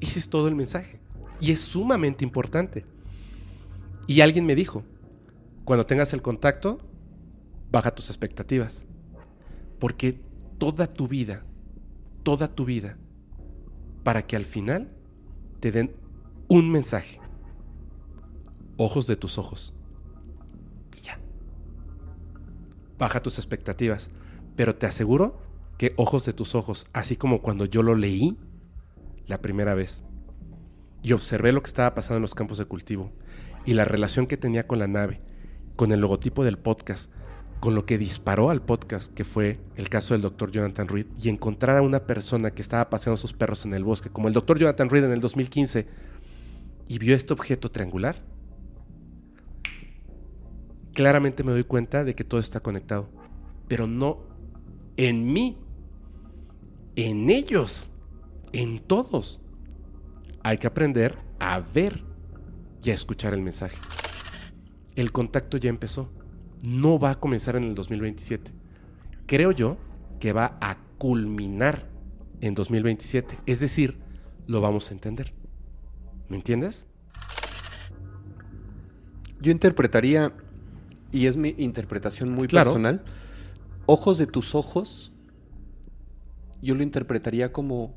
Ese 0.00 0.18
es 0.18 0.28
todo 0.28 0.48
el 0.48 0.54
mensaje. 0.54 1.00
Y 1.40 1.52
es 1.52 1.60
sumamente 1.60 2.24
importante. 2.24 2.84
Y 4.06 4.20
alguien 4.20 4.46
me 4.46 4.54
dijo, 4.54 4.84
cuando 5.64 5.86
tengas 5.86 6.12
el 6.12 6.22
contacto, 6.22 6.78
baja 7.70 7.94
tus 7.94 8.08
expectativas. 8.08 8.86
Porque 9.78 10.20
toda 10.58 10.86
tu 10.86 11.08
vida, 11.08 11.44
toda 12.22 12.48
tu 12.48 12.64
vida, 12.64 12.96
para 14.02 14.26
que 14.26 14.36
al 14.36 14.44
final 14.44 14.90
te 15.60 15.72
den 15.72 15.94
un 16.48 16.70
mensaje. 16.70 17.20
Ojos 18.78 19.06
de 19.06 19.16
tus 19.16 19.36
ojos. 19.36 19.74
Y 20.96 21.00
ya. 21.00 21.20
Baja 22.98 23.20
tus 23.20 23.36
expectativas. 23.36 24.10
Pero 24.56 24.74
te 24.74 24.86
aseguro 24.86 25.42
que 25.76 25.92
ojos 25.96 26.24
de 26.24 26.32
tus 26.32 26.54
ojos, 26.54 26.86
así 26.94 27.16
como 27.16 27.42
cuando 27.42 27.66
yo 27.66 27.82
lo 27.82 27.94
leí 27.94 28.38
la 29.26 29.42
primera 29.42 29.74
vez 29.74 30.02
y 31.02 31.12
observé 31.12 31.52
lo 31.52 31.62
que 31.62 31.68
estaba 31.68 31.94
pasando 31.94 32.16
en 32.16 32.22
los 32.22 32.34
campos 32.34 32.58
de 32.58 32.64
cultivo 32.64 33.12
y 33.64 33.74
la 33.74 33.84
relación 33.84 34.26
que 34.26 34.36
tenía 34.36 34.66
con 34.66 34.78
la 34.78 34.88
nave, 34.88 35.20
con 35.76 35.92
el 35.92 36.00
logotipo 36.00 36.44
del 36.44 36.58
podcast, 36.58 37.12
con 37.60 37.74
lo 37.74 37.86
que 37.86 37.98
disparó 37.98 38.50
al 38.50 38.62
podcast, 38.62 39.12
que 39.12 39.24
fue 39.24 39.60
el 39.76 39.88
caso 39.88 40.14
del 40.14 40.22
doctor 40.22 40.50
Jonathan 40.50 40.88
Reed, 40.88 41.06
y 41.20 41.28
encontrar 41.28 41.76
a 41.76 41.82
una 41.82 42.06
persona 42.06 42.52
que 42.52 42.62
estaba 42.62 42.88
paseando 42.88 43.16
sus 43.16 43.32
perros 43.32 43.64
en 43.64 43.74
el 43.74 43.84
bosque, 43.84 44.10
como 44.10 44.28
el 44.28 44.34
doctor 44.34 44.58
Jonathan 44.58 44.88
Reed 44.88 45.04
en 45.04 45.12
el 45.12 45.20
2015, 45.20 45.86
y 46.88 46.98
vio 46.98 47.14
este 47.14 47.32
objeto 47.32 47.70
triangular, 47.70 48.22
claramente 50.98 51.44
me 51.44 51.52
doy 51.52 51.62
cuenta 51.62 52.02
de 52.02 52.16
que 52.16 52.24
todo 52.24 52.40
está 52.40 52.58
conectado, 52.58 53.08
pero 53.68 53.86
no 53.86 54.18
en 54.96 55.32
mí, 55.32 55.56
en 56.96 57.30
ellos, 57.30 57.88
en 58.50 58.80
todos. 58.80 59.40
Hay 60.42 60.58
que 60.58 60.66
aprender 60.66 61.16
a 61.38 61.60
ver 61.60 62.02
y 62.82 62.90
a 62.90 62.94
escuchar 62.94 63.32
el 63.32 63.42
mensaje. 63.42 63.78
El 64.96 65.12
contacto 65.12 65.56
ya 65.56 65.68
empezó. 65.70 66.10
No 66.64 66.98
va 66.98 67.12
a 67.12 67.20
comenzar 67.20 67.54
en 67.54 67.62
el 67.62 67.76
2027. 67.76 68.50
Creo 69.26 69.52
yo 69.52 69.76
que 70.18 70.32
va 70.32 70.58
a 70.60 70.78
culminar 70.98 71.88
en 72.40 72.56
2027. 72.56 73.38
Es 73.46 73.60
decir, 73.60 73.98
lo 74.48 74.60
vamos 74.60 74.90
a 74.90 74.94
entender. 74.94 75.32
¿Me 76.28 76.34
entiendes? 76.34 76.88
Yo 79.40 79.52
interpretaría, 79.52 80.32
y 81.12 81.26
es 81.26 81.36
mi 81.36 81.54
interpretación 81.58 82.30
muy 82.32 82.48
Claro. 82.48 82.66
personal, 82.70 83.02
ojos 83.86 84.18
de 84.18 84.26
tus 84.26 84.54
ojos, 84.54 85.12
yo 86.62 86.74
lo 86.74 86.82
interpretaría 86.82 87.52
como 87.52 87.94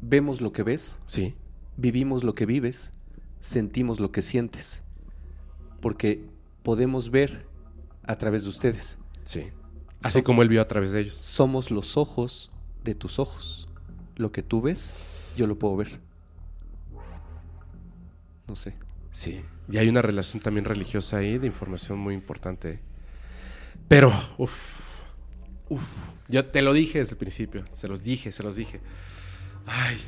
vemos 0.00 0.40
lo 0.40 0.52
que 0.52 0.62
ves, 0.62 0.98
Sí. 1.06 1.34
vivimos 1.76 2.22
lo 2.24 2.32
que 2.34 2.46
vives, 2.46 2.92
sentimos 3.40 3.98
lo 4.00 4.12
que 4.12 4.22
sientes, 4.22 4.82
porque 5.80 6.24
podemos 6.62 7.10
ver 7.10 7.46
a 8.04 8.16
través 8.16 8.44
de 8.44 8.50
ustedes. 8.50 8.98
Sí. 9.24 9.44
Así 10.02 10.22
como 10.22 10.42
él 10.42 10.48
vio 10.50 10.60
a 10.60 10.68
través 10.68 10.92
de 10.92 11.00
ellos. 11.00 11.14
Somos 11.14 11.70
los 11.70 11.96
ojos 11.96 12.52
de 12.84 12.94
tus 12.94 13.18
ojos. 13.18 13.68
Lo 14.16 14.32
que 14.32 14.42
tú 14.42 14.60
ves, 14.60 15.32
yo 15.36 15.46
lo 15.46 15.58
puedo 15.58 15.76
ver. 15.76 15.98
No 18.46 18.54
sé. 18.56 18.74
Sí, 19.14 19.40
y 19.70 19.78
hay 19.78 19.88
una 19.88 20.02
relación 20.02 20.42
también 20.42 20.64
religiosa 20.64 21.18
ahí 21.18 21.38
de 21.38 21.46
información 21.46 22.00
muy 22.00 22.14
importante. 22.14 22.80
Pero, 23.86 24.12
uff, 24.38 24.52
uff, 25.68 25.88
yo 26.28 26.44
te 26.46 26.62
lo 26.62 26.72
dije 26.72 26.98
desde 26.98 27.12
el 27.12 27.18
principio, 27.18 27.64
se 27.74 27.86
los 27.86 28.02
dije, 28.02 28.32
se 28.32 28.42
los 28.42 28.56
dije. 28.56 28.80
Ay, 29.66 29.98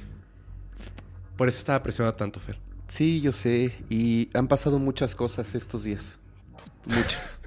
por 1.37 1.49
eso 1.49 1.59
estaba 1.59 1.83
presionado 1.85 2.17
tanto, 2.17 2.41
Fer. 2.41 2.59
Sí, 2.89 3.21
yo 3.21 3.31
sé. 3.31 3.73
Y 3.89 4.29
han 4.35 4.49
pasado 4.49 4.81
muchas 4.81 5.15
cosas 5.15 5.55
estos 5.55 5.85
días. 5.85 6.19
Muchas. 6.87 7.41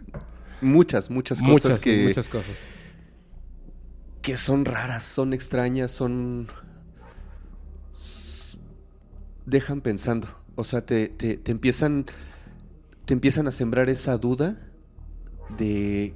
muchas, 0.61 1.09
muchas 1.09 1.39
cosas 1.41 1.63
Muchas, 1.65 1.79
que, 1.79 2.03
muchas 2.05 2.29
cosas. 2.29 2.57
que 4.21 4.37
son 4.37 4.63
raras, 4.63 5.03
son 5.03 5.33
extrañas, 5.33 5.91
son... 5.91 6.47
dejan 9.45 9.81
pensando. 9.81 10.27
O 10.59 10.63
sea, 10.65 10.85
te, 10.85 11.07
te- 11.07 11.37
te 11.37 11.51
empiezan... 11.51 12.05
Te 13.05 13.13
empiezan 13.13 13.47
a 13.47 13.51
sembrar 13.51 13.89
esa 13.89 14.17
duda 14.17 14.59
de... 15.57 16.13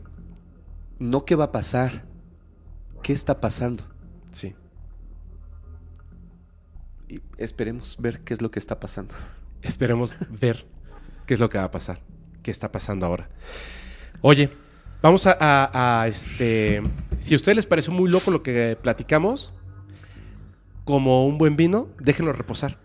No 0.99 1.23
qué 1.25 1.35
va 1.35 1.45
a 1.45 1.51
pasar. 1.51 2.03
¿Qué 3.01 3.13
está 3.13 3.39
pasando? 3.41 3.83
Sí. 4.31 4.53
Y 7.07 7.22
esperemos 7.38 7.97
ver 7.99 8.19
qué 8.22 8.33
es 8.33 8.41
lo 8.41 8.51
que 8.51 8.59
está 8.59 8.80
pasando. 8.80 9.15
Esperemos 9.61 10.15
ver 10.30 10.65
qué 11.25 11.33
es 11.35 11.39
lo 11.39 11.49
que 11.49 11.57
va 11.57 11.63
a 11.65 11.72
pasar, 11.72 12.01
qué 12.43 12.51
está 12.51 12.72
pasando 12.72 13.05
ahora. 13.05 13.30
Oye, 14.22 14.49
vamos 15.01 15.25
a, 15.25 15.35
a- 15.39 16.01
a, 16.01 16.07
este. 16.07 16.81
Si 17.19 17.33
a 17.33 17.38
ustedes 17.38 17.55
les 17.55 17.65
pareció 17.65 17.91
muy 17.93 18.09
loco 18.09 18.30
lo 18.30 18.43
que 18.43 18.77
platicamos, 18.81 19.51
como 20.85 21.25
un 21.25 21.38
buen 21.38 21.55
vino, 21.55 21.88
déjenlo 21.99 22.33
reposar. 22.33 22.77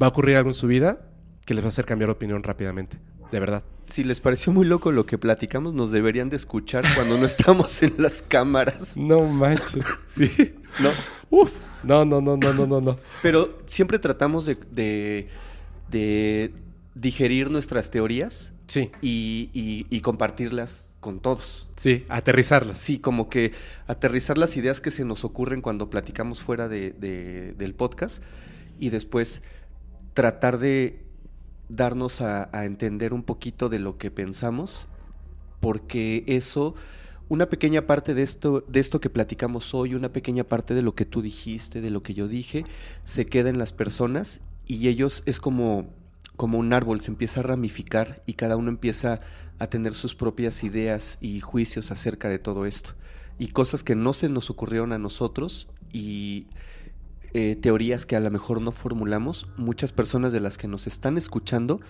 Va 0.00 0.06
a 0.06 0.08
ocurrir 0.10 0.36
algo 0.36 0.50
en 0.50 0.54
su 0.54 0.66
vida 0.66 1.00
que 1.44 1.54
les 1.54 1.62
va 1.64 1.66
a 1.66 1.70
hacer 1.70 1.84
cambiar 1.84 2.08
de 2.08 2.12
opinión 2.12 2.42
rápidamente. 2.42 2.98
De 3.32 3.38
verdad. 3.40 3.62
Si 3.86 4.02
les 4.04 4.20
pareció 4.20 4.52
muy 4.52 4.66
loco 4.66 4.92
lo 4.92 5.06
que 5.06 5.18
platicamos, 5.18 5.74
nos 5.74 5.90
deberían 5.92 6.28
de 6.30 6.36
escuchar 6.36 6.84
cuando 6.94 7.16
no 7.18 7.26
estamos 7.26 7.82
en 7.82 7.94
las 7.98 8.22
cámaras. 8.22 8.96
No 8.96 9.22
manches. 9.26 9.84
Sí. 10.06 10.30
¿no? 10.80 10.90
Uf. 11.30 11.52
No, 11.82 12.04
no, 12.04 12.20
no, 12.20 12.36
no, 12.36 12.52
no, 12.52 12.66
no, 12.66 12.80
no. 12.80 12.98
Pero 13.22 13.58
siempre 13.66 13.98
tratamos 13.98 14.46
de, 14.46 14.56
de- 14.70 15.28
de 15.90 16.52
digerir 16.94 17.50
nuestras 17.50 17.90
teorías 17.90 18.52
Sí, 18.66 18.90
y, 19.02 19.50
y- 19.52 19.86
y 19.90 20.00
compartirlas 20.00 20.90
con 21.00 21.18
todos. 21.20 21.66
sí, 21.76 22.04
aterrizarlas. 22.08 22.78
Sí, 22.78 22.98
como 23.00 23.28
que 23.28 23.52
aterrizar 23.88 24.38
las 24.38 24.56
ideas 24.56 24.80
que 24.80 24.90
se 24.92 25.04
nos 25.04 25.24
ocurren 25.24 25.60
cuando 25.62 25.88
platicamos 25.90 26.40
fuera 26.42 26.68
de- 26.68 26.92
de- 26.92 27.52
del 27.54 27.74
podcast 27.74 28.22
y 28.78 28.90
después 28.90 29.42
tratar 30.20 30.58
de 30.58 31.02
darnos 31.70 32.20
a, 32.20 32.50
entender 32.66 33.14
un 33.14 33.22
poquito 33.22 33.70
de 33.70 33.78
lo 33.78 33.96
que 33.96 34.10
pensamos, 34.10 34.86
porque 35.60 36.24
eso, 36.26 36.74
una 37.30 37.46
pequeña 37.46 37.86
parte 37.86 38.12
de 38.12 38.22
esto, 38.22 38.62
de 38.68 38.80
esto 38.80 39.00
que 39.00 39.08
platicamos 39.08 39.72
hoy, 39.72 39.94
una 39.94 40.12
pequeña 40.12 40.44
parte 40.44 40.74
de 40.74 40.82
lo 40.82 40.94
que 40.94 41.06
tú 41.06 41.22
dijiste, 41.22 41.80
de 41.80 41.88
lo 41.88 42.02
que 42.02 42.12
yo 42.12 42.28
dije, 42.28 42.64
se 43.04 43.24
queda 43.24 43.48
en 43.48 43.58
las 43.58 43.72
personas 43.72 44.40
y 44.66 44.88
ellos 44.88 45.22
es 45.24 45.40
como, 45.40 45.88
como 46.36 46.58
un 46.58 46.74
árbol, 46.74 47.00
se 47.00 47.10
empieza 47.10 47.40
a 47.40 47.44
ramificar 47.44 48.22
y 48.26 48.34
cada 48.34 48.58
uno 48.58 48.68
empieza 48.68 49.22
a 49.58 49.68
tener 49.68 49.94
sus 49.94 50.14
propias 50.14 50.62
ideas 50.64 51.16
y 51.22 51.40
juicios 51.40 51.90
acerca 51.90 52.28
de 52.28 52.38
todo 52.38 52.66
esto. 52.66 52.90
Y 53.38 53.48
cosas 53.48 53.82
que 53.82 53.94
no 53.94 54.12
se 54.12 54.28
nos 54.28 54.50
ocurrieron 54.50 54.92
a 54.92 54.98
nosotros 54.98 55.70
y 55.94 56.46
eh, 57.32 57.56
teorías 57.56 58.06
que 58.06 58.16
a 58.16 58.20
lo 58.20 58.30
mejor 58.30 58.60
no 58.60 58.72
formulamos, 58.72 59.46
muchas 59.56 59.92
personas 59.92 60.32
de 60.32 60.40
las 60.40 60.58
que 60.58 60.68
nos 60.68 60.86
están 60.86 61.16
escuchando 61.18 61.80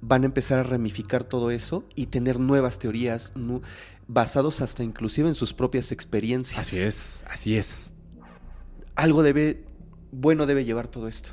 van 0.00 0.22
a 0.22 0.26
empezar 0.26 0.58
a 0.58 0.62
ramificar 0.62 1.24
todo 1.24 1.50
eso 1.50 1.84
y 1.94 2.06
tener 2.06 2.38
nuevas 2.38 2.78
teorías 2.78 3.32
nu- 3.34 3.62
basados 4.08 4.60
hasta 4.60 4.84
inclusive 4.84 5.28
en 5.28 5.34
sus 5.34 5.54
propias 5.54 5.92
experiencias. 5.92 6.58
Así 6.60 6.78
es, 6.80 7.24
así 7.26 7.56
es. 7.56 7.90
Algo 8.96 9.22
debe, 9.22 9.64
bueno 10.12 10.44
debe 10.46 10.64
llevar 10.66 10.88
todo 10.88 11.08
esto. 11.08 11.30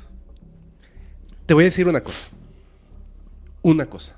Te 1.44 1.54
voy 1.54 1.64
a 1.64 1.66
decir 1.66 1.86
una 1.86 2.02
cosa. 2.02 2.28
Una 3.60 3.86
cosa. 3.90 4.16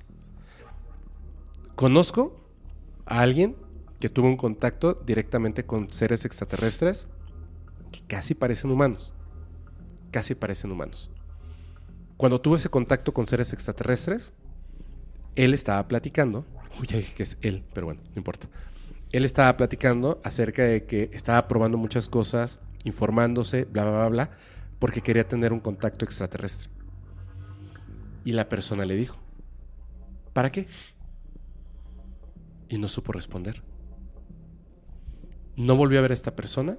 Conozco 1.75 2.41
a 3.07 3.21
alguien 3.21 3.57
que 3.99 4.09
tuvo 4.09 4.29
un 4.29 4.37
contacto 4.37 4.95
directamente 5.07 5.65
con 5.67 5.91
seres 5.91 6.25
extraterrestres 6.25 7.09
que 7.91 8.01
casi 8.07 8.35
parecen 8.35 8.71
humanos. 8.71 9.14
Casi 10.15 10.37
parecen 10.37 10.71
humanos. 10.71 11.11
Cuando 12.17 12.41
tuvo 12.41 12.55
ese 12.55 12.69
contacto 12.69 13.13
con 13.13 13.27
seres 13.27 13.53
extraterrestres, 13.53 14.33
él 15.35 15.53
estaba 15.53 15.89
platicando. 15.89 16.47
Uy, 16.79 16.87
ya 16.87 16.99
dije 16.99 17.17
que 17.17 17.25
es 17.25 17.37
él, 17.41 17.65
pero 17.75 17.87
bueno, 17.87 18.01
no 18.05 18.13
importa. 18.15 18.47
Él 19.11 19.25
estaba 19.25 19.57
platicando 19.57 20.21
acerca 20.23 20.63
de 20.63 20.87
que 20.87 21.11
estaba 21.13 21.49
probando 21.49 21.79
muchas 21.79 22.09
cosas, 22.09 22.61
informándose, 22.85 23.65
bla, 23.65 23.83
bla, 23.83 23.93
bla, 23.97 24.09
bla, 24.09 24.31
porque 24.79 25.01
quería 25.01 25.27
tener 25.27 25.53
un 25.53 25.59
contacto 25.59 26.05
extraterrestre. 26.05 26.69
Y 28.25 28.35
la 28.35 28.49
persona 28.49 28.85
le 28.85 28.95
dijo, 28.95 29.19
¿para 30.33 30.53
qué? 30.53 30.69
Y 32.69 32.79
no 32.79 32.87
supo 32.87 33.11
responder. 33.11 33.65
No 35.57 35.75
volvió 35.75 35.99
a 35.99 36.03
ver 36.03 36.13
a 36.13 36.15
esta 36.15 36.37
persona 36.37 36.79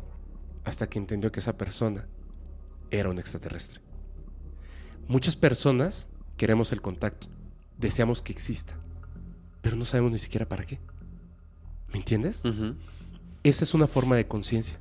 hasta 0.64 0.88
que 0.88 1.00
entendió 1.00 1.34
que 1.34 1.42
esa 1.42 1.58
persona 1.58 2.08
era 2.92 3.10
un 3.10 3.20
extraterrestre. 3.20 3.82
Muchas 5.08 5.36
personas 5.36 6.08
queremos 6.38 6.72
el 6.72 6.82
contacto, 6.82 7.28
deseamos 7.78 8.22
que 8.22 8.32
exista, 8.32 8.76
pero 9.62 9.76
no 9.76 9.86
sabemos 9.86 10.12
ni 10.12 10.18
siquiera 10.18 10.48
para 10.48 10.66
qué. 10.66 10.80
¿Me 11.92 12.00
entiendes? 12.00 12.44
Esa 13.44 13.64
es 13.64 13.74
una 13.74 13.88
forma 13.88 14.16
de 14.16 14.28
conciencia. 14.28 14.80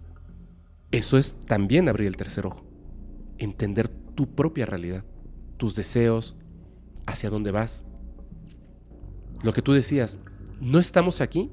Eso 0.91 1.19
es 1.19 1.35
también 1.47 1.89
abrir 1.89 2.09
el 2.09 2.17
tercer 2.17 2.47
ojo. 2.47 2.65
Entender 3.39 3.89
tu 3.89 4.35
propia 4.35 4.67
realidad, 4.67 5.05
tus 5.57 5.75
deseos, 5.75 6.37
hacia 7.07 7.31
dónde 7.31 7.51
vas. 7.51 7.85
Lo 9.43 9.53
que 9.53 9.63
tú 9.63 9.73
decías, 9.73 10.21
no 10.61 10.79
estamos 10.79 11.21
aquí 11.21 11.51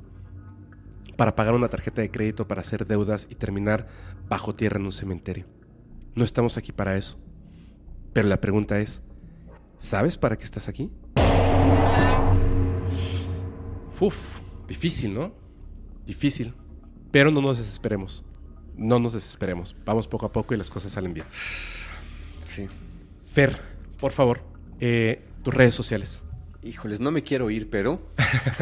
para 1.17 1.35
pagar 1.35 1.53
una 1.53 1.67
tarjeta 1.67 2.01
de 2.01 2.09
crédito, 2.09 2.47
para 2.47 2.61
hacer 2.61 2.87
deudas 2.87 3.27
y 3.29 3.35
terminar 3.35 3.87
bajo 4.29 4.55
tierra 4.55 4.79
en 4.79 4.85
un 4.85 4.91
cementerio. 4.91 5.45
No 6.15 6.23
estamos 6.23 6.57
aquí 6.57 6.71
para 6.71 6.97
eso. 6.97 7.17
Pero 8.13 8.27
la 8.27 8.41
pregunta 8.41 8.79
es, 8.79 9.01
¿sabes 9.77 10.17
para 10.17 10.37
qué 10.37 10.43
estás 10.43 10.67
aquí? 10.67 10.91
Uf, 13.99 14.39
difícil, 14.67 15.13
¿no? 15.13 15.33
Difícil. 16.05 16.53
Pero 17.11 17.31
no 17.31 17.41
nos 17.41 17.57
desesperemos. 17.59 18.25
No 18.75 18.99
nos 18.99 19.13
desesperemos. 19.13 19.75
Vamos 19.85 20.07
poco 20.07 20.25
a 20.25 20.31
poco 20.31 20.53
y 20.53 20.57
las 20.57 20.69
cosas 20.69 20.91
salen 20.91 21.13
bien. 21.13 21.25
Sí. 22.45 22.67
Fer, 23.31 23.57
por 23.99 24.11
favor, 24.11 24.41
eh, 24.79 25.23
tus 25.43 25.53
redes 25.53 25.73
sociales. 25.73 26.23
Híjoles, 26.63 26.99
no 26.99 27.11
me 27.11 27.23
quiero 27.23 27.49
ir, 27.49 27.69
pero 27.69 28.01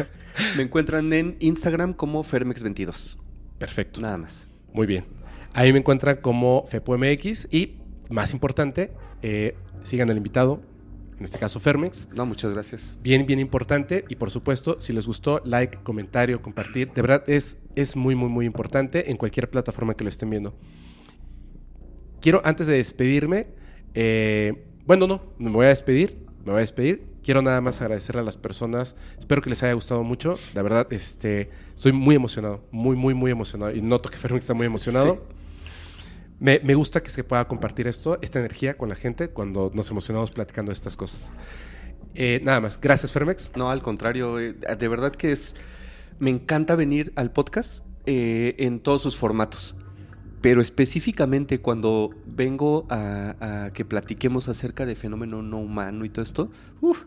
me 0.56 0.62
encuentran 0.62 1.12
en 1.12 1.36
Instagram 1.40 1.94
como 1.94 2.22
Fermex22. 2.22 3.18
Perfecto. 3.58 4.00
Nada 4.00 4.18
más. 4.18 4.46
Muy 4.72 4.86
bien. 4.86 5.04
Ahí 5.52 5.72
me 5.72 5.80
encuentran 5.80 6.16
como 6.16 6.64
FepoMX 6.66 7.48
y, 7.50 7.78
más 8.08 8.32
importante, 8.32 8.92
eh, 9.22 9.56
sigan 9.82 10.10
al 10.10 10.16
invitado, 10.16 10.60
en 11.20 11.24
este 11.24 11.38
caso 11.38 11.60
Fermex. 11.60 12.08
No, 12.14 12.24
muchas 12.24 12.52
gracias. 12.52 12.98
Bien, 13.02 13.26
bien 13.26 13.40
importante. 13.40 14.06
Y 14.08 14.16
por 14.16 14.30
supuesto, 14.30 14.80
si 14.80 14.94
les 14.94 15.06
gustó, 15.06 15.42
like, 15.44 15.78
comentario, 15.82 16.40
compartir. 16.40 16.92
De 16.92 17.02
verdad, 17.02 17.24
es, 17.26 17.58
es 17.76 17.94
muy, 17.94 18.14
muy, 18.14 18.30
muy 18.30 18.46
importante 18.46 19.10
en 19.10 19.18
cualquier 19.18 19.50
plataforma 19.50 19.94
que 19.94 20.02
lo 20.02 20.08
estén 20.08 20.30
viendo. 20.30 20.54
Quiero, 22.22 22.40
antes 22.42 22.66
de 22.66 22.76
despedirme, 22.76 23.48
eh, 23.92 24.64
bueno, 24.86 25.06
no, 25.06 25.20
me 25.38 25.50
voy 25.50 25.66
a 25.66 25.68
despedir, 25.68 26.24
me 26.38 26.52
voy 26.52 26.56
a 26.56 26.60
despedir. 26.60 27.06
Quiero 27.22 27.42
nada 27.42 27.60
más 27.60 27.82
agradecerle 27.82 28.22
a 28.22 28.24
las 28.24 28.38
personas. 28.38 28.96
Espero 29.18 29.42
que 29.42 29.50
les 29.50 29.62
haya 29.62 29.74
gustado 29.74 30.02
mucho. 30.02 30.38
La 30.54 30.62
verdad, 30.62 30.90
este, 30.90 31.50
estoy 31.74 31.92
muy 31.92 32.14
emocionado, 32.14 32.64
muy, 32.70 32.96
muy, 32.96 33.12
muy 33.12 33.30
emocionado. 33.30 33.76
Y 33.76 33.82
noto 33.82 34.08
que 34.08 34.16
Fermix 34.16 34.44
está 34.44 34.54
muy 34.54 34.66
emocionado. 34.66 35.20
Me, 36.40 36.58
me 36.64 36.74
gusta 36.74 37.02
que 37.02 37.10
se 37.10 37.22
pueda 37.22 37.46
compartir 37.46 37.86
esto, 37.86 38.18
esta 38.22 38.38
energía 38.38 38.76
con 38.78 38.88
la 38.88 38.96
gente 38.96 39.28
cuando 39.28 39.70
nos 39.74 39.90
emocionamos 39.90 40.30
platicando 40.30 40.70
de 40.70 40.74
estas 40.74 40.96
cosas. 40.96 41.32
Eh, 42.14 42.40
nada 42.42 42.60
más. 42.60 42.80
Gracias, 42.80 43.12
Fermex. 43.12 43.52
No, 43.56 43.70
al 43.70 43.82
contrario, 43.82 44.40
eh, 44.40 44.54
de 44.54 44.88
verdad 44.88 45.12
que 45.12 45.32
es. 45.32 45.54
Me 46.18 46.30
encanta 46.30 46.74
venir 46.76 47.12
al 47.16 47.30
podcast 47.30 47.84
eh, 48.06 48.54
en 48.58 48.80
todos 48.80 49.02
sus 49.02 49.16
formatos. 49.16 49.76
Pero 50.40 50.62
específicamente 50.62 51.60
cuando 51.60 52.10
vengo 52.24 52.86
a, 52.88 53.64
a 53.66 53.72
que 53.72 53.84
platiquemos 53.84 54.48
acerca 54.48 54.86
de 54.86 54.96
fenómeno 54.96 55.42
no 55.42 55.58
humano 55.58 56.06
y 56.06 56.08
todo 56.08 56.22
esto, 56.22 56.50
uf, 56.80 57.02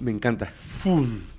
me 0.00 0.10
encanta. 0.10 0.50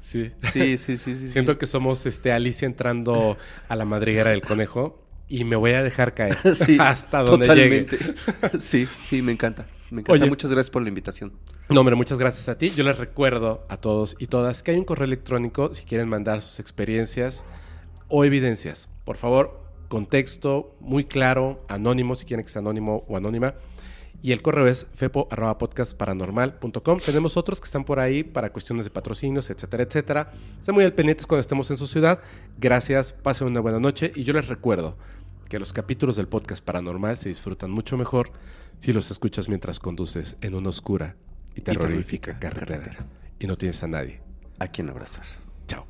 Sí. 0.01 0.31
Sí, 0.41 0.77
sí, 0.77 0.77
sí, 0.77 0.97
sí. 0.97 1.15
sí. 1.15 1.29
Siento 1.29 1.57
que 1.57 1.65
somos 1.65 2.05
este 2.05 2.31
Alicia 2.31 2.67
entrando 2.67 3.35
a 3.67 3.75
la 3.75 3.85
madriguera 3.85 4.29
del 4.29 4.41
conejo 4.41 5.02
y 5.33 5.43
me 5.45 5.55
voy 5.55 5.71
a 5.71 5.81
dejar 5.81 6.13
caer 6.13 6.37
Sí, 6.55 6.77
hasta 6.79 7.23
donde 7.23 7.47
llegue. 7.55 7.85
totalmente. 7.85 8.59
Sí, 8.59 8.87
sí, 9.03 9.23
me 9.23 9.31
encanta. 9.31 9.65
Me 9.89 10.01
encanta. 10.01 10.13
Oye. 10.13 10.29
Muchas 10.29 10.51
gracias 10.51 10.69
por 10.69 10.83
la 10.83 10.89
invitación. 10.89 11.33
No, 11.69 11.79
hombre, 11.79 11.95
muchas 11.95 12.19
gracias 12.19 12.49
a 12.49 12.57
ti. 12.59 12.71
Yo 12.75 12.83
les 12.83 12.99
recuerdo 12.99 13.65
a 13.67 13.77
todos 13.77 14.15
y 14.19 14.27
todas 14.27 14.61
que 14.61 14.69
hay 14.69 14.77
un 14.77 14.85
correo 14.85 15.05
electrónico 15.05 15.73
si 15.73 15.85
quieren 15.85 16.07
mandar 16.07 16.43
sus 16.43 16.59
experiencias 16.59 17.45
o 18.09 18.25
evidencias. 18.25 18.89
Por 19.05 19.17
favor, 19.17 19.59
contexto 19.87 20.75
muy 20.79 21.05
claro, 21.05 21.65
anónimo, 21.67 22.13
si 22.13 22.25
quieren 22.25 22.45
que 22.45 22.51
sea 22.51 22.59
anónimo 22.59 23.03
o 23.07 23.17
anónima. 23.17 23.55
Y 24.21 24.33
el 24.33 24.43
correo 24.43 24.67
es 24.67 24.85
fepo.podcastparanormal.com. 24.93 26.99
Tenemos 27.03 27.37
otros 27.37 27.59
que 27.59 27.65
están 27.65 27.85
por 27.85 27.99
ahí 27.99 28.23
para 28.23 28.51
cuestiones 28.51 28.85
de 28.85 28.91
patrocinios, 28.91 29.49
etcétera, 29.49 29.81
etcétera. 29.83 30.31
Estén 30.59 30.75
muy 30.75 30.83
al 30.83 30.93
pendientes 30.93 31.25
cuando 31.25 31.41
estemos 31.41 31.71
en 31.71 31.77
su 31.77 31.87
ciudad. 31.87 32.19
Gracias, 32.59 33.11
pasen 33.11 33.47
una 33.47 33.61
buena 33.61 33.79
noche. 33.79 34.11
Y 34.15 34.23
yo 34.23 34.33
les 34.33 34.47
recuerdo 34.47 34.95
que 35.53 35.59
los 35.59 35.71
capítulos 35.71 36.15
del 36.15 36.27
podcast 36.27 36.65
paranormal 36.65 37.15
se 37.19 37.29
disfrutan 37.29 37.69
mucho 37.69 37.95
mejor 37.95 38.31
si 38.79 38.91
los 38.91 39.11
escuchas 39.11 39.49
mientras 39.49 39.77
conduces 39.77 40.35
en 40.41 40.55
una 40.55 40.69
oscura 40.69 41.15
y 41.53 41.61
terrorífica 41.61 42.39
terrorífica 42.39 42.39
carretera. 42.39 42.81
carretera. 42.81 43.05
Y 43.37 43.45
no 43.45 43.55
tienes 43.55 43.83
a 43.83 43.87
nadie. 43.87 44.19
A 44.57 44.69
quien 44.69 44.89
abrazar. 44.89 45.27
Chao. 45.67 45.85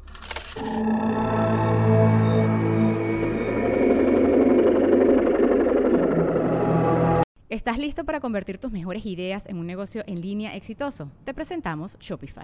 ¿Estás 7.47 7.77
listo 7.77 8.03
para 8.03 8.19
convertir 8.19 8.57
tus 8.57 8.73
mejores 8.73 9.05
ideas 9.05 9.45
en 9.45 9.59
un 9.59 9.65
negocio 9.65 10.03
en 10.07 10.19
línea 10.19 10.57
exitoso? 10.57 11.09
Te 11.23 11.33
presentamos 11.33 11.95
Shopify. 12.01 12.43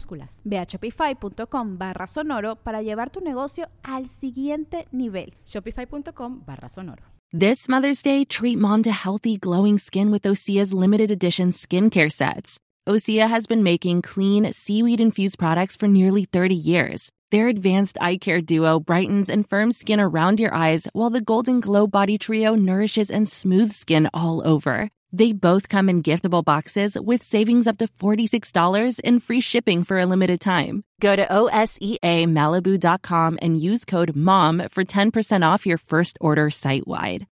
minúsculas. 0.01 0.41
Ve 0.43 0.57
a 0.57 0.65
shopify.com 0.65 1.77
barra 1.77 2.07
sonoro 2.07 2.55
para 2.55 2.81
llevar 2.81 3.09
tu 3.09 3.21
negocio 3.21 3.67
al 3.83 4.07
siguiente 4.07 4.87
nivel. 4.91 5.33
Shopify.com 5.45 6.43
barra 6.45 6.69
sonoro. 6.69 7.03
This 7.33 7.69
Mother's 7.69 8.01
Day, 8.01 8.25
treat 8.25 8.59
mom 8.59 8.83
to 8.83 8.91
healthy, 8.91 9.37
glowing 9.37 9.77
skin 9.77 10.11
with 10.11 10.23
Osea's 10.23 10.73
limited 10.73 11.11
edition 11.11 11.51
skincare 11.51 12.11
sets. 12.11 12.59
Osea 12.89 13.29
has 13.29 13.47
been 13.47 13.63
making 13.63 14.01
clean, 14.01 14.51
seaweed 14.51 14.99
infused 14.99 15.39
products 15.39 15.77
for 15.77 15.87
nearly 15.87 16.25
30 16.25 16.55
years. 16.55 17.09
Their 17.29 17.47
advanced 17.47 17.97
eye 18.01 18.17
care 18.17 18.41
duo 18.41 18.81
brightens 18.81 19.29
and 19.29 19.47
firms 19.47 19.77
skin 19.77 20.01
around 20.01 20.41
your 20.41 20.53
eyes, 20.53 20.87
while 20.91 21.09
the 21.09 21.21
Golden 21.21 21.61
Glow 21.61 21.87
Body 21.87 22.17
Trio 22.17 22.55
nourishes 22.55 23.09
and 23.09 23.29
smooths 23.29 23.77
skin 23.77 24.09
all 24.13 24.45
over. 24.45 24.89
They 25.13 25.33
both 25.33 25.67
come 25.69 25.89
in 25.89 26.03
giftable 26.03 26.43
boxes 26.43 26.97
with 26.99 27.23
savings 27.23 27.67
up 27.67 27.77
to 27.79 27.87
$46 27.87 28.99
and 29.03 29.23
free 29.23 29.41
shipping 29.41 29.83
for 29.83 29.99
a 29.99 30.05
limited 30.05 30.39
time. 30.41 30.83
Go 30.99 31.15
to 31.15 31.25
OSEAMalibu.com 31.25 33.39
and 33.41 33.61
use 33.61 33.85
code 33.85 34.15
MOM 34.15 34.67
for 34.69 34.83
10% 34.83 35.53
off 35.53 35.65
your 35.65 35.77
first 35.77 36.17
order 36.21 36.49
site 36.49 36.87
wide. 36.87 37.27